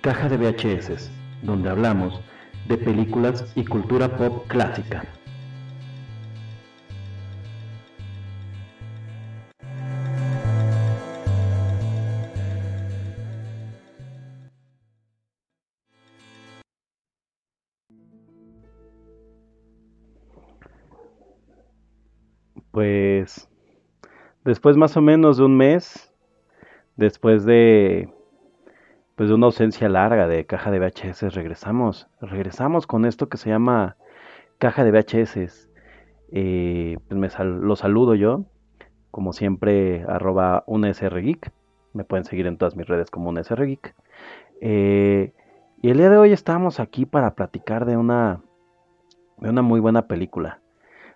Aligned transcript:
Caja 0.00 0.30
de 0.30 0.38
VHS, 0.38 1.10
donde 1.42 1.68
hablamos 1.68 2.22
de 2.68 2.78
películas 2.78 3.52
y 3.54 3.66
cultura 3.66 4.16
pop 4.16 4.46
clásica. 4.48 5.04
Pues 22.70 23.46
después 24.46 24.78
más 24.78 24.96
o 24.96 25.02
menos 25.02 25.36
de 25.36 25.44
un 25.44 25.58
mes, 25.58 26.10
después 26.96 27.44
de 27.44 28.08
pues 29.20 29.28
de 29.28 29.34
una 29.34 29.48
ausencia 29.48 29.86
larga 29.90 30.26
de 30.26 30.46
caja 30.46 30.70
de 30.70 30.78
VHS, 30.78 31.34
regresamos, 31.34 32.08
regresamos 32.22 32.86
con 32.86 33.04
esto 33.04 33.28
que 33.28 33.36
se 33.36 33.50
llama 33.50 33.98
caja 34.56 34.82
de 34.82 34.92
VHS. 34.92 35.68
Eh, 36.32 36.96
pues 37.06 37.20
me 37.20 37.44
lo 37.44 37.76
saludo 37.76 38.14
yo, 38.14 38.46
como 39.10 39.34
siempre, 39.34 40.06
arroba 40.08 40.64
unsrgeek. 40.66 41.52
Me 41.92 42.04
pueden 42.04 42.24
seguir 42.24 42.46
en 42.46 42.56
todas 42.56 42.76
mis 42.76 42.88
redes 42.88 43.10
como 43.10 43.28
unsrgeek. 43.28 43.94
Eh, 44.62 45.34
y 45.82 45.90
el 45.90 45.98
día 45.98 46.08
de 46.08 46.16
hoy 46.16 46.32
estamos 46.32 46.80
aquí 46.80 47.04
para 47.04 47.34
platicar 47.34 47.84
de 47.84 47.98
una, 47.98 48.40
de 49.36 49.50
una 49.50 49.60
muy 49.60 49.80
buena 49.80 50.06
película. 50.06 50.62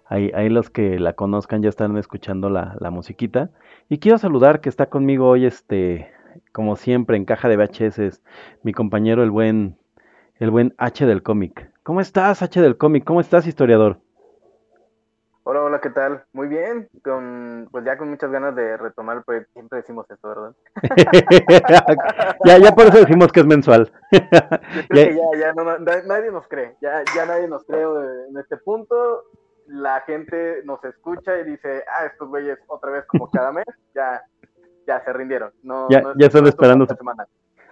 Ahí, 0.05 0.51
los 0.51 0.69
que 0.69 0.99
la 0.99 1.15
conozcan 1.15 1.63
ya 1.63 1.71
están 1.71 1.97
escuchando 1.97 2.51
la, 2.51 2.77
la, 2.81 2.91
musiquita. 2.91 3.49
Y 3.89 3.97
quiero 3.97 4.19
saludar 4.19 4.61
que 4.61 4.69
está 4.69 4.91
conmigo 4.91 5.27
hoy, 5.27 5.47
este, 5.47 6.14
como 6.53 6.77
siempre, 6.77 7.17
en 7.17 7.25
caja 7.25 7.49
de 7.49 7.57
VHS, 7.57 8.23
mi 8.63 8.73
compañero, 8.73 9.23
el 9.23 9.31
buen, 9.31 9.79
el 10.37 10.51
buen 10.51 10.75
H 10.79 11.07
del 11.07 11.23
cómic. 11.23 11.71
¿Cómo 11.83 12.01
estás, 12.01 12.43
H 12.43 12.61
del 12.61 12.77
cómic? 12.77 13.05
¿Cómo 13.05 13.21
estás, 13.21 13.47
historiador? 13.47 13.99
Hola, 15.47 15.63
hola, 15.63 15.79
¿qué 15.79 15.91
tal? 15.91 16.25
Muy 16.33 16.49
bien, 16.49 16.89
con, 17.05 17.69
pues 17.71 17.85
ya 17.85 17.99
con 17.99 18.09
muchas 18.09 18.31
ganas 18.31 18.57
de 18.57 18.79
retomar 18.79 19.19
el 19.19 19.25
proyecto, 19.25 19.53
siempre 19.53 19.77
decimos 19.81 20.11
esto, 20.11 20.29
¿verdad? 20.29 20.55
ya, 22.47 22.57
ya 22.57 22.73
por 22.73 22.87
eso 22.87 23.01
decimos 23.01 23.31
que 23.31 23.41
es 23.41 23.47
mensual. 23.47 23.93
ya, 24.11 25.11
ya 25.39 25.53
no, 25.55 25.79
nadie 26.07 26.31
nos 26.33 26.49
cree, 26.49 26.75
ya, 26.81 27.05
ya 27.15 27.27
nadie 27.27 27.47
nos 27.47 27.63
cree 27.65 27.85
en 28.31 28.39
este 28.39 28.57
punto, 28.57 29.25
la 29.67 30.01
gente 30.07 30.63
nos 30.65 30.83
escucha 30.83 31.39
y 31.39 31.45
dice, 31.45 31.85
ah, 31.95 32.07
estos 32.07 32.27
güeyes 32.27 32.59
otra 32.69 32.93
vez 32.93 33.05
como 33.07 33.31
cada 33.31 33.53
mes, 33.53 33.67
ya, 33.95 34.23
ya 34.87 35.03
se 35.05 35.13
rindieron. 35.13 35.53
No, 35.63 35.89
ya, 35.91 36.03
ya 36.17 36.27
están 36.27 36.47
esperando. 36.47 36.87
Semana. 36.87 37.27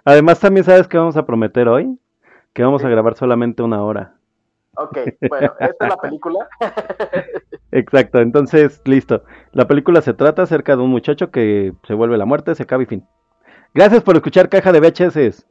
Además, 0.05 0.39
también 0.39 0.63
sabes 0.63 0.87
que 0.87 0.97
vamos 0.97 1.15
a 1.17 1.25
prometer 1.25 1.67
hoy, 1.67 1.97
que 2.53 2.63
vamos 2.63 2.83
a 2.83 2.89
grabar 2.89 3.15
solamente 3.15 3.63
una 3.63 3.83
hora. 3.83 4.15
Ok, 4.75 4.97
bueno, 5.29 5.53
esta 5.59 5.85
es 5.85 5.89
la 5.89 5.97
película. 5.97 6.47
Exacto, 7.71 8.19
entonces, 8.19 8.81
listo. 8.85 9.23
La 9.51 9.67
película 9.67 10.01
se 10.01 10.13
trata 10.13 10.43
acerca 10.43 10.75
de 10.75 10.81
un 10.81 10.89
muchacho 10.89 11.31
que 11.31 11.73
se 11.83 11.93
vuelve 11.93 12.17
la 12.17 12.25
muerte, 12.25 12.55
se 12.55 12.63
acaba 12.63 12.83
y 12.83 12.87
fin. 12.87 13.07
Gracias 13.73 14.03
por 14.03 14.15
escuchar 14.15 14.49
Caja 14.49 14.71
de 14.71 14.79
VHS. 14.79 15.45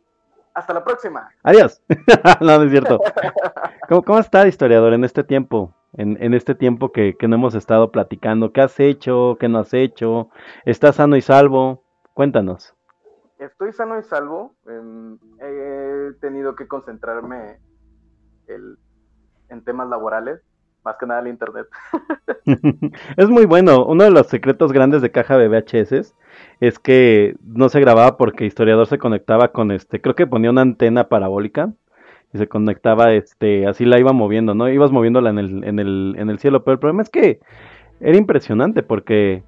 Hasta 0.54 0.74
la 0.74 0.84
próxima. 0.84 1.30
Adiós. 1.42 1.80
no, 2.40 2.58
no 2.58 2.62
es 2.64 2.70
cierto. 2.70 3.00
¿Cómo, 3.88 4.02
¿Cómo, 4.02 4.18
está, 4.18 4.46
historiador, 4.46 4.92
en 4.92 5.04
este 5.04 5.24
tiempo? 5.24 5.74
En, 5.94 6.34
este 6.34 6.54
tiempo 6.54 6.92
que, 6.92 7.16
no 7.28 7.36
hemos 7.36 7.54
estado 7.54 7.90
platicando. 7.90 8.52
¿Qué 8.52 8.60
has 8.60 8.78
hecho? 8.80 9.36
¿Qué 9.38 9.48
no 9.48 9.58
has 9.58 9.74
hecho? 9.74 10.30
¿Estás 10.64 10.96
sano 10.96 11.16
y 11.16 11.20
salvo? 11.20 11.84
Cuéntanos. 12.14 12.74
Estoy 13.38 13.72
sano 13.72 13.98
y 13.98 14.02
salvo. 14.02 14.54
He 15.40 16.12
tenido 16.20 16.54
que 16.56 16.66
concentrarme 16.66 17.58
en 18.46 19.64
temas 19.64 19.88
laborales, 19.88 20.40
más 20.84 20.96
que 20.98 21.06
nada 21.06 21.20
el 21.20 21.28
internet. 21.28 21.66
es 23.16 23.28
muy 23.28 23.44
bueno. 23.44 23.84
Uno 23.84 24.04
de 24.04 24.10
los 24.10 24.28
secretos 24.28 24.72
grandes 24.72 25.02
de 25.02 25.10
caja 25.10 25.36
de 25.36 25.48
VHS 25.48 26.14
es 26.60 26.78
que 26.78 27.36
no 27.44 27.68
se 27.68 27.80
grababa 27.80 28.16
porque 28.16 28.46
historiador 28.46 28.86
se 28.86 28.98
conectaba 28.98 29.48
con 29.48 29.70
este, 29.70 30.00
creo 30.00 30.14
que 30.14 30.26
ponía 30.26 30.50
una 30.50 30.62
antena 30.62 31.08
parabólica 31.08 31.72
y 32.32 32.38
se 32.38 32.48
conectaba, 32.48 33.12
este, 33.12 33.66
así 33.66 33.84
la 33.84 33.98
iba 33.98 34.12
moviendo, 34.12 34.54
¿no? 34.54 34.68
Ibas 34.68 34.90
moviéndola 34.90 35.30
en 35.30 35.38
el, 35.38 35.64
en 35.64 35.78
el, 35.78 36.14
en 36.18 36.30
el 36.30 36.38
cielo, 36.38 36.64
pero 36.64 36.74
el 36.74 36.78
problema 36.78 37.02
es 37.02 37.10
que 37.10 37.40
era 38.00 38.16
impresionante 38.16 38.82
porque 38.82 39.44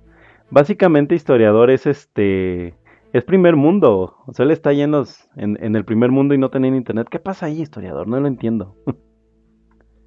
básicamente 0.50 1.14
historiador 1.14 1.70
es 1.70 1.86
este, 1.86 2.74
es 3.12 3.24
primer 3.24 3.56
mundo, 3.56 4.16
o 4.26 4.32
sea, 4.32 4.44
él 4.44 4.50
está 4.50 4.72
lleno 4.72 5.04
en, 5.36 5.62
en 5.62 5.76
el 5.76 5.84
primer 5.84 6.10
mundo 6.10 6.34
y 6.34 6.38
no 6.38 6.50
tenía 6.50 6.74
internet. 6.74 7.08
¿Qué 7.10 7.18
pasa 7.18 7.46
ahí, 7.46 7.62
historiador? 7.62 8.06
No 8.06 8.20
lo 8.20 8.28
entiendo. 8.28 8.76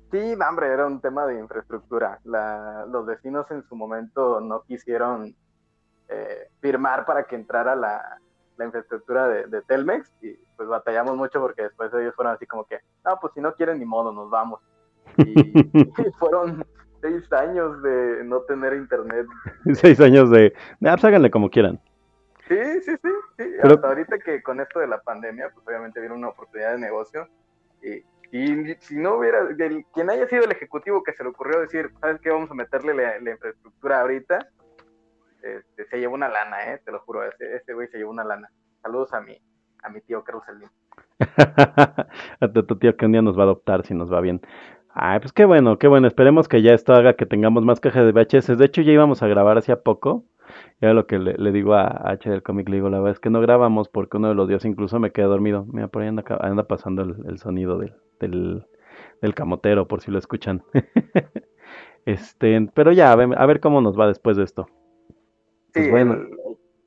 Sí, 0.09 0.35
hombre, 0.35 0.67
era 0.67 0.87
un 0.87 1.01
tema 1.01 1.25
de 1.27 1.37
infraestructura. 1.37 2.19
La, 2.23 2.85
los 2.89 3.05
vecinos 3.05 3.45
en 3.51 3.61
su 3.67 3.75
momento 3.75 4.39
no 4.39 4.61
quisieron 4.61 5.35
eh, 6.07 6.49
firmar 6.61 7.05
para 7.05 7.25
que 7.25 7.35
entrara 7.35 7.75
la, 7.75 8.17
la 8.57 8.65
infraestructura 8.65 9.27
de, 9.27 9.61
Telmex 9.63 10.09
y 10.21 10.37
pues 10.57 10.67
batallamos 10.67 11.15
mucho 11.15 11.39
porque 11.39 11.63
después 11.63 11.93
ellos 11.93 12.15
fueron 12.15 12.33
así 12.33 12.45
como 12.45 12.65
que, 12.65 12.79
no, 13.05 13.17
pues 13.21 13.33
si 13.33 13.41
no 13.41 13.53
quieren 13.53 13.79
ni 13.79 13.85
modo, 13.85 14.11
nos 14.11 14.29
vamos. 14.29 14.59
Y, 15.17 15.33
fueron 16.19 16.65
seis 17.01 17.31
años 17.31 17.81
de 17.83 18.23
no 18.25 18.41
tener 18.41 18.73
internet. 18.73 19.25
seis 19.73 19.99
años 20.01 20.29
de, 20.31 20.53
ah, 20.55 20.95
pues 20.95 21.05
háganle 21.05 21.31
como 21.31 21.49
quieran. 21.49 21.79
Sí, 22.47 22.57
sí, 22.81 22.95
sí, 23.01 23.09
sí. 23.37 23.43
Hasta 23.61 23.87
ahorita 23.87 24.17
que 24.19 24.41
con 24.41 24.59
esto 24.59 24.79
de 24.79 24.87
la 24.87 25.01
pandemia, 25.01 25.49
pues 25.53 25.65
obviamente 25.67 25.99
vieron 25.99 26.19
una 26.19 26.29
oportunidad 26.29 26.73
de 26.73 26.79
negocio 26.79 27.27
y, 27.81 28.03
y 28.31 28.75
si 28.79 28.95
no 28.97 29.15
hubiera, 29.15 29.47
quien 29.93 30.09
haya 30.09 30.27
sido 30.27 30.43
el 30.43 30.51
ejecutivo 30.51 31.03
que 31.03 31.13
se 31.13 31.23
le 31.23 31.29
ocurrió 31.29 31.61
decir, 31.61 31.91
¿sabes 32.01 32.19
qué? 32.21 32.29
Vamos 32.29 32.51
a 32.51 32.55
meterle 32.55 32.93
la 32.93 33.31
infraestructura 33.31 34.01
ahorita 34.01 34.47
este, 35.41 35.85
se 35.87 35.97
llevó 35.97 36.15
una 36.15 36.29
lana, 36.29 36.73
¿eh? 36.73 36.81
Te 36.83 36.91
lo 36.91 36.99
juro, 36.99 37.21
ese, 37.23 37.73
güey 37.73 37.87
se 37.87 37.97
llevó 37.97 38.11
una 38.11 38.23
lana. 38.23 38.49
Saludos 38.81 39.13
a 39.13 39.21
mi, 39.21 39.39
a 39.87 39.89
mi 39.89 40.01
tío 40.01 40.23
Caruselín. 40.23 40.69
a 42.39 42.47
tu, 42.53 42.77
tío 42.77 42.95
que 42.95 43.05
un 43.05 43.13
día 43.13 43.21
nos 43.21 43.37
va 43.37 43.41
a 43.41 43.45
adoptar 43.45 43.85
si 43.85 43.93
nos 43.93 44.11
va 44.11 44.21
bien. 44.21 44.41
Ay, 44.93 45.19
pues 45.19 45.31
qué 45.31 45.45
bueno, 45.45 45.77
qué 45.77 45.87
bueno. 45.87 46.07
Esperemos 46.07 46.47
que 46.47 46.61
ya 46.61 46.73
esto 46.73 46.93
haga 46.93 47.13
que 47.13 47.25
tengamos 47.25 47.63
más 47.63 47.79
cajas 47.79 48.05
de 48.05 48.11
VHS. 48.11 48.57
De 48.57 48.65
hecho, 48.65 48.81
ya 48.81 48.91
íbamos 48.91 49.23
a 49.23 49.27
grabar 49.27 49.57
hacía 49.57 49.81
poco. 49.81 50.25
Ya 50.81 50.93
lo 50.93 51.07
que 51.07 51.19
le, 51.19 51.51
digo 51.51 51.73
a 51.73 52.09
H 52.09 52.29
del 52.29 52.43
cómic, 52.43 52.69
le 52.69 52.77
digo, 52.77 52.89
la 52.89 52.99
verdad 52.99 53.13
es 53.13 53.19
que 53.19 53.29
no 53.29 53.41
grabamos 53.41 53.89
porque 53.89 54.17
uno 54.17 54.29
de 54.29 54.35
los 54.35 54.47
días 54.47 54.65
incluso 54.65 54.99
me 54.99 55.11
quedé 55.11 55.25
dormido. 55.25 55.65
Mira, 55.71 55.87
por 55.87 56.01
ahí 56.01 56.07
anda, 56.07 56.67
pasando 56.67 57.03
el, 57.03 57.37
sonido 57.37 57.77
del, 57.77 57.93
del, 58.19 58.65
del, 59.21 59.35
camotero, 59.35 59.87
por 59.87 60.01
si 60.01 60.11
lo 60.11 60.19
escuchan. 60.19 60.63
este, 62.05 62.69
pero 62.73 62.91
ya, 62.91 63.11
a 63.11 63.15
ver, 63.15 63.29
a 63.37 63.45
ver 63.45 63.59
cómo 63.59 63.81
nos 63.81 63.99
va 63.99 64.07
después 64.07 64.37
de 64.37 64.43
esto. 64.43 64.67
Sí, 65.73 65.89
pues 65.89 66.07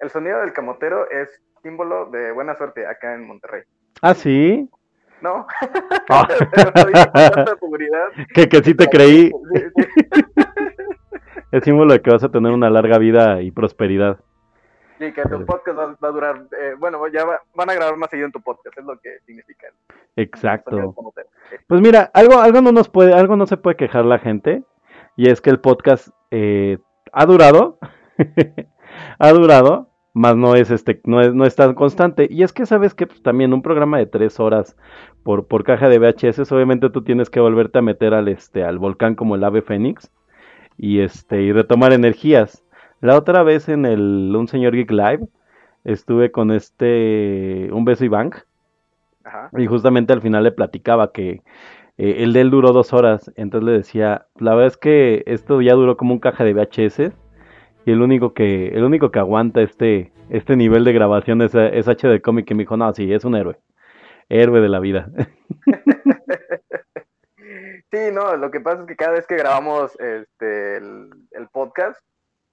el, 0.01 0.11
sonido 0.11 0.41
del 0.41 0.53
camotero 0.53 1.09
es 1.11 1.43
símbolo 1.63 2.07
de 2.07 2.33
buena 2.33 2.57
suerte 2.57 2.87
acá 2.87 3.15
en 3.15 3.27
Monterrey. 3.27 3.63
¿Ah, 4.03 4.15
sí? 4.15 4.69
No. 5.21 5.47
Ah. 6.13 6.27
que, 8.35 8.49
que 8.49 8.65
sí 8.65 8.75
te 8.75 8.89
creí. 8.89 9.31
es 11.53 11.65
símbolo 11.65 11.93
de 11.93 12.03
que 12.03 12.11
vas 12.11 12.25
a 12.25 12.31
tener 12.31 12.51
una 12.51 12.69
larga 12.69 12.99
vida 12.99 13.41
y 13.41 13.53
prosperidad. 13.53 14.19
Sí, 14.99 15.13
que 15.13 15.23
tu 15.23 15.47
podcast 15.47 15.79
va, 15.79 16.09
a 16.09 16.11
durar, 16.11 16.47
eh, 16.61 16.75
bueno, 16.79 17.07
ya 17.09 17.25
van 17.55 17.71
a 17.71 17.75
grabar 17.75 17.97
más 17.97 18.11
seguido 18.11 18.27
en 18.27 18.33
tu 18.33 18.43
podcast, 18.43 18.77
es 18.77 18.85
lo 18.85 18.99
que 18.99 19.21
significa. 19.25 19.69
Exacto. 20.17 20.95
Pues 21.67 21.81
mira, 21.81 22.11
algo, 22.13 22.39
algo 22.39 22.61
no 22.61 22.71
nos 22.71 22.91
puede, 22.91 23.15
algo 23.15 23.37
no 23.37 23.47
se 23.47 23.57
puede 23.57 23.77
quejar 23.77 24.05
la 24.05 24.19
gente, 24.19 24.63
y 25.17 25.31
es 25.31 25.41
que 25.41 25.49
el 25.49 25.61
podcast 25.61 26.09
eh, 26.31 26.77
ha 27.13 27.25
durado, 27.25 27.79
ha 29.19 29.31
durado, 29.31 29.90
más 30.13 30.37
no 30.37 30.55
es 30.55 30.71
este, 30.71 31.01
no 31.05 31.21
es, 31.21 31.35
no 31.35 31.45
es 31.45 31.55
tan 31.57 31.75
constante. 31.75 32.27
Y 32.31 32.43
es 32.43 32.53
que 32.53 32.67
sabes 32.67 32.95
que 32.95 33.07
pues, 33.07 33.23
también 33.23 33.53
un 33.53 33.63
programa 33.63 33.99
de 33.99 34.07
tres 34.07 34.41
horas 34.41 34.77
por, 35.23 35.47
por 35.47 35.65
caja 35.65 35.89
de 35.89 35.99
VHS, 35.99 36.51
obviamente 36.53 36.91
tú 36.91 37.03
tienes 37.03 37.31
que 37.31 37.41
volverte 37.41 37.79
a 37.79 37.83
meter 37.83 38.15
al 38.15 38.29
este, 38.29 38.65
al 38.65 38.79
volcán 38.79 39.15
como 39.15 39.35
el 39.35 39.45
ave 39.45 39.63
fénix 39.63 40.11
y 40.77 41.01
este, 41.01 41.43
y 41.43 41.53
retomar 41.53 41.93
energías. 41.93 42.65
La 43.01 43.17
otra 43.17 43.43
vez 43.43 43.69
en 43.69 43.87
el 43.87 44.35
Un 44.35 44.49
Señor 44.49 44.75
Geek 44.75 44.91
Live 44.91 45.29
estuve 45.85 46.31
con 46.31 46.51
este 46.51 47.69
un 47.73 47.85
beso 47.85 48.05
y 48.05 48.09
bank. 48.09 48.37
Y 49.57 49.67
justamente 49.67 50.13
al 50.13 50.23
final 50.23 50.43
le 50.45 50.53
platicaba 50.53 51.13
que 51.13 51.43
eh, 51.99 52.25
el 52.25 52.33
de 52.33 52.41
él 52.41 52.51
duró 52.51 52.73
dos 52.73 52.93
horas. 52.93 53.31
Entonces 53.37 53.67
le 53.67 53.73
decía, 53.73 54.27
la 54.39 54.55
verdad 54.55 54.69
es 54.69 54.77
que 54.77 55.23
esto 55.27 55.61
ya 55.61 55.75
duró 55.75 55.97
como 55.97 56.15
un 56.15 56.21
caja 56.21 56.45
de 56.45 56.55
VHS 56.55 57.13
y 57.91 57.93
el 57.93 58.03
único 58.03 58.33
que 58.35 58.69
el 58.69 58.85
único 58.85 59.11
que 59.11 59.19
aguanta 59.19 59.61
este 59.63 60.13
este 60.31 60.55
nivel 60.57 60.85
de 60.85 60.93
grabación 60.93 61.43
es, 61.43 61.55
es 61.55 61.89
H 61.89 62.07
de 62.07 62.23
cómic 62.23 62.47
que 62.47 62.55
me 62.55 62.63
dijo, 62.63 62.77
no, 62.77 62.93
sí, 62.95 63.13
es 63.13 63.25
un 63.25 63.35
héroe. 63.35 63.59
Héroe 64.29 64.61
de 64.61 64.69
la 64.69 64.79
vida. 64.79 65.11
sí, 67.91 67.99
no, 68.13 68.37
lo 68.37 68.53
que 68.53 68.61
pasa 68.61 68.83
es 68.83 68.87
que 68.87 68.95
cada 68.95 69.13
vez 69.13 69.27
que 69.27 69.37
grabamos 69.37 69.99
este, 69.99 70.77
el, 70.77 71.49
podcast, 71.51 72.01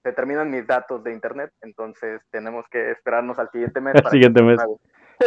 se 0.02 0.12
terminan 0.12 0.50
mis 0.50 0.66
datos 0.66 1.04
de 1.04 1.12
internet, 1.12 1.52
entonces 1.60 2.20
tenemos 2.32 2.64
que 2.68 2.90
esperarnos 2.90 3.38
al 3.38 3.48
siguiente 3.50 3.80
mes. 3.80 3.94
Al 3.94 4.10
siguiente 4.10 4.42
mes. 4.42 4.60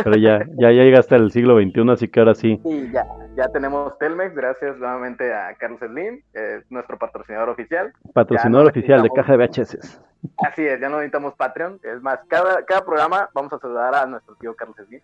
Pero 0.04 0.16
ya, 0.16 0.40
ya, 0.58 0.72
ya 0.72 0.84
llegaste 0.84 1.16
al 1.16 1.32
siglo 1.32 1.60
XXI, 1.62 1.92
así 1.92 2.08
que 2.08 2.20
ahora 2.20 2.36
sí. 2.36 2.60
Sí, 2.64 2.90
ya, 2.94 3.06
ya 3.36 3.48
tenemos 3.50 3.98
Telmex, 3.98 4.34
gracias 4.36 4.78
nuevamente 4.78 5.34
a 5.34 5.54
Carlos 5.56 5.80
Slim, 5.80 6.22
nuestro 6.70 6.98
patrocinador 6.98 7.50
oficial. 7.50 7.94
Patrocinador 8.14 8.70
oficial 8.70 9.02
de 9.02 9.10
Caja 9.10 9.36
de 9.36 9.46
VHS. 9.46 10.02
Así 10.38 10.66
es, 10.66 10.80
ya 10.80 10.88
no 10.88 10.98
necesitamos 10.98 11.34
Patreon. 11.34 11.80
Es 11.84 12.02
más, 12.02 12.20
cada, 12.28 12.64
cada 12.66 12.86
programa 12.86 13.30
vamos 13.34 13.52
a 13.54 13.60
saludar 13.60 13.96
a 13.96 14.06
nuestro 14.06 14.36
tío 14.36 14.56
Carlos 14.56 14.78
Slim. 14.88 15.02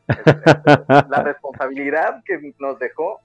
la 1.10 1.24
responsabilidad 1.24 2.24
que 2.24 2.54
nos 2.60 2.78
dejó. 2.80 3.20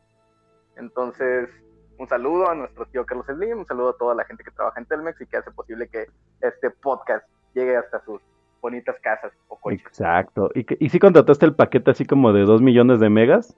Entonces, 0.76 1.50
un 1.98 2.08
saludo 2.08 2.48
a 2.48 2.54
nuestro 2.54 2.86
tío 2.86 3.04
Carlos 3.04 3.26
Slim, 3.26 3.58
un 3.58 3.66
saludo 3.66 3.90
a 3.90 3.96
toda 3.96 4.14
la 4.14 4.24
gente 4.24 4.42
que 4.42 4.50
trabaja 4.50 4.80
en 4.80 4.86
Telmex 4.86 5.20
y 5.20 5.26
que 5.26 5.36
hace 5.36 5.50
posible 5.50 5.86
que 5.88 6.06
este 6.40 6.70
podcast 6.70 7.26
llegue 7.54 7.76
hasta 7.76 8.02
sus 8.04 8.22
bonitas 8.62 8.96
casas 9.02 9.32
o 9.48 9.58
coches. 9.60 9.82
Exacto. 9.82 10.50
¿Y, 10.54 10.64
y 10.82 10.88
si 10.88 10.98
contrataste 10.98 11.44
el 11.44 11.54
paquete 11.54 11.90
así 11.90 12.06
como 12.06 12.32
de 12.32 12.42
2 12.42 12.62
millones 12.62 13.00
de 13.00 13.10
megas? 13.10 13.54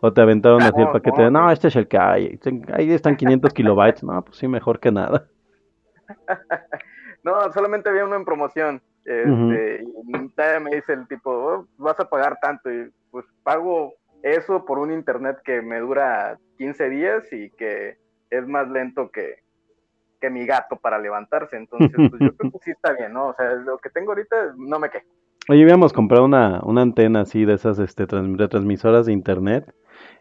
¿O 0.00 0.12
te 0.12 0.20
aventaron 0.20 0.62
así 0.62 0.80
el 0.80 0.90
paquete 0.90 1.22
de, 1.22 1.30
no, 1.30 1.50
este 1.50 1.68
es 1.68 1.76
el 1.76 1.88
que 1.88 1.98
hay, 1.98 2.38
ahí 2.72 2.92
están 2.92 3.16
500 3.16 3.52
kilobytes? 3.52 4.04
No, 4.04 4.22
pues 4.22 4.36
sí, 4.36 4.46
mejor 4.46 4.78
que 4.78 4.92
nada. 4.92 5.26
no, 7.24 7.52
solamente 7.52 7.88
había 7.88 8.04
uno 8.04 8.16
en 8.16 8.24
promoción. 8.24 8.80
Este, 9.04 9.84
Y 10.06 10.28
todavía 10.30 10.60
me 10.60 10.76
dice 10.76 10.92
el 10.92 11.06
tipo, 11.08 11.30
oh, 11.30 11.66
vas 11.78 11.98
a 11.98 12.08
pagar 12.08 12.38
tanto. 12.40 12.70
Y 12.70 12.90
pues 13.10 13.24
pago 13.42 13.94
eso 14.22 14.64
por 14.64 14.78
un 14.78 14.92
internet 14.92 15.38
que 15.44 15.62
me 15.62 15.78
dura 15.80 16.38
15 16.58 16.90
días 16.90 17.32
y 17.32 17.50
que 17.50 17.96
es 18.30 18.46
más 18.46 18.68
lento 18.68 19.10
que, 19.10 19.36
que 20.20 20.30
mi 20.30 20.46
gato 20.46 20.76
para 20.76 20.98
levantarse. 20.98 21.56
Entonces, 21.56 21.90
pues 21.94 22.20
yo 22.20 22.36
creo 22.36 22.52
que 22.52 22.58
sí 22.60 22.70
está 22.70 22.92
bien, 22.92 23.12
¿no? 23.12 23.28
O 23.28 23.34
sea, 23.34 23.52
lo 23.54 23.78
que 23.78 23.90
tengo 23.90 24.12
ahorita 24.12 24.54
no 24.56 24.78
me 24.78 24.90
quejo. 24.90 25.06
Oye, 25.48 25.62
habíamos 25.62 25.92
comprado 25.92 26.24
una, 26.24 26.60
una 26.64 26.82
antena 26.82 27.20
así 27.20 27.44
de 27.44 27.54
esas 27.54 27.78
este, 27.78 28.06
retransmisoras 28.06 29.06
de 29.06 29.12
internet 29.12 29.72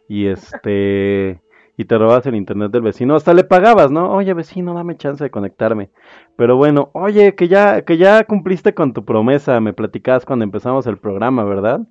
y 0.08 0.28
este 0.28 1.42
y 1.78 1.86
te 1.86 1.98
robabas 1.98 2.26
el 2.26 2.36
internet 2.36 2.72
del 2.72 2.84
vecino, 2.84 3.16
hasta 3.16 3.34
le 3.34 3.44
pagabas, 3.44 3.92
¿no? 3.92 4.14
Oye, 4.14 4.34
vecino, 4.34 4.74
dame 4.74 4.96
chance 4.96 5.24
de 5.24 5.30
conectarme. 5.30 5.90
Pero 6.38 6.56
bueno, 6.56 6.90
oye, 6.94 7.36
que 7.36 7.48
ya 7.48 7.82
que 7.82 7.98
ya 7.98 8.24
cumpliste 8.24 8.74
con 8.74 8.94
tu 8.94 9.04
promesa, 9.04 9.60
me 9.60 9.74
platicabas 9.74 10.26
cuando 10.26 10.46
empezamos 10.46 10.88
el 10.88 10.98
programa, 10.98 11.44
¿verdad? 11.44 11.82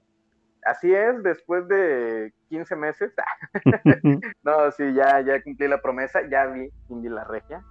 Así 0.65 0.95
es, 0.95 1.23
después 1.23 1.69
de 1.69 2.33
15 2.49 2.77
meses. 2.77 3.13
no, 4.43 4.71
sí, 4.71 4.95
ya 4.95 5.21
ya 5.21 5.43
cumplí 5.43 5.69
la 5.69 5.83
promesa, 5.83 6.21
ya 6.31 6.47
vi 6.47 6.71
Indy 6.89 7.09
la 7.09 7.25
Regia. 7.25 7.63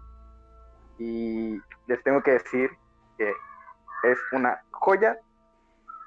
Y 1.03 1.59
les 1.87 2.01
tengo 2.03 2.23
que 2.23 2.31
decir 2.31 2.69
que 3.17 3.29
es 4.03 4.17
una 4.31 4.61
joya 4.71 5.17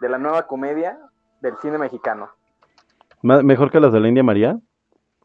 de 0.00 0.08
la 0.08 0.16
nueva 0.16 0.46
comedia 0.46 0.98
del 1.43 1.54
cine 1.58 1.76
mexicano. 1.76 2.31
¿Mejor 3.20 3.70
que 3.70 3.81
las 3.81 3.93
de 3.93 4.00
la 4.00 4.08
India 4.08 4.22
María? 4.22 4.58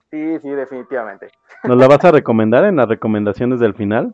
Sí, 0.09 0.39
sí, 0.39 0.49
definitivamente. 0.49 1.29
¿Nos 1.63 1.77
la 1.77 1.87
vas 1.87 2.03
a 2.03 2.11
recomendar 2.11 2.65
en 2.65 2.75
las 2.75 2.89
recomendaciones 2.89 3.61
del 3.61 3.73
final? 3.73 4.13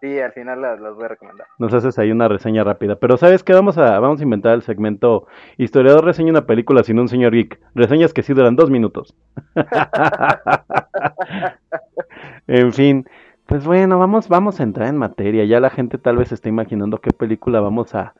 Sí, 0.00 0.18
al 0.18 0.32
final 0.32 0.62
las, 0.62 0.80
voy 0.80 1.04
a 1.04 1.08
recomendar. 1.08 1.46
Nos 1.58 1.74
haces 1.74 1.98
ahí 1.98 2.10
una 2.10 2.28
reseña 2.28 2.64
rápida. 2.64 2.96
Pero 2.96 3.18
¿sabes 3.18 3.42
qué? 3.42 3.52
Vamos 3.52 3.76
a, 3.76 3.98
vamos 3.98 4.20
a 4.20 4.22
inventar 4.22 4.54
el 4.54 4.62
segmento 4.62 5.26
Historiador 5.58 6.04
reseña 6.04 6.30
una 6.30 6.46
película 6.46 6.82
sin 6.84 6.98
un 6.98 7.08
señor 7.08 7.34
geek. 7.34 7.60
Reseñas 7.74 8.14
que 8.14 8.22
sí 8.22 8.32
duran 8.32 8.56
dos 8.56 8.70
minutos. 8.70 9.14
en 12.46 12.72
fin, 12.72 13.06
pues 13.46 13.64
bueno, 13.64 13.98
vamos, 13.98 14.28
vamos 14.28 14.60
a 14.60 14.62
entrar 14.62 14.88
en 14.88 14.96
materia. 14.96 15.44
Ya 15.44 15.60
la 15.60 15.70
gente 15.70 15.98
tal 15.98 16.16
vez 16.16 16.32
está 16.32 16.48
imaginando 16.48 16.98
qué 16.98 17.10
película 17.10 17.60
vamos 17.60 17.94
a, 17.94 18.14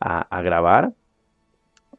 a 0.00 0.42
grabar. 0.42 0.92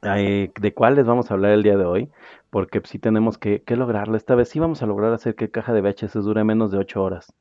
Eh, 0.03 0.51
de 0.59 0.74
cuál 0.74 0.95
les 0.95 1.06
vamos 1.06 1.31
a 1.31 1.33
hablar 1.33 1.51
el 1.51 1.63
día 1.63 1.77
de 1.77 1.85
hoy, 1.85 2.09
porque 2.50 2.81
sí 2.83 3.00
tenemos 3.00 3.38
que, 3.38 3.63
lograrlo. 3.68 4.18
Esta 4.18 4.35
vez 4.35 4.50
sí 4.50 4.59
vamos 4.59 4.83
a 4.83 4.85
lograr 4.85 5.13
hacer 5.13 5.35
que 5.35 5.50
caja 5.50 5.74
de 5.74 5.81
VHS 5.81 6.13
dure 6.24 6.44
menos 6.44 6.71
de 6.71 6.77
8 6.77 7.01
horas. 7.01 7.33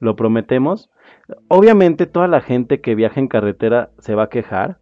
Lo 0.00 0.16
prometemos. 0.16 0.90
Obviamente 1.48 2.06
toda 2.06 2.26
la 2.26 2.40
gente 2.40 2.80
que 2.80 2.94
viaja 2.94 3.20
en 3.20 3.28
carretera 3.28 3.90
se 3.98 4.14
va 4.14 4.24
a 4.24 4.28
quejar, 4.28 4.78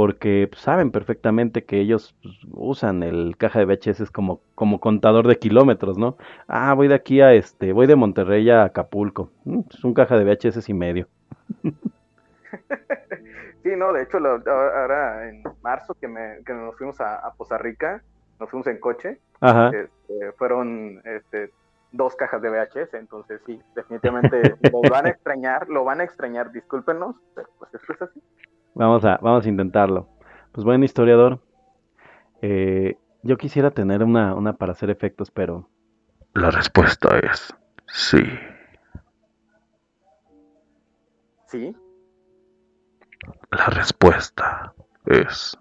porque 0.00 0.48
pues, 0.50 0.62
saben 0.62 0.90
perfectamente 0.92 1.66
que 1.66 1.78
ellos 1.78 2.16
pues, 2.22 2.34
usan 2.52 3.02
el 3.02 3.36
caja 3.36 3.58
de 3.58 3.66
VHS 3.66 4.10
como, 4.10 4.40
como 4.54 4.80
contador 4.80 5.28
de 5.28 5.38
kilómetros, 5.38 5.98
¿no? 5.98 6.16
Ah, 6.48 6.72
voy 6.72 6.88
de 6.88 6.94
aquí 6.94 7.20
a 7.20 7.34
este, 7.34 7.74
voy 7.74 7.86
de 7.86 7.96
Monterrey 7.96 8.48
a 8.48 8.64
Acapulco. 8.64 9.30
Mm, 9.44 9.60
es 9.68 9.84
un 9.84 9.92
caja 9.92 10.16
de 10.16 10.24
VHS 10.24 10.70
y 10.70 10.72
medio. 10.72 11.06
Sí, 13.62 13.68
no, 13.76 13.92
de 13.92 14.04
hecho, 14.04 14.16
ahora 14.16 15.28
en 15.28 15.42
marzo 15.60 15.92
que, 15.92 16.08
me, 16.08 16.38
que 16.46 16.54
nos 16.54 16.74
fuimos 16.78 16.98
a, 17.02 17.16
a, 17.16 17.34
Poza 17.34 17.58
Rica, 17.58 18.02
nos 18.40 18.48
fuimos 18.48 18.66
en 18.68 18.80
coche, 18.80 19.20
este, 19.42 20.32
fueron 20.38 21.02
este, 21.04 21.52
dos 21.92 22.16
cajas 22.16 22.40
de 22.40 22.48
VHS, 22.48 22.94
entonces 22.94 23.42
sí, 23.44 23.60
definitivamente 23.74 24.56
lo 24.72 24.80
van 24.90 25.04
a 25.04 25.10
extrañar, 25.10 25.68
lo 25.68 25.84
van 25.84 26.00
a 26.00 26.04
extrañar, 26.04 26.50
discúlpenos, 26.52 27.16
pero 27.34 27.50
pues 27.58 27.74
eso 27.74 27.92
es 27.92 28.00
así. 28.00 28.22
Vamos 28.74 29.04
a, 29.04 29.18
vamos 29.22 29.44
a 29.44 29.48
intentarlo. 29.48 30.08
Pues 30.52 30.64
buen 30.64 30.82
historiador, 30.82 31.40
eh, 32.42 32.96
yo 33.22 33.36
quisiera 33.36 33.70
tener 33.70 34.02
una, 34.02 34.34
una 34.34 34.54
para 34.54 34.72
hacer 34.72 34.90
efectos, 34.90 35.30
pero... 35.30 35.68
La 36.34 36.50
respuesta 36.50 37.18
es 37.18 37.54
sí. 37.86 38.22
¿Sí? 41.46 41.76
La 43.50 43.66
respuesta 43.66 44.72
es 45.06 45.58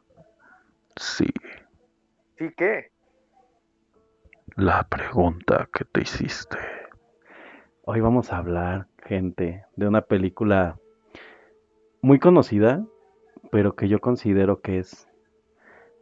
sí. 0.96 1.28
¿Sí 2.38 2.54
qué? 2.56 2.92
La 4.56 4.84
pregunta 4.84 5.68
que 5.74 5.86
te 5.86 6.02
hiciste. 6.02 6.58
Hoy 7.86 8.02
vamos 8.02 8.32
a 8.32 8.38
hablar, 8.38 8.88
gente, 9.04 9.66
de 9.76 9.88
una 9.88 10.02
película 10.02 10.78
muy 12.02 12.20
conocida, 12.20 12.86
pero 13.52 13.76
que 13.76 13.88
yo 13.88 14.00
considero 14.00 14.62
que 14.62 14.80
es 14.80 15.08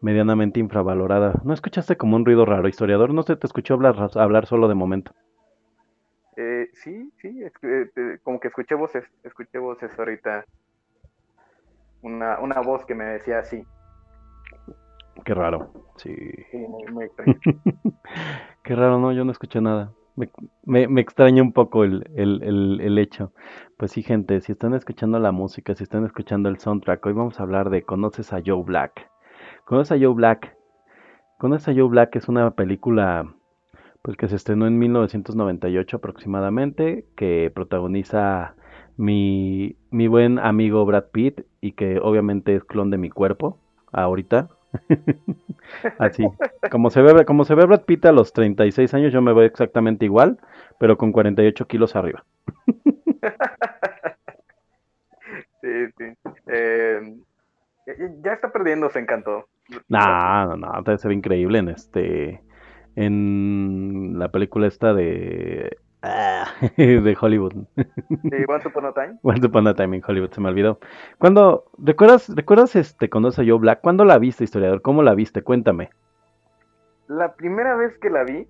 medianamente 0.02 0.60
infravalorada. 0.60 1.34
¿No 1.44 1.54
escuchaste 1.54 1.98
como 1.98 2.16
un 2.16 2.26
ruido 2.26 2.46
raro, 2.46 2.68
historiador? 2.68 3.14
¿No 3.14 3.24
se 3.24 3.36
te 3.36 3.48
escuchó 3.48 3.74
hablar, 3.74 3.96
hablar 4.16 4.46
solo 4.46 4.68
de 4.68 4.76
momento? 4.76 5.12
Eh, 6.36 6.70
sí, 6.74 7.12
sí, 7.20 7.42
eh, 7.44 8.20
como 8.22 8.40
que 8.40 8.50
escuché 8.50 8.76
voces, 8.76 9.04
escuché 9.24 9.58
voces 9.58 9.92
ahorita 9.98 10.46
una, 12.04 12.40
una 12.40 12.62
voz 12.62 12.86
que 12.86 12.94
me 12.94 13.06
decía 13.06 13.40
así. 13.40 13.66
Qué 15.26 15.34
raro, 15.34 15.72
sí. 15.98 16.16
muy, 16.92 17.06
extraño. 17.06 17.34
Qué 18.64 18.76
raro, 18.76 19.00
no, 19.00 19.12
yo 19.14 19.26
no 19.26 19.32
escuché 19.32 19.62
nada. 19.62 19.92
Me, 20.18 20.88
me, 20.88 21.00
extraña 21.00 21.44
un 21.44 21.54
poco 21.54 21.84
el, 21.84 22.10
el, 22.16 22.82
el, 22.82 22.98
hecho. 22.98 23.34
Pues 23.78 23.92
sí, 23.92 24.02
gente, 24.02 24.42
si 24.42 24.52
están 24.52 24.74
escuchando 24.74 25.20
la 25.20 25.32
música, 25.32 25.76
si 25.76 25.84
están 25.84 26.06
escuchando 26.06 26.50
el 26.50 26.58
soundtrack, 26.58 27.06
hoy 27.06 27.14
vamos 27.14 27.40
a 27.40 27.44
hablar 27.44 27.70
de 27.70 27.84
¿Conoces 27.84 28.34
a 28.34 28.42
Joe 28.44 28.64
Black? 28.64 29.12
¿Conoces 29.66 29.92
a 29.92 30.04
Joe 30.04 30.16
Black? 30.16 30.58
¿Conoces 31.38 31.70
a 31.70 31.74
Joe 31.80 31.88
Black? 31.88 32.16
Es 32.16 32.28
una 32.28 32.50
película 32.56 33.32
pues 34.02 34.18
que 34.18 34.28
se 34.28 34.38
estrenó 34.38 34.66
en 34.66 34.80
1998 34.80 35.98
aproximadamente, 35.98 37.06
que 37.16 37.52
protagoniza 37.54 38.56
mi, 38.96 39.76
mi 39.92 40.08
buen 40.08 40.40
amigo 40.40 40.84
Brad 40.86 41.12
Pitt 41.12 41.42
y 41.62 41.74
que 41.74 42.00
obviamente 42.00 42.56
es 42.56 42.64
clon 42.64 42.90
de 42.90 42.98
mi 42.98 43.12
cuerpo 43.12 43.60
ahorita. 43.92 44.50
Así, 46.00 46.28
como 46.72 46.90
se 46.90 47.02
ve 47.02 47.26
como 47.26 47.46
se 47.46 47.56
ve 47.56 47.66
Brad 47.66 47.84
Pitt 47.84 48.06
a 48.06 48.12
los 48.12 48.34
36 48.34 48.94
años, 48.94 49.14
yo 49.14 49.22
me 49.22 49.34
veo 49.34 49.44
exactamente 49.44 50.06
igual, 50.06 50.40
pero 50.80 50.98
con 50.98 51.12
48 51.12 51.68
kilos 51.68 51.96
arriba. 51.96 52.26
sí, 55.62 55.88
sí. 55.98 56.06
Eh, 56.48 57.16
ya 58.22 58.34
está 58.34 58.52
perdiendo 58.52 58.90
se 58.90 59.00
encantó. 59.00 59.48
No, 59.88 60.56
no, 60.56 60.58
no, 60.58 60.98
se 60.98 61.08
ve 61.08 61.14
increíble 61.14 61.60
en 61.60 61.70
este 61.70 62.42
en 62.96 64.18
la 64.18 64.32
película 64.32 64.68
esta 64.68 64.94
de 64.94 65.78
Ah, 66.10 66.48
de 66.78 67.18
Hollywood. 67.20 67.54
Sí, 67.76 68.38
Once 68.48 68.68
Upon 68.68 68.86
a 68.86 68.94
Time. 68.94 69.20
Once 69.24 69.46
Upon 69.46 69.68
a 69.68 69.74
Time 69.74 69.98
en 69.98 70.04
Hollywood, 70.08 70.32
se 70.32 70.40
me 70.40 70.48
olvidó. 70.48 70.80
Cuando, 71.18 71.66
¿recuerdas, 71.78 72.34
recuerdas 72.34 72.76
este, 72.78 73.08
a 73.08 73.36
Joe 73.36 73.60
Black? 73.60 73.82
¿Cuándo 73.82 74.06
la 74.06 74.18
viste, 74.18 74.46
historiador? 74.46 74.82
¿Cómo 74.82 75.04
la 75.04 75.16
viste? 75.16 75.42
Cuéntame. 75.42 75.90
La 77.08 77.34
primera 77.36 77.76
vez 77.76 77.98
que 78.00 78.10
la 78.10 78.24
vi 78.24 78.48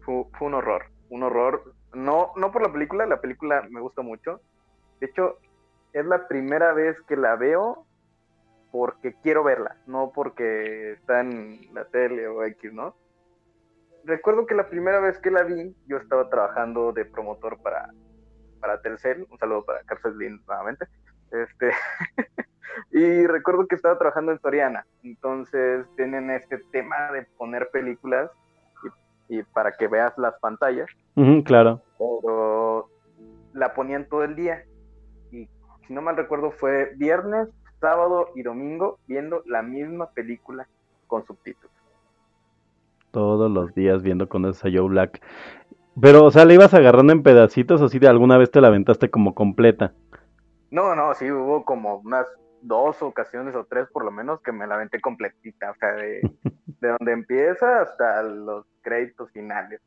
fue, 0.00 0.26
un 0.40 0.54
horror. 0.54 0.84
Un 1.08 1.22
horror. 1.22 1.72
No, 1.94 2.32
no 2.36 2.52
por 2.52 2.62
la 2.62 2.72
película, 2.72 3.06
la 3.06 3.20
película 3.20 3.66
me 3.70 3.80
gusta 3.80 4.02
mucho. 4.02 4.40
De 5.00 5.06
hecho, 5.06 5.38
es 5.94 6.04
la 6.04 6.28
primera 6.28 6.74
vez 6.74 7.00
que 7.08 7.16
la 7.16 7.36
veo 7.36 7.86
porque 8.70 9.14
quiero 9.22 9.42
verla, 9.42 9.76
no 9.86 10.12
porque 10.14 10.92
está 10.92 11.20
en 11.20 11.60
la 11.72 11.86
tele 11.86 12.28
o 12.28 12.44
X, 12.44 12.72
¿no? 12.72 12.94
Recuerdo 14.04 14.46
que 14.46 14.54
la 14.54 14.68
primera 14.68 15.00
vez 15.00 15.18
que 15.18 15.30
la 15.30 15.42
vi, 15.42 15.74
yo 15.86 15.96
estaba 15.96 16.28
trabajando 16.28 16.92
de 16.92 17.04
promotor 17.04 17.60
para, 17.62 17.90
para 18.60 18.80
Telcel, 18.80 19.26
un 19.30 19.38
saludo 19.38 19.64
para 19.64 19.82
Carlos 19.84 20.16
Lin 20.16 20.40
nuevamente, 20.46 20.86
este, 21.30 21.70
Y 22.92 23.26
recuerdo 23.26 23.66
que 23.66 23.76
estaba 23.76 23.98
trabajando 23.98 24.32
en 24.32 24.40
Soriana, 24.40 24.86
entonces 25.02 25.86
tienen 25.96 26.30
este 26.30 26.58
tema 26.72 27.12
de 27.12 27.22
poner 27.36 27.68
películas 27.70 28.30
y, 29.28 29.38
y 29.38 29.42
para 29.42 29.72
que 29.72 29.88
veas 29.88 30.16
las 30.18 30.38
pantallas. 30.40 30.88
Claro. 31.44 31.82
pero 31.98 32.88
la 33.52 33.74
ponían 33.74 34.08
todo 34.08 34.24
el 34.24 34.34
día. 34.34 34.64
Y 35.30 35.48
si 35.86 35.92
no 35.92 36.02
mal 36.02 36.16
recuerdo, 36.16 36.50
fue 36.50 36.92
viernes, 36.96 37.48
sábado 37.80 38.30
y 38.34 38.42
domingo 38.42 38.98
viendo 39.06 39.42
la 39.46 39.62
misma 39.62 40.10
película 40.10 40.66
con 41.06 41.24
subtítulos. 41.26 41.69
Todos 43.10 43.50
los 43.50 43.74
días 43.74 44.02
viendo 44.02 44.28
con 44.28 44.44
esa 44.46 44.68
Joe 44.72 44.88
Black. 44.88 45.20
Pero, 46.00 46.24
o 46.24 46.30
sea, 46.30 46.44
¿le 46.44 46.54
ibas 46.54 46.72
agarrando 46.74 47.12
en 47.12 47.22
pedacitos 47.22 47.80
o 47.82 47.88
si 47.88 47.98
de 47.98 48.08
alguna 48.08 48.38
vez 48.38 48.50
te 48.50 48.60
la 48.60 48.68
aventaste 48.68 49.10
como 49.10 49.34
completa? 49.34 49.92
No, 50.70 50.94
no, 50.94 51.12
sí, 51.14 51.30
hubo 51.30 51.64
como 51.64 51.96
unas 51.96 52.26
dos 52.62 53.02
ocasiones 53.02 53.54
o 53.54 53.64
tres 53.64 53.88
por 53.92 54.04
lo 54.04 54.10
menos 54.10 54.40
que 54.40 54.52
me 54.52 54.66
la 54.66 54.76
aventé 54.76 55.00
completita, 55.00 55.70
o 55.70 55.74
sea, 55.74 55.92
de, 55.92 56.20
de 56.80 56.88
donde 56.88 57.12
empieza 57.12 57.82
hasta 57.82 58.22
los 58.22 58.66
créditos 58.82 59.30
finales. 59.32 59.80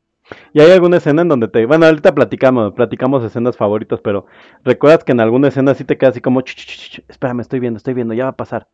¿Y 0.52 0.60
hay 0.60 0.72
alguna 0.72 0.96
escena 0.96 1.22
en 1.22 1.28
donde 1.28 1.48
te... 1.48 1.66
Bueno, 1.66 1.84
ahorita 1.86 2.14
platicamos, 2.14 2.72
platicamos 2.72 3.22
escenas 3.24 3.56
favoritas, 3.56 4.00
pero 4.00 4.26
¿recuerdas 4.62 5.04
que 5.04 5.12
en 5.12 5.20
alguna 5.20 5.48
escena 5.48 5.74
sí 5.74 5.84
te 5.84 5.98
quedas 5.98 6.12
así 6.12 6.20
como... 6.20 6.40
"Ch, 6.40 6.54
ch, 6.54 6.66
ch, 6.66 6.90
ch, 6.90 7.04
espérame, 7.08 7.40
estoy 7.40 7.60
viendo, 7.60 7.76
estoy 7.76 7.94
viendo, 7.94 8.14
ya 8.14 8.24
va 8.24 8.30
a 8.30 8.36
pasar? 8.36 8.68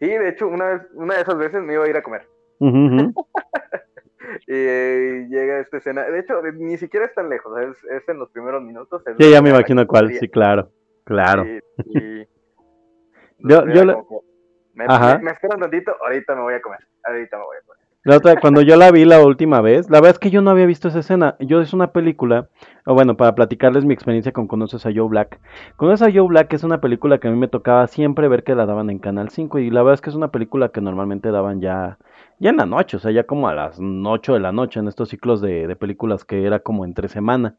Y 0.00 0.08
de 0.08 0.28
hecho, 0.28 0.48
una, 0.48 0.66
vez, 0.66 0.82
una 0.94 1.14
de 1.14 1.22
esas 1.22 1.38
veces 1.38 1.62
me 1.62 1.74
iba 1.74 1.84
a 1.84 1.88
ir 1.88 1.96
a 1.96 2.02
comer. 2.02 2.26
Ujú. 2.58 3.12
Y 4.48 4.54
eh, 4.54 5.26
llega 5.30 5.60
esta 5.60 5.76
escena, 5.76 6.02
de 6.02 6.18
hecho, 6.18 6.42
ni 6.54 6.76
siquiera 6.78 7.06
es 7.06 7.14
tan 7.14 7.28
lejos, 7.28 7.56
es, 7.60 7.76
es 7.90 8.08
en 8.08 8.18
los 8.18 8.28
primeros 8.30 8.60
minutos. 8.62 9.02
Sí, 9.18 9.30
ya 9.30 9.40
me 9.40 9.50
la 9.50 9.56
imagino 9.58 9.86
cuál, 9.86 10.12
sí, 10.12 10.28
claro, 10.28 10.70
claro. 11.04 11.46
Y, 11.46 11.60
y- 11.98 12.26
Yo- 13.38 13.66
yo 13.66 13.82
que 13.82 13.96
me, 14.74 14.84
Ajá. 14.84 15.18
me- 15.18 15.24
me 15.24 15.30
esperan 15.30 15.60
tantito, 15.60 15.92
ahorita 16.02 16.34
me 16.34 16.42
voy 16.42 16.54
a 16.54 16.60
comer, 16.62 16.80
ahorita 17.04 17.36
me 17.38 17.44
voy 17.44 17.56
a 17.56 17.60
comer. 17.66 17.76
La 18.04 18.16
otra, 18.16 18.36
cuando 18.40 18.62
yo 18.62 18.76
la 18.76 18.90
vi 18.90 19.04
la 19.04 19.20
última 19.24 19.60
vez, 19.60 19.90
la 19.90 19.98
verdad 19.98 20.12
es 20.12 20.18
que 20.18 20.30
yo 20.30 20.40
no 20.42 20.50
había 20.50 20.66
visto 20.66 20.88
esa 20.88 21.00
escena. 21.00 21.36
Yo 21.40 21.60
es 21.60 21.72
una 21.72 21.92
película, 21.92 22.48
o 22.86 22.94
bueno, 22.94 23.16
para 23.16 23.34
platicarles 23.34 23.84
mi 23.84 23.94
experiencia 23.94 24.32
con 24.32 24.46
Conoces 24.48 24.86
a 24.86 24.90
Joe 24.94 25.08
Black. 25.08 25.40
Conoces 25.76 26.06
a 26.08 26.12
Joe 26.12 26.26
Black 26.28 26.52
es 26.52 26.62
una 26.64 26.80
película 26.80 27.18
que 27.18 27.28
a 27.28 27.30
mí 27.30 27.36
me 27.36 27.48
tocaba 27.48 27.86
siempre 27.88 28.28
ver 28.28 28.42
que 28.44 28.54
la 28.54 28.66
daban 28.66 28.90
en 28.90 28.98
Canal 28.98 29.28
5 29.30 29.58
y 29.58 29.70
la 29.70 29.82
verdad 29.82 29.94
es 29.94 30.00
que 30.00 30.10
es 30.10 30.16
una 30.16 30.30
película 30.30 30.68
que 30.70 30.80
normalmente 30.80 31.30
daban 31.30 31.60
ya, 31.60 31.98
ya 32.38 32.50
en 32.50 32.56
la 32.56 32.66
noche, 32.66 32.96
o 32.96 33.00
sea, 33.00 33.10
ya 33.10 33.24
como 33.24 33.48
a 33.48 33.54
las 33.54 33.78
8 33.80 34.34
de 34.34 34.40
la 34.40 34.52
noche 34.52 34.80
en 34.80 34.88
estos 34.88 35.08
ciclos 35.10 35.40
de, 35.40 35.66
de 35.66 35.76
películas 35.76 36.24
que 36.24 36.44
era 36.44 36.60
como 36.60 36.84
entre 36.84 37.08
semana. 37.08 37.56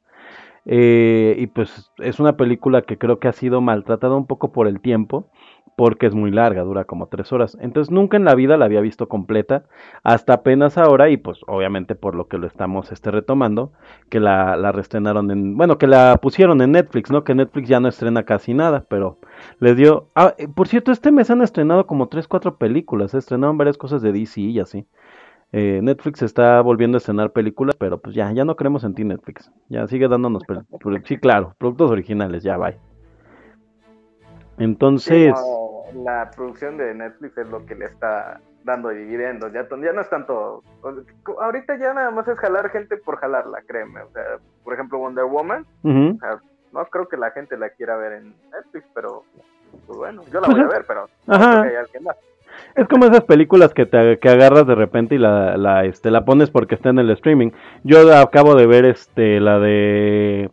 Eh, 0.70 1.36
y 1.40 1.48
pues 1.48 1.92
es 2.00 2.20
una 2.20 2.36
película 2.36 2.82
que 2.82 2.98
creo 2.98 3.20
que 3.20 3.30
ha 3.30 3.34
sido 3.34 3.62
maltratada 3.62 4.16
un 4.18 4.28
poco 4.28 4.52
por 4.52 4.68
el 4.68 4.82
tiempo, 4.82 5.30
porque 5.78 6.08
es 6.08 6.16
muy 6.16 6.32
larga, 6.32 6.64
dura 6.64 6.86
como 6.86 7.06
tres 7.06 7.32
horas. 7.32 7.56
Entonces 7.62 7.92
nunca 7.92 8.18
en 8.18 8.26
la 8.26 8.34
vida 8.34 8.58
la 8.58 8.66
había 8.66 8.82
visto 8.82 9.08
completa, 9.08 9.66
hasta 10.02 10.34
apenas 10.34 10.76
ahora, 10.76 11.10
y 11.10 11.18
pues 11.18 11.40
obviamente 11.46 11.94
por 11.94 12.16
lo 12.16 12.28
que 12.28 12.40
lo 12.40 12.48
estamos 12.48 12.92
este, 12.92 13.12
retomando, 13.12 13.72
que 14.10 14.20
la, 14.20 14.58
la 14.58 14.72
reestrenaron 14.72 15.30
en, 15.30 15.56
bueno, 15.56 15.78
que 15.78 15.86
la 15.86 16.18
pusieron 16.20 16.62
en 16.62 16.72
Netflix, 16.72 17.12
¿no? 17.12 17.24
Que 17.24 17.36
Netflix 17.36 17.70
ya 17.70 17.80
no 17.80 17.90
estrena 17.90 18.24
casi 18.24 18.56
nada, 18.56 18.86
pero 18.90 19.20
les 19.60 19.78
dio... 19.78 20.08
Ah, 20.16 20.34
eh, 20.40 20.48
por 20.48 20.68
cierto, 20.68 20.92
este 20.92 21.12
mes 21.12 21.30
han 21.30 21.44
estrenado 21.44 21.86
como 21.86 22.08
tres, 22.08 22.28
cuatro 22.28 22.58
películas, 22.58 23.14
estrenaron 23.14 23.60
varias 23.60 23.78
cosas 23.78 24.02
de 24.02 24.12
DC 24.12 24.42
y 24.42 24.60
así. 24.60 24.88
Eh, 25.52 25.80
Netflix 25.84 26.24
está 26.24 26.60
volviendo 26.62 26.98
a 26.98 27.00
estrenar 27.00 27.34
películas, 27.34 27.76
pero 27.76 28.00
pues 28.00 28.16
ya, 28.16 28.32
ya 28.32 28.46
no 28.46 28.56
creemos 28.56 28.84
en 28.84 28.96
ti 28.96 29.04
Netflix. 29.04 29.52
Ya 29.70 29.88
sigue 29.88 30.08
dándonos, 30.08 30.42
pel- 30.44 30.66
pro- 30.80 30.98
sí, 31.06 31.18
claro, 31.18 31.54
productos 31.60 31.92
originales, 31.92 32.42
ya, 32.42 32.58
bye. 32.58 32.78
Entonces, 34.58 35.36
No, 35.36 35.67
la 35.94 36.32
producción 36.36 36.78
de 36.78 36.94
Netflix 36.94 37.38
es 37.38 37.50
lo 37.50 37.66
que 37.66 37.76
le 37.76 37.86
está 37.86 38.40
dando 38.64 38.90
dividendos, 38.90 39.54
ya, 39.54 39.68
ya 39.70 39.94
no 39.94 40.02
es 40.02 40.10
tanto, 40.10 40.62
ahorita 41.40 41.78
ya 41.78 41.94
nada 41.94 42.12
más 42.12 42.28
es 42.28 42.38
jalar 42.38 42.70
gente 42.70 42.98
por 42.98 43.18
jalarla, 43.18 43.62
créeme, 43.66 44.02
o 44.02 44.10
sea, 44.12 44.24
por 44.64 44.74
ejemplo 44.74 45.00
Wonder 45.00 45.24
Woman, 45.26 45.66
ujú, 45.84 46.16
o 46.16 46.20
sea, 46.20 46.40
no 46.74 46.86
creo 46.88 47.08
que 47.08 47.16
la 47.16 47.32
gente 47.32 47.58
la 47.58 47.70
quiera 47.70 47.96
ver 47.96 48.14
en 48.14 48.36
Netflix, 48.52 48.86
pero 48.94 49.24
pues 49.86 49.98
bueno, 49.98 50.24
yo 50.32 50.42
la 50.42 50.48
Pues 50.48 50.58
voy 50.58 50.66
a 50.66 50.70
ver, 50.70 50.86
pero 50.88 51.08
ajá. 51.28 51.64
no 51.64 51.88
que 51.92 52.00
más. 52.00 52.18
Es 52.76 52.88
como 52.88 53.06
esas 53.06 53.24
películas 53.24 53.74
que 53.74 53.86
te 53.86 54.18
que 54.20 54.30
agarras 54.30 54.66
de 54.66 54.76
repente 54.76 55.16
y 55.16 55.18
la, 55.18 55.58
la, 55.58 55.86
este, 55.86 56.12
la 56.12 56.26
pones 56.26 56.50
porque 56.50 56.76
está 56.76 56.90
en 56.90 57.00
el 57.00 57.10
streaming. 57.12 57.52
Yo 57.84 58.16
acabo 58.16 58.56
de 58.56 58.66
ver 58.66 58.86
este 58.86 59.40
la 59.40 59.60
de 59.60 60.50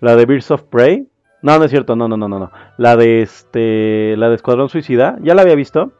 la 0.00 0.16
de 0.16 0.26
Birds 0.26 0.50
of 0.50 0.62
Prey. 0.62 1.08
No, 1.44 1.58
no 1.58 1.64
es 1.64 1.70
cierto, 1.70 1.94
no, 1.94 2.08
no, 2.08 2.16
no, 2.16 2.28
no, 2.28 2.38
no. 2.38 2.50
La 2.78 2.96
de 2.96 3.22
este 3.22 4.16
la 4.16 4.28
de 4.28 4.34
Escuadrón 4.34 4.68
Suicida, 4.68 5.18
ya 5.20 5.34
la 5.34 5.42
había 5.42 5.54
visto. 5.54 5.92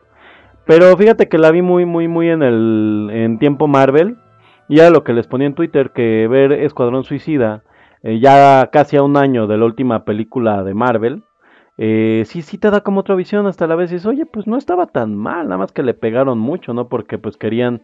Pero 0.66 0.96
fíjate 0.96 1.28
que 1.28 1.38
la 1.38 1.50
vi 1.50 1.62
muy 1.62 1.84
muy 1.84 2.08
muy 2.08 2.30
en 2.30 2.42
el 2.42 3.10
en 3.12 3.38
tiempo 3.38 3.68
Marvel. 3.68 4.16
Y 4.68 4.80
era 4.80 4.90
lo 4.90 5.04
que 5.04 5.12
les 5.12 5.26
ponía 5.26 5.46
en 5.46 5.54
Twitter 5.54 5.90
que 5.90 6.26
ver 6.26 6.52
Escuadrón 6.52 7.04
Suicida 7.04 7.62
eh, 8.02 8.18
ya 8.18 8.70
casi 8.72 8.96
a 8.96 9.02
un 9.02 9.16
año 9.18 9.46
de 9.46 9.58
la 9.58 9.66
última 9.66 10.04
película 10.04 10.64
de 10.64 10.72
Marvel 10.74 11.22
eh, 11.76 12.22
sí, 12.26 12.42
sí 12.42 12.58
te 12.58 12.70
da 12.70 12.82
como 12.82 13.00
otra 13.00 13.14
visión 13.16 13.46
hasta 13.46 13.66
la 13.66 13.74
vez 13.74 13.90
dices, 13.90 14.06
oye, 14.06 14.26
pues 14.26 14.46
no 14.46 14.56
estaba 14.56 14.86
tan 14.86 15.16
mal, 15.16 15.44
nada 15.44 15.58
más 15.58 15.72
que 15.72 15.82
le 15.82 15.94
pegaron 15.94 16.38
mucho, 16.38 16.72
¿no? 16.72 16.88
Porque 16.88 17.18
pues 17.18 17.36
querían, 17.36 17.82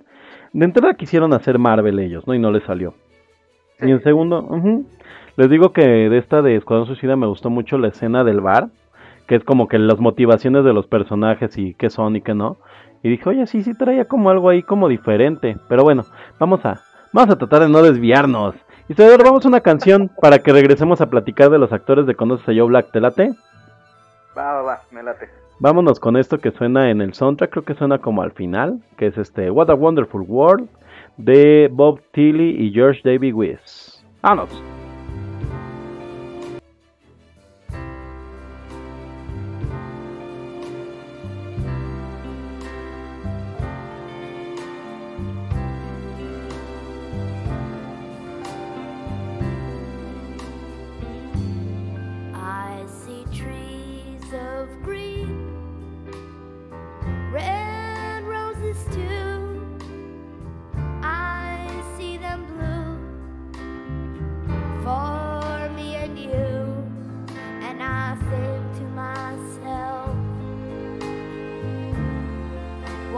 de 0.52 0.64
entrada 0.64 0.94
quisieron 0.94 1.32
hacer 1.32 1.58
Marvel 1.58 1.98
ellos, 1.98 2.26
¿no? 2.26 2.34
Y 2.34 2.38
no 2.38 2.52
les 2.52 2.62
salió. 2.64 2.94
Y 3.80 3.90
en 3.90 4.02
segundo, 4.02 4.42
ujú, 4.42 4.86
les 5.36 5.50
digo 5.50 5.72
que 5.72 5.82
de 5.82 6.18
esta 6.18 6.42
de 6.42 6.56
Escuadrón 6.56 6.86
Suicida 6.86 7.16
me 7.16 7.26
gustó 7.26 7.50
mucho 7.50 7.78
la 7.78 7.88
escena 7.88 8.24
del 8.24 8.40
bar, 8.40 8.68
que 9.26 9.36
es 9.36 9.44
como 9.44 9.68
que 9.68 9.78
las 9.78 10.00
motivaciones 10.00 10.64
de 10.64 10.72
los 10.72 10.86
personajes 10.86 11.56
y 11.56 11.74
qué 11.74 11.90
son 11.90 12.16
y 12.16 12.20
qué 12.20 12.34
no. 12.34 12.56
Y 13.02 13.08
dije, 13.08 13.28
oye, 13.28 13.46
sí, 13.46 13.62
sí 13.62 13.74
traía 13.74 14.06
como 14.06 14.30
algo 14.30 14.48
ahí 14.48 14.62
como 14.62 14.88
diferente. 14.88 15.56
Pero 15.68 15.84
bueno, 15.84 16.04
vamos 16.38 16.64
a, 16.64 16.80
vamos 17.12 17.34
a 17.34 17.38
tratar 17.38 17.62
de 17.62 17.68
no 17.68 17.82
desviarnos. 17.82 18.54
Y 18.88 18.94
Salvador, 18.94 19.24
vamos 19.24 19.44
a 19.44 19.48
una 19.48 19.60
canción 19.60 20.10
para 20.20 20.40
que 20.40 20.52
regresemos 20.52 21.00
a 21.00 21.08
platicar 21.08 21.48
de 21.50 21.58
los 21.58 21.72
actores 21.72 22.06
de 22.06 22.14
Conoces 22.14 22.48
a 22.48 22.52
Joe 22.52 22.68
Black. 22.68 22.90
¿Te 22.90 23.00
late? 23.00 23.32
Va, 24.36 24.54
va, 24.54 24.62
va, 24.62 24.80
me 24.90 25.02
late. 25.02 25.28
Vámonos 25.60 26.00
con 26.00 26.16
esto 26.16 26.38
que 26.38 26.50
suena 26.52 26.90
en 26.90 27.02
el 27.02 27.12
soundtrack, 27.12 27.50
creo 27.50 27.64
que 27.64 27.74
suena 27.74 27.98
como 27.98 28.22
al 28.22 28.32
final, 28.32 28.80
que 28.96 29.08
es 29.08 29.18
este 29.18 29.50
What 29.50 29.68
a 29.68 29.74
Wonderful 29.74 30.24
World 30.26 30.68
de 31.18 31.68
Bob 31.70 32.00
Tilly 32.12 32.56
y 32.64 32.72
George 32.72 33.02
David 33.04 33.34
Weiss. 33.34 34.02
¡Vámonos! 34.22 34.79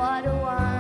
What 0.03 0.27
a 0.27 0.35
wonderful 0.35 0.72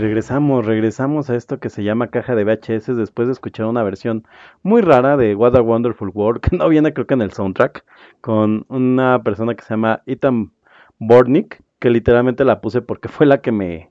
regresamos, 0.00 0.66
regresamos 0.66 1.30
a 1.30 1.36
esto 1.36 1.60
que 1.60 1.70
se 1.70 1.84
llama 1.84 2.08
caja 2.08 2.34
de 2.34 2.44
VHS 2.44 2.96
después 2.96 3.28
de 3.28 3.32
escuchar 3.32 3.66
una 3.66 3.82
versión 3.82 4.26
muy 4.62 4.82
rara 4.82 5.16
de 5.16 5.34
What 5.34 5.56
a 5.56 5.62
Wonderful 5.62 6.10
World, 6.12 6.40
que 6.50 6.56
no 6.56 6.68
viene 6.68 6.92
creo 6.92 7.06
que 7.06 7.14
en 7.14 7.22
el 7.22 7.32
soundtrack, 7.32 7.84
con 8.20 8.64
una 8.68 9.22
persona 9.22 9.54
que 9.54 9.62
se 9.62 9.70
llama 9.70 10.02
Ethan 10.06 10.52
Bornick, 10.98 11.62
que 11.78 11.90
literalmente 11.90 12.44
la 12.44 12.60
puse 12.60 12.82
porque 12.82 13.08
fue 13.08 13.26
la 13.26 13.40
que 13.40 13.52
me, 13.52 13.90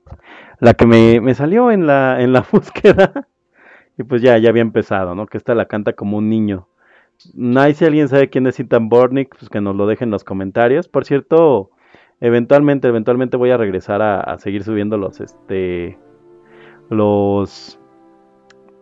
la 0.58 0.74
que 0.74 0.86
me, 0.86 1.20
me 1.20 1.34
salió 1.34 1.70
en 1.70 1.86
la, 1.86 2.20
en 2.20 2.32
la 2.32 2.44
búsqueda. 2.52 3.28
Y 3.98 4.04
pues 4.04 4.22
ya, 4.22 4.38
ya 4.38 4.48
había 4.48 4.62
empezado, 4.62 5.14
¿no? 5.14 5.26
Que 5.26 5.36
esta 5.36 5.54
la 5.54 5.66
canta 5.66 5.92
como 5.92 6.18
un 6.18 6.30
niño. 6.30 6.68
Nadie, 7.34 7.74
si 7.74 7.84
alguien 7.84 8.08
sabe 8.08 8.30
quién 8.30 8.46
es 8.46 8.58
Ethan 8.58 8.88
Bornick, 8.88 9.36
pues 9.36 9.50
que 9.50 9.60
nos 9.60 9.76
lo 9.76 9.86
deje 9.86 10.04
en 10.04 10.10
los 10.10 10.24
comentarios. 10.24 10.88
Por 10.88 11.04
cierto, 11.04 11.70
eventualmente, 12.20 12.88
eventualmente 12.88 13.36
voy 13.36 13.50
a 13.50 13.56
regresar 13.56 14.02
a, 14.02 14.38
seguir 14.38 14.62
subiendo 14.62 14.96
los, 14.96 15.20
este, 15.20 15.98
los, 16.88 17.80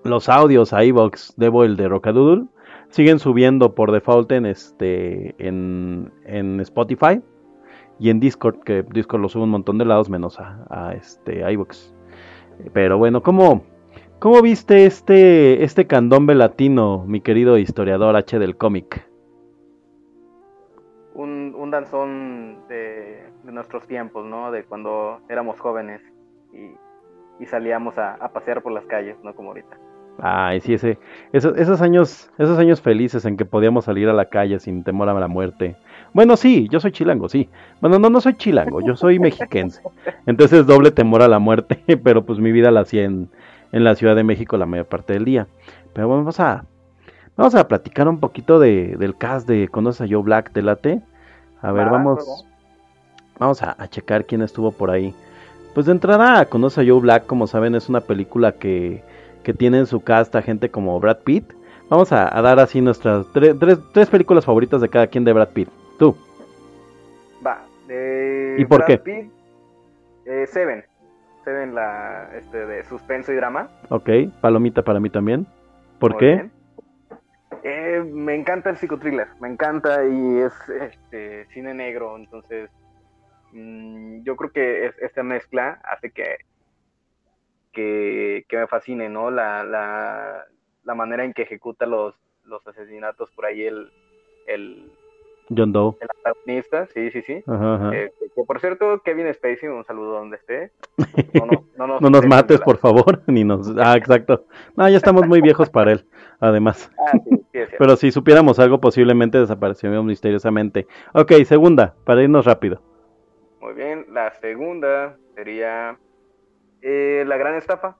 los 0.04 0.28
audios 0.28 0.72
a 0.72 0.84
iVox, 0.84 1.34
debo 1.36 1.64
el 1.64 1.76
de 1.76 1.88
Rocadoodle. 1.88 2.46
Siguen 2.90 3.18
subiendo 3.18 3.74
por 3.74 3.92
default 3.92 4.32
en, 4.32 4.46
este, 4.46 5.34
en, 5.38 6.10
en 6.24 6.58
Spotify 6.60 7.20
y 7.98 8.10
en 8.10 8.20
Discord, 8.20 8.60
que 8.60 8.82
Discord 8.82 9.20
lo 9.20 9.28
sube 9.28 9.42
un 9.42 9.50
montón 9.50 9.78
de 9.78 9.84
lados 9.84 10.08
menos 10.08 10.38
a, 10.40 10.66
a 10.70 10.94
este. 10.94 11.44
Pero 12.72 12.98
bueno, 12.98 13.22
¿cómo, 13.22 13.64
¿cómo 14.18 14.40
viste 14.40 14.86
este, 14.86 15.64
este 15.64 15.86
candombe 15.86 16.34
latino, 16.34 17.04
mi 17.06 17.20
querido 17.20 17.58
historiador 17.58 18.16
H 18.16 18.38
del 18.38 18.56
cómic? 18.56 19.06
Un, 21.14 21.54
un 21.56 21.70
danzón 21.70 22.60
de, 22.68 23.27
de 23.48 23.54
nuestros 23.54 23.86
tiempos, 23.86 24.26
¿no? 24.26 24.52
De 24.52 24.64
cuando 24.64 25.20
éramos 25.28 25.58
jóvenes 25.58 26.02
y, 26.52 26.76
y 27.42 27.46
salíamos 27.46 27.96
a, 27.96 28.14
a 28.14 28.28
pasear 28.28 28.62
por 28.62 28.72
las 28.72 28.84
calles, 28.84 29.16
no 29.24 29.34
como 29.34 29.48
ahorita. 29.48 29.76
Ay, 30.20 30.60
sí, 30.60 30.74
ese, 30.74 30.98
esos, 31.32 31.56
esos 31.56 31.80
años, 31.80 32.30
esos 32.38 32.58
años 32.58 32.82
felices 32.82 33.24
en 33.24 33.36
que 33.36 33.46
podíamos 33.46 33.86
salir 33.86 34.08
a 34.08 34.12
la 34.12 34.26
calle 34.26 34.58
sin 34.58 34.84
temor 34.84 35.08
a 35.08 35.14
la 35.14 35.28
muerte. 35.28 35.76
Bueno, 36.12 36.36
sí, 36.36 36.68
yo 36.70 36.78
soy 36.78 36.92
chilango, 36.92 37.28
sí. 37.28 37.48
Bueno, 37.80 37.98
no, 37.98 38.10
no 38.10 38.20
soy 38.20 38.34
chilango, 38.34 38.82
yo 38.82 38.96
soy 38.96 39.18
mexiquense. 39.18 39.80
Entonces 40.26 40.66
doble 40.66 40.90
temor 40.90 41.22
a 41.22 41.28
la 41.28 41.38
muerte, 41.38 41.82
pero 42.04 42.26
pues 42.26 42.40
mi 42.40 42.52
vida 42.52 42.70
la 42.70 42.80
hacía 42.80 43.04
en, 43.04 43.30
en 43.72 43.84
la 43.84 43.94
Ciudad 43.94 44.14
de 44.14 44.24
México 44.24 44.58
la 44.58 44.66
mayor 44.66 44.86
parte 44.86 45.14
del 45.14 45.24
día. 45.24 45.46
Pero 45.94 46.08
bueno, 46.08 46.22
vamos 46.22 46.40
a, 46.40 46.66
vamos 47.36 47.54
a 47.54 47.66
platicar 47.66 48.08
un 48.08 48.20
poquito 48.20 48.58
de, 48.58 48.96
del 48.98 49.16
cast 49.16 49.48
de 49.48 49.68
Conoces 49.68 50.02
a 50.02 50.12
Joe 50.12 50.22
Black, 50.22 50.52
¿te 50.52 50.60
late? 50.60 51.00
A 51.62 51.72
ver, 51.72 51.86
Va, 51.86 51.92
vamos. 51.92 52.47
Vamos 53.38 53.62
a, 53.62 53.74
a 53.82 53.88
checar 53.88 54.24
quién 54.26 54.42
estuvo 54.42 54.72
por 54.72 54.90
ahí. 54.90 55.14
Pues 55.74 55.86
de 55.86 55.92
entrada, 55.92 56.44
Conoce 56.46 56.80
a 56.80 56.84
Joe 56.86 57.00
Black, 57.00 57.26
como 57.26 57.46
saben, 57.46 57.74
es 57.74 57.88
una 57.88 58.00
película 58.00 58.52
que, 58.52 59.02
que 59.42 59.54
tiene 59.54 59.78
en 59.78 59.86
su 59.86 60.00
cast 60.02 60.34
a 60.34 60.42
gente 60.42 60.70
como 60.70 60.98
Brad 60.98 61.18
Pitt. 61.18 61.52
Vamos 61.88 62.12
a, 62.12 62.36
a 62.36 62.42
dar 62.42 62.58
así 62.58 62.80
nuestras 62.80 63.26
tre- 63.32 63.56
tres, 63.58 63.78
tres 63.92 64.08
películas 64.10 64.44
favoritas 64.44 64.80
de 64.80 64.88
cada 64.88 65.06
quien 65.06 65.24
de 65.24 65.32
Brad 65.32 65.48
Pitt. 65.48 65.68
Tú. 65.98 66.16
Va. 67.46 67.62
de 67.86 68.56
¿Y 68.58 68.64
por 68.64 68.78
Brad 68.78 68.86
qué? 68.88 68.98
Pitt, 68.98 69.30
eh, 70.26 70.46
Seven. 70.48 70.84
Seven, 71.44 71.74
la 71.74 72.28
este, 72.36 72.66
de 72.66 72.84
suspenso 72.84 73.32
y 73.32 73.36
drama. 73.36 73.68
Ok, 73.88 74.10
palomita 74.40 74.82
para 74.82 75.00
mí 75.00 75.08
también. 75.08 75.46
¿Por 75.98 76.12
Muy 76.12 76.20
qué? 76.20 76.50
Eh, 77.62 78.04
me 78.12 78.34
encanta 78.34 78.68
el 78.70 78.76
psicotriller, 78.76 79.28
me 79.40 79.48
encanta 79.48 80.04
y 80.04 80.38
es 80.38 80.52
este, 80.68 81.46
cine 81.54 81.72
negro, 81.72 82.16
entonces 82.16 82.70
mm, 83.52 84.22
yo 84.24 84.36
creo 84.36 84.50
que 84.52 84.86
es- 84.86 84.98
esta 84.98 85.22
mezcla 85.22 85.80
hace 85.84 86.10
que, 86.10 86.36
que, 87.72 88.44
que 88.48 88.56
me 88.58 88.66
fascine, 88.66 89.08
¿no? 89.08 89.30
La, 89.30 89.62
la, 89.64 90.44
la 90.84 90.94
manera 90.94 91.24
en 91.24 91.32
que 91.32 91.42
ejecuta 91.42 91.86
los, 91.86 92.14
los 92.44 92.66
asesinatos 92.66 93.30
por 93.32 93.46
ahí 93.46 93.62
el, 93.62 93.90
el, 94.46 94.90
John 95.54 95.72
Doe. 95.72 95.96
el 96.00 96.08
antagonista, 96.16 96.86
sí, 96.92 97.10
sí, 97.10 97.22
sí. 97.22 97.42
Ajá, 97.46 97.74
ajá. 97.76 97.94
Eh, 97.96 98.12
que, 98.34 98.42
por 98.44 98.60
cierto, 98.60 99.00
Kevin 99.04 99.32
Spacey, 99.32 99.68
un 99.68 99.84
saludo 99.84 100.12
donde 100.12 100.36
esté. 100.36 100.72
No, 101.34 101.46
nos- 101.46 101.62
no 101.76 101.86
nos, 101.86 102.00
No 102.00 102.10
nos 102.10 102.20
dejen 102.22 102.28
mates, 102.30 102.58
la- 102.60 102.64
por 102.64 102.78
favor. 102.78 103.22
Ni 103.28 103.44
nos... 103.44 103.72
Ah, 103.78 103.96
exacto. 103.96 104.46
No, 104.76 104.88
ya 104.88 104.96
estamos 104.96 105.26
muy 105.26 105.40
viejos 105.40 105.70
para 105.70 105.92
él, 105.92 106.04
además. 106.40 106.90
Ah, 106.98 107.12
sí, 107.24 107.30
sí, 107.30 107.36
es 107.36 107.68
cierto. 107.68 107.76
Pero 107.78 107.96
si 107.96 108.10
supiéramos 108.10 108.58
algo, 108.58 108.80
posiblemente 108.80 109.38
desapareceríamos 109.38 110.06
misteriosamente. 110.06 110.86
Ok, 111.12 111.32
segunda, 111.44 111.94
para 112.04 112.22
irnos 112.22 112.44
rápido. 112.46 112.82
Muy 113.68 113.74
bien, 113.76 114.06
la 114.08 114.30
segunda 114.40 115.18
sería 115.34 115.98
eh, 116.80 117.22
La 117.26 117.36
Gran 117.36 117.54
Estafa. 117.56 117.98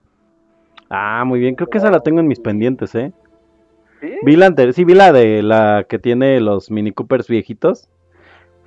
Ah, 0.89 1.23
muy 1.27 1.39
bien. 1.39 1.53
Creo 1.53 1.69
que 1.69 1.77
esa 1.77 1.91
la 1.91 1.99
tengo 1.99 2.19
en 2.21 2.27
mis 2.27 2.39
pendientes, 2.39 2.95
¿eh? 2.95 3.13
¿Sí? 3.99 4.17
Vi 4.23 4.35
la 4.35 4.47
anterior, 4.47 4.73
sí 4.73 4.83
vi 4.83 4.95
la 4.95 5.11
de 5.11 5.43
la 5.43 5.85
que 5.87 5.99
tiene 5.99 6.39
los 6.39 6.71
Mini 6.71 6.91
Coopers 6.91 7.27
viejitos, 7.27 7.87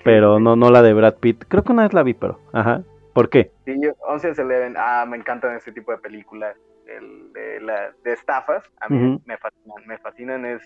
pero 0.05 0.39
no 0.39 0.55
no 0.55 0.71
la 0.71 0.81
de 0.81 0.95
Brad 0.95 1.17
Pitt. 1.17 1.43
Creo 1.49 1.65
que 1.65 1.73
una 1.73 1.83
vez 1.83 1.93
la 1.93 2.05
vi, 2.05 2.15
pero, 2.15 2.39
ajá. 2.53 2.85
¿Por 3.15 3.31
qué? 3.31 3.51
Sí, 3.65 3.75
yo- 3.83 3.95
Ocean's 4.07 4.39
Eleven, 4.39 4.77
ah, 4.79 5.05
me 5.05 5.17
encantan 5.17 5.57
este 5.57 5.73
tipo 5.73 5.91
de 5.91 5.99
películas, 5.99 6.57
el, 6.87 7.33
de, 7.33 7.61
la, 7.63 7.91
de 8.05 8.13
estafas, 8.13 8.63
a 8.81 8.89
mí 8.89 9.21
me 9.27 9.37
fascinan, 9.39 9.87
me 9.89 9.99
fascinan, 9.99 10.47
es, 10.47 10.63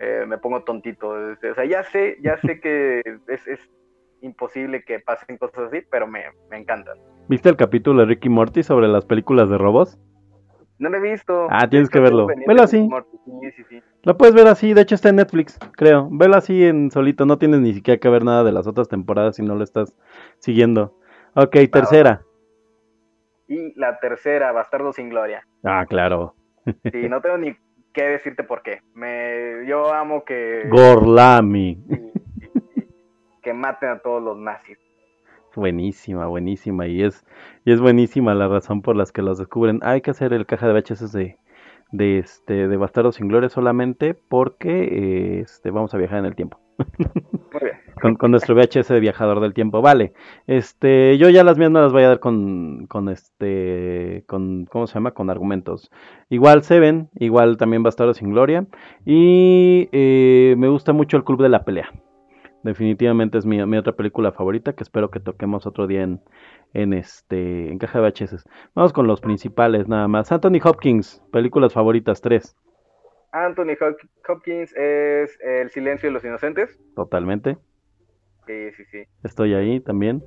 eh, 0.00 0.26
me 0.28 0.36
pongo 0.36 0.64
tontito, 0.64 1.08
o 1.08 1.54
sea, 1.54 1.64
ya 1.64 1.82
sé, 1.84 2.18
ya 2.20 2.36
sé 2.36 2.60
que 2.60 3.00
es, 3.26 3.48
es 3.48 3.70
imposible 4.22 4.84
que 4.84 5.00
pasen 5.00 5.36
cosas 5.36 5.64
así, 5.68 5.80
pero 5.90 6.06
me, 6.06 6.24
me 6.50 6.58
encantan. 6.58 6.98
¿Viste 7.28 7.48
el 7.48 7.56
capítulo 7.56 8.00
de 8.00 8.06
Ricky 8.06 8.28
Morty 8.28 8.62
sobre 8.62 8.88
las 8.88 9.04
películas 9.04 9.48
de 9.48 9.58
robos? 9.58 9.98
No 10.78 10.88
lo 10.88 10.96
he 10.96 11.00
visto. 11.00 11.46
Ah, 11.50 11.68
tienes 11.68 11.90
que 11.90 12.00
verlo. 12.00 12.26
Velo 12.26 12.62
así. 12.62 12.80
Rick 12.80 12.90
Morty, 12.90 13.16
Sí, 13.24 13.50
sí, 13.56 13.64
sí. 13.68 13.82
Lo 14.02 14.16
puedes 14.16 14.34
ver 14.34 14.48
así, 14.48 14.74
de 14.74 14.80
hecho 14.80 14.96
está 14.96 15.10
en 15.10 15.16
Netflix, 15.16 15.58
creo. 15.76 16.08
Velo 16.10 16.36
así 16.36 16.64
en 16.64 16.90
solito, 16.90 17.24
no 17.24 17.38
tienes 17.38 17.60
ni 17.60 17.72
siquiera 17.72 18.00
que 18.00 18.08
ver 18.08 18.24
nada 18.24 18.42
de 18.42 18.50
las 18.50 18.66
otras 18.66 18.88
temporadas 18.88 19.36
si 19.36 19.42
no 19.42 19.54
lo 19.54 19.62
estás 19.62 19.94
siguiendo. 20.38 20.96
Ok, 21.34 21.56
tercera. 21.70 22.22
Y 23.46 23.78
la 23.78 23.98
tercera, 24.00 24.50
Bastardo 24.52 24.92
sin 24.92 25.08
Gloria. 25.08 25.46
Ah, 25.62 25.86
claro. 25.88 26.34
Sí, 26.64 27.08
no 27.08 27.20
tengo 27.20 27.38
ni 27.38 27.54
qué 27.92 28.04
decirte 28.04 28.42
por 28.42 28.62
qué. 28.62 28.80
Me, 28.94 29.66
yo 29.66 29.92
amo 29.92 30.24
que, 30.24 30.68
Gorlami. 30.68 31.78
Que 33.42 33.52
maten 33.52 33.90
a 33.90 33.98
todos 33.98 34.22
los 34.22 34.38
nazis. 34.38 34.78
Buenísima, 35.54 36.26
buenísima. 36.26 36.86
Y 36.86 37.02
es, 37.02 37.26
y 37.64 37.72
es 37.72 37.80
buenísima 37.80 38.34
la 38.34 38.48
razón 38.48 38.82
por 38.82 38.96
las 38.96 39.12
que 39.12 39.22
los 39.22 39.38
descubren. 39.38 39.80
Hay 39.82 40.00
que 40.00 40.10
hacer 40.10 40.32
el 40.32 40.46
caja 40.46 40.66
de 40.66 40.72
VHS 40.72 41.12
de, 41.12 41.38
de 41.90 42.18
este 42.18 42.68
de 42.68 42.76
Bastardo 42.76 43.12
sin 43.12 43.28
Gloria 43.28 43.50
solamente 43.50 44.14
porque 44.14 45.40
este, 45.40 45.70
vamos 45.70 45.92
a 45.94 45.98
viajar 45.98 46.18
en 46.18 46.24
el 46.26 46.34
tiempo. 46.34 46.58
Con, 48.00 48.16
con 48.16 48.32
nuestro 48.32 48.56
VHS 48.56 48.88
de 48.88 48.98
viajador 48.98 49.38
del 49.38 49.54
tiempo. 49.54 49.80
Vale. 49.80 50.12
Este, 50.48 51.16
yo 51.18 51.28
ya 51.28 51.44
las 51.44 51.56
mías 51.56 51.70
no 51.70 51.80
las 51.80 51.92
voy 51.92 52.02
a 52.02 52.08
dar 52.08 52.18
con, 52.18 52.88
con 52.88 53.08
este, 53.08 54.24
con, 54.26 54.64
¿cómo 54.64 54.88
se 54.88 54.94
llama? 54.94 55.12
Con 55.12 55.30
argumentos. 55.30 55.88
Igual 56.28 56.64
Seven, 56.64 57.10
igual 57.14 57.58
también 57.58 57.84
Bastardo 57.84 58.12
sin 58.12 58.30
Gloria. 58.30 58.66
Y 59.04 59.88
eh, 59.92 60.56
me 60.58 60.66
gusta 60.66 60.92
mucho 60.92 61.16
el 61.16 61.22
Club 61.22 61.42
de 61.42 61.48
la 61.48 61.64
Pelea. 61.64 61.92
Definitivamente 62.62 63.38
es 63.38 63.46
mi, 63.46 63.64
mi 63.66 63.76
otra 63.76 63.92
película 63.94 64.32
favorita 64.32 64.72
que 64.74 64.84
espero 64.84 65.10
que 65.10 65.18
toquemos 65.20 65.66
otro 65.66 65.86
día 65.86 66.02
en, 66.02 66.20
en 66.74 66.92
este, 66.92 67.70
en 67.70 67.78
caja 67.78 68.00
de 68.00 68.08
VHS. 68.08 68.44
Vamos 68.74 68.92
con 68.92 69.06
los 69.06 69.20
principales 69.20 69.88
nada 69.88 70.06
más. 70.08 70.30
Anthony 70.30 70.60
Hopkins, 70.62 71.22
películas 71.32 71.72
favoritas, 71.72 72.20
tres. 72.20 72.56
Anthony 73.32 73.76
Hop- 73.80 74.08
Hopkins 74.28 74.72
es 74.76 75.38
El 75.40 75.70
silencio 75.70 76.08
de 76.08 76.12
los 76.12 76.24
inocentes. 76.24 76.78
Totalmente. 76.94 77.56
Sí, 78.46 78.70
sí, 78.76 78.84
sí. 78.90 79.04
Estoy 79.24 79.54
ahí 79.54 79.80
también. 79.80 80.22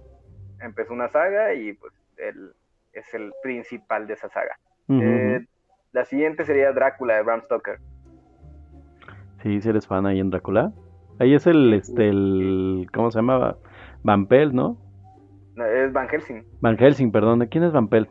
Empezó 0.59 0.93
una 0.93 1.07
saga 1.09 1.53
y 1.53 1.73
pues 1.73 1.93
él 2.17 2.51
es 2.93 3.13
el 3.13 3.31
principal 3.43 4.07
de 4.07 4.13
esa 4.13 4.29
saga. 4.29 4.57
Eh, 4.89 5.45
la 5.91 6.05
siguiente 6.05 6.43
sería 6.45 6.71
Drácula 6.71 7.15
de 7.15 7.23
Bram 7.23 7.41
Stoker. 7.43 7.79
Sí, 9.43 9.61
si 9.61 9.69
eres 9.69 9.85
fan 9.87 10.05
ahí 10.05 10.19
en 10.19 10.29
Drácula. 10.29 10.71
Ahí 11.19 11.33
es 11.33 11.47
el, 11.47 11.73
este, 11.73 12.09
el, 12.09 12.87
¿cómo 12.93 13.11
se 13.11 13.19
llama? 13.19 13.55
Van 14.03 14.27
Pelt, 14.27 14.53
¿no? 14.53 14.77
No, 15.55 15.65
es 15.65 15.93
Van 15.93 16.09
Helsing. 16.09 16.43
Van 16.61 16.77
Helsing, 16.77 17.11
perdón. 17.11 17.39
¿De 17.39 17.47
quién 17.47 17.63
es 17.63 17.71
Van 17.71 17.87
Pelt? 17.87 18.09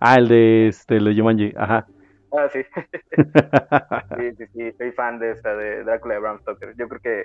Ah, 0.00 0.16
el 0.16 0.28
de, 0.28 0.68
este, 0.68 0.96
el 0.96 1.04
de 1.04 1.14
Jumanji. 1.14 1.52
Ajá. 1.56 1.86
Ah, 2.32 2.48
sí. 2.52 2.60
sí, 4.18 4.32
sí, 4.36 4.44
sí. 4.52 4.72
Soy 4.78 4.92
fan 4.92 5.18
de 5.18 5.32
esta, 5.32 5.54
de 5.54 5.84
Drácula 5.84 6.14
de 6.14 6.20
Bram 6.20 6.38
Stoker. 6.40 6.74
Yo 6.76 6.88
creo 6.88 7.00
que 7.00 7.24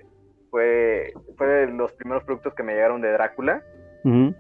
fue, 0.52 1.14
fue 1.38 1.48
de 1.48 1.68
los 1.68 1.94
primeros 1.94 2.24
productos 2.24 2.54
que 2.54 2.64
me 2.64 2.74
llegaron 2.74 3.02
de 3.02 3.12
Drácula. 3.12 3.62
Ujú. 4.04 4.36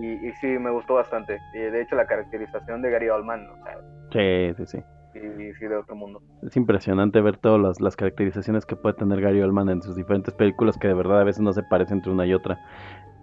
Y, 0.00 0.28
y 0.28 0.32
sí, 0.40 0.46
me 0.46 0.70
gustó 0.70 0.94
bastante. 0.94 1.38
Y 1.54 1.58
de 1.58 1.82
hecho, 1.82 1.96
la 1.96 2.06
caracterización 2.06 2.80
de 2.80 2.90
Gary 2.90 3.08
Oldman, 3.08 3.46
o 3.50 3.64
sea, 3.64 3.78
Sí, 4.12 4.54
sí, 4.56 4.66
sí. 4.66 4.84
Sí, 5.12 5.54
sí, 5.54 5.66
de 5.66 5.76
otro 5.76 5.94
mundo. 5.94 6.20
Es 6.42 6.56
impresionante 6.56 7.20
ver 7.20 7.36
todas 7.36 7.60
las, 7.60 7.80
las 7.80 7.96
caracterizaciones 7.96 8.64
que 8.66 8.76
puede 8.76 8.94
tener 8.96 9.20
Gary 9.20 9.40
Oldman 9.42 9.68
en 9.68 9.82
sus 9.82 9.96
diferentes 9.96 10.34
películas 10.34 10.76
que 10.78 10.88
de 10.88 10.94
verdad 10.94 11.20
a 11.20 11.24
veces 11.24 11.42
no 11.42 11.52
se 11.52 11.62
parecen 11.62 11.98
entre 11.98 12.12
una 12.12 12.26
y 12.26 12.34
otra. 12.34 12.58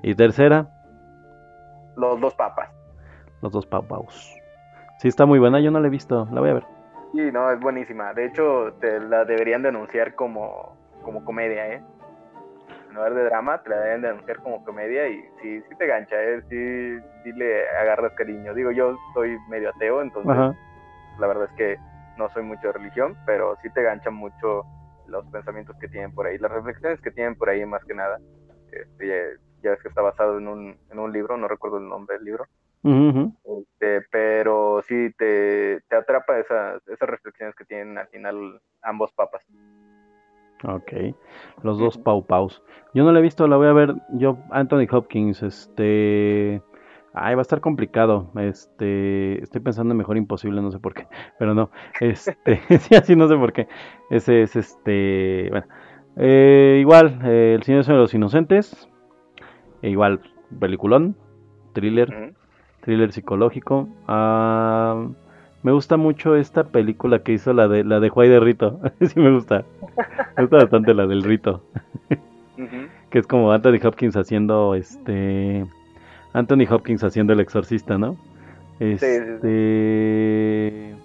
Y 0.03 0.13
tercera, 0.15 0.69
Los 1.95 2.19
dos 2.21 2.33
papas. 2.35 2.69
los 3.41 3.51
dos 3.51 3.65
papaus. 3.65 4.33
Sí, 4.99 5.07
está 5.07 5.25
muy 5.25 5.39
buena, 5.39 5.59
yo 5.59 5.71
no 5.71 5.79
la 5.79 5.87
he 5.87 5.91
visto, 5.91 6.27
la 6.31 6.39
voy 6.41 6.49
a 6.49 6.53
ver. 6.55 6.63
Sí, 7.13 7.21
no, 7.31 7.51
es 7.51 7.59
buenísima. 7.59 8.13
De 8.13 8.25
hecho, 8.25 8.73
te 8.81 8.99
la 8.99 9.25
deberían 9.25 9.61
denunciar 9.63 10.15
como, 10.15 10.75
como 11.03 11.23
comedia, 11.23 11.67
¿eh? 11.73 11.81
En 12.89 12.95
lugar 12.95 13.13
de 13.13 13.23
drama, 13.25 13.61
te 13.63 13.69
la 13.69 13.75
deberían 13.77 14.01
denunciar 14.01 14.37
como 14.37 14.63
comedia 14.63 15.07
y 15.07 15.21
sí, 15.41 15.61
sí 15.61 15.75
te 15.77 15.87
gancha, 15.87 16.15
¿eh? 16.21 16.41
Sí, 16.49 16.99
sí 17.23 17.31
le 17.33 17.67
agarras 17.81 18.13
cariño. 18.13 18.53
Digo, 18.53 18.71
yo 18.71 18.95
soy 19.13 19.37
medio 19.49 19.69
ateo, 19.69 20.01
entonces 20.01 20.31
Ajá. 20.31 20.53
La 21.19 21.27
verdad 21.27 21.45
es 21.45 21.55
que 21.57 21.77
no 22.17 22.29
soy 22.29 22.43
mucho 22.43 22.67
de 22.67 22.73
religión, 22.73 23.17
pero 23.25 23.55
sí 23.61 23.69
te 23.69 23.83
ganchan 23.83 24.13
mucho 24.13 24.63
los 25.07 25.25
pensamientos 25.27 25.75
que 25.79 25.87
tienen 25.87 26.13
por 26.13 26.27
ahí, 26.27 26.37
las 26.37 26.51
reflexiones 26.51 27.01
que 27.01 27.11
tienen 27.11 27.35
por 27.35 27.49
ahí 27.49 27.65
más 27.65 27.83
que 27.85 27.93
nada. 27.93 28.19
Este, 28.71 29.39
ya, 29.61 29.71
ves 29.71 29.81
que 29.81 29.87
está 29.87 30.01
basado 30.01 30.37
en 30.37 30.47
un, 30.47 30.77
en 30.91 30.99
un 30.99 31.11
libro, 31.11 31.37
no 31.37 31.47
recuerdo 31.47 31.77
el 31.77 31.87
nombre 31.87 32.17
del 32.17 32.25
libro, 32.25 32.45
este, 32.83 34.01
pero 34.11 34.81
sí 34.81 35.11
te, 35.17 35.81
te 35.89 35.95
atrapa 35.95 36.39
esas, 36.39 36.87
esas 36.87 37.09
reflexiones 37.09 37.55
que 37.55 37.65
tienen 37.65 37.97
al 37.97 38.07
final 38.07 38.61
ambos 38.81 39.11
papas. 39.11 39.45
Ok, 40.63 40.91
los 41.63 41.77
dos. 41.77 41.97
Pau 41.97 42.25
Paus. 42.25 42.63
Yo 42.93 43.03
no 43.03 43.11
la 43.11 43.19
he 43.19 43.21
visto, 43.21 43.47
la 43.47 43.57
voy 43.57 43.67
a 43.67 43.73
ver. 43.73 43.93
Yo, 44.13 44.37
Anthony 44.49 44.87
Hopkins, 44.89 45.43
este. 45.43 46.61
Ay, 47.13 47.35
va 47.35 47.41
a 47.41 47.43
estar 47.43 47.61
complicado. 47.61 48.31
Este. 48.39 49.41
Estoy 49.41 49.61
pensando 49.61 49.93
en 49.93 49.97
Mejor 49.97 50.17
Imposible, 50.17 50.61
no 50.61 50.71
sé 50.71 50.79
por 50.79 50.93
qué. 50.93 51.07
Pero 51.39 51.53
no. 51.53 51.71
Este. 51.99 52.37
sí, 52.79 52.95
así 52.95 53.15
no 53.15 53.27
sé 53.27 53.35
por 53.35 53.53
qué. 53.53 53.67
Ese 54.09 54.43
es 54.43 54.55
este. 54.55 55.47
Bueno. 55.49 55.67
Eh, 56.17 56.77
igual, 56.81 57.19
eh, 57.23 57.53
El 57.55 57.63
Señor 57.63 57.85
de 57.85 57.93
los 57.93 58.13
Inocentes. 58.13 58.89
E 59.81 59.89
igual, 59.89 60.21
peliculón. 60.59 61.15
Thriller. 61.73 62.33
Thriller 62.81 63.11
psicológico. 63.11 63.87
Ah, 64.07 65.07
me 65.63 65.71
gusta 65.71 65.97
mucho 65.97 66.35
esta 66.35 66.65
película 66.65 67.19
que 67.19 67.33
hizo 67.33 67.53
la 67.53 67.67
de 67.67 67.83
la 67.83 67.99
de 67.99 68.09
Juay 68.09 68.29
de 68.29 68.39
Rito. 68.39 68.79
sí 69.01 69.19
me 69.19 69.31
gusta. 69.31 69.65
Me 70.35 70.43
gusta 70.43 70.57
bastante 70.57 70.93
la 70.93 71.05
del 71.05 71.23
Rito. 71.23 71.63
Que 73.09 73.19
es 73.19 73.27
como 73.27 73.51
Anthony 73.51 73.79
Hopkins 73.83 74.15
haciendo 74.15 74.73
este. 74.75 75.65
Anthony 76.37 76.65
Hopkins 76.69 77.03
haciendo 77.03 77.33
el 77.33 77.39
exorcista, 77.39 77.97
¿no? 77.97 78.15
sí, 78.79 78.97
sí. 78.97 79.05
Este. 79.05 80.95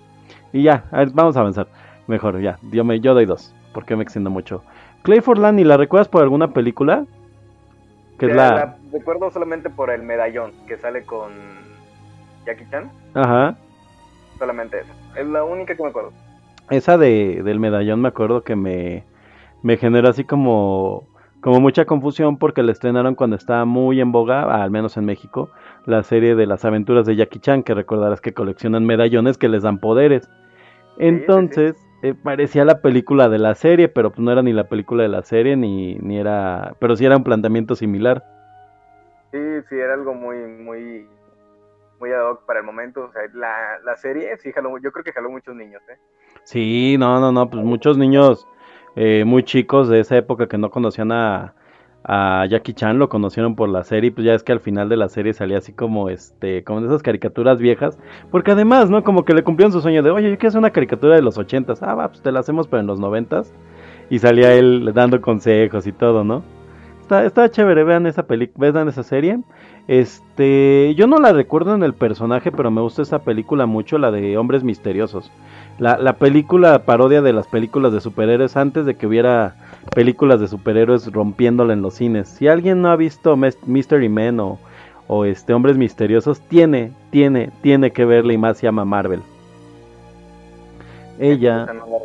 Y 0.53 0.63
ya, 0.63 0.85
a 0.91 0.99
ver, 0.99 1.11
vamos 1.11 1.37
a 1.37 1.41
avanzar. 1.41 1.69
Mejor, 2.07 2.41
ya. 2.41 2.59
Yo, 2.71 2.85
me, 2.85 3.01
yo 3.01 3.15
doy 3.15 3.25
dos. 3.25 3.55
Porque 3.73 3.97
me 3.97 4.03
extiendo 4.03 4.29
mucho. 4.29 4.63
Clay 5.03 5.21
Forlani, 5.21 5.65
¿la 5.65 5.79
recuerdas 5.79 6.09
por 6.09 6.23
alguna 6.23 6.53
película? 6.53 7.07
Que 8.19 8.27
es 8.27 8.37
la. 8.37 8.77
recuerdo 8.93 9.31
solamente 9.31 9.71
por 9.71 9.91
el 9.91 10.03
medallón 10.03 10.53
que 10.67 10.77
sale 10.77 11.05
con 11.05 11.33
Jackie 12.45 12.67
Chan, 12.71 12.91
Ajá. 13.15 13.57
solamente 14.39 14.81
esa. 14.81 14.93
Es 15.19 15.27
la 15.27 15.45
única 15.45 15.75
que 15.75 15.83
me 15.83 15.89
acuerdo. 15.89 16.13
Esa 16.71 16.99
de, 16.99 17.43
del 17.43 17.59
medallón 17.59 18.03
me 18.03 18.09
acuerdo 18.09 18.43
que 18.43 18.55
me, 18.55 19.05
me 19.63 19.79
generó 19.79 20.11
así 20.11 20.25
como, 20.25 21.09
como 21.43 21.61
mucha 21.61 21.85
confusión 21.85 22.39
porque 22.39 22.63
la 22.63 22.73
estrenaron 22.73 23.17
cuando 23.17 23.37
estaba 23.37 23.65
muy 23.65 24.01
en 24.01 24.13
boga, 24.13 24.63
al 24.63 24.71
menos 24.71 24.97
en 24.97 25.05
México, 25.05 25.51
la 25.85 26.05
serie 26.05 26.37
de 26.37 26.47
las 26.47 26.65
aventuras 26.65 27.05
de 27.05 27.17
Jackie 27.17 27.41
Chan, 27.41 27.65
que 27.65 27.75
recordarás 27.75 28.21
que 28.21 28.33
coleccionan 28.33 28.87
medallones 28.87 29.37
que 29.37 29.49
les 29.49 29.63
dan 29.65 29.79
poderes. 29.79 30.31
Entonces, 30.99 31.75
eh, 32.03 32.15
parecía 32.15 32.65
la 32.65 32.81
película 32.81 33.29
de 33.29 33.41
la 33.41 33.57
serie, 33.57 33.89
pero 33.89 34.11
pues 34.11 34.21
no 34.21 34.31
era 34.31 34.43
ni 34.43 34.53
la 34.53 34.69
película 34.69 35.03
de 35.03 35.09
la 35.09 35.23
serie, 35.23 35.57
ni, 35.57 35.97
ni 35.97 36.17
era, 36.17 36.77
pero 36.79 36.95
sí 36.95 37.05
era 37.05 37.17
un 37.17 37.25
planteamiento 37.25 37.75
similar. 37.75 38.23
Sí, 39.33 39.41
sí, 39.69 39.75
era 39.75 39.95
algo 39.95 40.15
muy, 40.15 40.37
muy, 40.47 41.09
muy 41.99 42.13
ad 42.13 42.31
hoc 42.31 42.47
para 42.47 42.61
el 42.61 42.67
momento. 42.67 43.07
O 43.07 43.13
sea, 43.13 43.23
la, 43.35 43.81
la 43.85 43.97
serie 43.97 44.37
sí 44.39 44.53
jaló, 44.53 44.79
yo 44.79 44.93
creo 44.93 45.03
que 45.03 45.13
jaló 45.13 45.29
muchos 45.29 45.57
niños, 45.57 45.83
¿eh? 45.91 45.99
Sí, 46.45 46.97
no, 47.01 47.19
no, 47.19 47.33
no, 47.33 47.51
pues 47.51 47.65
muchos 47.65 47.99
niños 47.99 48.47
eh, 48.97 49.25
muy 49.27 49.43
chicos 49.45 49.89
de 49.89 50.01
esa 50.01 50.17
época 50.17 50.49
que 50.49 50.59
no 50.59 50.71
conocían 50.71 51.13
a, 51.13 51.55
a 52.05 52.47
Jackie 52.47 52.75
Chan 52.75 52.99
lo 52.99 53.09
conocieron 53.09 53.55
por 53.55 53.69
la 53.69 53.85
serie, 53.85 54.11
pues 54.11 54.25
ya 54.25 54.35
es 54.35 54.43
que 54.43 54.53
al 54.53 54.61
final 54.61 54.89
de 54.89 54.97
la 54.97 55.09
serie 55.09 55.33
salía 55.33 55.59
así 55.59 55.73
como 55.73 56.09
este, 56.09 56.65
como 56.65 56.81
de 56.81 56.89
esas 56.89 57.03
caricaturas 57.03 57.59
viejas, 57.59 57.99
porque 58.31 58.51
además, 58.51 58.91
¿no? 58.91 59.05
Como 59.05 59.25
que 59.25 59.35
le 59.35 59.45
cumplieron 59.45 59.73
su 59.73 59.81
sueño 59.81 60.03
de, 60.03 60.11
oye, 60.11 60.31
yo 60.31 60.37
quiero 60.37 60.49
hacer 60.49 60.59
una 60.59 60.71
caricatura 60.71 61.15
de 61.15 61.23
los 61.23 61.39
ochentas, 61.39 61.83
ah, 61.83 61.95
va, 61.95 62.09
pues 62.09 62.23
te 62.23 62.33
la 62.33 62.41
hacemos 62.41 62.67
pero 62.67 62.81
en 62.81 62.87
los 62.87 62.99
noventas, 62.99 63.53
y 64.11 64.19
salía 64.19 64.55
él 64.55 64.91
dando 64.95 65.21
consejos 65.21 65.87
y 65.87 65.93
todo, 65.93 66.25
¿no? 66.25 66.43
Está, 67.21 67.51
chévere, 67.51 67.85
vean 67.85 68.07
esa 68.07 68.27
película, 68.27 68.71
vean 68.71 68.89
esa 68.89 69.03
serie. 69.03 69.39
Este, 69.87 70.95
yo 70.95 71.07
no 71.07 71.19
la 71.19 71.33
recuerdo 71.33 71.75
en 71.75 71.83
el 71.83 71.93
personaje, 71.93 72.51
pero 72.51 72.71
me 72.71 72.81
gusta 72.81 73.03
esa 73.03 73.19
película 73.19 73.67
mucho, 73.67 73.99
la 73.99 74.11
de 74.11 74.39
Hombres 74.39 74.65
Misteriosos. 74.65 75.31
La, 75.79 75.97
la 75.99 76.15
película 76.15 76.85
parodia 76.85 77.23
de 77.23 77.33
las 77.33 77.47
películas 77.47 77.93
de 77.93 78.01
superhéroes 78.01 78.57
antes 78.57 78.87
de 78.87 78.95
que 78.95 79.07
hubiera 79.07 79.57
películas 79.95 80.41
de 80.41 80.49
superhéroes 80.49 81.11
rompiéndola 81.13 81.73
en 81.73 81.83
los 81.83 81.95
cines. 81.95 82.29
Si 82.29 82.49
alguien 82.49 82.83
no 82.83 82.91
ha 82.91 82.97
visto 82.97 83.37
Mystery 83.37 84.09
Men 84.09 84.41
o, 84.41 84.59
o 85.09 85.25
este 85.25 85.53
Hombres 85.55 85.77
Misteriosos, 85.77 86.41
tiene, 86.41 86.93
tiene, 87.11 87.51
tiene 87.63 87.91
que 87.91 88.05
verla 88.05 88.33
y 88.33 88.39
más 88.39 88.59
se 88.59 88.65
llama 88.65 88.85
Marvel. 88.85 89.23
Ella 91.19 91.67
no 91.67 92.03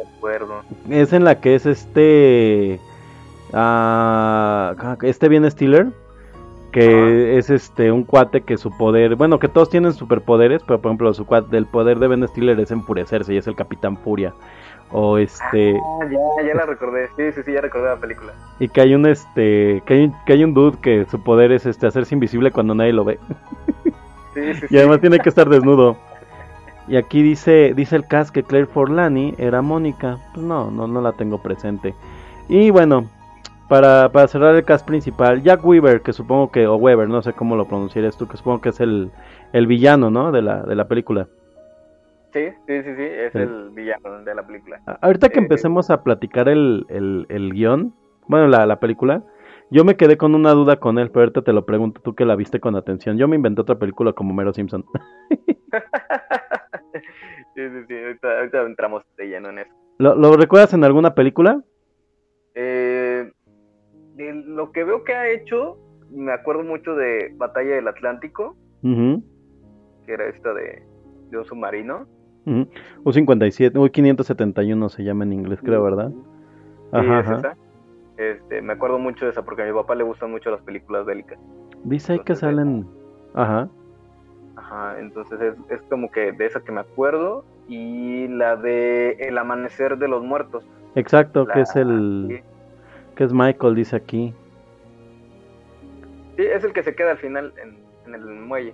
es 0.89 1.13
en 1.13 1.23
la 1.23 1.39
que 1.39 1.55
es 1.55 1.65
este 1.65 2.79
ah, 3.53 4.97
este 5.01 5.29
bien 5.29 5.49
Stiller 5.49 5.87
que 6.71 7.37
es 7.37 7.49
este 7.49 7.91
un 7.91 8.03
cuate 8.03 8.41
que 8.41 8.57
su 8.57 8.69
poder, 8.77 9.15
bueno, 9.15 9.39
que 9.39 9.47
todos 9.47 9.69
tienen 9.69 9.93
superpoderes, 9.93 10.61
pero 10.65 10.79
por 10.81 10.89
ejemplo 10.91 11.13
su 11.13 11.25
cuate, 11.25 11.57
el 11.57 11.65
poder 11.65 11.99
de 11.99 12.07
Ben 12.07 12.27
Stiller 12.27 12.59
es 12.59 12.71
enfurecerse 12.71 13.33
y 13.33 13.37
es 13.37 13.47
el 13.47 13.55
Capitán 13.55 13.97
Furia. 13.97 14.33
O 14.91 15.17
este 15.17 15.75
Ah, 15.77 16.05
ya, 16.09 16.47
ya 16.47 16.53
la 16.55 16.65
recordé. 16.65 17.07
Sí, 17.17 17.31
sí, 17.33 17.41
sí, 17.45 17.51
ya 17.53 17.59
recordé 17.61 17.87
la 17.89 17.97
película. 17.97 18.31
y 18.59 18.69
que 18.69 18.81
hay 18.81 18.95
un 18.95 19.05
este 19.05 19.83
que 19.85 19.93
hay, 19.95 20.03
un- 20.05 20.15
que 20.25 20.33
hay 20.33 20.43
un 20.43 20.53
dude 20.53 20.77
que 20.81 21.05
su 21.11 21.21
poder 21.23 21.51
es 21.51 21.65
este 21.65 21.87
hacerse 21.87 22.15
invisible 22.15 22.51
cuando 22.51 22.73
nadie 22.73 22.93
lo 22.93 23.03
ve 23.03 23.19
Sí, 24.33 24.53
sí, 24.53 24.65
y 24.69 24.77
además 24.77 25.01
tiene 25.01 25.19
que 25.19 25.29
estar 25.29 25.49
desnudo. 25.49 25.97
Y 26.89 26.95
aquí 26.95 27.21
dice 27.21 27.73
dice 27.75 27.97
el 27.97 28.07
cast 28.07 28.33
que 28.33 28.43
Claire 28.43 28.65
Forlani 28.67 29.33
era 29.37 29.61
Mónica. 29.61 30.19
Pues 30.33 30.45
no, 30.45 30.71
no 30.71 30.87
no 30.87 31.01
la 31.01 31.11
tengo 31.11 31.41
presente. 31.41 31.93
Y 32.47 32.69
bueno, 32.69 33.09
para, 33.69 34.09
para 34.11 34.27
cerrar 34.27 34.55
el 34.55 34.63
cast 34.65 34.85
principal, 34.87 35.41
Jack 35.43 35.63
Weaver, 35.65 36.01
que 36.01 36.13
supongo 36.13 36.51
que, 36.51 36.67
o 36.67 36.75
Weaver, 36.75 37.07
no 37.09 37.21
sé 37.21 37.33
cómo 37.33 37.55
lo 37.55 37.67
pronunciarías 37.67 38.17
tú, 38.17 38.27
que 38.27 38.37
supongo 38.37 38.61
que 38.61 38.69
es 38.69 38.79
el, 38.79 39.11
el 39.53 39.67
villano, 39.67 40.09
¿no? 40.09 40.31
De 40.31 40.41
la, 40.41 40.63
de 40.63 40.75
la 40.75 40.87
película. 40.87 41.27
Sí, 42.33 42.49
sí, 42.67 42.83
sí, 42.83 42.95
sí, 42.95 43.03
es 43.03 43.33
Sí. 43.33 43.39
el 43.39 43.69
villano 43.71 44.23
de 44.23 44.35
la 44.35 44.45
película. 44.45 44.81
Ahorita 45.01 45.29
que 45.29 45.39
Eh, 45.39 45.43
empecemos 45.43 45.89
a 45.89 46.03
platicar 46.03 46.49
el, 46.49 46.85
el, 46.89 47.25
el 47.29 47.53
guion, 47.53 47.93
bueno, 48.27 48.47
la, 48.47 48.65
la 48.65 48.79
película, 48.79 49.23
yo 49.69 49.83
me 49.83 49.95
quedé 49.97 50.17
con 50.17 50.35
una 50.35 50.51
duda 50.51 50.77
con 50.77 50.97
él, 50.99 51.09
pero 51.09 51.23
ahorita 51.23 51.41
te 51.41 51.53
lo 51.53 51.65
pregunto 51.65 52.01
tú 52.01 52.15
que 52.15 52.25
la 52.25 52.35
viste 52.35 52.59
con 52.59 52.75
atención. 52.75 53.17
Yo 53.17 53.27
me 53.27 53.35
inventé 53.35 53.61
otra 53.61 53.77
película 53.79 54.13
como 54.13 54.33
Mero 54.33 54.53
Simpson. 54.53 54.85
Sí, 57.55 57.61
sí, 57.69 57.85
sí, 57.87 57.93
ahorita, 57.95 58.37
ahorita 58.37 58.61
entramos 58.61 59.03
de 59.17 59.25
lleno 59.27 59.49
en 59.49 59.59
eso. 59.59 59.71
¿Lo, 59.97 60.15
lo 60.15 60.37
recuerdas 60.37 60.73
en 60.75 60.83
alguna 60.83 61.15
película? 61.15 61.61
Eh, 62.53 63.06
lo 64.33 64.71
que 64.71 64.83
veo 64.83 65.03
que 65.03 65.13
ha 65.13 65.29
hecho, 65.29 65.77
me 66.11 66.31
acuerdo 66.31 66.63
mucho 66.63 66.95
de 66.95 67.33
Batalla 67.37 67.75
del 67.75 67.87
Atlántico, 67.87 68.55
Ujú, 68.83 69.23
que 70.05 70.13
era 70.13 70.25
esta 70.27 70.53
de, 70.53 70.83
de 71.29 71.37
un 71.37 71.45
submarino. 71.45 72.07
ujú. 72.45 72.67
U57, 73.03 73.73
U571 73.73 74.89
se 74.89 75.03
llama 75.03 75.23
en 75.25 75.33
inglés, 75.33 75.59
creo, 75.63 75.83
¿verdad? 75.83 76.09
Sí, 76.11 76.17
Ajá, 76.91 77.19
es 77.19 77.27
ajá. 77.27 77.37
esa. 77.39 77.57
Este, 78.17 78.61
me 78.61 78.73
acuerdo 78.73 78.97
mucho 78.97 79.25
de 79.25 79.31
esa 79.31 79.43
porque 79.43 79.61
a 79.61 79.65
mi 79.65 79.73
papá 79.73 79.93
le 79.95 80.03
gustan 80.03 80.31
mucho 80.31 80.49
las 80.49 80.61
películas 80.61 81.05
bélicas. 81.05 81.37
Dice 81.83 82.13
ahí 82.13 82.19
que 82.19 82.33
Entonces, 82.33 82.39
salen... 82.41 82.87
Ajá. 83.33 83.69
Ajá, 84.55 84.99
entonces 84.99 85.39
es, 85.39 85.53
es 85.69 85.81
como 85.83 86.09
que 86.09 86.31
de 86.31 86.45
esa 86.47 86.61
que 86.61 86.71
me 86.71 86.79
acuerdo 86.81 87.45
y 87.67 88.27
la 88.27 88.55
de 88.55 89.11
El 89.19 89.37
Amanecer 89.37 89.97
de 89.99 90.07
los 90.07 90.23
Muertos. 90.23 90.63
Exacto, 90.95 91.45
que 91.45 91.61
es 91.61 91.75
el... 91.75 92.25
Sí, 92.29 92.39
que 93.17 93.23
es 93.25 93.33
Michael, 93.33 93.75
dice 93.75 93.95
aquí. 93.97 94.33
sí, 96.37 96.43
es 96.43 96.63
el 96.63 96.71
que 96.71 96.83
se 96.83 96.95
queda 96.95 97.11
al 97.11 97.17
final 97.17 97.53
en, 97.61 97.77
en 98.05 98.15
el 98.15 98.25
muelle. 98.25 98.73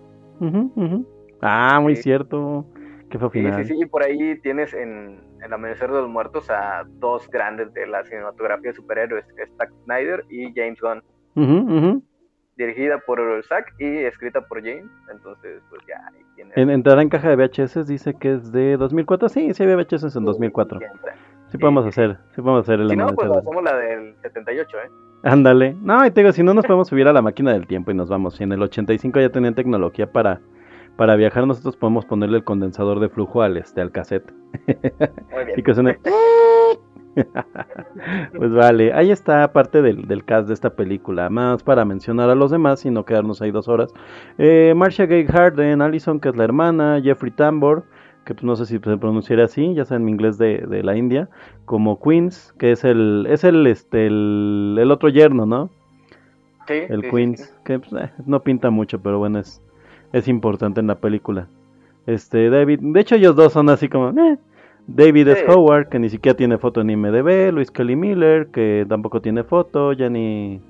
Ah, 1.42 1.80
muy 1.82 1.96
Sí. 1.96 2.04
cierto. 2.04 2.66
Qué 3.10 3.20
fue 3.20 3.30
final. 3.30 3.64
sí, 3.66 3.74
sí, 3.74 3.80
y 3.82 3.86
por 3.86 4.04
ahí 4.04 4.40
tienes 4.42 4.74
en 4.74 5.20
El 5.44 5.54
Amanecer 5.54 5.90
de 5.92 6.02
los 6.02 6.10
Muertos 6.10 6.50
a 6.50 6.84
dos 7.00 7.30
grandes 7.30 7.72
de 7.74 7.86
la 7.88 8.04
cinematografía 8.06 8.72
de 8.72 8.76
superhéroes, 8.76 9.26
Zack 9.58 9.72
Snyder 9.86 10.26
y 10.30 10.52
James 10.56 10.80
Gunn. 10.82 11.04
Ujú, 11.36 11.78
ujú. 11.78 12.04
Dirigida 12.58 13.00
por 13.06 13.20
Zack 13.46 13.74
y 13.80 13.98
escrita 14.00 14.42
por 14.42 14.60
James, 14.62 14.86
entonces 15.12 15.62
pues 15.70 15.82
ya 15.88 15.96
ahí 16.14 16.22
tienes. 16.36 16.58
En, 16.58 16.70
entrará 16.70 17.02
en 17.02 17.10
caja 17.10 17.30
de 17.30 17.36
VHS, 17.36 17.86
dice 17.88 18.14
que 18.16 18.34
es 18.34 18.52
de 18.52 18.78
2004. 18.78 19.30
Sí, 19.30 19.54
sí 19.54 19.64
había 19.64 19.76
VHS 19.76 20.16
en 20.18 20.26
2004. 20.26 20.80
Sí 21.54 21.60
podemos 21.60 21.86
hacer, 21.86 22.18
sí 22.34 22.42
podemos 22.42 22.62
hacer 22.64 22.80
el 22.80 22.90
Si 22.90 22.96
no, 22.96 23.10
pues 23.10 23.30
hacemos 23.30 23.64
la 23.64 23.76
del 23.78 24.16
78, 24.24 24.76
¿eh? 24.76 24.90
Ándale. 25.22 25.76
No, 25.84 26.04
y 26.04 26.10
te 26.10 26.22
digo, 26.22 26.34
si 26.34 26.42
no 26.42 26.56
nos 26.56 26.66
podemos 26.66 26.88
subir 26.88 27.08
a 27.08 27.14
la 27.14 27.22
máquina 27.22 27.54
del 27.54 27.68
tiempo 27.68 27.92
y 27.92 27.94
nos 27.94 28.10
vamos. 28.10 28.38
Si 28.38 28.44
en 28.44 28.54
el 28.54 28.64
85 28.64 29.20
ya 29.20 29.30
tenían 29.30 29.54
tecnología 29.54 30.12
para, 30.12 30.42
para 30.96 31.16
viajar 31.16 31.46
nosotros 31.46 31.78
podemos 31.78 32.06
ponerle 32.06 32.38
el 32.38 32.44
condensador 32.44 33.00
de 33.00 33.08
flujo 33.08 33.44
al, 33.44 33.58
este, 33.58 33.82
al 33.82 33.92
cassette. 33.92 34.34
Muy 35.32 35.46
bien. 35.46 35.54
y 35.60 35.62
que 35.62 35.76
suene... 35.76 36.00
pues 38.36 38.52
vale, 38.52 38.92
ahí 38.92 39.12
está 39.12 39.54
parte 39.54 39.84
del, 39.84 40.08
del 40.08 40.26
cast 40.26 40.48
de 40.48 40.56
esta 40.56 40.72
película. 40.72 41.30
Más 41.30 41.62
para 41.62 41.86
mencionar 41.86 42.32
a 42.32 42.36
los 42.36 42.50
demás 42.50 42.84
y 42.84 42.90
no 42.90 43.06
quedarnos 43.06 43.44
ahí 43.44 43.52
dos 43.52 43.68
horas. 43.68 43.94
Eh, 44.40 44.74
Marcia 44.76 45.06
Gay 45.06 45.28
Harden, 45.28 45.84
Allison, 45.84 46.20
que 46.20 46.30
es 46.30 46.36
la 46.36 46.46
hermana, 46.46 47.00
Jeffrey 47.00 47.32
Tambor, 47.32 47.84
que 48.26 48.34
pues 48.34 48.44
no 48.44 48.56
sé 48.56 48.66
si 48.66 48.80
se 48.80 48.98
pronunciaría 48.98 49.46
así, 49.46 49.74
ya 49.74 49.86
sea 49.86 49.98
en 49.98 50.08
inglés 50.08 50.38
de, 50.38 50.60
de 50.60 50.84
la 50.84 50.96
India, 50.96 51.30
como 51.66 52.00
Queens, 52.00 52.54
que 52.58 52.72
es 52.72 52.84
el, 52.84 53.28
es 53.30 53.44
el, 53.44 53.68
este, 53.68 54.08
el, 54.08 54.78
el 54.80 54.92
otro 54.92 55.10
yerno, 55.10 55.46
¿no? 55.46 55.70
Sí, 56.68 56.76
El 56.88 57.02
sí, 57.02 57.10
Queens, 57.10 57.42
sí. 57.42 57.54
que 57.66 57.80
pues, 57.80 57.94
eh, 57.94 58.12
no 58.26 58.42
pinta 58.42 58.70
mucho, 58.70 59.02
pero 59.02 59.20
bueno, 59.20 59.40
es, 59.40 59.62
es 60.14 60.28
importante 60.28 60.80
en 60.80 60.88
la 60.88 60.96
película. 60.96 61.48
Este, 62.06 62.50
David, 62.50 62.80
de 62.82 63.00
hecho 63.00 63.16
ellos 63.16 63.36
dos 63.36 63.54
son 63.54 63.70
así 63.70 63.90
como, 63.90 64.10
eh. 64.20 64.38
David 64.88 65.30
S. 65.30 65.46
Howard, 65.48 65.88
que 65.88 65.98
ni 65.98 66.10
siquiera 66.10 66.36
tiene 66.36 66.58
foto 66.58 66.82
en 66.82 66.90
IMDb, 66.90 67.54
Luis 67.54 67.72
Kelly 67.72 67.96
Miller, 67.96 68.48
que 68.48 68.86
tampoco 68.88 69.22
tiene 69.22 69.44
foto, 69.44 69.94
Jenny, 69.96 70.62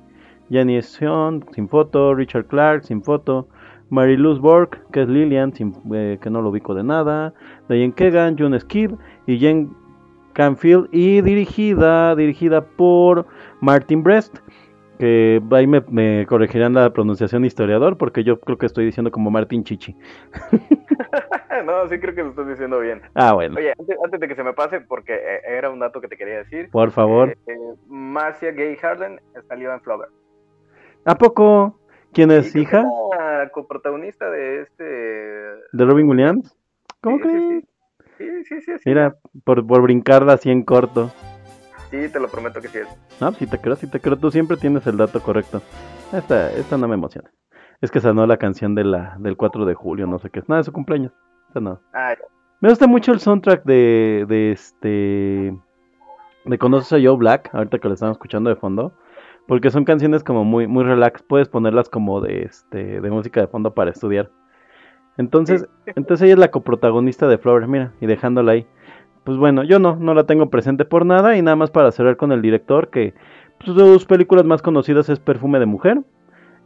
Jenny 0.51 0.81
Sean, 0.83 1.43
sin 1.53 1.67
foto, 1.67 2.13
Richard 2.13 2.45
Clark, 2.45 2.83
sin 2.83 3.01
foto, 3.01 3.47
Mary 3.93 4.17
Luz 4.17 4.39
Borg, 4.39 4.69
que 4.91 5.03
es 5.03 5.07
Lillian, 5.07 5.53
sin, 5.53 5.71
eh, 5.93 6.17
que 6.19 6.31
no 6.31 6.41
lo 6.41 6.49
ubico 6.49 6.73
de 6.73 6.83
nada, 6.83 7.31
Diane 7.69 7.93
Kegan, 7.93 8.35
June 8.35 8.59
Skid 8.59 8.91
y 9.27 9.37
Jen 9.37 9.71
Canfield, 10.33 10.89
y 10.91 11.21
dirigida, 11.21 12.15
dirigida 12.15 12.61
por 12.61 13.27
Martin 13.61 14.01
Brest, 14.01 14.39
que 14.97 15.39
ahí 15.51 15.67
me, 15.67 15.83
me 15.89 16.25
corregirán 16.25 16.73
la 16.73 16.91
pronunciación 16.91 17.45
historiador, 17.45 17.95
porque 17.97 18.23
yo 18.23 18.39
creo 18.39 18.57
que 18.57 18.65
estoy 18.65 18.85
diciendo 18.85 19.11
como 19.11 19.29
Martin 19.29 19.63
Chichi. 19.63 19.95
no, 21.65 21.87
sí 21.87 21.99
creo 21.99 22.15
que 22.15 22.23
lo 22.23 22.29
estás 22.29 22.47
diciendo 22.47 22.79
bien. 22.79 22.99
Ah, 23.13 23.33
bueno, 23.33 23.57
Oye, 23.57 23.73
antes, 23.77 23.95
antes 24.03 24.19
de 24.19 24.27
que 24.27 24.35
se 24.35 24.43
me 24.43 24.53
pase, 24.53 24.81
porque 24.81 25.13
eh, 25.13 25.41
era 25.47 25.69
un 25.69 25.77
dato 25.77 26.01
que 26.01 26.07
te 26.07 26.17
quería 26.17 26.39
decir. 26.39 26.69
por 26.71 26.89
favor. 26.89 27.29
eh, 27.29 27.37
eh, 27.45 27.57
Marcia 27.87 28.51
Gay 28.51 28.75
Harden 28.77 29.21
salió 29.47 29.71
en 29.71 29.81
Flower. 29.81 30.09
¿A 31.05 31.15
poco? 31.15 31.77
¿Quién 32.13 32.29
es 32.29 32.55
hija 32.55 32.85
La 33.43 33.49
coprotagonista 33.49 34.29
de 34.29 34.61
este. 34.61 34.83
de 34.83 35.85
Robin 35.85 36.07
Williams? 36.07 36.57
¿Cómo 37.01 37.17
sí, 37.17 37.23
sí, 37.23 37.29
crees? 37.29 37.65
Sí, 38.17 38.25
sí, 38.25 38.43
sí. 38.43 38.61
sí, 38.61 38.77
sí. 38.77 38.83
Mira, 38.85 39.17
por, 39.43 39.67
por 39.67 39.81
brincarla 39.81 40.33
así 40.33 40.49
en 40.49 40.63
corto. 40.63 41.11
Sí, 41.91 42.07
te 42.07 42.21
lo 42.21 42.29
prometo 42.29 42.61
que 42.61 42.69
sí 42.69 42.77
es. 42.77 42.87
No, 43.19 43.33
si 43.33 43.45
te 43.45 43.59
creo, 43.59 43.75
si 43.75 43.87
te 43.87 43.99
creo, 43.99 44.17
tú 44.17 44.31
siempre 44.31 44.55
tienes 44.55 44.87
el 44.87 44.95
dato 44.95 45.21
correcto. 45.21 45.61
Esta, 46.13 46.53
esta 46.53 46.77
no 46.77 46.87
me 46.87 46.93
emociona. 46.93 47.29
Es 47.81 47.91
que 47.91 47.99
sonó 47.99 48.25
la 48.25 48.37
canción 48.37 48.75
de 48.75 48.85
la, 48.85 49.17
del 49.19 49.35
4 49.35 49.65
de 49.65 49.73
julio, 49.73 50.07
no 50.07 50.19
sé 50.19 50.29
qué 50.29 50.39
es. 50.39 50.47
Nada, 50.47 50.61
de 50.61 50.63
su 50.63 50.71
cumpleaños. 50.71 51.11
Esta 51.49 51.59
no. 51.59 51.81
Me 52.61 52.69
gusta 52.69 52.87
mucho 52.87 53.11
el 53.11 53.19
soundtrack 53.19 53.65
de, 53.65 54.25
de 54.29 54.51
este. 54.53 55.53
De 56.45 56.57
Conoces 56.57 56.93
a 56.93 57.05
Joe 57.05 57.17
Black, 57.17 57.49
ahorita 57.53 57.77
que 57.79 57.89
lo 57.89 57.95
estamos 57.95 58.15
escuchando 58.15 58.49
de 58.49 58.55
fondo. 58.55 58.93
Porque 59.47 59.69
son 59.71 59.83
canciones 59.85 60.23
como 60.23 60.43
muy, 60.45 60.67
muy 60.67 60.83
relax. 60.83 61.21
Puedes 61.23 61.49
ponerlas 61.49 61.89
como 61.89 62.21
de 62.21 62.43
este. 62.43 63.01
de 63.01 63.09
música 63.11 63.41
de 63.41 63.47
fondo 63.47 63.73
para 63.73 63.91
estudiar. 63.91 64.29
Entonces, 65.17 65.67
entonces 65.95 66.23
ella 66.25 66.33
es 66.33 66.39
la 66.39 66.51
coprotagonista 66.51 67.27
de 67.27 67.37
Flower, 67.37 67.67
mira, 67.67 67.91
y 68.01 68.05
dejándola 68.07 68.53
ahí. 68.53 68.67
Pues 69.23 69.37
bueno, 69.37 69.63
yo 69.63 69.79
no, 69.79 69.95
no 69.95 70.13
la 70.13 70.25
tengo 70.25 70.49
presente 70.49 70.85
por 70.85 71.05
nada. 71.05 71.35
Y 71.37 71.41
nada 71.41 71.55
más 71.55 71.71
para 71.71 71.91
cerrar 71.91 72.17
con 72.17 72.31
el 72.31 72.41
director, 72.41 72.89
que 72.89 73.13
pues, 73.63 73.77
sus 73.77 74.05
películas 74.05 74.45
más 74.45 74.61
conocidas 74.61 75.09
es 75.09 75.19
Perfume 75.19 75.59
de 75.59 75.65
Mujer. 75.65 76.01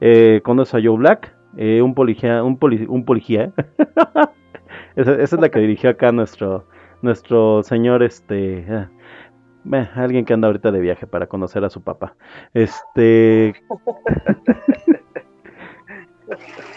Eh, 0.01 0.41
Conoces 0.43 0.75
a 0.75 0.79
Joe 0.83 0.97
Black. 0.97 1.35
eh, 1.57 1.81
un 1.81 1.95
policía, 1.95 2.43
un, 2.43 2.57
poli- 2.57 2.85
un 2.87 3.03
policía, 3.05 3.51
esa, 4.95 5.13
esa 5.13 5.35
es 5.35 5.41
la 5.41 5.49
que 5.49 5.59
dirigió 5.59 5.89
acá 5.89 6.11
nuestro, 6.11 6.65
nuestro 7.01 7.63
señor, 7.63 8.03
este, 8.03 8.65
alguien 9.95 10.25
que 10.25 10.33
anda 10.33 10.47
ahorita 10.47 10.71
de 10.71 10.79
viaje 10.79 11.07
para 11.07 11.27
conocer 11.27 11.63
a 11.63 11.69
su 11.69 11.81
papá. 11.81 12.15
Este, 12.53 13.53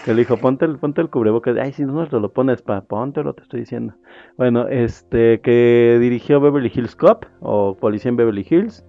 que 0.05 0.14
le 0.14 0.20
dijo, 0.20 0.37
ponte 0.37 0.64
el, 0.64 0.79
ponte 0.79 1.00
el 1.00 1.11
cubrebocas. 1.11 1.57
Ay, 1.59 1.72
si 1.72 1.85
no 1.85 2.07
te 2.07 2.18
lo 2.18 2.33
pones, 2.33 2.62
pa, 2.62 2.83
póntelo, 2.83 3.35
te 3.35 3.42
estoy 3.42 3.61
diciendo. 3.61 3.94
Bueno, 4.37 4.68
este, 4.68 5.40
que 5.40 5.98
dirigió 6.00 6.40
Beverly 6.40 6.72
Hills 6.74 6.96
Cop, 6.96 7.24
o 7.40 7.76
Policía 7.76 8.11
en 8.11 8.16
Beverly 8.16 8.46
Hills. 8.48 8.85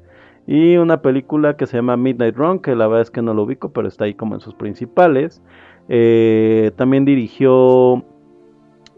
Y 0.48 0.78
una 0.78 1.02
película 1.02 1.56
que 1.56 1.68
se 1.68 1.78
llama 1.78 1.98
Midnight 1.98 2.36
Run, 2.36 2.60
que 2.60 2.76
la 2.76 2.88
verdad 2.88 3.04
es 3.04 3.12
que 3.12 3.22
no 3.22 3.34
lo 3.34 3.44
ubico, 3.44 3.72
pero 3.72 3.88
está 3.88 4.06
ahí 4.06 4.16
como 4.16 4.36
en 4.36 4.42
sus 4.42 4.56
principales. 4.56 5.42
Eh, 5.90 6.72
también 6.76 7.06
dirigió 7.06 8.04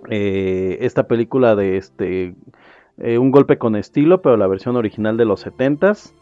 eh, 0.09 0.77
esta 0.81 1.07
película 1.07 1.55
de 1.55 1.77
este 1.77 2.35
eh, 2.97 3.17
Un 3.17 3.31
golpe 3.31 3.57
con 3.57 3.75
estilo, 3.75 4.21
pero 4.21 4.37
la 4.37 4.47
versión 4.47 4.75
original 4.75 5.17
de 5.17 5.25
los 5.25 5.41
70s. 5.41 6.15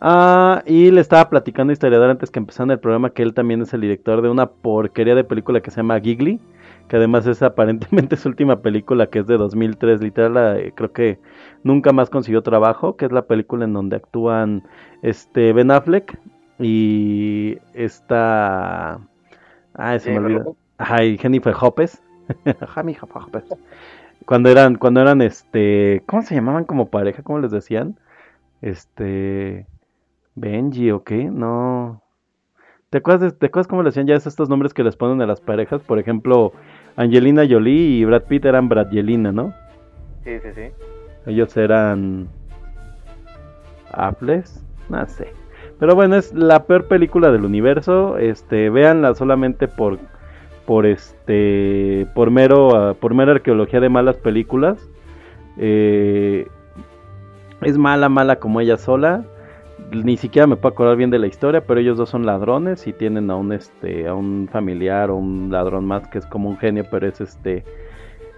Ah, 0.00 0.62
y 0.66 0.90
le 0.90 1.00
estaba 1.00 1.30
platicando 1.30 1.70
a 1.70 1.74
historiador 1.74 2.10
antes 2.10 2.30
que 2.30 2.38
empezaran 2.38 2.70
el 2.72 2.80
programa 2.80 3.10
que 3.10 3.22
él 3.22 3.32
también 3.32 3.62
es 3.62 3.72
el 3.74 3.80
director 3.80 4.20
de 4.22 4.28
una 4.28 4.50
porquería 4.50 5.14
de 5.14 5.24
película 5.24 5.60
que 5.60 5.70
se 5.70 5.78
llama 5.78 6.00
Giggly, 6.00 6.40
que 6.88 6.96
además 6.96 7.26
es 7.26 7.42
aparentemente 7.42 8.16
su 8.18 8.28
última 8.28 8.60
película 8.60 9.06
que 9.08 9.20
es 9.20 9.26
de 9.26 9.36
2003, 9.38 10.00
literal, 10.02 10.34
la- 10.34 10.58
eh, 10.58 10.72
creo 10.74 10.92
que 10.92 11.18
nunca 11.62 11.92
más 11.92 12.10
consiguió 12.10 12.42
trabajo, 12.42 12.96
que 12.96 13.06
es 13.06 13.12
la 13.12 13.26
película 13.26 13.64
en 13.64 13.72
donde 13.72 13.96
actúan 13.96 14.64
este 15.02 15.52
Ben 15.52 15.70
Affleck 15.70 16.18
y 16.58 17.58
esta 17.72 19.00
ah, 19.74 19.98
se 19.98 20.10
me 20.10 20.18
Jennifer 20.18 20.20
olvida. 20.20 20.44
Lopez. 20.44 20.56
Ajá, 20.78 21.04
y 21.04 21.18
Jennifer 21.18 21.54
Hopes. 21.60 22.02
Jennifer 22.74 23.08
Hopes. 23.14 23.44
Cuando 24.26 24.48
eran, 24.48 24.76
cuando 24.76 25.00
eran, 25.00 25.20
este, 25.22 26.02
¿cómo 26.06 26.22
se 26.22 26.34
llamaban 26.34 26.64
como 26.64 26.88
pareja? 26.88 27.22
¿Cómo 27.22 27.40
les 27.40 27.50
decían? 27.50 27.98
Este, 28.62 29.66
Benji 30.34 30.90
o 30.90 31.04
qué? 31.04 31.24
No. 31.24 32.00
¿Te 32.90 32.98
acuerdas, 32.98 33.32
de- 33.32 33.38
¿Te 33.38 33.46
acuerdas 33.46 33.66
cómo 33.68 33.82
le 33.82 33.88
decían 33.88 34.06
ya 34.06 34.14
estos 34.14 34.48
nombres 34.48 34.72
que 34.72 34.84
les 34.84 34.96
ponen 34.96 35.20
a 35.20 35.26
las 35.26 35.40
parejas? 35.40 35.82
Por 35.82 35.98
ejemplo, 35.98 36.52
Angelina 36.96 37.44
Jolie 37.48 37.98
y 37.98 38.04
Brad 38.04 38.22
Pitt 38.22 38.44
eran 38.44 38.68
Bradgelina, 38.68 39.32
¿no? 39.32 39.52
Sí, 40.24 40.38
sí, 40.40 40.48
sí. 40.54 40.62
Ellos 41.26 41.56
eran 41.56 42.28
Apples, 43.92 44.62
no 44.88 45.04
sé. 45.06 45.28
Pero 45.78 45.94
bueno, 45.94 46.16
es 46.16 46.32
la 46.32 46.64
peor 46.64 46.86
película 46.86 47.30
del 47.30 47.44
universo. 47.44 48.16
Este, 48.18 48.70
véanla 48.70 49.14
solamente 49.14 49.68
por 49.68 49.98
por 50.66 50.86
este 50.86 52.06
por 52.14 52.30
mero 52.30 52.74
ah, 52.76 52.94
por 52.94 53.14
mera 53.14 53.32
arqueología 53.32 53.80
de 53.80 53.88
malas 53.88 54.16
películas. 54.16 54.78
Eh, 55.58 56.48
es 57.62 57.78
mala, 57.78 58.08
mala 58.08 58.36
como 58.36 58.60
ella 58.60 58.76
sola. 58.76 59.24
Ni 59.92 60.16
siquiera 60.16 60.46
me 60.46 60.56
puedo 60.56 60.72
acordar 60.72 60.96
bien 60.96 61.10
de 61.10 61.18
la 61.18 61.26
historia, 61.26 61.66
pero 61.66 61.80
ellos 61.80 61.98
dos 61.98 62.08
son 62.08 62.26
ladrones 62.26 62.86
y 62.86 62.92
tienen 62.92 63.30
a 63.30 63.36
un 63.36 63.52
este 63.52 64.06
a 64.08 64.14
un 64.14 64.48
familiar 64.50 65.10
o 65.10 65.16
un 65.16 65.50
ladrón 65.50 65.84
más 65.84 66.08
que 66.08 66.18
es 66.18 66.26
como 66.26 66.48
un 66.48 66.58
genio, 66.58 66.84
pero 66.90 67.06
es 67.06 67.20
este 67.20 67.64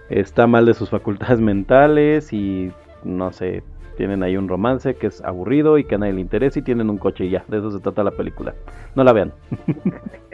está 0.09 0.47
mal 0.47 0.65
de 0.65 0.73
sus 0.73 0.89
facultades 0.91 1.39
mentales 1.39 2.33
y 2.33 2.71
no 3.03 3.31
sé, 3.31 3.63
tienen 3.97 4.23
ahí 4.23 4.37
un 4.37 4.47
romance 4.47 4.95
que 4.95 5.07
es 5.07 5.23
aburrido 5.23 5.77
y 5.77 5.83
que 5.83 5.95
a 5.95 5.97
nadie 5.97 6.13
le 6.13 6.21
interesa 6.21 6.59
y 6.59 6.61
tienen 6.61 6.89
un 6.89 6.97
coche 6.97 7.25
y 7.25 7.29
ya, 7.29 7.43
de 7.47 7.57
eso 7.57 7.71
se 7.71 7.79
trata 7.79 8.03
la 8.03 8.11
película. 8.11 8.55
No 8.95 9.03
la 9.03 9.13
vean. 9.13 9.33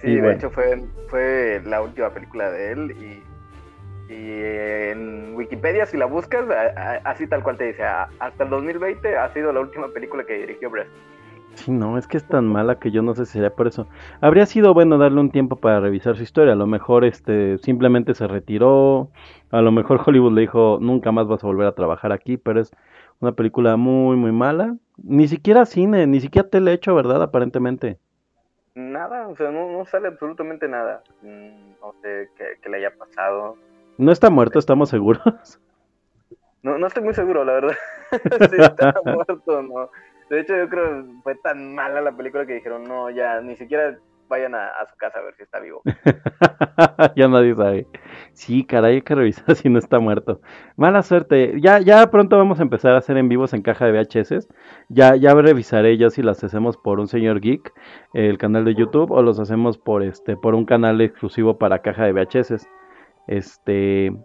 Sí, 0.00 0.08
Y 0.08 0.14
de 0.14 0.20
bueno. 0.20 0.36
hecho 0.36 0.50
fue, 0.50 0.82
fue 1.08 1.60
la 1.64 1.82
última 1.82 2.10
película 2.10 2.50
de 2.50 2.72
él 2.72 2.90
y, 2.92 4.12
y 4.12 4.30
en 4.90 5.34
Wikipedia 5.34 5.86
si 5.86 5.96
la 5.96 6.06
buscas, 6.06 6.44
a- 6.48 6.80
a- 6.94 7.10
así 7.10 7.26
tal 7.26 7.42
cual 7.42 7.56
te 7.56 7.64
dice, 7.64 7.84
a- 7.84 8.08
hasta 8.20 8.44
el 8.44 8.50
2020 8.50 9.16
ha 9.16 9.32
sido 9.32 9.52
la 9.52 9.60
última 9.60 9.88
película 9.88 10.24
que 10.24 10.34
dirigió 10.34 10.70
Brest. 10.70 10.90
Sí, 11.54 11.72
no, 11.72 11.98
es 11.98 12.06
que 12.06 12.16
es 12.16 12.24
tan 12.24 12.46
mala 12.46 12.78
que 12.78 12.92
yo 12.92 13.02
no 13.02 13.14
sé 13.16 13.26
si 13.26 13.32
sería 13.32 13.50
por 13.50 13.66
eso. 13.66 13.88
Habría 14.20 14.46
sido 14.46 14.72
bueno 14.74 14.96
darle 14.96 15.18
un 15.20 15.30
tiempo 15.30 15.56
para 15.56 15.80
revisar 15.80 16.16
su 16.16 16.22
historia. 16.22 16.52
A 16.52 16.56
lo 16.56 16.68
mejor 16.68 17.04
este 17.04 17.58
simplemente 17.58 18.14
se 18.14 18.28
retiró. 18.28 19.10
A 19.50 19.60
lo 19.60 19.72
mejor 19.72 20.00
Hollywood 20.06 20.34
le 20.34 20.42
dijo, 20.42 20.78
nunca 20.80 21.10
más 21.10 21.26
vas 21.26 21.42
a 21.42 21.48
volver 21.48 21.66
a 21.66 21.74
trabajar 21.74 22.12
aquí, 22.12 22.36
pero 22.36 22.60
es 22.60 22.70
una 23.18 23.32
película 23.32 23.76
muy, 23.76 24.16
muy 24.16 24.30
mala. 24.30 24.76
Ni 25.02 25.26
siquiera 25.26 25.66
cine, 25.66 26.06
ni 26.06 26.20
siquiera 26.20 26.48
tele 26.48 26.72
hecho, 26.72 26.94
¿verdad? 26.94 27.20
Aparentemente. 27.22 27.98
Nada, 28.78 29.26
o 29.26 29.34
sea, 29.34 29.50
no, 29.50 29.72
no 29.72 29.84
sale 29.86 30.06
absolutamente 30.06 30.68
nada. 30.68 31.02
Mm, 31.22 31.72
No 31.80 31.92
sé 32.00 32.28
qué, 32.36 32.58
qué 32.62 32.68
le 32.68 32.76
haya 32.76 32.96
pasado. 32.96 33.56
No 33.96 34.12
está 34.12 34.30
muerto, 34.30 34.58
estamos 34.58 34.88
seguros. 34.88 35.20
No, 36.60 36.76
no 36.76 36.88
estoy 36.88 37.04
muy 37.04 37.14
seguro, 37.14 37.44
la 37.44 37.52
verdad. 37.52 37.76
si 38.50 38.60
está 38.60 38.92
muerto 39.04 39.40
o 39.46 39.62
no. 39.62 39.90
De 40.28 40.40
hecho, 40.40 40.56
yo 40.56 40.68
creo 40.68 41.04
que 41.04 41.10
fue 41.22 41.34
tan 41.36 41.72
mala 41.72 42.00
la 42.00 42.10
película 42.10 42.44
que 42.46 42.54
dijeron, 42.54 42.82
no, 42.82 43.10
ya, 43.10 43.40
ni 43.40 43.54
siquiera 43.54 43.96
vayan 44.28 44.56
a, 44.56 44.66
a 44.66 44.86
su 44.86 44.96
casa 44.96 45.20
a 45.20 45.22
ver 45.22 45.34
si 45.36 45.44
está 45.44 45.60
vivo. 45.60 45.82
ya 47.14 47.28
nadie 47.28 47.54
sabe. 47.54 47.86
Sí, 48.38 48.62
caray, 48.64 48.94
hay 48.94 49.02
que 49.02 49.16
revisar 49.16 49.56
si 49.56 49.68
no 49.68 49.80
está 49.80 49.98
muerto. 49.98 50.40
Mala 50.76 51.02
suerte. 51.02 51.60
Ya, 51.60 51.80
ya 51.80 52.08
pronto 52.08 52.38
vamos 52.38 52.60
a 52.60 52.62
empezar 52.62 52.94
a 52.94 52.98
hacer 52.98 53.16
en 53.16 53.28
vivos 53.28 53.52
en 53.52 53.62
caja 53.62 53.84
de 53.84 53.90
VHS. 53.92 54.46
Ya, 54.88 55.16
ya 55.16 55.34
revisaré 55.34 55.96
yo 55.98 56.08
si 56.08 56.22
las 56.22 56.44
hacemos 56.44 56.76
por 56.76 57.00
un 57.00 57.08
señor 57.08 57.40
geek, 57.40 57.72
el 58.14 58.38
canal 58.38 58.64
de 58.64 58.76
YouTube, 58.76 59.10
o 59.10 59.22
los 59.22 59.40
hacemos 59.40 59.76
por 59.76 60.04
este, 60.04 60.36
por 60.36 60.54
un 60.54 60.66
canal 60.66 61.00
exclusivo 61.00 61.58
para 61.58 61.80
caja 61.80 62.04
de 62.04 62.12
VHS. 62.12 62.68
Este, 63.26 64.16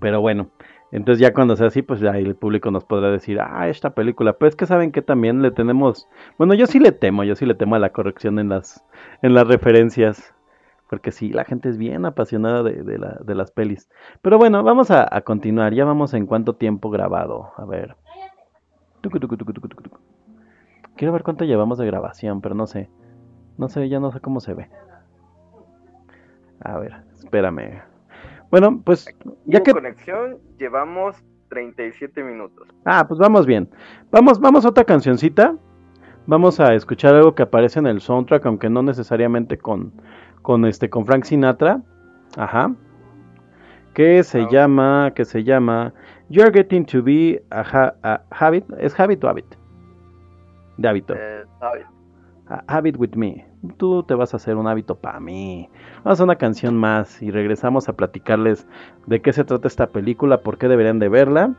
pero 0.00 0.20
bueno, 0.20 0.50
entonces 0.92 1.20
ya 1.20 1.34
cuando 1.34 1.56
sea 1.56 1.66
así, 1.66 1.82
pues 1.82 1.98
ya 1.98 2.16
el 2.16 2.36
público 2.36 2.70
nos 2.70 2.84
podrá 2.84 3.10
decir, 3.10 3.40
ah, 3.40 3.68
esta 3.68 3.94
película. 3.94 4.34
Pues 4.34 4.50
es 4.50 4.56
que 4.56 4.66
saben 4.66 4.92
que 4.92 5.02
también 5.02 5.42
le 5.42 5.50
tenemos, 5.50 6.08
bueno, 6.38 6.54
yo 6.54 6.68
sí 6.68 6.78
le 6.78 6.92
temo, 6.92 7.24
yo 7.24 7.34
sí 7.34 7.46
le 7.46 7.56
temo 7.56 7.74
a 7.74 7.80
la 7.80 7.90
corrección 7.90 8.38
en 8.38 8.50
las, 8.50 8.84
en 9.22 9.34
las 9.34 9.48
referencias. 9.48 10.33
Porque 10.94 11.10
sí, 11.10 11.30
la 11.30 11.44
gente 11.44 11.68
es 11.68 11.76
bien 11.76 12.04
apasionada 12.06 12.62
de, 12.62 12.84
de, 12.84 12.98
la- 12.98 13.18
de 13.20 13.34
las 13.34 13.50
pelis. 13.50 13.88
Pero 14.22 14.38
bueno, 14.38 14.62
vamos 14.62 14.92
a, 14.92 15.08
a 15.10 15.22
continuar. 15.22 15.74
Ya 15.74 15.84
vamos 15.84 16.14
en 16.14 16.24
cuánto 16.24 16.54
tiempo 16.54 16.88
grabado. 16.88 17.50
A 17.56 17.64
ver. 17.64 17.96
Tucu, 19.00 19.18
tucu, 19.18 19.36
tucu, 19.36 19.52
tucu, 19.52 19.66
tucu, 19.68 19.82
tucu. 19.82 19.98
Quiero 20.96 21.12
ver 21.12 21.24
cuánto 21.24 21.44
llevamos 21.44 21.78
de 21.78 21.86
grabación, 21.86 22.40
pero 22.40 22.54
no 22.54 22.68
sé. 22.68 22.88
No 23.58 23.68
sé, 23.68 23.88
ya 23.88 23.98
no 23.98 24.12
sé 24.12 24.20
cómo 24.20 24.38
se 24.38 24.54
ve. 24.54 24.70
A 26.60 26.78
ver, 26.78 26.94
espérame. 27.18 27.82
Bueno, 28.52 28.80
pues 28.84 29.08
ya 29.46 29.64
que 29.64 29.72
conexión, 29.72 30.38
llevamos 30.60 31.16
37 31.48 32.22
minutos. 32.22 32.68
Ah, 32.84 33.04
pues 33.08 33.18
vamos 33.18 33.46
bien. 33.46 33.68
Vamos, 34.12 34.38
vamos 34.38 34.64
a 34.64 34.68
otra 34.68 34.84
cancioncita. 34.84 35.56
Vamos 36.26 36.60
a 36.60 36.72
escuchar 36.72 37.16
algo 37.16 37.34
que 37.34 37.42
aparece 37.42 37.80
en 37.80 37.86
el 37.88 38.00
soundtrack, 38.00 38.46
aunque 38.46 38.70
no 38.70 38.80
necesariamente 38.82 39.58
con, 39.58 39.92
con 40.44 40.64
este, 40.66 40.88
con 40.90 41.06
Frank 41.06 41.24
Sinatra. 41.24 41.80
Ajá. 42.36 42.72
Que 43.94 44.22
se 44.22 44.46
llama, 44.50 45.12
que 45.14 45.24
se 45.24 45.42
llama 45.42 45.92
You're 46.28 46.52
Getting 46.52 46.84
to 46.86 47.02
Be 47.02 47.42
a, 47.50 47.60
ha- 47.62 47.94
a 48.02 48.22
Habit. 48.30 48.64
¿Es 48.78 48.98
Habit 49.00 49.24
o 49.24 49.28
Habit? 49.28 49.46
De 50.76 50.88
hábito. 50.88 51.14
Eh, 51.16 51.44
¿sabes? 51.60 51.86
A- 52.48 52.62
Habit 52.66 52.96
with 52.98 53.14
me. 53.14 53.46
Tú 53.78 54.02
te 54.02 54.14
vas 54.14 54.34
a 54.34 54.36
hacer 54.36 54.56
un 54.56 54.66
hábito 54.66 54.96
para 54.96 55.18
mí. 55.20 55.70
Vamos 56.02 56.20
a 56.20 56.24
una 56.24 56.36
canción 56.36 56.76
más 56.76 57.22
y 57.22 57.30
regresamos 57.30 57.88
a 57.88 57.94
platicarles 57.94 58.66
de 59.06 59.22
qué 59.22 59.32
se 59.32 59.44
trata 59.44 59.68
esta 59.68 59.86
película, 59.86 60.42
por 60.42 60.58
qué 60.58 60.68
deberían 60.68 60.98
de 60.98 61.08
verla. 61.08 61.54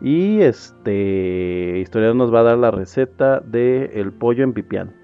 Y 0.00 0.40
este 0.40 1.78
historiador 1.80 2.16
nos 2.16 2.32
va 2.32 2.40
a 2.40 2.44
dar 2.44 2.58
la 2.58 2.70
receta 2.70 3.40
de 3.40 3.86
el 3.94 4.12
pollo 4.12 4.44
en 4.44 4.52
pipián. 4.54 4.94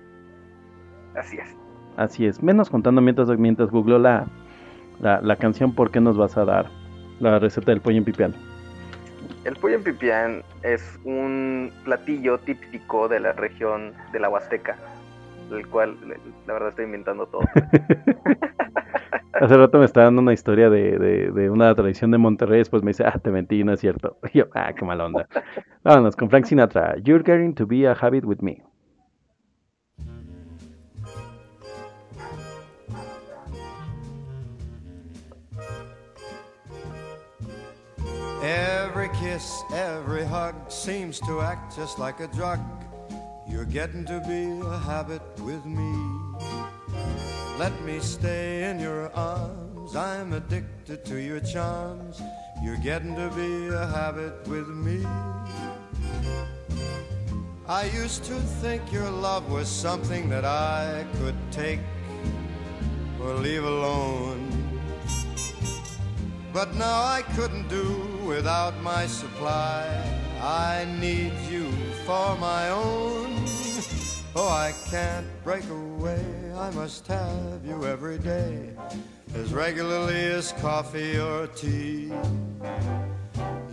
Así 1.16 1.36
es. 1.36 1.55
Así 1.96 2.26
es. 2.26 2.42
Menos 2.42 2.70
contando 2.70 3.00
mientras, 3.00 3.28
mientras 3.38 3.70
googleo 3.70 3.98
la, 3.98 4.26
la, 5.00 5.20
la 5.20 5.36
canción, 5.36 5.74
¿por 5.74 5.90
qué 5.90 6.00
nos 6.00 6.16
vas 6.16 6.36
a 6.36 6.44
dar 6.44 6.66
la 7.20 7.38
receta 7.38 7.72
del 7.72 7.80
pollo 7.80 7.98
en 7.98 8.04
pipián? 8.04 8.34
El 9.44 9.56
pollo 9.56 9.76
en 9.76 9.84
pipián 9.84 10.42
es 10.62 10.98
un 11.04 11.70
platillo 11.84 12.38
típico 12.38 13.08
de 13.08 13.20
la 13.20 13.32
región 13.32 13.92
de 14.12 14.20
la 14.20 14.28
Huasteca, 14.28 14.76
el 15.50 15.66
cual, 15.68 15.96
la 16.46 16.52
verdad, 16.52 16.70
estoy 16.70 16.84
inventando 16.86 17.26
todo. 17.26 17.42
Hace 19.40 19.56
rato 19.56 19.78
me 19.78 19.84
está 19.84 20.02
dando 20.02 20.22
una 20.22 20.32
historia 20.32 20.70
de, 20.70 20.98
de, 20.98 21.30
de 21.30 21.50
una 21.50 21.74
tradición 21.74 22.10
de 22.10 22.18
Monterrey, 22.18 22.58
después 22.58 22.82
me 22.82 22.90
dice, 22.90 23.04
ah, 23.04 23.18
te 23.22 23.30
mentí, 23.30 23.62
no 23.64 23.72
es 23.72 23.80
cierto. 23.80 24.16
Y 24.32 24.38
yo, 24.38 24.46
ah, 24.54 24.72
qué 24.72 24.84
mala 24.84 25.04
onda. 25.06 25.28
Vámonos 25.84 26.16
con 26.16 26.30
Frank 26.30 26.46
Sinatra. 26.46 26.96
You're 27.02 27.22
getting 27.22 27.54
to 27.54 27.66
be 27.66 27.86
a 27.86 27.94
habit 27.94 28.24
with 28.24 28.38
me. 28.40 28.62
Kiss, 39.36 39.64
every 39.74 40.24
hug 40.24 40.54
seems 40.70 41.20
to 41.20 41.42
act 41.42 41.76
just 41.76 41.98
like 41.98 42.20
a 42.20 42.28
drug. 42.28 42.60
You're 43.46 43.66
getting 43.66 44.04
to 44.06 44.18
be 44.26 44.44
a 44.66 44.78
habit 44.78 45.22
with 45.40 45.64
me. 45.66 45.92
Let 47.58 47.74
me 47.82 48.00
stay 48.00 48.70
in 48.70 48.80
your 48.80 49.12
arms. 49.14 49.94
I'm 49.94 50.32
addicted 50.32 51.04
to 51.04 51.16
your 51.20 51.40
charms. 51.40 52.22
You're 52.62 52.78
getting 52.78 53.14
to 53.16 53.28
be 53.36 53.68
a 53.68 53.86
habit 53.86 54.48
with 54.48 54.68
me. 54.68 55.04
I 57.68 57.84
used 58.02 58.24
to 58.24 58.36
think 58.62 58.90
your 58.90 59.10
love 59.10 59.50
was 59.52 59.68
something 59.68 60.30
that 60.30 60.46
I 60.46 61.04
could 61.18 61.36
take 61.50 61.80
or 63.20 63.34
leave 63.34 63.64
alone. 63.64 64.65
But 66.56 66.74
now 66.76 67.04
I 67.04 67.20
couldn't 67.36 67.68
do 67.68 67.86
without 68.24 68.74
my 68.80 69.06
supply. 69.06 69.84
I 70.40 70.86
need 70.98 71.34
you 71.50 71.70
for 72.06 72.34
my 72.38 72.70
own. 72.70 73.44
Oh, 74.34 74.48
I 74.48 74.72
can't 74.88 75.26
break 75.44 75.68
away. 75.68 76.24
I 76.56 76.70
must 76.70 77.06
have 77.08 77.60
you 77.62 77.84
every 77.84 78.16
day, 78.16 78.70
as 79.34 79.52
regularly 79.52 80.24
as 80.38 80.52
coffee 80.52 81.18
or 81.18 81.46
tea. 81.48 82.10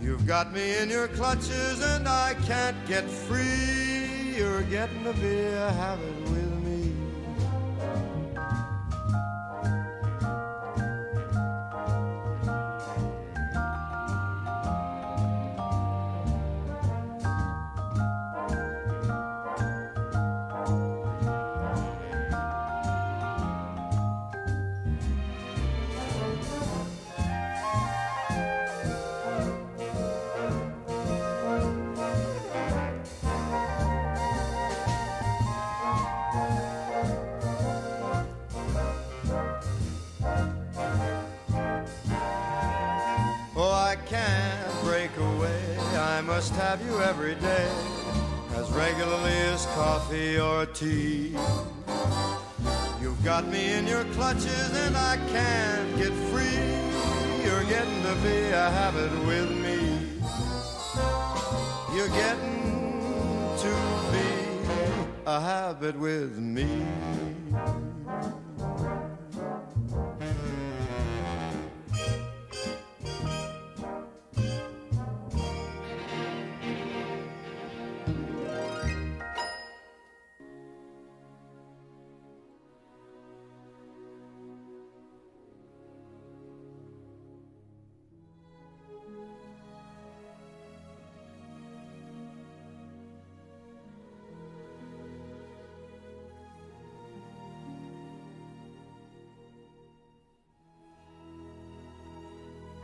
You've 0.02 0.26
got 0.26 0.52
me 0.52 0.76
in 0.76 0.90
your 0.90 1.08
clutches 1.08 1.82
and 1.82 2.06
I 2.06 2.34
can't 2.44 2.76
get 2.86 3.04
free. 3.08 4.36
You're 4.36 4.64
getting 4.64 5.04
to 5.04 5.14
be 5.14 5.38
a 5.40 5.70
habit 5.72 6.20
with 6.28 6.53
have 46.76 46.84
you 46.84 46.98
every 47.02 47.36
day, 47.36 47.70
as 48.56 48.68
regularly 48.72 49.30
as 49.30 49.64
coffee 49.76 50.40
or 50.40 50.66
tea. 50.66 51.36
You've 53.00 53.22
got 53.22 53.46
me 53.46 53.74
in 53.74 53.86
your 53.86 54.02
clutches 54.16 54.76
and 54.84 54.96
I 54.96 55.16
can't 55.28 55.96
get 55.96 56.12
free. 56.32 56.66
You're 57.44 57.62
getting 57.70 58.02
to 58.02 58.14
be 58.24 58.50
a 58.50 58.70
habit 58.70 59.12
with 59.24 59.50
me. 59.52 59.78
You're 61.94 62.08
getting 62.08 63.54
to 63.58 63.72
be 64.10 65.22
a 65.26 65.40
habit 65.40 65.96
with 65.96 66.36
me. 66.38 66.84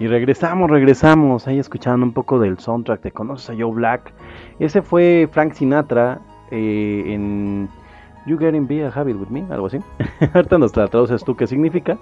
Y 0.01 0.07
regresamos, 0.07 0.71
regresamos, 0.71 1.47
ahí 1.47 1.59
escuchando 1.59 2.07
un 2.07 2.13
poco 2.13 2.39
del 2.39 2.59
soundtrack 2.59 3.03
de 3.03 3.13
Conoces 3.13 3.51
a 3.51 3.53
Joe 3.53 3.71
Black. 3.71 4.15
Ese 4.59 4.81
fue 4.81 5.29
Frank 5.31 5.53
Sinatra 5.53 6.21
eh, 6.51 7.03
en 7.07 7.69
You 8.25 8.39
Getting 8.39 8.67
Be 8.67 8.83
a 8.83 8.89
Habit 8.89 9.17
With 9.21 9.29
Me, 9.29 9.45
algo 9.51 9.67
así. 9.67 9.79
Ahorita 10.33 10.57
nos 10.57 10.75
la 10.75 10.89
traduces 10.89 11.23
tú 11.23 11.37
qué 11.37 11.47
significa. 11.47 11.99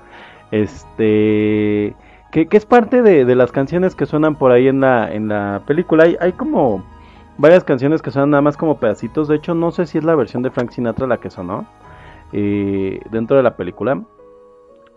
Este, 0.53 1.97
que, 2.31 2.47
que 2.49 2.57
es 2.57 2.65
parte 2.67 3.03
de, 3.03 3.25
de 3.25 3.35
las 3.35 3.51
canciones 3.51 3.97
que 3.97 4.07
suenan 4.07 4.37
por 4.37 4.53
ahí 4.53 4.69
en 4.69 4.81
la, 4.81 5.13
en 5.13 5.27
la 5.27 5.63
película. 5.67 6.05
Hay, 6.05 6.17
hay 6.21 6.35
como 6.35 6.85
varias 7.37 7.65
canciones 7.65 8.01
que 8.01 8.13
suenan 8.13 8.31
nada 8.31 8.43
más 8.43 8.57
como 8.57 8.79
pedacitos. 8.79 9.27
De 9.27 9.35
hecho, 9.35 9.57
no 9.57 9.73
sé 9.73 9.87
si 9.87 9.99
es 9.99 10.05
la 10.05 10.15
versión 10.15 10.45
de 10.45 10.53
Frank 10.53 10.71
Sinatra 10.71 11.09
la 11.09 11.17
que 11.17 11.31
sonó 11.31 11.67
eh, 12.33 13.01
dentro 13.11 13.37
de 13.37 13.43
la 13.43 13.57
película. 13.57 14.01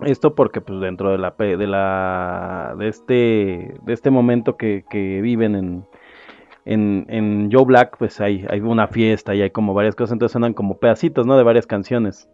Esto 0.03 0.33
porque 0.35 0.61
pues 0.61 0.79
dentro 0.79 1.11
de 1.11 1.17
la 1.17 1.31
de 1.37 1.67
la 1.67 2.75
de 2.77 2.87
este 2.87 3.73
de 3.83 3.93
este 3.93 4.09
momento 4.09 4.57
que, 4.57 4.83
que 4.89 5.21
viven 5.21 5.55
en, 5.55 5.85
en, 6.65 7.05
en 7.09 7.49
Joe 7.51 7.65
Black, 7.65 7.97
pues 7.97 8.19
hay, 8.19 8.45
hay 8.49 8.61
una 8.61 8.87
fiesta 8.87 9.35
y 9.35 9.41
hay 9.41 9.51
como 9.51 9.73
varias 9.73 9.95
cosas, 9.95 10.13
entonces 10.13 10.33
suenan 10.33 10.53
como 10.53 10.77
pedacitos, 10.79 11.25
¿no? 11.27 11.37
De 11.37 11.43
varias 11.43 11.67
canciones. 11.67 12.29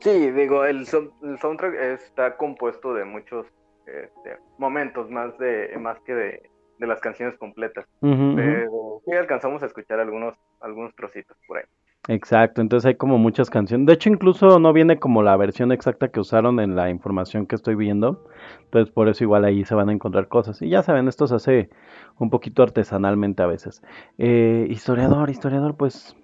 Sí, 0.00 0.30
digo, 0.30 0.64
el, 0.64 0.86
sound- 0.86 1.12
el 1.22 1.38
soundtrack 1.38 1.74
está 1.74 2.36
compuesto 2.36 2.94
de 2.94 3.04
muchos 3.04 3.46
este, 3.86 4.38
momentos, 4.58 5.10
más 5.10 5.36
de 5.38 5.76
más 5.78 6.00
que 6.00 6.14
de, 6.14 6.42
de 6.78 6.86
las 6.86 7.00
canciones 7.00 7.36
completas. 7.38 7.86
Pero 8.00 9.02
sí 9.04 9.12
alcanzamos 9.12 9.62
a 9.62 9.66
escuchar 9.66 10.00
algunos, 10.00 10.34
algunos 10.60 10.94
trocitos 10.94 11.36
por 11.46 11.58
ahí. 11.58 11.64
Exacto, 12.08 12.62
entonces 12.62 12.86
hay 12.86 12.94
como 12.94 13.18
muchas 13.18 13.50
canciones. 13.50 13.86
De 13.86 13.92
hecho, 13.92 14.08
incluso 14.08 14.58
no 14.58 14.72
viene 14.72 14.98
como 14.98 15.22
la 15.22 15.36
versión 15.36 15.70
exacta 15.70 16.08
que 16.08 16.18
usaron 16.20 16.58
en 16.58 16.74
la 16.74 16.88
información 16.88 17.46
que 17.46 17.54
estoy 17.56 17.74
viendo. 17.74 18.24
Entonces, 18.64 18.92
por 18.92 19.08
eso 19.08 19.22
igual 19.22 19.44
ahí 19.44 19.64
se 19.64 19.74
van 19.74 19.90
a 19.90 19.92
encontrar 19.92 20.28
cosas. 20.28 20.62
Y 20.62 20.70
ya 20.70 20.82
saben, 20.82 21.08
esto 21.08 21.26
se 21.26 21.34
hace 21.34 21.70
un 22.18 22.30
poquito 22.30 22.62
artesanalmente 22.62 23.42
a 23.42 23.46
veces. 23.46 23.82
Eh, 24.18 24.66
historiador, 24.70 25.28
historiador, 25.28 25.76
pues, 25.76 26.16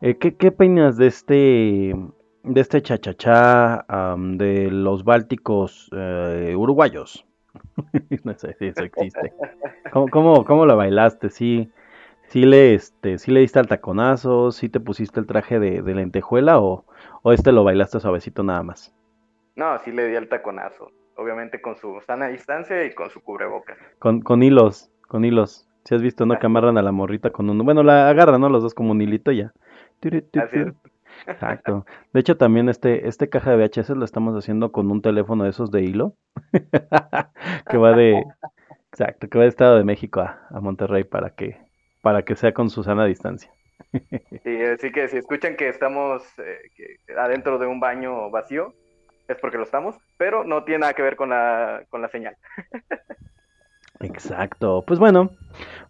eh, 0.00 0.16
¿qué, 0.18 0.36
qué 0.36 0.48
opinas 0.48 0.96
de 0.96 1.06
este, 1.08 1.96
de 2.44 2.60
este 2.60 2.82
chachachá 2.82 3.84
am, 3.88 4.36
de 4.38 4.70
los 4.70 5.04
bálticos 5.04 5.90
eh, 5.92 6.54
uruguayos? 6.56 7.24
No 8.24 8.34
sé 8.34 8.54
si 8.58 8.66
eso 8.66 8.84
existe. 8.84 9.32
¿Cómo, 9.92 10.08
cómo, 10.08 10.44
cómo 10.44 10.66
lo 10.66 10.76
bailaste? 10.76 11.30
Sí, 11.30 11.70
sí 12.28 12.44
le, 12.44 12.74
este, 12.74 13.18
sí 13.18 13.30
le 13.30 13.40
diste 13.40 13.58
al 13.58 13.66
taconazo, 13.66 14.52
sí 14.52 14.68
te 14.68 14.80
pusiste 14.80 15.20
el 15.20 15.26
traje 15.26 15.58
de, 15.58 15.82
de 15.82 15.94
lentejuela 15.94 16.60
o, 16.60 16.84
o 17.22 17.32
este 17.32 17.52
lo 17.52 17.64
bailaste 17.64 18.00
suavecito 18.00 18.42
nada 18.42 18.62
más. 18.62 18.94
No, 19.56 19.78
sí 19.80 19.90
le 19.90 20.06
di 20.06 20.14
el 20.14 20.28
taconazo. 20.28 20.92
Obviamente 21.16 21.60
con 21.60 21.76
su 21.76 22.00
sana 22.06 22.28
distancia 22.28 22.84
y 22.84 22.94
con 22.94 23.10
su 23.10 23.20
cubrebocas. 23.20 23.76
Con, 23.98 24.20
con 24.20 24.42
hilos, 24.42 24.90
con 25.08 25.24
hilos. 25.24 25.66
Si 25.84 25.94
has 25.94 26.02
visto, 26.02 26.26
¿no? 26.26 26.38
Que 26.38 26.46
amarran 26.46 26.78
a 26.78 26.82
la 26.82 26.92
morrita 26.92 27.30
con 27.30 27.50
uno. 27.50 27.64
Bueno, 27.64 27.82
la 27.82 28.08
agarran, 28.08 28.40
¿no? 28.40 28.48
Los 28.48 28.62
dos 28.62 28.74
como 28.74 28.92
un 28.92 29.00
hilito 29.00 29.32
ya. 29.32 29.52
Así 30.00 30.58
es. 30.58 30.74
Exacto. 31.26 31.84
De 32.12 32.20
hecho, 32.20 32.36
también 32.36 32.68
este, 32.68 33.08
este 33.08 33.28
caja 33.28 33.50
de 33.50 33.56
VHS 33.56 33.90
lo 33.90 34.04
estamos 34.04 34.36
haciendo 34.36 34.70
con 34.70 34.90
un 34.90 35.02
teléfono 35.02 35.44
de 35.44 35.50
esos 35.50 35.70
de 35.70 35.82
hilo. 35.82 36.14
que 37.70 37.78
va 37.78 37.92
de. 37.92 38.22
Exacto, 38.92 39.28
que 39.28 39.38
va 39.38 39.44
de 39.44 39.50
Estado 39.50 39.76
de 39.76 39.84
México 39.84 40.20
a, 40.20 40.46
a 40.50 40.60
Monterrey 40.60 41.04
para 41.04 41.30
que, 41.30 41.58
para 42.02 42.22
que 42.22 42.36
sea 42.36 42.52
con 42.52 42.70
su 42.70 42.82
sana 42.82 43.04
distancia. 43.06 43.50
Sí, 44.44 44.62
así 44.62 44.92
que 44.92 45.08
si 45.08 45.16
escuchan 45.16 45.56
que 45.56 45.68
estamos 45.68 46.22
eh, 46.38 46.98
adentro 47.16 47.58
de 47.58 47.66
un 47.66 47.80
baño 47.80 48.30
vacío, 48.30 48.74
es 49.28 49.36
porque 49.38 49.58
lo 49.58 49.64
estamos, 49.64 49.96
pero 50.16 50.44
no 50.44 50.64
tiene 50.64 50.80
nada 50.80 50.94
que 50.94 51.02
ver 51.02 51.16
con 51.16 51.30
la, 51.30 51.84
con 51.90 52.02
la 52.02 52.08
señal. 52.08 52.36
Exacto. 54.00 54.84
Pues 54.86 55.00
bueno, 55.00 55.30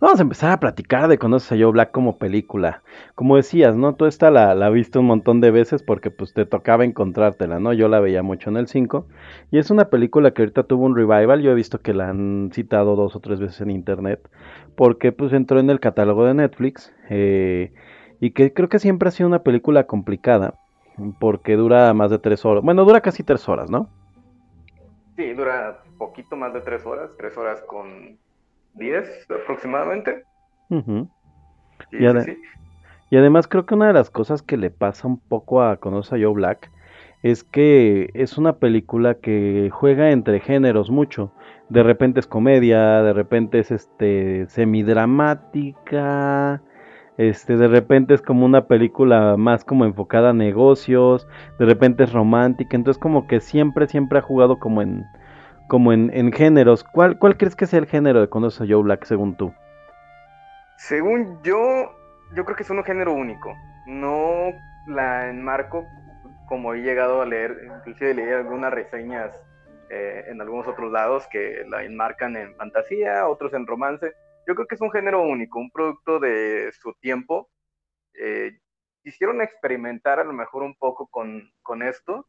vamos 0.00 0.18
a 0.18 0.22
empezar 0.22 0.50
a 0.50 0.60
platicar 0.60 1.08
de 1.08 1.18
Conoces 1.18 1.52
a 1.52 1.56
Joe 1.56 1.72
Black 1.72 1.90
como 1.90 2.16
película. 2.16 2.82
Como 3.14 3.36
decías, 3.36 3.76
¿no? 3.76 3.94
Tú 3.96 4.06
esta 4.06 4.30
la, 4.30 4.54
la 4.54 4.70
viste 4.70 4.98
un 4.98 5.04
montón 5.06 5.42
de 5.42 5.50
veces 5.50 5.82
porque 5.82 6.10
pues 6.10 6.32
te 6.32 6.46
tocaba 6.46 6.84
encontrártela, 6.86 7.60
¿no? 7.60 7.74
Yo 7.74 7.88
la 7.88 8.00
veía 8.00 8.22
mucho 8.22 8.48
en 8.48 8.56
el 8.56 8.66
5. 8.66 9.06
Y 9.50 9.58
es 9.58 9.70
una 9.70 9.90
película 9.90 10.30
que 10.30 10.40
ahorita 10.42 10.62
tuvo 10.62 10.86
un 10.86 10.96
revival. 10.96 11.42
Yo 11.42 11.50
he 11.50 11.54
visto 11.54 11.80
que 11.82 11.92
la 11.92 12.08
han 12.08 12.50
citado 12.54 12.96
dos 12.96 13.14
o 13.14 13.20
tres 13.20 13.40
veces 13.40 13.60
en 13.60 13.70
internet. 13.70 14.26
Porque 14.74 15.12
pues 15.12 15.32
entró 15.34 15.60
en 15.60 15.68
el 15.68 15.80
catálogo 15.80 16.24
de 16.24 16.34
Netflix. 16.34 16.92
eh, 17.10 17.72
y 18.20 18.32
que 18.32 18.52
creo 18.52 18.68
que 18.68 18.80
siempre 18.80 19.08
ha 19.08 19.12
sido 19.12 19.28
una 19.28 19.42
película 19.42 19.84
complicada. 19.84 20.54
Porque 21.20 21.56
dura 21.56 21.92
más 21.94 22.10
de 22.10 22.18
tres 22.18 22.44
horas. 22.44 22.64
Bueno, 22.64 22.84
dura 22.84 23.00
casi 23.02 23.22
tres 23.22 23.48
horas, 23.48 23.70
¿no? 23.70 23.88
Sí, 25.18 25.34
dura 25.34 25.82
poquito 25.98 26.36
más 26.36 26.54
de 26.54 26.60
tres 26.60 26.86
horas, 26.86 27.10
tres 27.18 27.36
horas 27.36 27.60
con 27.62 28.16
diez 28.74 29.26
aproximadamente. 29.28 30.22
Sí, 31.90 31.96
Y 31.98 32.06
ade- 32.06 32.24
sí. 32.24 32.38
Y 33.10 33.16
además 33.16 33.48
creo 33.48 33.66
que 33.66 33.74
una 33.74 33.88
de 33.88 33.94
las 33.94 34.10
cosas 34.10 34.42
que 34.42 34.56
le 34.56 34.70
pasa 34.70 35.08
un 35.08 35.18
poco 35.18 35.60
a 35.60 35.78
Conoce 35.78 36.14
a 36.14 36.18
Joe 36.18 36.32
Black 36.34 36.70
es 37.24 37.42
que 37.42 38.10
es 38.14 38.38
una 38.38 38.58
película 38.58 39.16
que 39.16 39.70
juega 39.72 40.12
entre 40.12 40.38
géneros 40.38 40.88
mucho. 40.88 41.32
De 41.68 41.82
repente 41.82 42.20
es 42.20 42.28
comedia, 42.28 43.02
de 43.02 43.12
repente 43.12 43.58
es 43.58 43.72
este 43.72 44.46
semidramática, 44.48 46.62
este 47.18 47.56
de 47.56 47.66
repente 47.66 48.14
es 48.14 48.22
como 48.22 48.46
una 48.46 48.66
película 48.66 49.36
más 49.36 49.64
como 49.64 49.84
enfocada 49.84 50.30
a 50.30 50.32
negocios, 50.32 51.28
de 51.58 51.66
repente 51.66 52.04
es 52.04 52.12
romántica, 52.12 52.76
entonces 52.76 53.00
como 53.00 53.26
que 53.26 53.40
siempre 53.40 53.88
siempre 53.88 54.20
ha 54.20 54.22
jugado 54.22 54.58
como 54.58 54.82
en 54.82 55.04
como 55.68 55.92
en, 55.92 56.10
en 56.14 56.32
géneros. 56.32 56.84
¿Cuál 56.84 57.18
cuál 57.18 57.36
crees 57.36 57.56
que 57.56 57.66
sea 57.66 57.80
el 57.80 57.86
género 57.86 58.20
de 58.20 58.28
Conoce 58.28 58.66
Joe 58.66 58.82
Black 58.82 59.04
según 59.04 59.36
tú? 59.36 59.52
Según 60.76 61.42
yo, 61.42 61.90
yo 62.34 62.44
creo 62.44 62.56
que 62.56 62.62
es 62.62 62.70
un 62.70 62.84
género 62.84 63.12
único. 63.12 63.52
No 63.86 64.52
la 64.86 65.28
enmarco 65.28 65.84
como 66.48 66.72
he 66.74 66.82
llegado 66.82 67.20
a 67.20 67.26
leer, 67.26 67.56
inclusive 67.78 68.14
leí 68.14 68.30
algunas 68.30 68.72
reseñas 68.72 69.32
eh, 69.90 70.24
en 70.28 70.40
algunos 70.40 70.68
otros 70.68 70.92
lados 70.92 71.26
que 71.26 71.64
la 71.68 71.82
enmarcan 71.82 72.36
en 72.36 72.54
fantasía, 72.54 73.26
otros 73.26 73.52
en 73.54 73.66
romance. 73.66 74.14
Yo 74.48 74.54
creo 74.54 74.66
que 74.66 74.76
es 74.76 74.80
un 74.80 74.90
género 74.90 75.20
único, 75.20 75.58
un 75.58 75.70
producto 75.70 76.18
de 76.18 76.72
su 76.80 76.94
tiempo. 76.94 77.50
Eh, 78.14 78.58
quisieron 79.04 79.42
experimentar 79.42 80.18
a 80.20 80.24
lo 80.24 80.32
mejor 80.32 80.62
un 80.62 80.74
poco 80.74 81.06
con, 81.06 81.52
con 81.60 81.82
esto 81.82 82.26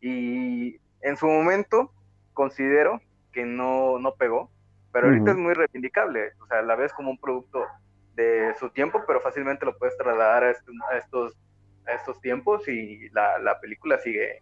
y 0.00 0.76
en 1.00 1.16
su 1.16 1.26
momento 1.26 1.92
considero 2.34 3.00
que 3.32 3.44
no, 3.44 3.98
no 3.98 4.14
pegó, 4.14 4.48
pero 4.92 5.08
ahorita 5.08 5.32
es 5.32 5.36
muy 5.36 5.54
reivindicable. 5.54 6.34
O 6.40 6.46
sea, 6.46 6.62
la 6.62 6.76
ves 6.76 6.92
como 6.92 7.10
un 7.10 7.18
producto 7.18 7.66
de 8.14 8.54
su 8.60 8.70
tiempo, 8.70 9.02
pero 9.04 9.20
fácilmente 9.20 9.66
lo 9.66 9.76
puedes 9.76 9.96
trasladar 9.96 10.44
a, 10.44 10.50
estos, 10.52 10.74
a 10.88 10.96
estos, 10.98 11.36
a 11.84 11.94
estos 11.94 12.20
tiempos 12.20 12.68
y 12.68 13.08
la, 13.10 13.40
la 13.40 13.58
película 13.58 13.98
sigue, 13.98 14.40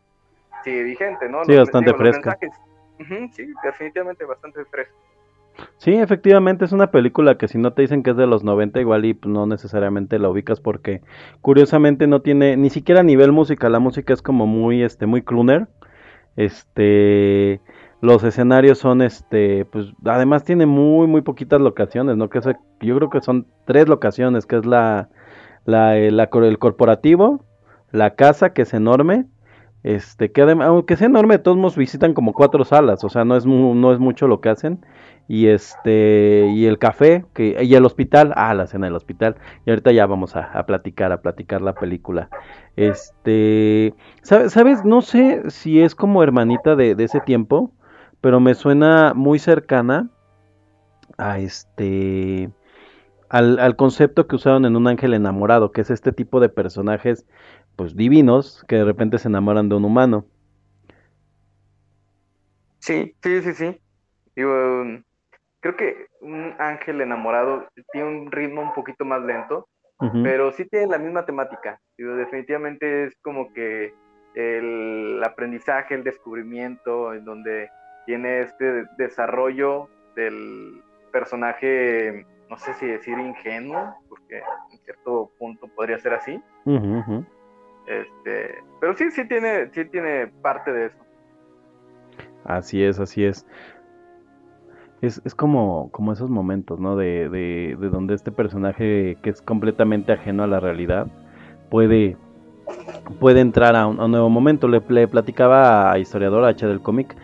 sigue 0.62 0.82
vigente, 0.82 1.26
¿no? 1.30 1.42
Sí, 1.46 1.56
bastante 1.56 1.90
los 1.90 1.98
fresca. 1.98 2.36
mensajes. 2.38 2.50
Ujú, 3.00 3.32
sí, 3.32 3.50
definitivamente 3.62 4.26
bastante 4.26 4.62
fresco. 4.66 4.94
Sí, 5.78 5.92
efectivamente 5.94 6.64
es 6.64 6.72
una 6.72 6.90
película 6.90 7.36
que 7.38 7.46
si 7.48 7.58
no 7.58 7.72
te 7.72 7.82
dicen 7.82 8.02
que 8.02 8.10
es 8.10 8.16
de 8.16 8.26
los 8.26 8.42
90 8.42 8.80
igual 8.80 9.04
y 9.04 9.14
pues, 9.14 9.32
no 9.32 9.46
necesariamente 9.46 10.18
la 10.18 10.28
ubicas 10.28 10.60
porque 10.60 11.02
curiosamente 11.40 12.06
no 12.06 12.22
tiene 12.22 12.56
ni 12.56 12.70
siquiera 12.70 13.02
nivel 13.02 13.32
música, 13.32 13.68
la 13.68 13.78
música 13.78 14.12
es 14.12 14.22
como 14.22 14.46
muy 14.46 14.82
este 14.82 15.06
muy 15.06 15.22
crooner. 15.22 15.68
Este 16.36 17.60
los 18.02 18.24
escenarios 18.24 18.78
son 18.78 19.02
este 19.02 19.64
pues 19.66 19.92
además 20.04 20.44
tiene 20.44 20.66
muy 20.66 21.06
muy 21.08 21.22
poquitas 21.22 21.60
locaciones, 21.60 22.16
¿no? 22.16 22.30
Que 22.30 22.38
eso- 22.40 22.52
yo 22.80 22.96
creo 22.96 23.10
que 23.10 23.20
son 23.20 23.46
tres 23.66 23.88
locaciones, 23.88 24.46
que 24.46 24.56
es 24.58 24.66
la 24.66 25.08
la, 25.66 25.98
eh, 25.98 26.08
el 26.08 26.58
corporativo, 26.58 27.44
la 27.92 28.14
casa 28.16 28.52
que 28.52 28.62
es 28.62 28.74
enorme, 28.74 29.26
este 29.82 30.32
que 30.32 30.42
además 30.42 30.68
aunque 30.68 30.96
sea 30.96 31.06
enorme, 31.08 31.38
todos 31.38 31.56
nos 31.58 31.76
visitan 31.76 32.14
como 32.14 32.32
cuatro 32.32 32.64
salas, 32.64 33.04
o 33.04 33.08
sea, 33.08 33.24
no 33.24 33.36
es 33.36 33.46
no 33.46 33.92
es 33.92 33.98
mucho 33.98 34.26
lo 34.28 34.40
que 34.40 34.48
hacen 34.50 34.84
y 35.28 35.46
este 35.48 36.48
y 36.50 36.66
el 36.66 36.78
café 36.78 37.24
que 37.34 37.56
y 37.62 37.74
el 37.74 37.84
hospital 37.86 38.32
ah 38.36 38.54
la 38.54 38.66
cena 38.66 38.86
del 38.86 38.96
hospital 38.96 39.36
y 39.64 39.70
ahorita 39.70 39.92
ya 39.92 40.06
vamos 40.06 40.36
a, 40.36 40.44
a 40.52 40.66
platicar 40.66 41.12
a 41.12 41.22
platicar 41.22 41.62
la 41.62 41.74
película 41.74 42.28
este 42.76 43.94
¿sabes? 44.22 44.52
sabes 44.52 44.84
no 44.84 45.00
sé 45.02 45.50
si 45.50 45.80
es 45.80 45.94
como 45.94 46.22
hermanita 46.22 46.76
de, 46.76 46.94
de 46.94 47.04
ese 47.04 47.20
tiempo 47.20 47.72
pero 48.20 48.40
me 48.40 48.54
suena 48.54 49.14
muy 49.14 49.38
cercana 49.38 50.10
a 51.18 51.38
este 51.38 52.50
al, 53.30 53.58
al 53.60 53.76
concepto 53.76 54.26
que 54.26 54.36
usaron 54.36 54.64
en 54.66 54.76
un 54.76 54.88
ángel 54.88 55.14
enamorado 55.14 55.72
que 55.72 55.82
es 55.82 55.90
este 55.90 56.12
tipo 56.12 56.40
de 56.40 56.48
personajes 56.48 57.26
pues 57.76 57.96
divinos 57.96 58.64
que 58.68 58.76
de 58.76 58.84
repente 58.84 59.18
se 59.18 59.28
enamoran 59.28 59.68
de 59.68 59.76
un 59.76 59.84
humano 59.84 60.26
Sí, 62.78 63.16
sí, 63.22 63.42
sí, 63.42 63.54
sí. 63.54 63.80
Creo 65.64 65.76
que 65.76 66.08
un 66.20 66.54
ángel 66.58 67.00
enamorado 67.00 67.66
tiene 67.90 68.06
un 68.06 68.30
ritmo 68.30 68.60
un 68.60 68.74
poquito 68.74 69.06
más 69.06 69.22
lento, 69.22 69.66
pero 70.22 70.52
sí 70.52 70.66
tiene 70.66 70.88
la 70.88 70.98
misma 70.98 71.24
temática. 71.24 71.80
Digo, 71.96 72.14
definitivamente 72.16 73.04
es 73.04 73.16
como 73.22 73.50
que 73.54 73.94
el 74.34 75.22
aprendizaje, 75.24 75.94
el 75.94 76.04
descubrimiento, 76.04 77.14
en 77.14 77.24
donde 77.24 77.70
tiene 78.04 78.40
este 78.40 78.84
desarrollo 78.98 79.88
del 80.14 80.82
personaje, 81.10 82.26
no 82.50 82.58
sé 82.58 82.74
si 82.74 82.86
decir 82.86 83.18
ingenuo, 83.18 83.94
porque 84.10 84.42
en 84.70 84.78
cierto 84.80 85.30
punto 85.38 85.66
podría 85.68 85.96
ser 85.98 86.12
así. 86.12 86.42
Este, 87.86 88.62
pero 88.82 88.92
sí, 88.92 89.10
sí 89.12 89.26
tiene, 89.26 89.70
sí 89.72 89.86
tiene 89.86 90.26
parte 90.42 90.70
de 90.74 90.86
eso. 90.86 90.98
Así 92.44 92.84
es, 92.84 93.00
así 93.00 93.24
es. 93.24 93.46
Es, 95.04 95.20
es 95.24 95.34
como, 95.34 95.90
como 95.90 96.12
esos 96.12 96.30
momentos, 96.30 96.80
¿no? 96.80 96.96
De, 96.96 97.28
de, 97.28 97.76
de 97.78 97.88
donde 97.88 98.14
este 98.14 98.32
personaje 98.32 99.18
que 99.22 99.30
es 99.30 99.42
completamente 99.42 100.12
ajeno 100.12 100.42
a 100.42 100.46
la 100.46 100.60
realidad 100.60 101.06
puede, 101.70 102.16
puede 103.20 103.40
entrar 103.40 103.76
a 103.76 103.86
un, 103.86 104.10
nuevo 104.10 104.30
momento. 104.30 104.68
Le, 104.68 104.80
platicaba 104.80 105.92
a 105.92 105.98
historiador 105.98 106.44
H 106.44 106.66
del 106.66 106.80
cómic 106.80 107.16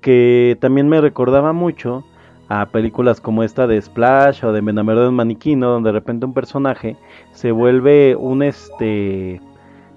que 0.00 0.56
también 0.60 0.88
me 0.88 1.00
recordaba 1.00 1.52
mucho 1.52 2.04
a 2.48 2.66
películas 2.66 3.20
como 3.20 3.42
esta 3.42 3.66
de 3.66 3.80
Splash 3.80 4.44
o 4.44 4.52
de 4.52 4.62
Me 4.62 4.70
enamoré 4.70 5.00
de 5.00 5.08
un 5.08 5.14
maniquino, 5.14 5.70
donde 5.70 5.88
de 5.88 5.92
repente 5.92 6.24
un 6.24 6.34
personaje 6.34 6.96
se 7.32 7.52
vuelve 7.52 8.16
un 8.16 8.42
este, 8.42 9.40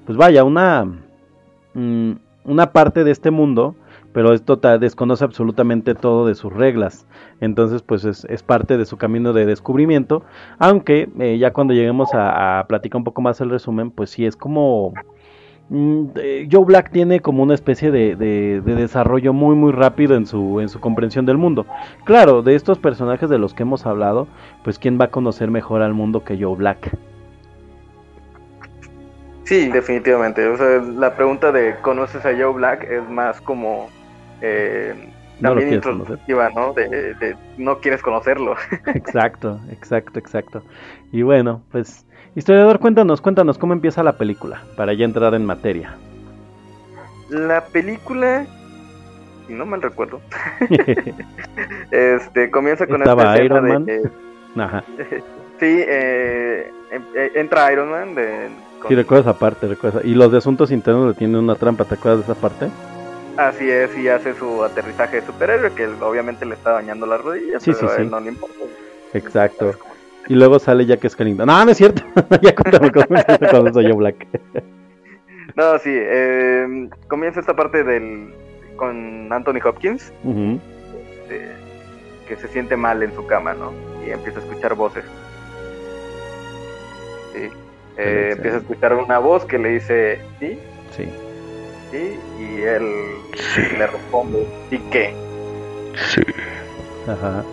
pues 0.05 0.17
vaya, 0.17 0.43
una 0.43 0.85
mm, 1.73 2.11
una 2.43 2.71
parte 2.71 3.03
de 3.03 3.11
este 3.11 3.31
mundo, 3.31 3.75
pero 4.13 4.33
esto 4.33 4.59
ta- 4.59 4.77
desconoce 4.77 5.23
absolutamente 5.23 5.95
todo 5.95 6.25
de 6.27 6.35
sus 6.35 6.51
reglas. 6.53 7.05
Entonces, 7.39 7.81
pues 7.81 8.03
es, 8.05 8.25
es 8.25 8.43
parte 8.43 8.77
de 8.77 8.85
su 8.85 8.97
camino 8.97 9.33
de 9.33 9.45
descubrimiento. 9.45 10.23
Aunque 10.59 11.09
eh, 11.19 11.37
ya 11.37 11.51
cuando 11.53 11.73
lleguemos 11.73 12.09
a, 12.13 12.63
platicar 12.67 12.97
un 12.97 13.03
poco 13.03 13.21
más 13.21 13.39
el 13.41 13.49
resumen, 13.49 13.91
pues 13.91 14.09
sí 14.09 14.25
es 14.25 14.35
como 14.35 14.93
mm, 15.69 16.05
Joe 16.51 16.65
Black 16.65 16.91
tiene 16.91 17.19
como 17.21 17.43
una 17.43 17.53
especie 17.53 17.91
de, 17.91 18.15
de- 18.15 18.61
de 18.61 18.75
desarrollo 18.75 19.33
muy 19.33 19.55
muy 19.55 19.71
rápido 19.71 20.15
en 20.15 20.25
su, 20.25 20.59
en 20.59 20.69
su 20.69 20.79
comprensión 20.79 21.25
del 21.25 21.37
mundo. 21.37 21.65
Claro, 22.03 22.41
de 22.41 22.55
estos 22.55 22.77
personajes 22.79 23.29
de 23.29 23.37
los 23.37 23.53
que 23.53 23.63
hemos 23.63 23.85
hablado, 23.85 24.27
pues 24.63 24.77
quién 24.79 24.99
va 24.99 25.05
a 25.05 25.11
conocer 25.11 25.49
mejor 25.49 25.81
al 25.81 25.93
mundo 25.93 26.23
que 26.23 26.37
Joe 26.41 26.55
Black. 26.55 26.97
Sí, 29.43 29.67
definitivamente. 29.69 30.47
O 30.47 30.55
sea, 30.55 30.79
la 30.81 31.13
pregunta 31.15 31.51
de 31.51 31.75
¿conoces 31.81 32.25
a 32.25 32.31
Joe 32.31 32.53
Black? 32.53 32.83
es 32.89 33.09
más 33.09 33.41
como 33.41 33.89
eh, 34.41 34.93
No 35.39 35.49
también 35.49 35.69
quieres 35.69 35.85
conocer. 35.85 36.01
introspectiva, 36.19 36.49
¿no? 36.55 36.73
De, 36.73 37.13
de 37.15 37.35
no 37.57 37.79
quieres 37.79 38.01
conocerlo. 38.01 38.55
Exacto, 38.93 39.59
exacto, 39.71 40.19
exacto. 40.19 40.63
Y 41.11 41.21
bueno, 41.23 41.61
pues, 41.71 42.05
historiador, 42.35 42.79
cuéntanos, 42.79 43.21
cuéntanos 43.21 43.57
cómo 43.57 43.73
empieza 43.73 44.03
la 44.03 44.17
película, 44.17 44.63
para 44.75 44.93
ya 44.93 45.05
entrar 45.05 45.33
en 45.33 45.45
materia. 45.45 45.95
La 47.29 47.63
película, 47.65 48.45
si 49.47 49.53
no 49.53 49.65
mal 49.65 49.81
recuerdo, 49.81 50.19
este 51.91 52.51
comienza 52.51 52.85
con 52.87 53.01
Estaba 53.01 53.23
esta 53.23 53.43
escena 53.43 53.45
Iron 53.59 53.65
de 53.65 53.71
Man. 53.73 53.85
que- 53.85 54.61
Ajá, 54.61 54.83
sí, 55.59 55.83
eh, 55.87 56.71
em- 56.91 57.05
eh, 57.15 57.31
entra 57.35 57.71
Iron 57.71 57.89
Man 57.89 58.15
de, 58.15 58.49
con- 58.81 58.89
sí, 58.89 58.95
esa 59.15 59.37
parte, 59.39 59.67
recuerdas. 59.67 60.03
Y 60.03 60.13
los 60.13 60.31
de 60.31 60.39
asuntos 60.39 60.71
internos 60.71 61.07
le 61.09 61.13
tienen 61.13 61.37
una 61.37 61.55
trampa, 61.55 61.85
¿te 61.85 61.95
acuerdas 61.95 62.25
de 62.27 62.33
esa 62.33 62.41
parte? 62.41 62.69
Así 63.37 63.69
es, 63.69 63.97
y 63.97 64.07
hace 64.09 64.33
su 64.33 64.63
aterrizaje 64.63 65.21
de 65.21 65.25
superhéroe, 65.25 65.71
que 65.73 65.87
obviamente 65.87 66.45
le 66.45 66.55
está 66.55 66.71
dañando 66.71 67.05
las 67.05 67.21
rodillas, 67.21 67.63
Sí, 67.63 67.71
pero 67.73 67.89
sí, 67.89 68.03
sí. 68.03 68.07
no 68.09 68.19
le 68.19 68.29
importa. 68.29 68.55
Exacto. 69.13 69.73
Y 70.27 70.35
luego 70.35 70.59
sale 70.59 70.85
Jack 70.85 71.07
Skellington. 71.07 71.47
No, 71.47 71.65
no 71.65 71.71
es 71.71 71.77
cierto. 71.77 72.03
ya 72.41 72.55
cuéntame 72.55 72.91
cómo 72.91 73.05
empieza 73.09 73.49
cuando 73.49 73.73
soy 73.73 73.87
yo 73.87 73.95
Black. 73.95 74.27
No, 75.53 75.77
sí, 75.79 75.89
eh, 75.93 76.87
comienza 77.09 77.41
esta 77.41 77.53
parte 77.53 77.83
del 77.83 78.33
con 78.77 79.31
Anthony 79.33 79.59
Hopkins, 79.65 80.13
eh, 81.29 81.51
que 82.25 82.35
se 82.37 82.47
siente 82.47 82.77
mal 82.77 83.03
en 83.03 83.13
su 83.13 83.27
cama, 83.27 83.53
¿no? 83.53 83.73
Y 84.07 84.11
empieza 84.11 84.39
a 84.39 84.43
escuchar 84.43 84.75
voces. 84.75 85.03
Sí. 87.33 87.49
Eh, 87.97 88.29
empieza 88.31 88.57
a 88.57 88.59
escuchar 88.61 88.93
una 88.95 89.19
voz 89.19 89.43
que 89.43 89.57
le 89.57 89.69
dice 89.69 90.19
sí, 90.39 90.57
Sí. 90.95 91.09
Sí, 91.91 92.19
y 92.39 92.61
él 92.61 93.17
Sí. 93.35 93.61
le 93.77 93.87
responde, 93.87 94.47
¿y 94.71 94.77
qué? 94.89 95.13
Sí. 95.95 96.21
Ajá. 97.07 97.43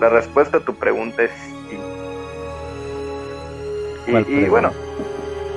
La 0.00 0.08
respuesta 0.08 0.58
a 0.58 0.64
tu 0.64 0.74
pregunta 0.74 1.22
es 1.22 1.30
sí. 1.68 1.78
¿Cuál 4.10 4.24
Y, 4.28 4.48
bueno, 4.48 4.72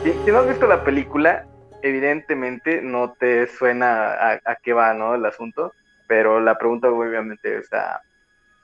si, 0.04 0.12
si 0.14 0.32
no 0.32 0.40
has 0.40 0.48
visto 0.48 0.68
la 0.68 0.84
película, 0.84 1.46
evidentemente 1.82 2.82
no 2.82 3.14
te 3.14 3.48
suena 3.48 4.14
a, 4.14 4.40
a 4.46 4.56
qué 4.56 4.74
va, 4.74 4.94
¿no? 4.94 5.16
El 5.16 5.26
asunto, 5.26 5.74
pero 6.08 6.40
la 6.40 6.58
pregunta 6.58 6.90
obviamente 6.90 7.58
es, 7.58 7.72
ah, 7.74 8.02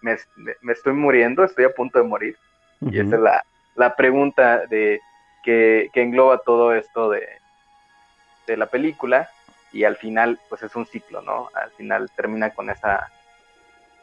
me, 0.02 0.18
me 0.62 0.74
estoy 0.74 0.94
muriendo, 0.94 1.44
estoy 1.44 1.66
a 1.66 1.74
punto 1.74 2.00
de 2.00 2.06
morir, 2.06 2.38
y 2.82 3.00
esa 3.00 3.16
es 3.16 3.22
la, 3.22 3.46
la 3.76 3.96
pregunta 3.96 4.66
de 4.68 5.00
que, 5.44 5.90
que 5.94 6.02
engloba 6.02 6.40
todo 6.40 6.74
esto 6.74 7.10
de, 7.10 7.28
de 8.48 8.58
la 8.58 8.68
película, 8.68 9.30
y 9.76 9.84
al 9.84 9.98
final, 9.98 10.40
pues 10.50 10.64
es 10.64 10.76
un 10.76 10.86
ciclo, 10.86 11.22
¿no? 11.22 11.50
Al 11.54 11.72
final 11.72 12.10
termina 12.16 12.52
con 12.52 12.70
esa, 12.70 13.12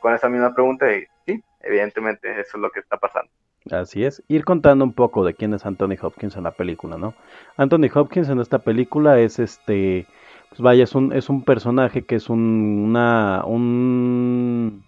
con 0.01 0.15
esa 0.15 0.29
misma 0.29 0.55
pregunta, 0.55 0.93
y 0.95 1.07
sí, 1.27 1.43
evidentemente 1.61 2.31
eso 2.41 2.57
es 2.59 2.61
lo 2.61 2.71
que 2.71 2.81
está 2.81 2.99
pasando. 2.99 3.31
Así 3.71 4.05
es, 4.05 4.23
ir 4.29 4.45
contando 4.45 4.85
un 4.85 4.93
poco 4.93 5.25
de 5.25 5.35
quién 5.35 5.55
es 5.55 5.65
Anthony 5.65 5.97
Hopkins 6.01 6.37
en 6.37 6.43
la 6.45 6.51
película, 6.53 6.99
¿no? 6.99 7.15
Anthony 7.57 7.89
Hopkins 7.95 8.29
en 8.29 8.41
esta 8.41 8.59
película 8.59 9.21
es 9.21 9.39
este, 9.39 10.07
pues 10.49 10.61
vaya, 10.61 10.85
es 10.85 10.95
un, 10.95 11.13
es 11.13 11.29
un 11.31 11.45
personaje 11.45 12.05
que 12.05 12.17
es 12.17 12.29
un, 12.29 12.41
una, 12.89 13.45
un, 13.47 14.85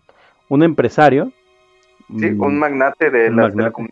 un 0.48 0.62
empresario. 0.62 1.32
Sí, 2.18 2.30
Mm, 2.30 2.40
un 2.40 2.58
magnate 2.58 3.10
de 3.10 3.30
un 3.30 3.36
las 3.36 3.54
magnate. 3.54 3.82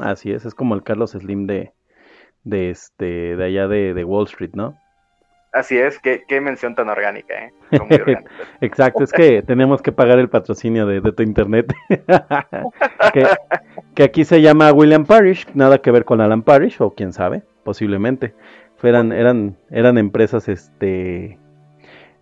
así 0.00 0.32
es, 0.32 0.44
es 0.46 0.54
como 0.54 0.74
el 0.74 0.82
Carlos 0.82 1.10
Slim 1.12 1.46
de, 1.46 1.72
de 2.44 2.70
este, 2.70 3.36
de 3.36 3.44
allá 3.44 3.68
de, 3.68 3.94
de 3.94 4.04
Wall 4.04 4.26
Street, 4.26 4.52
¿no? 4.54 4.78
Así 5.52 5.76
es, 5.76 5.98
qué, 5.98 6.24
qué 6.26 6.40
mención 6.40 6.74
tan 6.74 6.88
orgánica, 6.88 7.34
¿eh? 7.34 7.52
Muy. 8.06 8.16
Exacto, 8.62 9.04
es 9.04 9.12
que 9.12 9.42
tenemos 9.42 9.82
que 9.82 9.92
pagar 9.92 10.18
el 10.18 10.30
patrocinio 10.30 10.86
de, 10.86 11.02
de 11.02 11.12
tu 11.12 11.22
internet. 11.22 11.72
que, 13.12 13.26
que 13.94 14.02
aquí 14.02 14.24
se 14.24 14.40
llama 14.40 14.72
William 14.72 15.04
Parrish, 15.04 15.46
nada 15.52 15.78
que 15.78 15.90
ver 15.90 16.06
con 16.06 16.22
Alan 16.22 16.42
Parrish, 16.42 16.80
o 16.80 16.92
quién 16.92 17.12
sabe, 17.12 17.42
posiblemente. 17.64 18.34
Fueran, 18.76 19.12
eran, 19.12 19.58
eran 19.70 19.98
empresas 19.98 20.48
este 20.48 21.38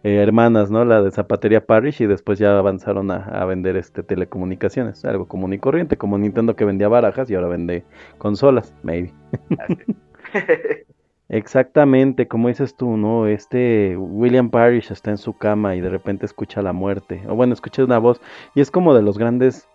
eh, 0.03 0.17
hermanas, 0.17 0.73
¿no? 0.73 0.85
La 0.85 1.01
de 1.01 1.13
Zapatería 1.13 1.65
Parrish 1.65 2.03
y 2.03 2.07
después 2.07 2.39
ya 2.41 2.59
avanzaron 2.59 3.13
a, 3.13 3.25
a 3.27 3.45
vender 3.45 3.77
este 3.77 4.03
telecomunicaciones, 4.03 5.05
algo 5.05 5.29
común 5.29 5.53
y 5.53 5.59
corriente, 5.59 5.97
como 5.97 6.19
Nintendo 6.19 6.57
que 6.57 6.65
vendía 6.65 6.89
barajas 6.89 7.31
y 7.31 7.37
ahora 7.37 7.47
vende 7.47 7.85
consolas, 8.19 8.75
maybe. 8.83 9.13
Exactamente, 11.33 12.27
como 12.27 12.49
dices 12.49 12.75
tú, 12.75 12.97
¿no? 12.97 13.29
Este 13.29 13.97
William 13.97 14.51
Parrish 14.51 14.91
está 14.91 15.13
en 15.13 15.19
su 15.19 15.33
cama 15.33 15.77
y 15.77 15.81
de 15.81 15.89
repente 15.89 16.27
escucha 16.27 16.61
la 16.61 16.73
muerte, 16.73 17.23
o 17.29 17.37
bueno, 17.37 17.55
escucha 17.55 17.85
una 17.85 17.99
voz 17.99 18.21
y 18.57 18.61
es 18.61 18.73
como 18.73 18.95
de 18.95 19.03
los 19.03 19.17
grandes 19.17 19.69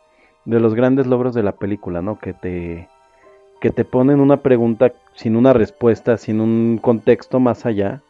de 0.44 0.60
los 0.60 0.76
grandes 0.76 1.08
logros 1.08 1.34
de 1.34 1.44
la 1.44 1.54
película, 1.54 2.02
¿no? 2.02 2.20
Que 2.20 2.34
te 2.34 2.90
que 3.62 3.72
te 3.72 3.86
ponen 3.86 4.20
una 4.20 4.42
pregunta 4.44 4.92
sin 5.14 5.38
una 5.38 5.54
respuesta, 5.54 6.18
sin 6.18 6.42
un 6.42 6.78
contexto 6.82 7.40
más 7.40 7.66
allá 7.66 8.02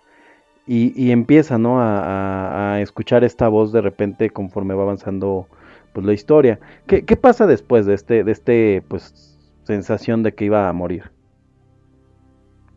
y, 0.66 0.92
y 1.00 1.12
empieza, 1.12 1.60
¿no? 1.60 1.78
A 1.80 2.80
escuchar 2.82 3.24
esta 3.24 3.48
voz 3.48 3.72
de 3.72 3.82
repente 3.82 4.32
conforme 4.32 4.74
va 4.74 4.84
avanzando 4.84 5.48
pues 5.94 6.06
la 6.06 6.14
historia. 6.14 6.60
¿Qué, 6.88 7.06
qué 7.06 7.16
pasa 7.16 7.46
después 7.46 7.86
de 7.86 7.94
este 7.94 8.24
de 8.24 8.32
este 8.32 8.84
pues 8.88 9.38
sensación 9.66 10.24
de 10.24 10.34
que 10.34 10.46
iba 10.46 10.68
a 10.68 10.74
morir? 10.74 11.15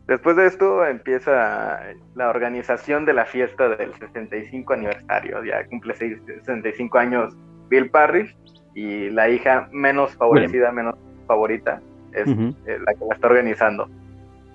Después 0.09 0.35
de 0.35 0.47
esto 0.47 0.85
empieza 0.85 1.79
la 2.15 2.29
organización 2.29 3.05
de 3.05 3.13
la 3.13 3.25
fiesta 3.25 3.69
del 3.69 3.93
65 3.93 4.73
aniversario. 4.73 5.43
Ya 5.43 5.63
cumple 5.67 5.93
seis- 5.95 6.17
65 6.25 6.97
años 6.97 7.37
Bill 7.69 7.91
Parrish 7.91 8.35
y 8.73 9.09
la 9.11 9.29
hija 9.29 9.69
menos 9.71 10.15
favorecida, 10.15 10.71
menos 10.71 10.95
favorita, 11.27 11.79
es 12.13 12.27
eh, 12.65 12.79
la 12.85 12.93
que 12.95 13.05
la 13.07 13.13
está 13.13 13.27
organizando. 13.27 13.87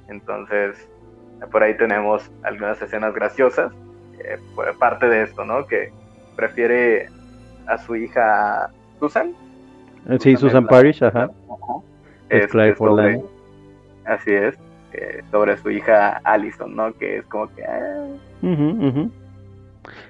Entonces, 0.09 0.88
por 1.52 1.62
ahí 1.62 1.76
tenemos 1.76 2.30
algunas 2.42 2.80
escenas 2.82 3.14
graciosas. 3.14 3.72
eh, 4.20 4.38
por 4.55 4.72
parte 4.78 5.07
de 5.09 5.22
esto, 5.24 5.44
¿no? 5.44 5.66
Que 5.66 5.92
prefiere 6.36 7.09
a 7.66 7.76
su 7.78 7.94
hija 7.96 8.70
Susan. 9.00 9.32
Eh, 10.09 10.18
Sí, 10.20 10.36
Susan 10.36 10.59
es 10.59 10.64
la- 10.64 10.68
Parrish, 10.70 11.02
ajá. 11.02 11.30
Es 12.28 12.44
Este, 12.44 12.48
sobre- 12.52 12.74
Forlani. 12.76 13.22
Así 14.05 14.32
es. 14.32 14.57
Eh, 14.95 15.22
sobre 15.30 15.57
su 15.57 15.70
hija 15.70 16.20
Allison, 16.24 16.74
¿no? 16.74 16.92
Que 16.95 17.18
es 17.18 17.26
como 17.26 17.53
que... 17.55 17.64
ah, 17.64 18.07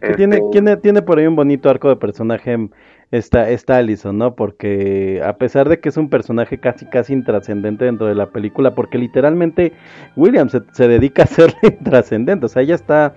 este, 0.01 0.15
tiene, 0.15 0.41
tiene, 0.53 0.77
tiene 0.77 1.03
por 1.03 1.19
ahí 1.19 1.27
un 1.27 1.37
bonito 1.37 1.69
arco 1.69 1.89
de 1.89 1.97
personaje 1.97 2.69
esta, 3.11 3.49
esta 3.49 3.77
Allison, 3.77 4.17
¿no? 4.17 4.35
Porque 4.35 5.23
a 5.25 5.37
pesar 5.37 5.69
de 5.69 5.81
que 5.81 5.89
es 5.89 5.97
un 5.97 6.09
personaje 6.11 6.59
casi 6.59 6.87
casi 6.87 7.13
intrascendente 7.13 7.85
dentro 7.85 8.07
de 8.07 8.15
la 8.15 8.27
película, 8.27 8.75
porque 8.75 8.99
literalmente 8.99 9.73
William 10.17 10.49
se, 10.49 10.63
se 10.73 10.89
dedica 10.89 11.25
a 11.25 11.27
ser 11.29 11.55
intrascendente, 11.63 12.47
o 12.47 12.49
sea, 12.49 12.63
ella 12.63 12.75
está 12.75 13.15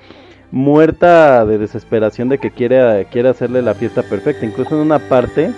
muerta 0.51 1.45
de 1.45 1.57
desesperación 1.57 2.29
de 2.29 2.37
que 2.37 2.51
quiere, 2.51 3.05
quiere 3.11 3.29
hacerle 3.29 3.61
la 3.61 3.73
fiesta 3.73 4.03
perfecta, 4.03 4.45
incluso 4.45 4.75
en 4.75 4.81
una 4.81 4.99
parte 4.99 5.51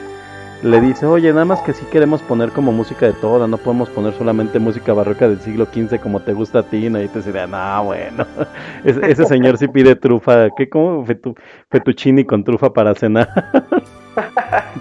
le 0.64 0.82
dice, 0.82 1.06
oye, 1.06 1.30
nada 1.32 1.46
más 1.46 1.62
que 1.62 1.74
si 1.74 1.86
queremos 1.86 2.22
poner 2.22 2.50
como 2.52 2.72
música 2.72 3.06
de 3.06 3.14
toda, 3.14 3.48
no 3.48 3.58
podemos 3.58 3.90
poner 3.90 4.14
solamente 4.14 4.60
música 4.60 4.94
barroca 4.94 5.28
del 5.28 5.40
siglo 5.40 5.66
XV 5.66 6.00
como 6.00 6.20
te 6.20 6.34
gusta 6.34 6.60
a 6.60 6.64
ti, 6.64 6.90
¿no? 6.90 7.02
Y 7.02 7.08
te 7.08 7.20
dice, 7.20 7.48
no, 7.48 7.84
bueno, 7.86 8.26
ese, 8.84 9.12
ese 9.12 9.26
señor 9.26 9.58
sí 9.58 9.68
pide 9.68 9.96
trufa, 9.96 10.50
¿qué? 10.58 10.68
¿Cómo? 10.68 11.06
Fetu, 11.06 11.36
fettuccini 11.70 12.26
con 12.26 12.44
trufa 12.44 12.74
para 12.74 12.94
cenar. 12.96 13.30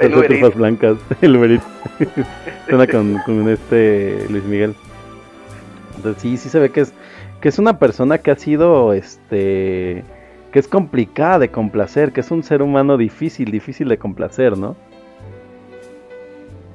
El 0.01 0.13
trufas 0.13 0.55
blancas, 0.55 0.97
el 1.21 1.37
Uber 1.37 1.53
Eats. 1.53 1.67
Suena 2.69 2.87
con, 2.87 3.19
con 3.25 3.49
este 3.49 4.27
Luis 4.31 4.43
Miguel. 4.45 4.75
Entonces 5.97 6.23
sí, 6.23 6.37
sí 6.37 6.49
se 6.49 6.59
ve 6.59 6.71
que 6.71 6.81
es 6.81 6.93
que 7.41 7.49
es 7.49 7.59
una 7.59 7.79
persona 7.79 8.19
que 8.19 8.31
ha 8.31 8.37
sido, 8.37 8.93
este, 8.93 10.05
que 10.53 10.59
es 10.59 10.67
complicada 10.67 11.39
de 11.39 11.51
complacer, 11.51 12.13
que 12.13 12.21
es 12.21 12.31
un 12.31 12.43
ser 12.43 12.63
humano 12.63 12.97
difícil, 12.97 13.51
difícil 13.51 13.89
de 13.89 13.99
complacer, 13.99 14.59
¿no? 14.59 14.77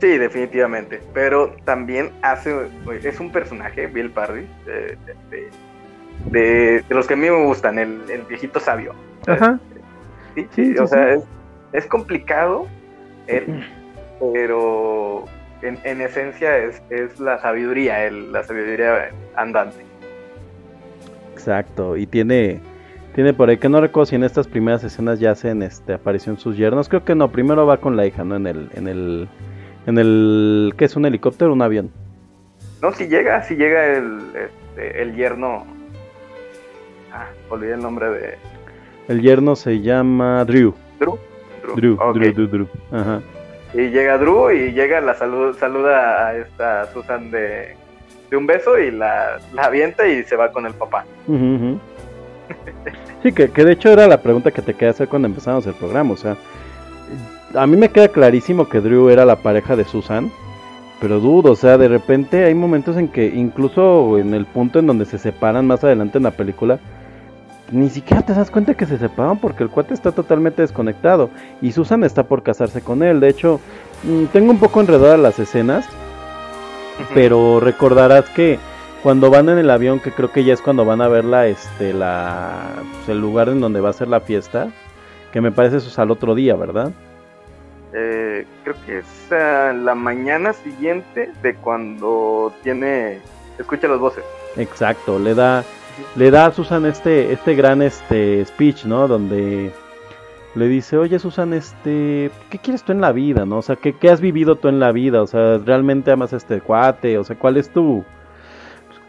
Sí, 0.04 0.18
definitivamente. 0.18 1.00
Pero 1.14 1.56
también 1.64 2.12
hace, 2.24 2.54
es 3.06 3.22
un 3.22 3.32
personaje, 3.32 3.88
Bill 3.88 4.10
Parry, 4.12 4.46
de, 4.66 4.98
de- 5.32 5.50
de- 6.30 6.82
de 6.82 6.94
los 6.96 7.08
que 7.08 7.14
a 7.14 7.18
mí 7.18 7.30
me 7.30 7.46
gustan, 7.46 7.80
el, 7.80 8.02
el 8.10 8.24
viejito 8.24 8.60
sabio. 8.60 8.94
Ajá. 9.28 9.58
Sí, 10.36 10.42
Sí, 10.42 10.48
sí, 10.56 10.74
sí, 10.74 10.78
o 10.78 10.88
sea, 10.88 11.14
es, 11.14 11.24
es 11.72 11.86
complicado, 11.86 12.68
él, 13.28 13.64
pero 14.34 15.24
en, 15.62 15.80
en 15.86 16.02
esencia 16.02 16.58
es, 16.58 16.82
es 16.90 17.18
la 17.22 17.38
sabiduría, 17.40 18.04
el- 18.06 18.34
la 18.34 18.44
sabiduría 18.44 19.10
andante. 19.38 19.86
Exacto, 21.32 21.96
y 21.96 22.08
tiene, 22.08 22.60
tiene 23.16 23.34
por 23.34 23.48
ahí 23.48 23.58
que 23.58 23.70
no 23.70 23.80
recuerdo 23.80 24.08
si 24.08 24.16
en 24.18 24.26
estas 24.26 24.50
primeras 24.50 24.84
escenas 24.84 25.22
ya 25.22 25.32
hacen 25.32 25.64
este 25.64 25.94
aparición 25.94 26.38
sus 26.38 26.58
yernos, 26.58 26.90
creo 26.90 27.06
que 27.06 27.16
no, 27.16 27.32
primero 27.32 27.66
va 27.66 27.78
con 27.78 27.96
la 27.96 28.06
hija, 28.06 28.26
¿no? 28.26 28.36
En 28.36 28.48
el, 28.48 28.70
en 28.74 28.90
el, 28.90 29.30
en 29.86 29.98
el, 29.98 30.74
¿qué 30.78 30.86
es 30.86 30.96
un 30.96 31.06
helicóptero 31.06 31.52
o 31.52 31.54
un 31.54 31.62
avión? 31.62 31.92
No, 32.82 32.92
si 32.92 33.08
llega, 33.08 33.42
si 33.44 33.56
llega 33.56 33.98
el, 33.98 34.20
este, 34.36 35.02
el 35.02 35.16
yerno. 35.16 35.66
Ah, 37.12 37.28
olvidé 37.50 37.74
el 37.76 37.82
nombre 37.82 38.10
de 38.10 38.38
El 39.08 39.22
yerno 39.22 39.56
se 39.56 39.82
llama 39.82 40.44
Drew, 40.46 40.74
Drew. 41.00 41.18
Drew, 41.76 41.94
Ok. 42.02 42.16
Drew, 42.16 42.34
Drew, 42.34 42.48
Drew, 42.48 42.68
ajá. 42.92 43.22
Y 43.74 43.90
llega 43.90 44.18
Drew 44.18 44.52
y 44.52 44.72
llega, 44.74 45.00
la 45.02 45.14
salud, 45.16 45.56
saluda 45.58 46.28
a 46.28 46.36
esta 46.38 46.92
Susan 46.92 47.32
de, 47.32 47.76
de 48.30 48.38
un 48.38 48.46
beso 48.46 48.78
y 48.78 48.92
la, 48.92 49.40
la 49.54 49.64
avienta 49.66 50.08
y 50.08 50.24
se 50.24 50.36
va 50.36 50.52
con 50.52 50.66
el 50.66 50.74
papá. 50.74 51.06
Ujú. 51.28 51.80
Sí, 53.24 53.32
que, 53.32 53.50
que 53.50 53.64
de 53.64 53.72
hecho 53.72 53.90
era 53.90 54.06
la 54.08 54.22
pregunta 54.22 54.52
que 54.52 54.62
te 54.62 54.74
quería 54.74 54.90
hacer 54.90 55.08
cuando 55.08 55.28
empezamos 55.28 55.66
el 55.66 55.74
programa. 55.74 56.12
O 56.14 56.18
sea, 56.18 56.36
a 57.56 57.68
mí 57.68 57.78
me 57.78 57.90
queda 57.90 58.08
clarísimo 58.08 58.70
que 58.70 58.82
Drew 58.82 59.10
era 59.10 59.26
la 59.26 59.38
pareja 59.38 59.76
de 59.76 59.86
Susan. 59.86 60.32
Pero 61.00 61.20
dudo, 61.20 61.52
o 61.52 61.56
sea, 61.56 61.78
de 61.78 61.90
repente 61.90 62.46
hay 62.46 62.54
momentos 62.54 62.96
en 62.96 63.10
que 63.10 63.26
incluso 63.26 64.18
en 64.18 64.34
el 64.34 64.46
punto 64.46 64.80
en 64.80 64.88
donde 64.88 65.06
se 65.06 65.18
separan 65.18 65.68
más 65.68 65.84
adelante 65.84 66.18
en 66.18 66.24
la 66.24 66.32
película, 66.32 66.80
ni 67.72 67.90
siquiera 67.90 68.22
te 68.22 68.34
das 68.34 68.50
cuenta 68.50 68.76
que 68.76 68.86
se 68.86 68.98
separan 68.98 69.38
porque 69.38 69.64
el 69.64 69.70
cuate 69.70 69.94
está 69.94 70.14
totalmente 70.14 70.62
desconectado. 70.62 71.30
Y 71.62 71.74
Susan 71.74 72.04
está 72.04 72.24
por 72.24 72.42
casarse 72.42 72.82
con 72.82 73.04
él. 73.04 73.20
De 73.20 73.30
hecho, 73.30 73.60
mm, 74.04 74.26
tengo 74.26 74.52
un 74.52 74.60
poco 74.60 74.80
enredadas 74.80 75.20
las 75.20 75.40
escenas 75.40 75.90
pero 77.14 77.60
recordarás 77.60 78.30
que 78.30 78.60
cuando 79.02 79.30
van 79.30 79.50
en 79.50 79.58
el 79.58 79.70
avión, 79.70 80.00
que 80.00 80.12
creo 80.12 80.32
que 80.32 80.44
ya 80.44 80.54
es 80.54 80.62
cuando 80.62 80.86
van 80.86 81.02
a 81.02 81.08
ver 81.08 81.26
la, 81.26 81.48
este, 81.48 81.94
la, 81.94 82.70
pues, 82.94 83.10
el 83.10 83.20
lugar 83.20 83.50
en 83.50 83.60
donde 83.60 83.82
va 83.82 83.90
a 83.90 83.94
ser 83.94 84.08
la 84.08 84.22
fiesta, 84.22 84.70
que 85.32 85.42
me 85.42 85.52
parece 85.52 85.78
eso 85.78 85.90
es 85.90 86.00
al 86.00 86.12
otro 86.12 86.36
día, 86.36 86.56
¿verdad? 86.56 86.92
Eh, 87.94 88.46
creo 88.64 88.76
que 88.86 89.00
es 89.00 89.32
ah, 89.32 89.74
la 89.74 89.96
mañana 89.96 90.54
siguiente 90.54 91.32
de 91.42 91.56
cuando 91.56 92.52
tiene. 92.64 93.20
Escucha 93.60 93.88
las 93.88 94.00
voces. 94.00 94.24
Exacto, 94.58 95.20
le 95.20 95.36
da, 95.36 95.64
le 96.16 96.32
da 96.32 96.48
a 96.48 96.52
Susan 96.52 96.86
este, 96.86 97.32
este 97.32 97.54
gran 97.56 97.82
este 97.82 98.44
speech, 98.46 98.86
¿no? 98.86 99.08
Donde 99.08 99.72
le 100.56 100.68
dice, 100.68 100.98
oye 100.98 101.20
Susan, 101.20 101.54
este, 101.54 102.32
¿qué 102.50 102.60
quieres 102.60 102.84
tú 102.84 102.92
en 102.92 103.02
la 103.02 103.12
vida, 103.12 103.46
no? 103.46 103.58
O 103.58 103.62
sea, 103.62 103.76
¿qué, 103.76 103.94
qué 103.94 104.10
has 104.10 104.22
vivido 104.22 104.56
tú 104.56 104.68
en 104.68 104.80
la 104.80 104.92
vida? 104.92 105.22
O 105.22 105.28
sea, 105.28 105.58
¿realmente 105.58 106.12
amas 106.12 106.34
a 106.34 106.38
este 106.38 106.62
cuate? 106.62 107.18
O 107.18 107.24
sea, 107.24 107.38
¿cuál 107.38 107.58
es 107.58 107.70
tu, 107.70 108.04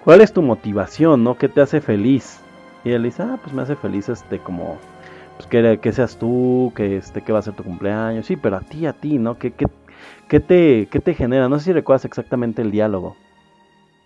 cuál 0.05 0.21
es 0.21 0.33
tu 0.33 0.43
motivación, 0.43 1.25
no? 1.25 1.37
¿Qué 1.37 1.49
te 1.49 1.61
hace 1.61 1.81
feliz? 1.81 2.41
Y 2.85 2.93
él 2.93 3.03
dice, 3.03 3.23
ah, 3.23 3.39
pues 3.43 3.55
me 3.55 3.63
hace 3.63 3.77
feliz 3.77 4.09
este, 4.09 4.39
como, 4.39 4.79
pues 5.37 5.47
que, 5.49 5.79
que 5.81 5.93
seas 5.93 6.19
tú, 6.19 6.73
que 6.77 6.97
este, 6.97 7.23
que 7.23 7.33
va 7.33 7.41
a 7.41 7.43
ser 7.43 7.55
tu 7.55 7.65
cumpleaños, 7.65 8.27
sí, 8.27 8.37
pero 8.37 8.57
a 8.57 8.61
ti, 8.61 8.87
a 8.87 8.93
ti, 8.93 9.19
¿no? 9.19 9.39
¿Qué, 9.39 9.53
qué, 9.53 9.67
qué 10.29 10.41
te, 10.41 10.89
qué 10.91 11.01
te 11.01 11.15
genera? 11.15 11.49
No 11.49 11.59
sé 11.59 11.67
si 11.67 11.73
recuerdas 11.73 12.05
exactamente 12.05 12.63
el 12.63 12.71
diálogo. 12.71 13.17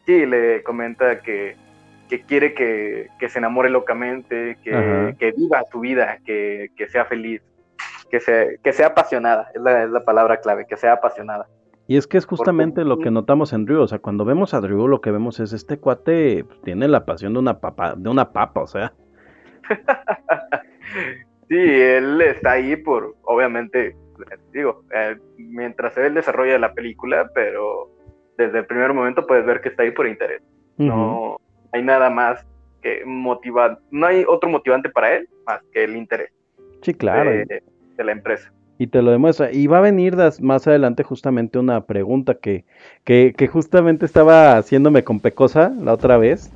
Sí, 0.07 0.25
le 0.25 0.63
comenta 0.63 1.21
que, 1.21 1.57
que 2.09 2.23
quiere 2.23 2.55
que, 2.55 3.09
que 3.19 3.29
se 3.29 3.39
enamore 3.39 3.71
locamente, 3.71 4.57
que, 4.63 5.15
que 5.19 5.33
viva 5.33 5.63
su 5.71 5.81
vida, 5.81 6.19
que, 6.25 6.71
que 6.77 6.89
sea 6.89 7.05
feliz, 7.05 7.43
que 8.11 8.21
sea, 8.21 8.47
que 8.63 8.73
sea 8.73 8.89
apasionada. 8.89 9.51
Es 9.55 9.61
la, 9.61 9.85
es 9.85 9.91
la 9.91 10.05
palabra 10.05 10.39
clave, 10.39 10.67
que 10.67 10.77
sea 10.77 10.95
apasionada. 10.95 11.47
Y 11.87 11.97
es 11.97 12.07
que 12.07 12.19
es 12.19 12.27
justamente 12.27 12.85
lo 12.85 12.99
que 12.99 13.11
notamos 13.11 13.55
en 13.55 13.65
Drew, 13.65 13.81
o 13.81 13.89
sea, 13.89 13.99
cuando 13.99 14.27
vemos 14.27 14.53
a 14.53 14.61
Drew 14.61 14.89
lo 14.89 15.01
que 15.01 15.11
vemos 15.11 15.41
es 15.41 15.55
este 15.55 15.79
cuate 15.79 16.45
pues, 16.45 16.61
tiene 16.61 16.87
la 16.87 17.07
pasión 17.07 17.33
de 17.33 17.39
una 17.39 17.61
papa, 17.61 17.95
de 17.97 18.11
una 18.11 18.31
papa, 18.31 18.61
o 18.61 18.67
sea, 18.67 18.93
Sí, 21.49 21.57
él 21.57 22.21
está 22.21 22.53
ahí 22.53 22.77
por, 22.77 23.17
obviamente, 23.23 23.97
digo, 24.53 24.85
eh, 24.95 25.17
mientras 25.37 25.95
se 25.95 26.01
ve 26.01 26.09
el 26.09 26.15
desarrollo 26.15 26.53
de 26.53 26.59
la 26.59 26.75
película, 26.75 27.31
pero 27.35 27.91
desde 28.37 28.59
el 28.59 28.67
primer 28.67 28.93
momento 28.93 29.27
puedes 29.27 29.47
ver 29.47 29.61
que 29.61 29.71
está 29.71 29.83
ahí 29.83 29.91
por 29.91 30.07
interés. 30.07 30.43
No 30.77 31.41
hay 31.73 31.83
nada 31.83 32.11
más 32.11 32.47
que 32.83 33.03
motivar, 33.05 33.79
no 33.91 34.07
hay 34.07 34.25
otro 34.29 34.49
motivante 34.49 34.89
para 34.89 35.17
él 35.17 35.29
más 35.47 35.61
que 35.73 35.85
el 35.85 35.97
interés 35.97 36.31
sí, 36.83 36.95
claro, 36.95 37.31
de, 37.31 37.63
de 37.97 38.05
la 38.05 38.13
empresa. 38.13 38.53
y 38.79 38.87
te 38.87 39.03
lo 39.03 39.11
demuestra. 39.11 39.51
Y 39.53 39.67
va 39.67 39.79
a 39.79 39.83
venir 39.83 40.17
más 40.41 40.67
adelante 40.69 41.03
justamente 41.03 41.59
una 41.59 41.85
pregunta 41.87 42.37
que, 42.37 42.65
que, 43.05 43.35
que 43.37 43.49
justamente 43.49 44.07
estaba 44.07 44.57
haciéndome 44.57 45.03
con 45.05 45.21
Pecosa 45.21 45.73
la 45.81 45.93
otra 45.93 46.17
vez. 46.17 46.53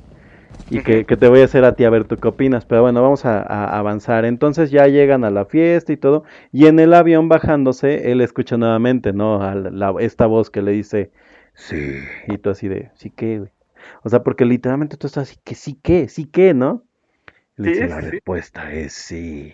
Y 0.69 0.81
que, 0.81 1.05
que 1.05 1.17
te 1.17 1.27
voy 1.27 1.41
a 1.41 1.45
hacer 1.45 1.65
a 1.65 1.75
ti 1.75 1.83
a 1.85 1.89
ver 1.89 2.05
tú 2.05 2.19
qué 2.19 2.27
opinas. 2.29 2.65
Pero 2.65 2.81
bueno, 2.83 3.01
vamos 3.01 3.25
a, 3.25 3.41
a 3.41 3.77
avanzar. 3.77 4.25
Entonces 4.25 4.71
ya 4.71 4.87
llegan 4.87 5.23
a 5.23 5.29
la 5.31 5.45
fiesta 5.45 5.93
y 5.93 5.97
todo. 5.97 6.23
Y 6.51 6.67
en 6.67 6.79
el 6.79 6.93
avión 6.93 7.29
bajándose, 7.29 8.11
él 8.11 8.21
escucha 8.21 8.57
nuevamente, 8.57 9.13
¿no? 9.13 9.41
A 9.43 9.55
la- 9.55 9.93
esta 9.99 10.25
voz 10.27 10.49
que 10.49 10.61
le 10.61 10.71
dice, 10.71 11.11
sí. 11.53 12.09
Y 12.27 12.37
tú 12.39 12.49
así 12.49 12.67
de, 12.67 12.91
sí 12.95 13.11
que, 13.11 13.39
güey. 13.39 13.51
O 14.03 14.09
sea, 14.09 14.23
porque 14.23 14.45
literalmente 14.45 14.97
tú 14.97 15.07
estás 15.07 15.29
así, 15.29 15.37
que 15.43 15.55
sí 15.55 15.75
que, 15.75 16.07
sí 16.09 16.25
que, 16.25 16.53
¿no? 16.53 16.85
Y 17.57 17.63
le 17.63 17.65
Sí, 17.65 17.69
dice, 17.69 17.85
sí, 17.87 17.87
la 17.87 18.01
sí. 18.09 18.19
respuesta 18.21 18.73
es 18.73 18.93
sí. 18.93 19.53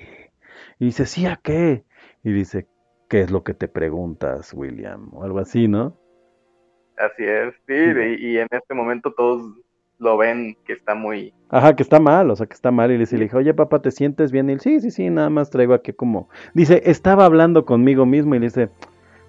Y 0.79 0.85
dice, 0.85 1.05
sí, 1.05 1.25
¿a 1.27 1.37
qué? 1.37 1.85
Y 2.23 2.31
dice, 2.31 2.67
¿qué 3.09 3.21
es 3.21 3.31
lo 3.31 3.43
que 3.43 3.53
te 3.53 3.67
preguntas, 3.67 4.53
William? 4.53 5.09
O 5.13 5.23
algo 5.23 5.39
así, 5.39 5.67
¿no? 5.67 5.97
Así 6.97 7.23
es, 7.23 7.55
sí, 7.65 7.73
de- 7.73 8.17
y 8.19 8.37
en 8.37 8.47
este 8.51 8.73
momento 8.73 9.13
todos 9.13 9.41
lo 9.99 10.17
ven 10.17 10.57
que 10.65 10.73
está 10.73 10.95
muy... 10.95 11.33
Ajá, 11.49 11.75
que 11.75 11.83
está 11.83 11.99
mal, 11.99 12.29
o 12.31 12.35
sea, 12.35 12.45
que 12.47 12.53
está 12.53 12.71
mal. 12.71 12.89
Y 12.91 12.93
le 12.93 12.99
dice, 13.01 13.17
le 13.17 13.23
dije, 13.25 13.35
oye, 13.37 13.53
papá, 13.53 13.81
¿te 13.81 13.91
sientes 13.91 14.31
bien? 14.31 14.49
Y 14.49 14.53
él, 14.53 14.59
sí, 14.61 14.79
sí, 14.79 14.91
sí, 14.91 15.09
nada 15.09 15.29
más 15.29 15.49
traigo 15.49 15.73
aquí 15.73 15.93
como... 15.93 16.29
Dice, 16.53 16.81
estaba 16.85 17.25
hablando 17.25 17.65
conmigo 17.65 18.05
mismo 18.05 18.35
y 18.35 18.39
le 18.39 18.45
dice, 18.47 18.69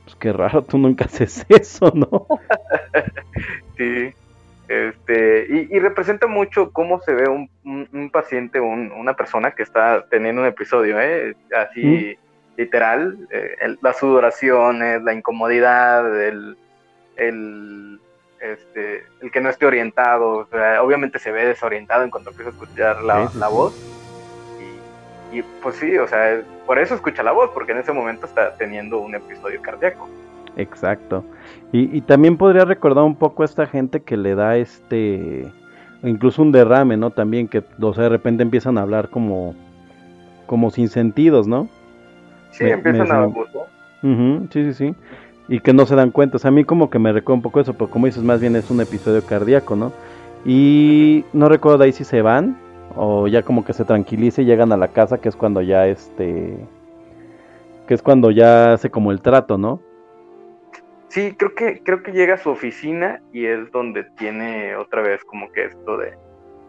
pues 0.05 0.17
qué 0.17 0.33
raro, 0.33 0.63
tú 0.63 0.79
nunca 0.79 1.05
haces 1.07 1.45
eso, 1.49 1.93
¿no? 1.95 2.27
Sí, 3.77 4.11
este, 4.69 5.47
y, 5.49 5.77
y 5.77 5.81
representa 5.81 6.27
mucho 6.27 6.71
cómo 6.71 7.01
se 7.01 7.15
ve 7.15 7.29
un, 7.29 7.49
un- 7.65 7.89
un 7.93 8.11
paciente, 8.11 8.61
un- 8.61 8.93
una 8.93 9.15
persona 9.15 9.53
que 9.53 9.63
está 9.63 10.05
teniendo 10.11 10.43
un 10.43 10.49
episodio, 10.49 11.01
¿eh? 11.01 11.35
así 11.57 12.17
literal, 12.57 13.17
eh, 13.31 13.57
el- 13.63 13.79
las 13.83 13.99
sudoraciones, 13.99 15.03
la 15.03 15.15
incomodidad, 15.15 16.23
el, 16.23 16.57
el, 17.17 17.99
este, 18.41 19.05
el 19.21 19.31
que 19.31 19.41
no 19.41 19.49
esté 19.51 19.67
orientado, 19.67 20.39
o 20.39 20.47
sea, 20.47 20.83
obviamente 20.83 21.19
se 21.19 21.31
ve 21.31 21.45
desorientado 21.47 22.05
en 22.05 22.11
cuanto 22.11 22.31
empieza 22.31 22.51
a 22.51 22.53
escuchar 22.55 23.03
la, 23.03 23.27
Sí, 23.27 23.33
sí, 23.35 23.39
la 23.39 23.47
sí. 23.49 23.53
voz. 23.53 23.75
Y, 25.33 25.39
y, 25.39 25.43
pues 25.63 25.77
sí, 25.77 25.97
o 25.99 26.09
sea, 26.09 26.43
por 26.67 26.79
eso 26.79 26.95
escucha 26.95 27.23
la 27.23 27.33
voz, 27.33 27.51
porque 27.53 27.73
en 27.73 27.79
ese 27.79 27.93
momento 27.93 28.27
está 28.27 28.55
teniendo 28.55 28.99
un 28.99 29.15
episodio 29.15 29.61
cardíaco. 29.63 30.09
Exacto. 30.57 31.25
Y, 31.73 31.97
y 31.97 32.01
también 32.01 32.37
podría 32.37 32.65
recordar 32.65 33.05
un 33.05 33.15
poco 33.17 33.43
a 33.43 33.45
esta 33.47 33.67
gente 33.67 34.03
que 34.03 34.17
le 34.17 34.35
da 34.35 34.57
este, 34.57 35.47
incluso 36.03 36.43
un 36.43 36.51
derrame, 36.53 36.97
¿no? 36.97 37.11
También 37.11 37.47
que, 37.47 37.63
o 37.81 37.95
sea, 37.95 38.05
de 38.05 38.11
repente 38.11 38.43
empiezan 38.43 38.77
a 38.79 38.83
hablar 38.83 39.09
como, 39.11 39.55
como 40.47 40.71
sin 40.71 40.89
sentidos, 40.89 41.47
¿no? 41.47 41.69
Sí, 42.51 42.65
Me- 42.65 42.71
empiezan 42.73 43.07
me 43.07 43.13
a... 43.15 43.29
suena- 43.29 43.35
Ujú, 44.03 44.49
sí, 44.51 44.73
sí, 44.73 44.75
sí. 44.75 44.95
Y 45.51 45.61
que 45.61 45.75
no 45.75 45.85
se 45.85 45.97
dan 45.97 46.13
cuenta. 46.13 46.37
O 46.37 46.39
sea, 46.39 46.49
a 46.49 46.53
mí 46.53 46.65
como 46.65 46.89
que 46.89 46.99
me 46.99 47.13
recuerda 47.13 47.37
un 47.37 47.43
poco 47.43 47.61
eso, 47.61 47.75
pero 47.75 47.91
como 47.91 48.07
dices, 48.07 48.23
más 48.23 48.41
bien 48.41 48.57
es 48.57 48.71
un 48.71 48.81
episodio 48.81 49.27
cardíaco, 49.27 49.77
¿no? 49.77 49.93
Y 50.47 51.25
no 51.35 51.49
recuerdo 51.51 51.79
de 51.79 51.85
ahí 51.87 51.93
si 51.93 52.05
se 52.05 52.23
van 52.23 52.57
o 52.97 53.29
ya 53.29 53.43
como 53.43 53.65
que 53.65 53.73
se 53.75 53.85
tranquiliza 53.85 54.41
y 54.43 54.47
llegan 54.47 54.73
a 54.73 54.79
la 54.79 54.89
casa, 54.89 55.21
que 55.21 55.29
es 55.29 55.37
cuando 55.37 55.61
ya 55.61 55.87
este... 55.87 56.57
que 57.87 57.95
es 57.95 58.01
cuando 58.03 58.31
ya 58.31 58.73
hace 58.75 58.91
como 58.91 59.11
el 59.13 59.21
trato, 59.21 59.59
¿no? 59.59 59.81
Sí, 61.09 61.35
creo 61.37 61.55
que, 61.55 61.83
creo 61.83 62.03
que 62.05 62.13
llega 62.13 62.35
a 62.35 62.39
su 62.39 62.51
oficina 62.51 63.21
y 63.33 63.45
es 63.47 63.71
donde 63.73 64.05
tiene 64.17 64.77
otra 64.77 65.03
vez 65.03 65.25
como 65.25 65.51
que 65.51 65.65
esto 65.65 65.97
de, 65.99 66.13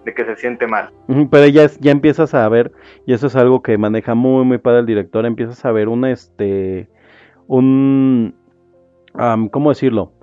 de 0.04 0.14
que 0.16 0.26
se 0.26 0.36
siente 0.36 0.66
mal. 0.66 0.92
Pero 1.30 1.46
ya, 1.48 1.66
es- 1.66 1.80
ya 1.80 1.92
empiezas 1.92 2.34
a 2.34 2.50
ver, 2.50 2.72
y 3.06 3.14
eso 3.14 3.28
es 3.28 3.36
algo 3.36 3.62
que 3.62 3.78
maneja 3.78 4.16
muy, 4.16 4.44
muy 4.44 4.58
padre 4.58 4.80
el 4.80 4.88
director, 4.88 5.26
empiezas 5.28 5.64
a 5.64 5.72
ver 5.72 5.90
un, 5.90 6.06
este, 6.06 6.90
un, 7.46 8.34
¿cómo 9.52 9.70
decirlo? 9.70 10.14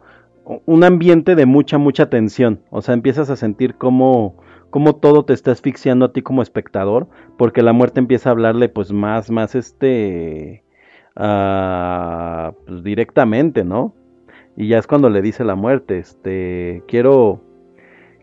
Un 0.64 0.84
ambiente 0.84 1.34
de 1.34 1.46
mucha, 1.46 1.78
mucha 1.78 2.08
tensión. 2.08 2.60
O 2.70 2.82
sea, 2.82 2.94
empiezas 2.94 3.30
a 3.30 3.36
sentir 3.36 3.74
cómo, 3.74 4.36
cómo 4.70 4.96
todo 4.96 5.24
te 5.24 5.32
está 5.32 5.52
asfixiando 5.52 6.06
a 6.06 6.12
ti 6.12 6.22
como 6.22 6.42
espectador, 6.42 7.08
porque 7.36 7.62
la 7.62 7.72
muerte 7.72 8.00
empieza 8.00 8.28
a 8.30 8.32
hablarle 8.32 8.68
pues 8.68 8.92
más, 8.92 9.30
más 9.30 9.54
este, 9.54 10.62
ah, 11.16 12.52
pues, 12.66 12.82
directamente, 12.82 13.64
¿no? 13.64 13.94
Y 14.56 14.68
ya 14.68 14.78
es 14.78 14.86
cuando 14.86 15.08
le 15.08 15.22
dice 15.22 15.44
la 15.44 15.54
muerte, 15.54 15.98
este, 15.98 16.82
quiero, 16.88 17.40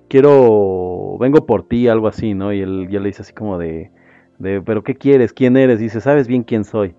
quiero, 0.10 1.18
vengo 1.20 1.46
por 1.46 1.68
ti, 1.68 1.88
algo 1.88 2.08
así, 2.08 2.34
¿no? 2.34 2.52
Y 2.52 2.62
él 2.62 2.88
ya 2.90 3.00
le 3.00 3.08
dice 3.08 3.22
así 3.22 3.34
como 3.34 3.58
de, 3.58 3.92
de, 4.40 4.62
pero 4.62 4.84
¿qué 4.84 4.96
quieres? 4.96 5.32
¿Quién 5.32 5.56
eres? 5.58 5.80
dice, 5.80 6.02
sabes 6.02 6.28
bien 6.28 6.44
quién 6.44 6.66
soy. 6.66 6.96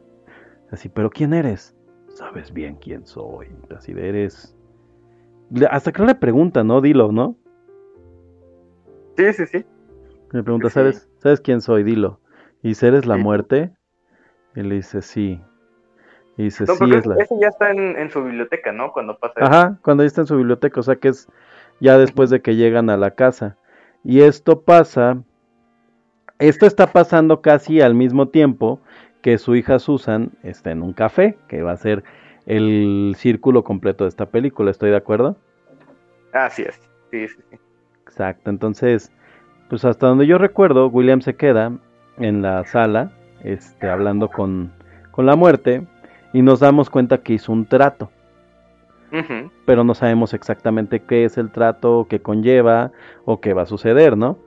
Así, 0.71 0.89
pero 0.89 1.11
¿quién 1.11 1.35
eres? 1.35 1.76
Sabes 2.17 2.51
bien 2.51 2.77
quién 2.77 3.05
soy. 3.05 3.49
Así 3.77 3.93
de, 3.93 4.09
eres... 4.09 4.57
Hasta 5.71 5.93
que 5.93 6.03
le 6.03 6.15
pregunta, 6.15 6.65
¿no? 6.65 6.81
Dilo, 6.81 7.13
¿no? 7.13 7.37
Sí, 9.19 9.35
sí, 9.35 9.45
sí. 9.45 9.65
Le 10.33 10.43
pregunta, 10.43 10.71
Sí. 10.71 10.75
¿sabes, 10.75 11.09
¿sabes 11.19 11.43
quién 11.43 11.61
soy? 11.61 11.85
Dilo. 11.85 12.19
Y 12.63 12.69
dice, 12.69 12.89
¿eres 12.89 13.05
la 13.05 13.17
Sí. 13.17 13.23
muerte? 13.23 13.73
Y 14.55 14.63
le 14.63 14.77
dice, 14.77 15.03
sí. 15.03 15.43
Y 16.39 16.45
dice, 16.45 16.65
No, 16.67 16.75
sí, 16.75 16.91
es 16.95 17.05
la... 17.05 17.17
ese 17.17 17.35
ya 17.39 17.49
está 17.49 17.71
en, 17.71 17.99
en 17.99 18.11
su 18.11 18.25
biblioteca, 18.25 18.73
¿no? 18.73 18.93
Cuando 18.93 19.19
pasa 19.19 19.35
eso. 19.37 19.45
Ajá, 19.45 19.79
cuando 19.83 20.03
ya 20.03 20.07
está 20.07 20.23
en 20.23 20.27
su 20.27 20.37
biblioteca, 20.39 20.81
o 20.81 20.83
sea 20.83 20.97
que 20.97 21.09
es 21.09 21.29
ya 21.81 21.99
después 21.99 22.31
de 22.31 22.41
que 22.41 22.57
llegan 22.57 22.89
a 22.89 22.97
la 22.97 23.11
casa. 23.11 23.59
Y 24.05 24.23
esto 24.23 24.63
pasa, 24.63 25.23
esto 26.39 26.65
está 26.65 26.87
pasando 26.93 27.43
casi 27.43 27.83
al 27.83 27.95
mismo 27.95 28.29
tiempo 28.31 28.81
que 29.27 29.39
su 29.39 29.57
hija 29.57 29.81
Susan 29.81 30.31
está 30.45 30.71
en 30.71 30.83
un 30.83 30.93
café, 30.93 31.37
que 31.49 31.61
va 31.61 31.73
a 31.73 31.77
ser 31.77 32.05
el 32.47 33.15
círculo 33.17 33.65
completo 33.65 34.05
de 34.05 34.11
esta 34.11 34.27
película, 34.27 34.71
¿estoy 34.71 34.91
de 34.91 34.99
acuerdo? 34.99 35.37
Así 36.33 36.63
es. 36.63 36.81
Sí, 37.11 37.27
sí, 37.27 37.43
sí. 37.51 37.57
Exacto, 38.05 38.51
entonces, 38.51 39.11
pues 39.69 39.85
hasta 39.85 40.07
donde 40.07 40.29
yo 40.29 40.39
recuerdo, 40.39 40.87
William 40.87 41.23
se 41.23 41.35
queda 41.35 41.73
en 42.19 42.41
la 42.41 42.65
sala, 42.67 43.11
este, 43.43 43.89
hablando 43.89 44.29
con, 44.29 44.71
con 45.11 45.27
la 45.27 45.35
muerte, 45.35 45.85
y 46.33 46.43
nos 46.43 46.61
damos 46.61 46.89
cuenta 46.89 47.19
que 47.19 47.33
hizo 47.33 47.51
un 47.51 47.67
trato. 47.67 48.13
Pero 49.65 49.83
no 49.83 49.95
sabemos 49.95 50.35
exactamente 50.35 51.01
qué 51.01 51.25
es 51.25 51.37
el 51.37 51.51
trato, 51.51 52.07
qué 52.09 52.21
conlleva 52.21 52.93
o 53.25 53.41
qué 53.41 53.55
va 53.55 53.63
a 53.63 53.67
suceder, 53.67 54.17
¿no? 54.17 54.39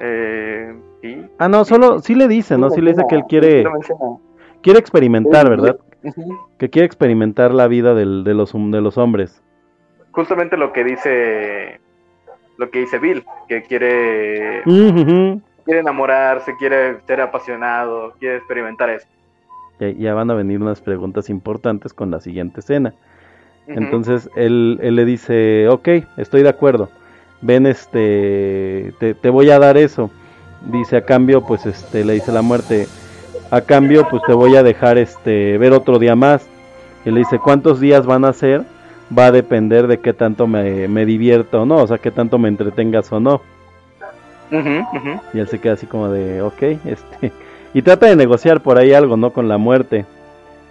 Eh, 0.00 0.74
sí. 1.02 1.26
Ah, 1.38 1.48
no, 1.48 1.64
solo 1.64 2.00
sí 2.00 2.14
le 2.14 2.28
dice, 2.28 2.56
¿no? 2.58 2.70
Sí 2.70 2.80
le 2.80 2.90
dice 2.92 3.04
que 3.08 3.16
él 3.16 3.24
quiere, 3.28 3.64
quiere 4.62 4.78
experimentar, 4.78 5.48
¿verdad? 5.48 5.76
Que 6.58 6.70
quiere 6.70 6.86
experimentar 6.86 7.52
la 7.52 7.66
vida 7.68 7.94
del- 7.94 8.24
de, 8.24 8.34
los, 8.34 8.52
de 8.54 8.80
los 8.80 8.96
hombres. 8.98 9.42
Justamente 10.12 10.56
lo 10.56 10.72
que 10.72 10.84
dice 10.84 11.80
lo 12.58 12.70
que 12.70 12.78
dice 12.80 12.98
Bill, 12.98 13.22
que 13.48 13.62
quiere, 13.64 14.62
quiere 15.66 15.80
enamorarse, 15.80 16.54
quiere 16.58 16.96
ser 17.06 17.20
apasionado, 17.20 18.14
quiere 18.18 18.36
experimentar 18.36 18.88
eso. 18.88 19.06
Ya, 19.78 19.90
ya 19.90 20.14
van 20.14 20.30
a 20.30 20.34
venir 20.34 20.62
unas 20.62 20.80
preguntas 20.80 21.28
importantes 21.28 21.92
con 21.92 22.10
la 22.10 22.20
siguiente 22.20 22.60
escena. 22.60 22.94
Entonces 23.66 24.30
él, 24.36 24.78
él 24.80 24.94
le 24.94 25.04
dice, 25.04 25.68
ok, 25.68 25.88
estoy 26.16 26.42
de 26.42 26.48
acuerdo. 26.48 26.88
Ven, 27.42 27.66
este, 27.66 28.94
te, 29.00 29.12
te 29.14 29.28
voy 29.28 29.50
a 29.50 29.58
dar 29.58 29.76
eso. 29.76 30.10
Dice, 30.62 30.96
a 30.96 31.04
cambio, 31.04 31.42
pues, 31.42 31.66
este, 31.66 32.04
le 32.04 32.14
dice 32.14 32.32
la 32.32 32.42
muerte, 32.42 32.88
a 33.50 33.60
cambio, 33.60 34.06
pues 34.08 34.22
te 34.26 34.32
voy 34.32 34.56
a 34.56 34.62
dejar, 34.62 34.98
este, 34.98 35.58
ver 35.58 35.72
otro 35.72 35.98
día 35.98 36.16
más. 36.16 36.46
Y 37.04 37.10
le 37.10 37.20
dice, 37.20 37.38
¿cuántos 37.38 37.78
días 37.80 38.04
van 38.06 38.24
a 38.24 38.32
ser? 38.32 38.64
Va 39.16 39.26
a 39.26 39.32
depender 39.32 39.86
de 39.86 40.00
qué 40.00 40.12
tanto 40.12 40.46
me, 40.46 40.88
me 40.88 41.06
divierto 41.06 41.62
o 41.62 41.66
no, 41.66 41.76
o 41.76 41.86
sea, 41.86 41.98
qué 41.98 42.10
tanto 42.10 42.38
me 42.38 42.48
entretengas 42.48 43.12
o 43.12 43.20
no. 43.20 43.40
Ujú. 44.50 45.20
Y 45.32 45.38
él 45.38 45.48
se 45.48 45.58
queda 45.58 45.74
así 45.74 45.86
como 45.86 46.08
de, 46.08 46.42
ok, 46.42 46.62
este, 46.84 47.32
y 47.74 47.82
trata 47.82 48.06
de 48.06 48.16
negociar 48.16 48.60
por 48.60 48.78
ahí 48.78 48.92
algo, 48.92 49.16
¿no? 49.16 49.30
Con 49.30 49.48
la 49.48 49.58
muerte. 49.58 50.06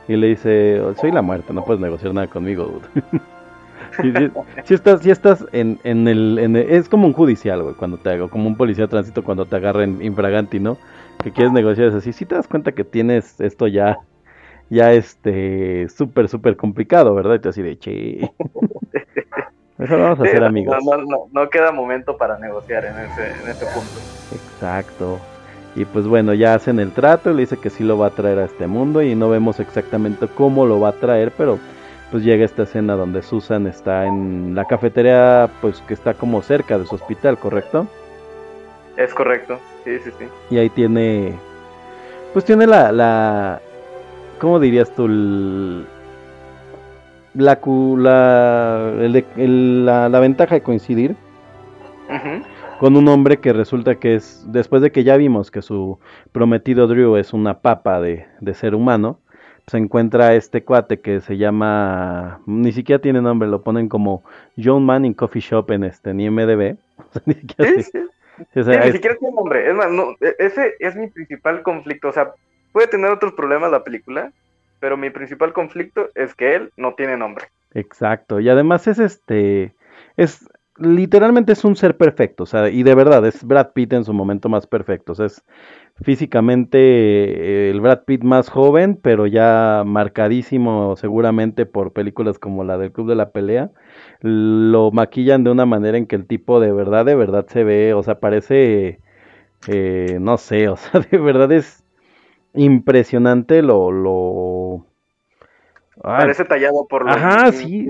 Y 0.08 0.16
le 0.16 0.28
dice, 0.28 0.82
soy 1.00 1.12
la 1.12 1.22
muerte, 1.22 1.54
no 1.54 1.64
puedes 1.64 1.82
negociar 1.82 2.14
nada 2.14 2.28
conmigo, 2.28 2.82
dude". 4.02 4.30
Sí, 4.32 4.32
sí, 4.36 4.62
sí 4.66 4.74
estás, 4.74 5.02
sí 5.02 5.12
estás 5.12 5.46
en, 5.52 5.80
en, 5.84 6.08
el, 6.08 6.40
en 6.40 6.56
el- 6.56 6.70
Es 6.70 6.90
como 6.90 7.08
un 7.08 7.14
judicial, 7.14 7.64
güey, 7.64 7.76
cuando 7.76 7.98
te 7.98 8.10
hago, 8.10 8.30
como 8.30 8.48
un 8.48 8.56
policía 8.58 8.86
de 8.86 8.90
tránsito 8.90 9.24
cuando 9.24 9.46
te 9.46 9.56
agarran 9.56 10.02
infraganti, 10.02 10.60
¿no? 10.60 10.78
Que 11.24 11.32
quieres 11.32 11.54
negociar 11.54 11.88
es 11.88 11.96
así. 11.96 12.14
Si 12.14 12.26
te 12.26 12.36
das 12.36 12.48
cuenta 12.48 12.72
que 12.74 12.84
tienes 12.84 13.40
esto 13.40 13.68
ya, 13.68 13.98
ya 14.70 14.94
este, 14.94 15.88
súper, 15.90 16.28
súper 16.28 16.58
complicado, 16.58 17.16
¿verdad? 17.16 17.36
Y 17.36 17.40
te 17.40 17.50
así 17.50 17.62
de, 17.62 17.78
che. 17.78 18.30
Mejor 19.78 20.00
vamos 20.00 20.20
a 20.22 20.26
Sí, 20.26 20.40
no, 20.40 20.46
amigos. 20.46 20.78
No, 20.86 21.28
no, 21.32 21.50
queda 21.50 21.72
momento 21.72 22.18
para 22.18 22.40
negociar 22.40 22.86
en 22.86 22.98
ese, 23.00 23.28
en 23.28 23.50
ese 23.50 23.66
punto. 23.66 24.00
Exacto. 24.32 25.20
Y 25.76 25.84
pues 25.84 26.08
bueno, 26.08 26.34
ya 26.34 26.54
hacen 26.54 26.80
el 26.80 26.92
trato 26.92 27.32
y 27.32 27.34
le 27.34 27.42
dice 27.42 27.58
que 27.58 27.70
sí 27.70 27.84
lo 27.84 27.98
va 27.98 28.08
a 28.08 28.12
traer 28.12 28.40
a 28.40 28.46
este 28.46 28.68
mundo 28.68 29.02
y 29.02 29.14
no 29.14 29.30
vemos 29.30 29.60
exactamente 29.60 30.28
cómo 30.30 30.66
lo 30.66 30.80
va 30.80 30.90
a 30.90 30.94
traer, 30.94 31.34
pero 31.38 31.60
pues 32.12 32.24
llega 32.24 32.46
esta 32.46 32.64
escena 32.64 32.96
donde 32.96 33.22
Susan 33.22 33.68
está 33.68 34.06
en 34.06 34.54
la 34.56 34.66
cafetería, 34.66 35.50
pues 35.62 35.82
que 35.88 35.94
está 35.94 36.14
como 36.14 36.42
cerca 36.42 36.78
de 36.78 36.86
su 36.86 36.96
hospital, 36.96 37.38
¿correcto? 37.38 37.88
Es 38.98 39.14
correcto. 39.14 39.60
Sí, 39.84 39.98
sí, 40.04 40.12
sí. 40.18 40.26
Y 40.50 40.58
ahí 40.58 40.70
tiene, 40.70 41.34
pues 42.34 42.46
tiene 42.46 42.66
la, 42.68 42.92
la, 42.92 43.62
¿cómo 44.40 44.60
dirías 44.60 44.90
tú? 44.96 45.06
El- 45.06 45.86
la, 47.34 47.60
la, 47.98 48.94
el- 49.02 49.26
el- 49.36 49.86
la, 49.86 50.08
la 50.10 50.20
ventaja 50.20 50.56
de 50.56 50.62
coincidir 50.62 51.16
con 52.80 52.96
un 52.96 53.08
hombre 53.08 53.38
que 53.38 53.52
resulta 53.52 53.96
que 53.96 54.16
es, 54.16 54.46
después 54.48 54.82
de 54.82 54.92
que 54.92 55.04
ya 55.04 55.18
vimos 55.18 55.52
que 55.52 55.62
su 55.62 56.00
prometido 56.32 56.88
Drew 56.88 57.18
es 57.18 57.34
una 57.34 57.60
papa 57.60 58.00
de, 58.00 58.26
de 58.42 58.54
ser 58.54 58.76
humano, 58.76 59.20
se 59.68 59.78
encuentra 59.78 60.36
este 60.36 60.64
cuate 60.64 61.00
que 61.00 61.22
se 61.22 61.38
llama, 61.38 62.40
ni 62.46 62.72
siquiera 62.72 63.02
tiene 63.02 63.22
nombre, 63.22 63.48
lo 63.50 63.64
ponen 63.64 63.90
como 63.90 64.24
John 64.64 64.86
Manning 64.86 65.14
Coffee 65.14 65.42
Shop 65.42 65.70
en 65.72 65.84
este, 65.86 66.14
ni 67.26 67.34
siquiera 67.34 67.72
Sí, 67.74 67.84
sí. 67.84 68.00
ni 68.56 68.62
es- 68.88 68.94
siquiera 68.94 69.16
tiene 69.16 69.34
nombre. 69.36 69.70
Es 69.70 69.76
más, 69.76 69.90
no, 69.92 70.12
e- 70.22 70.36
ese 70.40 70.76
es 70.80 70.96
mi 70.96 71.08
principal 71.08 71.64
conflicto. 71.64 72.10
O 72.10 72.12
sea, 72.12 72.32
puede 72.72 72.88
tener 72.88 73.10
otros 73.12 73.34
problemas 73.34 73.72
la 73.72 73.84
película, 73.84 74.32
pero 74.80 74.98
mi 74.98 75.10
principal 75.10 75.54
conflicto 75.54 76.10
es 76.16 76.36
que 76.36 76.56
él 76.56 76.72
no 76.78 76.94
tiene 76.94 77.18
nombre. 77.18 77.46
Exacto, 77.74 78.40
y 78.40 78.50
además 78.50 78.88
es 78.88 79.00
este, 79.00 79.74
es 80.16 80.48
literalmente 80.78 81.54
es 81.54 81.64
un 81.64 81.76
ser 81.76 81.98
perfecto, 81.98 82.44
o 82.44 82.46
sea, 82.46 82.70
y 82.70 82.84
de 82.84 82.96
verdad 82.96 83.26
es 83.26 83.44
Brad 83.44 83.72
Pitt 83.74 83.94
en 83.94 84.04
su 84.04 84.14
momento 84.14 84.50
más 84.50 84.68
perfecto, 84.68 85.14
o 85.14 85.16
sea, 85.16 85.28
es 85.28 85.44
físicamente 86.02 86.78
eh, 86.80 87.72
el 87.72 87.82
Brad 87.82 88.04
Pitt 88.06 88.24
más 88.24 88.50
joven, 88.50 89.00
pero 89.02 89.28
ya 89.28 89.84
marcadísimo 89.86 90.96
seguramente 90.98 91.66
por 91.66 91.94
películas 91.94 92.40
como 92.40 92.64
la 92.64 92.78
del 92.78 92.92
Club 92.92 93.10
de 93.10 93.16
la 93.16 93.32
Pelea, 93.32 93.72
lo 94.22 94.92
maquillan 94.92 95.44
de 95.44 95.52
una 95.52 95.66
manera 95.66 95.98
en 95.98 96.08
que 96.08 96.16
el 96.18 96.28
tipo 96.28 96.60
de 96.60 96.72
verdad, 96.74 97.06
de 97.06 97.16
verdad 97.16 97.46
se 97.48 97.64
ve, 97.64 97.94
o 97.94 98.04
sea, 98.04 98.20
parece, 98.20 99.00
eh, 99.68 100.18
no 100.22 100.38
sé, 100.38 100.70
o 100.70 100.78
sea, 100.78 101.02
de 101.02 101.18
verdad 101.18 101.52
es 101.52 101.86
impresionante 102.56 103.62
lo, 103.62 103.92
lo... 103.92 104.86
Ay, 106.04 106.18
Parece 106.20 106.44
tallado 106.46 106.86
por 106.88 107.06
los 107.06 107.16
Ajá, 107.16 107.52
mismos- 107.52 107.56
sí. 107.62 107.90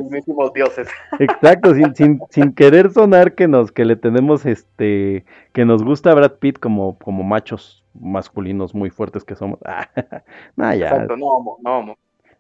dioses. 0.53 0.87
Exacto, 1.19 1.73
sin, 1.73 1.95
sin, 1.95 2.21
sin 2.29 2.53
querer 2.53 2.91
sonar 2.91 3.33
que 3.33 3.47
nos, 3.47 3.71
que 3.71 3.83
le 3.85 3.95
tenemos 3.95 4.45
este, 4.45 5.25
que 5.53 5.65
nos 5.65 5.83
gusta 5.83 6.13
Brad 6.13 6.33
Pitt 6.33 6.59
como, 6.59 6.97
como 6.99 7.23
machos 7.23 7.83
masculinos 7.99 8.75
muy 8.75 8.89
fuertes 8.89 9.23
que 9.23 9.35
somos. 9.35 9.59
nah, 10.55 10.73
ya, 10.75 10.89
Exacto, 10.89 11.17
no 11.17 11.25
homo, 11.27 11.57
no 11.63 11.79
homo. 11.79 11.97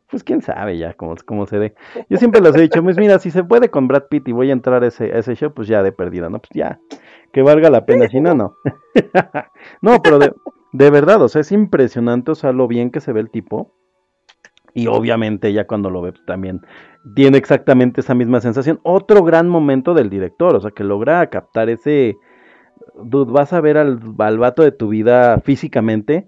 pues 0.09 0.23
quién 0.23 0.41
sabe 0.41 0.77
ya 0.77 0.93
cómo, 0.93 1.15
cómo 1.25 1.45
se 1.47 1.57
dé. 1.57 1.75
Yo 2.09 2.17
siempre 2.17 2.41
les 2.41 2.55
he 2.55 2.61
dicho, 2.61 2.83
pues 2.83 2.97
mira, 2.97 3.17
si 3.19 3.31
se 3.31 3.43
puede 3.43 3.69
con 3.69 3.87
Brad 3.87 4.03
Pitt 4.09 4.27
y 4.27 4.33
voy 4.33 4.49
a 4.51 4.53
entrar 4.53 4.83
a 4.83 4.87
ese, 4.87 5.13
a 5.13 5.17
ese 5.19 5.35
show, 5.35 5.51
pues 5.53 5.67
ya 5.67 5.81
de 5.81 5.91
perdida, 5.91 6.29
¿no? 6.29 6.39
Pues 6.39 6.51
ya, 6.53 6.79
que 7.31 7.41
valga 7.41 7.69
la 7.71 7.85
pena, 7.85 8.07
si 8.07 8.21
no, 8.21 8.35
no. 8.35 8.55
no, 9.81 10.01
pero 10.01 10.19
de, 10.19 10.31
de 10.73 10.89
verdad, 10.91 11.21
o 11.23 11.27
sea, 11.27 11.41
es 11.41 11.51
impresionante, 11.51 12.31
o 12.31 12.35
sea, 12.35 12.51
lo 12.51 12.67
bien 12.67 12.91
que 12.91 12.99
se 13.01 13.13
ve 13.13 13.21
el 13.21 13.29
tipo. 13.31 13.73
Y 14.75 14.87
obviamente 14.87 15.53
ya 15.53 15.65
cuando 15.65 15.89
lo 15.89 16.01
ve 16.01 16.13
también 16.27 16.61
tiene 17.15 17.37
exactamente 17.37 18.01
esa 18.01 18.13
misma 18.13 18.41
sensación. 18.41 18.81
Otro 18.83 19.23
gran 19.23 19.47
momento 19.47 19.93
del 19.93 20.09
director, 20.09 20.53
o 20.53 20.59
sea, 20.59 20.71
que 20.71 20.83
logra 20.83 21.25
captar 21.29 21.69
ese... 21.69 22.17
Vas 22.93 23.53
a 23.53 23.61
ver 23.61 23.77
al, 23.77 23.99
al 24.19 24.37
vato 24.37 24.63
de 24.63 24.73
tu 24.73 24.89
vida 24.89 25.39
físicamente, 25.39 26.27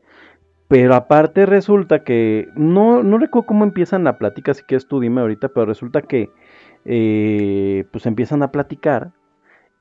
pero 0.70 0.96
aparte 0.96 1.46
resulta 1.46 2.06
que... 2.06 2.48
No, 2.56 3.04
no 3.04 3.18
recuerdo 3.18 3.48
cómo 3.48 3.66
empiezan 3.66 4.06
la 4.06 4.18
plática, 4.18 4.52
así 4.52 4.64
que 4.66 4.80
tú 4.80 5.02
dime 5.02 5.20
ahorita, 5.20 5.50
pero 5.50 5.66
resulta 5.66 6.04
que 6.04 6.30
eh, 6.86 7.84
pues 7.92 8.06
empiezan 8.06 8.44
a 8.44 8.52
platicar 8.54 9.12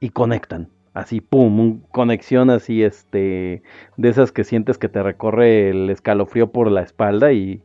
y 0.00 0.10
conectan. 0.10 0.70
Así, 0.92 1.20
pum, 1.20 1.60
un 1.60 1.80
conexión 1.92 2.50
así, 2.50 2.82
este, 2.82 3.62
de 3.96 4.08
esas 4.08 4.32
que 4.32 4.42
sientes 4.42 4.76
que 4.76 4.88
te 4.88 5.04
recorre 5.04 5.68
el 5.68 5.88
escalofrío 5.88 6.50
por 6.50 6.68
la 6.70 6.82
espalda 6.82 7.32
y, 7.32 7.62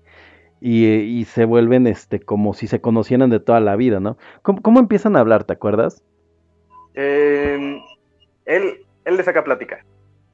y, 0.61 0.85
eh, 0.85 0.99
y 0.99 1.25
se 1.25 1.43
vuelven 1.45 1.87
este 1.87 2.19
como 2.21 2.53
si 2.53 2.67
se 2.67 2.79
conocieran 2.79 3.31
de 3.31 3.39
toda 3.39 3.59
la 3.59 3.75
vida, 3.75 3.99
¿no? 3.99 4.17
¿Cómo, 4.43 4.61
cómo 4.61 4.79
empiezan 4.79 5.15
a 5.15 5.19
hablar, 5.19 5.43
te 5.43 5.53
acuerdas? 5.53 6.03
Eh, 6.93 7.81
él, 8.45 8.85
él 9.05 9.17
le 9.17 9.23
saca 9.23 9.43
plática. 9.43 9.83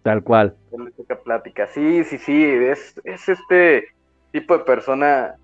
Tal 0.03 0.23
cual. 0.23 0.55
Él 0.73 0.85
le 0.85 0.91
saca 0.91 1.19
plática. 1.21 1.67
Sí, 1.67 2.03
sí, 2.03 2.17
sí. 2.17 2.43
Es, 2.43 2.99
es 3.05 3.29
este 3.29 3.85
tipo 4.31 4.57
de 4.57 4.65
persona 4.65 5.35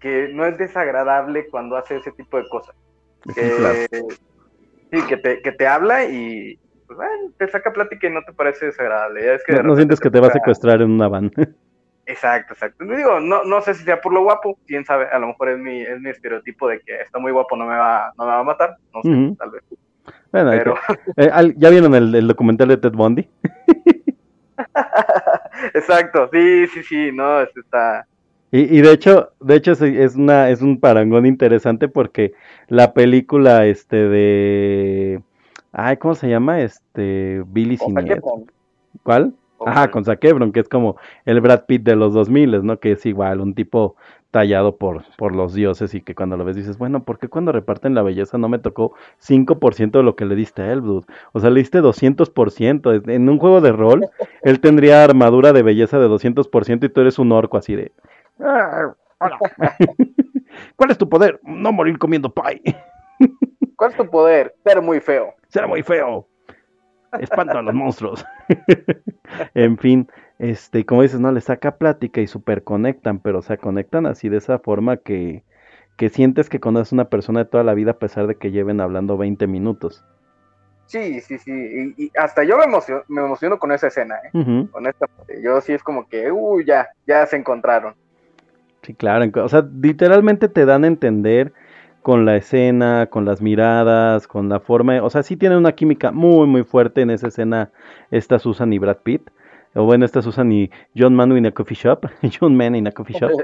que 0.00 0.30
no 0.32 0.46
es 0.46 0.56
desagradable 0.56 1.46
cuando 1.48 1.76
hace 1.76 1.96
ese 1.96 2.10
tipo 2.12 2.38
de 2.38 2.48
cosas. 2.48 2.74
Que, 3.34 3.86
sí, 4.90 5.02
que 5.06 5.16
te, 5.18 5.42
que 5.42 5.52
te 5.52 5.66
habla 5.66 6.04
y 6.04 6.58
pues, 6.86 6.96
bueno, 6.96 7.30
te 7.36 7.46
saca 7.48 7.72
plática 7.72 8.06
y 8.06 8.10
no 8.10 8.22
te 8.24 8.32
parece 8.32 8.66
desagradable. 8.66 9.34
Es 9.34 9.44
que 9.44 9.62
No, 9.62 9.76
sientes 9.76 10.00
que 10.00 10.10
te 10.10 10.20
va 10.20 10.28
a 10.28 10.32
secuestrar 10.32 10.80
en 10.80 10.90
una 10.90 11.08
van. 11.08 11.30
Exacto, 12.10 12.54
exacto. 12.54 12.84
Digo, 12.84 13.20
no, 13.20 13.44
no 13.44 13.60
sé 13.60 13.74
si 13.74 13.84
sea 13.84 14.00
por 14.00 14.12
lo 14.12 14.24
guapo, 14.24 14.58
quién 14.66 14.84
sabe, 14.84 15.06
a 15.12 15.18
lo 15.20 15.28
mejor 15.28 15.50
es 15.50 15.58
mi, 15.58 15.80
es 15.80 16.00
mi 16.00 16.10
estereotipo 16.10 16.66
de 16.66 16.80
que 16.80 17.02
está 17.02 17.20
muy 17.20 17.30
guapo, 17.30 17.56
no 17.56 17.66
me 17.66 17.76
va, 17.76 18.12
no 18.18 18.24
me 18.24 18.32
va 18.32 18.40
a 18.40 18.44
matar, 18.44 18.76
no 18.92 19.02
sé, 19.02 19.36
tal 19.38 19.50
vez. 19.50 19.62
Bueno, 20.32 20.50
Pero, 20.50 20.74
eh, 21.16 21.54
¿ya 21.56 21.70
vieron 21.70 21.94
el, 21.94 22.12
el 22.12 22.26
documental 22.26 22.66
de 22.66 22.78
Ted 22.78 22.92
Bundy? 22.92 23.28
exacto, 25.74 26.28
sí, 26.32 26.66
sí, 26.68 26.82
sí, 26.82 27.12
no, 27.12 27.40
este 27.42 27.60
está, 27.60 28.06
Y, 28.50 28.78
y 28.78 28.80
de 28.80 28.92
hecho, 28.92 29.30
de 29.40 29.54
hecho 29.54 29.72
es, 29.72 29.82
es 29.82 30.16
una, 30.16 30.50
es 30.50 30.62
un 30.62 30.80
parangón 30.80 31.26
interesante 31.26 31.86
porque 31.86 32.32
la 32.66 32.92
película 32.92 33.66
este 33.66 34.08
de 34.08 35.20
ay, 35.72 35.96
¿cómo 35.98 36.16
se 36.16 36.28
llama? 36.28 36.60
Este 36.60 37.44
Billy 37.46 37.76
o 37.76 37.78
sea, 37.78 37.86
Sin 37.86 38.04
que 38.04 38.20
con- 38.20 38.50
¿Cuál? 39.04 39.34
O 39.60 39.68
Ajá, 39.68 39.90
con- 39.90 40.04
Zac 40.04 40.24
Efron, 40.24 40.52
que 40.52 40.60
es 40.60 40.68
como 40.68 40.96
el 41.26 41.40
Brad 41.40 41.66
Pitt 41.66 41.82
de 41.82 41.94
los 41.94 42.14
2000, 42.14 42.64
¿no? 42.64 42.80
Que 42.80 42.92
es 42.92 43.04
igual, 43.06 43.40
un 43.40 43.54
tipo 43.54 43.94
tallado 44.30 44.76
por, 44.76 45.02
por 45.18 45.34
los 45.34 45.54
dioses 45.54 45.92
y 45.94 46.00
que 46.00 46.14
cuando 46.14 46.36
lo 46.36 46.44
ves 46.44 46.56
dices, 46.56 46.78
bueno, 46.78 47.02
¿por 47.04 47.18
qué 47.18 47.28
cuando 47.28 47.52
reparten 47.52 47.94
la 47.94 48.02
belleza 48.02 48.38
no 48.38 48.48
me 48.48 48.58
tocó 48.60 48.94
5% 49.18 49.98
de 49.98 50.04
lo 50.04 50.16
que 50.16 50.24
le 50.24 50.34
diste 50.34 50.62
a 50.62 50.72
él, 50.72 50.80
dude? 50.82 51.04
O 51.32 51.40
sea, 51.40 51.50
le 51.50 51.60
diste 51.60 51.80
200%. 51.80 52.92
Es- 52.92 53.06
En 53.08 53.28
un 53.28 53.38
juego 53.38 53.60
de 53.60 53.72
rol, 53.72 54.06
él 54.42 54.60
tendría 54.60 55.04
armadura 55.04 55.52
de 55.52 55.62
belleza 55.62 55.98
de 55.98 56.08
200% 56.08 56.86
y 56.86 56.88
tú 56.88 57.00
eres 57.02 57.18
un 57.18 57.30
orco 57.32 57.56
así 57.58 57.74
de... 57.76 57.92
"Ah, 58.40 58.94
hola". 59.18 59.38
¿Cuál 60.76 60.90
es 60.90 60.98
tu 60.98 61.08
poder? 61.08 61.40
No 61.42 61.72
morir 61.72 61.98
comiendo 61.98 62.32
pie. 62.32 62.62
¿Cuál 63.76 63.90
es 63.90 63.96
tu 63.96 64.08
poder? 64.08 64.54
Ser 64.64 64.80
muy 64.80 65.00
feo. 65.00 65.34
Será 65.48 65.66
muy 65.66 65.82
feo. 65.82 66.26
Espanta 67.18 67.58
a 67.58 67.62
los 67.62 67.74
monstruos. 67.74 68.24
en 69.54 69.78
fin, 69.78 70.08
este, 70.38 70.84
como 70.86 71.02
dices, 71.02 71.20
no, 71.20 71.32
le 71.32 71.40
saca 71.40 71.76
plática 71.76 72.20
y 72.20 72.26
super 72.26 72.62
conectan, 72.62 73.18
pero 73.18 73.38
o 73.38 73.42
sea, 73.42 73.56
conectan 73.56 74.06
así 74.06 74.28
de 74.28 74.38
esa 74.38 74.58
forma 74.58 74.98
que, 74.98 75.42
que 75.96 76.08
sientes 76.08 76.48
que 76.48 76.60
conoces 76.60 76.92
a 76.92 76.96
una 76.96 77.04
persona 77.08 77.40
de 77.40 77.50
toda 77.50 77.64
la 77.64 77.74
vida 77.74 77.92
a 77.92 77.98
pesar 77.98 78.26
de 78.26 78.36
que 78.36 78.50
lleven 78.50 78.80
hablando 78.80 79.16
20 79.16 79.46
minutos. 79.46 80.04
Sí, 80.86 81.20
sí, 81.20 81.38
sí, 81.38 81.52
y, 81.52 82.04
y 82.04 82.12
hasta 82.16 82.42
yo 82.42 82.58
me 82.58 82.64
emociono, 82.64 83.02
me 83.06 83.20
emociono 83.22 83.58
con 83.58 83.70
esa 83.70 83.86
escena, 83.86 84.16
¿eh? 84.16 84.30
Ujú, 84.32 84.68
honestamente, 84.72 85.40
yo 85.40 85.60
sí 85.60 85.72
es 85.72 85.82
como 85.84 86.08
que, 86.08 86.32
uy, 86.32 86.64
ya, 86.64 86.88
ya 87.06 87.24
se 87.26 87.36
encontraron. 87.36 87.94
Sí, 88.82 88.94
claro. 88.94 89.24
O 89.44 89.48
sea, 89.48 89.68
literalmente 89.80 90.48
te 90.48 90.64
dan 90.64 90.84
a 90.84 90.88
entender 90.88 91.52
con 92.02 92.24
la 92.24 92.36
escena, 92.36 93.06
con 93.06 93.24
las 93.24 93.42
miradas, 93.42 94.26
con 94.26 94.48
la 94.48 94.60
forma. 94.60 95.02
O 95.02 95.10
sea, 95.10 95.22
sí 95.22 95.36
tienen 95.36 95.58
una 95.58 95.72
química 95.72 96.12
muy, 96.12 96.46
muy 96.46 96.64
fuerte 96.64 97.02
en 97.02 97.10
esa 97.10 97.28
escena. 97.28 97.70
Esta 98.10 98.38
Susan 98.38 98.72
y 98.72 98.78
Brad 98.78 98.98
Pitt. 98.98 99.30
O 99.74 99.84
bueno, 99.84 100.04
esta 100.04 100.22
Susan 100.22 100.50
y 100.52 100.70
John 100.96 101.14
Manu 101.14 101.36
in 101.36 101.46
a 101.46 101.52
coffee 101.52 101.76
shop. 101.76 102.06
John 102.40 102.56
Man 102.56 102.74
in 102.74 102.86
a 102.86 102.92
coffee 102.92 103.16
shop. 103.18 103.30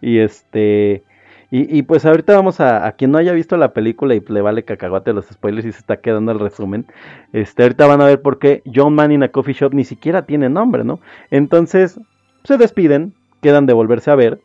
Y 0.00 0.18
este. 0.18 1.02
Y, 1.50 1.78
y 1.78 1.82
pues 1.82 2.04
ahorita 2.04 2.34
vamos 2.34 2.60
a, 2.60 2.86
a 2.86 2.92
quien 2.92 3.12
no 3.12 3.18
haya 3.18 3.32
visto 3.32 3.56
la 3.56 3.72
película 3.72 4.14
y 4.14 4.20
le 4.20 4.40
vale 4.40 4.64
cacahuate 4.64 5.12
los 5.12 5.26
spoilers 5.26 5.66
y 5.66 5.72
se 5.72 5.78
está 5.78 5.98
quedando 5.98 6.32
el 6.32 6.40
resumen. 6.40 6.86
Este, 7.32 7.62
ahorita 7.62 7.86
van 7.86 8.00
a 8.00 8.06
ver 8.06 8.20
por 8.20 8.38
qué 8.38 8.62
John 8.72 8.94
Man 8.94 9.12
in 9.12 9.22
a 9.22 9.28
Coffee 9.28 9.54
Shop 9.54 9.72
ni 9.72 9.84
siquiera 9.84 10.26
tiene 10.26 10.48
nombre, 10.48 10.82
¿no? 10.84 11.00
Entonces, 11.30 12.00
se 12.44 12.56
despiden, 12.56 13.14
quedan 13.42 13.66
de 13.66 13.74
volverse 13.74 14.10
a 14.10 14.16
ver. 14.16 14.40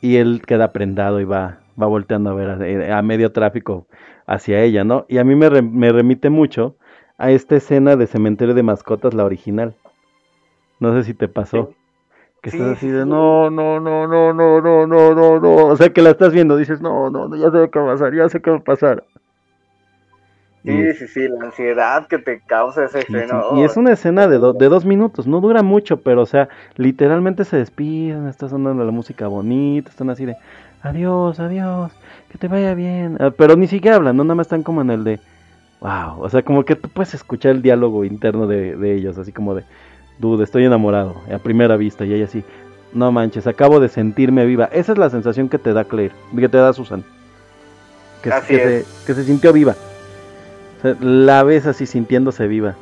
Y 0.00 0.16
él 0.16 0.42
queda 0.46 0.72
prendado 0.72 1.20
y 1.20 1.24
va, 1.24 1.58
va 1.80 1.86
volteando 1.86 2.30
a 2.30 2.34
ver 2.34 2.90
a, 2.92 2.98
a 2.98 3.02
medio 3.02 3.32
tráfico 3.32 3.86
hacia 4.26 4.62
ella, 4.62 4.84
¿no? 4.84 5.06
Y 5.08 5.18
a 5.18 5.24
mí 5.24 5.34
me, 5.34 5.48
re- 5.50 5.62
me 5.62 5.90
remite 5.92 6.30
mucho 6.30 6.76
a 7.18 7.30
esta 7.30 7.56
escena 7.56 7.96
de 7.96 8.06
Cementerio 8.06 8.54
de 8.54 8.62
Mascotas, 8.62 9.14
la 9.14 9.24
original. 9.24 9.74
No 10.80 10.94
sé 10.94 11.04
si 11.04 11.14
te 11.14 11.28
pasó. 11.28 11.68
Sí. 11.68 11.76
Que 12.42 12.50
Sí, 12.50 12.56
estás 12.56 12.76
así 12.78 12.86
sí, 12.86 12.92
de 12.92 13.04
no, 13.06 13.50
no, 13.50 13.80
no, 13.80 14.06
no, 14.06 14.32
no, 14.32 14.60
no, 14.62 14.86
no, 14.86 15.14
no, 15.14 15.40
no. 15.40 15.54
O 15.66 15.76
sea 15.76 15.90
que 15.90 16.00
la 16.02 16.10
estás 16.10 16.32
viendo, 16.32 16.56
dices, 16.56 16.80
no, 16.80 17.10
no, 17.10 17.28
no, 17.28 17.36
ya 17.36 17.50
sé 17.50 17.68
qué 17.70 17.78
va 17.78 17.90
a 17.90 17.94
pasar, 17.94 18.14
ya 18.14 18.28
sé 18.30 18.40
qué 18.40 18.50
va 18.50 18.56
a 18.56 18.64
pasar. 18.64 19.04
Sí, 20.64 20.92
sí, 20.94 21.08
sí, 21.08 21.28
la 21.28 21.46
ansiedad 21.46 22.06
que 22.06 22.18
te 22.18 22.40
causa 22.42 22.84
esa 22.84 22.98
escena. 22.98 23.42
y 23.56 23.62
es 23.64 23.76
una 23.78 23.92
escena 23.92 24.26
de, 24.28 24.38
do- 24.38 24.52
de 24.52 24.68
dos 24.68 24.84
minutos, 24.84 25.26
no 25.26 25.40
dura 25.40 25.62
mucho, 25.62 26.02
pero 26.02 26.20
o 26.22 26.26
sea, 26.26 26.48
literalmente 26.76 27.44
se 27.44 27.56
despiden, 27.56 28.26
está 28.28 28.48
sonando 28.48 28.84
la 28.84 28.92
música 28.92 29.26
bonita, 29.26 29.88
están 29.90 30.10
así 30.10 30.26
de, 30.26 30.36
adiós, 30.82 31.38
adiós, 31.40 31.92
que 32.30 32.38
te 32.38 32.48
vaya 32.48 32.74
bien. 32.74 33.16
Ah, 33.20 33.30
Pero 33.36 33.56
ni 33.56 33.66
siquiera 33.66 33.96
hablan, 33.96 34.16
no 34.16 34.24
nada 34.24 34.34
más 34.36 34.46
están 34.46 34.62
como 34.62 34.80
en 34.82 34.90
el 34.90 35.04
de, 35.04 35.20
wow, 35.80 36.20
o 36.20 36.28
sea, 36.28 36.42
como 36.42 36.64
que 36.64 36.76
tú 36.76 36.88
puedes 36.88 37.14
escuchar 37.14 37.52
el 37.52 37.62
diálogo 37.62 38.04
interno 38.04 38.46
de, 38.46 38.76
de 38.76 38.94
ellos, 38.94 39.18
así 39.18 39.32
como 39.32 39.54
de, 39.54 39.64
dude, 40.18 40.44
estoy 40.44 40.64
enamorado, 40.64 41.16
a 41.32 41.38
primera 41.38 41.76
vista, 41.76 42.04
y 42.04 42.12
ella 42.14 42.24
así, 42.24 42.44
no 42.92 43.12
manches, 43.12 43.46
acabo 43.46 43.78
de 43.80 43.88
sentirme 43.88 44.44
viva. 44.46 44.68
Esa 44.72 44.92
es 44.92 44.98
la 44.98 45.10
sensación 45.10 45.48
que 45.48 45.58
te 45.58 45.72
da 45.72 45.84
Claire, 45.84 46.14
que 46.36 46.48
te 46.48 46.58
da 46.58 46.72
Susan. 46.72 47.04
Que, 48.22 48.30
Así 48.32 48.48
que 48.54 48.78
es. 48.80 48.86
se, 48.86 49.06
que 49.06 49.14
se 49.14 49.24
sintió 49.24 49.52
viva. 49.52 49.74
O 50.78 50.82
sea, 50.82 50.96
la 51.00 51.42
ves 51.42 51.66
así 51.66 51.86
sintiéndose 51.86 52.46
viva. 52.48 52.74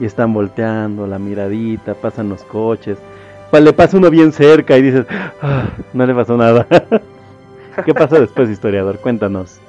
Y 0.00 0.04
están 0.04 0.32
volteando, 0.34 1.06
la 1.06 1.18
miradita, 1.18 1.94
pasan 1.94 2.28
los 2.28 2.42
coches. 2.44 2.98
Pa- 3.50 3.60
Le 3.60 3.72
pasa 3.72 3.96
uno 3.96 4.10
bien 4.10 4.32
cerca 4.32 4.76
y 4.76 4.82
dices, 4.82 5.06
"Ah, 5.40 5.68
no 5.92 6.04
le 6.06 6.14
pasó 6.14 6.36
nada. 6.36 6.66
¿Qué 7.84 7.94
pasa 7.94 8.20
después, 8.20 8.48
historiador? 8.50 8.98
Cuéntanos. 9.00 9.60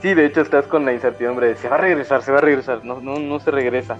Sí, 0.00 0.14
de 0.14 0.26
hecho 0.26 0.40
estás 0.40 0.66
con 0.66 0.84
la 0.84 0.92
incertidumbre 0.92 1.48
de 1.48 1.56
se 1.56 1.68
va 1.68 1.76
a 1.76 1.80
regresar, 1.80 2.22
se 2.22 2.32
va 2.32 2.38
a 2.38 2.42
regresar, 2.42 2.84
no, 2.84 3.00
no, 3.00 3.18
no 3.18 3.38
se 3.38 3.50
regresa. 3.50 3.96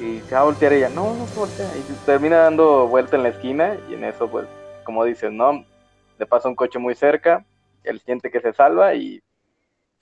Y 0.00 0.20
se 0.20 0.34
va 0.34 0.42
a 0.42 0.44
voltear 0.44 0.72
ella, 0.72 0.88
no, 0.90 1.14
no 1.14 1.26
se 1.26 1.38
voltea. 1.40 1.70
Y 1.76 2.06
termina 2.06 2.38
dando 2.38 2.86
vuelta 2.86 3.16
en 3.16 3.22
la 3.22 3.30
esquina 3.30 3.76
y 3.90 3.94
en 3.94 4.04
eso, 4.04 4.28
pues, 4.28 4.46
como 4.84 5.04
dices, 5.04 5.32
¿no? 5.32 5.64
Le 6.18 6.26
pasa 6.26 6.48
un 6.48 6.54
coche 6.54 6.78
muy 6.78 6.94
cerca, 6.94 7.44
él 7.84 7.98
siente 8.00 8.30
que 8.30 8.40
se 8.40 8.52
salva 8.52 8.94
y, 8.94 9.20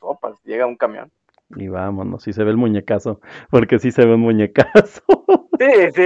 opas, 0.00 0.42
llega 0.44 0.66
un 0.66 0.76
camión. 0.76 1.10
Y 1.54 1.68
vámonos, 1.68 2.24
si 2.24 2.32
se 2.32 2.42
ve 2.42 2.50
el 2.50 2.56
muñecazo, 2.56 3.20
porque 3.50 3.78
sí 3.78 3.92
se 3.92 4.04
ve 4.04 4.14
un 4.14 4.20
muñecazo. 4.20 5.02
Sí, 5.58 5.64
sí, 5.94 6.02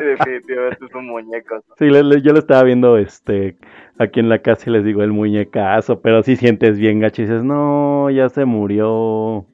definitivamente 0.00 0.86
es 0.86 0.94
un 0.94 1.06
muñeco. 1.08 1.62
Sí, 1.78 1.90
le- 1.90 2.02
le- 2.02 2.22
yo 2.22 2.32
lo 2.32 2.38
estaba 2.38 2.62
viendo 2.62 2.96
este 2.96 3.58
aquí 3.98 4.20
en 4.20 4.28
la 4.28 4.38
casa 4.40 4.68
y 4.68 4.72
les 4.72 4.84
digo 4.84 5.02
el 5.02 5.12
muñecazo, 5.12 6.00
pero 6.00 6.22
sí 6.22 6.36
sientes 6.36 6.78
bien 6.78 7.00
gacho 7.00 7.22
y 7.22 7.26
dices, 7.26 7.42
no, 7.44 8.10
ya 8.10 8.28
se 8.28 8.44
murió. 8.44 9.46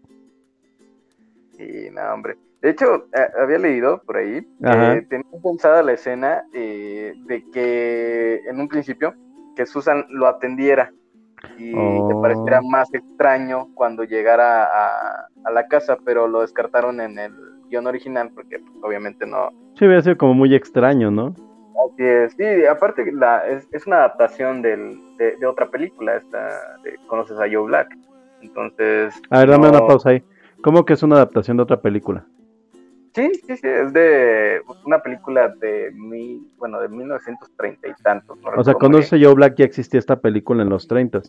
Y 1.59 1.91
no, 1.91 2.01
hombre. 2.15 2.37
De 2.61 2.71
hecho, 2.71 3.07
a- 3.15 3.43
había 3.43 3.59
leído 3.59 4.03
por 4.07 4.17
ahí 4.17 4.41
que 4.41 5.03
tenía 5.09 5.27
pensada 5.43 5.83
la 5.83 5.93
escena 5.93 6.45
eh, 6.55 7.13
de 7.27 7.45
que 7.53 8.41
en 8.49 8.61
un 8.61 8.69
principio 8.69 9.15
que 9.57 9.67
Susan 9.67 10.05
lo 10.11 10.27
atendiera 10.27 10.93
y 11.59 11.75
Oh. 11.75 12.09
le 12.09 12.15
pareciera 12.23 12.61
más 12.63 12.93
extraño 12.95 13.69
cuando 13.75 14.05
llegara 14.05 14.65
a, 14.65 15.27
a 15.45 15.51
la 15.51 15.67
casa, 15.67 15.99
pero 16.05 16.29
lo 16.29 16.41
descartaron 16.43 17.01
en 17.01 17.19
el 17.19 17.33
guion 17.69 17.87
original 17.89 18.31
porque 18.33 18.61
pues, 18.61 18.73
obviamente 18.83 19.27
no. 19.27 19.51
Sí, 19.77 19.85
hubiera 19.87 20.03
sido 20.03 20.17
como 20.17 20.35
muy 20.35 20.55
extraño, 20.55 21.11
¿no? 21.11 21.35
Así 21.93 22.03
es. 22.05 22.33
Sí, 22.35 22.67
aparte 22.67 23.11
la, 23.13 23.47
es, 23.47 23.67
es 23.73 23.87
una 23.87 23.97
adaptación 23.97 24.63
del, 24.63 24.99
de, 25.17 25.37
de 25.37 25.47
otra 25.47 25.69
película, 25.71 26.17
esta 26.17 26.49
de, 26.83 26.97
conoces 27.07 27.37
a 27.39 27.43
Joe 27.51 27.67
Black. 27.67 27.89
Entonces... 28.41 29.15
A 29.31 29.39
ver, 29.41 29.49
dame 29.51 29.65
no- 29.71 29.79
una 29.79 29.87
pausa 29.87 30.11
ahí. 30.11 30.23
¿Cómo 30.63 30.85
que 30.85 30.93
es 30.93 31.03
una 31.03 31.17
adaptación 31.17 31.57
de 31.57 31.63
otra 31.65 31.81
película? 31.81 32.25
Sí, 33.15 33.31
sí, 33.47 33.57
sí, 33.59 33.67
es 33.69 33.93
de 33.93 34.63
una 34.87 35.01
película 35.01 35.49
de 35.61 35.91
mil, 35.93 36.49
bueno, 36.57 36.81
de 36.81 36.89
1930 36.89 37.89
y 37.89 37.93
tantos. 38.03 38.39
no 38.41 38.51
O 38.57 38.65
sea, 38.65 38.73
conoce 38.75 39.23
Joe 39.23 39.35
Black 39.35 39.55
ya 39.57 39.67
existía 39.67 39.99
esta 39.99 40.17
película 40.17 40.63
en 40.63 40.71
los 40.71 40.89
30. 40.89 41.21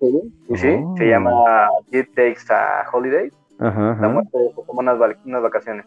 bien. 0.00 0.32
Sí, 0.48 0.56
sí, 0.56 0.68
Oh. 0.78 0.94
se 0.98 1.08
llama 1.08 1.68
It 1.90 2.08
Takes 2.14 2.52
a 2.52 2.84
Holiday. 2.92 3.30
Ajá, 3.58 3.80
La 3.80 3.90
ajá. 3.92 4.08
muerte 4.08 4.38
de- 4.38 4.52
como 4.66 4.80
unas, 4.80 4.98
vacaciones. 4.98 5.86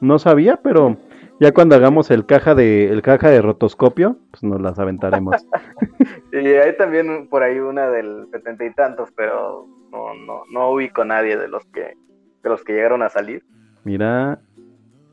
No 0.00 0.18
sabía, 0.18 0.56
pero 0.62 0.96
ya 1.40 1.52
cuando 1.52 1.74
hagamos 1.74 2.10
el 2.10 2.26
caja 2.26 2.54
de 2.54 2.88
el 2.88 3.02
caja 3.02 3.30
de 3.30 3.42
rotoscopio, 3.42 4.18
pues 4.30 4.42
nos 4.42 4.60
las 4.60 4.78
aventaremos. 4.78 5.36
Y 6.32 6.48
hay 6.48 6.76
también 6.76 7.28
por 7.28 7.44
ahí 7.44 7.60
una 7.60 7.88
del 7.88 8.26
setenta 8.32 8.64
y 8.64 8.72
tantos, 8.72 9.10
pero 9.16 9.68
no, 9.92 10.14
no, 10.14 10.42
no 10.50 10.70
ubico 10.70 11.02
a 11.02 11.04
nadie 11.04 11.36
de 11.36 11.46
los 11.46 11.64
que 11.66 11.94
de 12.42 12.50
los 12.50 12.64
que 12.64 12.72
llegaron 12.72 13.02
a 13.02 13.08
salir. 13.08 13.44
Mira, 13.84 14.40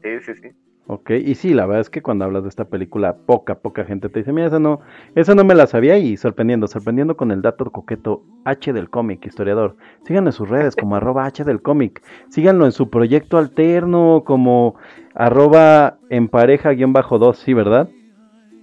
Sí, 0.01 0.19
sí, 0.22 0.34
sí. 0.41 0.49
Ok, 0.93 1.11
y 1.11 1.35
sí, 1.35 1.53
la 1.53 1.65
verdad 1.65 1.79
es 1.79 1.89
que 1.89 2.01
cuando 2.01 2.25
hablas 2.25 2.43
de 2.43 2.49
esta 2.49 2.65
película, 2.65 3.15
poca, 3.25 3.55
poca 3.59 3.85
gente 3.85 4.09
te 4.09 4.19
dice, 4.19 4.33
mira, 4.33 4.47
esa 4.47 4.59
no, 4.59 4.81
esa 5.15 5.35
no 5.35 5.45
me 5.45 5.55
la 5.55 5.65
sabía 5.65 5.97
y 5.97 6.17
sorprendiendo, 6.17 6.67
sorprendiendo 6.67 7.15
con 7.15 7.31
el 7.31 7.41
dato 7.41 7.63
coqueto 7.71 8.23
H 8.43 8.73
del 8.73 8.89
cómic, 8.89 9.25
historiador. 9.25 9.77
Síganlo 10.03 10.27
en 10.31 10.33
sus 10.33 10.49
redes 10.49 10.75
como 10.75 10.97
arroba 10.97 11.25
H 11.25 11.45
del 11.45 11.61
cómic, 11.61 12.03
síganlo 12.27 12.65
en 12.65 12.73
su 12.73 12.89
proyecto 12.89 13.37
alterno 13.37 14.23
como 14.25 14.75
arroba 15.15 15.97
en 16.09 16.27
pareja 16.27 16.71
guion 16.71 16.91
bajo 16.91 17.17
dos, 17.19 17.37
sí, 17.37 17.53
¿verdad? 17.53 17.87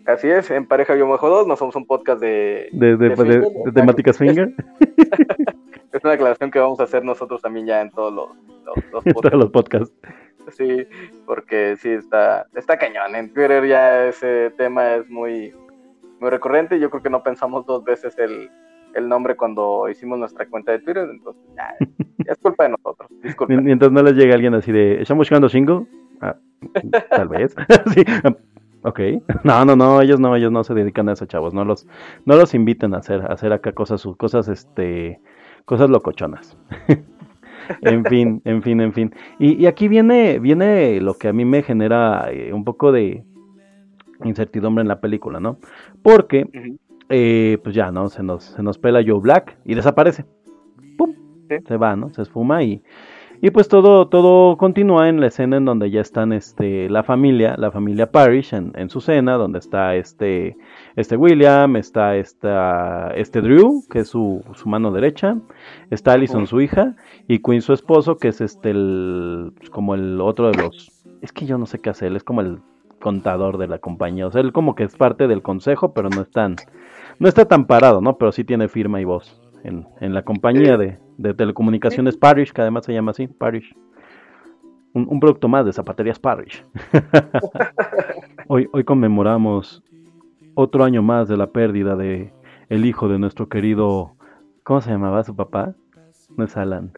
Así 0.04 0.28
es, 0.28 0.50
en 0.50 0.66
Pareja 0.66 0.96
Yo 0.96 1.06
Bajo 1.08 1.28
2, 1.30 1.46
no 1.46 1.54
somos 1.56 1.76
un 1.76 1.86
podcast 1.86 2.18
de... 2.20 2.68
De, 2.72 2.96
de, 2.96 2.96
de 2.96 3.08
de- 3.10 3.16
finger, 3.16 3.42
de 3.64 3.72
temáticas 3.72 4.16
finger, 4.18 4.54
Es 5.92 6.04
una 6.04 6.12
aclaración 6.14 6.50
que 6.50 6.58
vamos 6.58 6.80
a 6.80 6.84
hacer 6.84 7.04
nosotros 7.04 7.40
también 7.42 7.66
ya 7.66 7.80
en 7.82 7.90
todos 7.90 8.12
los, 8.12 8.28
los- 8.64 8.84
los 8.92 9.06
en 9.06 9.12
podcasts. 9.12 9.20
todos 9.22 9.34
los 9.44 9.50
podcasts. 9.50 9.94
Sí, 10.56 10.86
porque 11.26 11.76
sí, 11.76 11.90
está, 11.90 12.46
está 12.54 12.78
cañón. 12.78 13.14
En 13.14 13.32
Twitter 13.32 13.66
ya 13.66 14.06
ese 14.06 14.50
tema 14.56 14.94
es 14.96 15.08
muy, 15.08 15.54
muy 16.20 16.30
recurrente. 16.30 16.78
Yo 16.80 16.90
creo 16.90 17.02
que 17.02 17.10
no 17.10 17.22
pensamos 17.22 17.66
dos 17.66 17.84
veces 17.84 18.18
el, 18.18 18.50
el 18.94 19.08
nombre 19.08 19.36
cuando 19.36 19.88
hicimos 19.88 20.18
nuestra 20.18 20.46
cuenta 20.46 20.72
de 20.72 20.80
Twitter. 20.80 21.08
Entonces, 21.10 21.42
ya, 21.56 21.74
es 22.26 22.38
culpa 22.38 22.64
de 22.64 22.70
nosotros. 22.70 23.10
Mientras 23.48 23.92
no 23.92 24.02
les 24.02 24.14
llegue 24.14 24.32
alguien 24.32 24.54
así 24.54 24.72
de, 24.72 25.00
¿estamos 25.02 25.28
jugando 25.28 25.48
single? 25.48 25.86
Ah, 26.20 26.36
tal 27.10 27.28
vez. 27.28 27.54
sí. 27.94 28.04
ah, 28.24 28.34
Ok. 28.82 29.00
No, 29.44 29.64
no, 29.64 29.76
no, 29.76 30.00
ellos 30.00 30.20
no, 30.20 30.36
ellos 30.36 30.52
no 30.52 30.62
se 30.64 30.74
dedican 30.74 31.08
a 31.08 31.12
eso, 31.12 31.26
chavos. 31.26 31.52
No 31.52 31.64
los, 31.64 31.86
no 32.24 32.36
los 32.36 32.54
inviten 32.54 32.94
a 32.94 32.98
hacer, 32.98 33.22
a 33.22 33.32
hacer 33.34 33.52
acá 33.52 33.72
cosas, 33.72 34.06
cosas, 34.16 34.48
este, 34.48 35.20
cosas 35.64 35.90
locochonas. 35.90 36.56
en 37.82 38.04
fin, 38.04 38.42
en 38.44 38.62
fin, 38.62 38.80
en 38.80 38.92
fin. 38.92 39.14
Y, 39.38 39.62
y 39.62 39.66
aquí 39.66 39.88
viene, 39.88 40.38
viene 40.38 41.00
lo 41.00 41.14
que 41.14 41.28
a 41.28 41.32
mí 41.32 41.44
me 41.44 41.62
genera 41.62 42.28
eh, 42.30 42.52
un 42.52 42.64
poco 42.64 42.92
de 42.92 43.24
incertidumbre 44.24 44.82
en 44.82 44.88
la 44.88 45.00
película, 45.00 45.40
¿no? 45.40 45.58
Porque, 46.02 46.48
eh, 47.08 47.58
pues 47.62 47.74
ya, 47.74 47.90
¿no? 47.90 48.08
Se 48.08 48.22
nos, 48.22 48.44
se 48.44 48.62
nos 48.62 48.78
pela 48.78 49.02
Joe 49.06 49.20
Black 49.20 49.58
y 49.64 49.74
desaparece. 49.74 50.24
¡Pum! 50.96 51.14
Sí. 51.48 51.56
Se 51.66 51.76
va, 51.76 51.96
¿no? 51.96 52.08
Se 52.10 52.22
esfuma 52.22 52.62
y, 52.62 52.82
y 53.40 53.50
pues 53.50 53.68
todo, 53.68 54.08
todo 54.08 54.56
continúa 54.56 55.08
en 55.08 55.20
la 55.20 55.28
escena 55.28 55.56
en 55.56 55.64
donde 55.64 55.90
ya 55.90 56.00
están 56.00 56.32
este, 56.32 56.88
la 56.90 57.02
familia, 57.02 57.54
la 57.56 57.70
familia 57.70 58.10
Parrish 58.10 58.54
en, 58.54 58.72
en 58.74 58.90
su 58.90 59.00
cena, 59.00 59.34
donde 59.34 59.58
está 59.60 59.94
este, 59.94 60.56
este 60.96 61.16
William, 61.16 61.76
está 61.76 62.16
esta, 62.16 63.10
este 63.14 63.40
Drew, 63.40 63.84
que 63.90 64.00
es 64.00 64.08
su, 64.08 64.42
su 64.54 64.68
mano 64.68 64.90
derecha, 64.90 65.36
está 65.90 66.12
Allison, 66.12 66.46
su 66.46 66.60
hija, 66.60 66.96
y 67.28 67.38
Quinn, 67.40 67.62
su 67.62 67.72
esposo, 67.72 68.16
que 68.16 68.28
es 68.28 68.40
este 68.40 68.70
el, 68.70 69.52
pues, 69.56 69.70
como 69.70 69.94
el 69.94 70.20
otro 70.20 70.50
de 70.50 70.58
los, 70.62 70.90
es 71.22 71.32
que 71.32 71.46
yo 71.46 71.58
no 71.58 71.66
sé 71.66 71.80
qué 71.80 71.90
hacer, 71.90 72.14
es 72.16 72.24
como 72.24 72.40
el 72.40 72.58
contador 73.00 73.58
de 73.58 73.68
la 73.68 73.78
compañía, 73.78 74.26
o 74.26 74.32
sea, 74.32 74.40
él 74.40 74.52
como 74.52 74.74
que 74.74 74.84
es 74.84 74.96
parte 74.96 75.28
del 75.28 75.42
consejo, 75.42 75.92
pero 75.94 76.08
no 76.08 76.22
es 76.22 76.30
tan, 76.30 76.56
no 77.20 77.28
está 77.28 77.44
tan 77.44 77.66
parado, 77.66 78.00
¿no? 78.00 78.18
Pero 78.18 78.32
sí 78.32 78.44
tiene 78.44 78.68
firma 78.68 79.00
y 79.00 79.04
voz 79.04 79.40
en, 79.62 79.86
en 80.00 80.14
la 80.14 80.22
compañía 80.22 80.76
Sí. 80.76 80.78
de, 80.78 81.07
de 81.18 81.34
telecomunicaciones 81.34 82.16
Parish, 82.16 82.52
que 82.52 82.62
además 82.62 82.86
se 82.86 82.94
llama 82.94 83.10
así, 83.10 83.26
Parish. 83.26 83.76
Un, 84.94 85.06
un 85.10 85.20
producto 85.20 85.48
más 85.48 85.66
de 85.66 85.72
zapaterías 85.72 86.18
Parish. 86.18 86.64
hoy, 88.48 88.68
hoy 88.72 88.84
conmemoramos 88.84 89.82
otro 90.54 90.84
año 90.84 91.02
más 91.02 91.28
de 91.28 91.36
la 91.36 91.48
pérdida 91.48 91.94
de 91.96 92.32
el 92.68 92.86
hijo 92.86 93.08
de 93.08 93.18
nuestro 93.18 93.48
querido, 93.48 94.14
¿cómo 94.62 94.80
se 94.80 94.90
llamaba 94.90 95.24
su 95.24 95.34
papá? 95.34 95.74
No 96.36 96.44
es 96.44 96.56
Alan, 96.56 96.92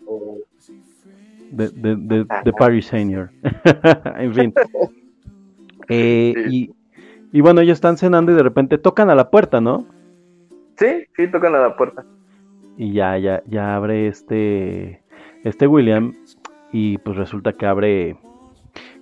de, 1.51 1.68
de, 1.68 1.97
de, 1.97 2.27
de 2.45 2.53
Parish 2.53 2.89
Senior. 2.89 3.31
en 4.16 4.35
fin. 4.35 4.55
Eh, 5.93 6.33
y, 6.49 6.71
y 7.33 7.41
bueno, 7.41 7.62
ellos 7.62 7.79
están 7.79 7.97
cenando 7.97 8.31
y 8.31 8.37
de 8.37 8.45
repente 8.45 8.79
tocan 8.79 9.11
a 9.11 9.16
la 9.16 9.29
puerta, 9.29 9.61
¿no? 9.61 9.87
Sí, 10.77 11.05
sí, 11.16 11.27
tocan 11.27 11.53
a 11.57 11.59
la 11.59 11.77
puerta. 11.77 12.05
Y 12.81 12.95
ya, 12.95 13.18
ya, 13.18 13.43
ya 13.47 13.76
abre 13.76 14.09
este, 14.09 15.03
este 15.45 15.66
William 15.66 16.14
y 16.72 16.97
pues 16.97 17.14
resulta 17.18 17.53
que 17.53 17.66
abre, 17.66 18.16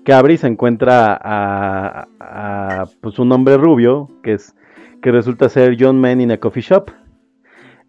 que 0.05 0.13
abre 0.13 0.35
y 0.35 0.37
se 0.37 0.49
encuentra 0.49 1.17
a, 1.23 2.09
a, 2.19 2.87
pues 3.01 3.21
un 3.21 3.31
hombre 3.31 3.57
rubio 3.57 4.11
que 4.25 4.33
es, 4.33 4.57
que 5.01 5.13
resulta 5.13 5.49
ser 5.49 5.77
John 5.79 6.01
Man 6.01 6.21
in 6.21 6.33
a 6.33 6.39
coffee 6.39 6.61
shop 6.61 6.91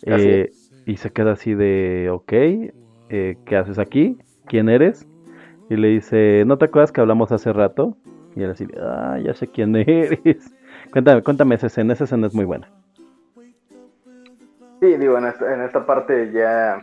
Eh, 0.06 0.52
y 0.86 0.98
se 0.98 1.10
queda 1.10 1.32
así 1.32 1.56
de, 1.56 2.10
ok, 2.12 2.34
eh, 2.34 3.38
¿qué 3.46 3.58
haces 3.58 3.80
aquí? 3.80 4.20
¿Quién 4.46 4.70
eres? 4.70 5.08
Y 5.72 5.76
le 5.76 5.88
dice, 5.88 6.44
¿no 6.46 6.60
te 6.60 6.66
acuerdas 6.66 6.92
que 6.92 7.02
hablamos 7.02 7.32
hace 7.32 7.52
rato? 7.52 7.98
Y 8.36 8.44
él 8.44 8.52
así, 8.52 8.68
ah, 8.80 9.18
ya 9.26 9.34
sé 9.34 9.48
quién 9.48 9.76
eres. 9.76 10.54
Cuéntame, 10.92 11.24
cuéntame 11.24 11.56
esa 11.56 11.66
escena, 11.66 11.94
esa 11.94 12.04
escena 12.04 12.28
es 12.28 12.36
muy 12.36 12.46
buena. 12.46 12.70
Sí, 14.80 14.98
digo, 14.98 15.18
en 15.18 15.26
esta, 15.26 15.54
en 15.54 15.62
esta 15.62 15.86
parte 15.86 16.32
ya 16.32 16.82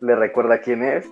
le 0.00 0.16
recuerda 0.16 0.60
quién 0.60 0.82
es 0.82 1.10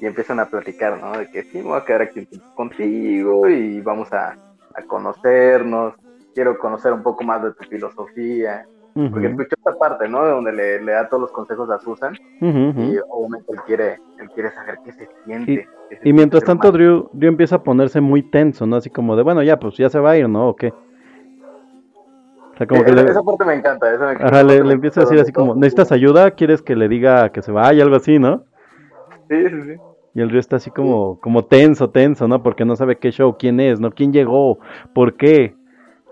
y 0.00 0.06
empiezan 0.06 0.40
a 0.40 0.46
platicar, 0.46 0.98
¿no? 1.00 1.18
De 1.18 1.30
que 1.30 1.42
sí, 1.42 1.58
me 1.58 1.64
voy 1.64 1.78
a 1.78 1.84
quedar 1.84 2.02
aquí 2.02 2.26
contigo 2.54 3.48
y 3.48 3.80
vamos 3.80 4.12
a, 4.12 4.36
a 4.74 4.82
conocernos. 4.86 5.94
Quiero 6.34 6.58
conocer 6.58 6.92
un 6.92 7.02
poco 7.02 7.22
más 7.24 7.42
de 7.42 7.52
tu 7.52 7.64
filosofía. 7.64 8.66
Porque 9.10 9.26
escuchó 9.26 9.56
esta 9.56 9.76
parte, 9.76 10.08
¿no? 10.08 10.24
De 10.24 10.30
donde 10.30 10.52
le, 10.52 10.80
le 10.80 10.92
da 10.92 11.08
todos 11.08 11.22
los 11.22 11.32
consejos 11.32 11.68
a 11.68 11.80
Susan 11.80 12.14
y 12.40 12.96
obviamente 13.10 13.52
él 13.52 13.58
quiere, 13.66 13.98
él 14.20 14.30
quiere 14.32 14.52
saber 14.52 14.78
qué 14.84 14.92
se 14.92 15.08
siente. 15.24 15.68
qué 15.90 15.96
se 15.96 16.08
Y 16.08 16.12
mientras 16.12 16.44
tanto 16.44 16.70
Drew, 16.70 17.10
Drew 17.12 17.28
empieza 17.28 17.56
a 17.56 17.62
ponerse 17.64 18.00
muy 18.00 18.22
tenso, 18.22 18.66
¿no? 18.66 18.76
Así 18.76 18.90
como 18.90 19.16
de, 19.16 19.24
bueno, 19.24 19.42
ya, 19.42 19.58
pues 19.58 19.76
ya 19.76 19.90
se 19.90 19.98
va 19.98 20.12
a 20.12 20.16
ir, 20.16 20.28
¿no? 20.28 20.50
¿O 20.50 20.54
qué? 20.54 20.72
O 22.54 22.56
sea, 22.56 22.66
como 22.66 22.82
humano. 22.82 22.84
que 22.84 22.92
le, 22.92 23.10
esa 23.10 23.22
parte 23.22 23.44
me 23.44 23.54
encanta. 23.54 23.92
Esa, 23.92 24.12
esa 24.12 24.26
ajá, 24.26 24.42
le, 24.42 24.64
le 24.64 24.64
me 24.64 24.72
empieza 24.74 25.00
a 25.00 25.02
encanta 25.02 25.14
decir 25.16 25.20
así 25.20 25.32
como, 25.32 25.54
¿necesitas 25.54 25.92
ayuda? 25.92 26.30
¿Quieres 26.32 26.62
que 26.62 26.76
le 26.76 26.88
diga 26.88 27.30
que 27.30 27.42
se 27.42 27.52
vaya? 27.52 27.82
Algo 27.82 27.96
así, 27.96 28.18
¿no? 28.18 28.44
Sí, 29.28 29.48
sí, 29.48 29.62
sí. 29.62 29.80
Y 30.14 30.20
el 30.20 30.28
Drew 30.28 30.38
está 30.38 30.56
así 30.56 30.70
como, 30.70 31.18
como 31.20 31.44
tenso, 31.44 31.90
tenso, 31.90 32.28
¿no? 32.28 32.42
Porque 32.42 32.64
no 32.64 32.76
sabe 32.76 32.98
qué 32.98 33.10
show, 33.10 33.36
quién 33.36 33.58
es, 33.58 33.80
¿no? 33.80 33.90
¿Quién 33.90 34.12
llegó? 34.12 34.60
¿Por 34.94 35.16
qué? 35.16 35.56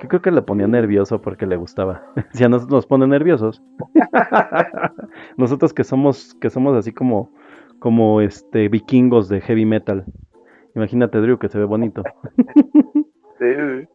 Que 0.01 0.09
creo 0.09 0.21
que 0.21 0.33
le 0.33 0.43
ponía 0.43 0.67
nervioso 0.67 1.23
porque 1.23 1.47
le 1.47 1.57
gustaba. 1.57 2.03
Si 2.33 2.43
a 2.43 2.49
nosotros 2.49 2.79
nos 2.79 2.87
pone 2.87 3.07
nerviosos. 3.07 3.63
nosotros 5.37 5.73
que 5.73 5.85
somos, 5.85 6.35
que 6.41 6.51
somos 6.51 6.77
así 6.77 6.93
como, 6.93 7.31
como 7.79 8.21
este 8.21 8.69
vikingos 8.69 9.29
de 9.29 9.41
heavy 9.41 9.65
metal. 9.65 10.05
Imagínate 10.75 11.19
Drew 11.19 11.39
que 11.39 11.49
se 11.49 11.59
ve 11.59 11.65
bonito. 11.65 12.03
Sí, 13.39 13.49
sí. 13.57 13.89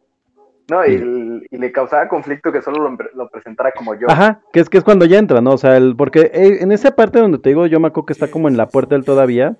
No, 0.70 0.84
y, 0.86 0.98
Sí. 0.98 1.46
y 1.50 1.56
le 1.58 1.72
causaba 1.72 2.08
conflicto 2.08 2.52
que 2.52 2.60
solo 2.62 2.90
lo, 2.90 2.96
lo 3.14 3.28
presentara 3.30 3.72
como 3.72 3.94
yo. 3.94 4.06
Ajá, 4.10 4.40
que 4.52 4.60
es 4.60 4.68
que 4.68 4.78
es 4.78 4.84
cuando 4.84 5.06
ya 5.06 5.18
entra, 5.18 5.40
¿no? 5.40 5.52
O 5.52 5.58
sea, 5.58 5.76
el, 5.76 5.96
porque 5.96 6.30
eh, 6.34 6.58
en 6.60 6.72
esa 6.72 6.90
parte 6.94 7.18
donde 7.18 7.38
te 7.38 7.48
digo, 7.50 7.66
yo 7.66 7.80
me 7.80 7.88
acuerdo 7.88 8.06
que 8.06 8.12
está 8.12 8.28
como 8.30 8.48
en 8.48 8.56
la 8.56 8.68
puerta 8.68 8.94
él 8.94 9.04
todavía. 9.04 9.56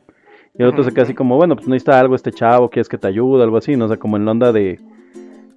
Y 0.55 0.63
el 0.63 0.69
otro 0.69 0.83
se 0.83 0.93
queda 0.93 1.05
así 1.05 1.15
como, 1.15 1.37
bueno, 1.37 1.55
pues 1.55 1.69
necesita 1.69 2.01
algo 2.01 2.15
este 2.17 2.33
chavo, 2.33 2.69
quieres 2.69 2.89
que 2.89 2.99
te 2.99 3.07
ayude, 3.07 3.45
algo 3.45 3.59
así, 3.59 3.77
¿no? 3.77 3.85
O 3.85 3.89
sea, 3.89 3.97
como 3.97 4.17
en 4.17 4.25
la 4.25 4.33
onda 4.33 4.51
de, 4.53 4.81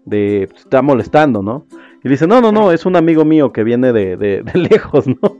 de, 0.05 0.47
pues, 0.49 0.61
está 0.63 0.81
molestando, 0.81 1.41
¿no? 1.41 1.65
Y 2.03 2.09
dice, 2.09 2.27
no, 2.27 2.39
no, 2.39 2.51
no, 2.51 2.71
es 2.71 2.85
un 2.85 2.95
amigo 2.95 3.25
mío 3.25 3.51
que 3.51 3.63
viene 3.63 3.93
de, 3.93 4.15
de, 4.15 4.43
de 4.43 4.59
lejos, 4.69 5.07
¿no? 5.07 5.37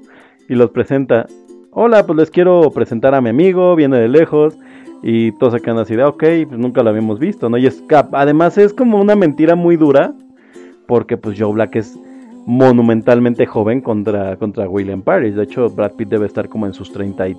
Y 0.49 0.55
los 0.55 0.72
presenta, 0.72 1.28
hola, 1.72 2.05
pues 2.05 2.18
les 2.18 2.32
quiero 2.32 2.72
presentar 2.72 3.14
a 3.14 3.22
mi 3.22 3.30
amigo, 3.30 3.76
viene 3.76 3.99
de 3.99 4.07
lejos. 4.09 4.57
Y 5.03 5.31
todos 5.33 5.53
se 5.53 5.61
quedan 5.61 5.79
así 5.79 5.95
de, 5.95 6.03
ok, 6.03 6.23
pues 6.47 6.59
nunca 6.59 6.83
lo 6.83 6.89
habíamos 6.91 7.19
visto, 7.19 7.49
¿no? 7.49 7.57
Y 7.57 7.65
es, 7.65 7.81
cap- 7.87 8.13
además 8.13 8.57
es 8.57 8.73
como 8.73 8.99
una 8.99 9.15
mentira 9.15 9.55
muy 9.55 9.75
dura, 9.75 10.13
porque 10.87 11.17
pues 11.17 11.39
Joe 11.39 11.53
Black 11.53 11.75
es 11.77 11.97
monumentalmente 12.45 13.45
joven 13.45 13.81
contra, 13.81 14.35
contra 14.37 14.67
William 14.69 15.01
Parrish. 15.01 15.33
De 15.35 15.43
hecho, 15.43 15.69
Brad 15.69 15.93
Pitt 15.93 16.09
debe 16.09 16.25
estar 16.25 16.49
como 16.49 16.65
en 16.65 16.73
sus 16.73 16.91
30, 16.91 17.29
y, 17.29 17.37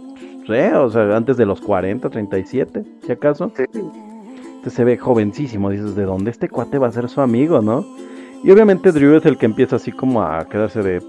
eh, 0.48 0.72
o 0.74 0.90
sea, 0.90 1.16
antes 1.16 1.36
de 1.36 1.46
los 1.46 1.60
40, 1.60 2.08
37, 2.08 2.82
si 3.04 3.12
acaso. 3.12 3.52
Sí. 3.56 3.64
Entonces 3.74 4.74
se 4.74 4.84
ve 4.84 4.96
jovencísimo, 4.96 5.70
dices, 5.70 5.96
¿de 5.96 6.04
dónde 6.04 6.30
este 6.30 6.48
cuate 6.48 6.78
va 6.78 6.86
a 6.86 6.92
ser 6.92 7.08
su 7.08 7.20
amigo, 7.20 7.60
no? 7.60 7.84
Y 8.44 8.50
obviamente 8.50 8.92
Drew 8.92 9.16
es 9.16 9.26
el 9.26 9.36
que 9.36 9.46
empieza 9.46 9.76
así 9.76 9.90
como 9.92 10.22
a 10.22 10.44
quedarse 10.48 10.82
de, 10.82 11.02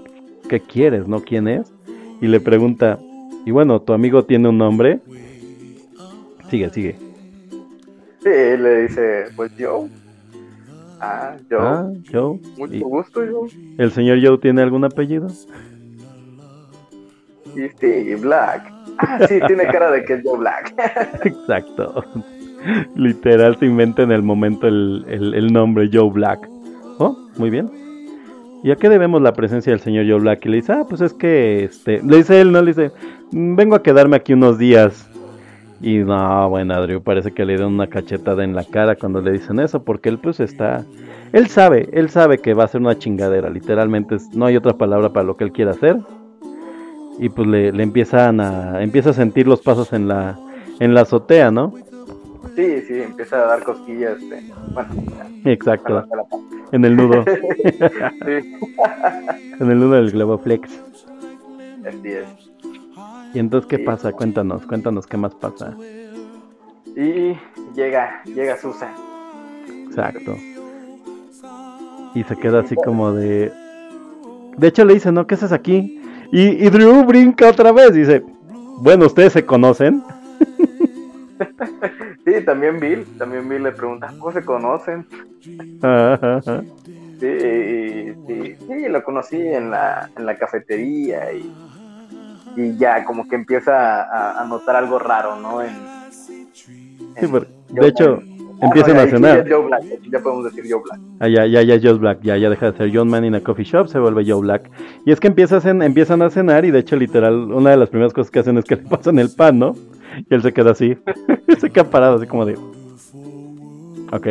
¿qué 0.48 0.60
quieres, 0.60 1.06
no? 1.08 1.20
¿Quién 1.20 1.46
es? 1.48 1.72
Y 2.20 2.26
le 2.26 2.40
pregunta, 2.40 2.98
y 3.44 3.50
bueno, 3.52 3.80
¿tu 3.80 3.92
amigo 3.92 4.24
tiene 4.24 4.48
un 4.48 4.58
nombre? 4.58 5.00
Sigue, 6.50 6.70
sigue. 6.70 6.96
Sí, 8.22 8.28
le 8.30 8.82
dice, 8.82 9.24
pues 9.36 9.54
yo. 9.56 9.86
Ah, 11.00 11.36
yo. 11.50 11.58
Ah, 11.60 11.90
Joe. 12.10 12.38
Mucho 12.56 12.74
¿Y 12.74 12.80
gusto, 12.80 13.24
yo. 13.24 13.46
¿El 13.78 13.90
señor 13.90 14.18
Joe 14.24 14.38
tiene 14.38 14.62
algún 14.62 14.84
apellido? 14.84 15.28
Y 17.54 17.68
sí, 17.78 18.14
Black. 18.20 18.72
Ah, 18.98 19.26
sí, 19.28 19.38
tiene 19.46 19.64
cara 19.66 19.90
de 19.90 20.04
que 20.04 20.14
es 20.14 20.22
Joe 20.24 20.38
Black. 20.38 20.74
Exacto. 21.24 22.04
Literal 22.96 23.58
se 23.58 23.66
inventa 23.66 24.02
en 24.02 24.12
el 24.12 24.22
momento 24.22 24.66
el, 24.66 25.04
el- 25.08 25.34
el 25.34 25.52
nombre 25.52 25.90
Joe 25.92 26.10
Black. 26.10 26.48
Oh, 26.98 27.16
muy 27.36 27.50
bien. 27.50 27.70
¿Y 28.62 28.70
a 28.70 28.76
qué 28.76 28.88
debemos 28.88 29.20
la 29.20 29.34
presencia 29.34 29.72
del 29.72 29.80
señor 29.80 30.06
Joe 30.08 30.20
Black? 30.20 30.46
Y 30.46 30.48
le 30.48 30.56
dice, 30.56 30.72
ah, 30.72 30.86
pues 30.88 31.02
es 31.02 31.12
que, 31.12 31.64
este, 31.64 32.00
le 32.02 32.16
dice 32.18 32.40
él, 32.40 32.50
¿no? 32.50 32.62
Le 32.62 32.68
dice, 32.72 32.92
"Mm, 33.32 33.56
vengo 33.56 33.74
a 33.76 33.82
quedarme 33.82 34.16
aquí 34.16 34.32
unos 34.32 34.56
días. 34.56 35.06
Y 35.84 35.98
no, 35.98 36.48
bueno, 36.48 36.80
Drew 36.80 37.02
parece 37.02 37.32
que 37.32 37.44
le 37.44 37.52
dieron 37.56 37.74
una 37.74 37.88
cachetada 37.88 38.42
en 38.42 38.54
la 38.56 38.64
cara 38.64 38.96
cuando 38.96 39.20
le 39.20 39.32
dicen 39.32 39.60
eso, 39.60 39.84
porque 39.84 40.08
él 40.08 40.18
pues 40.18 40.40
está... 40.40 40.82
Él 41.32 41.48
sabe, 41.48 41.90
él 41.92 42.08
sabe 42.08 42.38
que 42.38 42.54
va 42.54 42.64
a 42.64 42.68
ser 42.68 42.80
una 42.80 42.96
chingadera, 42.98 43.50
literalmente 43.50 44.16
no 44.34 44.46
hay 44.46 44.56
otra 44.56 44.72
palabra 44.78 45.12
para 45.12 45.26
lo 45.26 45.36
que 45.36 45.44
él 45.44 45.52
quiera 45.52 45.72
hacer. 45.72 45.98
Y 47.18 47.28
pues 47.28 47.46
le, 47.46 47.70
le 47.72 47.82
empiezan 47.82 48.40
a... 48.40 48.82
empieza 48.82 49.10
a 49.10 49.12
sentir 49.12 49.46
los 49.46 49.60
pasos 49.60 49.92
en 49.92 50.08
la, 50.08 50.38
en 50.80 50.94
la 50.94 51.02
azotea, 51.02 51.50
¿no? 51.50 51.74
Sí, 52.56 52.80
sí, 52.82 53.02
empieza 53.02 53.36
a 53.42 53.46
dar 53.46 53.62
cosquillas. 53.64 54.16
eh, 54.22 54.40
Bueno, 54.72 54.88
Exacto, 55.44 55.94
la- 55.94 56.06
en 56.72 56.84
el 56.86 56.96
nudo, 56.96 57.24
en 59.60 59.70
el 59.70 59.78
nudo 59.80 59.92
del 59.96 60.12
Globoflex. 60.12 60.70
así 61.86 62.08
es. 62.08 62.53
Y 63.34 63.40
entonces, 63.40 63.68
¿qué 63.68 63.80
pasa? 63.80 64.12
Cuéntanos, 64.12 64.64
cuéntanos 64.64 65.06
qué 65.08 65.16
más 65.16 65.34
pasa. 65.34 65.76
Y 66.96 67.36
llega, 67.74 68.22
llega 68.24 68.56
Susan. 68.56 68.94
Exacto. 69.88 70.36
Y 72.14 72.22
se 72.22 72.36
queda 72.36 72.60
así 72.60 72.76
como 72.76 73.12
de... 73.12 73.52
De 74.56 74.68
hecho 74.68 74.84
le 74.84 74.94
dice, 74.94 75.10
¿no? 75.10 75.26
¿Qué 75.26 75.34
haces 75.34 75.50
aquí? 75.50 76.00
Y, 76.30 76.64
y 76.64 76.70
Drew 76.70 77.04
brinca 77.04 77.48
otra 77.48 77.72
vez. 77.72 77.92
Dice, 77.92 78.24
bueno, 78.78 79.06
¿ustedes 79.06 79.32
se 79.32 79.44
conocen? 79.44 80.02
Sí, 82.24 82.42
también 82.42 82.80
Bill, 82.80 83.04
también 83.18 83.46
Bill 83.46 83.64
le 83.64 83.72
pregunta, 83.72 84.06
¿cómo 84.18 84.32
se 84.32 84.42
conocen? 84.42 85.06
Ajá, 85.82 86.14
ajá. 86.36 86.62
Sí, 87.20 88.14
sí, 88.26 88.56
sí, 88.66 88.88
lo 88.88 89.04
conocí 89.04 89.36
en 89.36 89.70
la, 89.70 90.10
en 90.16 90.24
la 90.24 90.34
cafetería 90.36 91.32
y, 91.34 91.52
y 92.56 92.76
ya 92.76 93.04
como 93.04 93.26
que 93.28 93.36
empieza 93.36 94.02
a, 94.02 94.42
a 94.42 94.46
notar 94.46 94.76
algo 94.76 94.98
raro, 94.98 95.36
¿no? 95.40 95.62
En, 95.62 95.72
Sí, 97.16 97.26
en 97.26 97.30
pero, 97.32 97.46
Joe 97.68 97.80
de 97.80 97.88
hecho, 97.88 98.16
Black. 98.16 98.28
empiezan 98.62 98.96
Ah, 98.96 98.98
a 98.98 99.02
ahí 99.02 99.08
sí 99.08 99.14
cenar. 99.16 99.38
es 99.38 99.52
Joe 99.52 99.66
Black, 99.66 99.82
ya 100.10 100.18
podemos 100.20 100.44
decir 100.44 100.64
Joe 100.68 100.82
Black. 100.82 101.00
Ah, 101.20 101.28
ya, 101.28 101.46
ya, 101.46 101.62
ya 101.62 101.74
es 101.74 101.82
Joe 101.82 101.94
Black, 101.94 102.18
ya, 102.22 102.36
ya 102.36 102.50
deja 102.50 102.70
de 102.72 102.76
ser 102.78 102.90
John 102.96 103.08
Man 103.08 103.24
in 103.24 103.34
a 103.34 103.40
coffee 103.40 103.64
shop, 103.64 103.88
se 103.88 103.98
vuelve 103.98 104.24
Joe 104.26 104.40
Black. 104.40 104.70
Y 105.04 105.12
es 105.12 105.20
que 105.20 105.28
empiezan, 105.28 105.82
empiezan 105.82 106.22
a 106.22 106.30
cenar 106.30 106.64
y 106.64 106.70
de 106.70 106.80
hecho 106.80 106.96
literal, 106.96 107.52
una 107.52 107.70
de 107.70 107.76
las 107.76 107.88
primeras 107.90 108.12
cosas 108.12 108.30
que 108.30 108.38
hacen 108.40 108.58
es 108.58 108.64
que 108.64 108.76
le 108.76 108.82
pasan 108.88 109.18
el 109.18 109.30
pan, 109.30 109.58
¿no? 109.58 109.74
Y 110.30 110.34
él 110.34 110.42
se 110.42 110.52
queda 110.52 110.70
así, 110.72 110.96
se 111.58 111.70
queda 111.70 111.84
parado 111.90 112.16
así 112.16 112.26
como 112.26 112.46
de... 112.46 112.56
Ok, 114.12 114.26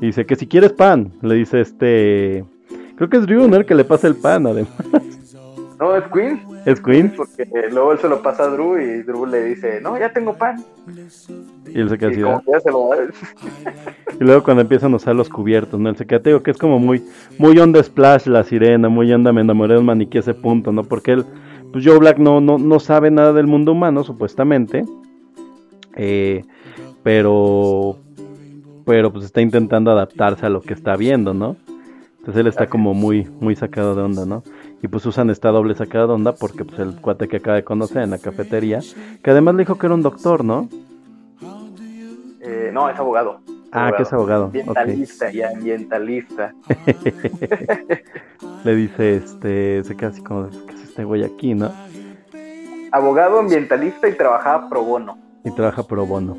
y 0.00 0.06
dice 0.06 0.26
que 0.26 0.36
si 0.36 0.46
quieres 0.46 0.72
pan, 0.72 1.12
le 1.22 1.34
dice 1.34 1.60
este... 1.60 2.44
Creo 2.96 3.10
que 3.10 3.16
es 3.16 3.26
¿no? 3.28 3.56
El 3.56 3.66
que 3.66 3.74
le 3.74 3.84
pasa 3.84 4.06
el 4.06 4.14
pan, 4.14 4.46
además. 4.46 4.70
No, 5.84 5.94
es 5.94 6.04
Queen, 6.10 6.40
Es 6.64 6.80
Queen. 6.80 7.12
porque 7.14 7.46
luego 7.70 7.92
él 7.92 7.98
se 7.98 8.08
lo 8.08 8.22
pasa 8.22 8.44
a 8.44 8.48
Drew 8.48 8.78
y 8.78 9.02
Drew 9.02 9.26
le 9.26 9.44
dice, 9.44 9.82
no, 9.82 9.98
ya 9.98 10.10
tengo 10.14 10.32
pan. 10.32 10.64
Y 11.66 11.78
él 11.78 11.90
se 11.90 11.98
queda 11.98 12.08
así. 12.08 12.20
Y 14.18 14.24
luego 14.24 14.42
cuando 14.42 14.62
empiezan 14.62 14.94
a 14.94 14.96
usar 14.96 15.14
los 15.14 15.28
cubiertos, 15.28 15.78
¿no? 15.78 15.90
Él 15.90 15.96
se 15.96 16.06
queda, 16.06 16.20
te 16.20 16.30
digo 16.30 16.42
que 16.42 16.52
es 16.52 16.56
como 16.56 16.78
muy, 16.78 17.04
muy 17.36 17.58
onda 17.58 17.82
Splash, 17.82 18.28
la 18.28 18.44
sirena, 18.44 18.88
muy 18.88 19.12
onda 19.12 19.30
me 19.34 19.42
enamoré 19.42 19.74
de 19.74 19.80
un 19.80 19.84
maniquí 19.84 20.16
a 20.16 20.20
ese 20.20 20.32
punto, 20.32 20.72
¿no? 20.72 20.84
Porque 20.84 21.12
él, 21.12 21.26
pues 21.70 21.84
Joe 21.84 21.98
Black 21.98 22.16
no, 22.16 22.40
no, 22.40 22.56
no 22.56 22.80
sabe 22.80 23.10
nada 23.10 23.34
del 23.34 23.46
mundo 23.46 23.72
humano, 23.72 24.04
supuestamente. 24.04 24.86
Eh, 25.96 26.44
pero, 27.02 27.98
pero 28.86 29.12
pues 29.12 29.26
está 29.26 29.42
intentando 29.42 29.90
adaptarse 29.90 30.46
a 30.46 30.48
lo 30.48 30.62
que 30.62 30.72
está 30.72 30.96
viendo, 30.96 31.34
¿no? 31.34 31.56
Entonces 32.24 32.40
él 32.40 32.46
está 32.46 32.68
como 32.68 32.94
muy, 32.94 33.28
muy 33.38 33.54
sacado 33.54 33.94
de 33.94 34.00
onda, 34.00 34.24
¿no? 34.24 34.42
Y 34.82 34.88
pues 34.88 35.02
Susan 35.02 35.28
está 35.28 35.50
doble 35.50 35.74
sacada 35.74 36.06
de 36.06 36.14
onda 36.14 36.32
porque 36.32 36.64
pues 36.64 36.78
el 36.78 36.98
cuate 36.98 37.28
que 37.28 37.36
acaba 37.36 37.56
de 37.56 37.64
conocer 37.64 38.00
en 38.00 38.08
la 38.08 38.18
cafetería, 38.18 38.80
que 39.22 39.30
además 39.30 39.56
le 39.56 39.64
dijo 39.64 39.76
que 39.76 39.84
era 39.84 39.94
un 39.94 40.00
doctor, 40.00 40.42
¿no? 40.42 40.70
Eh, 42.40 42.70
no, 42.72 42.88
es 42.88 42.98
abogado. 42.98 43.40
Ah, 43.72 43.92
que 43.94 44.04
es 44.04 44.12
abogado. 44.14 44.46
Ambientalista, 44.46 45.30
ya, 45.30 45.50
ambientalista. 45.50 46.54
Le 48.64 48.74
dice, 48.74 49.16
este, 49.16 49.84
se 49.84 49.94
queda 49.94 50.08
así 50.08 50.22
como, 50.22 50.48
¿qué 50.48 50.72
es 50.76 50.82
este 50.84 51.04
güey 51.04 51.24
aquí, 51.24 51.52
no? 51.52 51.70
Abogado 52.90 53.38
ambientalista 53.38 54.08
y 54.08 54.16
trabajaba 54.16 54.70
pro 54.70 54.82
bono. 54.82 55.18
Y 55.44 55.50
trabaja 55.50 55.82
pro 55.82 56.06
bono. 56.06 56.38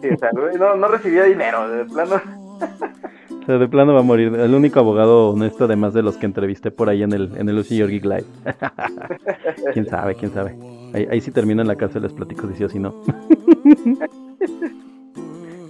Sí, 0.00 0.08
o 0.08 0.18
sea, 0.18 0.30
güey, 0.32 0.58
no, 0.58 0.74
no 0.74 0.88
recibía 0.88 1.22
dinero, 1.22 1.68
de 1.68 1.84
plano. 1.84 2.20
De 3.46 3.68
plano 3.68 3.94
va 3.94 4.00
a 4.00 4.04
morir. 4.04 4.34
El 4.34 4.54
único 4.54 4.80
abogado 4.80 5.30
honesto, 5.30 5.64
además 5.64 5.94
de 5.94 6.02
los 6.02 6.16
que 6.16 6.26
entrevisté 6.26 6.70
por 6.70 6.88
ahí 6.88 7.02
en 7.02 7.12
el, 7.12 7.32
en 7.36 7.48
el 7.48 7.64
Geek 7.64 8.04
Live. 8.04 8.24
quién 9.72 9.86
sabe, 9.86 10.14
quién 10.14 10.32
sabe. 10.32 10.56
Ahí, 10.94 11.20
si 11.20 11.30
termino 11.30 11.62
en 11.62 11.68
la 11.68 11.76
cárcel 11.76 12.02
les 12.02 12.12
platico 12.12 12.46
si 12.48 12.54
sí 12.54 12.64
o 12.64 12.68
si 12.68 12.78
no. 12.78 12.92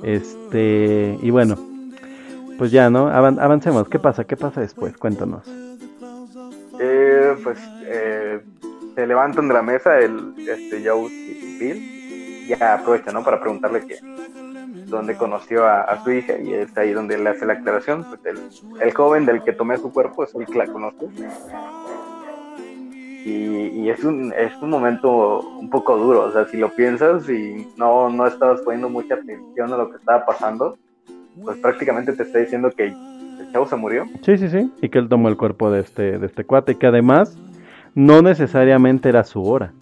este, 0.02 1.18
y 1.22 1.30
bueno, 1.30 1.56
pues 2.58 2.70
ya, 2.70 2.90
¿no? 2.90 3.08
Avan- 3.08 3.40
avancemos. 3.40 3.88
¿Qué 3.88 3.98
pasa? 3.98 4.24
¿Qué 4.24 4.36
pasa 4.36 4.60
después? 4.60 4.96
Cuéntanos. 4.96 5.42
Eh, 6.80 7.34
pues 7.42 7.58
eh, 7.86 8.40
se 8.94 9.06
levantan 9.06 9.48
de 9.48 9.54
la 9.54 9.62
mesa 9.62 9.98
el 9.98 10.34
este 10.38 10.82
Joe 10.86 11.10
y 11.10 11.58
Bill. 11.58 12.48
Ya 12.48 12.74
aprovecha, 12.74 13.12
¿no? 13.12 13.22
Para 13.22 13.40
preguntarle 13.40 13.86
que 13.86 13.94
dónde 14.92 15.16
conoció 15.16 15.64
a, 15.64 15.82
a 15.82 16.02
su 16.04 16.12
hija 16.12 16.38
y 16.38 16.54
es 16.54 16.76
ahí 16.78 16.92
donde 16.92 17.18
le 17.18 17.30
hace 17.30 17.44
la 17.46 17.54
aclaración. 17.54 18.04
Pues 18.04 18.20
el, 18.24 18.38
el 18.80 18.94
joven 18.94 19.26
del 19.26 19.42
que 19.42 19.52
tomé 19.52 19.76
su 19.78 19.92
cuerpo 19.92 20.24
es 20.24 20.34
el 20.34 20.46
que 20.46 20.58
la 20.58 20.66
conoce. 20.66 21.06
Y, 23.24 23.30
y 23.82 23.90
es, 23.90 24.02
un, 24.04 24.32
es 24.32 24.52
un 24.60 24.70
momento 24.70 25.40
un 25.40 25.70
poco 25.70 25.96
duro, 25.96 26.24
o 26.24 26.32
sea, 26.32 26.44
si 26.46 26.56
lo 26.56 26.70
piensas 26.70 27.28
y 27.28 27.68
no, 27.76 28.10
no 28.10 28.26
estabas 28.26 28.60
poniendo 28.62 28.88
mucha 28.88 29.14
atención 29.14 29.72
a 29.72 29.76
lo 29.76 29.90
que 29.90 29.96
estaba 29.98 30.26
pasando, 30.26 30.76
pues 31.40 31.56
prácticamente 31.58 32.12
te 32.14 32.24
está 32.24 32.40
diciendo 32.40 32.70
que 32.70 32.86
el 32.86 32.96
chavo 33.52 33.66
se 33.66 33.76
murió. 33.76 34.06
Sí, 34.22 34.38
sí, 34.38 34.48
sí. 34.48 34.72
Y 34.82 34.88
que 34.88 34.98
él 34.98 35.08
tomó 35.08 35.28
el 35.28 35.36
cuerpo 35.36 35.70
de 35.70 35.80
este, 35.80 36.18
de 36.18 36.26
este 36.26 36.44
cuate, 36.44 36.76
que 36.76 36.86
además 36.88 37.38
no 37.94 38.22
necesariamente 38.22 39.08
era 39.08 39.22
su 39.22 39.44
hora. 39.44 39.72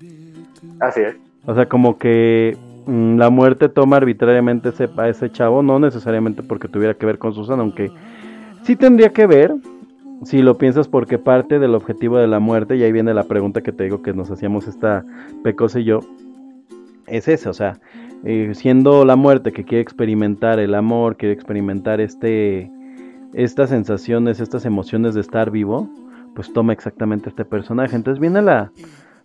Así 0.80 1.00
es. 1.00 1.16
O 1.46 1.54
sea, 1.54 1.66
como 1.66 1.96
que 1.96 2.58
la 2.90 3.30
muerte 3.30 3.68
toma 3.68 3.96
arbitrariamente 3.96 4.70
ese, 4.70 4.88
a 4.96 5.08
ese 5.08 5.30
chavo, 5.30 5.62
no 5.62 5.78
necesariamente 5.78 6.42
porque 6.42 6.68
tuviera 6.68 6.94
que 6.94 7.06
ver 7.06 7.18
con 7.18 7.34
Susan, 7.34 7.60
aunque 7.60 7.90
sí 8.62 8.76
tendría 8.76 9.12
que 9.12 9.26
ver, 9.26 9.54
si 10.24 10.42
lo 10.42 10.58
piensas, 10.58 10.88
porque 10.88 11.18
parte 11.18 11.58
del 11.58 11.74
objetivo 11.74 12.18
de 12.18 12.26
la 12.26 12.40
muerte, 12.40 12.76
y 12.76 12.82
ahí 12.82 12.92
viene 12.92 13.14
la 13.14 13.24
pregunta 13.24 13.62
que 13.62 13.72
te 13.72 13.84
digo 13.84 14.02
que 14.02 14.12
nos 14.12 14.30
hacíamos 14.30 14.66
esta 14.66 15.04
Pecosa 15.42 15.80
y 15.80 15.84
yo, 15.84 16.00
es 17.06 17.28
ese, 17.28 17.48
o 17.48 17.54
sea, 17.54 17.78
eh, 18.24 18.52
siendo 18.54 19.04
la 19.04 19.16
muerte 19.16 19.52
que 19.52 19.64
quiere 19.64 19.82
experimentar 19.82 20.58
el 20.58 20.74
amor, 20.74 21.16
quiere 21.16 21.32
experimentar 21.32 22.00
este, 22.00 22.70
estas 23.32 23.70
sensaciones, 23.70 24.40
estas 24.40 24.66
emociones 24.66 25.14
de 25.14 25.22
estar 25.22 25.50
vivo, 25.50 25.88
pues 26.34 26.52
toma 26.52 26.72
exactamente 26.72 27.30
este 27.30 27.44
personaje. 27.44 27.96
Entonces 27.96 28.20
viene 28.20 28.42
la, 28.42 28.72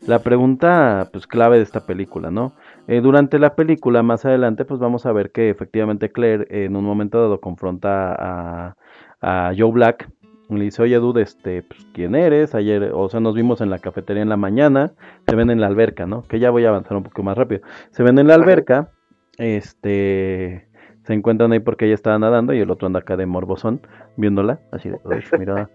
la 0.08 0.20
pregunta 0.20 1.10
pues 1.12 1.28
clave 1.28 1.58
de 1.58 1.64
esta 1.64 1.86
película, 1.86 2.32
¿no? 2.32 2.54
Eh, 2.88 3.02
durante 3.02 3.40
la 3.40 3.56
película, 3.56 4.04
más 4.04 4.26
adelante, 4.26 4.64
pues 4.66 4.80
vamos 4.80 5.06
a 5.06 5.12
ver 5.12 5.32
que 5.32 5.50
efectivamente 5.50 6.12
Claire 6.12 6.46
eh, 6.50 6.66
en 6.66 6.76
un 6.76 6.86
momento 6.86 7.20
dado 7.20 7.42
confronta 7.42 8.14
a, 8.18 8.76
a 9.22 9.54
Joe 9.58 9.72
Black. 9.72 10.10
y 10.50 10.56
Le 10.56 10.66
dice, 10.66 10.84
oye 10.84 10.96
dude, 10.98 11.22
este, 11.24 11.64
pues, 11.64 11.88
¿quién 11.94 12.14
eres? 12.16 12.54
Ayer, 12.54 12.92
o 12.94 13.10
sea, 13.10 13.20
nos 13.20 13.34
vimos 13.34 13.62
en 13.62 13.70
la 13.72 13.80
cafetería 13.80 14.22
en 14.22 14.30
la 14.30 14.38
mañana, 14.38 14.94
se 15.28 15.36
ven 15.36 15.50
en 15.50 15.60
la 15.62 15.68
alberca, 15.68 16.06
¿no? 16.06 16.22
Que 16.24 16.40
ya 16.40 16.52
voy 16.52 16.66
a 16.66 16.70
avanzar 16.70 16.96
un 16.98 17.04
poco 17.04 17.24
más 17.24 17.36
rápido. 17.38 17.62
Se 17.90 18.04
ven 18.04 18.20
en 18.20 18.28
la 18.28 18.36
alberca, 18.36 18.92
este, 19.38 20.68
se 21.04 21.14
encuentran 21.14 21.52
ahí 21.54 21.60
porque 21.60 21.86
ella 21.86 21.96
estaba 21.96 22.20
nadando 22.20 22.54
y 22.54 22.60
el 22.60 22.70
otro 22.70 22.86
anda 22.86 23.00
acá 23.00 23.18
de 23.18 23.26
morbosón, 23.26 23.82
viéndola, 24.16 24.60
así 24.72 24.90
de, 24.90 25.00
"Uy, 25.04 25.24
mira, 25.40 25.70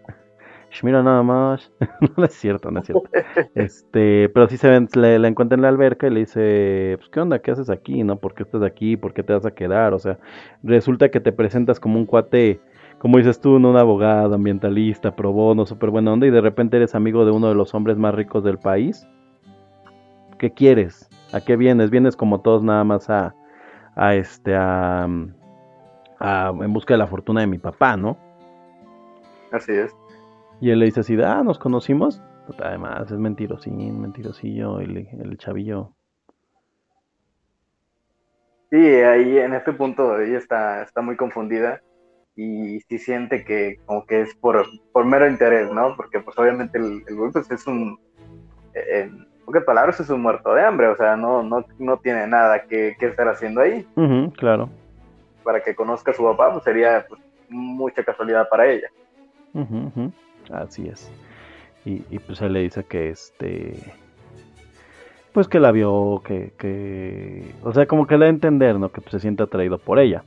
mira 0.83 1.03
nada 1.03 1.23
más. 1.23 1.73
no 2.17 2.25
es 2.25 2.35
cierto, 2.35 2.71
no 2.71 2.81
es 2.81 2.87
cierto. 2.87 3.11
Este, 3.55 4.29
pero 4.29 4.49
sí 4.49 4.57
se 4.57 4.69
ven, 4.69 4.89
le, 4.95 5.19
la 5.19 5.29
encuentra 5.29 5.57
en 5.57 5.63
la 5.63 5.69
alberca 5.69 6.07
y 6.07 6.11
le 6.11 6.21
dice, 6.21 6.95
pues, 6.99 7.09
¿qué 7.11 7.21
onda? 7.21 7.41
¿Qué 7.41 7.51
haces 7.51 7.71
aquí? 7.71 8.03
¿No? 8.05 8.17
¿Por 8.21 8.35
qué 8.35 8.45
estás 8.45 8.63
aquí? 8.63 8.97
¿Por 8.97 9.13
qué 9.13 9.23
te 9.23 9.33
vas 9.33 9.47
a 9.47 9.51
quedar? 9.55 9.95
O 9.95 9.99
sea, 9.99 10.19
resulta 10.63 11.11
que 11.11 11.21
te 11.21 11.33
presentas 11.33 11.81
como 11.81 11.99
un 11.99 12.07
cuate, 12.07 12.61
como 12.99 13.19
dices 13.19 13.41
tú, 13.41 13.59
¿no? 13.59 13.71
un 13.71 13.77
abogado, 13.77 14.35
ambientalista, 14.35 15.17
pro 15.17 15.33
bono, 15.33 15.67
súper 15.67 15.91
buena 15.91 16.13
onda, 16.13 16.27
y 16.27 16.31
de 16.31 16.41
repente 16.41 16.77
eres 16.77 16.95
amigo 16.95 17.25
de 17.25 17.33
uno 17.33 17.49
de 17.49 17.55
los 17.55 17.75
hombres 17.75 17.97
más 17.99 18.15
ricos 18.15 18.45
del 18.45 18.59
país. 18.59 19.07
¿Qué 20.39 20.53
quieres? 20.53 21.11
¿A 21.33 21.41
qué 21.41 21.57
vienes? 21.57 21.91
Vienes 21.91 22.17
como 22.17 22.41
todos 22.41 22.63
nada 22.63 22.85
más 22.85 23.11
a, 23.11 23.35
a 23.97 24.15
este, 24.15 24.55
a, 24.57 25.07
a- 26.19 26.53
en 26.61 26.73
busca 26.73 26.95
de 26.95 26.99
la 26.99 27.07
fortuna 27.07 27.41
de 27.41 27.47
mi 27.47 27.59
papá, 27.59 27.97
¿no? 27.97 28.17
Así 29.53 29.73
es. 29.73 29.95
Y 30.61 30.71
él 30.71 30.79
le 30.79 30.87
dice 30.87 31.01
así, 31.01 31.17
ah, 31.23 31.43
nos 31.43 31.59
conocimos. 31.59 32.23
Además, 32.59 33.11
es 33.11 33.19
mentirosín, 33.19 34.01
mentirosillo, 34.01 34.81
el, 34.81 34.97
el 34.97 35.39
chavillo. 35.39 35.95
Sí, 38.71 38.77
ahí 38.77 39.39
en 39.39 39.55
este 39.55 39.73
punto 39.73 40.21
ella 40.21 40.39
está, 40.39 40.83
está 40.83 41.01
muy 41.01 41.17
confundida 41.17 41.81
y 42.37 42.81
sí 42.81 42.99
siente 42.99 43.45
que 43.45 43.77
como 43.85 44.05
que 44.07 44.23
es 44.23 44.35
por, 44.37 44.65
por 44.93 45.05
mero 45.05 45.29
interés, 45.29 45.71
¿no? 45.73 45.97
Porque 45.97 46.21
pues 46.21 46.39
obviamente 46.39 46.79
el, 46.79 47.03
el 47.07 47.17
güey 47.17 47.33
pues 47.33 47.51
es 47.51 47.67
un, 47.67 47.99
eh, 48.75 49.11
pocas 49.45 49.65
palabras, 49.65 49.99
es 49.99 50.09
un 50.11 50.23
muerto 50.23 50.55
de 50.55 50.63
hambre, 50.63 50.87
o 50.87 50.97
sea, 50.97 51.17
no, 51.17 51.43
no, 51.43 51.65
no 51.79 51.99
tiene 51.99 52.27
nada 52.27 52.65
que, 52.69 52.95
que 52.99 53.07
estar 53.07 53.29
haciendo 53.29 53.61
ahí. 53.61 53.85
Claro. 54.37 54.71
Para 55.43 55.61
que 55.63 55.75
conozca 55.75 56.13
a 56.13 56.15
su 56.15 56.23
papá, 56.23 56.53
pues 56.53 56.63
sería 56.63 57.05
pues, 57.09 57.21
mucha 57.49 58.05
casualidad 58.05 58.49
para 58.49 58.67
ella. 58.71 58.89
Ujú, 59.53 59.77
ujú, 59.89 60.13
Así 60.53 60.89
es. 60.89 61.11
Y, 61.85 62.05
y 62.11 62.19
pues 62.19 62.41
él 62.43 62.53
le 62.53 62.61
dice 62.61 62.85
que 62.85 63.11
este. 63.11 63.75
Pues 65.33 65.49
que 65.49 65.61
la 65.61 65.73
vio, 65.73 66.23
que, 66.25 66.53
que. 66.59 67.55
O 67.63 67.73
sea, 67.73 67.87
como 67.87 68.07
que 68.07 68.15
le 68.19 68.25
da 68.25 68.27
a 68.27 68.35
entender, 68.35 68.79
¿no? 68.79 68.91
Que 68.91 69.01
pues, 69.01 69.13
se 69.13 69.21
siente 69.21 69.43
atraído 69.43 69.79
por 69.79 69.99
ella. 69.99 70.25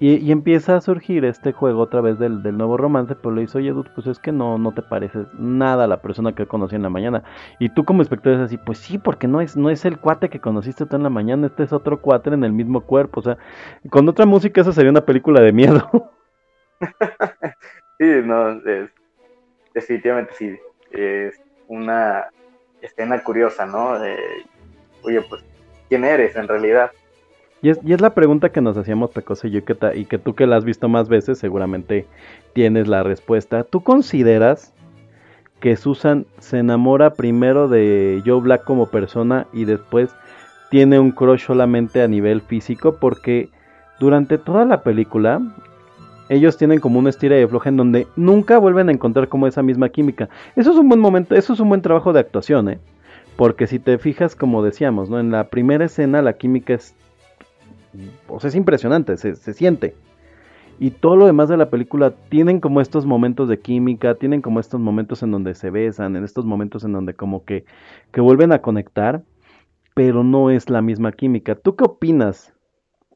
Y, 0.00 0.14
y 0.16 0.32
empieza 0.32 0.74
a 0.76 0.80
surgir 0.80 1.26
este 1.26 1.52
juego 1.52 1.82
otra 1.82 2.00
vez 2.00 2.18
del, 2.18 2.42
del 2.42 2.56
nuevo 2.56 2.78
romance, 2.78 3.14
pero 3.14 3.34
le 3.34 3.42
dice, 3.42 3.58
oye, 3.58 3.70
dude, 3.70 3.90
pues 3.94 4.06
es 4.06 4.18
que 4.18 4.32
no, 4.32 4.56
no 4.56 4.72
te 4.72 4.80
pareces 4.80 5.26
nada 5.38 5.84
a 5.84 5.86
la 5.86 6.00
persona 6.00 6.34
que 6.34 6.46
conocí 6.46 6.76
en 6.76 6.82
la 6.82 6.88
mañana. 6.88 7.22
Y 7.58 7.68
tú 7.68 7.84
como 7.84 8.00
espectador 8.00 8.38
es 8.38 8.46
así, 8.46 8.56
pues 8.56 8.78
sí, 8.78 8.96
porque 8.96 9.28
no 9.28 9.42
es, 9.42 9.56
no 9.56 9.68
es 9.68 9.84
el 9.84 9.98
cuate 9.98 10.30
que 10.30 10.40
conociste 10.40 10.86
tú 10.86 10.96
en 10.96 11.02
la 11.02 11.10
mañana, 11.10 11.46
este 11.46 11.62
es 11.64 11.72
otro 11.74 12.00
cuate 12.00 12.30
en 12.30 12.42
el 12.42 12.52
mismo 12.52 12.80
cuerpo. 12.82 13.20
O 13.20 13.22
sea, 13.22 13.36
con 13.90 14.08
otra 14.08 14.24
música 14.24 14.62
eso 14.62 14.72
sería 14.72 14.90
una 14.90 15.04
película 15.04 15.42
de 15.42 15.52
miedo. 15.52 15.90
Sí, 18.02 18.08
no, 18.24 18.50
es- 18.50 18.90
definitivamente 19.74 20.32
sí. 20.36 20.56
Es 20.90 21.40
una 21.68 22.24
escena 22.80 23.22
curiosa, 23.22 23.64
¿no? 23.64 23.92
Oye, 25.04 25.20
pues, 25.28 25.44
¿quién 25.88 26.04
eres 26.04 26.34
en 26.34 26.48
realidad? 26.48 26.90
Y 27.62 27.70
es, 27.70 27.78
y 27.84 27.92
es 27.92 28.00
la 28.00 28.12
pregunta 28.12 28.50
que 28.50 28.60
nos 28.60 28.76
hacíamos 28.76 29.12
Pecosa 29.12 29.46
y 29.46 29.52
yo, 29.52 29.60
y 29.94 30.04
que 30.06 30.18
tú 30.18 30.34
que 30.34 30.48
la 30.48 30.56
has 30.56 30.64
visto 30.64 30.88
más 30.88 31.08
veces 31.08 31.38
seguramente 31.38 32.08
tienes 32.54 32.88
la 32.88 33.04
respuesta. 33.04 33.62
¿Tú 33.62 33.84
consideras 33.84 34.74
que 35.60 35.76
Susan 35.76 36.26
se 36.40 36.58
enamora 36.58 37.14
primero 37.14 37.68
de 37.68 38.20
Joe 38.26 38.40
Black 38.40 38.64
como 38.64 38.90
persona 38.90 39.46
y 39.52 39.64
después 39.64 40.12
tiene 40.70 40.98
un 40.98 41.12
crush 41.12 41.44
solamente 41.46 42.02
a 42.02 42.08
nivel 42.08 42.40
físico? 42.40 42.96
Porque 42.98 43.48
durante 44.00 44.38
toda 44.38 44.64
la 44.64 44.82
película 44.82 45.40
ellos 46.32 46.56
tienen 46.56 46.80
como 46.80 46.98
una 46.98 47.10
estira 47.10 47.38
y 47.38 47.42
afloja 47.42 47.68
en 47.68 47.76
donde 47.76 48.06
nunca 48.16 48.58
vuelven 48.58 48.88
a 48.88 48.92
encontrar 48.92 49.28
como 49.28 49.46
esa 49.46 49.62
misma 49.62 49.88
química. 49.88 50.28
Eso 50.56 50.72
es 50.72 50.78
un 50.78 50.88
buen 50.88 51.00
momento, 51.00 51.34
eso 51.34 51.52
es 51.52 51.60
un 51.60 51.68
buen 51.68 51.82
trabajo 51.82 52.12
de 52.12 52.20
actuación, 52.20 52.68
¿eh? 52.68 52.78
Porque 53.36 53.66
si 53.66 53.78
te 53.78 53.98
fijas, 53.98 54.36
como 54.36 54.62
decíamos, 54.62 55.08
¿no? 55.08 55.18
En 55.18 55.30
la 55.30 55.48
primera 55.48 55.84
escena 55.84 56.22
la 56.22 56.34
química 56.34 56.74
es 56.74 56.94
sea, 58.38 58.48
es 58.48 58.54
impresionante, 58.54 59.16
se, 59.16 59.34
se 59.34 59.52
siente. 59.52 59.94
Y 60.78 60.90
todo 60.90 61.16
lo 61.16 61.26
demás 61.26 61.48
de 61.48 61.56
la 61.56 61.70
película 61.70 62.14
tienen 62.28 62.60
como 62.60 62.80
estos 62.80 63.06
momentos 63.06 63.48
de 63.48 63.60
química, 63.60 64.14
tienen 64.14 64.40
como 64.42 64.58
estos 64.58 64.80
momentos 64.80 65.22
en 65.22 65.30
donde 65.30 65.54
se 65.54 65.70
besan, 65.70 66.16
en 66.16 66.24
estos 66.24 66.44
momentos 66.44 66.84
en 66.84 66.92
donde 66.92 67.14
como 67.14 67.44
que, 67.44 67.64
que 68.10 68.20
vuelven 68.20 68.52
a 68.52 68.62
conectar, 68.62 69.22
pero 69.94 70.24
no 70.24 70.50
es 70.50 70.70
la 70.70 70.82
misma 70.82 71.12
química. 71.12 71.54
¿Tú 71.54 71.76
qué 71.76 71.84
opinas? 71.84 72.52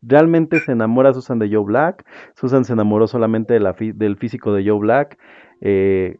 ¿Realmente 0.02 0.60
se 0.60 0.72
enamora 0.72 1.12
Susan 1.14 1.38
de 1.38 1.48
Joe 1.52 1.64
Black? 1.64 2.04
¿Susan 2.36 2.64
se 2.64 2.72
enamoró 2.72 3.06
solamente 3.06 3.54
de 3.54 3.60
la 3.60 3.74
fi- 3.74 3.92
del 3.92 4.16
físico 4.16 4.52
de 4.52 4.68
Joe 4.68 4.78
Black? 4.78 5.18
Eh, 5.60 6.16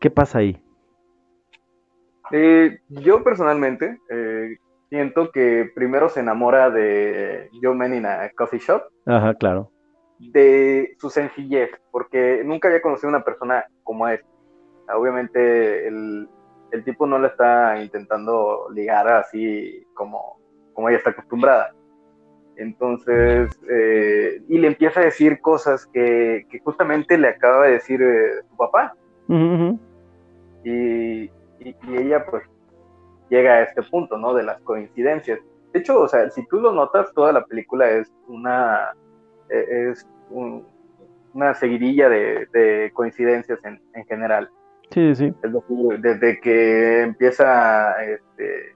¿Qué 0.00 0.10
pasa 0.10 0.38
ahí? 0.38 0.62
Eh, 2.32 2.78
yo 2.88 3.24
personalmente 3.24 3.98
eh, 4.10 4.56
siento 4.88 5.30
que 5.32 5.70
primero 5.74 6.08
se 6.08 6.20
enamora 6.20 6.70
de 6.70 7.48
Joe 7.62 7.74
Man 7.74 7.94
in 7.94 8.06
a 8.06 8.30
Coffee 8.36 8.60
Shop, 8.60 8.82
Ajá, 9.06 9.34
claro. 9.34 9.70
de 10.18 10.94
su 11.00 11.10
sencillez, 11.10 11.70
porque 11.90 12.42
nunca 12.44 12.68
había 12.68 12.82
conocido 12.82 13.08
una 13.08 13.24
persona 13.24 13.64
como 13.82 14.06
él. 14.08 14.20
Obviamente 14.94 15.86
el, 15.88 16.28
el 16.72 16.84
tipo 16.84 17.06
no 17.06 17.18
la 17.18 17.28
está 17.28 17.82
intentando 17.82 18.68
ligar 18.72 19.08
así 19.08 19.84
como, 19.94 20.38
como 20.72 20.88
ella 20.88 20.98
está 20.98 21.10
acostumbrada. 21.10 21.74
Entonces, 22.60 23.48
eh, 23.70 24.42
y 24.48 24.58
le 24.58 24.66
empieza 24.68 25.00
a 25.00 25.04
decir 25.04 25.40
cosas 25.40 25.86
que, 25.86 26.46
que 26.50 26.58
justamente 26.60 27.16
le 27.16 27.28
acaba 27.28 27.66
de 27.66 27.72
decir 27.72 28.02
eh, 28.02 28.42
su 28.48 28.56
papá. 28.56 28.94
Y, 30.64 31.22
y- 31.24 31.30
y 31.60 31.96
ella 31.96 32.24
pues 32.26 32.42
llega 33.30 33.54
a 33.54 33.62
este 33.62 33.82
punto, 33.82 34.18
¿no? 34.18 34.34
De 34.34 34.42
las 34.42 34.60
coincidencias. 34.62 35.38
De 35.72 35.80
hecho, 35.80 36.00
o 36.00 36.08
sea, 36.08 36.28
si 36.30 36.46
tú 36.48 36.60
lo 36.60 36.72
notas, 36.72 37.12
toda 37.14 37.32
la 37.32 37.44
película 37.46 37.88
es 37.90 38.12
una, 38.28 38.92
eh, 39.48 39.88
es 39.90 40.06
un- 40.30 40.66
una 41.32 41.54
seguidilla 41.54 42.08
de, 42.08 42.46
de 42.52 42.90
coincidencias 42.92 43.64
en, 43.64 43.80
en 43.94 44.04
general. 44.04 44.50
Sí, 44.90 45.14
sí. 45.14 45.32
Desde 46.00 46.40
que 46.40 47.02
empieza 47.02 47.94
este, 48.04 48.74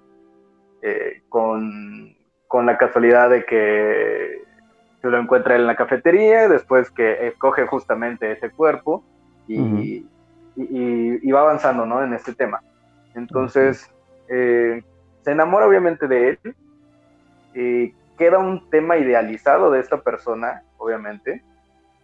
eh, 0.83 1.21
con, 1.29 2.15
con 2.55 2.67
la 2.67 2.79
casualidad 2.79 3.31
de 3.31 3.45
que 3.45 4.45
se 5.03 5.09
lo 5.09 5.19
encuentra 5.19 5.57
en 5.57 5.67
la 5.67 5.75
cafetería, 5.75 6.47
después 6.49 6.89
que 6.93 7.27
escoge 7.27 7.67
justamente 7.67 8.31
ese 8.31 8.49
cuerpo 8.49 9.03
y, 9.49 9.61
Ujú. 9.61 9.77
y- 9.79 10.07
y- 10.55 11.19
y 11.29 11.33
va 11.33 11.41
avanzando 11.41 11.85
¿no? 11.85 12.05
en 12.05 12.15
este 12.15 12.33
tema. 12.33 12.61
Entonces, 13.17 13.91
eh, 14.29 14.85
se 15.23 15.33
enamora 15.33 15.67
obviamente 15.67 16.07
de 16.07 16.29
él, 16.45 16.55
y 17.57 17.93
queda 18.17 18.39
un 18.39 18.71
tema 18.71 18.99
idealizado 18.99 19.73
de 19.73 19.81
esta 19.81 20.01
persona, 20.01 20.63
obviamente, 20.79 21.43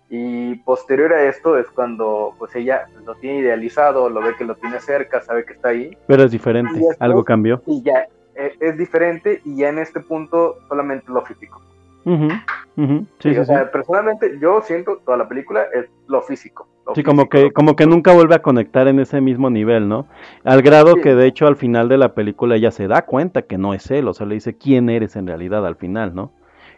y 0.08 0.56
posterior 0.64 1.12
a 1.12 1.22
esto 1.26 1.58
es 1.58 1.68
cuando 1.70 2.34
pues 2.40 2.56
ella 2.56 2.88
lo 3.06 3.14
tiene 3.14 3.38
idealizado, 3.38 4.10
lo 4.10 4.20
ve 4.20 4.34
que 4.36 4.44
lo 4.44 4.56
tiene 4.56 4.80
cerca, 4.80 5.20
sabe 5.20 5.44
que 5.44 5.52
está 5.52 5.68
ahí, 5.68 5.96
Pero 6.08 6.24
es 6.24 6.32
diferente, 6.32 6.72
después- 6.74 6.96
algo 7.00 7.22
cambió. 7.24 7.62
y 7.66 7.82
ya 7.84 8.04
eh, 8.40 8.56
es 8.60 8.78
diferente 8.78 9.40
y 9.44 9.56
ya 9.56 9.68
en 9.68 9.78
este 9.78 10.00
punto 10.00 10.56
solamente 10.68 11.10
lo 11.12 11.22
físico. 11.22 11.60
Ujú, 12.04 12.28
ujú. 12.76 13.06
Sí, 13.18 13.28
Sí, 13.28 13.34
sí, 13.34 13.38
o 13.38 13.44
sí. 13.44 13.46
sea, 13.46 13.70
personalmente 13.70 14.38
yo 14.40 14.62
siento 14.62 14.98
toda 15.04 15.18
la 15.18 15.28
película 15.28 15.64
es 15.74 15.86
lo 16.08 16.22
físico. 16.22 16.66
lo 16.86 16.94
Sí, 16.94 17.02
como 17.02 17.28
que, 17.28 17.52
como 17.52 17.76
que 17.76 17.86
nunca 17.86 18.14
vuelve 18.14 18.34
a 18.34 18.42
conectar 18.42 18.88
en 18.88 18.98
ese 18.98 19.20
mismo 19.20 19.50
nivel, 19.50 19.88
¿no? 19.88 20.06
Al 20.44 20.62
grado 20.62 20.96
que 20.96 21.14
de 21.14 21.26
hecho 21.26 21.46
al 21.46 21.56
final 21.56 21.88
de 21.88 21.98
la 21.98 22.14
película 22.14 22.56
ella 22.56 22.70
se 22.70 22.88
da 22.88 23.02
cuenta 23.02 23.42
que 23.42 23.58
no 23.58 23.74
es 23.74 23.90
él, 23.90 24.08
o 24.08 24.14
sea, 24.14 24.26
le 24.26 24.34
dice 24.34 24.56
quién 24.56 24.88
eres 24.88 25.16
en 25.16 25.26
realidad 25.26 25.66
al 25.66 25.76
final, 25.76 26.14
¿no? 26.14 26.32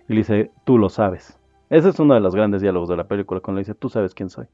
Y 0.08 0.14
le 0.14 0.18
dice, 0.20 0.50
tú 0.64 0.78
lo 0.78 0.88
sabes. 0.88 1.38
Ese 1.70 1.88
es 1.90 1.98
uno 2.00 2.14
de 2.14 2.20
los 2.20 2.34
grandes 2.34 2.60
diálogos 2.60 2.88
de 2.88 2.96
la 2.96 3.04
película, 3.04 3.40
cuando 3.40 3.60
le 3.60 3.64
dice, 3.64 3.74
tú 3.74 3.88
sabes 3.88 4.14
quién 4.14 4.28
soy. 4.28 4.46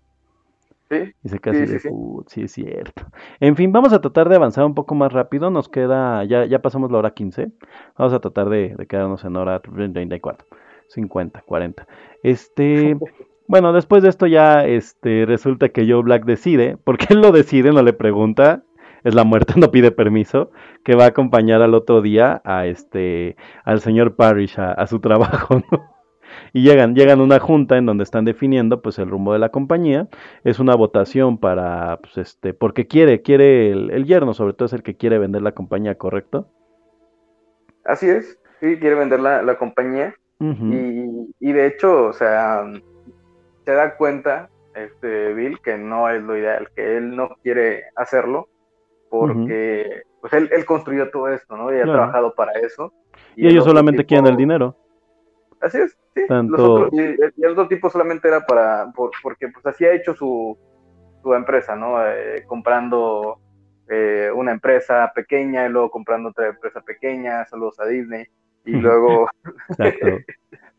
Sí, 0.91 1.13
Y 1.23 1.29
se 1.29 1.39
casi 1.39 1.67
Sí, 1.67 1.67
de, 1.67 1.79
sí, 1.79 1.79
sí. 1.81 1.89
"Put, 1.89 2.29
sí 2.29 2.43
es 2.45 2.53
cierto. 2.53 3.03
En 3.41 3.57
fin, 3.57 3.73
vamos 3.73 3.93
a 3.93 4.01
tratar 4.01 4.29
de 4.29 4.37
avanzar 4.37 4.65
un 4.65 4.75
poco 4.75 4.95
más 4.95 5.13
rápido, 5.13 5.51
nos 5.51 5.69
queda, 5.69 6.25
ya, 6.25 6.47
ya 6.47 6.63
pasamos 6.63 6.91
la 6.91 6.99
hora 6.99 7.11
15, 7.13 7.53
vamos 7.99 8.15
a 8.15 8.21
tratar 8.21 8.49
de, 8.49 8.75
de 8.77 8.87
quedarnos 8.87 9.23
en 9.25 9.37
hora 9.37 9.61
34, 9.61 10.47
50, 10.89 11.43
40. 11.43 11.87
Este, 12.23 12.97
bueno, 13.49 13.73
después 13.75 14.03
de 14.03 14.09
esto 14.09 14.27
ya, 14.27 14.65
este, 14.65 15.27
resulta 15.27 15.69
que 15.69 15.87
Joe 15.91 16.03
Black 16.03 16.25
decide, 16.25 16.79
porque 16.85 17.07
él 17.11 17.21
lo 17.21 17.33
decide, 17.33 17.71
no 17.73 17.83
le 17.83 17.93
pregunta, 17.93 18.63
es 19.05 19.15
la 19.15 19.25
muerte, 19.25 19.55
no 19.57 19.71
pide 19.71 19.91
permiso, 19.91 20.51
que 20.85 20.97
va 20.97 21.05
a 21.05 21.09
acompañar 21.09 21.61
al 21.61 21.75
otro 21.75 22.01
día 22.01 22.41
a 22.45 22.65
este, 22.67 23.37
al 23.65 23.81
señor 23.81 24.17
Parrish 24.17 24.59
a, 24.59 24.73
a 24.73 24.87
su 24.87 25.01
trabajo, 25.01 25.61
¿no? 25.71 25.98
Y 26.53 26.63
llegan, 26.63 26.95
llegan 26.95 27.21
a 27.21 27.23
una 27.25 27.39
junta 27.39 27.77
en 27.77 27.87
donde 27.87 28.05
están 28.05 28.25
definiendo 28.25 28.81
pues 28.83 28.99
el 28.99 29.09
rumbo 29.11 29.33
de 29.33 29.39
la 29.39 29.49
compañía. 29.51 30.09
Es 30.45 30.59
una 30.59 30.75
votación 30.75 31.39
para, 31.39 31.99
pues 31.99 32.19
este, 32.19 32.55
porque 32.55 32.87
quiere, 32.87 33.23
quiere 33.23 33.71
el, 33.71 33.91
el 33.91 34.05
yerno, 34.05 34.35
sobre 34.35 34.53
todo 34.55 34.67
es 34.67 34.73
el 34.73 34.83
que 34.83 34.97
quiere 34.97 35.19
vender 35.19 35.43
la 35.43 35.53
compañía, 35.53 35.97
¿correcto? 35.97 36.49
así 37.85 38.09
es. 38.09 38.39
Sí, 38.61 38.77
quiere 38.79 38.97
vender 38.97 39.21
la, 39.21 39.41
la 39.43 39.57
compañía 39.57 40.15
y, 40.41 41.05
y 41.41 41.53
de 41.53 41.67
hecho, 41.67 42.07
o 42.07 42.13
sea, 42.13 42.65
se 43.65 43.73
da 43.73 43.97
cuenta 43.97 44.51
este 44.75 45.33
Bill 45.35 45.59
que 45.61 45.77
no 45.79 46.09
es 46.09 46.23
lo 46.23 46.37
ideal, 46.37 46.69
que 46.77 46.97
él 46.97 47.17
no 47.17 47.31
quiere 47.43 47.85
hacerlo 47.97 48.49
porque 49.11 50.03
pues 50.21 50.33
él, 50.33 50.49
él 50.53 50.65
construyó 50.65 51.11
todo 51.11 51.29
esto, 51.29 51.57
¿no? 51.57 51.73
Y 51.73 51.77
ha 51.79 51.83
Claro. 51.83 51.93
trabajado 51.99 52.35
para 52.35 52.53
eso. 52.61 52.93
Y, 53.37 53.47
el 53.47 53.53
ellos 53.53 53.65
solamente 53.65 54.03
tipo- 54.03 54.09
quieren 54.09 54.27
el 54.27 54.37
dinero. 54.37 54.77
Así 55.61 55.79
es. 55.79 55.97
Tanto- 56.27 56.57
Los 56.57 56.69
otros- 56.89 56.93
y, 57.01 57.41
y 57.41 57.45
el 57.45 57.53
otro 57.53 57.69
tipo 57.69 57.89
solamente 57.91 58.29
era 58.29 58.45
para, 58.47 58.91
por- 58.93 59.11
porque 59.23 59.49
pues 59.49 59.65
así 59.67 59.85
ha 59.85 59.93
hecho 59.95 60.15
su, 60.15 60.57
su 61.23 61.35
empresa, 61.35 61.77
¿no? 61.77 62.05
Eh, 62.07 62.45
comprando 62.47 63.39
eh, 63.89 64.31
una 64.35 64.53
empresa 64.53 65.11
pequeña 65.15 65.67
y 65.67 65.71
luego 65.71 65.91
comprando 65.91 66.31
otra 66.31 66.49
empresa 66.49 66.81
pequeña, 66.83 67.45
saludos 67.47 67.79
a 67.81 67.87
Disney, 67.87 68.27
y 68.65 68.73
luego, 68.81 69.29
Exacto. 69.71 70.07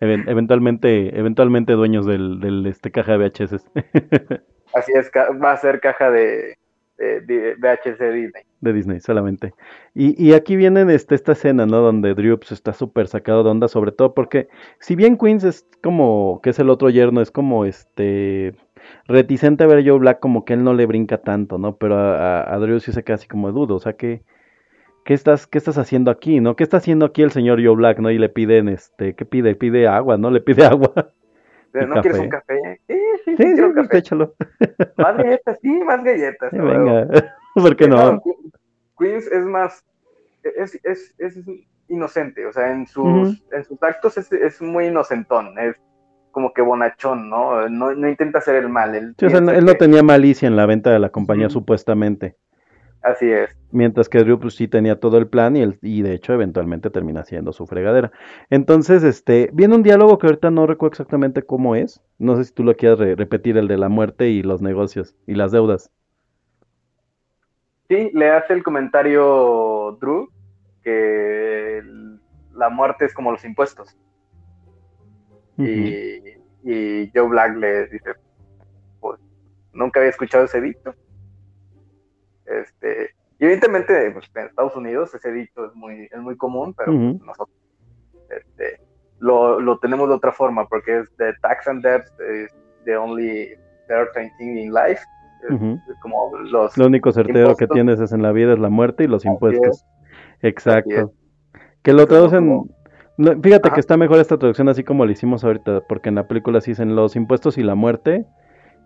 Even- 0.02 0.28
eventualmente, 0.30 1.18
eventualmente 1.20 1.74
dueños 1.74 2.06
del, 2.06 2.40
del 2.40 2.66
este 2.68 2.90
caja 2.91 3.18
de 3.18 3.18
VHS 3.30 3.70
así 4.74 4.91
es, 4.95 5.11
va 5.44 5.52
a 5.52 5.57
ser 5.57 5.80
caja 5.82 6.10
de, 6.11 6.57
de- 6.99 7.21
de 7.21 7.55
VHS 7.55 8.03
de 8.03 8.11
Disney. 8.13 8.43
de 8.61 8.73
Disney 8.73 8.99
solamente. 8.99 9.53
Y, 9.95 10.21
y 10.23 10.34
aquí 10.34 10.55
viene 10.55 10.93
este, 10.93 11.15
esta 11.15 11.31
escena, 11.34 11.65
¿no? 11.65 11.77
Donde 11.81 12.13
Drew 12.13 12.38
pues, 12.38 12.51
está 12.51 12.73
súper 12.73 13.07
sacado 13.07 13.43
de 13.43 13.49
onda, 13.51 13.67
sobre 13.67 13.91
todo 13.91 14.13
porque 14.13 14.49
si 14.80 14.95
bien 14.95 15.17
Queens 15.17 15.43
es 15.43 15.65
como, 15.81 16.41
que 16.43 16.51
es 16.51 16.59
el 16.59 16.69
otro 16.69 16.89
yerno, 16.89 17.21
es 17.21 17.31
como 17.31 17.65
este 17.65 18.53
reticente 19.07 19.63
a 19.63 19.67
ver 19.67 19.80
a 19.80 19.84
Joe 19.89 19.99
Black 19.99 20.19
como 20.19 20.45
que 20.45 20.53
él 20.53 20.63
no 20.63 20.73
le 20.73 20.85
brinca 20.85 21.19
tanto, 21.19 21.57
¿no? 21.57 21.77
Pero 21.77 21.95
a, 21.97 22.41
a- 22.41 22.53
a 22.55 22.57
Drew 22.59 22.80
sí 22.80 22.91
se 22.91 23.03
queda 23.03 23.15
así 23.15 23.27
como 23.27 23.47
de 23.47 23.53
dudo, 23.53 23.76
o 23.76 23.80
sea 23.80 23.93
que 23.93 24.23
¿qué 25.05 25.13
estás, 25.13 25.47
qué 25.47 25.57
estás 25.57 25.77
haciendo 25.77 26.11
aquí, 26.11 26.39
no? 26.39 26.55
¿Qué 26.55 26.63
está 26.63 26.77
haciendo 26.77 27.05
aquí 27.05 27.21
el 27.23 27.31
señor 27.31 27.63
Joe 27.63 27.76
Black, 27.76 27.99
no? 27.99 28.11
Y 28.11 28.17
le 28.17 28.30
piden, 28.30 28.69
este, 28.69 29.15
¿qué 29.15 29.26
pide? 29.26 29.55
Pide 29.55 29.88
agua, 29.88 30.17
¿no? 30.17 30.31
Le 30.31 30.41
pide 30.41 30.65
agua. 30.65 30.93
Pero, 31.71 31.85
¿Y 31.85 31.89
¿No 31.89 32.01
quieres 32.01 32.19
un 32.19 32.30
café? 32.30 32.81
Sí, 32.88 32.95
sí, 33.25 33.35
sí, 33.37 33.43
Sí, 33.43 33.55
sí, 33.55 33.61
pues, 33.73 33.93
échalo. 33.93 34.35
Más 34.97 35.17
galletas, 35.17 35.59
sí, 35.61 35.69
más 35.83 36.03
galletas. 36.03 36.51
Sí, 36.51 36.57
venga, 36.57 37.07
¿por 37.55 37.75
qué 37.75 37.87
no? 37.87 38.21
Queens 38.97 39.27
es 39.27 39.45
más, 39.45 39.85
es, 40.43 40.79
es, 40.83 41.13
es 41.17 41.39
inocente, 41.87 42.45
o 42.45 42.53
sea, 42.53 42.71
en 42.71 42.85
sus, 42.85 43.41
en 43.51 43.63
sus 43.63 43.81
actos 43.81 44.17
es, 44.17 44.31
es 44.31 44.61
muy 44.61 44.87
inocentón, 44.87 45.57
es 45.57 45.75
como 46.31 46.53
que 46.53 46.61
bonachón, 46.61 47.29
¿no? 47.29 47.67
No, 47.69 47.93
no 47.93 48.09
intenta 48.09 48.39
hacer 48.39 48.55
el 48.55 48.69
mal. 48.69 48.95
Él 48.95 49.15
Sí, 49.17 49.25
o 49.25 49.29
sea, 49.29 49.39
piensa 49.39 49.57
él 49.57 49.65
no 49.65 49.75
tenía 49.75 50.03
malicia 50.03 50.47
en 50.47 50.55
la 50.55 50.65
venta 50.65 50.91
de 50.91 50.99
la 50.99 51.09
compañía, 51.09 51.49
supuestamente. 51.49 52.35
Así 53.01 53.31
es. 53.31 53.55
Mientras 53.71 54.09
que 54.09 54.19
Drew 54.19 54.39
pues 54.39 54.55
sí 54.55 54.67
tenía 54.67 54.99
todo 54.99 55.17
el 55.17 55.27
plan 55.27 55.55
y, 55.55 55.61
el, 55.61 55.77
y 55.81 56.01
de 56.01 56.13
hecho 56.13 56.34
eventualmente 56.34 56.89
termina 56.89 57.23
siendo 57.23 57.53
su 57.53 57.65
fregadera. 57.67 58.11
Entonces, 58.49 59.03
este, 59.03 59.49
viene 59.53 59.76
un 59.76 59.84
diálogo 59.84 60.17
que 60.17 60.27
ahorita 60.27 60.49
no 60.51 60.65
recuerdo 60.67 60.93
exactamente 60.93 61.43
cómo 61.43 61.76
es. 61.76 62.01
No 62.17 62.35
sé 62.35 62.45
si 62.45 62.53
tú 62.53 62.63
lo 62.63 62.76
quieres 62.76 62.99
re- 62.99 63.15
repetir, 63.15 63.57
el 63.57 63.67
de 63.67 63.77
la 63.77 63.88
muerte 63.89 64.30
y 64.30 64.41
los 64.41 64.61
negocios 64.61 65.15
y 65.27 65.35
las 65.35 65.51
deudas. 65.51 65.91
Sí, 67.88 68.11
le 68.13 68.30
hace 68.31 68.53
el 68.53 68.63
comentario 68.63 69.97
Drew 70.01 70.30
que 70.84 71.77
el- 71.80 72.19
la 72.55 72.69
muerte 72.69 73.05
es 73.05 73.13
como 73.13 73.31
los 73.31 73.45
impuestos. 73.45 73.95
Y, 75.57 76.19
y 76.63 77.11
Joe 77.13 77.27
Black 77.27 77.55
le 77.57 77.88
dice, 77.88 78.13
pues 78.99 79.19
nunca 79.73 79.99
había 79.99 80.09
escuchado 80.11 80.45
ese 80.45 80.61
dicho. 80.61 80.93
Este, 82.49 83.11
y 83.38 83.45
evidentemente 83.45 84.11
pues, 84.11 84.30
en 84.35 84.47
Estados 84.47 84.76
Unidos 84.76 85.13
ese 85.13 85.31
dicho 85.31 85.65
es 85.65 85.76
muy, 85.76 86.09
es 86.11 86.19
muy 86.19 86.35
común, 86.35 86.73
pero 86.73 86.91
nosotros 86.91 87.55
este, 88.30 88.81
lo, 89.19 89.59
lo 89.59 89.77
tenemos 89.80 90.09
de 90.09 90.15
otra 90.15 90.31
forma, 90.31 90.67
porque 90.67 90.99
es 90.99 91.09
the 91.17 91.34
tax 91.41 91.67
and 91.67 91.84
debt 91.84 92.03
is 92.19 92.51
the 92.85 92.97
only 92.97 93.49
certain 93.88 94.30
thing 94.38 94.57
in 94.57 94.73
life. 94.73 95.01
Como 96.01 96.38
los... 96.38 96.77
Lo 96.77 96.88
único 96.88 97.11
certero 97.13 97.55
que 97.55 97.67
tienes 97.67 97.99
es 98.01 98.11
en 98.11 98.21
la 98.21 98.31
vida 98.34 98.53
es 98.53 98.59
la 98.59 98.69
muerte 98.69 99.05
y 99.05 99.07
los 99.07 99.21
Así 99.21 99.30
impuestos. 99.30 99.85
Exacto. 100.41 101.13
Que 101.81 101.93
lo 101.93 102.07
traducen. 102.07 102.39
como- 102.47 102.67
no, 103.17 103.31
fíjate 103.41 103.67
Ajá. 103.67 103.76
que 103.76 103.80
está 103.81 103.97
mejor 103.97 104.19
esta 104.19 104.38
traducción 104.38 104.69
así 104.69 104.84
como 104.84 105.05
lo 105.05 105.11
hicimos 105.11 105.43
ahorita, 105.43 105.81
porque 105.88 106.09
en 106.09 106.15
la 106.15 106.27
película 106.27 106.61
sí 106.61 106.71
dicen 106.71 106.95
los 106.95 107.15
impuestos 107.15 107.57
y 107.57 107.63
la 107.63 107.76
muerte, 107.76 108.26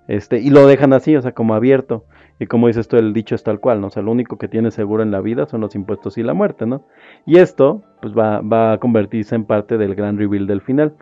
este, 0.08 0.40
y 0.40 0.50
lo 0.50 0.68
dejan 0.68 0.94
así, 0.94 1.16
o 1.16 1.22
sea, 1.22 1.34
como 1.34 1.54
abierto. 1.54 2.06
Y 2.40 2.48
como 2.48 2.68
dices 2.68 2.88
tú, 2.88 2.98
el 2.98 3.14
dicho 3.14 3.36
es 3.36 3.44
tal 3.44 3.60
cual, 3.60 3.80
¿no? 3.80 3.88
O 3.88 3.90
sea, 3.90 4.04
lo 4.04 4.12
único 4.12 4.38
que 4.38 4.48
tienes 4.48 4.74
seguro 4.74 5.04
en 5.04 5.12
la 5.12 5.22
vida 5.22 5.46
son 5.46 5.62
los 5.62 5.76
impuestos 5.76 6.18
y 6.18 6.24
la 6.24 6.34
muerte, 6.34 6.66
¿no? 6.66 6.84
Y 7.26 7.38
esto, 7.38 7.84
pues 8.02 8.14
va, 8.14 8.42
va 8.42 8.74
a 8.74 8.78
convertirse 8.80 9.36
en 9.36 9.46
parte 9.46 9.78
del 9.78 9.96
gran 9.96 10.18
reveal 10.18 10.48
del 10.48 10.62
final. 10.62 10.94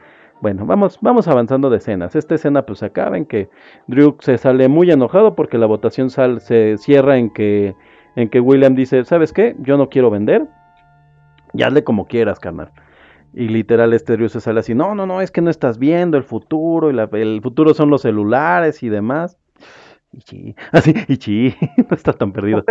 Bueno, 0.42 0.66
vamos, 0.66 0.98
vamos 1.02 1.28
avanzando 1.28 1.70
de 1.70 1.78
escenas. 1.78 2.16
Esta 2.16 2.36
escena 2.36 2.66
pues 2.66 2.84
acaba 2.84 3.18
en 3.18 3.26
que 3.26 3.50
Drew 3.88 4.18
se 4.20 4.38
sale 4.38 4.68
muy 4.68 4.90
enojado 4.92 5.36
porque 5.36 5.58
la 5.58 5.68
votación 5.68 6.10
se 6.10 6.78
cierra 6.78 7.18
en 7.18 7.32
que, 7.32 7.76
en 8.16 8.30
que 8.30 8.40
William 8.40 8.76
dice, 8.76 9.06
¿sabes 9.06 9.34
qué? 9.34 9.56
Yo 9.60 9.78
no 9.78 9.90
quiero 9.90 10.10
vender. 10.10 10.48
Y 11.54 11.64
hazle 11.64 11.84
como 11.84 12.08
quieras, 12.08 12.40
carnal. 12.40 12.72
Y 13.34 13.48
literal 13.48 13.94
este 13.94 14.14
Drew 14.18 14.28
se 14.30 14.42
sale 14.42 14.60
así, 14.60 14.76
no, 14.76 14.94
no, 14.96 15.06
no, 15.06 15.22
es 15.22 15.32
que 15.32 15.42
no 15.42 15.50
estás 15.50 15.78
viendo 15.80 16.18
el 16.18 16.24
futuro, 16.24 16.90
y 16.90 16.94
la- 16.94 17.10
el 17.14 17.40
futuro 17.42 17.74
son 17.74 17.90
los 17.90 18.02
celulares 18.02 18.84
y 18.84 18.90
demás. 18.90 19.38
Y 20.12 20.20
chi, 20.20 20.56
así, 20.74 20.94
y 21.08 21.18
chi, 21.18 21.56
no 21.90 21.96
está 21.96 22.12
tan 22.14 22.34
perdido. 22.34 22.64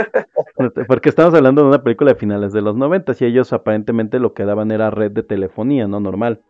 Porque 0.86 1.08
estamos 1.08 1.32
hablando 1.34 1.62
de 1.62 1.68
una 1.68 1.82
película 1.82 2.12
de 2.12 2.18
finales 2.18 2.52
de 2.52 2.60
los 2.60 2.76
90 2.76 3.12
y 3.18 3.24
ellos 3.24 3.52
aparentemente 3.54 4.18
lo 4.18 4.34
que 4.34 4.44
daban 4.44 4.70
era 4.70 4.90
red 4.90 5.10
de 5.12 5.22
telefonía, 5.22 5.86
¿no? 5.88 6.00
Normal. 6.00 6.40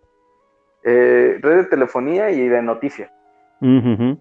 eh, 0.82 1.38
red 1.42 1.56
de 1.58 1.64
telefonía 1.66 2.30
y 2.30 2.48
de 2.48 2.62
noticias. 2.62 3.10
Ujú. 3.60 4.18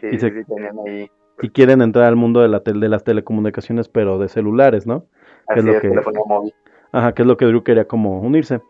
Sí, 0.00 0.08
Y 0.12 0.18
se- 0.18 0.44
sí. 0.44 1.10
Y 1.42 1.48
quieren 1.50 1.80
entrar 1.80 2.04
al 2.04 2.16
mundo 2.16 2.40
de, 2.40 2.48
la 2.48 2.62
tel- 2.62 2.80
de 2.80 2.88
las 2.90 3.04
telecomunicaciones, 3.04 3.88
pero 3.88 4.18
de 4.18 4.28
celulares, 4.28 4.86
¿no? 4.86 5.06
Así 5.46 5.60
es 5.60 5.64
lo 5.64 5.72
es, 5.72 5.80
que- 5.80 5.88
telefonía 5.88 6.20
móvil. 6.26 6.52
Ajá, 6.92 7.12
que 7.14 7.22
es 7.22 7.28
lo 7.28 7.36
que 7.36 7.46
Drew 7.46 7.62
quería 7.62 7.86
como 7.86 8.20
unirse. 8.20 8.60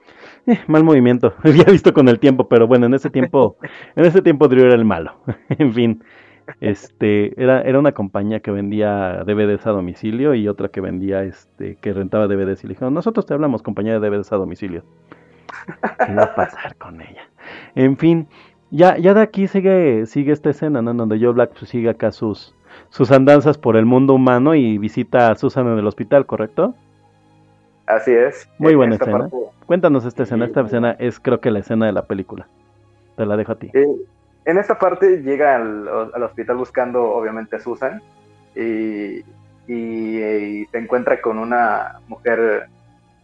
Eh, 0.47 0.59
mal 0.67 0.85
movimiento, 0.85 1.35
había 1.45 1.65
visto 1.65 1.93
con 1.93 2.09
el 2.09 2.19
tiempo, 2.19 2.49
pero 2.49 2.67
bueno, 2.67 2.87
en 2.87 2.95
ese 2.95 3.11
tiempo, 3.11 3.57
en 3.97 4.05
ese 4.05 4.23
tiempo 4.23 4.49
Drew 4.49 4.67
era 4.67 4.75
el 4.75 4.85
malo. 4.85 5.15
en 5.51 5.73
fin, 5.73 6.03
este, 6.61 7.41
era, 7.41 7.63
era 7.63 7.79
una 7.79 7.93
compañía 7.93 8.41
que 8.41 8.51
vendía 8.51 9.23
DVDs 9.25 9.67
a 9.67 9.71
domicilio 9.71 10.35
y 10.35 10.49
otra 10.49 10.69
que 10.69 10.81
vendía, 10.81 11.23
este, 11.23 11.77
que 11.77 11.93
rentaba 11.93 12.27
DVDs 12.27 12.65
y 12.65 12.69
le 12.69 12.75
dijeron, 12.75 12.95
nosotros 12.95 13.27
te 13.27 13.35
hablamos, 13.35 13.63
compañía 13.63 13.99
de 13.99 14.09
DVDs 14.09 14.33
a 14.33 14.37
domicilio. 14.37 14.85
¿Qué 16.07 16.15
va 16.15 16.25
a 16.25 16.35
pasar 16.35 16.77
con 16.77 17.01
ella? 17.01 17.29
En 17.75 17.97
fin, 17.97 18.29
ya, 18.71 18.97
ya 18.99 19.15
de 19.15 19.21
aquí 19.21 19.49
sigue, 19.49 20.07
sigue 20.07 20.33
esta 20.33 20.51
escena, 20.51 20.81
¿no? 20.81 20.95
Donde 20.95 21.19
Joe 21.19 21.33
Black 21.33 21.51
pues, 21.59 21.71
sigue 21.71 21.91
acá 21.91 22.13
sus, 22.13 22.55
sus 22.89 23.11
andanzas 23.11 23.59
por 23.59 23.77
el 23.77 23.85
mundo 23.85 24.15
humano 24.15 24.55
y 24.55 24.79
visita 24.79 25.31
a 25.31 25.37
Susan 25.37 25.67
en 25.67 25.79
el 25.79 25.87
hospital, 25.87 26.27
¿correcto? 26.27 26.75
Así 27.97 28.13
es. 28.13 28.49
Muy 28.59 28.73
En 28.73 28.79
buena 28.79 28.95
esta 28.95 29.05
escena. 29.07 29.19
parte, 29.29 29.37
Cuéntanos 29.67 30.05
esta 30.05 30.23
escena. 30.25 30.45
Esta 30.47 30.61
escena 30.63 30.97
es 30.99 31.19
creo 31.21 31.41
que 31.41 31.51
la 31.51 31.59
escena 31.61 31.87
de 31.87 31.93
la 31.93 32.03
película. 32.07 32.47
Te 33.17 33.27
la 33.27 33.37
dejo 33.37 33.53
a 33.53 33.59
ti. 33.59 33.71
eh, 33.73 33.87
en 34.47 34.59
esta 34.59 34.79
parte 34.79 35.23
llega 35.23 35.57
al, 35.57 35.87
al 36.15 36.23
hospital 36.23 36.57
buscando, 36.57 37.03
obviamente, 37.05 37.57
a 37.57 37.61
Susan 37.61 38.01
y, 38.57 39.19
y, 39.69 40.23
y 40.23 40.67
se 40.67 40.79
encuentra 40.79 41.21
con 41.21 41.39
una 41.39 42.01
mujer 42.09 42.69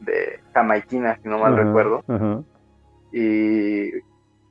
de 0.00 0.40
jamaiquina, 0.52 1.16
si 1.22 1.28
no 1.28 1.38
mal 1.38 1.56
recuerdo, 1.56 2.04
y, 3.12 3.90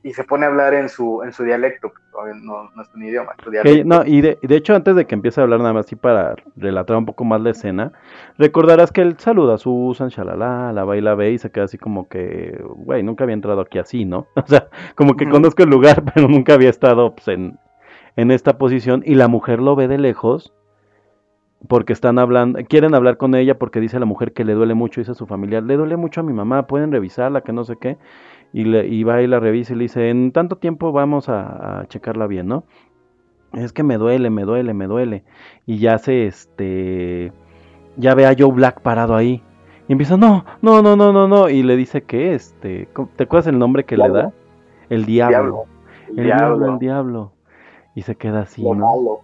y 0.06 0.12
se 0.12 0.22
pone 0.22 0.46
a 0.46 0.48
hablar 0.48 0.72
en 0.72 0.88
su, 0.88 1.20
en 1.24 1.32
su 1.32 1.42
dialecto, 1.42 1.92
todavía 2.12 2.34
no, 2.40 2.70
no 2.76 2.82
es 2.82 2.88
un 2.94 3.02
idioma, 3.02 3.32
es 3.36 3.44
su 3.44 3.50
dialecto. 3.50 3.84
no, 3.84 4.04
y 4.06 4.20
de, 4.20 4.38
de 4.40 4.56
hecho, 4.56 4.76
antes 4.76 4.94
de 4.94 5.04
que 5.04 5.16
empiece 5.16 5.40
a 5.40 5.42
hablar 5.44 5.58
nada 5.58 5.72
más 5.72 5.86
así 5.86 5.96
para 5.96 6.36
relatar 6.54 6.96
un 6.96 7.06
poco 7.06 7.24
más 7.24 7.40
la 7.40 7.50
escena, 7.50 7.90
recordarás 8.38 8.92
que 8.92 9.00
él 9.00 9.16
saluda 9.18 9.54
a 9.54 9.58
Susan, 9.58 10.10
shalala, 10.10 10.72
la 10.72 10.84
baila 10.84 11.16
ve 11.16 11.32
y 11.32 11.38
se 11.38 11.50
queda 11.50 11.64
así 11.64 11.76
como 11.76 12.08
que, 12.08 12.56
güey, 12.76 13.02
nunca 13.02 13.24
había 13.24 13.34
entrado 13.34 13.60
aquí 13.60 13.80
así, 13.80 14.04
¿no? 14.04 14.28
O 14.36 14.46
sea, 14.46 14.68
como 14.94 15.16
que 15.16 15.28
conozco 15.28 15.64
el 15.64 15.70
lugar, 15.70 16.04
pero 16.14 16.28
nunca 16.28 16.54
había 16.54 16.70
estado 16.70 17.16
pues, 17.16 17.26
en, 17.26 17.58
en 18.14 18.30
esta 18.30 18.58
posición 18.58 19.02
y 19.04 19.16
la 19.16 19.26
mujer 19.26 19.60
lo 19.60 19.74
ve 19.74 19.88
de 19.88 19.98
lejos 19.98 20.52
porque 21.68 21.92
están 21.92 22.18
hablando, 22.18 22.60
quieren 22.68 22.94
hablar 22.94 23.16
con 23.16 23.34
ella 23.34 23.58
porque 23.58 23.80
dice 23.80 23.98
la 23.98 24.06
mujer 24.06 24.32
que 24.32 24.44
le 24.44 24.54
duele 24.54 24.74
mucho, 24.74 25.00
dice 25.00 25.12
a 25.12 25.14
su 25.14 25.26
familiar, 25.26 25.62
le 25.62 25.76
duele 25.76 25.96
mucho 25.96 26.20
a 26.20 26.24
mi 26.24 26.32
mamá, 26.32 26.66
pueden 26.66 26.92
revisarla, 26.92 27.40
que 27.40 27.52
no 27.52 27.64
sé 27.64 27.76
qué, 27.80 27.98
y, 28.52 28.64
le, 28.64 28.86
y 28.86 29.04
va 29.04 29.22
y 29.22 29.26
la 29.26 29.40
revisa 29.40 29.72
y 29.72 29.76
le 29.76 29.82
dice, 29.84 30.08
en 30.10 30.32
tanto 30.32 30.56
tiempo 30.56 30.92
vamos 30.92 31.28
a, 31.28 31.80
a 31.80 31.86
checarla 31.88 32.26
bien, 32.26 32.46
¿no? 32.48 32.64
Es 33.52 33.72
que 33.72 33.82
me 33.82 33.96
duele, 33.96 34.30
me 34.30 34.42
duele, 34.42 34.74
me 34.74 34.86
duele. 34.86 35.24
Y 35.66 35.78
ya 35.78 35.98
se, 35.98 36.26
este, 36.26 37.32
ya 37.96 38.14
ve 38.14 38.26
a 38.26 38.34
Joe 38.38 38.52
Black 38.52 38.80
parado 38.80 39.14
ahí. 39.16 39.42
Y 39.88 39.92
empieza, 39.92 40.16
no, 40.16 40.44
no, 40.62 40.82
no, 40.82 40.96
no, 40.96 41.12
no, 41.12 41.28
no. 41.28 41.48
Y 41.48 41.62
le 41.62 41.76
dice 41.76 42.02
que, 42.02 42.34
este, 42.34 42.88
¿cómo- 42.92 43.08
¿te 43.16 43.24
acuerdas 43.24 43.46
el 43.46 43.58
nombre 43.58 43.84
que 43.84 43.96
le 43.96 44.08
da? 44.08 44.32
El 44.90 45.04
diablo. 45.06 45.36
Diablo. 45.36 45.64
El 46.08 46.24
diablo, 46.24 46.72
el 46.72 46.78
diablo. 46.78 47.32
Y 47.94 48.02
se 48.02 48.16
queda 48.16 48.40
así, 48.42 48.62
lo 48.62 48.74
¿no? 48.74 48.86
malo. 48.86 49.20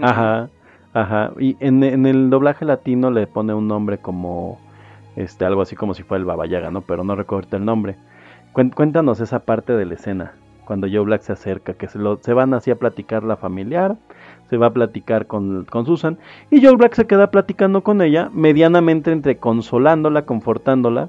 Ajá, 0.00 0.48
ajá. 0.92 1.32
Y 1.38 1.56
en, 1.60 1.82
en 1.84 2.06
el 2.06 2.30
doblaje 2.30 2.64
latino 2.64 3.10
le 3.10 3.26
pone 3.26 3.54
un 3.54 3.68
nombre 3.68 3.98
como, 3.98 4.58
este, 5.14 5.44
algo 5.44 5.62
así 5.62 5.76
como 5.76 5.94
si 5.94 6.02
fuera 6.02 6.20
el 6.20 6.24
Baba 6.26 6.46
Yaga, 6.46 6.70
¿no? 6.70 6.80
Pero 6.80 7.04
no 7.04 7.14
recuerdo 7.14 7.56
el 7.56 7.64
nombre. 7.64 7.96
Cuéntanos 8.74 9.20
esa 9.20 9.40
parte 9.40 9.74
de 9.74 9.86
la 9.86 9.94
escena, 9.94 10.32
cuando 10.64 10.88
Joe 10.88 11.00
Black 11.00 11.22
se 11.22 11.32
acerca, 11.32 11.74
que 11.74 11.86
se, 11.86 11.98
lo, 11.98 12.16
se 12.16 12.32
van 12.32 12.54
así 12.54 12.72
a 12.72 12.76
platicar 12.76 13.22
la 13.22 13.36
familiar, 13.36 13.96
se 14.50 14.56
va 14.56 14.66
a 14.66 14.72
platicar 14.72 15.26
con, 15.28 15.64
con 15.64 15.86
Susan, 15.86 16.18
y 16.50 16.64
Joe 16.64 16.76
Black 16.76 16.94
se 16.94 17.06
queda 17.06 17.30
platicando 17.30 17.82
con 17.82 18.02
ella, 18.02 18.30
medianamente 18.32 19.12
entre 19.12 19.36
consolándola, 19.36 20.26
confortándola, 20.26 21.08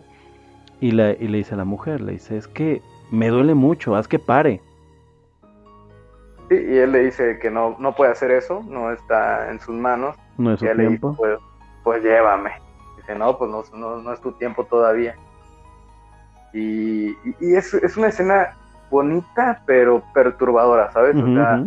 y, 0.80 0.92
la, 0.92 1.12
y 1.12 1.28
le 1.28 1.40
dice 1.40 1.56
a 1.56 1.58
la 1.58 1.66
mujer, 1.66 2.02
le 2.02 2.14
dice, 2.14 2.38
es 2.38 2.48
que 2.48 2.82
me 3.12 3.30
duele 3.30 3.56
mucho, 3.56 3.96
haz 3.96 4.08
que 4.08 4.20
pare. 4.20 4.62
Y 6.52 6.78
él 6.78 6.92
le 6.92 7.06
dice 7.06 7.40
que 7.40 7.50
no, 7.50 7.76
no 7.80 7.96
puede 7.96 8.12
hacer 8.12 8.32
eso, 8.32 8.64
no 8.68 8.92
está 8.92 9.52
en 9.52 9.60
sus 9.60 9.76
manos. 9.76 10.16
No 10.38 10.54
es 10.54 10.62
Y 10.62 10.66
su 10.66 10.72
él 10.72 10.78
le 10.78 10.84
dice, 10.84 10.98
tiempo. 11.00 11.16
pues, 11.18 11.38
pues 11.84 12.04
llévame. 12.04 12.52
Dice, 12.98 13.16
no, 13.16 13.38
pues 13.38 13.52
no, 13.52 13.64
no, 13.78 13.98
no 14.02 14.14
es 14.14 14.22
tu 14.22 14.32
tiempo 14.34 14.64
todavía. 14.66 15.16
Y, 16.54 17.10
y- 17.40 17.56
es, 17.56 17.74
es 17.74 17.96
una 17.98 18.08
escena 18.08 18.56
bonita, 18.90 19.62
pero 19.66 20.04
perturbadora, 20.14 20.92
¿sabes? 20.92 21.16
o 21.16 21.34
sea, 21.34 21.58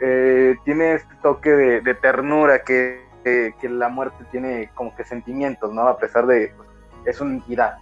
eh, 0.00 0.56
tiene 0.64 0.94
este 0.94 1.14
toque 1.22 1.50
de, 1.50 1.80
de 1.80 1.94
ternura 1.94 2.62
que, 2.62 3.02
que- 3.24 3.54
que 3.60 3.68
la 3.68 3.88
muerte 3.88 4.24
tiene 4.30 4.70
como 4.74 4.94
que 4.94 5.04
sentimientos, 5.04 5.72
¿no? 5.72 5.88
A 5.88 5.96
pesar 5.98 6.26
de, 6.26 6.52
pues, 6.56 6.68
es 7.06 7.20
un 7.20 7.32
entidad, 7.34 7.76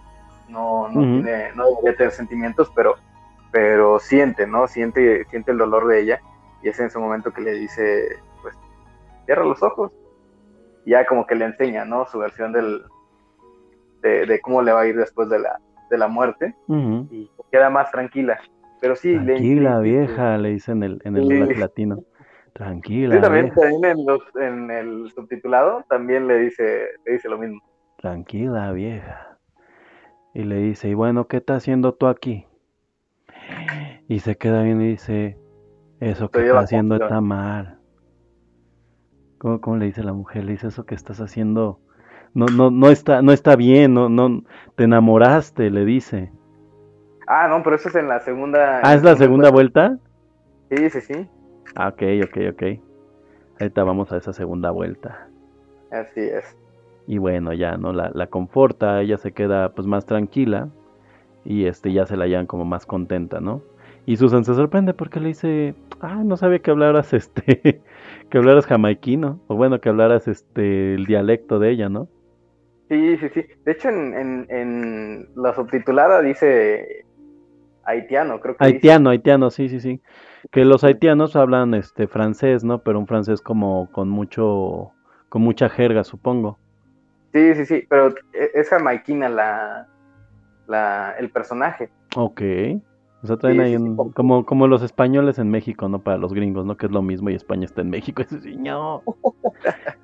no, 0.47 0.87
no, 0.89 1.01
tiene, 1.23 1.51
no 1.55 1.65
debería 1.69 1.95
tener 1.97 2.11
sentimientos, 2.13 2.71
pero, 2.75 2.95
pero 3.51 3.99
siente, 3.99 4.47
¿no? 4.47 4.67
Siente, 4.67 5.25
siente 5.29 5.51
el 5.51 5.57
dolor 5.57 5.87
de 5.87 5.99
ella 6.01 6.19
y 6.61 6.69
es 6.69 6.79
en 6.79 6.87
ese 6.87 6.99
momento 6.99 7.31
que 7.33 7.41
le 7.41 7.51
dice, 7.53 8.17
pues, 8.41 8.55
cierra 9.25 9.43
los 9.43 9.61
ojos. 9.63 9.91
Y 10.85 10.91
ya 10.91 11.05
como 11.05 11.25
que 11.27 11.35
le 11.35 11.45
enseña, 11.45 11.83
¿no? 11.85 12.05
Su 12.07 12.19
versión 12.19 12.51
del, 12.53 12.83
de, 14.01 14.25
de 14.25 14.39
cómo 14.41 14.61
le 14.61 14.71
va 14.71 14.81
a 14.81 14.87
ir 14.87 14.95
después 14.97 15.29
de 15.29 15.39
la, 15.39 15.59
de 15.89 15.97
la 15.97 16.07
muerte 16.07 16.55
y 17.09 17.29
queda 17.51 17.69
más 17.69 17.91
tranquila. 17.91 18.39
Pero 18.81 18.95
sí, 18.95 19.13
Tranquila, 19.13 19.79
le- 19.79 19.83
vieja, 19.83 20.37
le 20.37 20.49
dicen 20.51 20.83
en 20.83 20.91
el, 20.91 21.01
en 21.03 21.17
el 21.17 21.27
Sí. 21.49 21.59
latino. 21.59 22.03
Tranquila, 22.53 23.15
Sí, 23.15 23.21
también, 23.21 23.45
vieja. 23.45 23.61
también 23.61 23.85
en, 23.99 24.05
los, 24.05 24.21
en 24.35 24.71
el 24.71 25.11
subtitulado 25.13 25.83
también 25.89 26.27
le 26.27 26.39
dice, 26.39 26.87
le 27.05 27.13
dice 27.13 27.29
lo 27.29 27.37
mismo. 27.37 27.59
Tranquila, 27.97 28.71
vieja. 28.71 29.37
Y 30.33 30.43
le 30.43 30.55
dice, 30.57 30.89
y 30.89 30.93
bueno, 30.93 31.27
¿qué 31.27 31.37
estás 31.37 31.57
haciendo 31.57 31.93
tú 31.93 32.07
aquí? 32.07 32.45
Y 34.07 34.19
se 34.19 34.37
queda 34.37 34.63
bien 34.63 34.81
y 34.81 34.89
dice, 34.89 35.37
eso 35.99 36.29
que 36.29 36.39
Estoy 36.39 36.45
estás 36.47 36.63
haciendo 36.65 36.95
está 36.95 37.19
mal. 37.21 37.79
¿Cómo, 39.37 39.61
cómo 39.61 39.77
le 39.77 39.85
dice 39.85 40.03
la 40.03 40.13
mujer? 40.13 40.43
Le 40.45 40.53
dice, 40.53 40.67
eso 40.67 40.85
que 40.85 40.95
estás 40.95 41.19
haciendo 41.21 41.79
no, 42.33 42.45
no, 42.47 42.71
no 42.71 42.89
está, 42.89 43.21
no 43.21 43.31
está 43.31 43.55
bien, 43.55 43.93
no, 43.93 44.09
no, 44.09 44.43
te 44.75 44.85
enamoraste, 44.85 45.69
le 45.69 45.85
dice. 45.85 46.31
Ah, 47.27 47.47
no, 47.47 47.61
pero 47.63 47.75
eso 47.75 47.89
es 47.89 47.95
en 47.95 48.07
la 48.07 48.19
segunda. 48.19 48.81
Ah, 48.83 48.95
¿es 48.95 49.03
la 49.03 49.15
segunda 49.15 49.51
vuelta? 49.51 49.97
Sí, 50.69 50.89
sí, 50.89 51.01
sí. 51.01 51.27
Ah, 51.75 51.89
ok, 51.89 52.01
ok, 52.25 52.37
ok. 52.53 52.63
Ahorita 53.59 53.83
vamos 53.83 54.11
a 54.11 54.17
esa 54.17 54.33
segunda 54.33 54.71
vuelta. 54.71 55.27
Así 55.91 56.21
es. 56.21 56.57
Y 57.07 57.17
bueno, 57.17 57.53
ya, 57.53 57.77
¿no? 57.77 57.93
La, 57.93 58.11
la 58.13 58.27
conforta, 58.27 59.01
ella 59.01 59.17
se 59.17 59.31
queda 59.31 59.73
pues 59.73 59.87
más 59.87 60.05
tranquila 60.05 60.69
y 61.45 61.65
este 61.65 61.91
ya 61.91 62.05
se 62.05 62.17
la 62.17 62.27
llevan 62.27 62.45
como 62.45 62.65
más 62.65 62.85
contenta, 62.85 63.39
¿no? 63.39 63.61
Y 64.05 64.17
Susan 64.17 64.43
se 64.43 64.53
sorprende 64.53 64.93
porque 64.93 65.19
le 65.19 65.29
dice, 65.29 65.75
ah, 66.01 66.23
no 66.23 66.37
sabía 66.37 66.59
que 66.59 66.71
hablaras 66.71 67.13
este, 67.13 67.81
que 68.29 68.37
hablaras 68.37 68.65
jamaiquino, 68.65 69.39
o 69.47 69.55
bueno, 69.55 69.81
que 69.81 69.89
hablaras 69.89 70.27
este, 70.27 70.95
el 70.95 71.05
dialecto 71.05 71.59
de 71.59 71.71
ella, 71.71 71.89
¿no? 71.89 72.07
Sí, 72.89 73.17
sí, 73.17 73.29
sí. 73.33 73.45
De 73.65 73.71
hecho, 73.71 73.89
en, 73.89 74.13
en, 74.15 74.47
en 74.49 75.29
la 75.35 75.53
subtitulada 75.53 76.21
dice 76.21 77.05
haitiano, 77.83 78.39
creo 78.39 78.57
que 78.57 78.65
dice. 78.65 78.75
Haitiano, 78.75 79.09
haitiano, 79.11 79.51
sí, 79.51 79.69
sí, 79.69 79.79
sí. 79.79 80.01
Que 80.51 80.65
los 80.65 80.83
haitianos 80.83 81.35
hablan 81.35 81.73
este 81.75 82.07
francés, 82.07 82.63
¿no? 82.63 82.81
Pero 82.81 82.99
un 82.99 83.07
francés 83.07 83.41
como 83.41 83.91
con 83.91 84.09
mucho, 84.09 84.91
con 85.29 85.41
mucha 85.43 85.69
jerga, 85.69 86.03
supongo. 86.03 86.59
Sí, 87.31 87.53
sí, 87.53 87.65
sí, 87.65 87.85
pero 87.87 88.09
e- 88.33 88.51
es 88.55 88.69
jamaiquina 88.69 89.29
la, 89.29 89.87
la, 90.67 91.15
el 91.19 91.29
personaje. 91.29 91.89
Ok. 92.15 92.41
O 93.21 93.27
sea, 93.27 93.35
traen 93.35 93.57
Sí, 93.57 93.61
ahí 93.61 93.71
sí, 93.73 93.77
sí, 93.77 93.83
un- 93.83 94.11
como- 94.13 94.45
como, 94.45 94.67
los 94.67 94.81
españoles 94.81 95.39
en 95.39 95.51
México, 95.51 95.89
¿no? 95.89 95.99
Para 95.99 96.17
los 96.17 96.33
gringos, 96.33 96.65
¿no? 96.65 96.77
Que 96.77 96.85
es 96.85 96.91
lo 96.93 97.01
mismo 97.01 97.29
y 97.29 97.35
España 97.35 97.65
está 97.65 97.81
en 97.81 97.89
México. 97.89 98.21
Eso 98.21 98.39
sí, 98.39 98.55
no. 98.55 99.03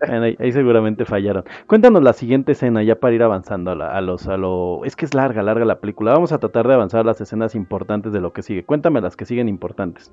Bueno, 0.06 0.24
ahí, 0.26 0.36
ahí 0.38 0.52
seguramente 0.52 1.06
fallaron. 1.06 1.46
Cuéntanos 1.68 2.04
la 2.04 2.12
siguiente 2.12 2.52
escena 2.52 2.84
ya 2.84 2.96
para 3.00 3.16
ir 3.16 3.24
avanzando 3.24 3.72
a, 3.72 3.76
la- 3.76 3.92
a 3.96 4.02
los, 4.02 4.28
a 4.28 4.36
lo... 4.36 4.84
Es 4.84 4.98
que 4.98 5.06
es 5.06 5.14
larga, 5.14 5.44
larga 5.44 5.64
la 5.64 5.80
película. 5.80 6.12
Vamos 6.12 6.34
a 6.34 6.40
tratar 6.40 6.68
de 6.68 6.74
avanzar 6.74 7.02
a 7.02 7.04
las 7.06 7.22
escenas 7.22 7.56
importantes 7.56 8.12
de 8.12 8.20
lo 8.20 8.34
que 8.34 8.42
sigue. 8.42 8.66
Cuéntame 8.66 9.00
las 9.00 9.16
que 9.16 9.26
siguen 9.26 9.48
importantes. 9.48 10.12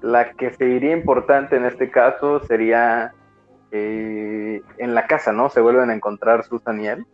La 0.00 0.32
que 0.32 0.50
sería 0.54 0.96
importante 0.96 1.54
en 1.56 1.64
este 1.66 1.88
caso 1.88 2.40
sería 2.40 3.12
eh, 3.70 4.60
en 4.78 4.94
la 4.96 5.06
casa, 5.06 5.32
¿no? 5.32 5.48
Se 5.50 5.60
vuelven 5.60 5.90
a 5.90 5.94
encontrar 5.94 6.42
Susan 6.44 6.80
y 6.80 6.88
él. 6.88 7.06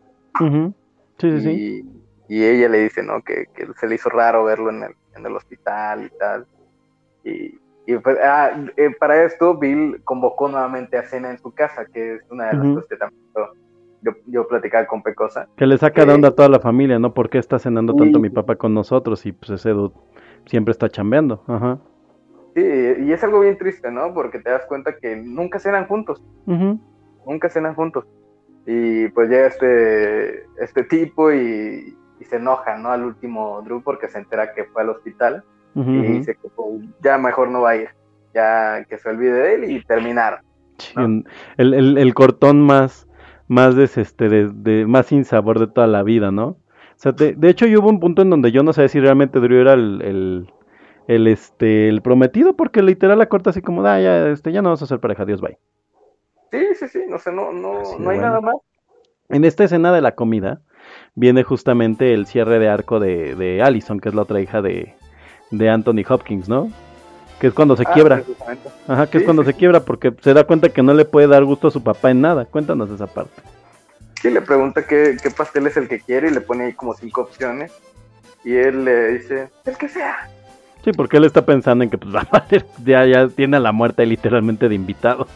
Sí, 1.18 1.30
sí, 1.32 1.40
sí. 1.42 1.50
Y, 1.50 1.97
y 2.28 2.44
ella 2.44 2.68
le 2.68 2.78
dice, 2.82 3.02
¿no? 3.02 3.22
Que, 3.22 3.46
que 3.54 3.66
se 3.78 3.86
le 3.88 3.94
hizo 3.96 4.08
raro 4.10 4.44
verlo 4.44 4.70
en 4.70 4.82
el, 4.84 4.92
en 5.16 5.26
el 5.26 5.34
hospital 5.34 6.04
y 6.04 6.18
tal. 6.18 6.46
Y, 7.24 7.58
y 7.86 7.98
pues, 7.98 8.18
ah, 8.22 8.50
eh, 8.76 8.90
para 9.00 9.24
esto, 9.24 9.56
Bill 9.56 10.00
convocó 10.04 10.48
nuevamente 10.48 10.98
a 10.98 11.04
cena 11.04 11.30
en 11.30 11.38
su 11.38 11.52
casa, 11.52 11.86
que 11.86 12.16
es 12.16 12.22
una 12.30 12.48
de 12.48 12.52
las 12.54 12.64
Ujú. 12.66 12.74
cosas 12.74 12.88
que 12.90 12.96
también 12.96 13.22
yo, 14.02 14.12
yo, 14.26 14.46
platicaba 14.46 14.86
con 14.86 15.02
Pecosa. 15.02 15.48
Que 15.56 15.66
le 15.66 15.76
saca 15.78 16.02
de 16.02 16.06
que- 16.08 16.12
onda 16.12 16.28
a 16.28 16.34
toda 16.34 16.48
la 16.48 16.60
familia, 16.60 16.98
¿no? 16.98 17.12
¿Por 17.14 17.28
qué 17.30 17.38
está 17.38 17.58
cenando 17.58 17.94
tanto 17.94 18.20
mi 18.20 18.30
papá 18.30 18.54
con 18.56 18.72
nosotros? 18.74 19.26
Y 19.26 19.32
pues 19.32 19.50
ese 19.50 19.70
dude 19.70 19.94
siempre 20.46 20.72
está 20.72 20.88
chambeando. 20.88 21.42
Ajá. 21.48 21.78
Sí, 22.54 22.62
y 22.62 23.12
es 23.12 23.24
algo 23.24 23.40
bien 23.40 23.58
triste, 23.58 23.90
¿no? 23.90 24.12
Porque 24.14 24.38
te 24.38 24.50
das 24.50 24.66
cuenta 24.66 24.96
que 24.96 25.16
nunca 25.16 25.58
cenan 25.58 25.86
juntos. 25.86 26.22
Ujú. 26.46 26.78
nunca 27.26 27.48
cenan 27.50 27.74
juntos. 27.74 28.04
Y 28.66 29.08
pues 29.08 29.28
llega 29.28 29.46
este, 29.48 30.44
este 30.62 30.84
tipo 30.84 31.32
y, 31.32 31.96
y 32.20 32.24
se 32.24 32.36
enoja, 32.36 32.76
¿no? 32.76 32.90
Al 32.90 33.04
último 33.04 33.62
Drew 33.62 33.82
porque 33.82 34.08
se 34.08 34.18
entera 34.18 34.52
que 34.52 34.64
fue 34.64 34.82
al 34.82 34.90
hospital 34.90 35.44
y 35.74 36.02
dice 36.18 36.34
que 36.34 36.48
pues, 36.48 36.82
ya 37.02 37.18
mejor 37.18 37.48
no 37.50 37.62
va 37.62 37.70
a 37.70 37.76
ir, 37.76 37.88
ya 38.34 38.84
que 38.88 38.98
se 38.98 39.08
olvide 39.08 39.32
de 39.32 39.54
él 39.54 39.64
y 39.64 39.74
un- 40.96 41.24
el, 41.56 41.74
el- 41.74 41.98
el 41.98 42.14
cortón 42.14 42.60
más, 42.60 43.06
más 43.46 43.76
des- 43.76 43.98
este, 43.98 44.28
de, 44.28 44.50
de- 44.52 44.86
más 44.86 45.06
sin 45.06 45.24
sabor 45.24 45.58
de 45.58 45.66
toda 45.68 45.86
la 45.86 46.02
vida, 46.02 46.30
¿no? 46.30 46.46
O 46.48 47.00
sea, 47.00 47.12
de, 47.12 47.34
de 47.34 47.48
hecho, 47.48 47.66
yo 47.66 47.80
hubo 47.80 47.88
un 47.90 48.00
punto 48.00 48.22
en 48.22 48.30
donde 48.30 48.50
yo 48.50 48.62
no 48.62 48.72
sabía 48.72 48.88
si 48.88 49.00
realmente 49.00 49.38
Drew 49.38 49.60
era 49.60 49.74
el, 49.74 50.02
el, 50.02 50.52
el, 51.06 51.26
este, 51.28 51.88
el 51.88 52.02
prometido, 52.02 52.56
porque 52.56 52.82
literal 52.82 53.18
la 53.18 53.28
corta 53.28 53.50
así 53.50 53.62
como, 53.62 53.84
ah, 53.86 54.00
ya, 54.00 54.28
este, 54.28 54.50
ya 54.52 54.62
no 54.62 54.68
vamos 54.70 54.82
a 54.82 54.86
ser 54.86 54.98
pareja, 54.98 55.22
adiós, 55.22 55.40
bye. 55.40 55.58
Sí, 56.50 56.66
sí, 56.74 56.88
sí, 56.88 57.02
no 57.08 57.18
sé, 57.18 57.30
no, 57.30 57.52
no, 57.52 57.80
Así 57.80 58.02
no 58.02 58.10
hay 58.10 58.16
bueno. 58.16 58.22
nada 58.22 58.40
más. 58.40 58.56
En 59.28 59.44
esta 59.44 59.64
escena 59.64 59.92
de 59.92 60.00
la 60.00 60.14
comida 60.14 60.62
viene 61.14 61.42
justamente 61.42 62.14
el 62.14 62.26
cierre 62.26 62.58
de 62.58 62.68
arco 62.68 63.00
de, 63.00 63.34
de 63.34 63.62
Allison, 63.62 64.00
que 64.00 64.08
es 64.08 64.14
la 64.14 64.22
otra 64.22 64.40
hija 64.40 64.62
de, 64.62 64.94
de 65.50 65.70
Anthony 65.70 66.02
Hopkins, 66.08 66.48
¿no? 66.48 66.70
Que 67.40 67.48
es 67.48 67.54
cuando 67.54 67.76
se 67.76 67.84
Ah, 67.86 67.92
quiebra. 67.92 68.22
Ajá, 68.88 69.06
que 69.08 69.18
es 69.18 69.24
cuando 69.24 69.42
sí, 69.44 69.52
se 69.52 69.56
quiebra 69.56 69.80
porque 69.80 70.12
se 70.22 70.34
da 70.34 70.44
cuenta 70.44 70.70
que 70.70 70.82
no 70.82 70.92
le 70.94 71.04
puede 71.04 71.28
dar 71.28 71.44
gusto 71.44 71.68
a 71.68 71.70
su 71.70 71.82
papá 71.82 72.10
en 72.10 72.20
nada. 72.20 72.44
Cuéntanos 72.46 72.90
esa 72.90 73.06
parte. 73.06 73.42
Sí, 74.20 74.30
le 74.30 74.40
pregunta 74.40 74.84
qué, 74.86 75.16
qué 75.22 75.30
pastel 75.30 75.66
es 75.68 75.76
el 75.76 75.86
que 75.88 76.00
quiere 76.00 76.28
y 76.28 76.32
le 76.32 76.40
pone 76.40 76.64
ahí 76.64 76.72
como 76.72 76.94
cinco 76.94 77.20
opciones. 77.22 77.70
Y 78.44 78.54
él 78.56 78.84
le 78.84 79.12
dice, 79.12 79.50
el 79.66 79.76
que 79.76 79.88
sea. 79.88 80.28
Sí, 80.84 80.92
porque 80.92 81.18
él 81.18 81.24
está 81.24 81.44
pensando 81.44 81.84
en 81.84 81.90
que 81.90 81.98
pues, 81.98 82.12
va 82.14 82.20
a 82.20 82.24
valer- 82.40 82.64
ya, 82.84 83.04
ya 83.06 83.28
tiene 83.28 83.56
a 83.56 83.60
la 83.60 83.70
muerte 83.72 84.04
literalmente 84.06 84.68
de 84.68 84.74
invitado. 84.74 85.28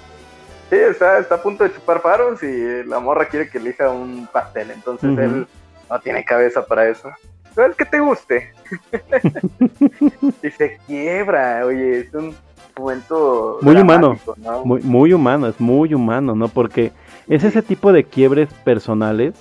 Sí, 0.73 0.79
está, 0.79 1.19
está 1.19 1.35
a 1.35 1.43
punto 1.43 1.65
de 1.65 1.75
chupar 1.75 2.01
faros 2.01 2.43
y 2.43 2.83
la 2.85 2.99
morra 2.99 3.27
quiere 3.27 3.51
que 3.51 3.59
elija 3.59 3.91
un 3.91 4.27
pastel, 4.33 4.71
entonces 4.71 5.19
él 5.19 5.47
no 5.91 6.01
tiene 6.01 6.25
cabeza 6.25 6.65
para 6.65 6.89
eso. 6.89 7.11
Pero 7.55 7.67
el 7.67 7.77
que 7.77 7.85
te 7.85 8.01
guste. 8.01 8.55
y 10.43 10.49
se 10.49 10.79
quiebra, 10.87 11.67
oye, 11.67 11.99
es 11.99 12.15
un 12.15 12.35
momento 12.75 13.59
Muy 13.61 13.77
humano, 13.77 14.19
¿no? 14.39 14.65
Muy 14.65 15.13
humano, 15.13 15.49
es 15.49 15.61
muy 15.61 15.93
humano, 15.93 16.35
¿no? 16.35 16.49
Porque 16.49 16.91
es 17.29 17.45
ese 17.45 17.61
tipo 17.61 17.93
de 17.93 18.05
quiebres 18.05 18.51
personales 18.65 19.35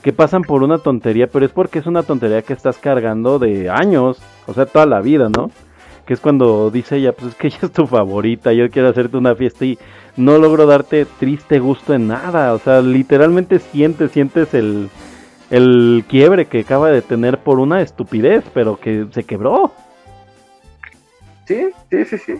que 0.00 0.14
pasan 0.14 0.40
por 0.40 0.62
una 0.62 0.78
tontería, 0.78 1.26
pero 1.26 1.44
es 1.44 1.52
porque 1.52 1.80
es 1.80 1.86
una 1.86 2.04
tontería 2.04 2.40
que 2.40 2.54
estás 2.54 2.78
cargando 2.78 3.38
de 3.38 3.68
años, 3.68 4.22
o 4.46 4.54
sea, 4.54 4.64
toda 4.64 4.86
la 4.86 5.02
vida, 5.02 5.28
¿no? 5.28 5.50
Que 6.10 6.14
es 6.14 6.20
cuando 6.20 6.72
dice 6.72 6.96
ella, 6.96 7.12
pues 7.12 7.28
es 7.28 7.34
que 7.36 7.46
ella 7.46 7.58
es 7.62 7.70
tu 7.70 7.86
favorita, 7.86 8.52
yo 8.52 8.68
quiero 8.68 8.88
hacerte 8.88 9.16
una 9.16 9.36
fiesta 9.36 9.64
y 9.64 9.78
no 10.16 10.38
logro 10.38 10.66
darte 10.66 11.06
triste 11.20 11.60
gusto 11.60 11.94
en 11.94 12.08
nada, 12.08 12.52
o 12.52 12.58
sea, 12.58 12.80
literalmente 12.82 13.60
sientes, 13.60 14.10
sientes 14.10 14.52
el, 14.52 14.90
el 15.50 16.04
quiebre 16.08 16.46
que 16.46 16.62
acaba 16.62 16.90
de 16.90 17.00
tener 17.00 17.38
por 17.38 17.60
una 17.60 17.80
estupidez, 17.80 18.42
pero 18.52 18.76
que 18.76 19.06
se 19.12 19.22
quebró. 19.22 19.70
Sí, 21.46 21.68
sí, 21.88 22.04
sí, 22.04 22.18
sí. 22.18 22.34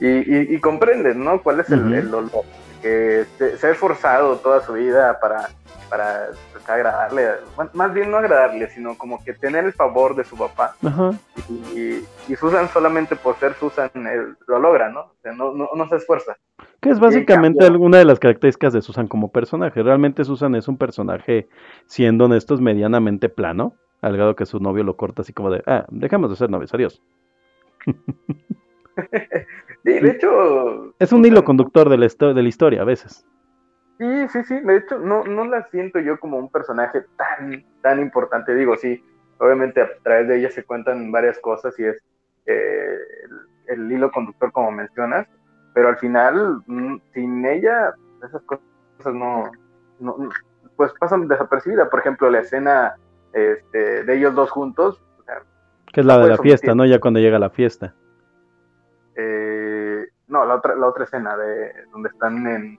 Y, 0.00 0.06
y, 0.06 0.54
y 0.56 0.60
comprendes, 0.60 1.16
¿no? 1.16 1.42
¿Cuál 1.42 1.60
es 1.60 1.70
el, 1.70 1.80
Ujú. 1.80 1.94
el 1.94 2.10
dolor? 2.10 2.44
Que 2.84 3.24
se, 3.38 3.56
se 3.56 3.66
ha 3.66 3.70
esforzado 3.70 4.36
toda 4.36 4.60
su 4.60 4.74
vida 4.74 5.18
para, 5.18 5.48
para 5.88 6.28
pues, 6.52 6.68
agradarle, 6.68 7.28
más 7.72 7.94
bien 7.94 8.10
no 8.10 8.16
agradarle, 8.16 8.68
sino 8.68 8.98
como 8.98 9.22
que 9.22 9.32
tener 9.32 9.64
el 9.64 9.72
favor 9.72 10.16
de 10.16 10.24
su 10.24 10.36
papá. 10.36 10.74
Ajá. 10.84 11.12
Y, 11.48 12.04
y 12.28 12.36
Susan 12.36 12.68
solamente 12.68 13.16
por 13.16 13.36
ser 13.36 13.54
Susan 13.54 13.90
él 13.94 14.36
lo 14.46 14.58
logra, 14.58 14.90
¿no? 14.90 15.00
O 15.00 15.14
sea, 15.22 15.32
no, 15.32 15.52
no, 15.52 15.68
no 15.74 15.88
se 15.88 15.96
esfuerza. 15.96 16.36
Que 16.80 16.90
es 16.90 16.98
Y 16.98 17.00
básicamente 17.00 17.64
alguna 17.64 17.98
de 17.98 18.04
las 18.04 18.18
características 18.18 18.72
de 18.72 18.82
Susan 18.82 19.06
como 19.06 19.30
personaje. 19.30 19.82
Realmente 19.82 20.24
Susan 20.24 20.54
es 20.54 20.68
un 20.68 20.78
personaje, 20.78 21.48
siendo 21.86 22.24
honestos, 22.24 22.60
medianamente 22.60 23.28
plano. 23.28 23.74
Al 24.00 24.16
grado 24.16 24.36
que 24.36 24.46
su 24.46 24.60
novio 24.60 24.84
lo 24.84 24.96
corta 24.96 25.22
así 25.22 25.32
como 25.32 25.50
de, 25.50 25.62
ah, 25.66 25.86
dejamos 25.90 26.28
de 26.28 26.36
ser 26.36 26.50
novios, 26.50 26.74
adiós. 26.74 27.00
Sí, 29.84 30.00
de 30.00 30.10
hecho... 30.10 30.94
Es 30.98 31.12
un 31.12 31.24
hilo 31.24 31.44
conductor 31.44 31.88
de 31.88 31.98
la, 31.98 32.06
de 32.06 32.42
la 32.42 32.48
historia 32.48 32.82
a 32.82 32.84
veces. 32.84 33.26
Sí, 33.98 34.28
sí, 34.28 34.42
sí. 34.44 34.60
De 34.60 34.78
hecho, 34.78 34.98
no, 34.98 35.24
no 35.24 35.44
la 35.44 35.68
siento 35.70 36.00
yo 36.00 36.18
como 36.18 36.38
un 36.38 36.50
personaje 36.50 37.04
tan, 37.16 37.64
tan 37.82 38.00
importante. 38.00 38.54
Digo, 38.54 38.76
sí, 38.76 39.04
obviamente 39.38 39.82
a 39.82 39.88
través 40.02 40.28
de 40.28 40.38
ella 40.38 40.50
se 40.50 40.64
cuentan 40.64 41.12
varias 41.12 41.38
cosas 41.38 41.78
y 41.78 41.84
es 41.84 42.02
eh, 42.46 42.96
el, 43.68 43.80
el 43.80 43.92
hilo 43.92 44.10
conductor 44.10 44.50
como 44.52 44.70
mencionas, 44.72 45.26
pero 45.74 45.88
al 45.88 45.98
final, 45.98 46.62
mm, 46.66 46.96
sin 47.12 47.44
ella, 47.46 47.94
esas 48.26 48.42
cosas 48.42 48.64
no, 49.14 49.50
no- 50.00 50.16
pues 50.76 50.92
pasan 50.98 51.28
desapercibidas. 51.28 51.88
Por 51.88 52.00
ejemplo, 52.00 52.30
la 52.30 52.40
escena 52.40 52.94
este, 53.32 54.04
de 54.04 54.16
ellos 54.16 54.34
dos 54.34 54.50
juntos, 54.50 55.02
o 55.20 55.22
sea, 55.24 55.42
Que 55.92 56.00
es 56.00 56.06
la 56.06 56.18
de 56.18 56.28
la 56.30 56.38
fiesta. 56.38 56.74
¿no? 56.74 56.84
Ya 56.86 56.98
cuando 57.00 57.20
llega 57.20 57.38
la 57.38 57.50
fiesta. 57.50 57.94
No, 60.28 60.44
la 60.44 60.54
otra, 60.56 60.74
la 60.74 60.86
otra 60.86 61.04
escena 61.04 61.36
de 61.36 61.72
donde 61.92 62.08
están 62.08 62.46
en, 62.46 62.78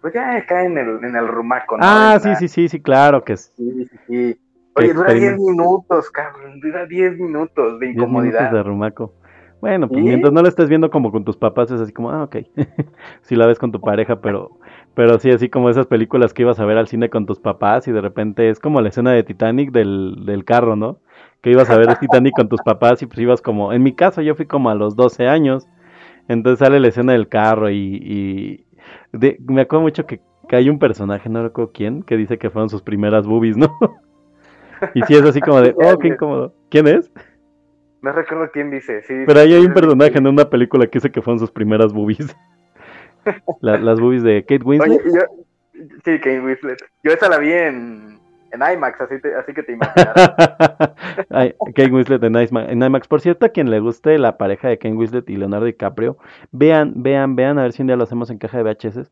pues 0.00 0.12
ya 0.14 0.44
cae 0.46 0.66
en 0.66 0.78
el, 0.78 1.04
en 1.04 1.16
el 1.16 1.28
rumaco, 1.28 1.76
¿no? 1.78 1.84
Ah, 1.84 2.18
sí, 2.20 2.28
la- 2.28 2.34
sí, 2.36 2.48
sí, 2.48 2.68
sí, 2.68 2.80
claro 2.80 3.24
que 3.24 3.34
es. 3.34 3.52
sí, 3.56 3.84
sí, 3.90 3.96
sí. 4.06 4.40
Oye, 4.74 4.94
dura 4.94 5.12
10 5.12 5.32
experimento. 5.32 5.50
minutos, 5.52 6.10
cabrón, 6.10 6.60
dura 6.60 6.86
10 6.86 7.18
minutos 7.18 7.78
de 7.78 7.86
10 7.86 7.96
incomodidad. 7.96 8.40
minutos 8.40 8.58
de 8.58 8.62
rumaco. 8.62 9.14
Bueno, 9.60 9.86
pues 9.86 10.00
Sí. 10.00 10.06
mientras 10.08 10.32
no 10.32 10.42
lo 10.42 10.48
estés 10.48 10.68
viendo 10.68 10.90
como 10.90 11.12
con 11.12 11.24
tus 11.24 11.36
papás, 11.36 11.70
es 11.70 11.80
así 11.80 11.92
como, 11.92 12.10
ah, 12.10 12.24
ok. 12.24 12.36
si 13.22 13.36
la 13.36 13.46
ves 13.46 13.58
con 13.60 13.70
tu 13.70 13.80
pareja, 13.80 14.20
pero, 14.20 14.58
pero 14.94 15.18
sí, 15.20 15.30
así 15.30 15.48
como 15.50 15.70
esas 15.70 15.86
películas 15.86 16.34
que 16.34 16.42
ibas 16.42 16.58
a 16.58 16.64
ver 16.64 16.78
al 16.78 16.88
cine 16.88 17.10
con 17.10 17.26
tus 17.26 17.38
papás 17.38 17.86
y 17.86 17.92
de 17.92 18.00
repente 18.00 18.48
es 18.48 18.58
como 18.58 18.80
la 18.80 18.88
escena 18.88 19.12
de 19.12 19.22
Titanic 19.22 19.70
del, 19.70 20.24
del 20.26 20.44
carro, 20.44 20.74
¿no? 20.74 20.98
Que 21.42 21.50
ibas 21.50 21.70
a 21.70 21.76
ver 21.76 21.90
el 21.90 21.98
Titanic 21.98 22.34
con 22.34 22.48
tus 22.48 22.60
papás 22.62 23.02
y 23.02 23.06
pues 23.06 23.18
ibas 23.20 23.40
como, 23.42 23.72
en 23.72 23.82
mi 23.84 23.94
caso 23.94 24.20
yo 24.22 24.34
fui 24.34 24.46
como 24.46 24.70
a 24.70 24.74
los 24.74 24.96
12 24.96 25.28
años, 25.28 25.68
entonces 26.28 26.58
sale 26.58 26.80
la 26.80 26.88
escena 26.88 27.12
del 27.12 27.28
carro 27.28 27.70
y, 27.70 27.76
y 27.76 28.66
de- 29.12 29.38
me 29.46 29.62
acuerdo 29.62 29.82
mucho 29.82 30.06
que, 30.06 30.20
que 30.48 30.56
hay 30.56 30.68
un 30.70 30.78
personaje, 30.78 31.28
no 31.28 31.42
recuerdo 31.42 31.72
quién, 31.72 32.02
que 32.02 32.16
dice 32.16 32.38
que 32.38 32.50
fueron 32.50 32.68
sus 32.68 32.82
primeras 32.82 33.26
boobies, 33.26 33.56
¿no? 33.56 33.76
y 34.94 35.02
sí 35.02 35.14
es 35.14 35.22
así 35.22 35.40
como 35.40 35.60
de, 35.60 35.74
oh, 35.76 35.98
qué 35.98 36.08
incómodo. 36.08 36.54
¿Quién 36.70 36.88
es? 36.88 37.10
No 38.02 38.12
recuerdo 38.12 38.50
quién 38.52 38.70
dice, 38.70 39.02
sí. 39.02 39.14
Pero 39.26 39.38
ahí 39.40 39.54
hay 39.54 39.64
un 39.64 39.72
personaje 39.74 40.18
en 40.18 40.26
una 40.26 40.50
película 40.50 40.86
que 40.86 40.98
dice 40.98 41.10
que 41.12 41.22
fueron 41.22 41.38
sus 41.38 41.52
primeras 41.52 41.92
boobies. 41.92 42.34
La- 43.60 43.78
las 43.78 44.00
boobies 44.00 44.24
de 44.24 44.42
Kate 44.42 44.62
Oye, 44.64 44.80
Winslet. 44.80 45.14
yo, 45.14 45.20
sí, 46.04 46.18
Kate 46.18 46.40
Winslet. 46.40 46.78
Yo 47.04 47.12
esa 47.12 47.28
la 47.28 47.38
vi 47.38 47.52
en, 47.52 48.18
en 48.52 48.60
IMAX, 48.74 49.00
así, 49.00 49.20
te- 49.20 49.34
así 49.34 49.52
que 49.54 49.62
te 49.62 49.72
imaginas. 49.72 50.14
Kate 51.30 51.90
Winslet 51.90 52.22
en 52.24 52.34
IMAX, 52.34 52.70
en 52.70 52.82
IMAX. 52.82 53.08
Por 53.08 53.20
cierto, 53.20 53.46
a 53.46 53.48
quien 53.50 53.70
le 53.70 53.80
guste 53.80 54.18
la 54.18 54.36
pareja 54.38 54.68
de 54.68 54.78
Kate 54.78 54.94
Winslet 54.94 55.28
y 55.30 55.36
Leonardo 55.36 55.66
DiCaprio, 55.66 56.18
vean, 56.50 56.94
vean, 57.02 57.36
vean, 57.36 57.58
a 57.58 57.62
ver 57.62 57.72
si 57.72 57.82
un 57.82 57.88
día 57.88 57.96
lo 57.96 58.04
hacemos 58.04 58.30
en 58.30 58.38
caja 58.38 58.58
de 58.58 58.64
VHS. 58.64 59.10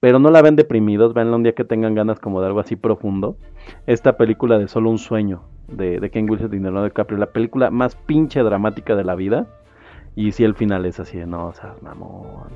Pero 0.00 0.18
no 0.18 0.30
la 0.30 0.42
ven 0.42 0.56
deprimidos, 0.56 1.14
veanla 1.14 1.36
un 1.36 1.42
día 1.42 1.54
que 1.54 1.64
tengan 1.64 1.94
ganas 1.94 2.20
como 2.20 2.40
de 2.40 2.46
algo 2.48 2.60
así 2.60 2.76
profundo. 2.76 3.38
Esta 3.86 4.16
película 4.16 4.58
de 4.58 4.68
Solo 4.68 4.90
un 4.90 4.98
sueño 4.98 5.42
de, 5.68 5.98
de 6.00 6.10
Kate 6.10 6.24
Winslet 6.26 6.52
y 6.52 6.58
Leonardo 6.58 6.84
DiCaprio, 6.84 7.18
la 7.18 7.32
película 7.32 7.70
más 7.70 7.96
pinche 7.96 8.42
dramática 8.42 8.94
de 8.94 9.04
la 9.04 9.14
vida. 9.14 9.46
Y 10.14 10.32
si 10.32 10.44
el 10.44 10.54
final 10.54 10.86
es 10.86 11.00
así 11.00 11.18
de 11.18 11.26
no, 11.26 11.52
seas 11.52 11.82
mamón. 11.82 12.48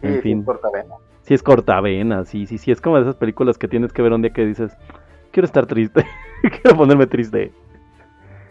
Sí, 0.00 0.06
En 0.08 0.20
sí, 0.20 0.20
fin. 0.20 0.42
cortavena. 0.42 0.94
Sí 1.22 1.32
es 1.34 1.42
cortavena, 1.42 2.24
sí, 2.26 2.46
sí, 2.46 2.58
sí, 2.58 2.70
es 2.70 2.82
como 2.82 2.96
de 2.96 3.02
esas 3.02 3.16
películas 3.16 3.56
que 3.56 3.66
tienes 3.66 3.92
que 3.94 4.02
ver 4.02 4.12
un 4.12 4.20
día 4.20 4.32
que 4.32 4.44
dices, 4.44 4.76
quiero 5.34 5.46
estar 5.46 5.66
triste, 5.66 6.06
quiero 6.62 6.76
ponerme 6.76 7.06
triste, 7.06 7.52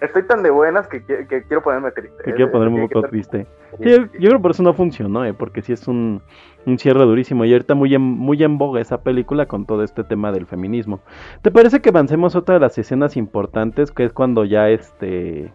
Estoy 0.03 0.23
tan 0.23 0.43
de 0.43 0.49
buenas 0.49 0.85
que, 0.89 1.01
que 1.01 1.43
quiero 1.43 1.63
ponerme 1.63 1.89
triste. 1.91 2.23
que 2.25 2.33
quiero 2.33 2.51
ponerme 2.51 2.81
un 2.81 2.89
poco 2.89 3.07
triste. 3.07 3.47
sí, 3.81 3.89
yo, 3.89 4.07
creo 4.09 4.31
que 4.33 4.39
por 4.39 4.51
eso 4.51 4.61
no 4.61 4.73
funcionó, 4.73 5.23
¿eh? 5.23 5.33
porque 5.33 5.61
sí 5.61 5.71
es 5.71 5.87
un, 5.87 6.21
un 6.65 6.77
cierre 6.77 7.05
durísimo 7.05 7.45
y 7.45 7.53
ahorita 7.53 7.73
muy 7.73 7.95
en, 7.95 8.01
muy 8.01 8.43
en 8.43 8.57
boga 8.57 8.81
esa 8.81 9.01
película 9.01 9.45
con 9.45 9.65
todo 9.65 9.81
este 9.81 10.03
tema 10.03 10.33
del 10.33 10.45
feminismo. 10.45 10.99
¿Te 11.41 11.51
parece 11.51 11.79
que 11.79 11.87
avancemos 11.87 12.35
a 12.35 12.39
otra 12.39 12.55
de 12.55 12.59
las 12.59 12.77
escenas 12.77 13.15
importantes, 13.15 13.91
que 13.91 14.03
es 14.03 14.11
cuando 14.11 14.43
ya 14.43 14.67
este... 14.67 15.53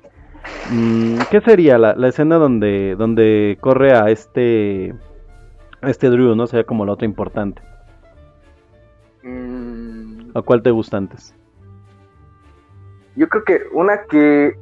mm, 0.72 1.18
¿Qué 1.30 1.42
sería 1.42 1.76
la, 1.76 1.94
la 1.94 2.08
escena 2.08 2.36
donde, 2.36 2.96
donde 2.96 3.58
corre 3.60 3.92
a 3.92 4.08
este... 4.08 4.94
a 5.82 5.90
este 5.90 6.08
Drew, 6.08 6.34
¿no? 6.34 6.46
Sería 6.46 6.64
como 6.64 6.86
la 6.86 6.92
otra 6.92 7.04
importante. 7.04 7.60
Mm, 9.22 10.07
¿A 10.34 10.42
cuál 10.42 10.62
te 10.62 10.70
gusta 10.70 10.96
antes? 10.96 11.34
yo 13.16 13.28
creo 13.28 13.44
que 13.44 13.62
una 13.72 14.04
que 14.04 14.54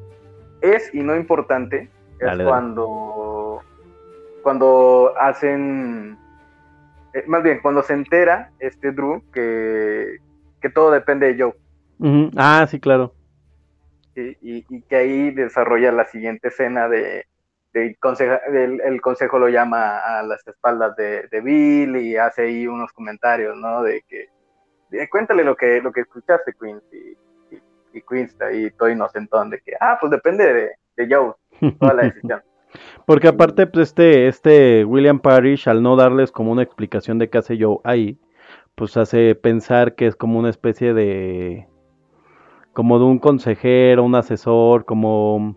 es 0.62 0.94
y 0.94 1.02
no 1.02 1.14
importante 1.16 1.90
es 2.18 2.18
Dale, 2.20 2.44
dale. 2.44 2.44
cuando 2.44 3.60
cuando 4.42 5.12
hacen 5.20 6.16
eh, 7.12 7.24
más 7.26 7.42
bien 7.42 7.58
cuando 7.60 7.82
se 7.82 7.92
entera 7.92 8.50
este 8.58 8.92
Drew 8.92 9.22
que, 9.32 10.16
que 10.60 10.70
todo 10.70 10.90
depende 10.90 11.34
de 11.34 11.42
Joe 11.42 11.54
Ah, 12.36 12.66
sí, 12.70 12.80
claro. 12.80 13.14
y, 14.14 14.64
y 14.70 14.82
que 14.82 14.96
ahí 14.96 15.30
desarrolla 15.32 15.92
la 15.92 16.04
siguiente 16.06 16.48
escena 16.48 16.88
de, 16.88 17.26
de 17.74 17.96
conseja- 18.00 18.40
del- 18.50 18.80
el 18.80 19.00
consejo 19.02 19.38
lo 19.38 19.48
llama 19.50 19.98
a 19.98 20.22
las 20.22 20.46
espaldas 20.46 20.96
de, 20.96 21.28
de 21.30 21.40
Bill 21.42 21.96
y 21.96 22.16
hace 22.16 22.42
ahí 22.42 22.66
unos 22.66 22.92
comentarios 22.92 23.54
no 23.58 23.82
de 23.82 24.02
que 24.08 24.26
cuéntale 25.10 25.44
lo 25.44 25.56
que 25.56 25.80
lo 25.80 25.92
que 25.92 26.02
escuchaste 26.02 26.54
Queens 26.60 26.82
y, 26.92 27.16
y, 27.92 28.20
está 28.20 28.46
ahí 28.46 28.70
todo 28.72 28.88
inocentón 28.88 29.50
de 29.50 29.60
que 29.60 29.72
ah 29.80 29.96
pues 30.00 30.10
depende 30.10 30.52
de, 30.52 30.70
de 30.96 31.14
Joe 31.14 31.34
toda 31.78 31.94
la 31.94 32.02
decisión. 32.04 32.42
Porque 33.06 33.28
aparte, 33.28 33.66
pues 33.66 33.88
este, 33.88 34.28
este 34.28 34.84
William 34.84 35.20
Parrish, 35.20 35.68
al 35.68 35.82
no 35.82 35.96
darles 35.96 36.30
como 36.30 36.52
una 36.52 36.62
explicación 36.62 37.18
de 37.18 37.30
qué 37.30 37.38
hace 37.38 37.56
Joe 37.58 37.78
ahí, 37.84 38.18
pues 38.74 38.96
hace 38.96 39.34
pensar 39.34 39.94
que 39.94 40.06
es 40.06 40.16
como 40.16 40.38
una 40.38 40.50
especie 40.50 40.92
de, 40.92 41.68
como 42.72 42.98
de 42.98 43.04
un 43.06 43.18
consejero, 43.18 44.04
un 44.04 44.14
asesor, 44.14 44.84
como, 44.84 45.56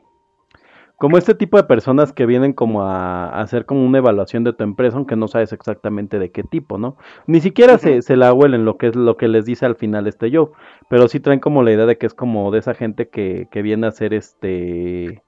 como 0.99 1.17
este 1.17 1.33
tipo 1.33 1.55
de 1.55 1.63
personas 1.63 2.11
que 2.11 2.25
vienen 2.25 2.51
como 2.51 2.83
a, 2.83 3.29
a 3.29 3.41
hacer 3.41 3.65
como 3.65 3.85
una 3.85 3.99
evaluación 3.99 4.43
de 4.43 4.51
tu 4.51 4.65
empresa, 4.65 4.97
aunque 4.97 5.15
no 5.15 5.29
sabes 5.29 5.53
exactamente 5.53 6.19
de 6.19 6.29
qué 6.29 6.43
tipo, 6.43 6.77
¿no? 6.77 6.97
Ni 7.25 7.39
siquiera 7.39 7.77
se, 7.77 8.01
se 8.01 8.17
la 8.17 8.33
huelen 8.33 8.65
lo 8.65 8.77
que 8.77 8.87
es 8.87 8.95
lo 8.97 9.15
que 9.15 9.29
les 9.29 9.45
dice 9.45 9.65
al 9.65 9.75
final 9.77 10.07
este 10.07 10.29
Joe, 10.29 10.49
pero 10.89 11.07
sí 11.07 11.21
traen 11.21 11.39
como 11.39 11.63
la 11.63 11.71
idea 11.71 11.85
de 11.85 11.97
que 11.97 12.05
es 12.05 12.13
como 12.13 12.51
de 12.51 12.59
esa 12.59 12.73
gente 12.73 13.07
que, 13.07 13.47
que 13.49 13.61
viene 13.61 13.85
a 13.85 13.89
hacer 13.89 14.13
este 14.13 15.23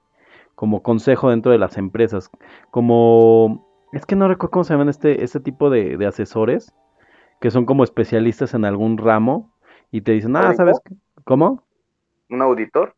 como 0.54 0.82
consejo 0.82 1.30
dentro 1.30 1.52
de 1.52 1.58
las 1.58 1.78
empresas, 1.78 2.30
como 2.70 3.66
es 3.92 4.04
que 4.04 4.14
no 4.14 4.28
recuerdo 4.28 4.50
cómo 4.50 4.64
se 4.64 4.74
llaman 4.74 4.90
este, 4.90 5.24
este 5.24 5.40
tipo 5.40 5.70
de, 5.70 5.96
de 5.96 6.06
asesores, 6.06 6.74
que 7.40 7.50
son 7.50 7.64
como 7.64 7.82
especialistas 7.82 8.52
en 8.52 8.66
algún 8.66 8.98
ramo 8.98 9.50
y 9.90 10.02
te 10.02 10.12
dicen, 10.12 10.36
ah. 10.36 10.52
¿sabes 10.54 10.80
qué? 10.84 10.94
¿Cómo? 11.24 11.62
Un 12.34 12.42
auditor 12.42 12.94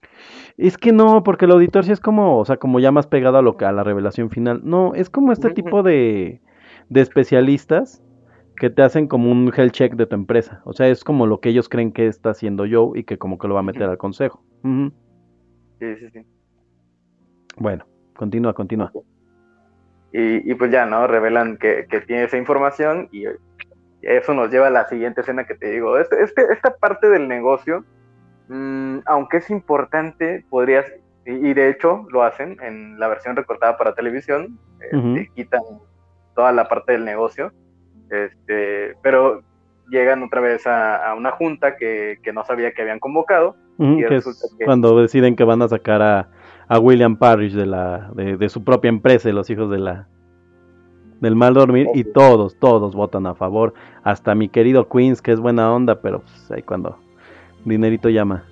Es 0.56 0.76
que 0.78 0.92
no, 0.92 1.22
porque 1.22 1.44
el 1.46 1.52
auditor 1.52 1.84
sí 1.84 1.92
es 1.92 2.00
como, 2.00 2.38
o 2.38 2.44
sea, 2.44 2.56
como 2.56 2.80
ya 2.80 2.92
más 2.92 3.06
pegado 3.06 3.38
a 3.38 3.42
lo 3.42 3.56
que 3.56 3.64
a 3.64 3.72
la 3.72 3.84
revelación 3.84 4.30
final. 4.30 4.60
No, 4.64 4.94
es 4.94 5.10
como 5.10 5.32
este 5.32 5.50
tipo 5.50 5.82
de, 5.82 6.40
de 6.88 7.00
especialistas 7.00 8.02
que 8.56 8.70
te 8.70 8.82
hacen 8.82 9.08
como 9.08 9.30
un 9.30 9.52
health 9.56 9.72
check 9.72 9.94
de 9.94 10.06
tu 10.06 10.14
empresa. 10.14 10.62
O 10.64 10.72
sea, 10.72 10.88
es 10.88 11.02
como 11.04 11.26
lo 11.26 11.40
que 11.40 11.48
ellos 11.50 11.68
creen 11.68 11.92
que 11.92 12.06
está 12.06 12.30
haciendo 12.30 12.64
Joe 12.70 12.98
y 12.98 13.04
que 13.04 13.18
como 13.18 13.38
que 13.38 13.48
lo 13.48 13.54
va 13.54 13.60
a 13.60 13.64
meter 13.64 13.84
al 13.84 13.98
consejo. 13.98 14.44
Sí 15.80 15.96
sí 15.96 16.10
sí 16.12 16.26
Bueno, 17.56 17.86
continúa, 18.14 18.54
continúa. 18.54 18.92
y, 20.12 20.50
y 20.50 20.54
pues 20.54 20.70
ya 20.70 20.86
no 20.86 21.06
revelan 21.06 21.56
que, 21.58 21.86
que 21.88 22.00
tiene 22.02 22.24
esa 22.24 22.36
información 22.36 23.08
y 23.10 23.24
eso 24.02 24.34
nos 24.34 24.50
lleva 24.50 24.68
a 24.68 24.70
la 24.70 24.88
siguiente 24.88 25.22
escena 25.22 25.44
que 25.44 25.54
te 25.54 25.70
digo 25.70 25.98
este, 25.98 26.22
este- 26.22 26.52
esta 26.52 26.76
parte 26.76 27.08
del 27.08 27.28
negocio 27.28 27.84
mm, 28.48 28.98
aunque 29.06 29.38
es 29.38 29.50
importante 29.50 30.44
podrías 30.50 30.86
y, 31.26 31.32
y 31.32 31.54
de 31.54 31.70
hecho 31.70 32.06
lo 32.10 32.22
hacen 32.22 32.56
en 32.62 32.98
la 32.98 33.08
versión 33.08 33.36
recortada 33.36 33.76
para 33.76 33.94
televisión 33.94 34.58
Ujú. 34.92 35.16
quitan 35.34 35.62
toda 36.34 36.52
la 36.52 36.68
parte 36.68 36.92
del 36.92 37.04
negocio 37.04 37.52
este 38.10 38.94
pero 39.02 39.42
llegan 39.88 40.22
otra 40.22 40.40
vez 40.40 40.66
a, 40.66 41.10
a 41.10 41.14
una 41.14 41.30
junta 41.32 41.76
que, 41.76 42.18
que 42.22 42.32
no 42.32 42.44
sabía 42.44 42.72
que 42.72 42.82
habían 42.82 43.00
convocado 43.00 43.56
Y 43.78 44.04
que 44.04 44.16
es 44.16 44.24
que- 44.58 44.64
cuando 44.64 45.00
deciden 45.00 45.36
que 45.36 45.44
van 45.44 45.62
a 45.62 45.68
sacar 45.68 46.00
a, 46.02 46.28
a 46.68 46.78
William 46.78 47.16
Parrish 47.16 47.54
de 47.54 47.66
la 47.66 48.10
de, 48.14 48.36
de 48.36 48.48
su 48.48 48.62
propia 48.64 48.88
empresa, 48.88 49.28
de 49.28 49.34
los 49.34 49.48
hijos 49.50 49.70
de 49.70 49.78
la 49.78 50.08
del 51.20 51.36
mal 51.36 51.54
dormir 51.54 51.88
y 51.94 52.04
todos, 52.04 52.58
todos 52.58 52.94
votan 52.94 53.26
a 53.26 53.34
favor, 53.34 53.72
hasta 54.02 54.34
mi 54.34 54.48
querido 54.48 54.88
Queens 54.88 55.22
que 55.22 55.32
es 55.32 55.40
buena 55.40 55.72
onda, 55.72 56.00
pero 56.02 56.20
pues 56.20 56.50
ahí 56.50 56.62
cuando 56.62 56.98
dinerito 57.64 58.08
llama. 58.08 58.44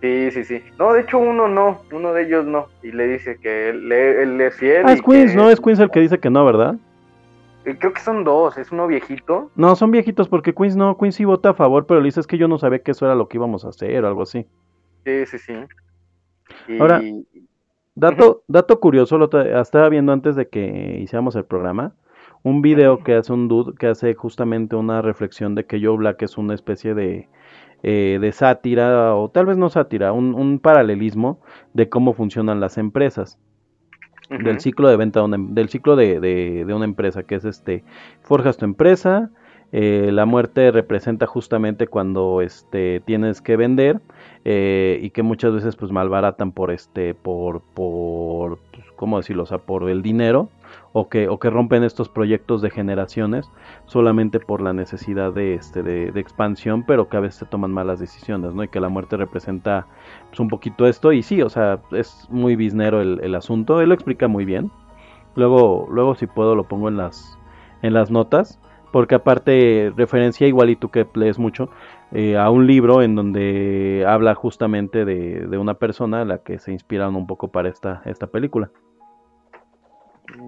Sí, 0.00 0.30
sí, 0.30 0.44
sí. 0.44 0.62
No, 0.78 0.92
de 0.92 1.00
hecho 1.00 1.18
uno 1.18 1.48
no, 1.48 1.82
uno 1.92 2.12
de 2.12 2.24
ellos 2.26 2.44
no. 2.46 2.66
Y 2.82 2.92
le 2.92 3.06
dice 3.08 3.38
que 3.40 3.70
él, 3.70 3.90
él 3.90 4.40
es 4.40 4.54
fiel. 4.56 4.82
Ah, 4.86 4.92
es 4.92 5.02
Queens, 5.02 5.30
que- 5.32 5.36
¿no? 5.36 5.50
Es 5.50 5.60
Queens 5.60 5.80
el 5.80 5.90
que 5.90 6.00
dice 6.00 6.18
que 6.20 6.30
no, 6.30 6.44
¿verdad? 6.44 6.76
eh, 7.64 7.76
Creo 7.78 7.92
que 7.92 8.00
son 8.00 8.22
dos, 8.22 8.56
es 8.58 8.70
uno 8.70 8.86
viejito. 8.86 9.50
No, 9.56 9.74
son 9.74 9.90
viejitos 9.90 10.28
porque 10.28 10.54
Queens 10.54 10.76
no, 10.76 10.96
Queens 10.98 11.16
sí 11.16 11.24
vota 11.24 11.50
a 11.50 11.54
favor, 11.54 11.86
pero 11.86 12.00
le 12.00 12.06
dice 12.06 12.20
es 12.20 12.26
que 12.26 12.38
yo 12.38 12.46
no 12.46 12.58
sabía 12.58 12.80
que 12.80 12.90
eso 12.92 13.06
era 13.06 13.14
lo 13.14 13.26
que 13.28 13.38
íbamos 13.38 13.64
a 13.64 13.70
hacer 13.70 14.04
o 14.04 14.08
algo 14.08 14.22
así. 14.22 14.46
Sí, 15.04 15.26
sí, 15.26 15.38
sí. 15.38 15.52
Y, 16.68 16.78
Ahora- 16.78 17.02
Dato, 17.98 18.42
dato 18.46 18.78
curioso, 18.78 19.16
lo 19.16 19.30
estaba 19.32 19.88
viendo 19.88 20.12
antes 20.12 20.36
de 20.36 20.48
que 20.48 20.98
hiciéramos 21.00 21.34
el 21.34 21.46
programa, 21.46 21.94
un 22.42 22.60
video 22.60 23.02
que 23.02 23.14
hace 23.14 23.32
un 23.32 23.48
dude 23.48 23.72
que 23.78 23.86
hace 23.86 24.12
justamente 24.14 24.76
una 24.76 25.00
reflexión 25.00 25.54
de 25.54 25.64
que 25.64 25.80
Joe 25.82 25.96
Black 25.96 26.20
es 26.20 26.36
una 26.36 26.52
especie 26.52 26.92
de, 26.94 27.26
eh, 27.82 28.18
de 28.20 28.32
sátira, 28.32 29.14
o 29.16 29.28
tal 29.30 29.46
vez 29.46 29.56
no 29.58 29.68
sátira, 29.70 30.12
un, 30.12 30.34
un 30.34 30.58
paralelismo 30.58 31.40
de 31.74 31.88
cómo 31.88 32.12
funcionan 32.14 32.60
las 32.60 32.78
empresas, 32.78 33.38
del 34.28 34.58
ciclo 34.60 34.88
de 34.88 34.96
venta, 34.96 35.20
de 35.20 35.26
una 35.26 35.36
em- 35.36 35.54
del 35.54 35.68
ciclo 35.68 35.94
de, 35.96 36.18
de- 36.20 36.64
de 36.66 36.74
una 36.74 36.84
empresa, 36.84 37.22
que 37.22 37.36
es 37.36 37.44
este, 37.44 37.84
forjas 38.22 38.56
tu 38.56 38.64
empresa, 38.64 39.30
eh, 39.72 40.10
la 40.12 40.26
muerte 40.26 40.70
representa 40.72 41.26
justamente 41.26 41.86
cuando 41.86 42.40
este, 42.40 43.00
tienes 43.04 43.40
que 43.40 43.56
vender, 43.56 44.00
eh, 44.44 44.98
y 45.02 45.10
que 45.10 45.22
muchas 45.22 45.52
veces 45.54 45.76
pues 45.76 45.92
malbaratan 45.92 46.52
por 46.52 46.70
este 46.70 47.14
por 47.14 47.62
por 47.74 48.58
pues, 48.72 48.84
cómo 48.96 49.16
decirlo 49.18 49.42
o 49.44 49.46
sea 49.46 49.58
por 49.58 49.88
el 49.90 50.02
dinero 50.02 50.50
o 50.98 51.10
que, 51.10 51.28
o 51.28 51.38
que 51.38 51.50
rompen 51.50 51.84
estos 51.84 52.08
proyectos 52.08 52.62
de 52.62 52.70
generaciones 52.70 53.50
solamente 53.84 54.40
por 54.40 54.62
la 54.62 54.72
necesidad 54.72 55.30
de, 55.30 55.52
este, 55.52 55.82
de, 55.82 56.10
de 56.10 56.20
expansión, 56.20 56.84
pero 56.86 57.10
que 57.10 57.18
a 57.18 57.20
veces 57.20 57.40
se 57.40 57.44
toman 57.44 57.70
malas 57.70 58.00
decisiones, 58.00 58.54
¿no? 58.54 58.64
Y 58.64 58.68
que 58.68 58.80
la 58.80 58.88
muerte 58.88 59.18
representa 59.18 59.86
pues, 60.30 60.40
un 60.40 60.48
poquito 60.48 60.86
esto, 60.86 61.12
y 61.12 61.22
sí, 61.22 61.42
o 61.42 61.50
sea, 61.50 61.80
es 61.92 62.26
muy 62.30 62.56
biznero 62.56 63.02
el, 63.02 63.34
asunto, 63.34 63.82
él 63.82 63.90
lo 63.90 63.94
explica 63.94 64.26
muy 64.26 64.46
bien. 64.46 64.70
Luego, 65.34 65.86
luego 65.90 66.14
si 66.14 66.26
puedo 66.26 66.54
lo 66.54 66.64
pongo 66.64 66.88
en 66.88 66.96
las, 66.96 67.38
en 67.82 67.92
las 67.92 68.10
notas, 68.10 68.58
porque 68.90 69.16
aparte 69.16 69.92
referencia 69.98 70.46
igual 70.46 70.70
y 70.70 70.76
tú 70.76 70.88
que 70.88 71.06
lees 71.12 71.38
mucho, 71.38 71.68
eh, 72.12 72.38
a 72.38 72.48
un 72.48 72.66
libro 72.66 73.02
en 73.02 73.16
donde 73.16 74.06
habla 74.08 74.34
justamente 74.34 75.04
de, 75.04 75.46
de 75.46 75.58
una 75.58 75.74
persona 75.74 76.22
a 76.22 76.24
la 76.24 76.38
que 76.38 76.58
se 76.58 76.72
inspiraron 76.72 77.16
un 77.16 77.26
poco 77.26 77.48
para 77.48 77.68
esta, 77.68 78.00
esta 78.06 78.28
película 78.28 78.70
que 80.26 80.38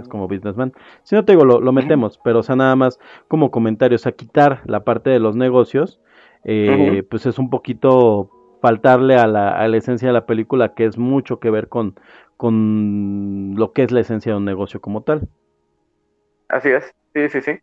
es 0.00 0.08
como 0.08 0.28
businessman. 0.28 0.72
Si 1.02 1.14
no 1.14 1.24
te 1.24 1.32
digo, 1.32 1.44
lo, 1.44 1.60
lo 1.60 1.72
metemos, 1.72 2.18
pero 2.22 2.40
o 2.40 2.42
sea, 2.42 2.56
nada 2.56 2.76
más 2.76 2.98
como 3.28 3.50
comentarios, 3.50 4.06
a 4.06 4.12
quitar 4.12 4.62
la 4.66 4.80
parte 4.84 5.10
de 5.10 5.20
los 5.20 5.36
negocios, 5.36 6.00
eh, 6.44 7.02
pues 7.08 7.26
es 7.26 7.38
un 7.38 7.50
poquito 7.50 8.30
faltarle 8.60 9.16
a 9.16 9.26
la, 9.26 9.50
a 9.50 9.68
la 9.68 9.76
esencia 9.76 10.08
de 10.08 10.14
la 10.14 10.26
película, 10.26 10.74
que 10.74 10.84
es 10.84 10.98
mucho 10.98 11.40
que 11.40 11.50
ver 11.50 11.68
con, 11.68 11.94
con 12.36 13.54
lo 13.56 13.72
que 13.72 13.82
es 13.82 13.90
la 13.90 14.00
esencia 14.00 14.32
de 14.32 14.38
un 14.38 14.44
negocio 14.44 14.80
como 14.80 15.02
tal. 15.02 15.28
Así 16.48 16.68
es, 16.68 16.94
sí, 17.14 17.28
sí, 17.28 17.40
sí. 17.40 17.58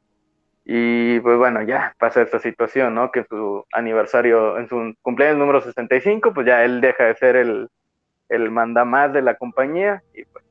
Y 0.70 1.20
pues 1.22 1.38
bueno, 1.38 1.62
ya 1.62 1.96
pasa 1.98 2.22
esta 2.22 2.40
situación, 2.40 2.94
¿no? 2.94 3.12
Que 3.12 3.20
en 3.20 3.28
su 3.28 3.66
aniversario, 3.72 4.58
en 4.58 4.68
su 4.68 4.94
cumpleaños 5.02 5.38
número 5.38 5.62
65, 5.62 6.34
pues 6.34 6.46
ya 6.46 6.66
él 6.66 6.82
deja 6.82 7.06
de 7.06 7.16
ser 7.16 7.38
el, 7.38 7.70
el 8.28 8.52
mandamás 8.52 9.14
de 9.14 9.22
la 9.22 9.36
compañía 9.36 10.04
y 10.14 10.26
pues 10.26 10.44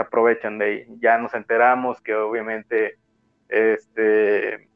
se 0.00 0.06
aprovechan 0.06 0.58
de 0.58 0.64
ahí. 0.64 0.86
Ya 1.00 1.18
nos 1.18 1.34
enteramos 1.34 2.00
que 2.00 2.14
obviamente 2.14 2.96
este 3.48 4.68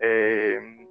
eh, 0.00 0.86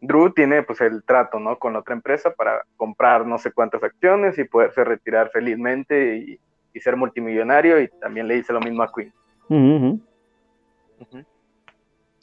Drew 0.00 0.30
tiene 0.32 0.62
pues 0.62 0.80
el 0.80 1.02
trato, 1.04 1.38
¿no? 1.38 1.58
Con 1.58 1.72
la 1.74 1.78
otra 1.80 1.94
empresa 1.94 2.32
para 2.32 2.64
comprar 2.76 3.24
no 3.26 3.38
sé 3.38 3.52
cuántas 3.52 3.82
acciones 3.82 4.38
y 4.38 4.44
poderse 4.44 4.82
retirar 4.84 5.30
felizmente 5.30 6.16
y, 6.16 6.40
y 6.72 6.80
ser 6.80 6.96
multimillonario 6.96 7.80
y 7.80 7.88
también 8.00 8.26
le 8.28 8.34
dice 8.34 8.52
lo 8.52 8.60
mismo 8.60 8.82
a 8.82 8.92
Queen. 8.92 9.12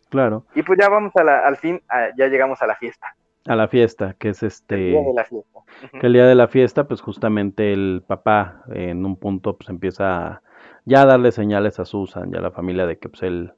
Claro, 0.10 0.44
Y 0.54 0.62
pues 0.64 0.78
ya 0.78 0.90
vamos 0.90 1.16
a 1.16 1.24
la, 1.24 1.48
al 1.48 1.56
fin, 1.56 1.82
a- 1.88 2.10
ya 2.18 2.28
llegamos 2.28 2.62
a 2.62 2.68
la 2.68 2.76
fiesta. 2.76 3.16
A 3.46 3.56
la 3.56 3.68
fiesta, 3.68 4.16
que 4.20 4.30
es 4.30 4.44
El 4.44 4.48
este... 4.48 4.76
día 4.76 5.02
de 5.02 5.14
la 5.14 5.26
fiesta. 5.26 5.60
Que 6.00 6.08
el 6.08 6.14
día 6.14 6.26
de 6.26 6.36
la 6.36 6.48
fiesta, 6.48 6.88
pues 6.88 7.02
justamente 7.02 7.74
el 7.74 8.04
papá 8.06 8.64
en 8.74 9.06
un 9.06 9.16
punto 9.16 9.58
pues 9.58 9.70
empieza 9.70 10.28
a, 10.28 10.42
ya 10.86 11.04
a 11.04 11.06
darle 11.06 11.32
señales 11.32 11.80
a 11.80 11.86
Susan 11.86 12.32
y 12.34 12.38
a 12.38 12.42
la 12.42 12.52
familia 12.52 12.86
de 12.86 12.98
que 12.98 13.10
pues 13.10 13.24
él, 13.24 13.54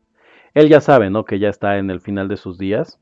él 0.53 0.69
ya 0.69 0.79
sabe, 0.79 1.09
¿no? 1.09 1.25
Que 1.25 1.39
ya 1.39 1.49
está 1.49 1.77
en 1.77 1.89
el 1.89 2.01
final 2.01 2.27
de 2.27 2.37
sus 2.37 2.57
días 2.57 2.99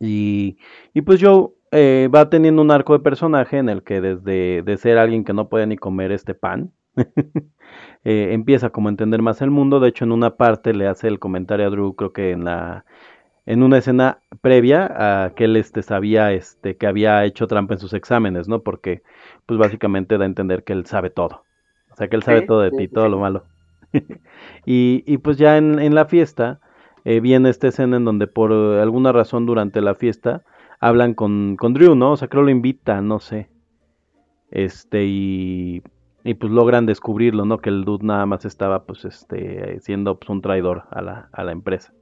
y, 0.00 0.58
y 0.92 1.02
pues 1.02 1.20
Joe 1.22 1.50
eh, 1.70 2.08
va 2.14 2.28
teniendo 2.30 2.62
un 2.62 2.70
arco 2.70 2.92
de 2.92 3.00
personaje 3.00 3.58
en 3.58 3.68
el 3.68 3.82
que 3.82 4.00
desde 4.00 4.62
de 4.62 4.76
ser 4.76 4.98
alguien 4.98 5.24
que 5.24 5.32
no 5.32 5.48
puede 5.48 5.66
ni 5.66 5.76
comer 5.76 6.12
este 6.12 6.34
pan, 6.34 6.72
eh, 8.04 8.28
empieza 8.32 8.70
como 8.70 8.88
a 8.88 8.90
entender 8.90 9.22
más 9.22 9.40
el 9.42 9.50
mundo. 9.50 9.80
De 9.80 9.88
hecho, 9.88 10.04
en 10.04 10.12
una 10.12 10.36
parte 10.36 10.74
le 10.74 10.86
hace 10.86 11.08
el 11.08 11.18
comentario 11.18 11.66
a 11.66 11.70
Drew, 11.70 11.94
creo 11.94 12.12
que 12.12 12.32
en 12.32 12.44
la 12.44 12.84
en 13.46 13.62
una 13.62 13.78
escena 13.78 14.22
previa 14.40 15.24
a 15.24 15.34
que 15.34 15.44
él 15.44 15.56
este 15.56 15.82
sabía 15.82 16.32
este 16.32 16.76
que 16.76 16.86
había 16.86 17.24
hecho 17.24 17.46
trampa 17.46 17.74
en 17.74 17.80
sus 17.80 17.92
exámenes, 17.94 18.48
¿no? 18.48 18.62
Porque 18.62 19.02
pues 19.46 19.58
básicamente 19.58 20.18
da 20.18 20.24
a 20.24 20.26
entender 20.26 20.64
que 20.64 20.72
él 20.72 20.86
sabe 20.86 21.10
todo. 21.10 21.44
O 21.90 21.96
sea, 21.96 22.08
que 22.08 22.16
él 22.16 22.22
sabe 22.22 22.42
Sí, 22.42 22.42
todo 22.42 22.60
de 22.60 22.70
sí, 22.70 22.76
ti, 22.76 22.88
sí, 22.88 22.88
todo 22.88 23.08
lo 23.08 23.18
malo. 23.18 23.44
y, 24.66 25.04
y 25.06 25.18
pues 25.18 25.36
ya 25.38 25.56
en, 25.58 25.78
en 25.78 25.94
la 25.94 26.06
fiesta 26.06 26.60
eh, 27.04 27.20
viene 27.20 27.50
esta 27.50 27.68
escena 27.68 27.96
en 27.96 28.04
donde 28.04 28.26
por 28.26 28.52
eh, 28.52 28.80
alguna 28.80 29.12
razón 29.12 29.46
durante 29.46 29.80
la 29.80 29.94
fiesta 29.94 30.42
hablan 30.80 31.14
con, 31.14 31.56
con 31.56 31.74
Drew, 31.74 31.94
¿no? 31.94 32.12
O 32.12 32.16
sea, 32.16 32.28
creo 32.28 32.42
lo 32.42 32.50
invita, 32.50 33.00
no 33.02 33.20
sé. 33.20 33.50
Este, 34.50 35.04
y, 35.04 35.82
y 36.24 36.34
pues 36.34 36.52
logran 36.52 36.86
descubrirlo, 36.86 37.44
¿no? 37.44 37.58
Que 37.58 37.70
el 37.70 37.84
dude 37.84 38.04
nada 38.06 38.26
más 38.26 38.44
estaba 38.44 38.84
pues 38.86 39.04
este 39.04 39.80
siendo 39.80 40.18
pues, 40.18 40.28
un 40.30 40.42
traidor 40.42 40.84
a 40.90 41.02
la, 41.02 41.28
a 41.32 41.44
la 41.44 41.52
empresa. 41.52 41.92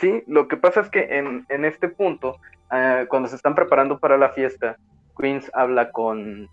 Sí, 0.00 0.22
lo 0.26 0.48
que 0.48 0.56
pasa 0.56 0.80
es 0.80 0.88
que 0.90 1.00
en, 1.18 1.44
en 1.50 1.64
este 1.66 1.88
punto, 1.88 2.36
ah, 2.70 3.04
cuando 3.08 3.28
se 3.28 3.36
están 3.36 3.54
preparando 3.54 3.98
para 3.98 4.16
la 4.16 4.30
fiesta, 4.30 4.76
Queens 5.18 5.50
habla 5.54 5.90
con, 5.92 6.48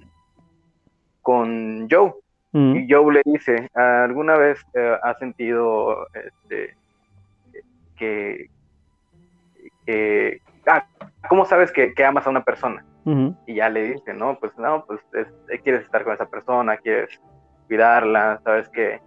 con 1.22 1.88
Joe 1.90 2.14
Mm, 2.54 2.76
y 2.78 2.88
Joe 2.92 3.14
le 3.14 3.22
dice, 3.26 3.70
¿alguna 3.74 4.38
vez 4.38 4.60
eh, 4.74 4.98
has 5.04 5.18
sentido 5.20 6.08
este, 6.14 6.74
que, 7.98 8.48
que- 9.86 10.42
ah, 10.66 10.86
¿cómo 11.30 11.46
sabes 11.46 11.72
que, 11.74 11.94
que 11.94 12.06
amas 12.06 12.26
a 12.26 12.30
una 12.30 12.44
persona? 12.44 12.84
Y 13.46 13.56
ya 13.56 13.70
le 13.70 13.84
dice, 13.94 14.14
no, 14.14 14.38
pues 14.40 14.58
no, 14.58 14.86
pues 14.86 15.02
es- 15.14 15.28
eh, 15.50 15.60
quieres 15.62 15.84
estar 15.84 16.04
con 16.06 16.14
esa 16.14 16.26
persona, 16.26 16.78
quieres 16.78 17.10
cuidarla, 17.68 18.40
sabes 18.46 18.70
que, 18.70 19.00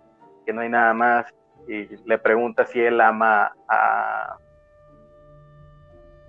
que 0.44 0.52
no 0.52 0.60
hay 0.60 0.68
nada 0.68 0.92
más. 0.92 1.26
Y 1.68 1.88
le 2.06 2.18
pregunta 2.18 2.66
si 2.66 2.80
él 2.80 3.00
ama 3.00 3.52
a, 3.68 4.36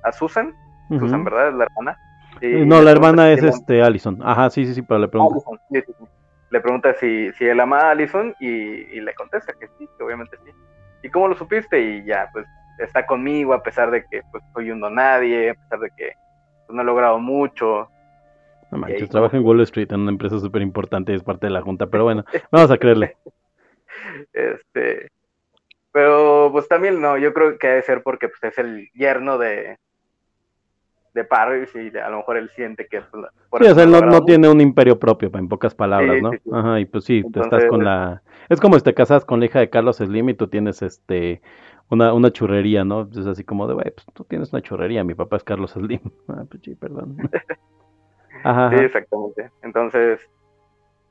a 0.04 0.12
Susan, 0.12 0.54
Susan. 0.90 1.24
¿verdad? 1.24 1.50
Es 1.50 1.54
la 1.56 1.64
hermana. 1.66 1.98
Y 2.42 2.46
Eh, 2.46 2.66
No, 2.66 2.82
la 2.82 2.92
pregunta 2.92 2.92
hermana 2.92 3.32
es 3.32 3.44
este 3.44 3.82
Allison. 3.82 4.20
Ajá, 4.24 4.50
sí, 4.50 4.66
sí, 4.66 4.74
sí, 4.74 4.82
pero 4.82 5.00
le 5.00 5.08
pregunto. 5.08 5.36
Allison, 5.36 5.60
sí, 5.72 5.82
sí, 5.86 5.94
sí. 5.98 6.06
Le 6.50 6.60
pregunta 6.60 6.94
si, 6.96 7.32
si 7.34 7.46
él 7.46 7.60
ama 7.60 7.80
a 7.80 7.92
Allison 7.92 8.36
y, 8.40 8.48
y 8.48 9.00
le 9.02 9.14
contesta 9.16 9.54
que 9.54 9.68
sí, 9.78 9.88
que 9.98 10.04
obviamente 10.04 10.38
sí. 10.44 10.52
¿Y 11.04 11.10
cómo 11.10 11.28
lo 11.30 11.36
supiste? 11.36 11.80
Y 11.80 12.04
ya, 12.06 12.30
pues 12.34 12.46
está 12.80 13.06
conmigo 13.06 13.54
a 13.54 13.64
pesar 13.64 13.92
de 13.92 14.04
que 14.06 14.22
pues 14.32 14.44
soy 14.54 14.72
un 14.72 14.80
nadie, 14.94 15.52
a 15.52 15.54
pesar 15.54 15.80
de 15.80 15.90
que 15.96 16.12
pues, 16.68 16.76
no 16.76 16.82
he 16.82 16.86
logrado 16.86 17.20
mucho. 17.20 17.90
No 18.72 18.78
manches, 18.80 19.10
trabaja 19.10 19.38
en 19.38 19.44
Wall 19.46 19.62
Street 19.62 19.92
en 19.92 20.02
una 20.02 20.12
empresa 20.12 20.40
súper 20.40 20.62
importante 20.62 21.12
y 21.12 21.16
es 21.16 21.24
parte 21.24 21.48
de 21.48 21.52
la 21.52 21.62
junta, 21.62 21.88
pero 21.88 22.04
bueno, 22.06 22.24
vamos 22.52 22.72
a 22.72 22.78
creerle. 22.78 23.18
Este, 24.34 25.10
pero 25.92 26.50
pues 26.52 26.68
también 26.68 27.02
no, 27.02 27.18
yo 27.18 27.34
creo 27.34 27.58
que 27.58 27.68
debe 27.68 27.82
ser 27.84 28.04
porque 28.04 28.30
pues, 28.30 28.44
es 28.44 28.58
el 28.58 28.90
yerno 28.94 29.38
de, 29.38 29.78
de 31.14 31.24
Paris 31.26 31.70
y 31.76 31.96
a 31.98 32.10
lo 32.10 32.18
mejor 32.18 32.38
él 32.38 32.50
siente 32.56 32.88
que 32.88 33.02
pues, 33.02 33.24
la- 33.24 33.32
por 33.50 33.64
Sí, 33.64 33.70
o 33.70 33.76
sea, 33.76 33.84
él 33.84 33.92
no, 33.92 34.24
tiene 34.24 34.50
un 34.50 34.62
imperio 34.62 34.98
propio, 34.98 35.30
en 35.34 35.48
pocas 35.50 35.76
palabras, 35.76 36.16
Sí, 36.16 36.22
¿no? 36.22 36.32
sí, 36.32 36.38
sí. 36.44 36.50
Ajá, 36.54 36.80
y 36.80 36.86
pues 36.86 37.04
sí, 37.04 37.24
estás 37.36 37.66
con 37.66 37.84
la... 37.84 38.24
Es 38.50 38.60
como 38.60 38.78
si 38.78 38.84
te 38.84 38.94
casas 38.94 39.26
con 39.26 39.40
la 39.40 39.46
hija 39.46 39.60
de 39.60 39.70
Carlos 39.70 39.98
Slim 39.98 40.30
y 40.30 40.34
tú 40.34 40.48
tienes 40.48 40.82
este 40.82 41.42
una, 41.90 42.14
una 42.14 42.32
churrería, 42.32 42.86
¿no? 42.86 43.10
Es 43.12 43.28
así 43.28 43.44
como 43.44 43.68
de, 43.68 43.74
güey, 43.74 43.92
pues 43.92 44.06
tú 44.14 44.24
tienes 44.24 44.54
una 44.54 44.62
churrería, 44.62 45.04
mi 45.04 45.14
papá 45.14 45.36
es 45.38 45.44
Carlos 45.44 45.72
Slim. 45.72 46.00
Ah, 46.30 46.46
pues 46.50 46.64
sí, 46.64 46.76
perdón. 46.76 47.18
Ajá, 48.44 48.70
Sí, 48.70 48.84
exactamente. 48.84 49.52
Entonces, 49.62 50.22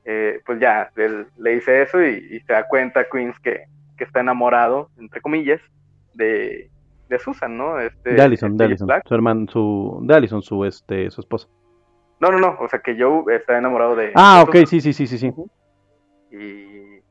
eh, 0.05 0.41
pues 0.45 0.59
ya, 0.59 0.91
él 0.95 1.27
le 1.37 1.51
dice 1.51 1.83
eso 1.83 2.03
y, 2.03 2.27
y 2.31 2.39
se 2.41 2.53
da 2.53 2.67
cuenta 2.67 3.05
Queens 3.09 3.39
que, 3.39 3.65
que 4.01 4.05
está 4.05 4.19
enamorado, 4.19 4.89
entre 4.97 5.21
comillas, 5.21 5.61
de, 6.15 6.71
de 7.07 7.19
Susan, 7.19 7.55
¿no? 7.55 7.79
Este, 7.79 8.13
De 8.15 8.21
Allison, 8.23 8.49
de 8.49 8.55
este 8.55 8.63
Allison, 8.63 8.87
Black. 8.87 9.07
su 9.07 9.13
hermano, 9.13 9.45
su... 9.47 9.99
De 10.01 10.15
Allison, 10.15 10.41
su, 10.41 10.65
este, 10.65 11.11
su 11.11 11.21
esposa. 11.21 11.47
No, 12.19 12.31
no, 12.31 12.39
no, 12.39 12.57
o 12.59 12.67
sea 12.67 12.79
que 12.79 12.99
Joe 12.99 13.35
está 13.35 13.59
enamorado 13.59 13.95
de... 13.95 14.11
Ah, 14.15 14.43
de 14.43 14.49
ok, 14.61 14.67
sí, 14.67 14.81
sí, 14.81 14.91
sí, 14.91 15.05
sí, 15.05 15.19
sí. 15.19 15.31
Y, 16.31 17.03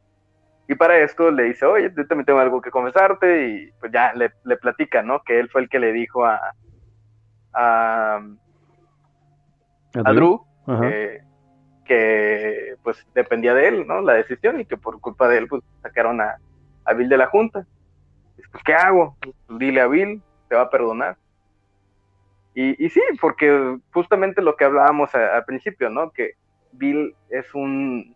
y 0.66 0.74
para 0.74 0.98
esto 0.98 1.30
le 1.30 1.44
dice, 1.44 1.64
oye, 1.64 1.92
yo 1.96 2.04
también 2.08 2.26
tengo 2.26 2.40
algo 2.40 2.60
que 2.60 2.72
confesarte 2.72 3.48
y 3.50 3.70
pues 3.78 3.92
ya 3.92 4.12
le, 4.14 4.32
le 4.42 4.56
platica, 4.56 5.00
¿no? 5.00 5.22
Que 5.22 5.38
él 5.38 5.48
fue 5.48 5.60
el 5.60 5.68
que 5.68 5.78
le 5.78 5.92
dijo 5.92 6.24
a, 6.24 6.40
a, 7.52 8.20
a 9.94 10.12
Drew 10.12 10.44
que, 10.66 11.20
que, 11.84 12.74
pues 12.82 13.06
dependía 13.14 13.54
de 13.54 13.68
él, 13.68 13.86
¿no? 13.86 14.00
La 14.00 14.14
decisión 14.14 14.60
y 14.60 14.64
que 14.64 14.76
por 14.76 15.00
culpa 15.00 15.28
de 15.28 15.38
él 15.38 15.46
pues 15.46 15.62
sacaron 15.82 16.20
a, 16.20 16.34
a 16.84 16.92
Bill 16.94 17.08
de 17.08 17.16
la 17.18 17.26
junta. 17.26 17.66
Pues, 18.52 18.64
¿qué 18.64 18.74
hago? 18.74 19.16
Pues, 19.20 19.34
dile 19.58 19.80
a 19.80 19.86
Bill, 19.86 20.22
te 20.48 20.56
va 20.56 20.62
a 20.62 20.70
perdonar. 20.70 21.16
Y, 22.54 22.84
y 22.84 22.88
sí, 22.90 23.00
porque 23.20 23.78
justamente 23.92 24.42
lo 24.42 24.56
que 24.56 24.64
hablábamos 24.64 25.14
a- 25.14 25.36
al 25.36 25.44
principio, 25.44 25.88
¿no? 25.88 26.10
Que 26.10 26.32
Bill 26.72 27.14
es 27.28 27.54
un, 27.54 28.14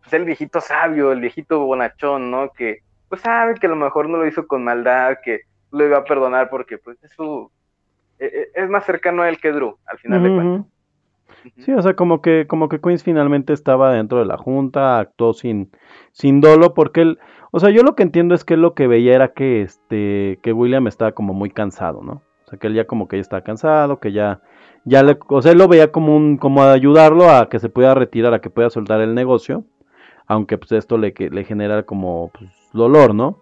pues 0.00 0.12
el 0.14 0.24
viejito 0.24 0.60
sabio, 0.60 1.10
el 1.12 1.20
viejito 1.20 1.64
bonachón, 1.66 2.30
¿no? 2.30 2.50
Que 2.50 2.80
pues 3.08 3.20
sabe 3.22 3.54
que 3.54 3.66
a 3.66 3.70
lo 3.70 3.76
mejor 3.76 4.08
no 4.08 4.18
lo 4.18 4.26
hizo 4.26 4.46
con 4.46 4.62
maldad, 4.64 5.16
que 5.24 5.40
lo 5.72 5.84
iba 5.84 5.98
a 5.98 6.04
perdonar 6.04 6.48
porque 6.48 6.78
pues 6.78 7.02
es 7.02 7.10
su, 7.12 7.50
e- 8.18 8.26
e- 8.26 8.62
es 8.62 8.68
más 8.70 8.84
cercano 8.84 9.22
a 9.22 9.28
él 9.28 9.38
que 9.40 9.52
Drew, 9.52 9.76
al 9.86 9.98
final 9.98 10.22
de 10.22 10.28
cuentas. 10.34 10.72
Sí, 11.58 11.72
o 11.72 11.82
sea, 11.82 11.94
como 11.94 12.22
que, 12.22 12.46
como 12.48 12.68
que 12.68 12.80
Queens 12.80 13.04
finalmente 13.04 13.52
estaba 13.52 13.92
dentro 13.92 14.18
de 14.18 14.26
la 14.26 14.36
junta, 14.36 14.98
actuó 14.98 15.32
sin, 15.34 15.70
sin 16.12 16.40
dolo, 16.40 16.72
porque 16.74 17.02
él, 17.02 17.18
o 17.50 17.60
sea, 17.60 17.70
yo 17.70 17.82
lo 17.82 17.94
que 17.94 18.02
entiendo 18.02 18.34
es 18.34 18.44
que 18.44 18.56
lo 18.56 18.74
que 18.74 18.86
veía 18.86 19.14
era 19.14 19.32
que 19.32 19.62
este, 19.62 20.38
que 20.42 20.52
William 20.52 20.86
estaba 20.86 21.12
como 21.12 21.34
muy 21.34 21.50
cansado, 21.50 22.02
¿no? 22.02 22.22
O 22.46 22.48
sea, 22.50 22.58
que 22.58 22.66
él 22.68 22.74
ya 22.74 22.86
como 22.86 23.08
que 23.08 23.16
ya 23.16 23.22
estaba 23.22 23.42
cansado, 23.42 23.98
que 24.00 24.12
ya, 24.12 24.40
ya 24.84 25.02
le, 25.02 25.18
o 25.28 25.42
sea, 25.42 25.52
él 25.52 25.58
lo 25.58 25.68
veía 25.68 25.90
como 25.92 26.16
un, 26.16 26.36
como 26.38 26.62
ayudarlo 26.62 27.30
a 27.30 27.48
que 27.48 27.58
se 27.58 27.68
pueda 27.68 27.94
retirar, 27.94 28.34
a 28.34 28.40
que 28.40 28.50
pueda 28.50 28.70
soltar 28.70 29.00
el 29.00 29.14
negocio, 29.14 29.64
aunque 30.26 30.58
pues 30.58 30.72
esto 30.72 30.98
le, 30.98 31.12
que- 31.12 31.30
le 31.30 31.44
genera 31.44 31.82
como 31.84 32.30
pues, 32.38 32.50
dolor, 32.72 33.14
¿no? 33.14 33.38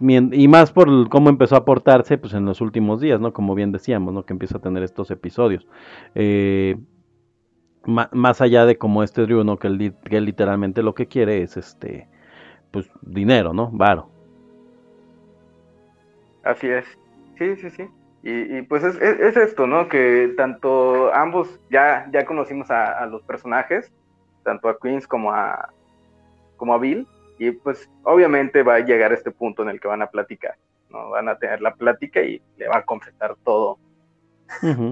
Mien- 0.00 0.30
y 0.32 0.46
más 0.48 0.72
por 0.72 1.08
cómo 1.08 1.28
empezó 1.30 1.56
a 1.56 1.64
portarse 1.64 2.18
pues 2.18 2.34
en 2.34 2.44
los 2.44 2.60
últimos 2.60 3.00
días, 3.00 3.20
¿no? 3.20 3.32
Como 3.32 3.54
bien 3.54 3.72
decíamos, 3.72 4.14
¿no? 4.14 4.24
Que 4.24 4.32
empieza 4.32 4.58
a 4.58 4.60
tener 4.60 4.82
estos 4.82 5.10
episodios. 5.10 5.66
Eh, 6.14 6.76
más 7.86 8.40
allá 8.40 8.64
de 8.64 8.78
como 8.78 9.02
este 9.02 9.22
Drew, 9.22 9.44
¿no? 9.44 9.58
Que 9.58 9.92
que 10.08 10.16
él 10.16 10.24
literalmente 10.24 10.82
lo 10.82 10.94
que 10.94 11.06
quiere 11.06 11.42
es 11.42 11.56
este, 11.56 12.08
pues 12.74 12.90
dinero, 13.02 13.52
¿no? 13.52 13.70
Varo. 13.72 14.10
Así 16.42 16.68
es. 16.68 16.84
Sí, 17.38 17.54
sí, 17.56 17.70
sí. 17.70 17.88
Y, 18.24 18.58
y, 18.58 18.62
pues 18.62 18.82
es, 18.82 18.96
es- 19.00 19.20
es 19.20 19.36
esto, 19.36 19.66
¿no? 19.68 19.88
Que 19.88 20.34
tanto 20.36 21.14
ambos 21.14 21.60
ya, 21.70 22.08
ya 22.12 22.24
conocimos 22.26 22.70
a, 22.70 22.98
a 22.98 23.06
los 23.06 23.22
personajes, 23.22 23.92
tanto 24.42 24.68
a 24.68 24.76
Queens 24.78 25.06
como 25.06 25.32
a, 25.32 25.68
como 26.56 26.74
a 26.74 26.78
Bill, 26.78 27.06
y 27.38 27.52
pues 27.52 27.88
obviamente 28.02 28.62
va 28.64 28.74
a 28.76 28.80
llegar 28.80 29.12
este 29.12 29.30
punto 29.30 29.62
en 29.62 29.68
el 29.68 29.80
que 29.80 29.88
van 29.88 30.02
a 30.02 30.08
platicar, 30.08 30.56
¿no? 30.90 31.10
Van 31.10 31.28
a 31.28 31.38
tener 31.38 31.60
la 31.60 31.74
plática 31.74 32.20
y 32.22 32.42
le 32.56 32.66
va 32.68 32.78
a 32.78 32.84
confesar 32.84 33.36
todo, 33.44 33.78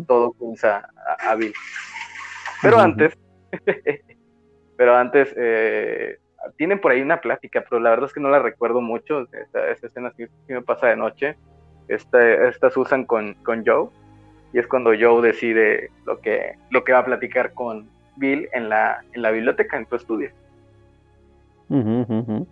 todo 0.06 0.32
Queens 0.38 0.64
a, 0.64 0.76
a- 0.78 1.30
a 1.30 1.34
Bill. 1.34 1.52
Pero 2.62 2.78
antes, 2.78 3.12
pero 4.76 4.94
antes, 4.96 5.34
eh, 5.36 6.18
tienen 6.56 6.80
por 6.80 6.92
ahí 6.92 7.00
una 7.00 7.20
plática, 7.20 7.64
pero 7.68 7.80
la 7.80 7.90
verdad 7.90 8.06
es 8.06 8.12
que 8.12 8.20
no 8.20 8.30
la 8.30 8.40
recuerdo 8.40 8.80
mucho. 8.80 9.26
Esta, 9.32 9.70
esta 9.70 9.86
escena 9.86 10.12
sí, 10.16 10.26
sí 10.46 10.52
me 10.52 10.62
pasa 10.62 10.88
de 10.88 10.96
noche. 10.96 11.36
Esta, 11.88 12.48
estas 12.48 12.76
usan 12.76 13.04
con, 13.04 13.34
con 13.42 13.64
Joe. 13.64 13.88
Y 14.52 14.58
es 14.58 14.66
cuando 14.66 14.90
Joe 14.98 15.26
decide 15.26 15.90
lo 16.04 16.20
que, 16.20 16.56
lo 16.70 16.84
que 16.84 16.92
va 16.92 16.98
a 16.98 17.04
platicar 17.04 17.52
con 17.54 17.88
Bill 18.16 18.48
en 18.52 18.68
la, 18.68 19.02
en 19.12 19.22
la 19.22 19.30
biblioteca, 19.30 19.76
en 19.76 19.86
tu 19.86 19.96
estudio. 19.96 20.30
Ujú, 21.68 22.06
ujú. 22.08 22.46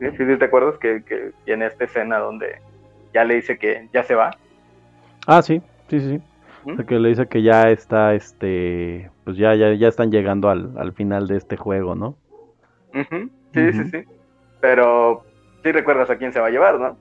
¿Sí? 0.00 0.06
¿Sí, 0.10 0.26
sí 0.26 0.36
te 0.36 0.44
acuerdas 0.44 0.76
que, 0.78 1.04
que 1.04 1.32
en 1.46 1.62
esta 1.62 1.84
escena 1.84 2.18
donde 2.18 2.56
ya 3.14 3.24
le 3.24 3.36
dice 3.36 3.58
que 3.58 3.88
ya 3.92 4.02
se 4.02 4.14
va? 4.14 4.30
Ah, 5.26 5.42
sí, 5.42 5.62
sí, 5.88 6.00
sí. 6.00 6.08
sí. 6.08 6.22
¿Mm? 6.64 6.72
O 6.72 6.76
sea, 6.76 6.84
que 6.84 6.98
le 6.98 7.10
dice 7.10 7.26
que 7.28 7.42
ya 7.42 7.70
está, 7.70 8.14
este, 8.14 9.10
pues 9.24 9.36
ya, 9.36 9.54
ya, 9.54 9.72
ya 9.74 9.88
están 9.88 10.10
llegando 10.10 10.50
al, 10.50 10.76
al 10.76 10.92
final 10.92 11.28
de 11.28 11.36
este 11.36 11.56
juego, 11.56 11.94
¿no? 11.94 12.16
Sí, 13.52 13.72
sí, 13.72 13.84
sí. 13.90 14.04
Pero 14.60 15.22
sí 15.62 15.72
recuerdas 15.72 16.10
a 16.10 16.16
quién 16.18 16.32
se 16.32 16.40
va 16.40 16.46
a 16.48 16.50
llevar, 16.50 16.78
¿no? 16.80 16.96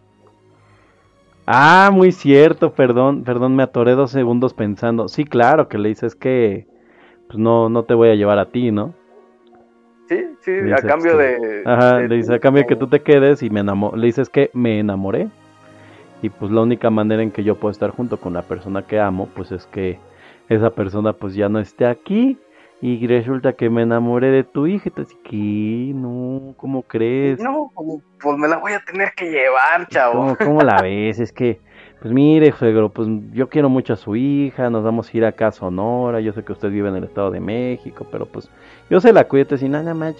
Ah, 1.48 1.92
muy 1.94 2.12
cierto, 2.12 2.74
perdón, 2.74 3.24
perdón, 3.24 3.56
me 3.56 3.64
atoré 3.64 3.92
dos 3.94 4.12
segundos 4.12 4.54
pensando. 4.54 5.08
Sí, 5.08 5.26
claro, 5.26 5.68
que 5.68 5.78
le 5.78 5.90
dices 5.90 6.16
que, 6.16 6.66
pues 7.28 7.40
no, 7.40 7.70
no 7.70 7.84
te 7.84 7.94
voy 7.94 8.10
a 8.10 8.16
llevar 8.16 8.40
a 8.40 8.52
ti, 8.52 8.72
¿no? 8.72 8.94
Sí, 10.08 10.18
sí, 10.42 10.52
Le 10.52 10.64
a 10.72 10.76
dices 10.76 10.86
cambio 10.86 11.18
de... 11.18 11.40
Ajá, 11.66 11.98
de 12.00 12.08
le 12.08 12.16
dice 12.18 12.30
tu- 12.30 12.36
a 12.36 12.40
cambio 12.40 12.64
de 12.64 12.68
que 12.68 12.76
tú 12.76 12.88
te 12.88 13.02
quedes 13.02 13.42
y 13.44 13.50
me 13.50 13.60
enamo 13.62 13.94
le 13.96 14.06
dices 14.08 14.30
que 14.30 14.52
me 14.54 14.80
enamoré. 14.80 15.30
Y 16.22 16.30
pues 16.30 16.52
la 16.52 16.62
única 16.62 16.90
manera 16.90 17.24
en 17.24 17.32
que 17.32 17.44
yo 17.44 17.56
puedo 17.56 17.72
estar 17.72 17.92
junto 17.92 18.18
con 18.20 18.34
la 18.34 18.44
persona 18.44 18.84
que 18.84 19.00
amo, 19.00 19.30
pues 19.36 19.52
es 19.52 19.68
que 19.68 20.00
esa 20.50 20.72
persona 20.72 21.14
pues 21.14 21.36
ya 21.36 21.50
no 21.50 21.60
esté 21.60 21.86
aquí. 21.86 22.38
Y 22.88 23.08
resulta 23.08 23.54
que 23.54 23.68
me 23.72 23.82
enamoré 23.82 24.30
de 24.30 24.44
tu 24.44 24.68
hija. 24.68 24.92
Así 24.96 25.16
que, 25.24 25.92
no, 25.96 26.54
¿cómo 26.56 26.84
crees? 26.84 27.40
No, 27.40 27.72
pues 28.22 28.38
me 28.38 28.48
la 28.48 28.58
voy 28.58 28.74
a 28.74 28.80
tener 28.80 29.12
que 29.16 29.26
llevar, 29.26 29.88
chavo. 29.88 30.14
¿Cómo, 30.14 30.38
cómo 30.38 30.62
la 30.62 30.84
ves? 30.84 31.20
Es 31.20 31.32
que, 31.32 31.60
pues 32.00 32.14
mire, 32.14 32.52
suegro, 32.52 32.90
pues 32.90 33.08
yo 33.32 33.50
quiero 33.50 33.70
mucho 33.70 33.94
a 33.94 33.96
su 33.96 34.16
hija, 34.16 34.70
nos 34.70 34.84
vamos 34.84 35.12
a 35.12 35.18
ir 35.18 35.26
acá 35.26 35.48
a 35.48 35.52
Sonora, 35.52 36.20
yo 36.20 36.32
sé 36.32 36.44
que 36.44 36.52
usted 36.52 36.70
vive 36.70 36.88
en 36.90 36.98
el 36.98 37.06
Estado 37.06 37.32
de 37.32 37.40
México, 37.40 38.06
pero 38.12 38.28
pues 38.28 38.52
yo 38.92 39.02
se 39.02 39.12
la 39.12 39.28
cuido, 39.28 39.58
y 39.60 39.68
nada 39.68 39.96
más, 39.96 40.14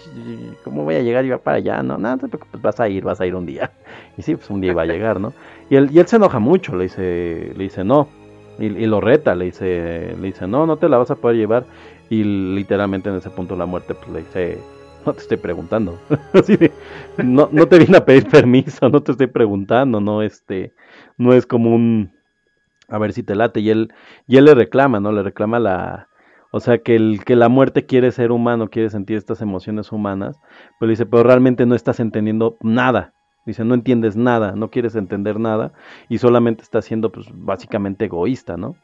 ¿cómo 0.64 0.82
voy 0.82 0.96
a 0.96 1.02
llegar 1.02 1.24
yo 1.24 1.38
para 1.38 1.58
allá? 1.58 1.84
No, 1.84 1.98
nada, 1.98 2.16
no 2.16 2.26
preocupes, 2.26 2.60
vas 2.60 2.80
a 2.80 2.88
ir, 2.88 3.04
vas 3.04 3.20
a 3.20 3.26
ir 3.26 3.36
un 3.36 3.46
día. 3.46 3.70
Y 4.18 4.22
sí, 4.22 4.34
pues 4.34 4.50
un 4.50 4.60
día 4.60 4.72
iba 4.72 4.82
a 4.82 4.86
llegar, 4.86 5.20
¿no? 5.20 5.32
Y 5.70 5.76
él, 5.76 5.90
y 5.92 6.00
él 6.00 6.08
se 6.08 6.16
enoja 6.16 6.40
mucho, 6.40 6.74
le 6.74 6.84
dice, 6.84 7.52
le 7.54 7.62
dice 7.62 7.84
no, 7.84 8.08
y, 8.58 8.66
y 8.66 8.86
lo 8.86 9.00
reta, 9.00 9.34
le 9.34 9.46
dice, 9.46 10.16
le 10.18 10.26
dice, 10.26 10.46
no, 10.46 10.66
no 10.66 10.78
te 10.78 10.88
la 10.88 10.98
vas 10.98 11.10
a 11.10 11.16
poder 11.16 11.36
llevar. 11.36 11.64
Y 12.08 12.22
literalmente 12.24 13.08
en 13.08 13.16
ese 13.16 13.30
punto 13.30 13.56
la 13.56 13.66
muerte, 13.66 13.94
pues 13.94 14.08
le 14.08 14.18
dice, 14.20 14.58
no 15.04 15.12
te 15.12 15.20
estoy 15.20 15.36
preguntando. 15.36 15.98
Así 16.32 16.56
de, 16.56 16.72
no, 17.18 17.48
no 17.52 17.66
te 17.66 17.78
vine 17.78 17.96
a 17.96 18.04
pedir 18.04 18.28
permiso, 18.28 18.88
no 18.88 19.02
te 19.02 19.12
estoy 19.12 19.26
preguntando, 19.26 20.00
no 20.00 20.22
este, 20.22 20.72
no 21.16 21.32
es 21.32 21.46
como 21.46 21.74
un 21.74 22.16
a 22.88 22.98
ver 22.98 23.12
si 23.12 23.22
te 23.22 23.34
late. 23.34 23.60
Y 23.60 23.70
él, 23.70 23.92
y 24.26 24.36
él 24.36 24.44
le 24.44 24.54
reclama, 24.54 25.00
¿no? 25.00 25.12
Le 25.12 25.22
reclama 25.22 25.58
la. 25.58 26.08
O 26.52 26.60
sea 26.60 26.78
que 26.78 26.94
el, 26.96 27.22
que 27.24 27.36
la 27.36 27.48
muerte 27.48 27.86
quiere 27.86 28.12
ser 28.12 28.30
humano, 28.30 28.70
quiere 28.70 28.88
sentir 28.90 29.16
estas 29.16 29.42
emociones 29.42 29.92
humanas. 29.92 30.38
Pero 30.78 30.90
dice, 30.90 31.06
pero 31.06 31.22
realmente 31.22 31.66
no 31.66 31.74
estás 31.74 32.00
entendiendo 32.00 32.56
nada. 32.60 33.12
Dice, 33.44 33.64
no 33.64 33.74
entiendes 33.74 34.16
nada, 34.16 34.52
no 34.52 34.70
quieres 34.70 34.96
entender 34.96 35.38
nada. 35.38 35.72
Y 36.08 36.18
solamente 36.18 36.62
estás 36.62 36.84
siendo, 36.84 37.12
pues, 37.12 37.26
básicamente 37.32 38.06
egoísta, 38.06 38.56
¿no? 38.56 38.76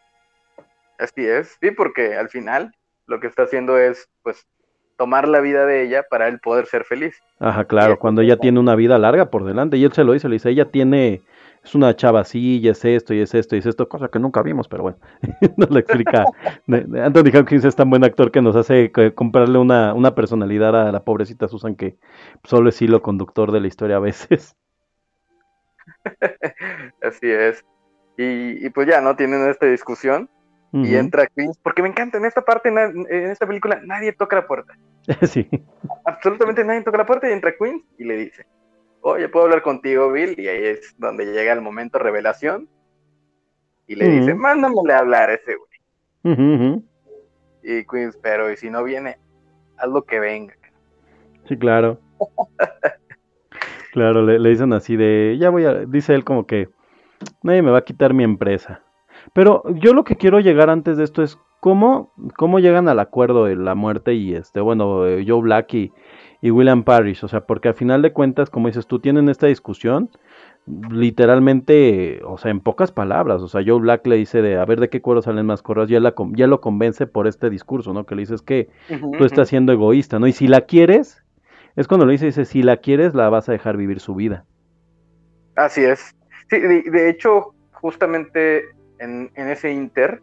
Así 0.98 1.24
es, 1.24 1.56
sí, 1.60 1.72
porque 1.72 2.14
al 2.14 2.28
final 2.28 2.72
lo 3.06 3.20
que 3.20 3.26
está 3.26 3.42
haciendo 3.44 3.78
es, 3.78 4.08
pues, 4.22 4.46
tomar 4.96 5.26
la 5.26 5.40
vida 5.40 5.66
de 5.66 5.82
ella 5.82 6.04
para 6.08 6.28
él 6.28 6.38
poder 6.38 6.66
ser 6.66 6.84
feliz. 6.84 7.20
Ajá, 7.40 7.64
claro, 7.64 7.98
cuando 7.98 8.22
ella 8.22 8.36
tiene 8.36 8.60
una 8.60 8.76
vida 8.76 8.98
larga 8.98 9.30
por 9.30 9.44
delante. 9.44 9.76
Y 9.76 9.84
él 9.84 9.92
se 9.92 10.04
lo 10.04 10.12
dice, 10.12 10.28
le 10.28 10.34
dice, 10.34 10.50
ella 10.50 10.66
tiene, 10.70 11.22
es 11.64 11.74
una 11.74 11.96
chava 11.96 12.20
así, 12.20 12.60
y 12.60 12.68
es 12.68 12.84
esto, 12.84 13.12
y 13.12 13.20
es 13.20 13.34
esto, 13.34 13.56
y 13.56 13.58
es 13.58 13.66
esto, 13.66 13.88
cosa 13.88 14.08
que 14.08 14.18
nunca 14.18 14.42
vimos, 14.42 14.68
pero 14.68 14.84
bueno, 14.84 14.98
nos 15.56 15.70
lo 15.70 15.78
explica. 15.78 16.24
Anthony 16.68 17.36
Hopkins 17.36 17.64
es 17.64 17.74
tan 17.74 17.90
buen 17.90 18.04
actor 18.04 18.30
que 18.30 18.42
nos 18.42 18.54
hace 18.54 18.92
comprarle 19.14 19.58
una, 19.58 19.92
una 19.94 20.14
personalidad 20.14 20.88
a 20.88 20.92
la 20.92 21.02
pobrecita 21.02 21.48
Susan 21.48 21.74
que 21.74 21.96
solo 22.44 22.68
es 22.68 22.80
hilo 22.80 23.02
conductor 23.02 23.50
de 23.50 23.60
la 23.60 23.66
historia 23.66 23.96
a 23.96 24.00
veces. 24.00 24.56
Así 27.02 27.28
es. 27.28 27.64
Y, 28.16 28.64
y 28.64 28.70
pues 28.70 28.86
ya, 28.86 29.00
¿no? 29.00 29.16
Tienen 29.16 29.48
esta 29.48 29.66
discusión 29.66 30.28
y 30.72 30.96
entra 30.96 31.26
Queens, 31.26 31.58
porque 31.58 31.82
me 31.82 31.88
encanta, 31.88 32.16
en 32.16 32.24
esta 32.24 32.42
parte, 32.42 32.70
en 32.70 33.30
esta 33.30 33.46
película, 33.46 33.80
nadie 33.84 34.12
toca 34.12 34.36
la 34.36 34.46
puerta. 34.46 34.74
sí. 35.22 35.48
Absolutamente 36.06 36.64
nadie 36.64 36.82
toca 36.82 36.98
la 36.98 37.06
puerta 37.06 37.28
y 37.28 37.32
entra 37.32 37.54
Queens 37.56 37.84
y 37.98 38.04
le 38.04 38.16
dice, 38.16 38.46
oye, 39.02 39.28
¿puedo 39.28 39.44
hablar 39.44 39.62
contigo, 39.62 40.10
Bill? 40.10 40.34
Y 40.38 40.48
ahí 40.48 40.64
es 40.64 40.94
donde 40.98 41.26
llega 41.26 41.52
el 41.52 41.60
momento 41.60 41.98
revelación. 41.98 42.68
Y 43.86 43.96
le 43.96 44.08
dice, 44.08 44.34
mándamele 44.34 44.94
a 44.94 44.98
hablar 45.00 45.28
a 45.28 45.34
ese 45.34 45.56
güey. 45.56 46.82
Y 47.62 47.84
Queens, 47.84 48.18
pero 48.22 48.50
y 48.50 48.56
si 48.56 48.70
no 48.70 48.82
viene, 48.82 49.18
haz 49.76 49.90
lo 49.90 50.02
que 50.04 50.20
venga. 50.20 50.54
Sí, 51.46 51.56
claro. 51.58 52.00
Claro, 53.92 54.24
le, 54.24 54.38
le 54.38 54.48
dicen 54.48 54.72
así 54.72 54.96
de, 54.96 55.36
ya 55.38 55.50
voy 55.50 55.66
a, 55.66 55.74
dice 55.84 56.14
él 56.14 56.24
como 56.24 56.46
que 56.46 56.70
nadie 57.42 57.60
me 57.60 57.70
va 57.70 57.80
a 57.80 57.84
quitar 57.84 58.14
mi 58.14 58.24
empresa. 58.24 58.82
Pero 59.32 59.62
yo 59.74 59.94
lo 59.94 60.04
que 60.04 60.16
quiero 60.16 60.40
llegar 60.40 60.70
antes 60.70 60.96
de 60.96 61.04
esto 61.04 61.22
es 61.22 61.38
cómo, 61.62 62.12
cómo 62.36 62.58
llegan 62.58 62.88
al 62.88 62.98
acuerdo 62.98 63.44
de 63.44 63.54
la 63.54 63.76
muerte 63.76 64.14
y 64.14 64.34
este, 64.34 64.60
bueno, 64.60 65.06
eh, 65.06 65.24
Joe 65.26 65.42
Black 65.42 65.74
y, 65.74 65.92
y 66.40 66.50
William 66.50 66.82
Parrish, 66.82 67.22
o 67.22 67.28
sea, 67.28 67.46
porque 67.46 67.68
al 67.68 67.74
final 67.74 68.02
de 68.02 68.12
cuentas, 68.12 68.50
como 68.50 68.66
dices 68.66 68.88
tú, 68.88 68.98
tienen 68.98 69.28
esta 69.28 69.46
discusión, 69.46 70.10
literalmente, 70.66 72.20
o 72.24 72.36
sea, 72.36 72.50
en 72.50 72.58
pocas 72.58 72.90
palabras, 72.90 73.42
o 73.42 73.48
sea, 73.48 73.62
Joe 73.64 73.80
Black 73.80 74.04
le 74.08 74.16
dice 74.16 74.42
de, 74.42 74.58
a 74.58 74.64
ver 74.64 74.80
de 74.80 74.88
qué 74.88 75.00
cuero 75.00 75.22
salen 75.22 75.46
más 75.46 75.62
correos, 75.62 75.88
ya, 75.88 76.00
la, 76.00 76.14
ya 76.32 76.48
lo 76.48 76.60
convence 76.60 77.06
por 77.06 77.28
este 77.28 77.48
discurso, 77.48 77.92
¿no? 77.92 78.06
Que 78.06 78.16
le 78.16 78.22
dices 78.22 78.42
que 78.42 78.68
tú 78.88 79.24
estás 79.24 79.48
siendo 79.48 79.72
egoísta, 79.72 80.18
¿no? 80.18 80.26
Y 80.26 80.32
si 80.32 80.48
la 80.48 80.62
quieres, 80.62 81.24
es 81.76 81.86
cuando 81.86 82.06
le 82.06 82.12
dice, 82.12 82.26
dice, 82.26 82.44
si 82.44 82.64
la 82.64 82.78
quieres, 82.78 83.14
la 83.14 83.28
vas 83.28 83.48
a 83.48 83.52
dejar 83.52 83.76
vivir 83.76 84.00
su 84.00 84.16
vida. 84.16 84.46
Así 85.54 85.84
es. 85.84 86.16
Sí, 86.50 86.58
de, 86.58 86.82
de 86.82 87.08
hecho, 87.08 87.54
justamente 87.70 88.64
en, 89.02 89.30
en 89.34 89.48
ese 89.48 89.70
inter, 89.72 90.20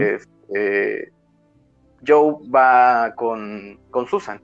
este, 0.00 1.10
Joe 2.06 2.36
va 2.54 3.12
con, 3.16 3.78
con 3.90 4.06
Susan 4.06 4.40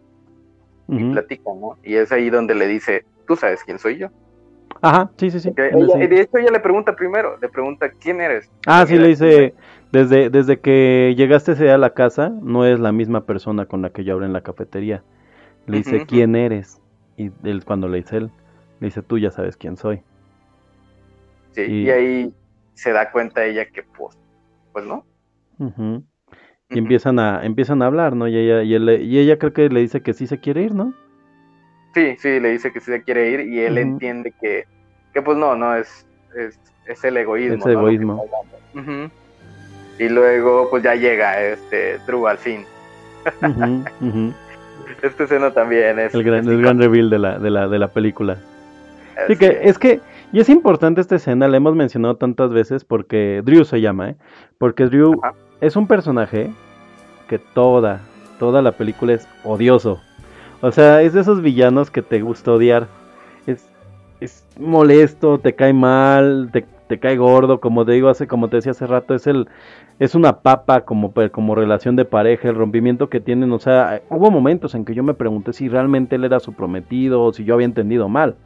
y 0.89 0.95
Ujú. 0.97 1.13
platican, 1.13 1.61
¿no? 1.61 1.79
Y 1.83 1.95
es 1.95 2.11
ahí 2.13 2.31
donde 2.31 2.55
le 2.55 2.67
dice, 2.67 3.05
tú 3.27 3.37
sabes 3.37 3.63
quién 3.65 3.79
soy 3.79 3.99
yo. 3.99 4.09
Ajá, 4.81 5.11
sí, 5.17 5.31
sí, 5.31 5.41
sí. 5.41 5.53
Ella- 5.57 6.09
de 6.09 6.21
hecho, 6.21 6.39
ella 6.39 6.51
le 6.51 6.61
pregunta 6.61 6.95
primero, 6.97 7.37
le 7.41 7.49
pregunta, 7.49 7.91
¿quién 8.01 8.21
eres? 8.21 8.49
Ah, 8.67 8.85
¿Quién 8.87 8.99
sí, 8.99 9.03
le 9.03 9.09
dice, 9.09 9.55
desde, 9.93 10.31
desde 10.31 10.59
que 10.61 11.15
llegaste 11.17 11.71
a 11.71 11.79
la 11.79 11.91
casa, 11.91 12.31
no 12.43 12.67
es 12.67 12.81
la 12.81 12.93
misma 12.93 13.25
persona 13.27 13.67
con 13.67 13.83
la 13.83 13.91
que 13.91 14.05
yo 14.05 14.15
hablé 14.15 14.27
en 14.27 14.33
la 14.33 14.43
cafetería. 14.43 15.03
Le 15.67 15.79
dice, 15.79 16.05
¿quién 16.05 16.35
eres? 16.35 16.81
Y 17.17 17.31
él, 17.45 17.65
cuando 17.65 17.89
le 17.89 17.99
dice 17.99 18.17
él, 18.17 18.31
le 18.81 18.87
dice, 18.87 19.03
tú 19.03 19.19
ya 19.19 19.31
sabes 19.31 19.57
quién 19.57 19.77
soy. 19.77 20.03
Sí, 21.53 21.63
y- 21.63 21.83
y 21.87 21.91
ahí 21.91 22.35
se 22.75 22.93
da 22.93 23.11
cuenta 23.11 23.45
ella 23.45 23.67
que, 23.67 23.83
pues, 23.83 24.19
pues 24.73 24.85
no. 24.85 25.05
Y 26.69 26.79
empiezan 26.79 27.19
a, 27.19 27.45
empiezan 27.45 27.83
a 27.83 27.87
hablar, 27.87 28.17
¿no? 28.17 28.27
Y 28.29 28.37
ella, 28.37 28.63
y, 28.63 28.75
él 28.75 29.03
y 29.03 29.19
ella 29.19 29.39
creo 29.39 29.53
que 29.53 29.69
le 29.69 29.81
dice 29.81 30.03
que 30.03 30.15
sí 30.15 30.27
se 30.27 30.41
quiere 30.41 30.63
ir, 30.63 30.75
¿no? 30.75 30.95
Sí, 31.95 32.17
sí, 32.19 32.41
le 32.41 32.53
dice 32.53 32.73
que 32.73 32.81
sí 32.81 32.87
se 32.87 33.03
quiere 33.03 33.31
ir 33.31 33.41
y 33.41 33.61
él 33.61 33.77
entiende 33.77 34.33
que, 34.41 34.65
que 35.13 35.21
pues 35.21 35.37
no, 35.37 35.55
no, 35.55 35.77
es, 35.77 36.07
es, 36.35 36.59
es 36.87 37.05
el 37.05 37.19
egoísmo. 37.19 37.65
Que 37.65 37.73
egoísmo. 37.73 38.25
Y 39.99 40.09
luego, 40.09 40.69
pues 40.71 40.83
ya 40.83 40.95
llega 40.95 41.41
este 41.41 41.99
Drew 42.07 42.27
al 42.27 42.39
fin. 42.39 42.65
Ujú. 44.01 44.33
Esta 45.03 45.25
escena 45.25 45.53
también 45.53 45.99
es. 45.99 46.15
El 46.15 46.25
gran, 46.25 46.41
es 46.41 46.47
el 46.47 46.63
gran 46.63 46.79
reveal 46.79 47.11
de 47.11 47.19
la, 47.19 47.39
de 47.39 47.51
la, 47.51 47.69
de 47.69 47.79
la 47.79 47.89
película. 47.89 48.37
Sí, 48.37 49.33
así 49.33 49.37
que 49.37 49.61
es 49.63 49.79
que, 49.79 50.01
y 50.33 50.41
es 50.41 50.49
importante 50.49 51.01
esta 51.01 51.17
escena, 51.17 51.47
la 51.47 51.59
hemos 51.59 51.75
mencionado 51.75 52.17
tantas 52.17 52.53
veces 52.53 52.85
porque 52.85 53.43
Drew 53.45 53.65
se 53.65 53.81
llama, 53.81 54.11
¿eh? 54.11 54.17
Porque 54.57 54.87
Drew 54.87 55.21
Ajá. 55.23 55.35
es 55.61 55.77
un 55.77 55.87
personaje 55.87 56.51
que 57.29 57.39
toda, 57.39 58.01
toda 58.39 58.63
la 58.63 58.73
película 58.73 59.13
es 59.13 59.29
odioso. 59.45 60.01
O 60.63 60.73
sea, 60.73 61.03
es 61.03 61.13
de 61.13 61.21
esos 61.21 61.43
villanos 61.43 61.91
que 61.91 62.01
te 62.01 62.23
gusta 62.23 62.53
odiar. 62.53 62.89
Es, 63.47 63.69
es 64.21 64.47
molesto, 64.59 65.39
te 65.39 65.55
cae 65.55 65.75
mal, 65.75 66.49
te, 66.51 66.65
te 66.89 66.99
cae 66.99 67.19
gordo, 67.19 67.61
como 67.61 67.85
te 67.85 67.93
digo 67.93 68.09
hace, 68.09 68.27
como 68.27 68.49
te 68.49 68.57
decía 68.57 68.73
hace 68.73 68.87
rato, 68.87 69.15
es 69.15 69.27
el, 69.27 69.49
es 69.99 70.15
una 70.15 70.41
papa 70.41 70.83
como, 70.83 71.13
como 71.31 71.55
relación 71.55 71.95
de 71.95 72.07
pareja, 72.07 72.49
el 72.49 72.55
rompimiento 72.55 73.11
que 73.11 73.21
tienen, 73.21 73.53
o 73.53 73.59
sea, 73.59 74.01
hubo 74.09 74.31
momentos 74.31 74.75
en 74.75 74.85
que 74.87 74.95
yo 74.95 75.03
me 75.03 75.15
pregunté 75.15 75.53
si 75.53 75.69
realmente 75.69 76.17
él 76.17 76.25
era 76.25 76.41
su 76.41 76.55
prometido 76.55 77.23
o 77.23 77.33
si 77.33 77.45
yo 77.45 77.55
había 77.55 77.67
entendido 77.67 78.09
mal 78.09 78.37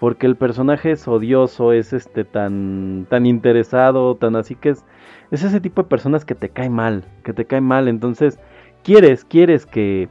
porque 0.00 0.26
el 0.26 0.36
personaje 0.36 0.92
es 0.92 1.06
odioso, 1.08 1.72
es 1.72 1.92
este 1.92 2.24
tan 2.24 3.06
tan 3.08 3.26
interesado, 3.26 4.16
tan 4.16 4.36
así 4.36 4.54
que 4.54 4.70
es 4.70 4.84
es 5.30 5.42
ese 5.42 5.60
tipo 5.60 5.82
de 5.82 5.88
personas 5.88 6.24
que 6.24 6.34
te 6.34 6.48
cae 6.48 6.70
mal, 6.70 7.04
que 7.24 7.32
te 7.32 7.44
cae 7.46 7.60
mal, 7.60 7.88
entonces 7.88 8.38
quieres 8.82 9.24
quieres 9.24 9.66
que 9.66 10.08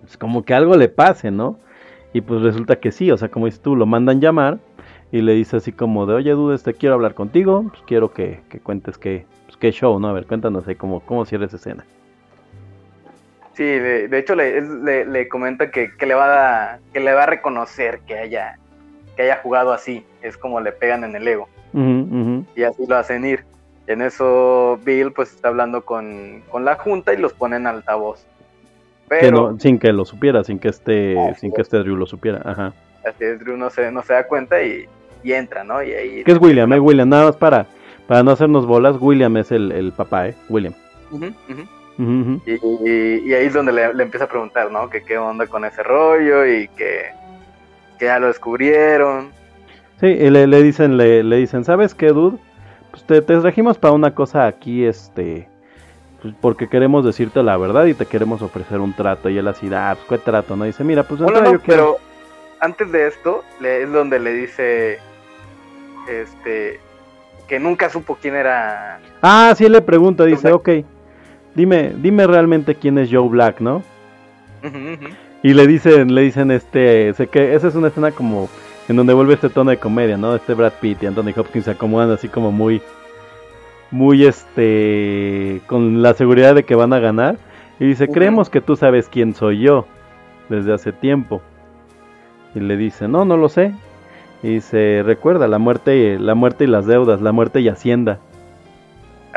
pues, 0.00 0.16
como 0.16 0.44
que 0.44 0.54
algo 0.54 0.76
le 0.76 0.88
pase, 0.88 1.30
¿no? 1.30 1.58
Y 2.12 2.20
pues 2.22 2.42
resulta 2.42 2.76
que 2.76 2.92
sí, 2.92 3.10
o 3.10 3.16
sea, 3.16 3.28
como 3.30 3.46
dices 3.46 3.60
tú, 3.60 3.76
lo 3.76 3.86
mandan 3.86 4.20
llamar 4.20 4.58
y 5.12 5.20
le 5.22 5.34
dice 5.34 5.56
así 5.58 5.72
como 5.72 6.06
de, 6.06 6.14
"Oye, 6.14 6.32
Dudes, 6.32 6.62
te 6.62 6.74
quiero 6.74 6.94
hablar 6.94 7.14
contigo, 7.14 7.64
pues 7.70 7.82
quiero 7.86 8.12
que, 8.12 8.42
que 8.48 8.60
cuentes 8.60 8.98
qué 8.98 9.26
pues, 9.46 9.56
qué 9.56 9.72
show, 9.72 9.98
¿no? 10.00 10.08
A 10.08 10.12
ver, 10.12 10.26
cuéntanos 10.26 10.66
ahí 10.68 10.76
cómo 10.76 11.00
cómo 11.00 11.24
cierra 11.24 11.46
esa 11.46 11.56
escena." 11.56 11.84
Sí, 13.56 13.64
de, 13.64 14.08
de 14.08 14.18
hecho 14.18 14.34
le, 14.34 14.60
le, 14.60 15.06
le 15.06 15.28
comenta 15.28 15.70
que, 15.70 15.90
que 15.96 16.04
le 16.04 16.14
va 16.14 16.74
a, 16.74 16.78
que 16.92 17.00
le 17.00 17.14
va 17.14 17.22
a 17.22 17.26
reconocer 17.26 18.00
que 18.06 18.18
haya, 18.18 18.58
que 19.16 19.22
haya 19.22 19.40
jugado 19.42 19.72
así. 19.72 20.04
Es 20.20 20.36
como 20.36 20.60
le 20.60 20.72
pegan 20.72 21.04
en 21.04 21.16
el 21.16 21.26
ego. 21.26 21.48
Y 22.54 22.62
así 22.62 22.86
lo 22.86 22.96
hacen 22.96 23.24
ir. 23.24 23.44
Y 23.88 23.92
en 23.92 24.02
eso 24.02 24.78
Bill 24.84 25.12
pues 25.12 25.32
está 25.32 25.48
hablando 25.48 25.86
con, 25.86 26.42
con 26.50 26.66
la 26.66 26.74
junta 26.74 27.14
y 27.14 27.16
los 27.16 27.32
pone 27.32 27.56
en 27.56 27.66
altavoz. 27.66 28.26
Que 29.08 29.18
Pero 29.20 29.52
no, 29.52 29.60
sin 29.60 29.78
que 29.78 29.92
lo 29.92 30.04
supiera, 30.04 30.44
sin 30.44 30.58
que 30.58 30.68
este 30.68 31.16
sin 31.38 31.52
que 31.52 31.62
este 31.62 31.78
Drew 31.78 31.96
lo 31.96 32.06
supiera, 32.06 32.42
ajá. 32.44 32.72
así 33.08 33.24
es, 33.24 33.38
Drew 33.38 33.56
no 33.56 33.70
se, 33.70 33.90
no 33.92 34.02
se 34.02 34.14
da 34.14 34.26
cuenta 34.26 34.60
y, 34.62 34.86
y 35.22 35.32
entra, 35.32 35.62
¿no? 35.62 35.82
Y 35.82 35.92
ahí... 35.92 36.24
¿Qué 36.24 36.32
es 36.32 36.40
William? 36.40 36.72
¿Eh? 36.72 36.80
William, 36.80 37.08
nada 37.08 37.26
más 37.26 37.36
para, 37.36 37.66
para 38.08 38.22
no 38.22 38.32
hacernos 38.32 38.66
bolas, 38.66 38.96
William 39.00 39.36
es 39.36 39.52
el, 39.52 39.70
el 39.70 39.92
papá, 39.92 40.28
¿eh? 40.28 40.34
William. 40.48 40.74
Ujú, 41.12 41.26
ujú. 41.26 41.62
Y, 41.98 42.52
y- 42.52 43.22
y 43.30 43.34
ahí 43.34 43.46
es 43.46 43.54
donde 43.54 43.72
le, 43.72 43.94
le 43.94 44.02
empieza 44.02 44.24
a 44.26 44.28
preguntar, 44.28 44.70
¿no? 44.70 44.90
Que 44.90 45.02
qué 45.02 45.16
onda 45.18 45.46
con 45.46 45.64
ese 45.64 45.82
rollo 45.82 46.44
y 46.46 46.68
que, 46.68 47.06
que 47.98 48.04
ya 48.04 48.18
lo 48.18 48.26
descubrieron. 48.26 49.30
Sí, 50.00 50.06
y 50.08 50.28
le, 50.30 50.46
le 50.46 50.62
dicen, 50.62 50.96
le, 50.98 51.22
le 51.22 51.36
dicen, 51.36 51.64
¿sabes 51.64 51.94
qué, 51.94 52.08
dude? 52.08 52.36
Pues 52.90 53.04
te, 53.04 53.22
te 53.22 53.38
trajimos 53.40 53.78
para 53.78 53.94
una 53.94 54.14
cosa 54.14 54.46
aquí, 54.46 54.84
este, 54.84 55.48
pues 56.20 56.34
porque 56.40 56.68
queremos 56.68 57.04
decirte 57.04 57.42
la 57.42 57.56
verdad 57.56 57.86
y 57.86 57.94
te 57.94 58.04
queremos 58.04 58.42
ofrecer 58.42 58.78
un 58.80 58.94
trato. 58.94 59.30
Y 59.30 59.38
él 59.38 59.48
así, 59.48 59.68
ah, 59.72 59.96
pues 60.06 60.20
qué 60.20 60.24
trato, 60.30 60.54
¿no? 60.56 60.64
Dice, 60.64 60.84
mira, 60.84 61.02
pues 61.02 61.20
Bueno, 61.20 61.40
no, 61.40 61.52
yo 61.52 61.60
quiero... 61.60 61.96
pero 61.96 61.96
antes 62.60 62.92
de 62.92 63.06
esto 63.06 63.42
le- 63.60 63.82
es 63.84 63.92
donde 63.92 64.18
le 64.18 64.32
dice 64.34 64.98
este 66.08 66.80
que 67.48 67.58
nunca 67.60 67.88
supo 67.88 68.18
quién 68.20 68.34
era. 68.34 68.98
Ah, 69.22 69.54
sí, 69.56 69.68
le 69.68 69.80
pregunta, 69.80 70.24
dice, 70.24 70.52
ok, 70.52 70.68
dime, 71.56 71.92
dime 71.96 72.26
realmente 72.26 72.76
quién 72.76 72.98
es 72.98 73.08
Joe 73.10 73.28
Black, 73.28 73.60
¿no? 73.60 73.82
Y 75.42 75.54
le 75.54 75.66
dicen, 75.66 76.14
le 76.14 76.22
dicen 76.22 76.50
este, 76.50 77.12
sé 77.14 77.28
que 77.28 77.54
esa 77.54 77.68
es 77.68 77.74
una 77.74 77.88
escena 77.88 78.10
como 78.10 78.48
en 78.88 78.96
donde 78.96 79.14
vuelve 79.14 79.34
este 79.34 79.48
tono 79.48 79.70
de 79.70 79.78
comedia, 79.78 80.16
¿no? 80.16 80.34
Este 80.34 80.54
Brad 80.54 80.74
Pitt 80.80 81.02
y 81.02 81.06
Anthony 81.06 81.32
Hopkins 81.36 81.64
se 81.64 81.72
acomodan 81.72 82.10
así 82.10 82.28
como 82.28 82.52
muy, 82.52 82.82
muy 83.90 84.24
este, 84.24 85.60
con 85.66 86.02
la 86.02 86.14
seguridad 86.14 86.54
de 86.54 86.64
que 86.64 86.74
van 86.74 86.92
a 86.92 87.00
ganar. 87.00 87.36
Y 87.78 87.86
dice, 87.86 88.08
creemos 88.08 88.48
que 88.48 88.60
tú 88.60 88.76
sabes 88.76 89.08
quién 89.08 89.34
soy 89.34 89.60
yo 89.60 89.86
desde 90.48 90.72
hace 90.72 90.92
tiempo. 90.92 91.42
Y 92.54 92.60
le 92.60 92.76
dice, 92.76 93.06
no, 93.08 93.24
no 93.24 93.36
lo 93.36 93.48
sé. 93.48 93.72
Y 94.42 94.48
dice, 94.48 95.02
recuerda 95.04 95.48
la 95.48 95.58
muerte, 95.58 96.18
la 96.18 96.34
muerte 96.34 96.64
y 96.64 96.68
las 96.68 96.86
deudas, 96.86 97.20
la 97.20 97.32
muerte 97.32 97.60
y 97.60 97.68
Hacienda. 97.68 98.18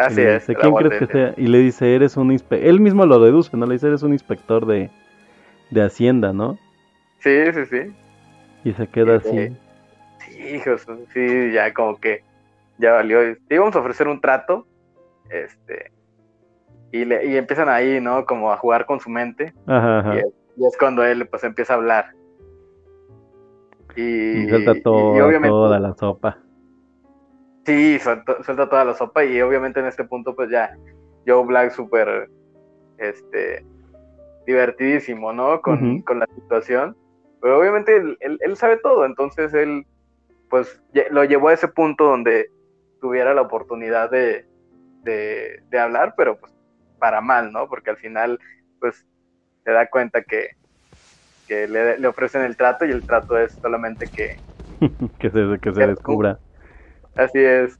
Y 0.02 0.06
Así 0.06 0.22
es. 0.22 0.48
dice, 0.48 0.56
¿quién 0.56 0.76
crees 0.76 1.00
que 1.00 1.08
sea? 1.08 1.34
Y 1.38 1.48
le 1.48 1.58
dice, 1.60 1.96
eres 1.96 2.16
un 2.18 2.32
inspector. 2.32 2.68
Él 2.68 2.80
mismo 2.80 3.06
lo 3.06 3.20
deduce, 3.20 3.56
¿no? 3.58 3.66
Le 3.66 3.74
dice, 3.74 3.88
eres 3.88 4.04
un 4.04 4.14
inspector 4.14 4.66
de, 4.66 4.90
de 5.72 5.82
Hacienda, 5.84 6.32
¿no? 6.32 6.58
Sí, 7.20 7.52
sí, 7.54 7.66
sí. 7.66 7.94
Y 8.64 8.74
se 8.74 8.88
queda 8.88 9.20
Sí, 9.20 9.28
así. 9.30 9.58
Sí, 10.20 10.42
hijos, 10.56 10.86
sí, 11.14 11.52
ya 11.54 11.74
como 11.74 11.98
que 12.00 12.24
ya 12.78 12.94
valió. 12.94 13.20
Te 13.48 13.56
íbamos 13.56 13.76
a 13.76 13.80
ofrecer 13.80 14.08
un 14.08 14.22
trato, 14.22 14.66
este, 15.30 15.92
y, 16.92 17.06
le, 17.06 17.26
y 17.26 17.36
empiezan 17.38 17.68
ahí, 17.70 18.00
¿no? 18.00 18.26
Como 18.26 18.52
a 18.52 18.58
jugar 18.58 18.86
con 18.86 19.00
su 19.00 19.10
mente. 19.10 19.54
Ajá, 19.66 20.00
ajá. 20.00 20.16
Y, 20.16 20.18
es, 20.20 20.26
y 20.58 20.66
es 20.66 20.78
cuando 20.78 21.04
él 21.04 21.28
pues 21.28 21.44
empieza 21.44 21.74
a 21.74 21.78
hablar. 21.78 22.12
Y, 23.96 24.02
Y 24.02 24.56
y- 24.56 24.82
todo, 24.82 25.18
y 25.18 25.22
obviamente, 25.22 25.50
toda 25.50 25.80
la 25.80 25.94
sopa. 25.96 26.38
Sí, 27.66 28.00
suelta, 28.00 28.42
suelta 28.44 28.70
toda 28.70 28.86
la 28.86 28.94
sopa 28.96 29.24
y 29.24 29.42
obviamente 29.42 29.80
en 29.80 29.86
este 29.88 30.04
punto 30.04 30.36
pues 30.36 30.50
ya 30.50 30.76
Joe 31.28 31.46
Black 31.46 31.72
súper 31.72 32.30
este 32.98 33.64
divertidísimo, 34.46 35.32
¿no? 35.34 35.62
Con, 35.62 36.02
con 36.04 36.20
la 36.20 36.26
situación. 36.36 36.96
Pero 37.42 37.60
obviamente 37.60 37.96
él, 37.96 38.18
él- 38.22 38.40
él 38.42 38.58
sabe 38.58 38.78
todo, 38.78 39.06
entonces 39.06 39.54
él 39.54 39.86
pues 40.50 40.82
lo 41.12 41.24
llevó 41.26 41.50
a 41.50 41.54
ese 41.54 41.68
punto 41.68 42.06
donde 42.06 42.50
tuviera 43.00 43.34
la 43.34 43.42
oportunidad 43.42 44.10
de, 44.10 44.46
de, 45.04 45.62
de 45.70 45.80
hablar, 45.80 46.16
pero 46.18 46.38
pues 46.40 46.52
para 46.98 47.22
mal, 47.22 47.52
¿no? 47.52 47.68
Porque 47.70 47.92
al 47.92 47.98
final 47.98 48.40
pues 48.80 49.06
se 49.64 49.72
da 49.72 49.88
cuenta 49.90 50.24
que, 50.24 50.50
que 51.48 51.68
le, 51.68 52.00
le 52.00 52.08
ofrecen 52.08 52.42
el 52.42 52.58
trato 52.58 52.86
y 52.86 52.92
el 52.92 53.06
trato 53.06 53.38
es 53.38 53.58
solamente 53.62 54.10
que 54.12 54.40
que 55.20 55.30
se, 55.30 55.60
que 55.62 55.72
se 55.74 55.86
descubra. 55.88 56.40
Así 57.16 57.40
es. 57.40 57.80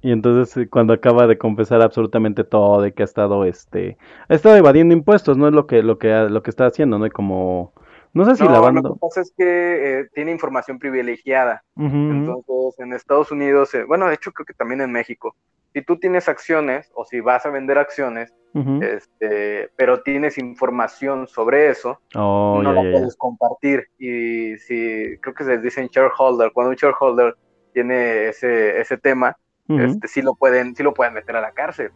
Y 0.00 0.10
entonces 0.10 0.56
eh, 0.56 0.68
cuando 0.68 0.92
acaba 0.94 1.26
de 1.26 1.38
confesar 1.38 1.80
absolutamente 1.82 2.42
todo 2.44 2.82
de 2.82 2.92
que 2.92 3.02
ha 3.02 3.04
estado 3.04 3.44
este 3.44 3.98
ha 4.28 4.34
estado 4.34 4.56
evadiendo 4.56 4.94
impuestos, 4.94 5.36
no 5.38 5.46
es 5.46 5.54
lo 5.54 5.66
que 5.66 5.82
lo 5.82 5.98
que 5.98 6.08
lo 6.28 6.42
que 6.42 6.50
está 6.50 6.66
haciendo, 6.66 6.98
no 6.98 7.06
y 7.06 7.10
como 7.10 7.72
no 8.12 8.24
sé 8.24 8.36
si 8.36 8.46
No, 8.46 8.50
lo 8.50 8.52
lavando. 8.52 8.82
que 8.82 8.98
pasa 9.00 9.20
es 9.20 9.32
que 9.36 10.00
eh, 10.00 10.08
tiene 10.14 10.32
información 10.32 10.78
privilegiada. 10.78 11.64
Entonces, 11.76 12.78
en 12.78 12.92
Estados 12.92 13.30
Unidos, 13.30 13.72
eh, 13.74 13.84
bueno, 13.84 14.08
de 14.08 14.14
hecho 14.14 14.32
creo 14.32 14.44
que 14.46 14.54
también 14.54 14.80
en 14.80 14.92
México, 14.92 15.36
si 15.72 15.82
tú 15.82 15.98
tienes 15.98 16.28
acciones 16.28 16.90
o 16.94 17.04
si 17.04 17.20
vas 17.20 17.46
a 17.46 17.50
vender 17.50 17.78
acciones, 17.78 18.34
este, 18.80 19.70
pero 19.76 20.02
tienes 20.02 20.36
información 20.38 21.26
sobre 21.26 21.70
eso, 21.70 22.00
Oh, 22.14 22.60
no 22.62 22.72
ya, 22.74 22.82
la 22.82 22.84
puedes 22.90 23.16
compartir. 23.16 23.88
Y 23.98 24.58
si 24.58 25.16
creo 25.20 25.34
que 25.34 25.44
se 25.44 25.58
dicen 25.58 25.88
shareholder, 25.88 26.52
cuando 26.52 26.70
un 26.70 26.76
shareholder 26.76 27.34
tiene 27.72 28.28
ese, 28.28 28.80
ese 28.80 28.98
tema, 28.98 29.36
Ujú, 29.68 29.80
este, 29.80 30.08
sí 30.08 30.22
lo 30.22 30.34
pueden, 30.34 30.74
sí 30.74 30.82
lo 30.82 30.92
pueden 30.94 31.14
meter 31.14 31.36
a 31.36 31.40
la 31.40 31.52
cárcel. 31.52 31.90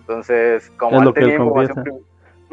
Entonces, 0.00 0.70
como 0.76 0.98
Es 0.98 1.04
lo 1.04 1.14
que 1.14 1.20
él 1.20 1.30
información 1.30 1.84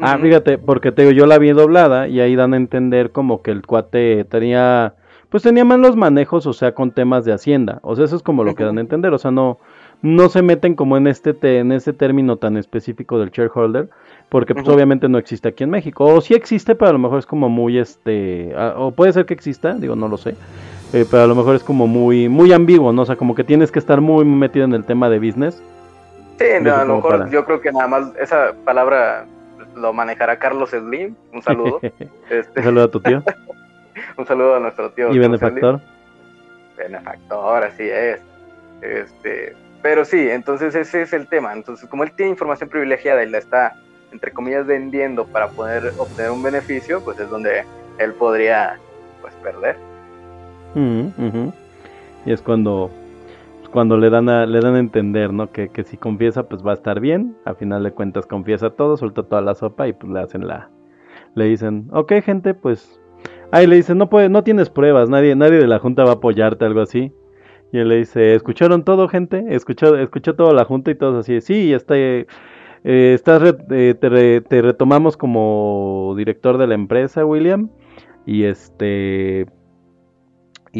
Ah, 0.00 0.16
fíjate, 0.18 0.58
porque 0.58 0.92
te 0.92 1.02
digo, 1.02 1.12
yo 1.12 1.26
la 1.26 1.38
vi 1.38 1.50
doblada 1.50 2.06
y 2.06 2.20
ahí 2.20 2.36
dan 2.36 2.54
a 2.54 2.56
entender 2.56 3.10
como 3.10 3.42
que 3.42 3.50
el 3.50 3.66
cuate 3.66 4.24
tenía, 4.24 4.94
pues 5.28 5.42
tenía 5.42 5.64
malos 5.64 5.96
manejos, 5.96 6.46
o 6.46 6.52
sea, 6.52 6.72
con 6.72 6.92
temas 6.92 7.24
de 7.24 7.32
hacienda. 7.32 7.80
O 7.82 7.96
sea, 7.96 8.04
eso 8.04 8.14
es 8.14 8.22
como 8.22 8.44
lo 8.44 8.54
que 8.54 8.62
dan 8.62 8.78
a 8.78 8.80
entender, 8.80 9.12
o 9.12 9.18
sea, 9.18 9.32
no, 9.32 9.58
no 10.02 10.28
se 10.28 10.42
meten 10.42 10.76
como 10.76 10.96
en 10.96 11.08
este, 11.08 11.34
te- 11.34 11.58
en 11.58 11.72
ese 11.72 11.92
término 11.92 12.36
tan 12.36 12.56
específico 12.56 13.18
del 13.18 13.30
shareholder, 13.30 13.88
porque 14.28 14.54
pues 14.54 14.68
obviamente 14.68 15.08
no 15.08 15.18
existe 15.18 15.48
aquí 15.48 15.64
en 15.64 15.70
México. 15.70 16.04
O 16.04 16.20
sí 16.20 16.34
existe, 16.34 16.76
pero 16.76 16.90
a 16.90 16.92
lo 16.92 17.00
mejor 17.00 17.18
es 17.18 17.26
como 17.26 17.48
muy, 17.48 17.78
este, 17.78 18.52
ah, 18.56 18.74
o 18.76 18.92
puede 18.92 19.12
ser 19.12 19.26
que 19.26 19.34
exista, 19.34 19.74
digo, 19.74 19.96
no 19.96 20.06
lo 20.06 20.16
sé. 20.16 20.36
Eh, 20.92 21.04
pero 21.10 21.22
a 21.22 21.26
lo 21.26 21.34
mejor 21.34 21.54
es 21.56 21.62
como 21.64 21.86
muy, 21.86 22.28
muy 22.28 22.52
ambiguo, 22.52 22.92
¿no? 22.92 23.02
O 23.02 23.06
sea, 23.06 23.16
como 23.16 23.34
que 23.34 23.44
tienes 23.44 23.70
que 23.72 23.78
estar 23.78 24.00
muy 24.00 24.24
metido 24.24 24.64
en 24.64 24.72
el 24.74 24.84
tema 24.84 25.08
de 25.10 25.18
business. 25.18 25.62
Sí, 26.38 26.46
no, 26.62 26.74
a 26.74 26.84
lo 26.84 26.96
mejor 26.96 27.18
para- 27.18 27.30
yo 27.30 27.44
creo 27.44 27.60
que 27.60 27.72
nada 27.72 27.88
más 27.88 28.12
esa 28.20 28.52
palabra 28.64 29.26
lo 29.74 29.92
manejará 29.92 30.38
Carlos 30.38 30.70
Slim. 30.70 31.14
Un 31.32 31.42
saludo. 31.42 31.80
Este, 32.30 32.60
Un 32.60 32.64
saludo 32.64 32.84
a 32.84 32.90
tu 32.90 33.00
tío 33.00 33.22
un 34.16 34.26
saludo 34.26 34.56
a 34.56 34.60
nuestro 34.60 34.90
tío. 34.92 35.12
y 35.12 35.18
benefactor. 35.18 35.80
Benefactor, 36.76 37.64
así 37.64 37.82
es. 37.88 38.20
Este, 38.82 39.56
pero 39.82 40.04
sí, 40.04 40.28
entonces 40.30 40.74
ese 40.74 41.02
es 41.02 41.12
el 41.12 41.26
tema. 41.28 41.52
Entonces, 41.52 41.88
como 41.88 42.04
él 42.04 42.12
tiene 42.12 42.30
información 42.30 42.68
privilegiada 42.68 43.22
y 43.24 43.30
la 43.30 43.38
está, 43.38 43.74
entre 44.12 44.32
comillas, 44.32 44.66
vendiendo 44.66 45.26
para 45.26 45.48
poder 45.50 45.92
obtener 45.98 46.30
un 46.30 46.42
beneficio, 46.42 47.02
pues 47.04 47.18
es 47.18 47.28
donde 47.30 47.64
él 47.98 48.12
podría, 48.14 48.78
pues, 49.20 49.34
perder. 49.42 49.76
Y 50.74 52.30
es 52.32 52.42
cuando, 52.42 52.90
cuando 53.72 53.96
le 53.96 54.10
dan 54.10 54.28
a, 54.28 54.46
le 54.46 54.60
dan 54.60 54.74
a 54.74 54.78
entender, 54.78 55.32
¿no? 55.32 55.50
Que, 55.50 55.68
que 55.68 55.84
si 55.84 55.96
confiesa, 55.96 56.48
pues 56.48 56.64
va 56.66 56.72
a 56.72 56.74
estar 56.74 57.00
bien. 57.00 57.36
A 57.44 57.54
final 57.54 57.82
de 57.82 57.92
cuentas 57.92 58.26
confiesa 58.26 58.70
todo, 58.70 58.96
suelta 58.96 59.22
toda 59.22 59.40
la 59.42 59.54
sopa 59.54 59.88
y 59.88 59.92
pues 59.92 60.12
le 60.12 60.20
hacen 60.20 60.46
la, 60.46 60.70
le 61.34 61.44
dicen, 61.46 61.88
ok 61.92 62.12
gente, 62.22 62.54
pues, 62.54 63.00
ahí 63.50 63.66
le 63.66 63.76
dicen, 63.76 63.98
no 63.98 64.08
puede, 64.10 64.28
no 64.28 64.44
tienes 64.44 64.70
pruebas, 64.70 65.08
nadie, 65.08 65.34
nadie 65.34 65.58
de 65.58 65.66
la 65.66 65.78
junta 65.78 66.04
va 66.04 66.10
a 66.10 66.14
apoyarte, 66.14 66.64
algo 66.64 66.80
así. 66.80 67.12
Y 67.72 67.78
él 67.78 67.88
le 67.88 67.96
dice, 67.96 68.34
¿escucharon 68.34 68.82
todo, 68.82 69.08
gente? 69.08 69.44
¿Escuchó, 69.50 69.96
escuchó 69.98 70.34
toda 70.34 70.54
la 70.54 70.64
junta 70.64 70.90
y 70.90 70.94
todos 70.94 71.16
así? 71.16 71.40
Sí, 71.42 71.72
está, 71.74 71.96
eh, 71.98 72.26
estás 72.84 73.42
re- 73.42 73.58
eh, 73.70 73.94
te, 74.00 74.08
re- 74.08 74.40
te 74.40 74.62
retomamos 74.62 75.18
como 75.18 76.14
director 76.16 76.56
de 76.56 76.66
la 76.66 76.74
empresa, 76.74 77.26
William. 77.26 77.68
Y 78.24 78.44
este, 78.44 79.46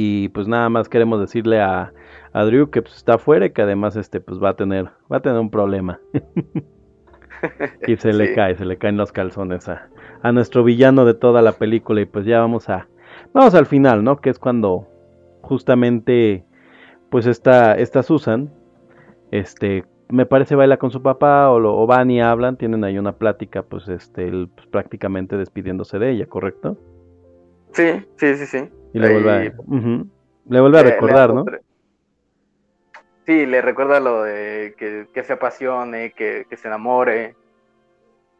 y 0.00 0.28
pues 0.28 0.46
nada 0.46 0.68
más 0.68 0.88
queremos 0.88 1.20
decirle 1.20 1.60
a, 1.60 1.92
a 2.32 2.44
Drew 2.44 2.70
que 2.70 2.82
pues 2.82 2.94
está 2.96 3.14
afuera 3.14 3.46
y 3.46 3.50
que 3.50 3.62
además 3.62 3.96
este, 3.96 4.20
pues 4.20 4.40
va 4.42 4.50
a 4.50 4.56
tener, 4.56 4.84
va 5.12 5.16
a 5.16 5.20
tener 5.22 5.40
un 5.40 5.50
problema. 5.50 5.98
y 7.86 7.96
se 7.96 8.12
le 8.12 8.28
Sí. 8.28 8.34
cae, 8.34 8.56
se 8.56 8.64
le 8.64 8.76
caen 8.78 8.96
los 8.96 9.12
calzones 9.12 9.68
a, 9.68 9.88
a 10.22 10.32
nuestro 10.32 10.64
villano 10.64 11.04
de 11.04 11.14
toda 11.14 11.42
la 11.42 11.52
película 11.52 12.00
y 12.00 12.04
pues 12.06 12.24
ya 12.26 12.40
vamos 12.40 12.68
a 12.68 12.88
vamos 13.32 13.54
al 13.54 13.66
final, 13.66 14.04
¿no? 14.04 14.20
Que 14.20 14.30
es 14.30 14.38
cuando 14.38 14.86
justamente 15.42 16.44
pues 17.10 17.26
está 17.26 17.74
esta 17.76 18.02
Susan 18.02 18.50
este 19.30 19.84
me 20.08 20.26
parece 20.26 20.54
baila 20.56 20.78
con 20.78 20.90
su 20.90 21.02
papá 21.02 21.50
o, 21.50 21.60
lo, 21.60 21.76
o 21.76 21.86
van 21.86 22.10
y 22.10 22.20
hablan, 22.20 22.56
tienen 22.56 22.82
ahí 22.84 22.98
una 22.98 23.12
plática 23.18 23.62
pues 23.62 23.88
este 23.88 24.26
él, 24.28 24.48
pues, 24.54 24.66
prácticamente 24.68 25.36
despidiéndose 25.36 25.98
de 25.98 26.10
ella, 26.12 26.26
¿correcto? 26.26 26.78
Sí, 27.72 28.04
sí, 28.16 28.34
sí, 28.36 28.46
sí. 28.46 28.68
Y 28.92 28.98
le 28.98 29.12
vuelve 29.12 29.30
a, 29.30 29.38
le 29.40 30.60
vuelve 30.60 30.78
a 30.78 30.82
le- 30.82 30.88
le 30.88 30.94
recordar, 30.94 31.28
da 31.28 31.34
¿no? 31.34 31.44
Sí, 33.26 33.44
le 33.44 33.60
recuerda 33.60 34.00
lo 34.00 34.22
de 34.22 34.74
que, 34.78 35.06
que 35.12 35.22
se 35.22 35.34
apasione, 35.34 36.12
que, 36.12 36.46
que 36.48 36.56
se 36.56 36.68
enamore. 36.68 37.36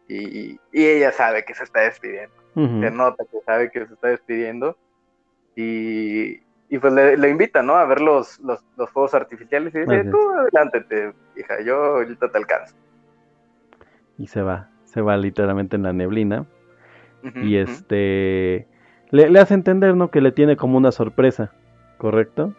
Y, 0.08 0.52
y 0.52 0.58
ella 0.72 1.12
sabe 1.12 1.44
que 1.44 1.54
se 1.54 1.64
está 1.64 1.80
despidiendo. 1.80 2.34
Se 2.54 2.90
nota 2.90 3.24
que 3.30 3.38
sabe 3.44 3.70
que 3.70 3.86
se 3.86 3.92
está 3.92 4.08
despidiendo. 4.08 4.76
Y, 5.54 6.40
y 6.70 6.78
pues 6.80 6.92
le, 6.94 7.16
le 7.18 7.28
invita, 7.28 7.62
¿no? 7.62 7.74
A 7.74 7.84
ver 7.84 8.00
los, 8.00 8.38
los, 8.40 8.64
los 8.76 8.90
fuegos 8.90 9.12
artificiales. 9.14 9.74
Y 9.74 9.80
dice, 9.80 10.04
tú 10.10 10.18
adelántate, 10.32 11.12
hija, 11.36 11.60
yo 11.60 11.76
ahorita 11.76 12.30
te 12.30 12.38
alcanzo. 12.38 12.74
Y 14.16 14.26
se 14.26 14.40
va, 14.40 14.70
se 14.84 15.02
va 15.02 15.16
literalmente 15.18 15.76
en 15.76 15.82
la 15.82 15.92
neblina. 15.92 16.46
Y 17.34 17.56
este 17.56 18.66
le, 19.10 19.28
le 19.30 19.40
hace 19.40 19.54
entender, 19.54 19.94
¿no? 19.96 20.10
Que 20.10 20.20
le 20.20 20.32
tiene 20.32 20.56
como 20.56 20.76
una 20.78 20.92
sorpresa, 20.92 21.50
¿correcto? 21.96 22.52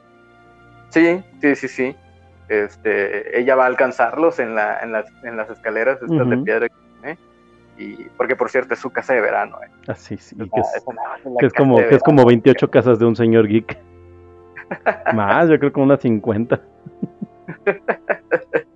Sí, 0.90 1.24
sí, 1.42 1.56
sí, 1.56 1.68
sí. 1.68 1.96
Este, 2.48 3.40
ella 3.40 3.56
va 3.56 3.66
a 3.66 3.68
alcanzarlos 3.68 4.40
en, 4.40 4.56
la, 4.56 4.80
en, 4.82 4.92
las, 4.92 5.06
en 5.24 5.38
las 5.38 5.50
escaleras 5.50 6.00
estas 6.02 6.30
de 6.30 6.38
piedra 6.38 6.68
que 6.68 6.76
tiene. 7.02 7.18
Y, 7.78 8.04
porque 8.18 8.36
por 8.36 8.50
cierto 8.50 8.74
es 8.74 8.80
su 8.80 8.90
casa 8.90 9.14
de 9.14 9.22
verano. 9.22 9.58
¿eh? 9.64 9.70
Así 9.88 10.18
sí, 10.18 10.36
Es 10.40 10.50
que 10.52 10.60
la- 10.60 10.62
es, 10.62 10.76
es 10.78 10.84
una- 10.88 11.02
la 11.32 11.40
que 11.40 11.46
es 11.46 11.54
como 11.54 11.78
que 11.78 11.96
es 11.96 12.04
como 12.04 12.18
verano. 12.26 12.28
28 12.28 12.72
casas 12.72 12.98
de 13.00 13.06
un 13.06 13.16
señor 13.16 13.48
geek. 13.48 13.78
Más, 15.14 15.48
yo 15.50 15.60
creo 15.60 15.72
como 15.72 15.86
unas 15.86 16.00
50. 16.02 16.60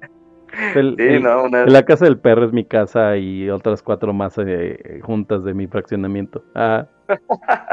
El- 0.79 0.95
Sí, 0.97 1.03
el- 1.03 1.23
no, 1.23 1.43
una- 1.43 1.65
La 1.65 1.83
casa 1.83 2.05
del 2.05 2.17
perro 2.17 2.45
es 2.45 2.53
mi 2.53 2.65
casa 2.65 3.17
y 3.17 3.49
otras 3.49 3.81
cuatro 3.81 4.13
más 4.13 4.35
eh, 4.37 4.99
juntas 5.03 5.43
de 5.43 5.53
mi 5.53 5.67
fraccionamiento. 5.67 6.43
Ah, 6.55 6.85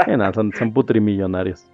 nada, 0.06 0.32
son, 0.32 0.52
son 0.52 0.72
putrimillonarios. 0.72 1.66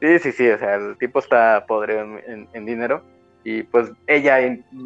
Sí, 0.00 0.18
sí, 0.18 0.32
sí, 0.32 0.48
o 0.50 0.58
sea, 0.58 0.74
el 0.76 0.96
tipo 0.98 1.18
está 1.20 1.64
podrido 1.66 2.00
en, 2.00 2.20
en- 2.26 2.48
en 2.52 2.66
dinero 2.66 3.02
y 3.44 3.62
pues 3.64 3.90
ella 4.06 4.38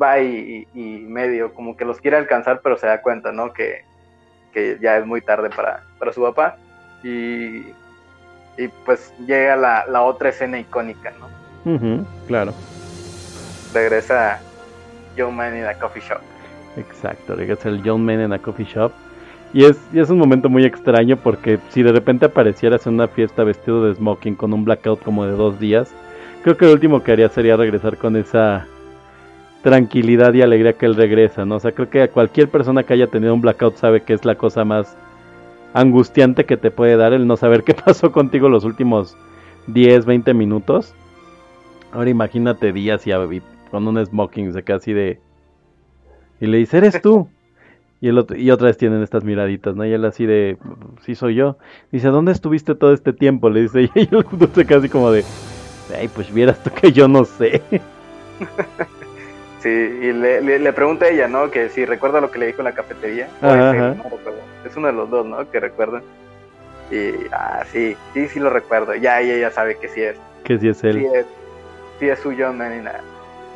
va 0.02 0.20
y, 0.20 0.66
y 0.74 0.80
medio 1.00 1.52
como 1.54 1.76
que 1.76 1.84
los 1.84 2.00
quiere 2.00 2.16
alcanzar, 2.16 2.60
pero 2.62 2.76
se 2.76 2.86
da 2.86 3.00
cuenta, 3.02 3.32
¿no? 3.32 3.52
Que, 3.52 3.82
que 4.52 4.78
ya 4.80 4.96
es 4.98 5.06
muy 5.06 5.20
tarde 5.20 5.50
para, 5.50 5.82
para 5.98 6.12
su 6.12 6.22
papá 6.22 6.56
y, 7.02 7.58
y 8.58 8.68
pues 8.84 9.12
llega 9.26 9.56
la, 9.56 9.84
la 9.88 10.02
otra 10.02 10.30
escena 10.30 10.58
icónica, 10.58 11.12
¿no? 11.18 11.28
Claro, 12.26 12.54
Regresa 13.74 14.40
Joe 15.16 15.30
Man 15.32 15.56
in 15.56 15.64
a 15.64 15.74
coffee 15.74 16.00
shop. 16.02 16.20
exacto. 16.76 17.34
Regresa 17.34 17.68
el 17.68 17.82
John 17.84 18.04
Man 18.04 18.20
en 18.20 18.32
a 18.32 18.38
coffee 18.38 18.66
shop. 18.66 18.92
Y 19.52 19.64
es, 19.64 19.78
y 19.92 20.00
es 20.00 20.10
un 20.10 20.18
momento 20.18 20.48
muy 20.48 20.64
extraño 20.64 21.16
porque 21.16 21.58
si 21.70 21.82
de 21.82 21.92
repente 21.92 22.26
aparecieras 22.26 22.86
en 22.86 22.94
una 22.94 23.08
fiesta 23.08 23.44
vestido 23.44 23.84
de 23.84 23.94
smoking 23.94 24.34
con 24.34 24.52
un 24.52 24.64
blackout 24.64 25.02
como 25.02 25.24
de 25.24 25.32
dos 25.32 25.58
días, 25.60 25.90
creo 26.42 26.56
que 26.56 26.66
lo 26.66 26.72
último 26.72 27.02
que 27.02 27.12
haría 27.12 27.28
sería 27.28 27.56
regresar 27.56 27.96
con 27.96 28.16
esa 28.16 28.66
tranquilidad 29.62 30.34
y 30.34 30.42
alegría 30.42 30.74
que 30.74 30.86
él 30.86 30.94
regresa, 30.94 31.44
¿no? 31.44 31.56
O 31.56 31.60
sea, 31.60 31.72
creo 31.72 31.88
que 31.90 32.08
cualquier 32.08 32.48
persona 32.50 32.82
que 32.82 32.92
haya 32.94 33.06
tenido 33.08 33.34
un 33.34 33.40
blackout 33.40 33.76
sabe 33.76 34.02
que 34.02 34.12
es 34.12 34.24
la 34.24 34.34
cosa 34.36 34.64
más 34.64 34.96
angustiante 35.74 36.44
que 36.44 36.56
te 36.56 36.70
puede 36.70 36.96
dar 36.96 37.12
el 37.12 37.26
no 37.26 37.36
saber 37.36 37.62
qué 37.64 37.74
pasó 37.84 38.12
contigo 38.12 38.48
los 38.48 38.64
últimos 38.64 39.16
10, 39.68 40.04
20 40.06 40.34
minutos. 40.34 40.94
Ahora 41.92 42.10
imagínate 42.10 42.72
días 42.72 43.06
y, 43.06 43.12
a- 43.12 43.24
y 43.32 43.42
con 43.70 43.86
un 43.86 44.04
smoking, 44.04 44.52
se 44.52 44.62
queda 44.62 44.76
así 44.76 44.92
de... 44.92 45.20
Y 46.40 46.46
le 46.46 46.58
dice, 46.58 46.78
eres 46.78 47.00
tú. 47.00 47.28
Y, 47.98 48.08
el 48.08 48.18
otro, 48.18 48.36
y 48.36 48.50
otra 48.50 48.66
vez 48.66 48.76
tienen 48.76 49.02
estas 49.02 49.24
miraditas, 49.24 49.74
¿no? 49.74 49.82
Y 49.86 49.90
él 49.90 50.04
así 50.04 50.26
de, 50.26 50.58
sí 51.00 51.14
soy 51.14 51.34
yo. 51.34 51.56
Dice, 51.90 52.08
¿dónde 52.08 52.30
estuviste 52.30 52.74
todo 52.74 52.92
este 52.92 53.14
tiempo? 53.14 53.48
Le 53.48 53.62
dice, 53.62 53.90
y 53.94 54.14
él 54.14 54.22
justo 54.22 54.48
se 54.54 54.66
queda 54.66 54.80
así 54.80 54.90
como 54.90 55.10
de, 55.10 55.24
ay, 55.98 56.06
pues 56.08 56.32
vieras 56.32 56.62
tú 56.62 56.70
que 56.70 56.92
yo 56.92 57.08
no 57.08 57.24
sé. 57.24 57.62
Sí, 59.60 59.70
y 59.70 60.12
le, 60.12 60.42
le, 60.42 60.58
le 60.60 60.72
pregunta 60.72 61.06
a 61.06 61.08
ella, 61.08 61.26
¿no? 61.26 61.50
Que 61.50 61.70
si 61.70 61.84
recuerda 61.84 62.20
lo 62.20 62.30
que 62.30 62.38
le 62.38 62.46
dijo 62.46 62.58
en 62.58 62.66
la 62.66 62.72
cafetería. 62.72 63.28
Ajá, 63.40 63.90
es 63.90 63.96
no 63.96 64.02
recuerdo. 64.04 64.40
Es 64.64 64.76
uno 64.76 64.86
de 64.86 64.92
los 64.92 65.10
dos, 65.10 65.26
¿no? 65.26 65.50
Que 65.50 65.58
recuerdan. 65.58 66.02
Y, 66.90 67.26
ah, 67.32 67.64
sí, 67.72 67.96
sí, 68.14 68.28
sí 68.28 68.38
lo 68.38 68.50
recuerdo. 68.50 68.94
Ya, 68.94 69.20
ella 69.20 69.50
sabe 69.50 69.76
que 69.76 69.88
sí 69.88 70.02
es. 70.02 70.16
que 70.44 70.58
si 70.58 70.68
es 70.68 70.78
Sí 70.78 70.86
él, 70.86 71.06
es, 71.12 71.26
sí 71.98 72.08
es 72.08 72.18
su 72.20 72.32
John 72.38 72.58
Man 72.58 72.88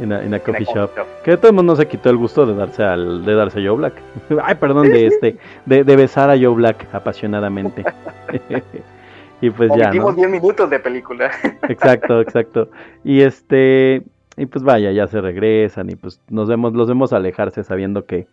in 0.01 0.13
a, 0.13 0.21
en 0.21 0.27
en 0.27 0.35
a 0.35 0.39
coffee 0.41 0.65
shop. 0.65 0.91
Que 1.25 1.33
de 1.33 1.37
todos 1.37 1.55
modos 1.55 1.67
no 1.67 1.77
se 1.77 1.87
quitó 1.87 2.11
el 2.11 2.17
gusto 2.17 2.47
de 2.47 2.55
darse 2.55 2.83
al, 2.83 3.25
de 3.25 3.35
darse 3.35 3.61
a 3.61 3.63
Joe 3.67 3.77
Black. 3.77 3.95
Ay, 4.43 4.55
perdón, 4.57 4.91
de 4.91 5.07
este, 5.07 5.37
de, 5.67 5.85
de 5.85 5.97
besar 5.97 6.31
a 6.31 6.37
Joe 6.37 6.55
Black 6.55 6.87
apasionadamente. 6.93 7.85
y 9.41 9.51
pues 9.51 9.71
ya, 9.71 9.93
¿no? 9.93 10.07
Omitimos 10.07 10.17
10 10.17 10.31
minutos 10.31 10.71
de 10.71 10.81
película. 10.81 11.31
Exacto, 11.69 12.21
exacto. 12.21 12.69
Y 13.05 13.21
este, 13.21 14.03
y 14.37 14.47
pues 14.47 14.65
vaya, 14.65 14.91
ya 14.93 15.07
se 15.07 15.21
regresan 15.21 15.91
y 15.91 15.97
pues 15.97 16.21
nos 16.29 16.49
vemos, 16.49 16.73
los 16.73 16.89
vemos 16.89 17.13
alejarse 17.13 17.63
sabiendo 17.63 18.07
que, 18.07 18.27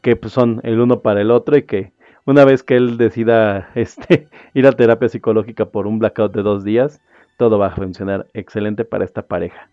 que 0.00 0.16
pues 0.16 0.32
son 0.32 0.60
el 0.64 0.80
uno 0.80 1.00
para 1.00 1.20
el 1.20 1.30
otro 1.30 1.56
y 1.56 1.62
que 1.62 1.92
una 2.24 2.44
vez 2.44 2.62
que 2.62 2.76
él 2.76 2.98
decida 2.98 3.70
este 3.74 4.28
ir 4.54 4.66
a 4.66 4.72
terapia 4.72 5.08
psicológica 5.08 5.66
por 5.66 5.86
un 5.86 5.98
blackout 5.98 6.34
de 6.34 6.42
dos 6.42 6.64
días, 6.64 7.00
todo 7.36 7.58
va 7.58 7.68
a 7.68 7.70
funcionar 7.70 8.26
excelente 8.34 8.84
para 8.84 9.04
esta 9.04 9.22
pareja. 9.22 9.68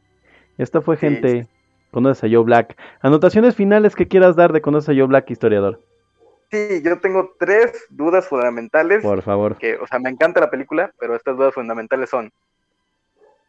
Esto 0.60 0.82
fue 0.82 0.98
Sí, 0.98 1.08
gente, 1.08 1.48
conoces 1.90 2.24
a 2.24 2.28
Joe 2.28 2.44
Black. 2.44 2.78
Anotaciones 3.00 3.56
finales 3.56 3.96
que 3.96 4.10
quieras 4.10 4.36
dar 4.36 4.52
de 4.52 4.62
conoces 4.62 4.90
a 4.90 4.94
Joe 4.94 5.08
Black, 5.08 5.32
historiador. 5.32 5.82
Sí, 6.52 6.82
yo 6.84 7.00
tengo 7.00 7.34
tres 7.40 7.86
dudas 7.90 8.28
fundamentales. 8.28 9.02
Por 9.02 9.22
favor. 9.22 9.56
Que, 9.56 9.78
o 9.78 9.88
sea, 9.88 10.00
me 10.00 10.10
encanta 10.10 10.42
la 10.42 10.52
película, 10.52 10.92
pero 11.00 11.16
estas 11.16 11.38
dudas 11.38 11.54
fundamentales 11.54 12.10
son: 12.10 12.32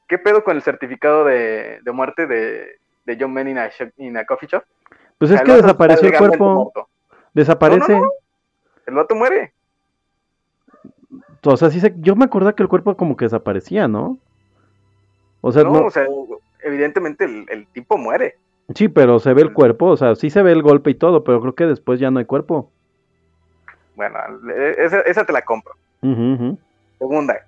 ¿Qué 0.06 0.18
pedo 0.18 0.44
con 0.44 0.54
el 0.54 0.62
certificado 0.62 1.24
de, 1.24 1.80
de 1.82 1.92
muerte 1.92 2.28
de, 2.28 2.78
de 3.06 3.16
John 3.18 3.32
Man 3.32 3.48
in 3.48 3.58
a, 3.58 3.70
in 3.96 4.16
a 4.16 4.24
coffee 4.24 4.48
shop? 4.48 4.62
Pues 5.18 5.32
es 5.32 5.42
que 5.42 5.50
el 5.50 5.62
desapareció 5.62 6.08
el 6.08 6.16
cuerpo, 6.16 6.72
desaparece. 7.34 7.92
No, 7.92 7.98
no, 7.98 8.04
no. 8.04 8.12
El 8.86 8.94
vato 8.94 9.14
muere. 9.16 9.52
O 11.44 11.56
sea, 11.56 11.70
sí 11.70 11.80
se, 11.80 11.92
yo 11.98 12.14
me 12.14 12.26
acordaba 12.26 12.54
que 12.54 12.62
el 12.62 12.68
cuerpo 12.68 12.96
como 12.96 13.16
que 13.16 13.24
desaparecía, 13.24 13.88
¿no? 13.88 14.18
O 15.40 15.50
sea, 15.50 15.64
no, 15.64 15.72
no, 15.72 15.86
o 15.86 15.90
sea, 15.90 16.06
evidentemente 16.64 17.24
el, 17.24 17.46
el 17.48 17.66
tipo 17.68 17.96
muere. 17.98 18.36
sí, 18.74 18.88
pero 18.88 19.18
se 19.18 19.34
ve 19.34 19.42
el 19.42 19.52
cuerpo, 19.52 19.86
o 19.86 19.96
sea, 19.96 20.14
sí 20.14 20.30
se 20.30 20.42
ve 20.42 20.52
el 20.52 20.62
golpe 20.62 20.90
y 20.90 20.94
todo, 20.94 21.24
pero 21.24 21.40
creo 21.40 21.54
que 21.54 21.66
después 21.66 21.98
ya 22.00 22.10
no 22.10 22.18
hay 22.18 22.24
cuerpo. 22.24 22.70
Bueno, 23.96 24.16
e- 24.56 24.76
esa, 24.78 25.00
esa 25.00 25.24
te 25.24 25.32
la 25.32 25.42
compro. 25.42 25.74
Segunda, 26.98 27.46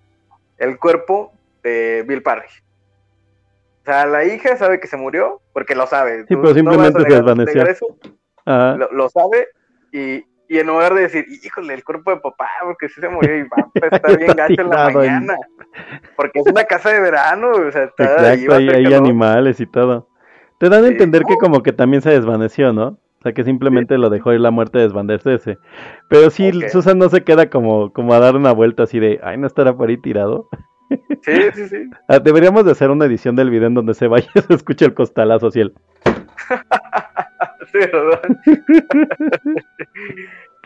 el 0.59 0.79
cuerpo 0.79 1.33
de 1.63 2.05
Bill 2.07 2.23
Parrish. 2.23 2.63
O 3.83 3.85
sea, 3.85 4.07
la 4.07 4.25
hija 4.25 4.57
sabe 4.57 4.79
que 4.79 4.87
se 4.87 4.97
murió 4.97 5.41
porque 5.53 5.75
lo 5.75 5.87
sabe. 5.87 6.21
Sí, 6.27 6.37
pero 6.37 6.55
simplemente 6.55 7.01
se 7.03 7.09
desvaneció. 7.09 7.65
lo, 8.47 8.93
lo 8.93 9.09
sabe 9.09 9.49
y, 9.93 10.25
y 10.53 10.59
en 10.59 10.67
lugar 10.67 10.93
de 10.93 11.01
decir, 11.03 11.25
híjole, 11.43 11.73
el 11.73 11.83
cuerpo 11.83 12.11
de 12.11 12.19
papá, 12.19 12.47
porque 12.63 12.87
sí 12.91 13.01
se 13.01 13.09
murió 13.09 13.39
y 13.39 13.43
va 13.45 13.71
a 13.75 13.97
estar 13.97 14.19
bien 14.19 14.37
gacho 14.37 14.61
en 14.61 14.69
la 14.69 14.91
mañana. 14.91 15.37
Porque 16.15 16.41
es 16.41 16.47
una 16.47 16.65
casa 16.65 16.91
de 16.91 17.01
verano, 17.01 17.53
o 17.53 17.73
sea, 17.73 17.85
está 17.85 18.33
ahí 18.33 18.45
Exacto, 18.45 18.51
va 18.51 18.57
a 18.57 18.77
hay, 18.77 18.93
animales 18.93 19.61
y 19.61 19.67
todo. 19.67 20.09
Te 20.59 20.69
dan 20.69 20.85
a 20.85 20.89
Sí, 20.89 20.93
entender 20.93 21.23
que 21.25 21.37
como 21.39 21.63
que 21.63 21.73
también 21.73 22.03
se 22.03 22.11
desvaneció, 22.11 22.75
¿no? 22.75 22.89
O 22.89 23.23
sea, 23.23 23.33
que 23.33 23.45
simplemente 23.45 23.97
lo 23.97 24.11
dejó 24.11 24.35
ir 24.35 24.41
la 24.41 24.51
muerte 24.51 24.77
de 24.77 24.85
desvanecerse. 24.85 25.57
Pero 26.11 26.29
sí. 26.29 26.53
Susan 26.69 26.99
no 26.99 27.09
se 27.09 27.25
queda 27.25 27.49
como, 27.49 27.91
como 27.91 28.13
a 28.13 28.19
dar 28.19 28.37
una 28.37 28.53
vuelta 28.53 28.83
así 28.83 29.01
de, 29.01 29.21
ay, 29.23 29.39
no 29.39 29.47
estará 29.47 29.75
por 29.75 29.89
ahí 29.89 29.97
tirado. 29.97 30.51
Sí, 31.23 31.33
sí, 31.55 31.69
sí. 31.71 31.91
Ah, 32.09 32.19
Deberíamos 32.19 32.67
de 32.67 32.73
hacer 32.73 32.91
una 32.91 33.07
edición 33.07 33.37
del 33.37 33.49
video 33.49 33.69
en 33.69 33.75
donde 33.75 33.95
se 33.95 34.07
vaya 34.07 34.29
y 34.35 34.41
se 34.43 34.53
escucha 34.53 34.85
el 34.85 34.93
costalazo 34.93 35.47
así 35.47 35.61
el... 35.61 35.73
Sí, 37.71 37.79
¿verdad? 37.79 38.23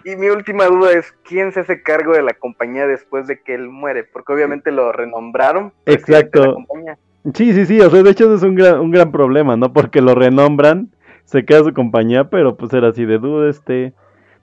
y 0.05 0.17
mi 0.17 0.29
última 0.29 0.67
duda 0.67 0.93
es, 0.93 1.13
¿quién 1.25 1.53
se 1.53 1.61
hace 1.61 1.83
cargo 1.83 2.13
de 2.13 2.23
la 2.23 2.35
compañía 2.35 2.87
después 2.87 3.27
de 3.27 3.41
que 3.41 3.55
él 3.55 3.69
muere? 3.69 4.05
Porque 4.05 4.33
obviamente 4.33 4.71
lo 4.71 4.93
renombraron. 4.93 5.73
Exacto. 5.85 6.57
Sí, 7.35 7.53
sí, 7.53 7.67
sí, 7.67 7.81
o 7.81 7.91
sea, 7.91 8.03
de 8.03 8.11
hecho 8.11 8.25
eso 8.25 8.35
es 8.37 8.43
un 8.43 8.55
gran, 8.55 8.79
un 8.79 8.91
gran 8.91 9.11
problema, 9.11 9.57
¿no? 9.57 9.73
Porque 9.73 10.01
lo 10.01 10.15
renombran, 10.15 10.91
se 11.25 11.45
queda 11.45 11.65
su 11.65 11.75
compañía, 11.75 12.31
pero 12.31 12.57
pues 12.57 12.73
era 12.73 12.89
así 12.89 13.05
de 13.05 13.19
duda, 13.19 13.51
este... 13.51 13.93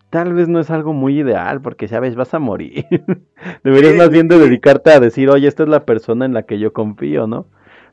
Tal 0.09 0.31
vez 0.33 0.47
no 0.47 0.59
es 0.59 0.69
algo 0.69 0.93
muy 0.93 1.19
ideal, 1.21 1.59
porque 1.59 1.87
sabes, 1.87 2.15
vas 2.15 2.35
a 2.35 2.39
morir. 2.39 2.85
Deberías 3.63 3.95
más 3.95 4.11
bien 4.11 4.27
de 4.27 4.37
dedicarte 4.37 4.91
a 4.91 4.99
decir, 4.99 5.27
oye, 5.31 5.47
esta 5.47 5.63
es 5.63 5.69
la 5.69 5.85
persona 5.85 6.25
en 6.25 6.35
la 6.35 6.43
que 6.43 6.59
yo 6.59 6.71
confío, 6.71 7.25
¿no? 7.25 7.47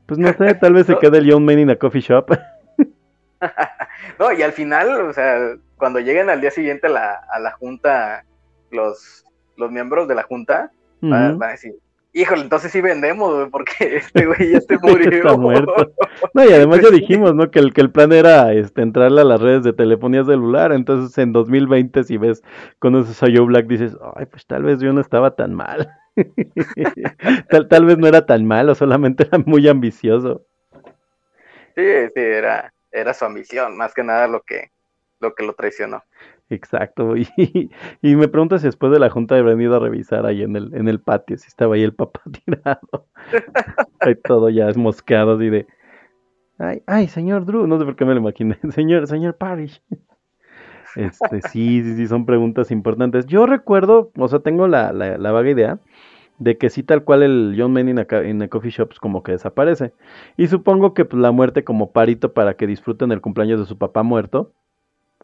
Pues 0.05 0.19
no 0.19 0.31
sé, 0.37 0.55
tal 0.55 0.75
vez 0.75 0.87
se 0.87 0.99
quede 0.99 1.17
el 1.17 1.25
Young 1.25 1.45
Man 1.45 1.61
in 1.61 1.71
a 1.71 1.77
coffee 1.77 2.03
shop. 2.03 2.33
No, 4.19 4.33
y 4.33 4.43
al 4.43 4.53
final, 4.53 4.91
o 5.03 5.13
sea, 5.13 5.39
cuando 5.77 6.01
lleguen 6.01 6.31
al 6.31 6.41
día 6.41 6.51
siguiente 6.51 6.87
a 6.87 6.91
la, 6.91 7.15
a 7.33 7.39
la 7.39 7.53
junta, 7.53 8.25
los, 8.71 9.25
los 9.57 9.71
miembros 9.71 10.09
de 10.09 10.15
la 10.15 10.23
junta 10.25 10.73
van, 11.09 11.33
Ujú. 11.33 11.39
van 11.39 11.49
a 11.51 11.53
decir, 11.53 11.75
híjole, 12.13 12.43
entonces 12.43 12.73
sí 12.73 12.81
vendemos, 12.81 13.49
porque 13.51 13.73
este 13.97 14.27
güey 14.27 14.53
ya 14.53 14.61
se 14.61 14.75
Está 15.03 15.37
murió. 15.37 15.39
muerto. 15.39 15.93
No, 16.35 16.45
y 16.45 16.53
además 16.53 16.81
ya 16.83 16.91
dijimos, 16.91 17.35
¿no? 17.35 17.51
Que 17.51 17.59
el, 17.61 17.73
que 17.73 17.81
el 17.81 17.91
plan 17.91 18.13
era 18.13 18.53
este, 18.53 18.83
entrarle 18.83 19.21
a 19.23 19.25
las 19.25 19.41
redes 19.41 19.65
de 19.65 19.73
telefonía 19.73 20.25
celular. 20.25 20.73
Entonces, 20.73 21.17
en 21.19 21.33
2020, 21.33 22.05
si 22.05 22.17
ves, 22.19 22.43
conoces 22.79 23.23
a 23.23 23.27
Joe 23.27 23.47
Black, 23.47 23.67
dices, 23.67 23.97
ay, 24.17 24.27
pues 24.27 24.47
tal 24.47 24.65
vez 24.65 24.81
yo 24.81 24.93
no 24.93 25.01
estaba 25.01 25.35
tan 25.37 25.55
mal. 25.55 25.89
tal, 27.49 27.69
tal 27.69 27.85
vez 27.87 27.99
no 27.99 28.07
era 28.07 28.27
tan 28.27 28.45
malo, 28.47 28.75
solamente 28.75 29.27
era 29.27 29.39
muy 29.39 29.67
ambicioso. 29.69 30.45
Sí, 31.77 31.83
sí, 32.15 32.21
era, 32.21 32.73
era 32.93 33.15
su 33.15 33.25
ambición, 33.25 33.77
más 33.77 33.95
que 33.95 34.03
nada 34.03 34.27
lo 34.29 34.43
que, 34.43 34.71
lo 35.21 35.35
que 35.35 35.45
lo 35.45 35.55
traicionó. 35.55 36.03
Exacto. 36.51 37.15
Y, 38.03 38.17
me 38.17 38.29
pregunto 38.29 38.59
si 38.59 38.67
después 38.67 38.93
de 38.93 38.99
la 38.99 39.11
junta 39.11 39.39
he 39.39 39.43
venido 39.43 39.77
a 39.77 39.79
revisar 39.79 40.27
ahí 40.27 40.43
en 40.43 40.57
el, 40.57 40.75
en 40.75 40.89
el 40.89 41.01
patio, 41.01 41.39
si 41.39 41.47
estaba 41.47 41.77
ahí 41.77 41.83
el 41.83 41.95
papá 41.95 42.21
tirado. 42.45 43.07
Ahí 44.01 44.15
todo 44.17 44.51
ya 44.51 44.69
es 44.69 44.77
mosqueado 44.77 45.37
así 45.37 45.49
de. 45.49 45.67
Ay, 46.59 46.83
ay, 46.87 47.09
señor 47.09 47.47
Drew, 47.47 47.67
no 47.67 47.79
sé 47.79 47.85
por 47.85 47.97
qué 47.97 48.05
me 48.05 48.13
lo 48.13 48.21
imaginé. 48.21 48.59
Señor, 48.73 49.07
señor 49.07 49.37
Parrish. 49.39 49.83
Este, 50.95 51.41
sí, 51.49 51.83
sí, 51.83 51.97
sí, 51.97 52.07
son 52.07 52.27
preguntas 52.27 52.71
importantes. 52.71 53.25
Yo 53.27 53.47
recuerdo, 53.47 54.11
o 54.19 54.29
sea, 54.29 54.41
tengo 54.41 54.67
la, 54.67 54.93
la, 54.93 55.17
la 55.17 55.33
vaga 55.33 55.49
idea 55.49 55.79
de 56.41 56.59
que 56.59 56.71
sí, 56.71 56.83
tal 56.83 57.05
cual 57.05 57.23
el 57.23 57.55
John 57.57 57.73
Man 57.73 57.89
in 57.89 58.01
a, 58.01 58.07
ca- 58.07 58.25
in 58.25 58.43
a 58.43 58.49
Coffee 58.49 58.71
Shop, 58.73 58.89
pues, 58.89 58.99
como 59.01 59.23
que 59.23 59.33
desaparece. 59.33 59.93
Y 60.37 60.49
supongo 60.49 60.95
que 60.95 61.05
pues, 61.05 61.21
la 61.23 61.31
muerte 61.33 61.65
como 61.65 61.93
parito 61.93 62.33
para 62.35 62.55
que 62.55 62.67
disfruten 62.67 63.13
el 63.13 63.21
cumpleaños 63.21 63.61
de 63.61 63.67
su 63.67 63.79
papá 63.79 64.03
muerto, 64.03 64.53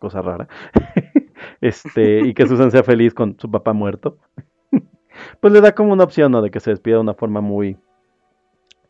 cosa 0.00 0.22
rara, 0.22 0.48
este, 1.60 2.20
y 2.22 2.34
que 2.34 2.46
Susan 2.46 2.70
sea 2.70 2.84
feliz 2.84 3.14
con 3.14 3.36
su 3.38 3.50
papá 3.50 3.72
muerto, 3.72 4.18
pues 5.40 5.52
le 5.52 5.60
da 5.60 5.74
como 5.74 5.92
una 5.92 6.04
opción, 6.04 6.32
¿no? 6.32 6.42
De 6.42 6.50
que 6.50 6.60
se 6.60 6.70
despida 6.70 6.96
de 6.96 7.00
una 7.02 7.14
forma 7.14 7.40
muy, 7.40 7.78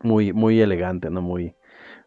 muy, 0.03 0.33
muy 0.33 0.61
elegante, 0.61 1.11
¿no? 1.11 1.23
Muy, 1.23 1.55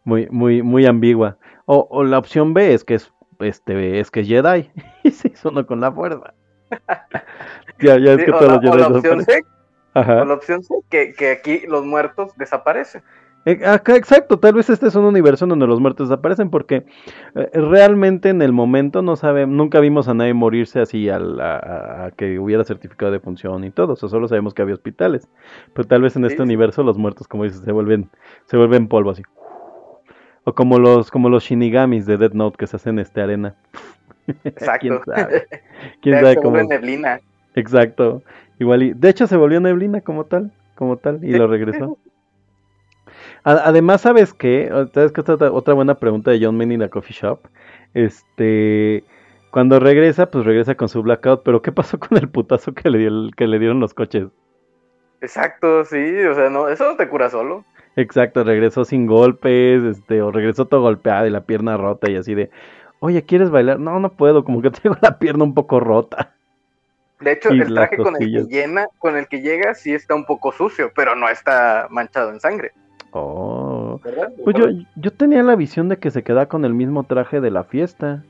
muy, 0.04 0.28
muy, 0.30 0.62
muy 0.62 0.86
ambigua. 0.86 1.38
O, 1.66 1.86
o 1.90 2.04
la 2.04 2.18
opción 2.18 2.54
B 2.54 2.74
es 2.74 2.84
que 2.84 2.94
es, 2.94 3.12
este, 3.40 4.00
es 4.00 4.10
que 4.10 4.20
es 4.20 4.28
Jedi 4.28 4.70
y 5.04 5.10
se 5.10 5.28
hizo 5.28 5.50
uno 5.50 5.66
con 5.66 5.80
la 5.80 5.92
fuerza. 5.92 6.34
ya, 7.80 7.98
ya 7.98 8.12
es 8.12 8.18
Sí, 8.18 8.24
que 8.24 8.32
todos 8.32 8.52
los 8.52 8.60
Jedi 8.62 8.82
Ajá. 9.94 10.22
o 10.22 10.24
la 10.24 10.34
opción 10.34 10.62
C, 10.62 10.74
que, 10.88 11.14
que 11.14 11.30
aquí 11.30 11.60
los 11.66 11.84
muertos 11.84 12.32
desaparecen. 12.36 13.02
Eh, 13.46 13.64
acá, 13.64 13.96
exacto, 13.96 14.38
tal 14.38 14.52
vez 14.52 14.68
este 14.68 14.86
es 14.88 14.94
un 14.94 15.04
universo 15.06 15.46
donde 15.46 15.66
los 15.66 15.80
muertos 15.80 16.10
desaparecen 16.10 16.50
porque 16.50 16.84
eh, 17.34 17.50
realmente 17.54 18.28
en 18.28 18.42
el 18.42 18.52
momento 18.52 19.00
no 19.00 19.16
sabemos, 19.16 19.56
nunca 19.56 19.80
vimos 19.80 20.08
a 20.08 20.14
nadie 20.14 20.34
morirse 20.34 20.78
así 20.80 21.08
al- 21.08 21.40
a, 21.40 22.04
a- 22.06 22.10
que 22.10 22.38
hubiera 22.38 22.64
certificado 22.64 23.10
de 23.12 23.18
función 23.20 23.64
y 23.64 23.70
todo, 23.70 23.94
o 23.94 23.96
sea, 23.96 24.10
solo 24.10 24.28
sabemos 24.28 24.52
que 24.52 24.60
había 24.60 24.74
hospitales, 24.74 25.26
pero 25.72 25.88
tal 25.88 26.02
vez 26.02 26.16
en 26.16 26.26
este 26.26 26.36
sí. 26.36 26.42
universo 26.42 26.82
los 26.82 26.98
muertos, 26.98 27.26
como 27.28 27.44
dices, 27.44 27.62
se 27.64 27.72
vuelven, 27.72 28.10
se 28.44 28.58
vuelven 28.58 28.88
polvo 28.88 29.10
así, 29.10 29.22
o 30.44 30.54
como 30.54 30.78
los, 30.78 31.10
como 31.10 31.30
los 31.30 31.44
shinigamis 31.44 32.04
de 32.04 32.18
Death 32.18 32.34
Note 32.34 32.56
que 32.58 32.66
se 32.66 32.76
hacen 32.76 32.98
este 32.98 33.22
arena, 33.22 33.54
Exacto. 34.44 34.80
quién 34.80 35.00
sabe, 35.04 35.46
quién 36.02 36.14
sabe 36.20 36.36
cómo, 36.36 36.56
neblina. 36.62 37.20
exacto, 37.54 38.22
igual 38.60 38.84
y, 38.84 38.92
de 38.92 39.08
hecho 39.08 39.26
se 39.26 39.36
volvió 39.36 39.60
neblina 39.60 40.00
como 40.02 40.26
tal, 40.26 40.52
como 40.76 40.96
tal, 40.96 41.24
y 41.24 41.32
lo 41.32 41.48
regresó. 41.48 41.98
Además, 43.42 44.02
¿sabes 44.02 44.32
qué? 44.32 44.70
¿Sabes 44.94 45.12
qué? 45.12 45.20
Otra, 45.20 45.50
otra 45.50 45.74
buena 45.74 45.96
pregunta 45.96 46.30
de 46.30 46.44
John 46.44 46.56
Manning 46.56 46.74
in 46.74 46.80
la 46.80 46.88
Coffee 46.88 47.16
Shop. 47.18 47.40
Este, 47.94 49.02
cuando 49.50 49.80
regresa, 49.80 50.30
pues 50.30 50.44
regresa 50.44 50.76
con 50.76 50.88
su 50.88 51.02
blackout, 51.02 51.42
pero 51.42 51.62
¿qué 51.62 51.72
pasó 51.72 51.98
con 51.98 52.18
el 52.18 52.28
putazo 52.28 52.72
que 52.72 52.90
le 52.90 52.98
dio 52.98 53.30
que 53.36 53.46
le 53.46 53.58
dieron 53.58 53.80
los 53.80 53.94
coches? 53.94 54.28
Exacto, 55.20 55.84
sí, 55.84 56.24
o 56.24 56.34
sea, 56.34 56.48
no, 56.48 56.68
eso 56.68 56.84
no 56.88 56.96
te 56.96 57.08
cura 57.08 57.28
solo. 57.28 57.64
Exacto, 57.96 58.44
regresó 58.44 58.84
sin 58.84 59.06
golpes, 59.06 59.82
este, 59.82 60.22
o 60.22 60.30
regresó 60.30 60.66
todo 60.66 60.82
golpeado 60.82 61.26
y 61.26 61.30
la 61.30 61.44
pierna 61.44 61.76
rota 61.76 62.10
y 62.10 62.16
así 62.16 62.34
de, 62.34 62.50
oye, 63.00 63.24
¿quieres 63.24 63.50
bailar? 63.50 63.80
No, 63.80 63.98
no 64.00 64.12
puedo, 64.12 64.44
como 64.44 64.62
que 64.62 64.70
tengo 64.82 64.96
la 65.02 65.18
pierna 65.18 65.44
un 65.44 65.54
poco 65.54 65.80
rota. 65.80 66.34
De 67.20 67.32
hecho, 67.32 67.52
Y 67.54 67.60
el 67.60 67.74
traje 67.74 67.96
con 67.98 68.16
el 68.20 68.32
que 68.32 68.44
llena, 68.48 68.86
con 68.98 69.16
el 69.16 69.28
que 69.28 69.40
llega, 69.42 69.74
sí 69.74 69.92
está 69.92 70.14
un 70.14 70.24
poco 70.24 70.52
sucio, 70.52 70.90
pero 70.94 71.14
no 71.14 71.28
está 71.28 71.86
manchado 71.90 72.30
en 72.30 72.40
sangre. 72.40 72.72
Oh, 73.12 74.00
¿Verdad? 74.04 74.30
pues 74.44 74.56
yo, 74.56 74.66
yo 74.96 75.12
tenía 75.12 75.42
la 75.42 75.56
visión 75.56 75.88
de 75.88 75.98
que 75.98 76.10
se 76.10 76.22
queda 76.22 76.46
con 76.46 76.64
el 76.64 76.72
mismo 76.74 77.04
traje 77.04 77.40
de 77.40 77.50
la 77.50 77.64
fiesta. 77.64 78.22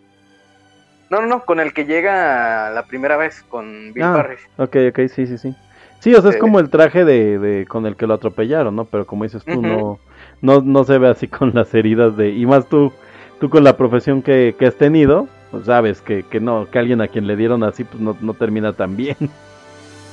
No, 1.10 1.20
no, 1.20 1.26
no, 1.26 1.44
con 1.44 1.60
el 1.60 1.72
que 1.72 1.84
llega 1.84 2.70
la 2.70 2.84
primera 2.86 3.16
vez, 3.16 3.42
con 3.48 3.92
Bill 3.92 4.04
Ah. 4.04 4.14
Parrish. 4.14 4.40
Ok, 4.56 4.76
ok, 4.90 5.08
sí, 5.08 5.26
sí, 5.26 5.38
sí. 5.38 5.54
Sí, 5.98 6.14
o 6.14 6.22
sea, 6.22 6.30
es 6.30 6.38
como 6.38 6.60
el 6.60 6.70
traje 6.70 7.04
de, 7.04 7.38
de 7.38 7.66
con 7.66 7.84
el 7.84 7.94
que 7.94 8.06
lo 8.06 8.14
atropellaron, 8.14 8.74
¿no? 8.74 8.86
Pero 8.86 9.06
como 9.06 9.24
dices 9.24 9.44
tú, 9.44 9.60
no, 9.60 9.98
no, 10.40 10.62
no 10.62 10.84
se 10.84 10.96
ve 10.96 11.08
así 11.08 11.28
con 11.28 11.52
las 11.54 11.74
heridas 11.74 12.16
de, 12.16 12.30
y 12.30 12.46
más 12.46 12.66
tú, 12.68 12.90
tú 13.38 13.50
con 13.50 13.64
la 13.64 13.76
profesión 13.76 14.22
que, 14.22 14.56
que 14.58 14.66
has 14.66 14.76
tenido, 14.76 15.28
pues 15.50 15.66
sabes 15.66 16.00
que, 16.02 16.24
que 16.24 16.40
no, 16.40 16.68
que 16.70 16.78
alguien 16.78 17.00
a 17.00 17.08
quien 17.08 17.26
le 17.26 17.36
dieron 17.36 17.62
así, 17.64 17.84
pues 17.84 18.00
no, 18.00 18.16
no 18.20 18.34
termina 18.34 18.72
tan 18.72 18.96
bien. 18.96 19.16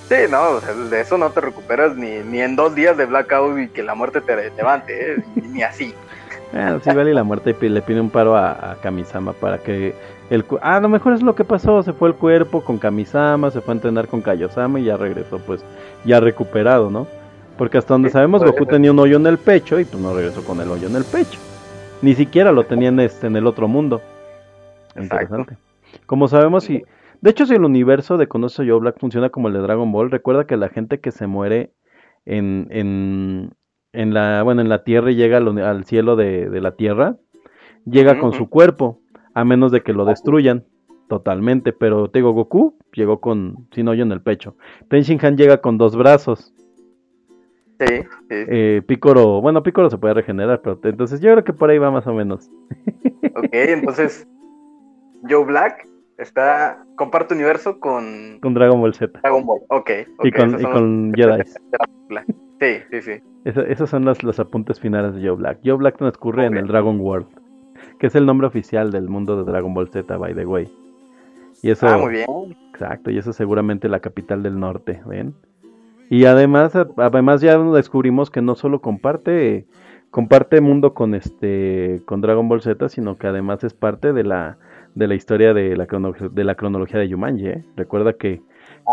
Sí, 0.09 0.15
no, 0.29 0.51
o 0.51 0.61
sea, 0.61 0.73
de 0.73 1.01
eso 1.01 1.17
no 1.17 1.31
te 1.31 1.41
recuperas 1.41 1.95
ni, 1.97 2.19
ni 2.23 2.39
en 2.41 2.55
dos 2.55 2.73
días 2.75 2.95
de 2.97 3.05
blackout 3.05 3.59
y 3.59 3.69
que 3.69 3.83
la 3.83 3.93
muerte 3.95 4.21
te 4.21 4.51
levante, 4.51 5.13
¿eh? 5.15 5.17
ni, 5.35 5.47
ni 5.49 5.63
así. 5.63 5.93
Bueno, 6.51 6.79
sí, 6.79 6.93
vale 6.93 7.13
la 7.13 7.23
muerte 7.25 7.55
y 7.61 7.69
le 7.69 7.81
pide 7.81 7.99
un 7.99 8.09
paro 8.09 8.37
a, 8.37 8.71
a 8.71 8.75
Kamisama 8.79 9.33
para 9.33 9.59
que 9.63 9.99
el 10.29 10.45
ah, 10.61 10.77
a 10.77 10.79
lo 10.79 10.87
mejor 10.89 11.13
es 11.13 11.21
lo 11.21 11.35
que 11.35 11.43
pasó, 11.43 11.83
se 11.83 11.91
fue 11.93 12.07
el 12.09 12.15
cuerpo 12.15 12.63
con 12.63 12.77
Kamisama, 12.79 13.51
se 13.51 13.59
fue 13.61 13.73
a 13.73 13.75
entrenar 13.75 14.07
con 14.07 14.21
Kaiosama 14.21 14.79
y 14.79 14.85
ya 14.85 14.95
regresó 14.97 15.39
pues 15.39 15.65
ya 16.05 16.21
recuperado, 16.21 16.89
¿no? 16.89 17.07
Porque 17.57 17.77
hasta 17.77 17.93
donde 17.93 18.09
Sí, 18.09 18.13
sabemos 18.13 18.43
Goku 18.43 18.65
ser. 18.65 18.67
tenía 18.67 18.91
un 18.91 18.99
hoyo 18.99 19.17
en 19.17 19.27
el 19.27 19.37
pecho 19.39 19.79
y 19.79 19.85
pues 19.85 20.01
no 20.01 20.13
regresó 20.13 20.43
con 20.45 20.61
el 20.61 20.71
hoyo 20.71 20.87
en 20.87 20.95
el 20.95 21.05
pecho. 21.05 21.41
Ni 22.01 22.15
siquiera 22.15 22.51
lo 22.53 22.65
tenía 22.65 22.89
en 22.89 22.99
este 23.01 23.27
en 23.27 23.35
el 23.35 23.45
otro 23.47 23.67
mundo. 23.67 24.01
Interesante. 24.97 25.57
Como 26.05 26.27
sabemos 26.27 26.63
si 26.65 26.83
de 27.21 27.31
hecho 27.31 27.45
si 27.45 27.55
el 27.55 27.63
universo 27.63 28.17
de 28.17 28.27
Conoce 28.27 28.67
Joe 28.67 28.79
Black 28.79 28.99
funciona 28.99 29.29
como 29.29 29.47
el 29.47 29.53
de 29.53 29.59
Dragon 29.61 29.91
Ball, 29.91 30.11
recuerda 30.11 30.45
que 30.45 30.57
la 30.57 30.69
gente 30.69 30.99
que 30.99 31.11
se 31.11 31.27
muere 31.27 31.71
en, 32.25 32.67
en, 32.69 33.51
en 33.93 34.13
la 34.13 34.43
bueno 34.43 34.61
en 34.61 34.69
la 34.69 34.83
tierra 34.83 35.11
y 35.11 35.15
llega 35.15 35.37
al, 35.37 35.85
cielo 35.85 36.15
de, 36.15 36.49
de 36.49 36.61
la 36.61 36.75
tierra, 36.75 37.17
llega 37.85 38.19
con 38.19 38.33
su 38.33 38.49
cuerpo, 38.49 39.01
a 39.33 39.45
menos 39.45 39.71
de 39.71 39.81
que 39.81 39.93
lo 39.93 40.05
destruyan 40.05 40.65
totalmente, 41.07 41.73
pero 41.73 42.09
te 42.09 42.19
digo, 42.19 42.33
Goku 42.33 42.77
llegó 42.93 43.19
con 43.19 43.67
sin 43.71 43.87
hoyo 43.87 44.03
en 44.03 44.11
el 44.11 44.21
pecho. 44.21 44.55
Ten 44.89 45.01
Shin 45.01 45.23
Han 45.23 45.37
llega 45.37 45.61
con 45.61 45.77
dos 45.77 45.95
brazos. 45.95 46.53
Sí, 47.79 47.85
sí. 47.87 48.05
Eh, 48.29 48.81
Picoro, 48.85 49.39
bueno, 49.39 49.63
Picoro 49.63 49.89
se 49.89 49.97
puede 49.97 50.15
regenerar, 50.15 50.61
pero 50.61 50.79
entonces 50.83 51.21
yo 51.21 51.31
creo 51.31 51.43
que 51.43 51.53
por 51.53 51.69
ahí 51.69 51.77
va 51.77 51.91
más 51.91 52.07
o 52.07 52.13
menos. 52.13 52.49
Ok, 53.35 53.49
entonces 53.51 54.27
Joe 55.29 55.45
Black 55.45 55.87
está, 56.17 56.83
comparte 56.95 57.33
universo 57.33 57.79
con 57.79 58.39
Con 58.41 58.53
Dragon 58.53 58.79
Ball 58.79 58.93
Z 58.93 59.19
Dragon 59.21 59.45
Ball. 59.45 59.59
Ok, 59.69 59.91
ok. 60.17 60.25
y 60.25 60.31
con, 60.31 60.59
y 60.59 60.63
con 60.63 61.13
Jedi. 61.15 61.43
Sí, 62.59 62.81
sí, 62.91 63.01
sí. 63.01 63.11
Esos 63.45 63.89
son 63.89 64.03
los, 64.03 64.23
los 64.23 64.39
apuntes 64.39 64.79
finales 64.79 65.13
de 65.15 65.21
Joe 65.27 65.37
Black. 65.37 65.59
Joe 65.63 65.75
Black 65.77 65.97
transcurre 65.97 66.45
en 66.45 66.57
el 66.57 66.67
Dragon 66.67 66.99
World, 66.99 67.27
que 67.99 68.07
es 68.07 68.15
el 68.15 68.25
nombre 68.25 68.47
oficial 68.47 68.91
del 68.91 69.07
mundo 69.09 69.37
de 69.41 69.49
Dragon 69.49 69.73
Ball 69.73 69.89
Z, 69.89 70.17
by 70.17 70.33
the 70.33 70.45
way. 70.45 70.67
Y 71.61 71.71
eso, 71.71 71.87
Ah, 71.87 71.97
muy 71.97 72.11
bien. 72.11 72.25
exacto, 72.71 73.09
y 73.09 73.17
eso 73.17 73.29
es 73.29 73.35
seguramente 73.35 73.87
la 73.89 73.99
capital 73.99 74.43
del 74.43 74.59
norte, 74.59 75.01
¿ven? 75.05 75.33
Y 76.09 76.25
además, 76.25 76.73
además 76.97 77.41
ya 77.41 77.57
descubrimos 77.57 78.29
que 78.29 78.41
no 78.41 78.55
solo 78.55 78.79
comparte, 78.81 79.65
comparte 80.09 80.61
mundo 80.61 80.93
con 80.93 81.13
este, 81.15 82.01
con 82.05 82.21
Dragon 82.21 82.47
Ball 82.47 82.61
Z, 82.61 82.89
sino 82.89 83.17
que 83.17 83.27
además 83.27 83.63
es 83.63 83.73
parte 83.73 84.13
de 84.13 84.23
la, 84.23 84.57
de 84.97 85.07
la 85.07 85.15
historia 85.15 85.53
de 85.53 85.77
la, 85.77 85.85
crono- 85.87 86.13
de 86.13 86.43
la 86.43 86.55
cronología 86.55 86.99
de 86.99 87.07
Yumanji, 87.07 87.47
¿eh? 87.47 87.63
Recuerda 87.75 88.13
que, 88.13 88.41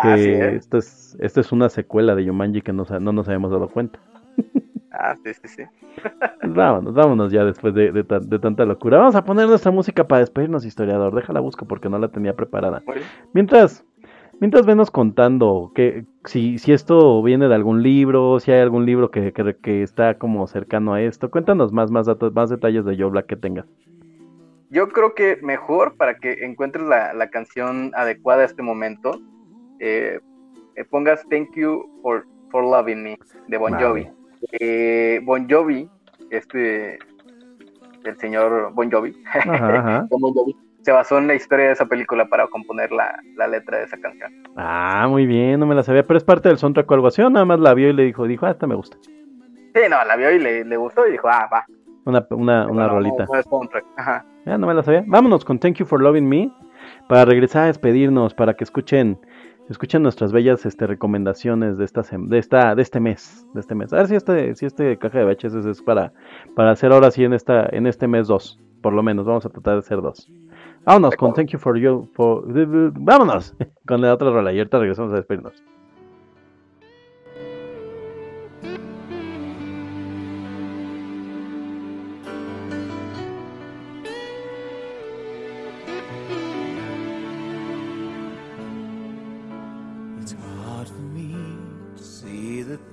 que 0.03 0.09
Así 0.13 0.31
es. 0.31 0.55
esto 0.65 0.79
es, 0.79 1.17
esto 1.21 1.41
es 1.41 1.51
una 1.53 1.69
secuela 1.69 2.15
de 2.15 2.25
Yumanji 2.25 2.61
que 2.63 2.73
no, 2.73 2.85
no 3.01 3.13
nos 3.13 3.27
habíamos 3.29 3.51
dado 3.51 3.69
cuenta. 3.69 3.99
Ah, 4.97 5.17
sí, 5.25 5.35
sí, 5.35 5.49
sí. 5.49 5.63
Pues 6.41 6.55
vámonos, 6.55 6.95
vámonos 6.95 7.33
ya 7.33 7.45
después 7.45 7.75
de, 7.75 7.91
de 7.91 8.05
tan- 8.05 8.29
de 8.29 8.39
tanta 8.39 8.65
locura. 8.65 8.99
Vamos 8.99 9.17
a 9.17 9.25
poner 9.25 9.49
nuestra 9.49 9.73
música 9.73 10.07
para 10.07 10.21
despedirnos, 10.21 10.65
historiador. 10.65 11.13
Déjala 11.17 11.41
busco 11.41 11.67
porque 11.67 11.89
no 11.89 11.99
la 11.99 12.07
tenía 12.13 12.37
preparada. 12.37 12.81
Mientras, 13.33 13.85
mientras 14.41 14.67
venos 14.67 14.93
contando 14.93 15.73
que 15.75 16.05
si, 16.27 16.59
si 16.59 16.73
esto 16.73 17.21
viene 17.25 17.49
de 17.49 17.57
algún 17.57 17.83
libro, 17.83 18.39
si 18.39 18.53
hay 18.53 18.61
algún 18.61 18.87
libro 18.87 19.11
que, 19.11 19.33
que, 19.33 19.57
que 19.61 19.83
está 19.83 20.15
como 20.17 20.47
cercano 20.47 20.95
a 20.95 21.03
esto, 21.03 21.29
cuéntanos 21.29 21.73
más, 21.73 21.91
más 21.91 22.07
datos, 22.07 22.33
más 22.33 22.49
detalles 22.49 22.85
de 22.85 22.97
Joe 22.97 23.11
Black 23.11 23.27
que 23.27 23.37
tengas. 23.37 23.67
Yo 24.75 24.89
creo 24.89 25.15
que 25.15 25.39
mejor 25.41 25.97
para 25.97 26.19
que 26.19 26.33
encuentres 26.45 26.85
la, 26.85 27.15
la 27.15 27.31
canción 27.31 27.93
adecuada 27.95 28.43
a 28.43 28.47
este 28.47 28.61
momento, 28.61 29.21
eh, 29.79 30.19
eh, 30.75 30.85
pongas 30.91 31.25
Thank 31.31 31.55
You 31.55 31.89
for, 32.03 32.27
for 32.51 32.65
Loving 32.65 33.05
Me 33.05 33.19
de 33.47 33.57
Bon. 33.57 33.73
Jovi. 33.73 34.11
Eh, 34.59 35.21
bon 35.23 35.49
Jovi, 35.49 35.89
este, 36.31 36.99
el 38.05 38.19
señor 38.19 38.73
Bon 38.75 38.91
Jovi, 38.91 39.17
Ajá, 39.33 39.79
ajá. 39.79 40.07
Bon 40.11 40.35
Jovi, 40.35 40.57
se 40.83 40.91
basó 40.91 41.19
en 41.19 41.29
la 41.29 41.37
historia 41.37 41.67
de 41.67 41.73
esa 41.75 41.87
película 41.87 42.27
para 42.27 42.49
componer 42.49 42.91
la, 42.91 43.17
la 43.37 43.47
letra 43.47 43.79
de 43.79 43.85
esa 43.85 43.97
canción. 43.99 44.33
Ah, 44.57 45.07
muy 45.09 45.25
bien, 45.25 45.61
no 45.61 45.67
me 45.67 45.77
la 45.77 45.85
sabía, 45.85 46.03
pero 46.03 46.19
es 46.19 46.25
parte 46.25 46.49
del 46.49 46.59
soundtrack 46.59 46.91
o 46.91 46.95
algo 46.95 47.07
así, 47.07 47.23
o 47.23 47.31
nada 47.31 47.45
más 47.45 47.61
la 47.61 47.75
vio 47.75 47.91
y 47.91 47.93
le 47.93 48.03
dijo, 48.03 48.27
dijo, 48.27 48.45
ah, 48.45 48.51
esta 48.51 48.67
me 48.67 48.75
gusta. 48.75 48.97
Sí, 49.07 49.83
no, 49.89 50.05
la 50.05 50.17
vio 50.17 50.33
y 50.33 50.41
le, 50.41 50.65
le 50.65 50.77
gustó 50.77 51.07
y 51.07 51.13
dijo, 51.13 51.29
ah, 51.29 51.49
va. 51.53 51.65
Una, 52.07 52.27
una, 52.31 52.67
una 52.67 52.89
rolita. 52.89 53.25
no 53.25 53.39
es 53.39 53.47
soundtrack. 53.47 53.85
Ajá. 53.99 54.27
Ya 54.47 54.59
no 54.59 54.67
me 54.67 54.75
la 54.75 54.83
sabía. 54.83 55.05
Vámonos 55.07 55.45
con 55.45 55.59
Thank 55.59 55.77
You 55.77 55.87
for 55.87 56.01
Loving 56.01 56.29
Me 56.29 56.53
para 57.09 57.25
regresar 57.25 57.65
a 57.65 57.67
despedirnos, 57.67 58.35
para 58.35 58.55
que 58.55 58.65
escuchen, 58.65 59.19
escuchen 59.69 60.03
nuestras 60.03 60.33
bellas 60.33 60.67
este, 60.67 60.87
recomendaciones 60.87 61.79
de 61.79 61.85
esta, 61.85 62.03
de 62.13 62.39
esta, 62.39 62.75
de 62.75 62.83
este 62.83 63.01
mes, 63.01 63.47
de 63.55 63.61
este 63.61 63.75
mes. 63.75 63.93
A 63.93 63.97
ver 63.97 64.09
si 64.09 64.15
este, 64.17 64.55
si 64.55 64.67
este 64.67 64.99
caja 64.99 65.19
de 65.19 65.25
VHS 65.25 65.55
es 65.67 65.83
para, 65.83 66.13
para 66.55 66.73
hacer 66.73 66.93
ahora 66.93 67.11
sí 67.11 67.25
en 67.25 67.33
esta, 67.33 67.67
en 67.73 67.87
este 67.87 68.07
mes 68.07 68.27
dos, 68.29 68.61
por 68.83 68.93
lo 68.93 69.03
menos. 69.03 69.25
Vamos 69.25 69.47
a 69.47 69.51
tratar 69.51 69.75
de 69.75 69.79
hacer 69.81 70.03
dos. 70.03 70.31
Vámonos 70.85 71.17
con 71.17 71.33
Thank 71.33 71.49
You 71.49 71.59
for 71.59 71.79
You, 71.79 72.11
for, 72.13 72.45
vámonos 73.01 73.57
con 73.87 74.03
la 74.03 74.13
otra 74.13 74.31
rola 74.31 74.53
y 74.53 74.59
ahorita 74.59 74.79
regresamos 74.79 75.13
a 75.13 75.17
despedirnos. 75.17 75.74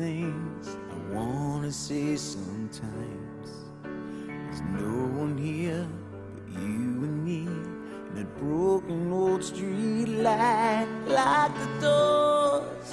Things 0.01 0.77
I 0.89 1.13
want 1.13 1.63
to 1.63 1.71
say 1.71 2.15
sometimes. 2.15 3.49
There's 3.83 4.61
no 4.61 4.95
one 5.21 5.37
here 5.37 5.87
but 6.33 6.59
you 6.59 6.79
and 7.05 7.23
me. 7.23 7.45
And 7.45 8.17
that 8.17 8.35
broken 8.39 9.13
old 9.13 9.43
street 9.43 10.07
light, 10.07 10.87
lock 11.05 11.51
the 11.55 11.69
doors, 11.85 12.91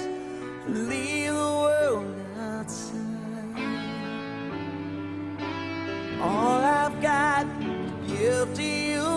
and 0.67 0.89
leave 0.91 1.33
the 1.33 1.53
world 1.65 2.15
outside. 2.39 2.99
All 6.21 6.61
I've 6.81 7.01
got 7.01 7.45
to 7.63 7.73
give 8.07 8.53
to 8.61 8.63
you 8.63 9.11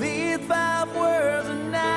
these 0.00 0.38
five 0.46 0.94
words 0.94 1.48
a 1.48 1.54
night. 1.54 1.95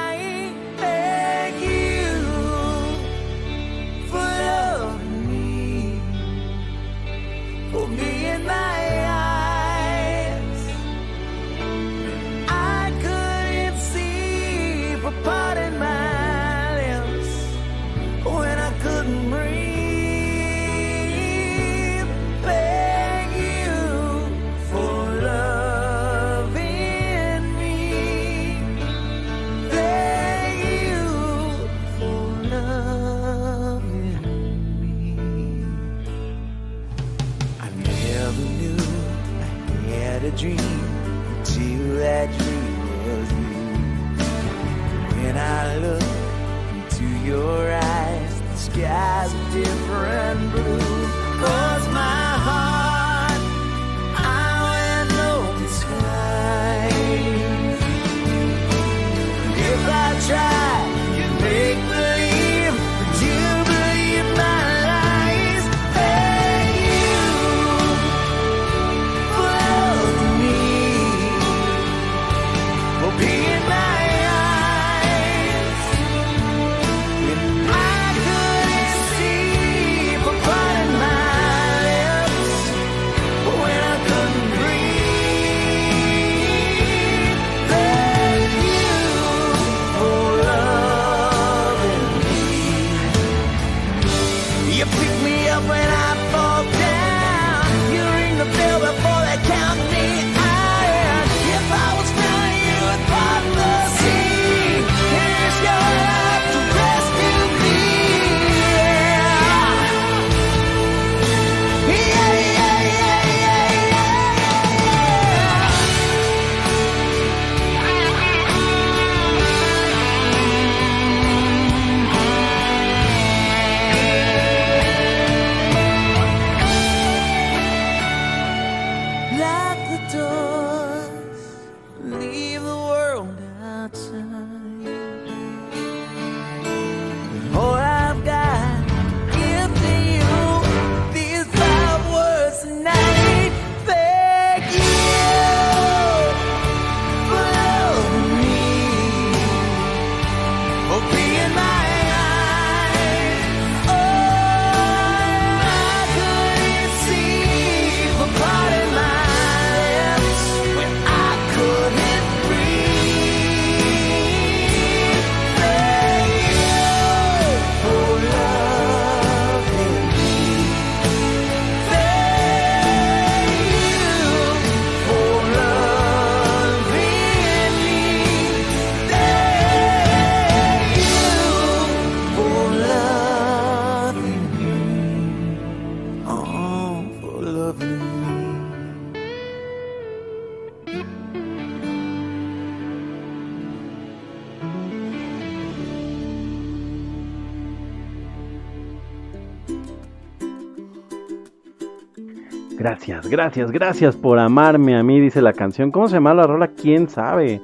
Gracias, 203.10 203.32
gracias, 203.32 203.72
gracias 203.72 204.16
por 204.16 204.38
amarme 204.38 204.96
a 204.96 205.02
mí, 205.02 205.20
dice 205.20 205.42
la 205.42 205.54
canción. 205.54 205.90
¿Cómo 205.90 206.08
se 206.08 206.14
llama 206.14 206.32
la 206.36 206.44
rola? 206.44 206.68
¿Quién 206.68 207.10
sabe? 207.10 207.60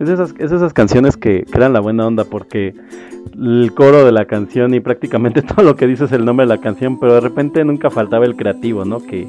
Es 0.00 0.08
esas, 0.08 0.34
esas 0.38 0.72
canciones 0.72 1.18
que 1.18 1.44
crean 1.50 1.74
la 1.74 1.80
buena 1.80 2.06
onda 2.06 2.24
porque 2.24 2.72
el 3.38 3.72
coro 3.74 4.06
de 4.06 4.12
la 4.12 4.24
canción 4.24 4.72
y 4.72 4.80
prácticamente 4.80 5.42
todo 5.54 5.62
lo 5.66 5.76
que 5.76 5.86
dice 5.86 6.04
es 6.06 6.12
el 6.12 6.24
nombre 6.24 6.46
de 6.46 6.54
la 6.54 6.62
canción, 6.62 6.98
pero 6.98 7.12
de 7.12 7.20
repente 7.20 7.62
nunca 7.62 7.90
faltaba 7.90 8.24
el 8.24 8.36
creativo, 8.36 8.86
¿no? 8.86 9.00
Que, 9.00 9.28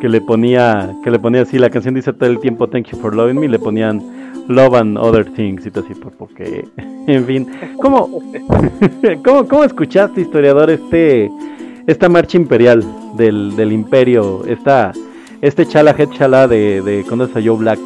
que 0.00 0.08
le 0.08 0.20
ponía, 0.20 0.94
que 1.02 1.10
le 1.10 1.18
ponía 1.18 1.42
así, 1.42 1.58
la 1.58 1.70
canción 1.70 1.94
dice 1.94 2.12
todo 2.12 2.30
el 2.30 2.38
tiempo 2.38 2.68
Thank 2.68 2.86
you 2.92 2.98
for 2.98 3.12
loving 3.12 3.40
me, 3.40 3.48
le 3.48 3.58
ponían 3.58 4.00
Love 4.46 4.74
and 4.74 4.98
Other 4.98 5.24
Things 5.32 5.66
y 5.66 5.70
todo 5.72 5.84
así, 5.84 5.94
por- 5.94 6.12
porque, 6.12 6.64
en 7.08 7.24
fin, 7.24 7.48
¿cómo, 7.80 8.08
cómo, 9.24 9.48
cómo 9.48 9.64
escuchaste, 9.64 10.20
historiador, 10.20 10.70
este, 10.70 11.28
esta 11.86 12.08
marcha 12.08 12.36
imperial 12.36 12.84
del, 13.16 13.56
del 13.56 13.72
imperio, 13.72 14.44
esta, 14.46 14.92
este 15.40 15.66
chala 15.66 15.94
head 15.96 16.10
chala 16.10 16.46
de, 16.48 16.82
de 16.82 17.04
¿conoces 17.04 17.36
a 17.36 17.40
Joe 17.42 17.56
Black? 17.58 17.80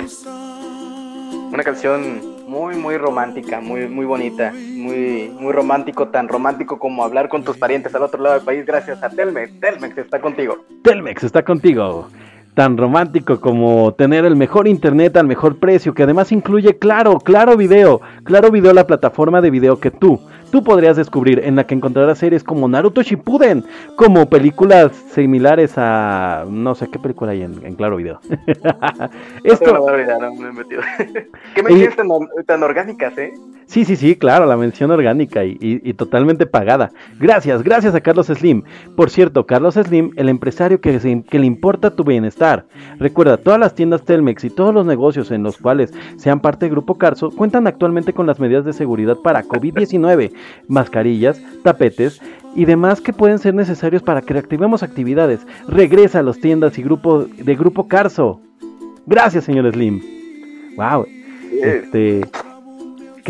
Una 1.52 1.62
canción 1.62 2.20
muy, 2.46 2.76
muy 2.76 2.96
romántica, 2.96 3.60
muy, 3.60 3.88
muy 3.88 4.04
bonita, 4.04 4.52
muy, 4.52 5.32
muy 5.38 5.52
romántico, 5.52 6.08
tan 6.08 6.28
romántico 6.28 6.78
como 6.78 7.04
hablar 7.04 7.28
con 7.28 7.42
tus 7.42 7.56
parientes 7.56 7.94
al 7.94 8.02
otro 8.02 8.22
lado 8.22 8.36
del 8.36 8.44
país 8.44 8.64
gracias 8.64 9.02
a 9.02 9.08
Telmex. 9.08 9.60
Telmex 9.60 9.98
está 9.98 10.20
contigo. 10.20 10.58
Telmex 10.82 11.24
está 11.24 11.44
contigo. 11.44 12.08
Tan 12.54 12.78
romántico 12.78 13.38
como 13.38 13.92
tener 13.92 14.24
el 14.24 14.34
mejor 14.34 14.66
internet 14.66 15.16
al 15.18 15.26
mejor 15.26 15.58
precio, 15.58 15.92
que 15.92 16.04
además 16.04 16.32
incluye 16.32 16.78
Claro, 16.78 17.18
Claro 17.18 17.56
Video. 17.56 18.00
Claro 18.24 18.50
Video, 18.50 18.72
la 18.72 18.86
plataforma 18.86 19.42
de 19.42 19.50
video 19.50 19.78
que 19.78 19.90
tú, 19.90 20.20
tú 20.50 20.62
podrías 20.62 20.96
descubrir, 20.96 21.40
en 21.44 21.56
la 21.56 21.66
que 21.66 21.74
encontrarás 21.74 22.18
series 22.18 22.44
como 22.44 22.68
Naruto 22.68 23.02
Shippuden, 23.02 23.64
como 23.96 24.28
películas 24.28 24.92
similares 25.10 25.74
a... 25.76 26.44
no 26.48 26.74
sé 26.74 26.88
qué 26.88 26.98
película 26.98 27.32
hay 27.32 27.42
en, 27.42 27.74
Claro 27.76 27.96
Video. 27.96 28.20
Esto 29.44 29.72
no 29.74 29.86
me 29.86 30.40
me 30.40 30.48
he 30.48 30.52
metido. 30.52 30.82
¿Qué 31.54 31.62
menciones 31.62 31.96
tan, 31.96 32.08
tan 32.46 32.62
orgánicas, 32.62 33.16
eh? 33.18 33.32
Sí, 33.68 33.84
sí, 33.84 33.96
sí, 33.96 34.14
claro, 34.14 34.46
la 34.46 34.56
mención 34.56 34.92
orgánica 34.92 35.44
y, 35.44 35.58
y- 35.60 35.80
y 35.90 35.92
totalmente 35.94 36.46
pagada. 36.46 36.90
Gracias, 37.18 37.64
gracias 37.64 37.96
a 37.96 38.00
Carlos 38.00 38.28
Slim. 38.28 38.62
Por 38.94 39.10
cierto, 39.10 39.44
Carlos 39.44 39.74
Slim, 39.74 40.12
el 40.14 40.28
empresario 40.28 40.80
que, 40.80 41.00
se- 41.00 41.24
que 41.28 41.38
le 41.40 41.46
importa 41.46 41.90
tu 41.94 42.04
bienestar. 42.04 42.64
Recuerda, 43.00 43.36
todas 43.36 43.58
las 43.58 43.74
tiendas 43.74 44.02
Telmex 44.04 44.44
y 44.44 44.50
todos 44.50 44.72
los 44.72 44.86
negocios 44.86 45.32
en 45.32 45.42
los 45.42 45.58
cuales 45.58 45.92
sean 46.16 46.38
parte 46.40 46.66
del 46.66 46.70
Grupo 46.76 46.94
Carso 46.96 47.30
cuentan 47.32 47.66
actualmente 47.66 48.12
con 48.12 48.26
las 48.26 48.38
medidas 48.38 48.64
de 48.64 48.72
seguridad 48.72 49.16
para 49.16 49.42
COVID-19, 49.42 50.32
mascarillas, 50.68 51.42
tapetes 51.64 52.20
y 52.54 52.66
demás 52.66 53.00
que 53.00 53.12
pueden 53.12 53.40
ser 53.40 53.54
necesarios 53.54 54.00
para 54.02 54.22
que 54.22 54.32
reactivemos 54.32 54.84
actividades. 54.84 55.40
Regresa 55.68 56.20
a 56.20 56.22
las 56.22 56.38
tiendas 56.38 56.78
y 56.78 56.82
grupo 56.84 57.24
de 57.24 57.54
Grupo 57.56 57.88
Carso. 57.88 58.40
Gracias, 59.06 59.42
señor 59.44 59.70
Slim. 59.72 60.00
Wow. 60.76 61.06
Este, 61.62 62.20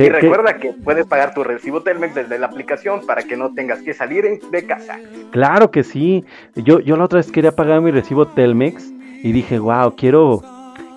y 0.02 0.06
¿qué- 0.06 0.12
qué- 0.12 0.20
recuerda 0.20 0.59
que 0.59 0.73
puedes 0.73 1.06
pagar 1.06 1.35
tu 1.35 1.43
recibo 1.44 1.82
Telmex 1.82 2.14
desde 2.14 2.39
la 2.39 2.47
aplicación 2.47 3.01
para 3.06 3.23
que 3.23 3.36
no 3.36 3.52
tengas 3.55 3.81
que 3.82 3.94
salir 3.94 4.24
de 4.51 4.66
casa. 4.66 4.98
Claro 5.31 5.70
que 5.70 5.82
sí. 5.85 6.24
Yo, 6.55 6.81
yo 6.81 6.97
la 6.97 7.05
otra 7.05 7.18
vez 7.18 7.31
quería 7.32 7.52
pagar 7.52 7.81
mi 7.81 7.90
recibo 7.90 8.27
Telmex 8.27 8.93
y 9.23 9.32
dije, 9.32 9.59
wow, 9.59 9.94
quiero, 9.97 10.43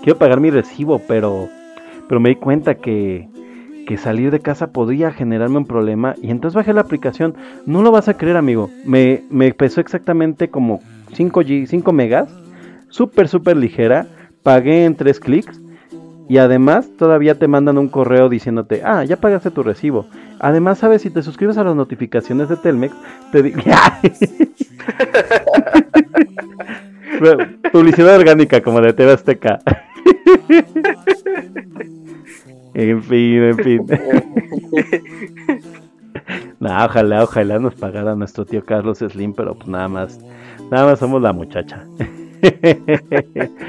quiero 0.04 0.18
pagar 0.20 0.40
mi 0.40 0.50
recibo, 0.52 1.02
pero, 1.08 1.48
pero 2.08 2.20
me 2.20 2.30
di 2.30 2.36
cuenta 2.36 2.76
que, 2.76 3.28
que 3.88 3.98
salir 3.98 4.32
de 4.32 4.40
casa 4.40 4.72
podría 4.72 5.12
generarme 5.12 5.58
un 5.58 5.66
problema 5.66 6.16
y 6.22 6.30
entonces 6.32 6.56
bajé 6.56 6.74
la 6.74 6.82
aplicación. 6.82 7.36
No 7.66 7.82
lo 7.82 7.92
vas 7.92 8.08
a 8.10 8.18
creer, 8.18 8.38
amigo. 8.38 8.70
Me, 8.86 9.24
me 9.30 9.54
pesó 9.54 9.82
exactamente 9.82 10.50
como 10.50 10.80
5 11.14 11.42
G, 11.42 11.66
5 11.66 11.92
megas, 11.94 12.30
súper, 12.90 13.28
súper 13.28 13.58
ligera. 13.58 14.06
Pagué 14.44 14.86
en 14.86 14.96
3 14.96 15.20
clics. 15.20 15.60
Y 16.30 16.38
además 16.38 16.90
todavía 16.96 17.38
te 17.40 17.48
mandan 17.48 17.80
un 17.80 17.90
correo 17.90 18.30
diciéndote, 18.30 18.84
ah, 18.86 19.04
ya 19.04 19.18
pagaste 19.18 19.50
tu 19.50 19.64
recibo. 19.64 20.06
Además, 20.40 20.78
sabes, 20.78 21.02
si 21.02 21.10
te 21.10 21.24
suscribes 21.24 21.58
a 21.58 21.64
las 21.64 21.76
notificaciones 21.76 22.50
de 22.50 22.56
Telmex, 22.56 22.94
te 23.32 23.42
digo... 23.42 23.60
Publicidad 27.72 28.16
orgánica 28.16 28.62
como 28.62 28.80
de 28.80 28.94
TV 28.94 29.12
Azteca. 29.12 29.58
en 32.76 33.02
fin, 33.02 33.44
en 33.44 33.58
fin. 33.58 33.88
nah, 36.60 36.86
ojalá, 36.86 37.24
ojalá 37.24 37.58
nos 37.58 37.74
pagara 37.74 38.14
nuestro 38.14 38.46
tío 38.46 38.64
Carlos 38.64 39.00
Slim, 39.00 39.34
pero 39.34 39.56
pues 39.56 39.68
nada 39.68 39.88
más, 39.88 40.20
nada 40.70 40.92
más 40.92 41.00
somos 41.00 41.24
la 41.24 41.34
muchacha. 41.34 41.88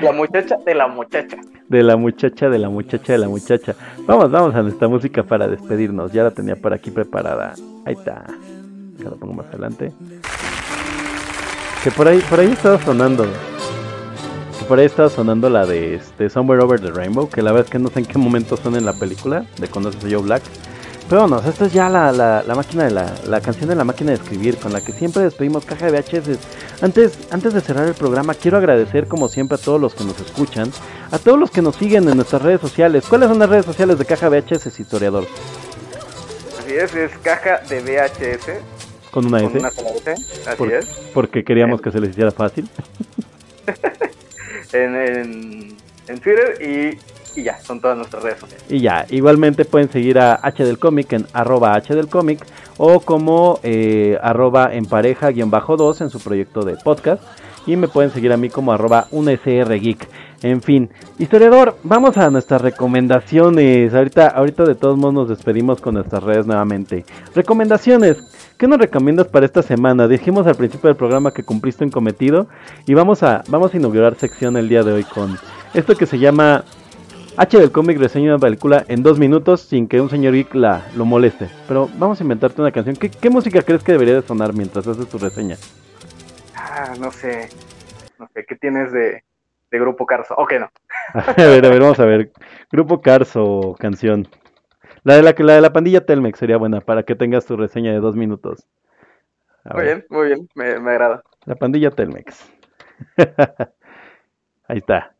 La 0.02 0.12
muchacha 0.12 0.58
de 0.64 0.74
la 0.74 0.88
muchacha. 0.88 1.38
De 1.70 1.84
la 1.84 1.96
muchacha, 1.96 2.48
de 2.50 2.58
la 2.58 2.68
muchacha, 2.68 3.12
de 3.12 3.18
la 3.20 3.28
muchacha. 3.28 3.76
Vamos, 4.04 4.28
vamos 4.28 4.52
a 4.56 4.62
nuestra 4.62 4.88
música 4.88 5.22
para 5.22 5.46
despedirnos. 5.46 6.10
Ya 6.10 6.24
la 6.24 6.32
tenía 6.32 6.56
por 6.56 6.74
aquí 6.74 6.90
preparada. 6.90 7.54
Ahí 7.86 7.94
está. 7.94 8.24
Ya 8.98 9.04
la 9.08 9.14
pongo 9.14 9.34
más 9.34 9.46
adelante. 9.46 9.92
Que 11.84 11.92
por 11.92 12.08
ahí, 12.08 12.18
por 12.28 12.40
ahí 12.40 12.48
estaba 12.50 12.82
sonando. 12.82 13.24
Que 14.58 14.64
por 14.66 14.80
ahí 14.80 14.86
estaba 14.86 15.08
sonando 15.10 15.48
la 15.48 15.64
de 15.64 15.94
este 15.94 16.28
Somewhere 16.28 16.60
Over 16.60 16.80
the 16.80 16.90
Rainbow. 16.90 17.28
Que 17.28 17.40
la 17.40 17.52
verdad 17.52 17.66
es 17.66 17.70
que 17.70 17.78
no 17.78 17.88
sé 17.88 18.00
en 18.00 18.06
qué 18.06 18.18
momento 18.18 18.56
suena 18.56 18.78
en 18.78 18.84
la 18.84 18.94
película. 18.94 19.46
De 19.60 19.68
cuando 19.68 19.92
se 19.92 20.12
Joe 20.12 20.22
Black. 20.24 20.42
Pero 21.10 21.22
bueno, 21.26 21.42
esta 21.46 21.66
es 21.66 21.72
ya 21.72 21.88
la, 21.88 22.12
la, 22.12 22.44
la 22.44 22.54
máquina 22.54 22.84
de 22.84 22.92
la, 22.92 23.12
la 23.26 23.40
canción 23.40 23.68
de 23.68 23.74
la 23.74 23.82
máquina 23.84 24.10
de 24.12 24.16
escribir. 24.16 24.56
Con 24.58 24.72
la 24.72 24.80
que 24.80 24.92
siempre 24.92 25.24
despedimos 25.24 25.64
caja 25.64 25.90
de 25.90 26.00
VHS. 26.00 26.38
Antes, 26.82 27.18
antes 27.32 27.52
de 27.52 27.60
cerrar 27.60 27.86
el 27.88 27.94
programa, 27.94 28.32
quiero 28.34 28.56
agradecer 28.58 29.08
como 29.08 29.26
siempre 29.28 29.56
a 29.56 29.58
todos 29.58 29.80
los 29.80 29.92
que 29.92 30.04
nos 30.04 30.18
escuchan, 30.20 30.70
a 31.10 31.18
todos 31.18 31.36
los 31.38 31.50
que 31.50 31.62
nos 31.62 31.74
siguen 31.74 32.08
en 32.08 32.14
nuestras 32.14 32.42
redes 32.42 32.60
sociales. 32.60 33.04
¿Cuáles 33.08 33.28
son 33.28 33.40
las 33.40 33.48
redes 33.50 33.66
sociales 33.66 33.98
de 33.98 34.04
Caja 34.04 34.28
VHS, 34.28 34.78
historiador? 34.78 35.26
Así 36.60 36.74
es, 36.74 36.94
es 36.94 37.10
caja 37.18 37.58
de 37.68 37.80
VHS 37.80 39.10
Con 39.10 39.26
una 39.26 39.40
con 39.40 39.48
S, 39.50 39.58
una 39.58 39.70
sola 39.72 39.90
S. 40.12 40.12
Así 40.46 40.56
Por- 40.56 40.72
es. 40.72 40.86
porque 41.12 41.42
queríamos 41.42 41.80
que 41.82 41.90
se 41.90 41.98
les 42.00 42.10
hiciera 42.10 42.30
fácil. 42.30 42.68
En, 44.72 44.94
en, 44.94 45.76
en 46.06 46.20
Twitter 46.20 46.56
y, 46.62 46.96
y 47.36 47.42
ya, 47.42 47.58
son 47.60 47.80
todas 47.80 47.96
nuestras 47.96 48.22
redes 48.22 48.40
sociales. 48.40 48.64
Y 48.68 48.80
ya, 48.80 49.06
igualmente 49.10 49.64
pueden 49.64 49.90
seguir 49.90 50.18
a 50.18 50.34
H 50.42 50.64
del 50.64 50.78
Cómic 50.78 51.12
en 51.12 51.26
arroba 51.32 51.74
H 51.74 51.94
del 51.94 52.08
Cómic 52.08 52.44
o 52.76 53.00
como 53.00 53.60
eh, 53.62 54.18
arroba 54.22 54.74
en 54.74 54.86
pareja 54.86 55.30
guion 55.30 55.50
bajo 55.50 55.76
2 55.76 56.02
en 56.02 56.10
su 56.10 56.20
proyecto 56.20 56.62
de 56.62 56.76
podcast. 56.76 57.22
Y 57.66 57.76
me 57.76 57.88
pueden 57.88 58.10
seguir 58.10 58.32
a 58.32 58.38
mí 58.38 58.48
como 58.48 58.72
arroba 58.72 59.06
un 59.10 59.28
SR 59.28 59.78
Geek. 59.78 60.08
En 60.42 60.62
fin, 60.62 60.88
historiador, 61.18 61.76
vamos 61.82 62.16
a 62.16 62.30
nuestras 62.30 62.62
recomendaciones. 62.62 63.92
Ahorita, 63.92 64.28
ahorita 64.28 64.64
de 64.64 64.74
todos 64.74 64.96
modos 64.96 65.14
nos 65.14 65.28
despedimos 65.28 65.82
con 65.82 65.94
nuestras 65.94 66.22
redes 66.22 66.46
nuevamente. 66.46 67.04
Recomendaciones. 67.34 68.16
¿Qué 68.56 68.66
nos 68.66 68.78
recomiendas 68.78 69.28
para 69.28 69.44
esta 69.44 69.62
semana? 69.62 70.08
Dijimos 70.08 70.46
al 70.46 70.54
principio 70.54 70.88
del 70.88 70.96
programa 70.96 71.32
que 71.32 71.42
cumpliste 71.42 71.84
un 71.84 71.90
cometido 71.90 72.46
y 72.86 72.94
vamos 72.94 73.22
a, 73.22 73.42
vamos 73.48 73.74
a 73.74 73.76
inaugurar 73.76 74.16
sección 74.16 74.56
el 74.56 74.68
día 74.68 74.82
de 74.82 74.92
hoy 74.92 75.04
con 75.04 75.38
esto 75.74 75.94
que 75.94 76.06
se 76.06 76.18
llama 76.18 76.64
H 77.40 77.58
del 77.58 77.72
cómic 77.72 77.98
reseña 77.98 78.30
una 78.34 78.38
película 78.38 78.84
en 78.86 79.02
dos 79.02 79.18
minutos 79.18 79.62
sin 79.62 79.88
que 79.88 80.00
un 80.00 80.08
señor 80.10 80.34
geek 80.34 80.54
la, 80.54 80.90
lo 80.94 81.04
moleste. 81.04 81.50
Pero 81.66 81.90
vamos 81.94 82.20
a 82.20 82.22
inventarte 82.22 82.60
una 82.60 82.70
canción. 82.70 82.96
¿Qué, 82.96 83.10
qué 83.10 83.30
música 83.30 83.62
crees 83.62 83.82
que 83.82 83.92
debería 83.92 84.14
de 84.14 84.22
sonar 84.22 84.52
mientras 84.54 84.86
haces 84.86 85.08
tu 85.08 85.18
reseña? 85.18 85.58
Ah, 86.54 86.94
no 86.98 87.10
sé. 87.12 87.48
No 88.18 88.28
sé, 88.34 88.44
¿qué 88.46 88.56
tienes 88.56 88.92
de, 88.92 89.24
de 89.70 89.78
Grupo 89.78 90.06
Carso? 90.06 90.34
Ok, 90.36 90.54
no. 90.60 90.70
A 91.14 91.32
ver, 91.34 91.64
a 91.66 91.68
ver, 91.70 91.80
vamos 91.80 91.98
a 92.00 92.04
ver. 92.04 92.32
Grupo 92.70 93.00
Cars 93.00 93.32
o 93.36 93.76
canción. 93.78 94.28
La 95.04 95.16
de 95.16 95.22
la, 95.22 95.34
la 95.38 95.54
de 95.54 95.60
la 95.62 95.72
pandilla 95.72 96.06
Telmex 96.06 96.38
sería 96.38 96.58
buena 96.58 96.80
para 96.82 97.04
que 97.04 97.16
tengas 97.16 97.46
tu 97.46 97.56
reseña 97.56 97.92
de 97.92 98.00
dos 98.00 98.16
minutos. 98.16 98.66
A 99.64 99.74
Muy 99.74 99.82
ver, 99.82 99.86
bien, 99.86 100.06
muy 100.10 100.26
bien, 100.28 100.48
me, 100.54 100.78
me 100.78 100.90
agrada. 100.92 101.24
La 101.44 101.54
pandilla 101.56 101.90
Telmex. 101.90 102.50
Ahí 104.68 104.78
está. 104.78 105.14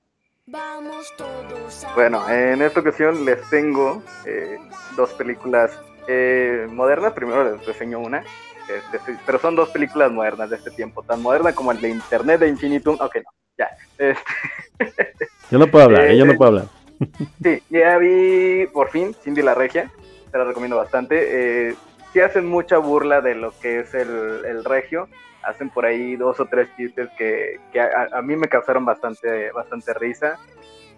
Vamos 0.50 1.06
todos 1.16 1.84
a 1.84 1.94
Bueno, 1.94 2.28
en 2.28 2.60
esta 2.60 2.80
ocasión 2.80 3.24
les 3.24 3.40
tengo 3.50 4.02
eh, 4.26 4.58
dos 4.96 5.12
películas 5.12 5.70
eh, 6.08 6.66
modernas. 6.68 7.12
Primero 7.12 7.44
les 7.44 7.64
reseño 7.64 8.00
una, 8.00 8.24
este, 8.68 9.16
pero 9.24 9.38
son 9.38 9.54
dos 9.54 9.68
películas 9.68 10.10
modernas 10.10 10.50
de 10.50 10.56
este 10.56 10.72
tiempo, 10.72 11.04
tan 11.04 11.22
moderna 11.22 11.52
como 11.52 11.70
el 11.70 11.80
de 11.80 11.90
Internet 11.90 12.40
de 12.40 12.48
Infinitum. 12.48 12.96
Ok, 13.00 13.16
no, 13.16 13.30
ya. 13.58 13.68
Este, 13.96 15.28
Yo 15.52 15.58
no 15.58 15.68
puedo 15.68 15.84
hablar, 15.84 16.06
Eh, 16.06 16.14
eh, 16.14 16.16
yo 16.16 16.26
no 16.26 16.34
puedo 16.34 16.48
hablar. 16.48 16.66
Sí, 17.42 17.62
ya 17.70 17.96
vi 17.96 18.66
por 18.72 18.90
fin 18.90 19.14
Cindy 19.22 19.40
la 19.42 19.54
Regia, 19.54 19.90
te 20.32 20.36
la 20.36 20.44
recomiendo 20.44 20.76
bastante. 20.76 21.68
Eh, 21.70 21.74
sí 22.12 22.20
hacen 22.20 22.46
mucha 22.46 22.76
burla 22.78 23.20
de 23.20 23.36
lo 23.36 23.54
que 23.60 23.80
es 23.80 23.94
el, 23.94 24.44
el 24.44 24.64
regio, 24.64 25.08
hacen 25.42 25.70
por 25.70 25.84
ahí 25.84 26.16
dos 26.16 26.38
o 26.40 26.46
tres 26.46 26.68
chistes 26.76 27.08
que, 27.16 27.60
que 27.72 27.80
a, 27.80 28.08
a 28.12 28.22
mí 28.22 28.36
me 28.36 28.48
causaron 28.48 28.84
bastante, 28.84 29.50
bastante 29.52 29.94
risa. 29.94 30.38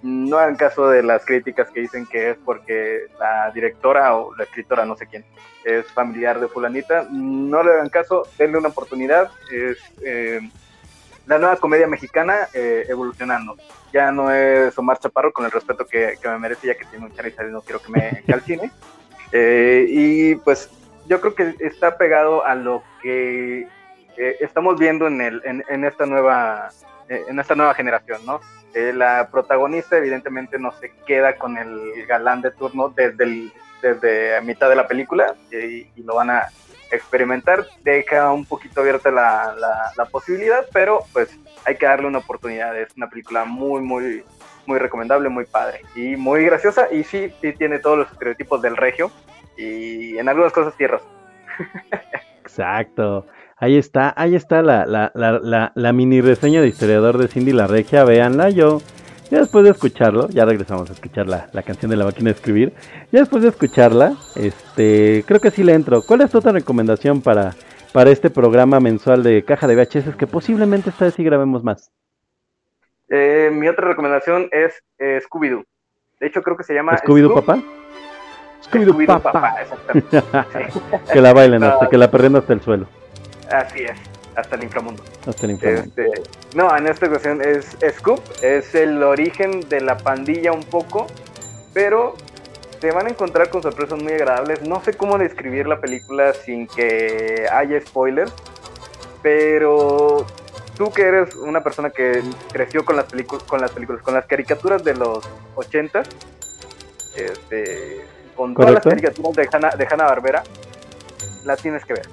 No 0.03 0.39
hagan 0.39 0.57
caso 0.57 0.89
de 0.89 1.03
las 1.03 1.25
críticas 1.25 1.71
que 1.71 1.81
dicen 1.81 2.07
que 2.07 2.31
es 2.31 2.37
porque 2.45 3.07
la 3.21 3.51
directora 3.53 4.17
o 4.17 4.35
la 4.35 4.45
escritora, 4.45 4.85
no 4.85 4.97
sé 4.97 5.07
quién, 5.07 5.25
es 5.65 5.87
familiar 5.93 6.41
de 6.41 6.49
fulanita. 6.49 7.07
No 7.11 7.63
le 7.63 7.73
hagan 7.73 7.89
caso, 7.89 8.25
denle 8.37 8.59
una 8.59 8.71
oportunidad. 8.71 9.31
Es, 9.53 9.79
eh, 10.05 10.41
la 11.27 11.39
nueva 11.39 11.57
comedia 11.57 11.87
mexicana 11.87 12.49
eh, 12.53 12.85
evolucionando. 12.89 13.57
Ya 13.93 14.11
no 14.11 14.33
es 14.33 14.77
Omar 14.77 14.99
Chaparro 14.99 15.33
con 15.33 15.45
el 15.45 15.53
respeto 15.53 15.87
que, 15.87 16.19
que 16.21 16.29
me 16.29 16.39
merece, 16.39 16.67
ya 16.67 16.75
que 16.75 16.85
tiene 16.87 17.07
un 17.07 17.15
charizard 17.15 17.49
y 17.49 17.53
no 17.53 17.61
quiero 17.61 17.81
que 17.81 17.93
me 17.93 18.23
calcine. 18.27 18.73
Eh, 19.31 19.87
y 19.89 20.35
pues 20.37 20.69
yo 21.07 21.21
creo 21.21 21.35
que 21.35 21.55
está 21.61 21.97
pegado 21.97 22.45
a 22.45 22.55
lo 22.55 22.83
que 23.03 23.69
eh, 24.17 24.37
estamos 24.41 24.79
viendo 24.79 25.07
en, 25.07 25.21
el, 25.21 25.43
en, 25.45 25.65
en 25.69 25.85
esta 25.85 26.07
nueva 26.07 26.71
eh, 27.09 27.25
en 27.29 27.39
esta 27.39 27.55
nueva 27.55 27.75
generación, 27.75 28.25
¿no? 28.25 28.41
Eh, 28.75 28.93
la 28.95 29.29
protagonista 29.31 29.99
evidentemente 29.99 30.59
no 30.59 30.73
se 30.73 30.93
queda 31.07 31.37
con 31.37 31.59
el 31.59 32.07
galán 32.07 32.41
de 32.41 32.51
turno 32.53 32.89
desde, 32.89 33.25
el, 33.25 33.53
desde 33.83 34.41
mitad 34.41 34.71
de 34.71 34.77
la 34.77 34.89
película 34.89 35.35
y, 35.51 35.89
y 35.95 36.03
lo 36.05 36.15
van 36.15 36.31
a 36.31 36.49
experimentar, 36.91 37.67
deja 37.83 38.33
un 38.33 38.47
poquito 38.47 38.81
abierta 38.81 39.11
la, 39.11 39.55
la, 39.59 39.93
la 39.95 40.05
posibilidad, 40.07 40.65
pero 40.73 41.01
pues 41.13 41.39
hay 41.67 41.77
que 41.77 41.85
darle 41.85 42.07
una 42.07 42.19
oportunidad, 42.19 42.79
es 42.79 42.97
una 42.97 43.11
película 43.11 43.45
muy, 43.45 43.83
muy, 43.83 44.25
muy 44.65 44.79
recomendable, 44.79 45.29
muy 45.29 45.45
padre 45.45 45.83
y 45.95 46.17
muy 46.17 46.45
graciosa 46.45 46.89
y 46.91 47.05
sí, 47.05 47.31
sí 47.43 47.53
tiene 47.53 47.79
todos 47.79 47.99
los 47.99 48.13
estereotipos 48.13 48.63
del 48.63 48.77
regio 48.77 49.11
y 49.57 50.17
en 50.17 50.29
algunas 50.31 50.53
cosas 50.53 50.75
tierras. 50.77 51.03
Exacto. 52.43 53.27
Ahí 53.63 53.77
está, 53.77 54.13
ahí 54.17 54.35
está 54.35 54.61
la, 54.61 54.85
la, 54.87 55.13
la, 55.15 55.39
la, 55.39 55.71
la 55.77 55.93
mini 55.93 56.21
reseña 56.21 56.61
de 56.61 56.67
historiador 56.67 57.17
de 57.17 57.29
Cindy 57.29 57.53
la 57.53 57.69
Regia, 57.69 58.03
véanla, 58.03 58.51
yo 58.51 58.81
ya 59.31 59.39
después 59.39 59.63
de 59.65 59.71
escucharlo, 59.71 60.29
ya 60.31 60.45
regresamos 60.45 60.91
a 60.91 60.95
escuchar 60.95 61.29
la, 61.29 61.49
la 61.53 61.63
canción 61.63 61.89
de 61.89 61.97
la 61.97 62.05
máquina 62.05 62.31
de 62.31 62.35
escribir, 62.35 62.73
ya 63.13 63.21
después 63.21 63.41
de 63.45 63.51
escucharla, 63.51 64.15
este, 64.35 65.23
creo 65.29 65.39
que 65.39 65.53
sí 65.53 65.63
le 65.63 65.75
entro. 65.75 66.03
¿Cuál 66.03 66.23
es 66.23 66.31
tu 66.33 66.39
otra 66.39 66.51
recomendación 66.51 67.21
para, 67.23 67.55
para 67.93 68.11
este 68.11 68.31
programa 68.31 68.81
mensual 68.81 69.23
de 69.23 69.45
caja 69.45 69.69
de 69.69 69.77
VHS 69.77 70.17
que 70.17 70.27
posiblemente 70.27 70.91
esta 70.91 71.05
vez 71.05 71.15
sí 71.15 71.23
grabemos 71.23 71.63
más? 71.63 71.93
Eh, 73.11 73.49
mi 73.55 73.69
otra 73.69 73.87
recomendación 73.87 74.49
es 74.51 74.75
eh, 74.99 75.21
Scooby-Doo. 75.25 75.65
De 76.19 76.27
hecho, 76.27 76.43
creo 76.43 76.57
que 76.57 76.65
se 76.65 76.75
llama 76.75 76.97
¿Scooby-Doo 76.99 77.31
Scoob- 77.31 77.45
papá? 77.47 77.63
Scooby-Doo 78.69 79.07
papá. 79.07 79.33
papá, 79.33 79.55
exactamente. 79.63 80.21
Sí. 80.73 80.81
Que 81.13 81.21
la 81.21 81.33
bailen 81.33 81.63
hasta 81.63 81.89
que 81.89 81.97
la 81.97 82.11
perren 82.11 82.35
hasta 82.37 82.53
el 82.55 82.61
suelo, 82.61 82.87
Así 83.53 83.83
es, 83.85 83.99
hasta 84.35 84.57
el 84.57 84.65
inframundo. 84.65 85.03
hasta 85.27 85.45
el 85.47 85.53
infierno. 85.53 85.85
Este, 85.85 86.11
no, 86.55 86.75
en 86.77 86.87
esta 86.87 87.07
ocasión 87.07 87.43
es 87.43 87.77
Scoop, 87.97 88.21
es 88.43 88.75
el 88.75 89.03
origen 89.03 89.69
de 89.69 89.81
la 89.81 89.97
pandilla 89.99 90.53
un 90.53 90.65
poco, 90.65 91.07
pero 91.75 92.17
se 92.81 92.91
van 92.91 93.07
a 93.07 93.11
encontrar 93.11 93.51
con 93.51 93.63
sorpresas 93.63 94.03
muy 94.03 94.13
agradables. 94.13 94.63
No 94.63 94.83
sé 94.83 94.95
cómo 94.95 95.19
describir 95.19 95.67
la 95.67 95.81
película 95.81 96.33
sin 96.33 96.67
que 96.67 97.47
haya 97.53 97.81
spoilers, 97.81 98.33
pero 99.23 100.27
tú 100.77 100.91
que 100.91 101.03
eres 101.03 101.37
una 101.37 101.63
persona 101.63 101.91
que 101.91 102.23
creció 102.53 102.85
con 102.85 102.97
las 102.97 103.05
películas, 103.05 103.45
con 103.45 103.61
las 103.61 103.71
películas, 103.71 104.03
con 104.03 104.15
las 104.15 104.27
caricaturas 104.27 104.83
de 104.83 104.95
los 104.95 105.25
80, 105.55 106.03
este, 107.17 108.05
con 108.35 108.55
todas 108.55 108.73
las 108.73 108.83
caricaturas 108.83 109.37
de 109.37 109.49
Hanna, 109.53 109.71
de 109.77 109.87
Hanna 109.87 110.05
Barbera, 110.05 110.43
la 111.45 111.57
tienes 111.57 111.85
que 111.85 111.93
ver. 111.93 112.09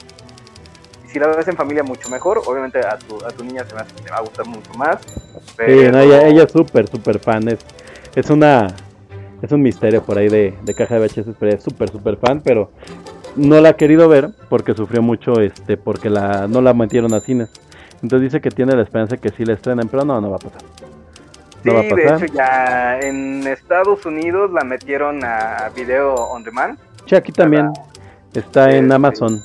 Si 1.11 1.19
la 1.19 1.27
ves 1.27 1.47
en 1.47 1.55
familia 1.55 1.83
mucho 1.83 2.07
mejor, 2.09 2.41
obviamente 2.45 2.79
a 2.79 2.97
tu, 2.97 3.17
a 3.25 3.29
tu 3.29 3.43
niña 3.43 3.63
se 3.65 3.73
me 3.75 3.81
hace 3.81 3.95
que 3.95 4.03
te 4.03 4.11
va 4.11 4.17
a 4.17 4.21
gustar 4.21 4.45
mucho 4.45 4.71
más. 4.75 4.99
Sí, 5.01 5.53
pero- 5.57 5.91
no, 5.91 5.99
ella, 5.99 6.27
ella 6.27 6.43
es 6.43 6.51
súper, 6.51 6.87
súper 6.87 7.19
fan. 7.19 7.47
Es, 7.47 7.59
es 8.15 8.29
una. 8.29 8.67
Es 9.41 9.51
un 9.53 9.61
misterio 9.61 10.03
por 10.03 10.17
ahí 10.17 10.27
de, 10.27 10.53
de 10.63 10.73
caja 10.75 10.95
de 10.99 11.01
VHS, 11.07 11.33
pero 11.39 11.49
ella 11.51 11.57
es 11.57 11.63
súper, 11.63 11.89
súper 11.89 12.17
fan. 12.17 12.41
Pero 12.41 12.71
no 13.37 13.59
la 13.61 13.69
ha 13.69 13.73
querido 13.73 14.07
ver 14.09 14.29
porque 14.49 14.73
sufrió 14.75 15.01
mucho, 15.01 15.39
este, 15.39 15.77
porque 15.77 16.09
la, 16.09 16.47
no 16.47 16.61
la 16.61 16.73
metieron 16.73 17.13
a 17.13 17.21
cines. 17.21 17.49
Entonces 18.03 18.21
dice 18.31 18.41
que 18.41 18.51
tiene 18.51 18.75
la 18.75 18.83
esperanza 18.83 19.17
que 19.17 19.29
sí 19.29 19.45
la 19.45 19.53
estrenen, 19.53 19.87
pero 19.87 20.03
no, 20.05 20.19
no 20.21 20.29
va 20.29 20.35
a 20.35 20.39
pasar. 20.39 20.61
No 21.63 21.73
va 21.73 21.79
a 21.79 21.83
Sí, 21.83 21.89
de 21.89 21.95
pasar. 22.03 22.23
hecho 22.23 22.33
ya 22.33 22.99
en 22.99 23.47
Estados 23.47 24.05
Unidos 24.05 24.51
la 24.51 24.63
metieron 24.63 25.23
a 25.23 25.69
video 25.75 26.13
on 26.15 26.43
demand. 26.43 26.77
Sí, 27.05 27.15
aquí 27.15 27.31
también 27.31 27.71
está 28.33 28.69
en 28.71 28.83
Este, 28.85 28.93
Amazon. 28.95 29.41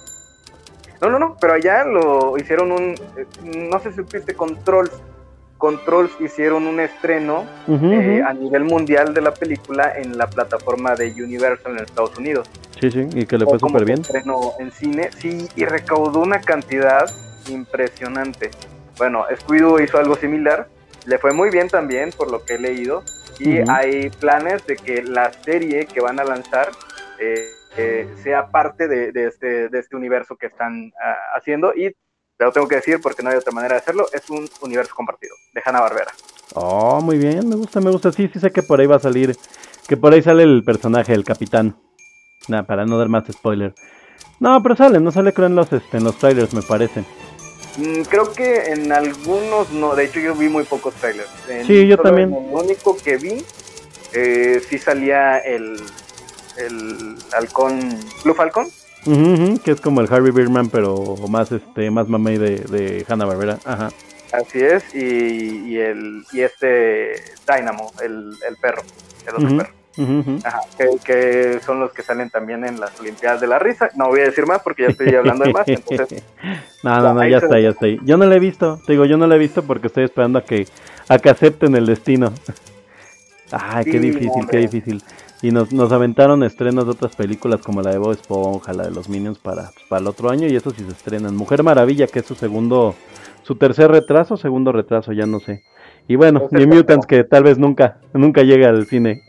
No, 1.05 1.11
no, 1.11 1.19
no, 1.19 1.37
pero 1.39 1.53
allá 1.53 1.85
lo 1.85 2.39
hicieron 2.39 2.73
un, 2.73 2.95
eh, 3.17 3.27
no 3.45 3.79
sé 3.81 3.91
si 3.91 3.97
supiste, 3.97 4.35
Controls. 4.35 4.91
Controls 5.59 6.11
hicieron 6.21 6.67
un 6.67 6.81
estreno 6.81 7.45
Ujú, 7.69 7.93
eh, 7.93 8.21
ujú. 8.21 8.27
a 8.29 8.33
nivel 8.33 8.65
mundial 8.65 9.13
de 9.15 9.21
la 9.21 9.33
película 9.33 9.93
en 9.97 10.17
la 10.17 10.27
plataforma 10.27 10.95
de 10.95 11.13
Universal 11.13 11.73
en 11.77 11.85
Estados 11.85 12.17
Unidos. 12.17 12.49
Sí, 12.81 12.91
sí, 12.91 13.07
y 13.15 13.27
que 13.27 13.39
le 13.39 13.45
fue 13.45 13.59
súper 13.59 13.85
bien. 13.85 14.01
estrenó 14.01 14.55
en 14.59 14.73
cine, 14.73 15.11
sí, 15.19 15.49
y 15.55 15.65
recaudó 15.65 16.21
una 16.21 16.41
cantidad 16.41 17.05
impresionante. 17.49 18.51
Bueno, 18.99 19.27
Scooby-Doo 19.31 19.83
hizo 19.83 19.99
algo 19.99 20.17
similar, 20.17 20.69
le 21.07 21.19
fue 21.19 21.33
muy 21.33 21.51
bien 21.51 21.69
también, 21.69 22.11
por 22.17 22.31
lo 22.31 22.45
que 22.45 22.55
he 22.55 22.59
leído, 22.59 23.03
y 23.39 23.61
Ujú. 23.61 23.71
hay 23.71 24.11
planes 24.11 24.67
de 24.67 24.77
que 24.77 25.03
la 25.03 25.33
serie 25.45 25.87
que 25.87 26.01
van 26.01 26.19
a 26.19 26.25
lanzar 26.25 26.71
eh, 27.21 27.49
eh, 27.77 28.09
sea 28.23 28.51
parte 28.51 28.89
de, 28.89 29.13
de 29.13 29.27
este, 29.27 29.69
de 29.69 29.79
este 29.79 29.97
universo 29.97 30.37
que 30.37 30.47
están 30.47 30.93
ah, 31.03 31.17
haciendo, 31.37 31.73
y 31.75 31.91
te 32.37 32.45
lo 32.45 32.53
tengo 32.53 32.67
que 32.69 32.77
decir 32.77 33.01
porque 33.03 33.23
no 33.23 33.31
hay 33.31 33.37
otra 33.37 33.53
manera 33.53 33.75
de 33.75 33.81
hacerlo, 33.81 34.07
es 34.13 34.29
un 34.31 34.49
universo 34.63 34.95
compartido, 34.95 35.35
de 35.53 35.63
Hanna-Barbera. 35.65 36.13
Oh, 36.55 37.01
muy 37.01 37.19
bien, 37.19 37.49
me 37.49 37.57
gusta, 37.57 37.81
me 37.81 37.91
gusta. 37.91 38.13
Sí, 38.13 38.29
sí 38.33 38.39
sé 38.39 38.51
que 38.51 38.63
por 38.63 38.81
ahí 38.81 38.87
va 38.87 38.97
a 38.97 39.01
salir, 39.01 39.37
que 39.89 39.97
por 39.97 40.13
ahí 40.13 40.23
sale 40.23 40.43
el 40.43 40.63
personaje, 40.65 41.13
el 41.13 41.25
capitán. 41.25 41.77
Nada, 42.49 42.65
para 42.65 42.85
no 42.85 42.99
dar 42.99 43.09
más 43.09 43.25
spoiler. 43.33 43.75
No, 44.41 44.63
pero 44.63 44.77
sale, 44.77 45.01
no 45.01 45.11
sale 45.11 45.33
creo 45.33 45.47
en 45.47 45.57
los, 45.57 45.73
este, 45.73 45.97
en 45.97 46.05
los 46.05 46.19
trailers, 46.19 46.53
me 46.55 46.63
parece. 46.63 47.05
Mm, 47.79 48.03
Creo 48.03 48.33
que 48.33 48.67
en 48.73 48.93
algunos 48.93 49.71
no, 49.73 49.97
de 49.97 50.05
hecho 50.05 50.21
yo 50.21 50.35
vi 50.35 50.49
muy 50.49 50.65
pocos 50.65 50.95
trailers. 50.95 51.31
En- 51.49 51.67
Sí, 51.67 51.87
yo 51.89 51.97
también. 51.99 52.33
el 52.33 52.55
único 52.55 52.97
que 52.97 53.17
vi, 53.17 53.45
eh, 54.13 54.61
sí 54.69 54.79
salía 54.79 55.39
el, 55.39 55.77
el 56.57 57.17
halcón, 57.33 57.81
Blue 58.25 58.35
Falcon. 58.35 58.67
Que 59.65 59.71
es 59.73 59.81
como 59.81 60.01
el 60.01 60.13
Harvey 60.13 60.33
Birdman, 60.33 60.71
pero 60.71 61.17
más 61.29 61.53
este, 61.53 61.91
más 61.91 62.09
mamey 62.09 62.39
de, 62.39 62.57
de 62.61 63.05
Hanna 63.09 63.27
Barbera. 63.27 63.59
Ajá. 63.65 63.91
Así 64.33 64.61
es, 64.61 64.83
y, 64.95 65.69
y 65.69 65.77
el 65.79 66.25
y 66.33 66.41
este 66.41 67.13
Dynamo, 67.47 67.93
el, 68.03 68.33
el 68.49 68.57
perro, 68.57 68.83
el 69.27 69.35
otro 69.37 69.57
perro. 69.59 69.73
Ajá, 70.45 70.61
que, 70.77 70.89
que 71.05 71.61
son 71.65 71.79
los 71.79 71.93
que 71.93 72.03
salen 72.03 72.29
también 72.31 72.65
en 72.65 72.81
las 72.81 72.99
Olimpiadas 72.99 73.41
de 73.41 73.47
la 73.47 73.61
Risa. 73.61 73.91
No 73.95 74.09
voy 74.09 74.21
a 74.21 74.25
decir 74.25 74.45
más 74.45 74.61
porque 74.63 74.83
ya 74.83 74.89
estoy 74.89 75.15
hablando 75.15 75.45
de 75.45 75.53
más. 75.53 75.69
Entonces, 75.69 76.25
no, 76.83 77.01
no, 77.01 77.15
no, 77.15 77.29
ya 77.29 77.39
se 77.39 77.47
está, 77.47 77.61
ya 77.61 77.69
está. 77.69 77.87
Yo 78.03 78.17
no 78.17 78.27
la 78.27 78.35
he 78.35 78.41
visto, 78.41 78.81
te 78.87 78.93
digo, 78.93 79.05
yo 79.05 79.17
no 79.19 79.27
la 79.29 79.37
he 79.37 79.39
visto 79.39 79.63
porque 79.63 79.87
estoy 79.87 80.05
esperando 80.05 80.41
a 80.41 80.45
que, 80.45 80.67
a 81.09 81.19
que 81.19 81.31
acepten 81.31 81.77
el 81.77 81.87
destino. 81.87 82.33
Ay, 83.53 83.85
qué 83.85 83.93
Sí, 83.93 83.99
difícil, 84.01 84.31
qué 84.33 84.41
hombre. 84.41 84.59
difícil. 84.61 85.03
Y 85.45 85.51
nos, 85.51 85.75
nos 85.75 85.93
aventaron 85.93 86.43
estrenos 86.43 86.87
de 86.87 86.93
otras 86.93 87.17
películas 87.17 87.61
como 87.61 87.83
la 87.83 87.91
de 87.91 87.99
Bob 87.99 88.13
Esponja, 88.13 88.73
la 88.73 88.85
de 88.85 88.91
los 88.91 89.11
Minions 89.11 89.39
para, 89.39 89.65
pues, 89.75 89.85
para 89.91 90.01
el 90.01 90.07
otro 90.07 90.31
año 90.31 90.49
y 90.49 90.57
eso 90.57 90.71
sí 90.71 90.83
se 90.83 90.93
estrenan. 90.93 91.37
Mujer 91.37 91.63
Maravilla, 91.63 92.07
que 92.07 92.21
es 92.21 92.25
su 92.25 92.35
segundo, 92.35 92.95
su 93.43 93.57
tercer 93.57 93.91
retraso, 93.91 94.39
segundo 94.39 94.73
retraso, 94.73 95.13
ya 95.13 95.27
no 95.27 95.41
sé. 95.41 95.63
Y 96.09 96.17
bueno, 96.17 96.41
Tercer 96.49 96.67
New. 96.67 96.79
Mutants 96.79 97.07
que 97.07 97.25
tal 97.25 97.43
vez 97.43 97.59
nunca, 97.59 97.99
nunca 98.15 98.43
llega 98.43 98.71
al 98.71 98.87
cine. 98.87 99.23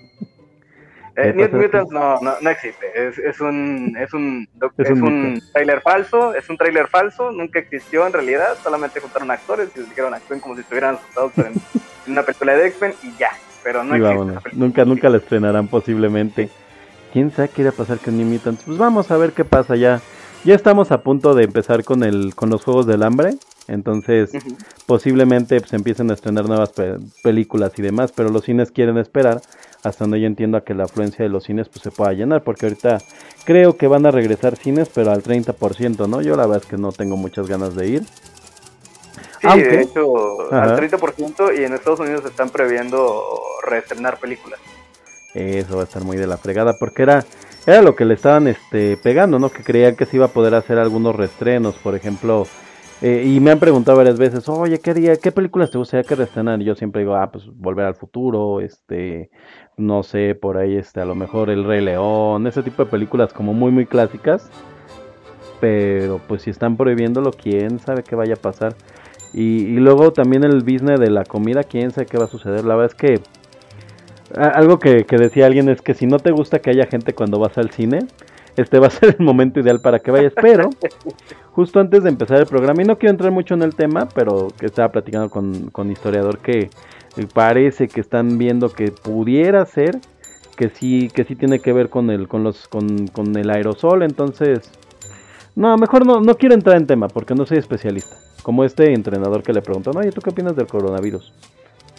Eh, 1.18 1.34
¿Qué 1.34 1.34
New 1.34 1.48
pasa? 1.48 1.58
Mutants 1.58 1.92
no, 1.92 2.22
no, 2.22 2.34
no 2.40 2.50
existe. 2.50 2.86
Es, 2.96 3.18
es 3.18 3.42
un 3.42 3.98
es 4.00 4.14
un 4.14 4.48
Es 4.78 4.90
es, 4.90 4.92
un 4.92 5.04
un, 5.04 5.42
trailer 5.52 5.82
falso. 5.82 6.34
Es 6.34 6.50
un 6.50 6.56
trailer 6.56 6.88
falso. 6.88 7.30
Nunca 7.34 7.60
existió 7.60 8.08
en 8.08 8.14
realidad. 8.14 8.56
Solamente 8.64 9.02
juntaron 9.02 9.32
actores 9.32 9.70
y 9.76 9.80
les 9.80 9.90
dijeron 9.90 10.14
actúen 10.14 10.40
como 10.40 10.56
si 10.56 10.62
estuvieran 10.62 10.96
asustados 10.96 11.38
en, 11.40 11.48
en 11.48 11.54
una 12.14 12.24
película 12.24 12.56
de 12.56 12.68
X-Men 12.68 12.94
y 13.04 13.12
ya. 13.18 13.32
Pero 13.66 13.84
no 13.84 13.96
existe. 13.96 14.16
vámonos. 14.18 14.44
Nunca, 14.54 14.86
nunca 14.86 15.10
la 15.10 15.18
estrenarán 15.18 15.68
posiblemente. 15.68 16.50
¿Quién 17.12 17.32
sabe 17.32 17.50
qué 17.50 17.62
irá 17.64 17.72
a 17.72 17.74
pasar 17.74 17.98
con 18.00 18.16
New 18.18 18.26
Mutants? 18.28 18.64
Pues 18.66 18.78
vamos 18.78 19.12
a 19.12 19.18
ver 19.18 19.32
qué 19.34 19.44
pasa 19.44 19.76
ya. 19.76 20.00
Ya 20.46 20.54
estamos 20.56 20.92
a 20.92 21.02
punto 21.02 21.34
de 21.34 21.44
empezar 21.46 21.84
con 21.84 22.04
el, 22.04 22.34
con 22.36 22.50
los 22.50 22.64
Juegos 22.64 22.86
del 22.86 23.04
Hambre. 23.04 23.36
Entonces, 23.68 24.32
posiblemente 24.86 25.60
se 25.66 25.76
empiecen 25.76 26.12
a 26.12 26.14
estrenar 26.14 26.48
nuevas 26.48 26.70
pe- 26.70 26.98
películas 27.24 27.72
y 27.78 27.82
demás, 27.82 28.12
pero 28.16 28.30
los 28.30 28.44
cines 28.44 28.70
quieren 28.72 28.98
esperar 28.98 29.42
hasta 29.84 30.04
donde 30.04 30.20
yo 30.22 30.28
entiendo 30.28 30.64
que 30.64 30.74
la 30.76 30.84
afluencia 30.84 31.24
de 31.24 31.30
los 31.30 31.44
cines 31.46 31.68
pues 31.70 31.82
se 31.82 31.90
pueda 31.92 32.14
llenar, 32.14 32.44
porque 32.44 32.68
ahorita 32.68 33.00
creo 33.44 33.76
que 33.78 33.88
van 33.88 34.06
a 34.06 34.12
regresar 34.12 34.56
cines, 34.56 34.90
pero 34.94 35.12
al 35.12 35.24
30%, 35.24 36.08
¿no? 36.08 36.22
Yo 36.22 36.36
la 36.36 36.46
verdad 36.46 36.62
es 36.64 36.70
que 36.70 36.78
no 36.78 36.92
tengo 36.92 37.18
muchas 37.18 37.48
ganas 37.48 37.76
de 37.76 37.88
ir. 37.88 38.04
Sí, 39.46 39.52
Aunque- 39.52 39.70
de 39.70 39.82
hecho, 39.82 40.54
Ajá. 40.54 40.64
al 40.64 40.76
30% 40.76 41.52
y 41.54 41.64
en 41.64 41.74
Estados 41.74 42.00
Unidos 42.00 42.26
están 42.26 42.50
previendo 42.50 43.22
reestrenar 43.68 44.18
películas. 44.18 44.60
Eso 45.34 45.76
va 45.76 45.82
a 45.82 45.86
estar 45.86 46.04
muy 46.04 46.18
de 46.18 46.28
la 46.28 46.38
fregada, 46.38 46.76
porque 46.80 47.04
era, 47.04 47.24
era 47.68 47.82
lo 47.82 47.96
que 47.96 48.06
le 48.06 48.14
estaban 48.14 48.48
este, 48.48 48.98
pegando, 48.98 49.38
¿no? 49.38 49.50
Que 49.50 49.64
creían 49.64 49.96
que 49.96 50.06
se 50.06 50.16
iba 50.16 50.26
a 50.28 50.30
poder 50.30 50.56
hacer 50.56 50.80
algunos 50.80 51.16
reestrenos, 51.16 51.76
por 51.76 51.96
ejemplo. 51.96 52.48
eh, 53.02 53.24
y 53.26 53.42
me 53.42 53.52
han 53.52 53.60
preguntado 53.60 53.98
varias 53.98 54.18
veces, 54.18 54.48
oye, 54.48 54.80
¿qué, 54.80 54.94
día, 54.94 55.18
¿qué 55.18 55.32
películas 55.34 55.70
te 55.70 55.78
gustaría 55.78 56.08
que 56.08 56.16
reestrenar? 56.16 56.62
Y 56.62 56.66
yo 56.66 56.76
siempre 56.76 57.02
digo, 57.02 57.16
ah, 57.16 57.30
pues 57.30 57.44
Volver 57.54 57.86
al 57.86 57.96
Futuro, 57.96 58.62
este, 58.62 59.30
no 59.76 60.02
sé, 60.04 60.34
por 60.34 60.56
ahí, 60.58 60.78
este, 60.78 61.02
a 61.02 61.06
lo 61.06 61.14
mejor 61.14 61.50
El 61.50 61.66
Rey 61.66 61.82
León, 61.82 62.48
ese 62.48 62.64
tipo 62.64 62.86
de 62.86 62.90
películas 62.90 63.34
como 63.34 63.54
muy, 63.54 63.72
muy 63.72 63.86
clásicas. 63.86 64.50
Pero 65.60 66.20
pues 66.28 66.44
si 66.44 66.50
están 66.50 66.78
prohibiéndolo, 66.78 67.32
quién 67.32 67.80
sabe 67.80 68.04
qué 68.04 68.16
vaya 68.16 68.34
a 68.36 68.38
pasar. 68.38 68.76
Y, 69.34 69.66
y 69.66 69.76
luego 69.78 70.14
también 70.14 70.44
el 70.44 70.64
business 70.64 71.00
de 71.00 71.10
la 71.10 71.26
comida, 71.26 71.64
quién 71.64 71.92
sabe 71.92 72.08
qué 72.08 72.18
va 72.18 72.26
a 72.26 72.30
suceder. 72.30 72.64
La 72.66 72.76
verdad 72.76 72.92
es 72.92 72.96
que 72.96 73.22
algo 74.38 74.80
que, 74.80 75.06
que 75.06 75.18
decía 75.18 75.46
alguien 75.46 75.70
es 75.70 75.82
que 75.82 75.94
si 75.94 76.06
no 76.06 76.20
te 76.20 76.32
gusta 76.32 76.60
que 76.60 76.70
haya 76.70 76.88
gente 76.88 77.14
cuando 77.14 77.40
vas 77.40 77.58
al 77.58 77.72
cine, 77.72 78.00
este 78.58 78.80
va 78.80 78.88
a 78.88 78.90
ser 78.92 79.16
el 79.18 79.26
momento 79.26 79.60
ideal 79.60 79.82
para 79.82 80.00
que 80.00 80.12
vayas. 80.12 80.34
Pero 80.42 80.70
justo 81.52 81.80
antes 81.80 82.04
de 82.04 82.10
empezar 82.10 82.40
el 82.40 82.48
programa, 82.48 82.82
y 82.82 82.86
no 82.86 82.98
quiero 82.98 83.12
entrar 83.12 83.32
mucho 83.32 83.54
en 83.54 83.62
el 83.62 83.76
tema, 83.76 84.08
pero 84.14 84.48
que 84.60 84.66
estaba 84.66 84.92
platicando 84.92 85.30
con, 85.30 85.70
con 85.70 85.92
historiador 85.92 86.40
que 86.40 86.70
eh, 87.18 87.28
parece 87.34 87.88
que 87.88 88.02
están 88.02 88.38
viendo 88.38 88.70
que 88.70 88.92
pudiera 88.92 89.66
ser 89.66 90.00
que 90.56 90.70
sí, 90.70 91.10
que 91.14 91.26
sí 91.26 91.36
tiene 91.36 91.60
que 91.60 91.74
ver 91.74 91.90
con 91.90 92.10
el, 92.10 92.28
con 92.28 92.44
los, 92.44 92.68
con, 92.68 93.08
con 93.08 93.36
el 93.36 93.50
aerosol, 93.50 94.04
entonces 94.04 94.72
no, 95.56 95.76
mejor 95.78 96.06
no, 96.06 96.22
no 96.22 96.36
quiero 96.36 96.56
entrar 96.56 96.78
en 96.78 96.88
tema 96.88 97.08
porque 97.08 97.36
no 97.36 97.46
soy 97.46 97.58
especialista. 97.58 98.16
Como 98.46 98.64
este 98.64 98.94
entrenador 98.94 99.42
que 99.42 99.54
le 99.54 99.64
preguntó, 99.64 99.90
oye, 99.90 100.12
¿tú 100.12 100.22
qué 100.22 100.30
opinas 100.30 100.56
del 100.56 100.68
coronavirus? 100.68 101.34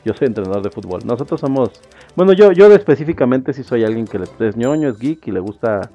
Yo 0.04 0.14
soy 0.14 0.28
entrenador 0.28 0.62
de 0.62 0.70
fútbol. 0.70 1.00
Nosotros 1.04 1.40
somos, 1.40 1.72
bueno, 2.14 2.32
yo, 2.34 2.52
yo 2.52 2.72
específicamente 2.72 3.52
sí 3.52 3.64
soy 3.64 3.82
alguien 3.82 4.06
que 4.06 4.20
le- 4.20 4.28
es 4.48 4.56
ñoño, 4.56 4.88
es 4.90 4.96
geek 4.96 5.26
y 5.26 5.32
le 5.32 5.40
gusta 5.40 5.90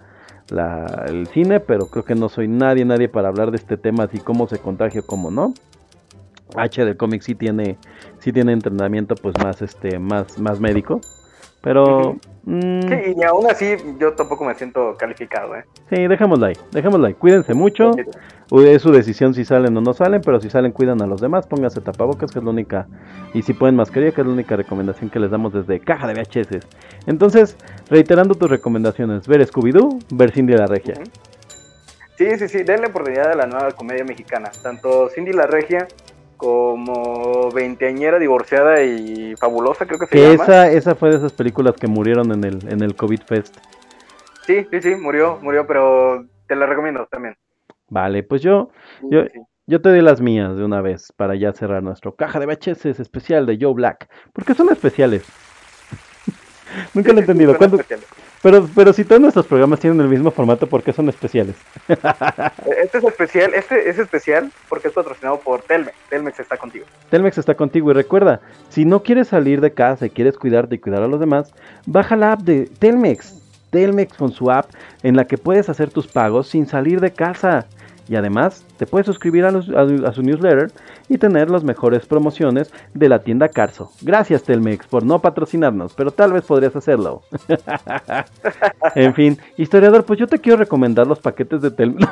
la- 0.49 1.05
el 1.07 1.27
cine, 1.27 1.61
pero 1.61 1.85
creo 1.85 2.03
que 2.03 2.15
no 2.15 2.27
soy 2.27 2.49
nadie, 2.49 2.83
nadie 2.83 3.07
para 3.07 3.29
hablar 3.29 3.51
de 3.51 3.55
este 3.55 3.77
tema, 3.77 4.03
así 4.03 4.19
cómo 4.19 4.45
se 4.49 4.59
contagia, 4.59 5.01
cómo 5.03 5.31
no. 5.31 5.53
H 6.57 6.83
del 6.83 6.97
cómic 6.97 7.21
sí 7.21 7.33
tiene, 7.33 7.77
sí 8.19 8.33
tiene 8.33 8.51
entrenamiento 8.51 9.15
pues 9.15 9.33
más, 9.41 9.61
este, 9.61 9.99
más, 9.99 10.37
más 10.37 10.59
médico, 10.59 10.99
pero 11.61 11.99
Ujú. 11.99 12.19
mm, 12.45 12.81
Sí, 12.81 13.15
y 13.17 13.23
aún 13.23 13.49
así 13.49 13.75
yo 13.99 14.13
tampoco 14.13 14.43
me 14.45 14.55
siento 14.55 14.95
calificado, 14.97 15.55
¿eh? 15.55 15.63
sí, 15.89 16.07
dejémosla 16.07 16.47
ahí, 16.47 16.57
dejémosla 16.71 17.07
ahí. 17.09 17.13
Cuídense 17.13 17.53
mucho. 17.53 17.91
Es 18.51 18.81
su 18.81 18.91
decisión 18.91 19.33
si 19.33 19.45
salen 19.45 19.77
o 19.77 19.81
no 19.81 19.93
salen, 19.93 20.21
pero 20.21 20.39
si 20.41 20.49
salen 20.49 20.73
cuidan 20.73 21.01
a 21.01 21.07
los 21.07 21.21
demás, 21.21 21.47
pónganse 21.47 21.79
tapabocas, 21.79 22.31
que 22.31 22.39
es 22.39 22.43
la 22.43 22.51
única, 22.51 22.87
y 23.33 23.43
si 23.43 23.53
pueden 23.53 23.77
mascarilla, 23.77 24.11
que 24.11 24.19
es 24.21 24.27
la 24.27 24.33
única 24.33 24.57
recomendación 24.57 25.09
que 25.09 25.19
les 25.19 25.31
damos 25.31 25.53
desde 25.53 25.79
Caja 25.79 26.07
de 26.07 26.15
VHS. 26.15 26.59
Entonces, 27.07 27.55
reiterando 27.89 28.35
tus 28.35 28.49
recomendaciones, 28.49 29.25
ver 29.27 29.41
Scooby-Doo, 29.47 30.03
ver 30.11 30.31
Cindy 30.31 30.53
la 30.53 30.65
Regia. 30.67 30.95
Sí, 32.17 32.37
sí, 32.37 32.47
sí, 32.49 32.63
denle 32.63 32.87
oportunidad 32.87 33.31
a 33.31 33.35
la 33.35 33.47
nueva 33.47 33.71
comedia 33.71 34.03
mexicana. 34.03 34.51
Tanto 34.61 35.09
Cindy 35.09 35.31
la 35.31 35.47
Regia 35.47 35.87
como 36.41 37.51
Veinteañera 37.51 38.17
Divorciada 38.17 38.81
y 38.81 39.35
Fabulosa, 39.35 39.85
creo 39.85 39.99
que 39.99 40.07
se 40.07 40.11
Que 40.11 40.21
llama. 40.31 40.43
esa, 40.43 40.71
esa 40.71 40.95
fue 40.95 41.11
de 41.11 41.17
esas 41.17 41.31
películas 41.33 41.75
que 41.79 41.85
murieron 41.85 42.31
en 42.31 42.43
el, 42.43 42.67
en 42.67 42.81
el 42.81 42.95
COVID 42.95 43.19
Fest. 43.27 43.57
Sí, 44.47 44.65
sí, 44.71 44.81
sí, 44.81 44.95
murió, 44.95 45.37
murió, 45.43 45.67
pero 45.67 46.25
te 46.47 46.55
la 46.55 46.65
recomiendo 46.65 47.05
también. 47.11 47.37
Vale, 47.89 48.23
pues 48.23 48.41
yo, 48.41 48.71
Sí, 49.01 49.07
Yo- 49.11 49.25
sí. 49.31 49.39
yo 49.67 49.81
te 49.81 49.89
doy 49.89 50.01
las 50.01 50.19
mías 50.19 50.57
de 50.57 50.63
una 50.65 50.81
vez 50.81 51.13
para 51.15 51.35
ya 51.35 51.53
cerrar 51.53 51.83
nuestro 51.83 52.15
Caja 52.15 52.39
de 52.39 52.47
VHS 52.47 52.99
especial 52.99 53.45
de 53.45 53.59
Joe 53.61 53.73
Black. 53.75 54.09
¿Por 54.33 54.43
qué 54.43 54.55
son 54.55 54.69
especiales? 54.71 55.23
Nunca 56.95 57.11
lo 57.13 57.19
he 57.19 57.21
entendido. 57.21 57.51
Son 57.51 57.57
¿Cuándo- 57.59 57.77
especiales. 57.77 58.07
Pero, 58.41 58.67
pero 58.73 58.91
si 58.91 59.05
todos 59.05 59.21
nuestros 59.21 59.45
programas 59.45 59.79
tienen 59.79 60.01
el 60.01 60.07
mismo 60.07 60.31
formato, 60.31 60.65
¿por 60.67 60.81
qué 60.81 60.93
son 60.93 61.09
especiales? 61.09 61.55
Este 62.81 62.97
es 62.97 63.03
especial, 63.03 63.53
este 63.53 63.89
es 63.89 63.99
especial 63.99 64.51
porque 64.67 64.87
es 64.87 64.93
patrocinado 64.93 65.39
por 65.39 65.61
Telmex. 65.61 65.95
Telmex 66.09 66.39
está 66.39 66.57
contigo. 66.57 66.85
Telmex 67.09 67.37
está 67.37 67.55
contigo 67.55 67.91
y 67.91 67.93
recuerda, 67.93 68.41
si 68.69 68.83
no 68.85 69.03
quieres 69.03 69.29
salir 69.29 69.61
de 69.61 69.71
casa 69.71 70.07
y 70.07 70.09
quieres 70.09 70.37
cuidarte 70.37 70.75
y 70.75 70.79
cuidar 70.79 71.03
a 71.03 71.07
los 71.07 71.19
demás, 71.19 71.53
baja 71.85 72.15
la 72.15 72.33
app 72.33 72.41
de 72.41 72.65
Telmex. 72.79 73.39
Telmex 73.69 74.17
con 74.17 74.31
su 74.31 74.51
app 74.51 74.69
en 75.03 75.15
la 75.15 75.25
que 75.25 75.37
puedes 75.37 75.69
hacer 75.69 75.91
tus 75.91 76.07
pagos 76.07 76.49
sin 76.49 76.67
salir 76.67 76.99
de 76.99 77.13
casa. 77.13 77.67
Y 78.11 78.17
además 78.17 78.65
te 78.75 78.85
puedes 78.85 79.05
suscribir 79.05 79.45
a, 79.45 79.51
su 79.53 80.21
newsletter 80.21 80.69
y 81.07 81.17
tener 81.17 81.49
las 81.49 81.63
mejores 81.63 82.05
promociones 82.05 82.69
de 82.93 83.07
la 83.07 83.19
tienda 83.19 83.47
Carso. 83.47 83.93
Gracias 84.01 84.43
Telmex 84.43 84.85
por 84.85 85.05
no 85.05 85.19
patrocinarnos, 85.19 85.93
pero 85.93 86.11
tal 86.11 86.33
vez 86.33 86.43
podrías 86.43 86.75
hacerlo. 86.75 87.21
en 88.95 89.13
fin, 89.13 89.37
historiador, 89.55 90.03
pues 90.03 90.19
yo 90.19 90.27
te 90.27 90.39
quiero 90.39 90.57
recomendar 90.57 91.07
los 91.07 91.19
paquetes 91.19 91.61
de 91.61 91.71
Telmex. 91.71 92.05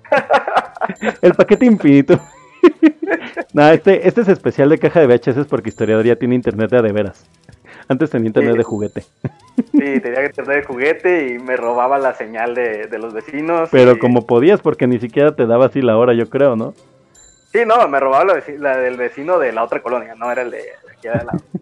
El 1.20 1.34
paquete 1.34 1.66
infinito. 1.66 2.18
No, 3.54 3.68
este, 3.68 4.08
este 4.08 4.22
es 4.22 4.28
especial 4.28 4.70
de 4.70 4.78
caja 4.78 5.00
de 5.00 5.06
VHS 5.06 5.46
porque 5.46 5.68
historiador 5.68 6.06
ya 6.06 6.16
tiene 6.16 6.34
internet 6.34 6.70
de 6.70 6.80
de 6.80 6.92
veras. 6.92 7.26
Antes 7.92 8.10
tenía 8.10 8.26
internet 8.28 8.52
Sí. 8.52 8.58
de 8.58 8.64
juguete. 8.64 9.00
Sí, 9.72 10.00
tenía 10.00 10.28
tener 10.30 10.56
de 10.56 10.64
juguete 10.64 11.28
y 11.34 11.38
me 11.38 11.56
robaba 11.56 11.98
la 11.98 12.14
señal 12.14 12.54
de, 12.54 12.86
de 12.88 12.98
los 12.98 13.12
vecinos. 13.14 13.68
Pero 13.70 13.92
y- 13.92 13.98
como 13.98 14.26
podías, 14.26 14.60
porque 14.60 14.86
ni 14.86 14.98
siquiera 14.98 15.34
te 15.36 15.46
daba 15.46 15.66
así 15.66 15.80
la 15.82 15.96
hora, 15.96 16.14
yo 16.14 16.28
creo, 16.28 16.56
¿no? 16.56 16.74
Sí, 17.52 17.60
no, 17.66 17.86
me 17.88 18.00
robaba 18.00 18.24
la, 18.58 18.76
del 18.78 18.96
vecino 18.96 19.38
de 19.38 19.52
la 19.52 19.62
otra 19.62 19.82
colonia, 19.82 20.14
no 20.14 20.32
era 20.32 20.42
el 20.42 20.50
de 20.50 20.62
aquí 20.90 21.06
de 21.08 21.10
al 21.10 21.26
lado. 21.26 21.38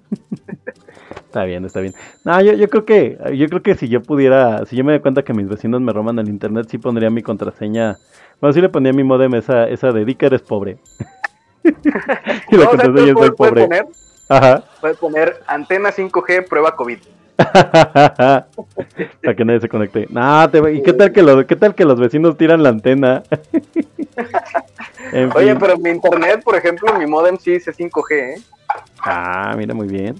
Está 1.27 1.45
bien, 1.45 1.65
está 1.65 1.81
bien. 1.81 1.95
No, 2.25 2.41
yo, 2.41 2.55
yo 2.55 2.69
creo 2.69 2.85
que, 2.85 3.17
yo 3.37 3.47
creo 3.49 3.63
que 3.63 3.75
si 3.77 3.89
yo 3.89 4.03
pudiera, 4.03 4.65
si 4.67 4.75
yo 4.77 4.83
me 4.83 4.93
doy 4.93 5.01
cuenta 5.01 5.23
que 5.23 5.33
mis 5.33 5.49
vecinos 5.49 5.81
me 5.81 5.93
roban 5.93 6.19
el 6.19 6.29
internet, 6.29 6.67
sí 6.69 6.79
pondría 6.79 7.09
mi 7.09 7.23
contraseña. 7.23 7.99
Bueno, 8.41 8.53
sí 8.53 8.61
le 8.61 8.69
pondría 8.69 8.93
mi 8.93 9.05
modem 9.05 9.35
esa, 9.35 9.69
esa 9.69 9.93
de 9.93 10.05
di 10.05 10.17
que 10.17 10.27
eres 10.27 10.43
pobre. 10.43 10.79
y 11.65 11.71
la 11.71 11.73
No, 12.65 12.71
o 12.71 12.77
sea, 12.77 12.79
contraseña 12.85 13.13
tú 13.15 13.19
soy 13.21 13.31
pobre. 13.31 13.63
poner, 13.63 13.87
Ajá. 14.31 14.63
puedes 14.81 14.97
poner 14.97 15.43
antena 15.47 15.91
5G 15.91 16.49
prueba 16.49 16.75
COVID. 16.77 16.99
Para 17.37 18.47
que 19.37 19.45
nadie 19.45 19.61
se 19.61 19.69
conecte. 19.69 20.07
Te- 20.53 20.73
¿y 20.73 20.83
qué 20.83 20.93
tal 20.93 21.13
que 21.13 21.23
los, 21.23 21.45
qué 21.47 21.57
tal 21.57 21.75
que 21.75 21.85
los 21.85 21.99
vecinos 21.99 22.37
tiran 22.37 22.63
la 22.63 22.69
antena? 22.71 23.23
En 25.13 25.31
Oye, 25.35 25.57
pero 25.57 25.77
mi 25.79 25.91
internet, 25.91 26.43
por 26.45 26.55
ejemplo, 26.55 26.93
mi 26.97 27.07
modem 27.07 27.37
sí 27.39 27.53
dice 27.53 27.73
5G, 27.73 28.13
¿eh? 28.13 28.35
Ah, 29.01 29.55
mira, 29.57 29.75
muy 29.75 29.89
bien. 29.89 30.15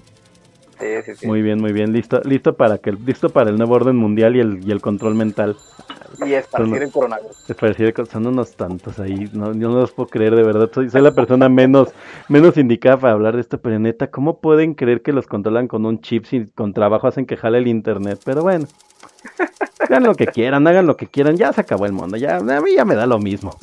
Sí, 0.81 0.87
sí, 1.05 1.15
sí. 1.15 1.27
Muy 1.27 1.41
bien, 1.41 1.59
muy 1.61 1.71
bien. 1.71 1.93
Listo, 1.93 2.19
listo 2.25 2.55
para 2.55 2.77
que 2.79 2.91
listo 2.91 3.29
para 3.29 3.49
el 3.49 3.57
nuevo 3.57 3.75
orden 3.75 3.95
mundial 3.95 4.35
y 4.35 4.39
el, 4.39 4.59
y 4.67 4.71
el 4.71 4.81
control 4.81 5.15
mental. 5.15 5.55
Y 6.25 6.33
esparcir 6.33 6.73
Son- 6.73 6.83
el 6.83 6.91
coronavirus. 6.91 7.49
Es 7.49 7.55
parecido 7.55 7.93
que 7.93 8.05
son 8.05 8.27
unos 8.27 8.55
tantos 8.55 8.99
ahí. 8.99 9.29
No, 9.33 9.53
yo 9.53 9.69
no 9.69 9.79
los 9.79 9.91
puedo 9.91 10.09
creer, 10.09 10.35
de 10.35 10.43
verdad. 10.43 10.69
Soy, 10.73 10.89
soy 10.89 11.01
la 11.01 11.11
persona 11.11 11.49
menos, 11.49 11.93
menos 12.29 12.57
indicada 12.57 12.97
para 12.97 13.13
hablar 13.13 13.35
de 13.35 13.41
esto, 13.41 13.59
pero 13.61 13.79
neta, 13.79 14.09
¿cómo 14.09 14.39
pueden 14.41 14.73
creer 14.73 15.01
que 15.01 15.13
los 15.13 15.27
controlan 15.27 15.67
con 15.67 15.85
un 15.85 16.01
chip 16.01 16.25
si 16.25 16.47
con 16.47 16.73
trabajo 16.73 17.07
hacen 17.07 17.25
que 17.25 17.37
jale 17.37 17.57
el 17.59 17.67
internet? 17.67 18.19
Pero 18.23 18.41
bueno. 18.43 18.65
Hagan 19.91 20.03
lo 20.03 20.15
que 20.15 20.27
quieran, 20.27 20.65
hagan 20.67 20.87
lo 20.87 20.95
que 20.95 21.07
quieran, 21.07 21.35
ya 21.35 21.51
se 21.51 21.59
acabó 21.59 21.85
el 21.85 21.91
mundo, 21.91 22.15
ya, 22.15 22.37
a 22.37 22.61
mí 22.61 22.75
ya 22.77 22.85
me 22.85 22.95
da 22.95 23.05
lo 23.05 23.19
mismo. 23.19 23.53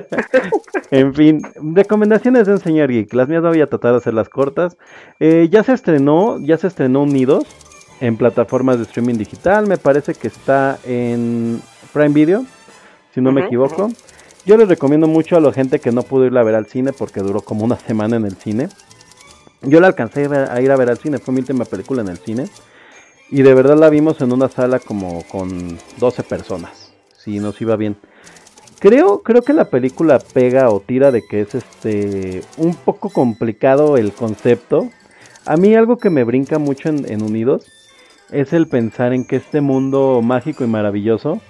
en 0.90 1.12
fin, 1.12 1.42
recomendaciones 1.74 2.46
de 2.46 2.54
un 2.54 2.58
señor 2.58 2.90
geek, 2.90 3.12
las 3.12 3.28
mías 3.28 3.42
no 3.42 3.50
voy 3.50 3.60
a 3.60 3.66
tratar 3.66 3.92
de 3.92 3.98
hacerlas 3.98 4.30
cortas. 4.30 4.78
Eh, 5.20 5.48
ya 5.50 5.62
se 5.62 5.74
estrenó, 5.74 6.38
ya 6.40 6.56
se 6.56 6.68
estrenó 6.68 7.02
Unidos 7.02 7.44
en 8.00 8.16
plataformas 8.16 8.78
de 8.78 8.84
streaming 8.84 9.16
digital, 9.16 9.66
me 9.66 9.76
parece 9.76 10.14
que 10.14 10.28
está 10.28 10.78
en 10.86 11.60
Prime 11.92 12.14
Video, 12.14 12.46
si 13.14 13.20
no 13.20 13.30
me 13.30 13.44
equivoco. 13.44 13.90
Yo 14.46 14.56
les 14.56 14.68
recomiendo 14.68 15.06
mucho 15.06 15.36
a 15.36 15.40
la 15.40 15.52
gente 15.52 15.80
que 15.80 15.92
no 15.92 16.02
pudo 16.02 16.24
irla 16.24 16.40
a 16.40 16.44
ver 16.44 16.54
al 16.54 16.64
cine 16.64 16.94
porque 16.94 17.20
duró 17.20 17.42
como 17.42 17.62
una 17.66 17.76
semana 17.76 18.16
en 18.16 18.24
el 18.24 18.36
cine. 18.36 18.70
Yo 19.60 19.80
la 19.80 19.88
alcancé 19.88 20.24
a 20.24 20.60
ir 20.62 20.70
a 20.70 20.76
ver 20.76 20.88
al 20.88 20.96
cine, 20.96 21.18
fue 21.18 21.34
mi 21.34 21.40
última 21.40 21.66
película 21.66 22.00
en 22.00 22.08
el 22.08 22.16
cine. 22.16 22.46
Y 23.30 23.42
de 23.42 23.54
verdad 23.54 23.78
la 23.78 23.88
vimos 23.88 24.20
en 24.20 24.32
una 24.32 24.48
sala 24.48 24.78
como 24.78 25.22
con 25.28 25.78
12 25.98 26.22
personas. 26.22 26.92
Sí, 27.16 27.38
nos 27.38 27.60
iba 27.60 27.76
bien. 27.76 27.96
Creo, 28.78 29.22
creo 29.22 29.42
que 29.42 29.52
la 29.52 29.70
película 29.70 30.18
pega 30.18 30.68
o 30.70 30.80
tira 30.80 31.10
de 31.12 31.22
que 31.22 31.40
es 31.42 31.54
este 31.54 32.42
un 32.56 32.74
poco 32.74 33.10
complicado 33.10 33.96
el 33.96 34.12
concepto. 34.12 34.90
A 35.46 35.56
mí 35.56 35.74
algo 35.74 35.98
que 35.98 36.10
me 36.10 36.24
brinca 36.24 36.58
mucho 36.58 36.88
en, 36.88 37.10
en 37.10 37.22
Unidos 37.22 37.66
es 38.30 38.52
el 38.52 38.66
pensar 38.66 39.12
en 39.12 39.24
que 39.24 39.36
este 39.36 39.60
mundo 39.60 40.20
mágico 40.22 40.64
y 40.64 40.66
maravilloso 40.66 41.40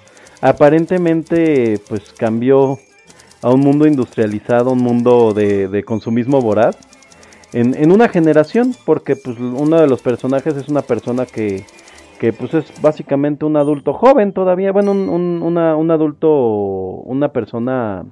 aparentemente 0.43 1.81
pues 1.89 2.13
cambió 2.13 2.79
a 3.41 3.51
un 3.51 3.61
mundo 3.61 3.87
industrializado, 3.87 4.73
un 4.73 4.83
mundo 4.83 5.33
de, 5.33 5.69
de 5.69 5.85
consumismo 5.85 6.43
voraz 6.43 6.77
en, 7.53 7.75
en 7.75 7.93
una 7.93 8.09
generación, 8.09 8.75
porque 8.85 9.17
pues 9.17 9.39
uno 9.39 9.81
de 9.81 9.87
los 9.87 10.01
personajes 10.03 10.57
es 10.57 10.69
una 10.69 10.83
persona 10.83 11.27
que, 11.27 11.65
que 12.19 12.33
pues 12.33 12.55
es 12.55 12.73
básicamente 12.83 13.45
un 13.45 13.57
adulto 13.57 13.93
joven 13.93 14.33
todavía, 14.33 14.73
bueno, 14.73 14.93
un, 14.93 15.09
un, 15.09 15.43
una- 15.43 15.77
un 15.77 15.91
adulto, 15.91 16.29
una 16.31 17.29
persona, 17.33 18.05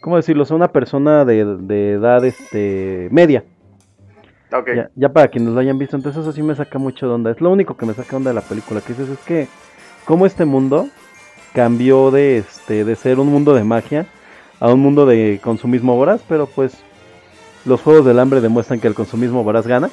¿cómo 0.00 0.16
decirlo? 0.16 0.44
O 0.44 0.46
sea, 0.46 0.56
una 0.56 0.72
persona 0.72 1.24
de, 1.24 1.44
de 1.44 1.92
edad 1.92 2.24
este 2.24 3.08
media. 3.10 3.44
Ya 4.94 5.12
para 5.12 5.28
quienes 5.28 5.52
lo 5.52 5.60
hayan 5.60 5.78
visto, 5.78 5.96
entonces 5.96 6.22
eso 6.22 6.32
sí 6.32 6.42
me 6.42 6.54
saca 6.54 6.78
mucho 6.78 7.06
de 7.08 7.14
onda. 7.14 7.30
Es 7.30 7.40
lo 7.40 7.50
único 7.50 7.76
que 7.76 7.86
me 7.86 7.94
saca 7.94 8.10
de 8.10 8.16
onda 8.16 8.30
de 8.30 8.34
la 8.34 8.40
película, 8.42 8.80
que 8.80 8.92
dices 8.94 9.08
es 9.08 9.18
que 9.20 9.48
cómo 10.06 10.26
este 10.26 10.44
mundo 10.44 10.88
cambió 11.52 12.10
de 12.10 12.38
este 12.38 12.84
de 12.84 12.96
ser 12.96 13.18
un 13.18 13.28
mundo 13.28 13.54
de 13.54 13.64
magia 13.64 14.06
a 14.60 14.72
un 14.72 14.80
mundo 14.80 15.06
de 15.06 15.40
consumismo 15.42 15.96
voraz, 15.96 16.22
pero 16.28 16.46
pues 16.46 16.82
los 17.66 17.80
juegos 17.80 18.06
del 18.06 18.18
hambre 18.18 18.40
demuestran 18.40 18.80
que 18.80 18.88
el 18.88 18.94
consumismo 18.94 19.44
voraz 19.44 19.66
gana. 19.66 19.90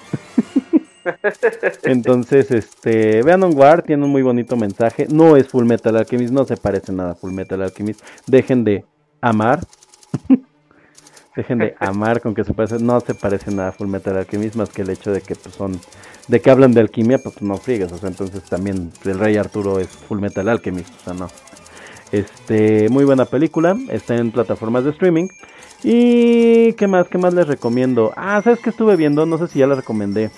Entonces, 1.84 2.52
este, 2.52 3.22
vean 3.24 3.43
Onward, 3.43 3.84
tiene 3.84 4.06
un 4.06 4.11
muy 4.11 4.22
bonito 4.22 4.56
mensaje. 4.56 5.08
No 5.10 5.35
es 5.35 5.48
Full 5.48 5.66
Metal 5.66 5.95
Alchemist, 5.95 6.32
no 6.34 6.45
se 6.45 6.56
parece 6.56 6.93
nada 6.93 7.11
a 7.11 7.16
Full 7.16 7.34
Metal 7.34 7.61
Alchemist. 7.61 8.02
Dejen 8.27 8.64
de 8.64 8.85
amar. 9.22 9.61
Dejen 11.35 11.58
de 11.58 11.76
amar 11.80 12.22
con 12.22 12.35
que 12.35 12.43
se 12.43 12.53
parece, 12.53 12.77
no 12.77 13.00
se 13.00 13.16
parece 13.16 13.52
nada 13.52 13.69
a 13.69 13.72
Full 13.72 13.88
Metal 13.88 14.16
Alchemist 14.16 14.56
más 14.56 14.69
que 14.69 14.84
el 14.84 14.92
hecho 14.92 15.11
de 15.11 15.22
que 15.22 15.34
pues, 15.34 15.56
son, 15.56 15.80
de 16.27 16.42
que 16.42 16.52
hablan 16.52 16.74
de 16.74 16.82
alquimia, 16.82 17.18
pues 17.18 17.42
no 17.42 17.58
friegues, 17.58 17.92
o 17.92 17.98
sea, 17.98 18.10
entonces 18.10 18.43
también 18.43 18.92
el 19.03 19.18
Rey 19.18 19.38
Arturo 19.38 19.80
es 19.80 19.88
Full 19.88 20.19
Metal 20.19 20.48
Alchemist, 20.48 20.93
o 20.95 21.03
sea, 21.03 21.14
no. 21.16 21.27
Este, 22.11 22.88
muy 22.90 23.03
buena 23.03 23.26
película, 23.26 23.76
está 23.90 24.16
en 24.16 24.32
plataformas 24.32 24.84
de 24.84 24.92
streaming. 24.92 25.27
Y 25.83 26.73
qué 26.73 26.87
más, 26.87 27.07
qué 27.09 27.17
más 27.17 27.33
les 27.33 27.47
recomiendo. 27.47 28.11
Ah, 28.15 28.41
¿sabes 28.41 28.59
qué 28.59 28.69
estuve 28.69 28.95
viendo? 28.95 29.25
No 29.25 29.37
sé 29.37 29.47
si 29.47 29.59
ya 29.59 29.67
la 29.67 29.75
recomendé. 29.75 30.29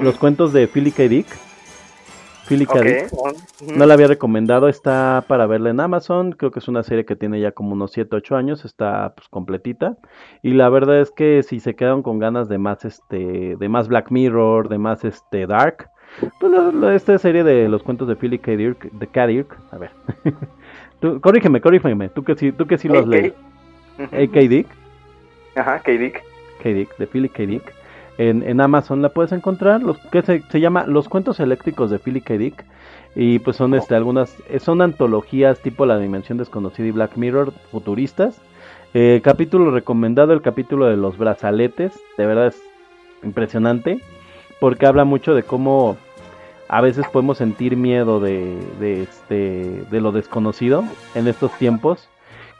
Los 0.00 0.16
cuentos 0.18 0.52
de 0.52 0.66
Philly 0.66 0.90
K. 0.90 1.04
Dick. 1.04 1.26
Philly 2.48 2.64
K. 2.66 2.80
Dick. 2.80 3.12
ujú. 3.12 3.32
No 3.76 3.86
la 3.86 3.94
había 3.94 4.06
recomendado, 4.06 4.68
está 4.68 5.24
para 5.28 5.46
verla 5.46 5.70
en 5.70 5.80
Amazon. 5.80 6.32
Creo 6.32 6.50
que 6.50 6.60
es 6.60 6.68
una 6.68 6.82
serie 6.82 7.04
que 7.04 7.16
tiene 7.16 7.40
ya 7.40 7.52
como 7.52 7.72
unos 7.72 7.92
7, 7.92 8.16
8 8.16 8.36
años, 8.36 8.64
está 8.64 9.12
pues 9.14 9.28
completita. 9.28 9.96
Y 10.42 10.52
la 10.54 10.68
verdad 10.68 11.00
es 11.00 11.10
que 11.10 11.42
si 11.42 11.60
se 11.60 11.74
quedaron 11.74 12.02
con 12.02 12.18
ganas 12.18 12.48
de 12.48 12.58
más 12.58 12.84
este 12.84 13.56
de 13.56 13.68
más 13.68 13.88
Black 13.88 14.10
Mirror, 14.10 14.68
de 14.68 14.78
más 14.78 15.04
este 15.04 15.46
Dark, 15.46 15.88
pues 16.40 16.50
la- 16.52 16.72
la- 16.72 16.94
esta 16.94 17.18
serie 17.18 17.44
de 17.44 17.68
los 17.68 17.82
cuentos 17.82 18.08
de 18.08 18.16
Philly 18.16 18.38
K. 18.38 18.52
Dick, 18.52 18.90
de 18.92 19.06
K. 19.08 19.26
Dick, 19.26 19.56
a 19.72 19.78
ver. 19.78 19.90
tú, 21.00 21.20
corrígeme, 21.20 21.60
corrígeme, 21.60 22.08
tú 22.08 22.22
que 22.24 22.36
sí, 22.36 22.52
tú 22.52 22.66
que 22.66 22.78
sí 22.78 22.88
los 22.88 23.06
lees. 23.06 23.34
AK 23.98 24.48
Dick, 24.48 24.66
Ajá, 25.56 25.80
K-Dick. 25.80 26.22
K. 26.62 26.68
Dick, 26.68 26.96
de 26.98 27.06
Philly 27.06 27.28
K. 27.28 27.46
Dick. 27.46 27.74
En, 28.18 28.42
en 28.42 28.60
Amazon 28.60 29.02
la 29.02 29.10
puedes 29.10 29.32
encontrar, 29.32 29.82
los 29.82 29.98
que 29.98 30.22
se, 30.22 30.42
se 30.50 30.60
llama 30.60 30.84
Los 30.86 31.08
cuentos 31.08 31.40
eléctricos 31.40 31.90
de 31.90 31.98
Philly 31.98 32.20
K. 32.20 32.34
Dick. 32.36 32.64
Y 33.14 33.38
pues 33.38 33.56
son 33.56 33.74
este 33.74 33.94
algunas 33.94 34.36
eh, 34.50 34.60
son 34.60 34.82
antologías 34.82 35.60
tipo 35.60 35.86
La 35.86 35.98
Dimensión 35.98 36.36
Desconocida 36.36 36.86
y 36.86 36.90
Black 36.90 37.16
Mirror 37.16 37.52
futuristas. 37.70 38.40
Eh, 38.92 39.20
capítulo 39.24 39.70
recomendado, 39.70 40.34
el 40.34 40.42
capítulo 40.42 40.86
de 40.86 40.96
los 40.96 41.16
brazaletes, 41.16 41.98
de 42.18 42.26
verdad 42.26 42.48
es 42.48 42.62
impresionante 43.22 44.00
porque 44.60 44.86
habla 44.86 45.04
mucho 45.04 45.34
de 45.34 45.42
cómo 45.42 45.96
a 46.68 46.80
veces 46.80 47.06
podemos 47.08 47.38
sentir 47.38 47.76
miedo 47.76 48.20
de, 48.20 48.56
de, 48.80 49.02
este, 49.02 49.84
de 49.90 50.00
lo 50.00 50.12
desconocido 50.12 50.84
en 51.14 51.28
estos 51.28 51.52
tiempos, 51.58 52.08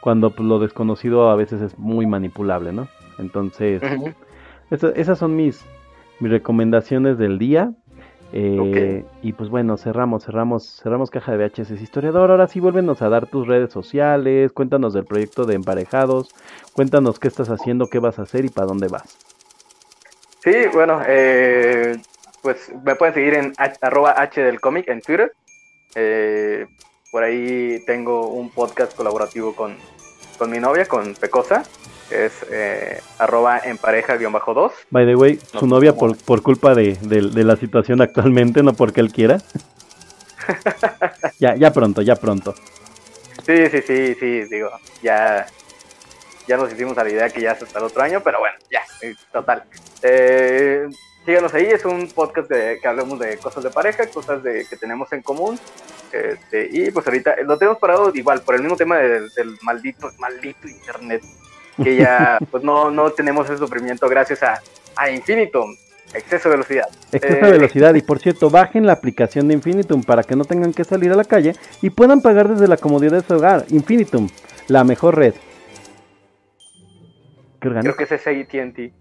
cuando 0.01 0.31
pues, 0.31 0.47
lo 0.47 0.59
desconocido 0.59 1.29
a 1.29 1.35
veces 1.35 1.61
es 1.61 1.77
muy 1.77 2.05
manipulable, 2.05 2.71
¿no? 2.71 2.87
Entonces, 3.17 3.81
esas 4.95 5.17
son 5.17 5.35
mis, 5.35 5.65
mis 6.19 6.31
recomendaciones 6.31 7.17
del 7.17 7.37
día. 7.39 7.71
Eh, 8.33 9.05
Y 9.21 9.33
pues 9.33 9.49
bueno, 9.49 9.77
cerramos, 9.77 10.25
cerramos, 10.25 10.81
cerramos 10.83 11.09
caja 11.09 11.31
de 11.35 11.37
VHS. 11.37 11.81
Historiador, 11.81 12.29
ahora 12.29 12.47
sí 12.47 12.59
vuélvenos 12.59 13.01
a 13.01 13.09
dar 13.09 13.27
tus 13.27 13.47
redes 13.47 13.71
sociales, 13.71 14.51
cuéntanos 14.51 14.93
del 14.93 15.05
proyecto 15.05 15.45
de 15.45 15.55
Emparejados, 15.55 16.29
cuéntanos 16.73 17.19
qué 17.19 17.29
estás 17.29 17.49
haciendo, 17.49 17.87
qué 17.87 17.99
vas 17.99 18.19
a 18.19 18.23
hacer 18.23 18.43
y 18.43 18.49
para 18.49 18.67
dónde 18.67 18.89
vas. 18.89 19.17
Sí, 20.43 20.53
bueno, 20.73 21.01
eh, 21.07 21.97
pues 22.41 22.71
me 22.83 22.95
pueden 22.95 23.13
seguir 23.13 23.33
en 23.33 23.53
arroba 23.81 24.11
H 24.11 24.41
del 24.41 24.59
cómic 24.59 24.87
en 24.89 25.01
Twitter. 25.01 25.31
Eh, 25.95 26.67
por 27.17 27.23
ahí 27.23 27.79
tengo 27.87 28.27
un 28.27 28.51
podcast 28.51 28.95
colaborativo 28.95 29.55
con, 29.55 29.75
con 30.37 30.51
mi 30.51 30.59
novia, 30.59 30.85
con 30.85 31.15
Pecosa, 31.15 31.63
que 32.07 32.27
es 32.27 32.33
eh, 32.51 33.01
arroba 33.17 33.57
en 33.57 33.79
pareja-2. 33.79 34.71
By 34.91 35.03
the 35.07 35.15
way, 35.15 35.39
su 35.51 35.65
No, 35.65 35.77
novia 35.77 35.95
por, 35.95 36.15
por 36.15 36.43
culpa 36.43 36.75
de, 36.75 36.93
de- 37.01 37.31
de 37.31 37.43
la 37.43 37.55
situación 37.55 38.03
actualmente, 38.03 38.61
no 38.61 38.73
porque 38.73 39.01
él 39.01 39.11
quiera. 39.11 39.39
ya, 41.39 41.55
ya 41.55 41.73
pronto, 41.73 42.03
ya 42.03 42.15
pronto. 42.17 42.53
Sí, 43.43 43.65
sí, 43.71 43.81
sí, 43.81 44.13
sí, 44.19 44.43
digo, 44.43 44.69
ya, 45.01 45.47
ya 46.47 46.55
nos 46.57 46.71
hicimos 46.71 46.99
a 46.99 47.03
la 47.03 47.09
idea 47.09 47.29
que 47.31 47.41
ya 47.41 47.53
es 47.53 47.63
hasta 47.63 47.79
el 47.79 47.85
otro 47.85 48.03
año, 48.03 48.21
pero 48.23 48.37
bueno, 48.37 48.57
ya, 48.69 48.81
eh, 49.01 49.15
total. 49.31 49.63
Eh, 50.03 50.85
síganos 51.25 51.51
ahí, 51.55 51.65
es 51.65 51.83
un 51.83 52.07
podcast 52.09 52.47
de, 52.47 52.77
que 52.79 52.87
hablamos 52.87 53.17
de 53.17 53.37
cosas 53.39 53.63
de 53.63 53.71
pareja, 53.71 54.05
cosas 54.05 54.43
de, 54.43 54.67
que 54.69 54.77
tenemos 54.77 55.11
en 55.13 55.23
común. 55.23 55.59
Este, 56.11 56.69
y 56.71 56.91
pues 56.91 57.05
ahorita 57.05 57.35
lo 57.43 57.57
tenemos 57.57 57.79
parado 57.79 58.11
igual 58.13 58.41
por 58.41 58.55
el 58.55 58.61
mismo 58.61 58.77
tema 58.77 58.97
del, 58.97 59.29
del 59.35 59.57
maldito, 59.61 60.09
maldito 60.19 60.67
internet, 60.67 61.23
que 61.83 61.95
ya 61.95 62.37
pues 62.51 62.63
no, 62.63 62.91
no 62.91 63.11
tenemos 63.11 63.49
ese 63.49 63.57
sufrimiento 63.57 64.07
gracias 64.07 64.43
a, 64.43 64.61
a 64.95 65.09
Infinitum, 65.09 65.75
exceso 66.13 66.49
de 66.49 66.55
velocidad. 66.55 66.85
Exceso 67.11 67.45
Eh, 67.45 67.45
de 67.45 67.51
velocidad 67.51 67.95
y 67.95 68.01
por 68.03 68.19
cierto, 68.19 68.49
bajen 68.49 68.85
la 68.85 68.93
aplicación 68.93 69.47
de 69.47 69.55
Infinitum 69.55 70.03
para 70.03 70.23
que 70.23 70.35
no 70.35 70.45
tengan 70.45 70.73
que 70.73 70.83
salir 70.83 71.11
a 71.11 71.15
la 71.15 71.25
calle 71.25 71.55
y 71.81 71.89
puedan 71.89 72.21
pagar 72.21 72.47
desde 72.47 72.67
la 72.67 72.77
comodidad 72.77 73.13
de 73.13 73.21
su 73.21 73.35
hogar. 73.35 73.65
Infinitum, 73.69 74.29
la 74.67 74.83
mejor 74.83 75.15
red. 75.15 75.33
Creo 77.59 77.95
que 77.95 78.03
ese 78.03 78.15
es 78.15 78.27
AT&T. 78.27 78.93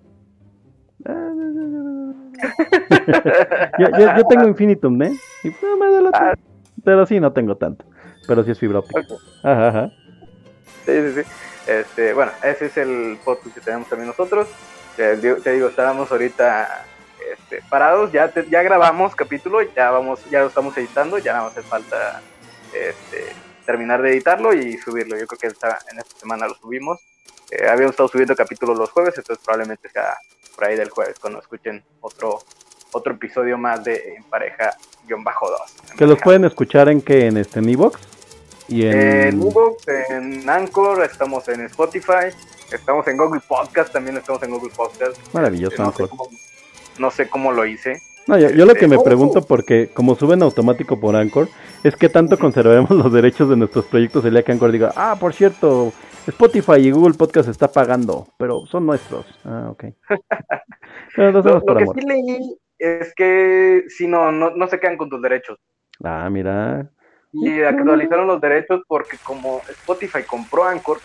yo, 3.78 3.86
yo, 3.98 4.16
yo 4.16 4.26
tengo 4.26 4.48
Infinitum, 4.48 5.00
¿eh? 5.02 5.12
Y, 5.44 5.48
no, 5.48 5.76
me 5.76 5.92
da 5.92 6.00
la-. 6.00 6.38
Pero 6.86 7.04
sí, 7.04 7.20
no 7.20 7.32
tengo 7.34 7.56
tanto. 7.56 7.84
Pero 8.26 8.42
sí 8.44 8.52
es 8.52 8.58
fibra 8.58 8.78
óptica. 8.78 9.00
Ajá, 9.42 9.68
ajá. 9.68 9.90
Sí, 10.86 10.92
sí, 11.12 11.22
sí. 11.22 11.28
Este, 11.66 12.12
bueno, 12.14 12.30
ese 12.42 12.66
es 12.66 12.76
el 12.76 13.18
podcast 13.24 13.54
que 13.54 13.60
tenemos 13.60 13.88
también 13.88 14.06
nosotros. 14.08 14.48
Te, 14.96 15.16
digo- 15.16 15.36
te 15.42 15.52
digo, 15.52 15.66
estábamos 15.68 16.10
ahorita 16.12 16.84
este, 17.32 17.60
parados, 17.68 18.12
ya, 18.12 18.28
te- 18.28 18.48
ya 18.48 18.62
grabamos 18.62 19.14
capítulo, 19.16 19.60
ya 19.62 19.90
vamos, 19.90 20.24
ya 20.30 20.40
lo 20.40 20.46
estamos 20.46 20.76
editando, 20.78 21.18
ya 21.18 21.32
nada 21.32 21.44
más 21.46 21.58
hace 21.58 21.66
falta 21.68 22.22
este, 22.72 23.26
terminar 23.66 24.00
de 24.00 24.12
editarlo 24.12 24.54
y 24.54 24.78
subirlo. 24.78 25.18
Yo 25.18 25.26
creo 25.26 25.38
que 25.38 25.46
esta, 25.48 25.78
en 25.90 25.98
esta 25.98 26.18
semana 26.20 26.46
lo 26.46 26.54
subimos. 26.54 27.00
Eh, 27.50 27.66
habíamos 27.68 27.90
estado 27.94 28.08
subiendo 28.08 28.34
capítulos 28.36 28.78
los 28.78 28.90
jueves, 28.90 29.14
entonces 29.18 29.44
probablemente 29.44 29.88
sea 29.88 30.16
por 30.54 30.64
ahí 30.66 30.76
del 30.76 30.90
jueves 30.90 31.18
cuando 31.18 31.40
escuchen 31.40 31.84
otro 32.00 32.38
otro 32.92 33.14
episodio 33.14 33.58
más 33.58 33.84
de 33.84 34.14
En 34.16 34.24
Pareja-2. 34.24 35.96
Que 35.96 36.06
los 36.06 36.18
pueden 36.20 36.44
escuchar 36.44 36.88
en 36.88 37.00
que 37.00 37.26
en 37.26 37.36
este 37.36 37.58
en 37.58 37.68
Evox 37.68 38.00
y 38.68 38.86
en, 38.86 39.00
En 39.00 39.42
Evox, 39.42 39.86
en 39.88 40.48
Anchor, 40.48 41.02
estamos 41.04 41.48
en 41.48 41.60
Spotify, 41.62 42.34
estamos 42.72 43.06
en 43.06 43.16
Google 43.16 43.40
Podcast, 43.46 43.92
también 43.92 44.16
estamos 44.16 44.42
en 44.42 44.50
Google 44.50 44.72
Podcast. 44.74 45.16
Maravilloso, 45.32 45.82
no, 45.82 45.92
sé 45.92 46.02
Anchor. 46.02 46.08
cómo, 46.08 46.28
no 46.98 47.10
sé 47.10 47.28
cómo 47.28 47.52
lo 47.52 47.64
hice. 47.66 48.00
No, 48.26 48.36
yo, 48.38 48.50
yo 48.50 48.66
lo 48.66 48.74
que 48.74 48.88
me 48.88 48.96
Este, 48.96 49.04
pregunto, 49.04 49.42
porque 49.42 49.88
como 49.94 50.16
suben 50.16 50.42
automático 50.42 50.98
por 50.98 51.14
Anchor, 51.14 51.48
es 51.84 51.94
que 51.94 52.08
tanto 52.08 52.36
conservaremos 52.38 52.90
los 52.90 53.12
derechos 53.12 53.48
de 53.48 53.56
nuestros 53.56 53.84
proyectos 53.84 54.24
el 54.24 54.32
día 54.32 54.42
que 54.42 54.50
Anchor 54.50 54.72
diga, 54.72 54.92
ah, 54.96 55.16
por 55.20 55.32
cierto, 55.32 55.92
Spotify 56.26 56.80
y 56.80 56.90
Google 56.90 57.14
Podcast 57.14 57.48
está 57.48 57.70
pagando, 57.70 58.26
pero 58.36 58.66
son 58.66 58.84
nuestros. 58.84 59.26
Ah, 59.44 59.68
ok. 59.70 59.84
Lo 61.16 61.42
que 61.42 61.82
amor. 61.82 61.94
sí 61.94 62.06
leí 62.06 62.58
es 62.78 63.14
que 63.14 63.84
si 63.88 64.06
no, 64.06 64.32
no, 64.32 64.50
no 64.50 64.66
se 64.68 64.78
quedan 64.78 64.96
con 64.96 65.08
tus 65.08 65.22
derechos. 65.22 65.58
Ah, 66.04 66.28
mira. 66.30 66.90
Y 67.32 67.62
actualizaron 67.62 68.26
los 68.26 68.40
derechos 68.40 68.82
porque 68.86 69.18
como 69.22 69.60
Spotify 69.68 70.22
compró 70.26 70.64
Anchor, 70.64 70.98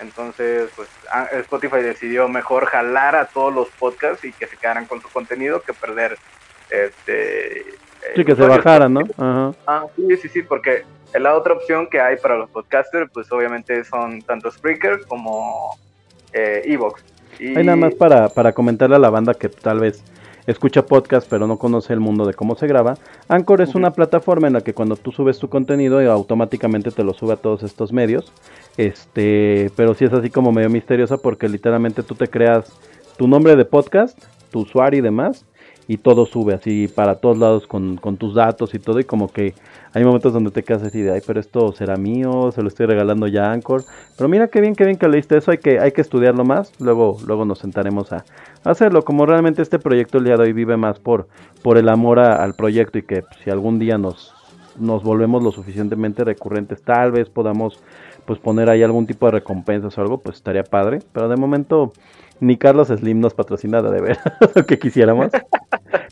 entonces 0.00 0.70
pues 0.74 0.88
Spotify 1.32 1.82
decidió 1.82 2.28
mejor 2.28 2.66
jalar 2.66 3.14
a 3.14 3.26
todos 3.26 3.52
los 3.52 3.68
podcasts 3.78 4.24
y 4.24 4.32
que 4.32 4.46
se 4.46 4.56
quedaran 4.56 4.86
con 4.86 5.00
su 5.00 5.08
contenido 5.10 5.62
que 5.62 5.74
perder 5.74 6.16
este 6.70 7.64
Sí, 8.14 8.24
que 8.24 8.34
se 8.34 8.46
bajaran, 8.46 8.94
¿no? 8.94 9.00
Ajá. 9.18 9.54
Ah, 9.66 9.86
sí, 9.94 10.16
sí, 10.16 10.28
sí, 10.28 10.42
porque 10.42 10.84
la 11.14 11.36
otra 11.36 11.54
opción 11.54 11.86
que 11.88 12.00
hay 12.00 12.16
para 12.16 12.36
los 12.36 12.50
podcasters, 12.50 13.10
pues 13.12 13.30
obviamente 13.30 13.84
son 13.84 14.22
tanto 14.22 14.50
Spreaker 14.50 15.04
como 15.06 15.76
eh, 16.32 16.62
Evox. 16.64 17.04
Y 17.40 17.56
Hay 17.56 17.64
nada 17.64 17.76
más 17.76 17.94
para, 17.94 18.28
para 18.28 18.52
comentarle 18.52 18.96
a 18.96 18.98
la 18.98 19.10
banda 19.10 19.34
que 19.34 19.48
tal 19.48 19.80
vez 19.80 20.04
escucha 20.46 20.84
podcast 20.84 21.28
pero 21.28 21.46
no 21.46 21.58
conoce 21.58 21.92
el 21.92 22.00
mundo 22.00 22.26
de 22.26 22.34
cómo 22.34 22.54
se 22.54 22.66
graba. 22.66 22.98
Anchor 23.28 23.60
es 23.60 23.74
una 23.74 23.92
plataforma 23.92 24.46
en 24.46 24.54
la 24.54 24.60
que 24.60 24.74
cuando 24.74 24.96
tú 24.96 25.12
subes 25.12 25.38
tu 25.38 25.48
contenido 25.48 26.00
eh, 26.00 26.08
automáticamente 26.08 26.90
te 26.90 27.04
lo 27.04 27.14
sube 27.14 27.34
a 27.34 27.36
todos 27.36 27.62
estos 27.62 27.92
medios. 27.92 28.32
Este, 28.76 29.70
pero 29.76 29.94
sí 29.94 30.04
es 30.04 30.12
así 30.12 30.30
como 30.30 30.52
medio 30.52 30.70
misteriosa 30.70 31.16
porque 31.18 31.48
literalmente 31.48 32.02
tú 32.02 32.14
te 32.14 32.28
creas 32.28 32.72
tu 33.16 33.28
nombre 33.28 33.56
de 33.56 33.64
podcast, 33.64 34.18
tu 34.50 34.60
usuario 34.60 34.98
y 34.98 35.02
demás 35.02 35.46
y 35.90 35.96
todo 35.96 36.24
sube 36.24 36.54
así 36.54 36.86
para 36.86 37.16
todos 37.16 37.36
lados 37.36 37.66
con, 37.66 37.96
con 37.96 38.16
tus 38.16 38.36
datos 38.36 38.74
y 38.74 38.78
todo 38.78 39.00
y 39.00 39.04
como 39.04 39.26
que 39.26 39.54
hay 39.92 40.04
momentos 40.04 40.32
donde 40.32 40.52
te 40.52 40.62
quedas 40.62 40.84
así 40.84 41.02
de, 41.02 41.10
ay, 41.10 41.20
pero 41.26 41.40
esto 41.40 41.72
será 41.72 41.96
mío, 41.96 42.52
se 42.52 42.62
lo 42.62 42.68
estoy 42.68 42.86
regalando 42.86 43.26
ya 43.26 43.46
a 43.46 43.52
Anchor. 43.52 43.82
Pero 44.16 44.28
mira 44.28 44.46
qué 44.46 44.60
bien, 44.60 44.76
qué 44.76 44.84
bien 44.84 44.96
que 44.96 45.08
leíste 45.08 45.36
eso, 45.38 45.50
hay 45.50 45.58
que, 45.58 45.80
hay 45.80 45.90
que 45.90 46.00
estudiarlo 46.00 46.44
más, 46.44 46.72
luego, 46.78 47.16
luego 47.26 47.44
nos 47.44 47.58
sentaremos 47.58 48.12
a, 48.12 48.24
hacerlo. 48.62 49.02
Como 49.02 49.26
realmente 49.26 49.62
este 49.62 49.80
proyecto 49.80 50.18
el 50.18 50.26
día 50.26 50.36
de 50.36 50.44
hoy 50.44 50.52
vive 50.52 50.76
más 50.76 51.00
por, 51.00 51.26
por 51.60 51.76
el 51.76 51.88
amor 51.88 52.20
al 52.20 52.54
proyecto 52.54 52.98
y 52.98 53.02
que 53.02 53.24
si 53.42 53.50
algún 53.50 53.80
día 53.80 53.98
nos, 53.98 54.32
nos 54.78 55.02
volvemos 55.02 55.42
lo 55.42 55.50
suficientemente 55.50 56.22
recurrentes, 56.22 56.82
tal 56.82 57.10
vez 57.10 57.28
podamos 57.28 57.82
pues 58.26 58.38
poner 58.38 58.70
ahí 58.70 58.84
algún 58.84 59.08
tipo 59.08 59.26
de 59.26 59.32
recompensas 59.32 59.98
o 59.98 60.00
algo, 60.00 60.18
pues 60.18 60.36
estaría 60.36 60.62
padre. 60.62 61.00
Pero 61.12 61.28
de 61.28 61.34
momento 61.34 61.92
ni 62.40 62.56
Carlos 62.56 62.88
Slim 62.88 63.20
nos 63.20 63.34
patrocina 63.34 63.82
de 63.82 64.00
veras, 64.00 64.20
lo 64.54 64.64
que 64.66 64.78
quisiéramos. 64.78 65.30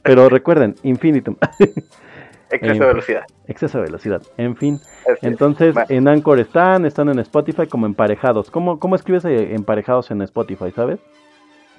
Pero 0.02 0.28
recuerden, 0.28 0.74
Infinitum. 0.82 1.36
Exceso 2.50 2.80
de 2.82 2.86
velocidad. 2.86 3.22
Exceso 3.46 3.78
de 3.78 3.84
velocidad. 3.84 4.22
En 4.38 4.56
fin. 4.56 4.80
Así. 5.02 5.26
Entonces, 5.26 5.74
en 5.90 6.08
Anchor 6.08 6.38
están, 6.38 6.86
están 6.86 7.10
en 7.10 7.18
Spotify 7.18 7.66
como 7.66 7.84
emparejados. 7.84 8.50
¿Cómo, 8.50 8.78
cómo 8.78 8.96
escribes 8.96 9.24
eh, 9.26 9.54
emparejados 9.54 10.10
en 10.10 10.22
Spotify, 10.22 10.70
sabes? 10.74 10.98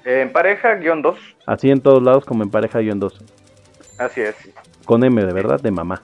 en 0.04 0.32
pareja, 0.32 0.76
guion 0.76 1.02
2. 1.02 1.18
Así 1.46 1.70
en 1.70 1.80
todos 1.80 2.02
lados 2.02 2.24
como 2.24 2.42
en 2.42 2.50
pareja 2.50 2.78
guion 2.78 3.00
2. 3.00 3.24
Así 3.98 4.20
es. 4.22 4.34
Con 4.86 5.04
M 5.04 5.22
de 5.24 5.32
verdad, 5.32 5.60
de 5.60 5.70
mamá. 5.70 6.00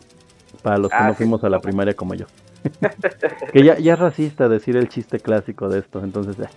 Para 0.62 0.76
los 0.78 0.90
que 0.90 0.96
Ah, 0.96 1.04
no 1.06 1.12
sí. 1.12 1.18
fuimos 1.18 1.42
a 1.44 1.48
la 1.48 1.60
primaria 1.60 1.94
como 1.94 2.14
yo. 2.14 2.26
que 3.52 3.62
ya, 3.62 3.78
ya 3.78 3.94
es 3.94 3.98
racista 3.98 4.48
decir 4.48 4.76
el 4.76 4.88
chiste 4.88 5.20
clásico 5.20 5.68
de 5.68 5.78
esto. 5.78 6.02
Entonces, 6.02 6.36
ya. 6.36 6.50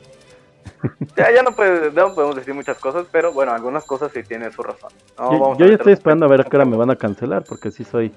Ya, 1.16 1.32
ya 1.32 1.44
no, 1.44 1.52
puede- 1.52 1.92
no 1.92 2.14
podemos 2.14 2.36
decir 2.36 2.54
muchas 2.54 2.80
cosas, 2.80 3.06
pero 3.12 3.34
bueno, 3.34 3.52
algunas 3.52 3.84
cosas 3.86 4.12
sí 4.14 4.24
tienen 4.24 4.52
su 4.52 4.64
razón. 4.64 4.90
No, 5.18 5.58
yo 5.58 5.66
ya 5.66 5.74
estoy 5.74 5.94
esperando 5.94 6.26
a 6.26 6.30
ver 6.30 6.42
a 6.42 6.44
qué 6.46 6.56
hora 6.56 6.66
me 6.66 6.78
van 6.78 6.92
a 6.92 6.96
cancelar. 6.96 7.44
Porque 7.44 7.72
sí 7.72 7.84
soy, 7.84 8.14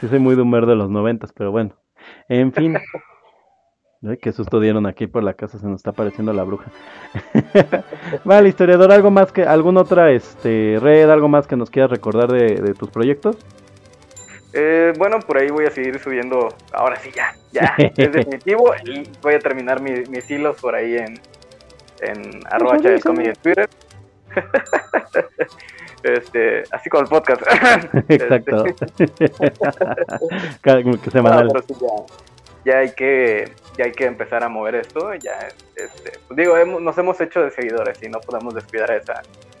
sí 0.00 0.08
soy 0.08 0.18
muy 0.18 0.34
de 0.36 0.42
humor 0.42 0.64
de 0.66 0.74
los 0.74 0.88
noventas. 0.88 1.32
Pero 1.32 1.50
bueno. 1.50 1.74
En 2.28 2.52
fin. 2.52 2.78
Ay, 4.08 4.18
qué 4.18 4.30
susto 4.32 4.60
dieron 4.60 4.86
aquí 4.86 5.06
por 5.06 5.24
la 5.24 5.34
casa, 5.34 5.58
se 5.58 5.66
nos 5.66 5.80
está 5.80 5.90
apareciendo 5.90 6.32
la 6.32 6.44
bruja. 6.44 6.70
vale, 8.24 8.48
historiador, 8.50 8.92
¿algo 8.92 9.10
más 9.10 9.32
que, 9.32 9.42
alguna 9.42 9.80
otra 9.80 10.12
este, 10.12 10.78
red, 10.80 11.08
algo 11.10 11.28
más 11.28 11.46
que 11.46 11.56
nos 11.56 11.70
quieras 11.70 11.90
recordar 11.90 12.30
de, 12.30 12.56
de 12.56 12.74
tus 12.74 12.90
proyectos? 12.90 13.36
Eh, 14.52 14.92
bueno, 14.96 15.18
por 15.20 15.38
ahí 15.38 15.50
voy 15.50 15.64
a 15.66 15.70
seguir 15.70 15.98
subiendo. 15.98 16.48
Ahora 16.72 16.96
sí, 16.96 17.10
ya, 17.14 17.34
ya, 17.52 17.74
es 17.96 18.12
definitivo. 18.12 18.72
Y 18.84 19.10
voy 19.22 19.34
a 19.34 19.40
terminar 19.40 19.80
mi- 19.80 20.04
mis 20.08 20.30
hilos 20.30 20.60
por 20.60 20.74
ahí 20.74 20.96
en, 20.96 21.18
en 22.02 22.40
arroba 22.50 22.76
eso. 22.76 23.08
Comic 23.08 23.26
en 23.28 23.34
Twitter. 23.36 23.68
este, 26.02 26.62
así 26.70 26.90
como 26.90 27.02
el 27.04 27.08
podcast. 27.08 27.42
Exacto. 28.08 28.64
Este, 28.98 29.14
que 30.62 30.84
no, 30.84 30.98
semanal. 31.10 31.50
sí, 31.66 31.74
ya, 31.80 32.72
ya 32.72 32.78
hay 32.80 32.90
que 32.92 33.52
ya 33.78 33.84
hay 33.84 33.92
que 33.92 34.04
empezar 34.06 34.42
a 34.44 34.48
mover 34.48 34.74
esto. 34.76 35.14
Ya, 35.14 35.38
este, 35.76 36.12
pues 36.26 36.36
digo, 36.36 36.56
hemos- 36.56 36.80
nos 36.82 36.96
hemos 36.98 37.20
hecho 37.20 37.40
de 37.40 37.50
seguidores 37.50 38.02
y 38.02 38.08
no 38.08 38.18
podemos 38.20 38.54
descuidar 38.54 38.90
esa, 38.90 39.14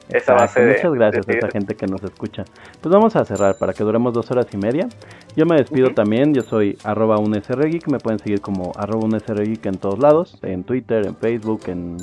esa 0.08 0.16
Exacto, 0.18 0.34
base 0.42 0.60
de. 0.60 0.74
Muchas 0.74 0.92
gracias 0.94 1.26
de 1.26 1.32
a 1.34 1.36
esa 1.38 1.46
seguidores. 1.48 1.52
gente 1.52 1.74
que 1.76 1.86
nos 1.86 2.02
escucha. 2.02 2.44
Pues 2.80 2.92
vamos 2.92 3.14
a 3.16 3.24
cerrar 3.24 3.56
para 3.58 3.72
que 3.72 3.84
duremos 3.84 4.12
dos 4.12 4.30
horas 4.30 4.46
y 4.52 4.56
media. 4.56 4.88
Yo 5.36 5.46
me 5.46 5.56
despido 5.56 5.90
también, 5.94 6.34
yo 6.34 6.42
soy 6.42 6.76
arroba 6.84 7.18
un 7.18 7.34
SRGeek, 7.34 7.88
me 7.88 7.98
pueden 7.98 8.18
seguir 8.18 8.40
como 8.40 8.72
arroba 8.76 9.04
un 9.04 9.18
SRGeek 9.20 9.64
en 9.66 9.78
todos 9.78 9.98
lados, 9.98 10.38
en 10.42 10.64
Twitter, 10.64 11.06
en 11.06 11.16
Facebook, 11.16 11.62
en... 11.68 11.96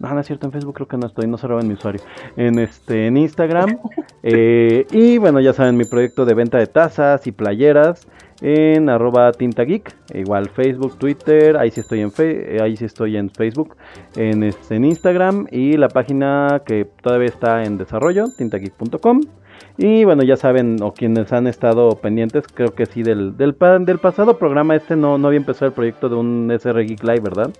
No, 0.00 0.14
no 0.14 0.20
es 0.20 0.26
cierto, 0.26 0.46
en 0.46 0.52
Facebook 0.52 0.74
creo 0.74 0.86
que 0.88 0.96
no 0.96 1.06
estoy, 1.08 1.26
no 1.26 1.38
se 1.38 1.46
roben 1.48 1.66
mi 1.66 1.74
usuario. 1.74 2.00
En 2.36 2.58
este, 2.58 3.06
en 3.08 3.16
Instagram. 3.16 3.78
eh, 4.22 4.86
y 4.92 5.18
bueno, 5.18 5.40
ya 5.40 5.52
saben, 5.52 5.76
mi 5.76 5.84
proyecto 5.84 6.24
de 6.24 6.34
venta 6.34 6.58
de 6.58 6.66
tazas 6.68 7.26
y 7.26 7.32
playeras 7.32 8.06
en 8.40 8.88
arroba 8.88 9.32
tinta 9.32 9.64
geek, 9.64 9.92
igual 10.14 10.48
Facebook, 10.50 10.96
Twitter, 10.98 11.56
ahí 11.56 11.72
sí 11.72 11.80
estoy 11.80 12.00
en 12.02 12.12
fe- 12.12 12.56
eh, 12.56 12.62
ahí 12.62 12.76
sí 12.76 12.84
estoy 12.84 13.16
en 13.16 13.30
Facebook, 13.30 13.74
en, 14.14 14.44
este, 14.44 14.76
en 14.76 14.84
Instagram 14.84 15.48
y 15.50 15.76
la 15.76 15.88
página 15.88 16.62
que 16.64 16.86
todavía 17.02 17.26
está 17.26 17.64
en 17.64 17.78
desarrollo, 17.78 18.26
tintageek.com. 18.36 19.22
Y 19.76 20.04
bueno, 20.04 20.22
ya 20.22 20.36
saben, 20.36 20.76
o 20.82 20.92
quienes 20.92 21.32
han 21.32 21.48
estado 21.48 21.90
pendientes, 22.00 22.44
creo 22.52 22.74
que 22.74 22.86
sí, 22.86 23.02
del, 23.02 23.36
del, 23.36 23.56
del 23.80 23.98
pasado 23.98 24.38
programa 24.38 24.76
este 24.76 24.94
no, 24.94 25.18
no 25.18 25.26
había 25.28 25.38
empezado 25.38 25.66
el 25.66 25.72
proyecto 25.72 26.08
de 26.08 26.14
un 26.14 26.50
SR 26.52 26.84
Geek 26.84 27.02
Live, 27.02 27.20
¿verdad? 27.20 27.50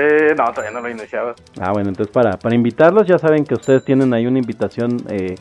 Eh, 0.00 0.32
no, 0.38 0.44
todavía 0.52 0.70
no 0.70 0.80
lo 0.80 0.88
iniciaba. 0.88 1.34
Ah, 1.60 1.72
bueno, 1.72 1.88
entonces 1.88 2.12
para, 2.12 2.38
para 2.38 2.54
invitarlos, 2.54 3.04
ya 3.04 3.18
saben 3.18 3.44
que 3.44 3.54
ustedes 3.54 3.84
tienen 3.84 4.14
ahí 4.14 4.28
una 4.28 4.38
invitación 4.38 4.96
eh, 5.10 5.34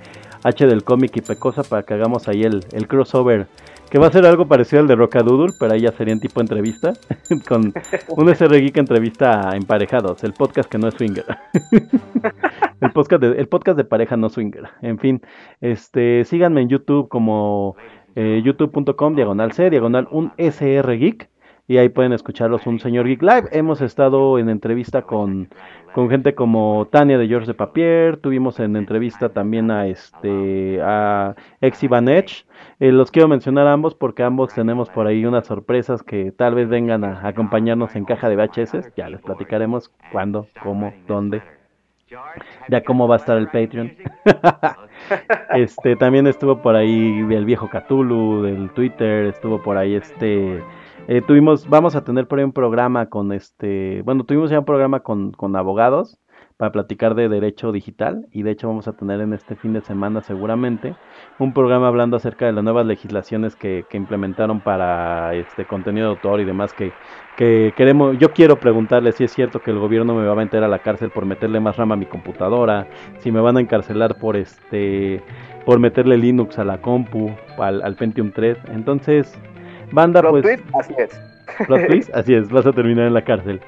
H 0.44 0.66
del 0.66 0.84
cómic 0.84 1.16
y 1.16 1.22
Pecosa 1.22 1.61
para 1.61 1.84
que 1.84 1.94
hagamos 1.94 2.27
ahí 2.27 2.42
el, 2.42 2.66
el 2.72 2.88
crossover, 2.88 3.45
que 3.92 4.00
va 4.00 4.08
a 4.08 4.11
ser 4.11 4.26
algo 4.26 4.48
parecido 4.48 4.82
al 4.82 4.88
de 4.88 4.95
Rocadoodle, 4.95 5.53
pero 5.60 5.74
ahí 5.74 5.82
ya 5.82 5.92
sería 5.92 6.11
en 6.11 6.19
tipo 6.19 6.42
entrevista, 6.42 6.94
con 7.48 7.72
un 8.10 8.30
SR 8.30 8.60
Geek 8.60 8.77
entrevista 8.77 9.48
a 9.48 9.56
emparejados, 9.56 10.24
el 10.24 10.34
podcast 10.34 10.68
que 10.68 10.80
no 10.80 10.88
es 10.88 10.95
swinger. 10.95 11.26
el, 12.82 12.92
podcast 12.94 13.22
de, 13.22 13.40
el 13.40 13.48
podcast 13.48 13.77
de 13.77 13.84
pareja 13.84 14.18
no 14.18 14.30
swinger. 14.30 14.69
En 14.82 14.98
fin, 14.98 15.22
este 15.61 16.26
síganme 16.26 16.61
en 16.61 16.69
YouTube 16.69 17.10
como 17.10 17.76
eh, 18.16 18.42
youtube.com 18.44 19.16
diagonal 19.16 19.52
C, 19.52 19.69
diagonal 19.69 20.08
un 20.10 20.32
SR 20.38 20.98
Geek. 20.98 21.30
Y 21.69 21.77
ahí 21.77 21.89
pueden 21.89 22.13
escucharlos 22.13 22.65
un 22.65 22.79
señor 22.79 23.07
Geek 23.07 23.21
Live. 23.21 23.49
Hemos 23.51 23.81
estado 23.81 24.39
en 24.39 24.47
entrevista 24.47 25.01
con, 25.01 25.49
con 25.93 26.09
gente 26.09 26.33
como 26.33 26.87
Tania 26.89 27.17
de 27.17 27.27
George 27.27 27.47
de 27.47 27.53
Papier. 27.53 28.15
Tuvimos 28.15 28.61
en 28.61 28.77
entrevista 28.77 29.27
también 29.29 29.69
a 29.69 29.85
este 29.85 30.79
a 30.81 31.35
Ex 31.59 31.83
Ivan 31.83 32.07
Edge. 32.07 32.45
Eh, 32.79 32.93
los 32.93 33.11
quiero 33.11 33.27
mencionar 33.27 33.67
a 33.67 33.73
ambos 33.73 33.95
porque 33.95 34.23
ambos 34.23 34.53
tenemos 34.53 34.89
por 34.89 35.07
ahí 35.07 35.25
unas 35.25 35.45
sorpresas 35.45 36.03
que 36.03 36.31
tal 36.31 36.55
vez 36.55 36.69
vengan 36.69 37.03
a 37.03 37.27
acompañarnos 37.27 37.97
en 37.97 38.05
caja 38.05 38.29
de 38.29 38.37
VHS. 38.37 38.93
Ya 38.95 39.09
les 39.09 39.19
platicaremos 39.19 39.91
cuándo, 40.13 40.47
cómo, 40.63 40.93
dónde. 41.05 41.41
Ya 42.69 42.81
cómo 42.85 43.09
va 43.09 43.15
a 43.15 43.17
estar 43.17 43.37
el 43.37 43.47
Patreon. 43.47 43.91
este 45.53 45.97
también 45.97 46.27
estuvo 46.27 46.61
por 46.61 46.77
ahí 46.77 47.25
el 47.29 47.43
viejo 47.43 47.67
Cthulhu 47.67 48.43
del 48.43 48.69
Twitter, 48.71 49.25
estuvo 49.25 49.61
por 49.61 49.75
ahí 49.75 49.95
este 49.95 50.63
eh, 51.08 51.22
tuvimos, 51.22 51.68
vamos 51.69 51.95
a 51.95 52.03
tener 52.03 52.27
por 52.27 52.40
ahí 52.40 52.45
un 52.45 52.52
programa 52.52 53.08
con 53.08 53.32
este, 53.32 54.02
bueno, 54.03 54.24
tuvimos 54.26 54.50
ya 54.50 54.60
un 54.60 54.66
programa 54.66 55.02
con, 55.02 55.32
con 55.32 55.56
abogados 55.56 56.19
para 56.58 56.72
platicar 56.72 57.14
de 57.14 57.30
derecho 57.30 57.72
digital 57.72 58.27
y 58.32 58.42
de 58.42 58.52
hecho 58.52 58.68
vamos 58.68 58.88
a 58.88 58.94
tener 58.94 59.22
en 59.22 59.34
este 59.34 59.56
fin 59.56 59.74
de 59.74 59.82
semana 59.82 60.22
seguramente 60.22 60.95
un 61.38 61.53
programa 61.53 61.88
hablando 61.88 62.18
acerca 62.18 62.48
de 62.48 62.52
las 62.52 62.64
nuevas 62.64 62.86
legislaciones 62.86 63.56
que, 63.56 63.86
que 63.90 63.98
implementaron 63.98 64.60
para 64.60 65.36
este 65.36 65.66
contenido 65.66 66.08
de 66.08 66.16
autor 66.16 66.42
y 66.42 66.45
demás 66.45 66.74
que, 66.74 66.92
que 67.38 67.74
queremos, 67.77 68.18
yo 68.18 68.34
quiero 68.34 68.60
preguntarle 68.60 69.11
si 69.11 69.24
es 69.24 69.32
cierto 69.32 69.61
que 69.61 69.69
el 69.69 69.77
gobierno 69.77 70.16
me 70.16 70.26
va 70.26 70.34
a 70.34 70.36
meter 70.36 70.64
a 70.64 70.68
la 70.68 70.80
cárcel 70.80 71.11
por 71.11 71.26
meterle 71.26 71.60
más 71.60 71.77
RAM 71.77 71.92
a 71.92 71.95
mi 71.95 72.08
computadora, 72.08 72.88
si 73.19 73.32
me 73.32 73.40
van 73.40 73.58
a 73.58 73.61
encarcelar 73.61 74.18
por 74.18 74.36
este, 74.36 75.22
por 75.64 75.80
meterle 75.80 76.18
Linux 76.18 76.58
a 76.58 76.64
la 76.64 76.82
compu, 76.82 77.32
al, 77.60 77.84
al 77.84 77.95
Pentium 77.95 78.32
3, 78.32 78.58
entonces 78.74 79.40
banda 79.91 80.22
Plot 80.22 80.32
pues 80.32 80.43
twist, 80.43 80.75
así 80.75 80.93
es. 80.98 81.22
Plot 81.66 81.88
twist, 81.88 82.16
así 82.16 82.33
es, 82.33 82.49
vas 82.49 82.66
a 82.66 82.74
terminar 82.74 83.07
en 83.07 83.14
la 83.14 83.24
cárcel. 83.24 83.61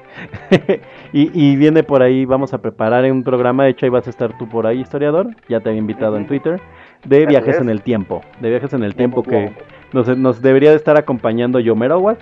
y, 1.12 1.30
y 1.32 1.56
viene 1.56 1.82
por 1.82 2.02
ahí, 2.02 2.24
vamos 2.24 2.54
a 2.54 2.58
preparar 2.58 3.10
un 3.10 3.22
programa, 3.22 3.64
de 3.64 3.70
hecho 3.70 3.86
ahí 3.86 3.90
vas 3.90 4.06
a 4.06 4.10
estar 4.10 4.36
tú 4.38 4.48
por 4.48 4.66
ahí, 4.66 4.80
historiador, 4.80 5.28
ya 5.48 5.60
te 5.60 5.68
había 5.68 5.80
invitado 5.80 6.16
en. 6.16 6.26
Twitter, 6.26 6.60
de 7.04 7.16
Así 7.16 7.26
viajes 7.26 7.56
es. 7.56 7.60
en 7.60 7.70
el 7.70 7.82
tiempo, 7.82 8.22
de 8.40 8.50
viajes 8.50 8.72
en 8.72 8.84
el 8.84 8.94
tiempo 8.94 9.22
que 9.22 9.52
nos, 9.92 10.16
nos 10.16 10.42
debería 10.42 10.70
de 10.70 10.76
estar 10.76 10.96
acompañando 10.96 11.58
Yomerowat, 11.58 12.18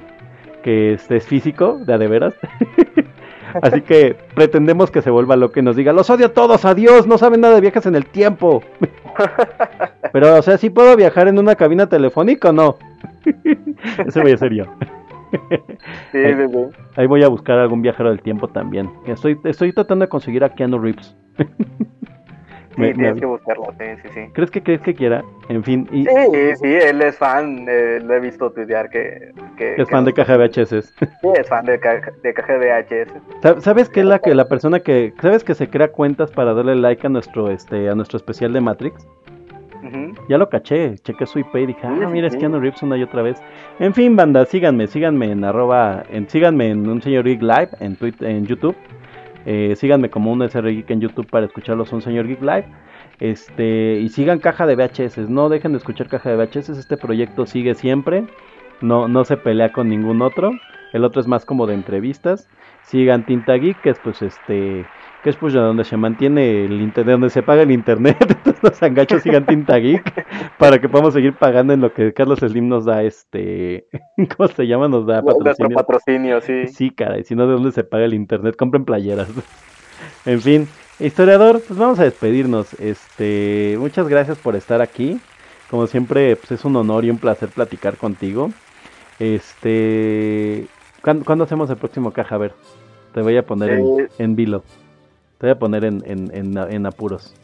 que 0.63 0.95
este 0.95 1.17
es 1.17 1.27
físico, 1.27 1.79
de 1.85 1.95
a 1.95 1.99
de 1.99 2.09
veras. 2.09 2.35
Así 3.63 3.81
que 3.81 4.15
pretendemos 4.35 4.91
que 4.91 5.03
se 5.03 5.11
vuelva 5.11 5.37
loco 5.37 5.59
y 5.59 5.63
nos 5.63 5.77
diga, 5.77 5.93
los 5.93 6.11
odio 6.11 6.27
a 6.27 6.33
todos, 6.33 6.65
adiós, 6.65 7.07
no 7.07 7.19
saben 7.19 7.41
nada 7.41 7.55
de 7.55 7.61
viajes 7.61 7.87
en 7.87 7.97
el 7.97 8.07
tiempo. 8.07 8.63
Pero, 10.13 10.37
o 10.37 10.43
sea, 10.43 10.59
¿sí 10.59 10.71
puedo 10.71 10.97
viajar 10.97 11.29
en 11.29 11.39
una 11.39 11.55
cabina 11.55 11.89
telefónica 11.89 12.51
o 12.51 12.53
no? 12.53 12.77
Ese 14.07 14.21
voy 14.21 14.33
a 14.33 14.37
ser 14.37 14.53
yo. 14.55 14.65
Sí, 16.11 16.23
sí, 16.25 16.49
sí. 16.49 16.59
Ahí 16.97 17.07
voy 17.07 17.23
a 17.23 17.29
buscar 17.29 17.59
algún 17.59 17.83
viajero 17.83 18.09
del 18.09 18.23
tiempo 18.23 18.49
también. 18.49 18.91
Estoy, 19.07 19.39
estoy 19.45 19.75
tratando 19.75 20.07
de 20.07 20.09
conseguir 20.09 20.43
a 20.43 20.49
Keanu 20.49 20.79
Reeves. 20.79 21.15
Sí, 22.75 22.83
Me- 22.83 22.89
me 22.89 22.95
tienes 22.95 23.17
avi- 23.17 23.21
que 23.21 23.27
buscarlo, 23.27 23.65
sí, 23.77 23.85
sí, 24.03 24.09
sí. 24.15 24.21
¿Crees 24.33 24.51
que 24.53 24.63
crees 24.63 24.81
que 24.83 24.95
quiera? 24.95 25.25
En 25.49 25.65
fin, 25.65 25.89
y 25.91 26.05
Sí, 26.05 26.55
sí, 26.63 26.67
él 26.69 27.03
es 27.03 27.17
fan, 27.19 27.67
eh, 27.69 27.99
lo 28.01 28.15
he 28.15 28.21
visto 28.21 28.53
tuitear 28.53 28.89
que, 28.89 29.33
que, 29.57 29.73
es 29.73 29.77
que 29.79 29.87
fan 29.87 30.05
de 30.05 30.13
caja 30.13 30.37
VHS. 30.37 30.95
Sí, 31.21 31.29
es 31.37 31.49
fan 31.49 31.65
de, 31.67 31.81
ca- 31.81 32.13
de 32.23 32.33
caja 32.35 32.53
VHS. 32.57 33.13
Sa- 33.43 33.61
¿Sabes 33.61 33.89
qué 33.89 34.01
es 34.01 34.07
la 34.07 34.21
que 34.21 34.33
la 34.33 34.45
persona 34.45 34.79
que 34.79 35.13
sabes 35.21 35.43
que 35.43 35.55
se 35.57 35.69
crea 35.69 35.89
cuentas 35.91 36.31
para 36.31 36.55
darle 36.55 36.77
like 36.77 37.05
a 37.05 37.11
nuestro 37.11 37.51
este 37.51 37.89
a 37.89 37.97
nuestro 37.97 38.17
especial 38.17 38.53
de 38.53 38.61
Matrix? 38.61 39.05
Ya 40.29 40.39
lo 40.39 40.49
caché, 40.49 40.97
chequé 40.99 41.27
su 41.27 41.39
IP 41.39 41.55
y 41.57 41.67
dije, 41.67 41.81
ah, 41.85 42.09
mira, 42.11 42.27
es. 42.27 42.37
Keanu 42.37 42.61
Reeves 42.61 42.83
una 42.83 42.97
y 42.97 43.03
otra 43.03 43.23
vez. 43.23 43.43
En 43.79 43.95
fin, 43.95 44.17
banda, 44.17 44.45
síganme, 44.45 44.87
síganme 44.87 45.31
en 45.31 45.45
arroba, 45.45 46.03
en, 46.11 46.29
síganme 46.29 46.69
en 46.69 46.89
un 46.89 47.01
señor 47.01 47.25
geek 47.25 47.43
live 47.43 47.71
en 47.81 47.97
Twitter, 47.97 48.29
en 48.29 48.47
YouTube. 48.47 48.77
Eh, 49.47 49.77
síganme 49.77 50.11
como 50.11 50.33
un 50.33 50.43
SR 50.43 50.71
Geek 50.71 50.91
en 50.91 51.01
YouTube 51.01 51.27
para 51.31 51.47
escucharlos 51.47 51.93
un 51.93 52.03
señor 52.03 52.27
geek 52.27 52.43
live. 52.43 52.67
Este, 53.21 53.99
y 54.01 54.09
sigan 54.11 54.39
caja 54.39 54.67
de 54.67 54.77
VHS, 54.77 55.29
no 55.29 55.49
dejen 55.49 55.73
de 55.73 55.79
escuchar 55.79 56.09
caja 56.09 56.31
de 56.31 56.37
VHS, 56.37 56.69
este 56.71 56.97
proyecto 56.97 57.47
sigue 57.47 57.75
siempre, 57.75 58.25
no, 58.81 59.09
no 59.09 59.25
se 59.25 59.37
pelea 59.37 59.73
con 59.73 59.89
ningún 59.89 60.23
otro, 60.23 60.53
el 60.93 61.03
otro 61.05 61.21
es 61.21 61.27
más 61.27 61.45
como 61.45 61.67
de 61.67 61.75
entrevistas, 61.75 62.49
sigan 62.83 63.27
Tinta 63.27 63.55
Geek, 63.55 63.81
que 63.81 63.91
es 63.91 63.99
pues 63.99 64.23
este, 64.23 64.87
que 65.23 65.31
es 65.31 65.37
pues 65.37 65.53
de 65.53 65.59
donde 65.61 65.85
se 65.85 65.97
mantiene 65.97 66.65
el 66.65 66.81
internet, 66.81 67.13
donde 67.13 67.31
se 67.31 67.43
paga 67.43 67.63
el 67.63 67.71
internet, 67.73 68.17
entonces 68.21 68.63
los 68.63 68.83
angachos 68.83 69.23
sigan 69.23 69.47
Tinta 69.47 69.77
Geek, 69.77 70.27
para 70.59 70.79
que 70.81 70.89
podamos 70.89 71.15
seguir 71.15 71.35
pagando 71.35 71.73
en 71.73 71.81
lo 71.81 71.93
que 71.93 72.13
Carlos 72.13 72.39
Slim 72.39 72.69
nos 72.69 72.85
da 72.85 73.03
este, 73.03 73.87
¿cómo 74.37 74.49
se 74.49 74.67
llama? 74.67 74.89
Nos 74.89 75.07
da 75.07 75.21
Nuestro 75.23 75.39
patrocinio. 75.45 75.77
patrocinio, 75.77 76.41
sí. 76.41 76.69
Sí, 76.69 76.91
caray, 76.91 77.25
si 77.25 77.35
no, 77.35 77.47
¿de 77.47 77.55
dónde 77.55 77.73
se 77.73 77.85
paga 77.85 78.05
el 78.05 78.15
internet? 78.15 78.55
Compren 78.57 78.85
playeras. 78.85 79.29
en 80.25 80.41
fin, 80.41 80.69
historiador, 81.01 81.61
pues 81.67 81.79
vamos 81.79 81.99
a 81.99 82.05
despedirnos. 82.05 82.75
Este, 82.75 83.77
muchas 83.79 84.09
gracias 84.09 84.39
por 84.39 84.55
estar 84.57 84.81
aquí. 84.81 85.19
Como 85.71 85.87
siempre, 85.87 86.35
pues 86.37 86.53
es 86.53 86.65
un 86.65 86.77
honor 86.77 87.05
y 87.05 87.11
un 87.11 87.19
placer 87.19 87.49
platicar 87.51 87.97
contigo. 87.97 88.51
Este, 89.19 90.67
¿cuándo, 91.03 91.25
cuándo 91.25 91.45
hacemos 91.45 91.69
el 91.71 91.77
próximo 91.77 92.13
caja? 92.13 92.37
A 92.37 92.39
ver, 92.39 92.55
te 93.13 93.21
voy 93.21 93.37
a 93.37 93.45
poner 93.45 93.71
en, 93.71 94.01
Eh. 94.01 94.09
en 94.19 94.37
vilo. 94.37 94.63
Te 95.39 95.47
voy 95.47 95.51
a 95.51 95.59
poner 95.59 95.85
en, 95.85 96.03
en, 96.05 96.31
en, 96.35 96.59
en 96.59 96.87
apuros. 96.87 97.35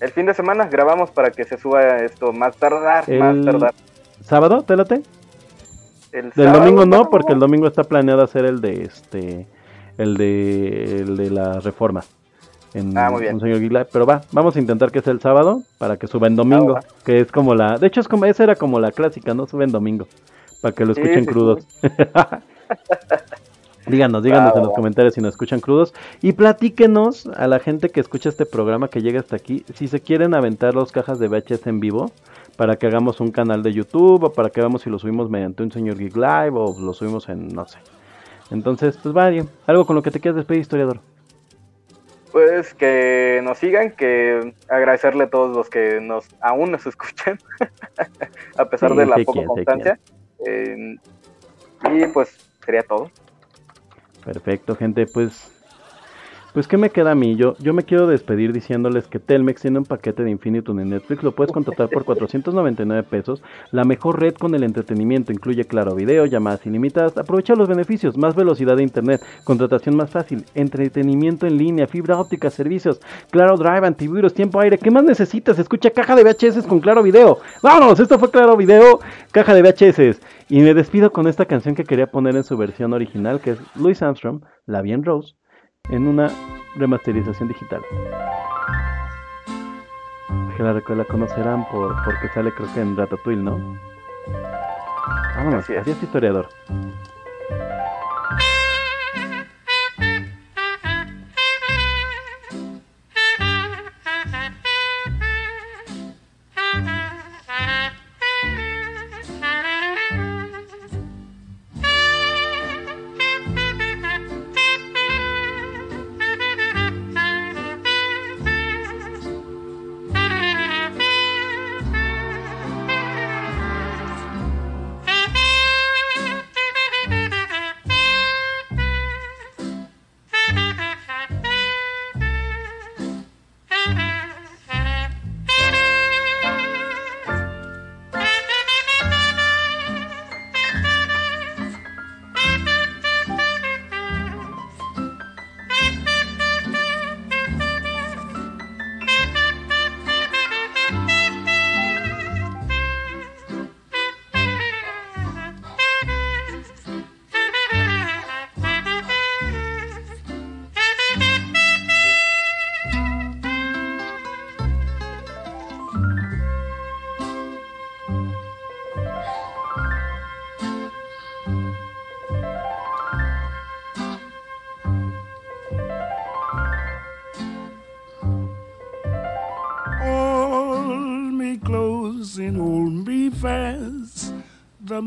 El 0.00 0.10
fin 0.10 0.26
de 0.26 0.34
semana 0.34 0.66
grabamos 0.66 1.10
para 1.12 1.30
que 1.30 1.44
se 1.44 1.56
suba 1.56 1.98
esto 1.98 2.32
más 2.32 2.56
tardar, 2.56 3.04
El- 3.08 3.18
más 3.20 3.44
tardar. 3.44 3.74
¿Sábado? 4.22 4.62
¿Te 4.62 4.76
late? 4.76 5.02
El 6.12 6.30
Del 6.30 6.32
sábado, 6.32 6.58
domingo 6.60 6.84
no, 6.84 7.08
porque 7.08 7.32
el 7.32 7.38
domingo 7.38 7.66
está 7.66 7.84
planeado 7.84 8.22
hacer 8.22 8.44
el 8.44 8.60
de 8.60 8.82
este, 8.84 9.46
el 9.98 10.16
de, 10.16 10.96
el 11.00 11.16
de 11.16 11.30
la 11.30 11.60
reforma. 11.60 12.02
En 12.74 12.96
Ah, 12.96 13.10
muy 13.10 13.22
bien. 13.22 13.42
Aguilar. 13.42 13.88
Pero 13.92 14.04
va, 14.06 14.22
vamos 14.32 14.56
a 14.56 14.58
intentar 14.58 14.90
que 14.90 15.00
sea 15.00 15.12
el 15.12 15.20
sábado 15.20 15.62
para 15.78 15.96
que 15.96 16.06
suba 16.06 16.26
en 16.26 16.36
domingo, 16.36 16.74
va. 16.74 16.80
que 17.04 17.20
es 17.20 17.30
como 17.30 17.54
la, 17.54 17.78
de 17.78 17.86
hecho 17.86 18.00
es 18.00 18.08
como, 18.08 18.24
esa 18.24 18.42
era 18.44 18.56
como 18.56 18.80
la 18.80 18.92
clásica, 18.92 19.34
¿no? 19.34 19.46
Sube 19.46 19.64
en 19.64 19.72
domingo, 19.72 20.06
para 20.60 20.74
que 20.74 20.84
lo 20.84 20.94
Sí, 20.94 21.00
escuchen 21.02 21.24
sí, 21.24 21.30
crudos. 21.30 21.66
díganos, 23.92 24.22
díganos 24.22 24.56
en 24.56 24.62
los 24.62 24.72
comentarios 24.72 25.14
si 25.14 25.20
nos 25.20 25.34
escuchan 25.34 25.60
crudos 25.60 25.94
y 26.22 26.32
platíquenos 26.32 27.26
a 27.26 27.46
la 27.46 27.60
gente 27.60 27.90
que 27.90 28.00
escucha 28.00 28.30
este 28.30 28.46
programa 28.46 28.88
que 28.88 29.02
llega 29.02 29.20
hasta 29.20 29.36
aquí, 29.36 29.64
si 29.74 29.86
se 29.86 30.00
quieren 30.00 30.34
aventar 30.34 30.74
las 30.74 30.90
cajas 30.90 31.18
de 31.18 31.28
VHS 31.28 31.66
en 31.66 31.78
vivo 31.78 32.10
para 32.56 32.76
que 32.76 32.86
hagamos 32.86 33.20
un 33.20 33.30
canal 33.30 33.62
de 33.62 33.72
YouTube 33.72 34.24
o 34.24 34.32
para 34.32 34.48
que 34.48 34.60
hagamos 34.60 34.82
si 34.82 34.90
lo 34.90 34.98
subimos 34.98 35.28
mediante 35.28 35.62
un 35.62 35.70
señor 35.70 35.98
Geek 35.98 36.16
Live 36.16 36.52
o 36.54 36.74
lo 36.80 36.94
subimos 36.94 37.28
en 37.28 37.48
no 37.48 37.66
sé. 37.66 37.78
Entonces, 38.50 38.98
pues 39.02 39.14
vaya, 39.14 39.44
algo 39.66 39.86
con 39.86 39.94
lo 39.94 40.02
que 40.02 40.10
te 40.10 40.20
quieras 40.20 40.36
despedir, 40.36 40.62
historiador. 40.62 41.00
Pues 42.32 42.72
que 42.72 43.40
nos 43.44 43.58
sigan, 43.58 43.90
que 43.90 44.54
agradecerle 44.68 45.24
a 45.24 45.30
todos 45.30 45.54
los 45.54 45.68
que 45.68 46.00
nos 46.00 46.26
aún 46.40 46.70
nos 46.70 46.86
escuchan, 46.86 47.38
a 48.56 48.64
pesar 48.64 48.92
Sí, 48.92 48.96
de 48.96 49.06
la 49.06 49.16
poca 49.16 49.44
constancia. 49.44 50.00
Eh, 50.46 50.96
y 51.92 52.06
pues 52.06 52.38
sería 52.64 52.82
todo. 52.82 53.10
Perfecto, 54.24 54.76
gente, 54.76 55.06
pues 55.06 55.51
pues 56.52 56.68
qué 56.68 56.76
me 56.76 56.90
queda 56.90 57.12
a 57.12 57.14
mí? 57.14 57.36
Yo 57.36 57.56
yo 57.58 57.72
me 57.72 57.84
quiero 57.84 58.06
despedir 58.06 58.52
diciéndoles 58.52 59.06
que 59.06 59.18
Telmex 59.18 59.62
tiene 59.62 59.78
un 59.78 59.84
paquete 59.84 60.22
de 60.22 60.30
Infinitum 60.30 60.80
en 60.80 60.90
Netflix, 60.90 61.22
lo 61.22 61.32
puedes 61.32 61.52
contratar 61.52 61.88
por 61.88 62.04
499 62.04 63.02
pesos, 63.04 63.42
la 63.70 63.84
mejor 63.84 64.20
red 64.20 64.34
con 64.34 64.54
el 64.54 64.62
entretenimiento, 64.62 65.32
incluye 65.32 65.64
claro 65.64 65.94
video, 65.94 66.26
llamadas 66.26 66.66
ilimitadas, 66.66 67.16
aprovecha 67.16 67.54
los 67.54 67.68
beneficios, 67.68 68.16
más 68.16 68.34
velocidad 68.34 68.76
de 68.76 68.82
internet, 68.82 69.22
contratación 69.44 69.96
más 69.96 70.10
fácil, 70.10 70.44
entretenimiento 70.54 71.46
en 71.46 71.56
línea, 71.56 71.86
fibra 71.86 72.18
óptica, 72.18 72.50
servicios, 72.50 73.00
claro 73.30 73.56
drive, 73.56 73.86
antivirus, 73.86 74.34
tiempo 74.34 74.60
aire, 74.60 74.78
¿qué 74.78 74.90
más 74.90 75.04
necesitas? 75.04 75.58
Escucha 75.58 75.90
caja 75.90 76.14
de 76.14 76.24
VHS 76.24 76.66
con 76.66 76.80
claro 76.80 77.02
video. 77.02 77.38
Vámonos, 77.62 77.98
esto 78.00 78.18
fue 78.18 78.30
claro 78.30 78.56
video, 78.56 79.00
caja 79.30 79.54
de 79.54 79.62
VHS. 79.62 80.20
Y 80.48 80.60
me 80.60 80.74
despido 80.74 81.12
con 81.12 81.26
esta 81.28 81.46
canción 81.46 81.74
que 81.74 81.84
quería 81.84 82.10
poner 82.10 82.36
en 82.36 82.44
su 82.44 82.56
versión 82.56 82.92
original, 82.92 83.40
que 83.40 83.52
es 83.52 83.58
Louis 83.74 84.02
Armstrong, 84.02 84.42
La 84.66 84.82
Bien 84.82 85.02
Rose, 85.02 85.34
en 85.88 86.06
una 86.06 86.30
remasterización 86.76 87.48
digital. 87.48 87.82
Que 90.56 90.62
la, 90.62 90.72
la 90.74 91.04
conocerán 91.04 91.66
por, 91.70 91.94
porque 92.04 92.28
sale 92.34 92.52
creo 92.52 92.72
que 92.72 92.80
en 92.80 92.96
Ratatouille, 92.96 93.42
¿no? 93.42 93.58
Vámonos, 95.36 95.64
Así 95.64 95.72
es. 95.74 95.82
adiós 95.82 96.02
historiador. 96.02 96.48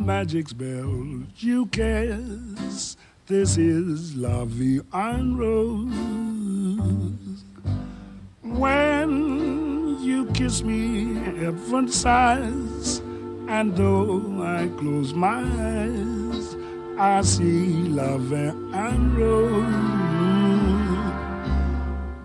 Magic 0.06 0.48
spell 0.50 1.24
you 1.38 1.66
cast. 1.68 2.98
This 3.26 3.58
is 3.58 4.16
La 4.16 4.46
Vie 4.46 4.82
en 4.94 5.36
Rose. 5.36 7.44
When 8.44 9.98
you 10.02 10.28
kiss 10.28 10.62
me, 10.62 11.16
heaven 11.40 11.90
sighs. 11.90 13.02
And 13.48 13.76
though 13.76 14.44
I 14.44 14.68
close 14.78 15.16
my 15.16 15.42
eyes, 15.42 16.56
I 17.00 17.24
see 17.24 17.90
Vie 18.20 18.54
en 18.76 19.16
Rose. 19.16 19.66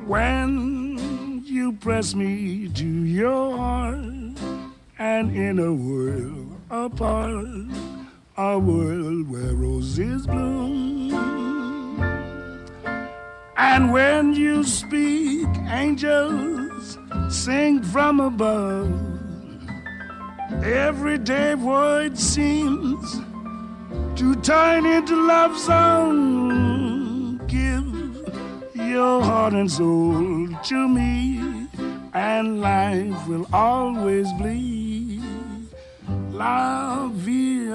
When 0.07 1.42
you 1.47 1.73
press 1.73 2.15
me 2.15 2.68
to 2.68 2.86
your 2.86 3.57
heart, 3.57 3.97
and 4.99 5.34
in 5.34 5.59
a 5.59 5.73
world 5.73 6.50
apart, 6.71 7.45
a 8.37 8.59
world 8.59 9.29
where 9.29 9.55
roses 9.55 10.25
bloom. 10.27 11.11
And 13.57 13.93
when 13.93 14.35
you 14.35 14.63
speak, 14.63 15.49
angels 15.69 16.97
sing 17.29 17.83
from 17.83 18.21
above. 18.21 18.89
Everyday 20.63 21.57
word 21.57 22.17
seems 22.17 23.21
to 24.17 24.35
turn 24.37 24.87
into 24.87 25.17
love 25.27 25.59
song. 25.59 27.41
Give 27.49 27.85
your 28.75 29.23
heart 29.23 29.55
and 29.55 29.71
soul 29.71 30.49
to 30.65 30.89
me, 30.89 31.69
and 32.15 32.61
life 32.61 33.27
will 33.27 33.47
always 33.53 34.33
be 34.35 34.80
La 36.41 37.10
Vie 37.12 37.69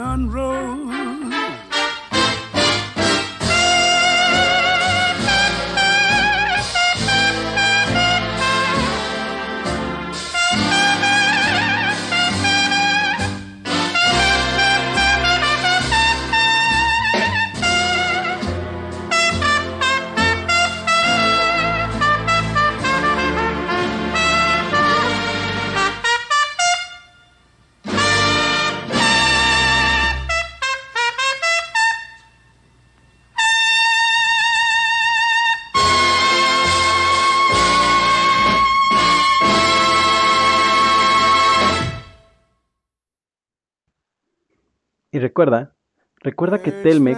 Y 45.16 45.20
recuerda, 45.20 45.72
recuerda 46.20 46.62
que 46.62 46.74
Telmex, 46.74 47.18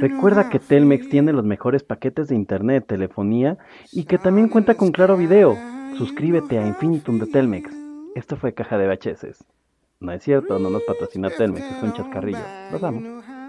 recuerda 0.00 0.48
que 0.48 0.58
Telmex 0.58 1.10
tiene 1.10 1.34
los 1.34 1.44
mejores 1.44 1.82
paquetes 1.82 2.28
de 2.28 2.36
internet, 2.36 2.86
telefonía 2.88 3.58
y 3.92 4.04
que 4.04 4.16
también 4.16 4.48
cuenta 4.48 4.76
con 4.78 4.92
Claro 4.92 5.18
Video. 5.18 5.58
Suscríbete 5.98 6.58
a 6.58 6.66
Infinitum 6.66 7.18
de 7.18 7.26
Telmex. 7.26 7.70
Esto 8.14 8.38
fue 8.38 8.54
Caja 8.54 8.78
de 8.78 8.88
VHS. 8.88 9.44
No 10.00 10.10
es 10.10 10.22
cierto, 10.22 10.58
no 10.58 10.70
nos 10.70 10.84
patrocina 10.84 11.28
Telmex, 11.28 11.66
es 11.70 11.82
un 11.82 11.92
chascarrillo. 11.92 12.40
Los 12.72 12.82
amo. 12.82 13.20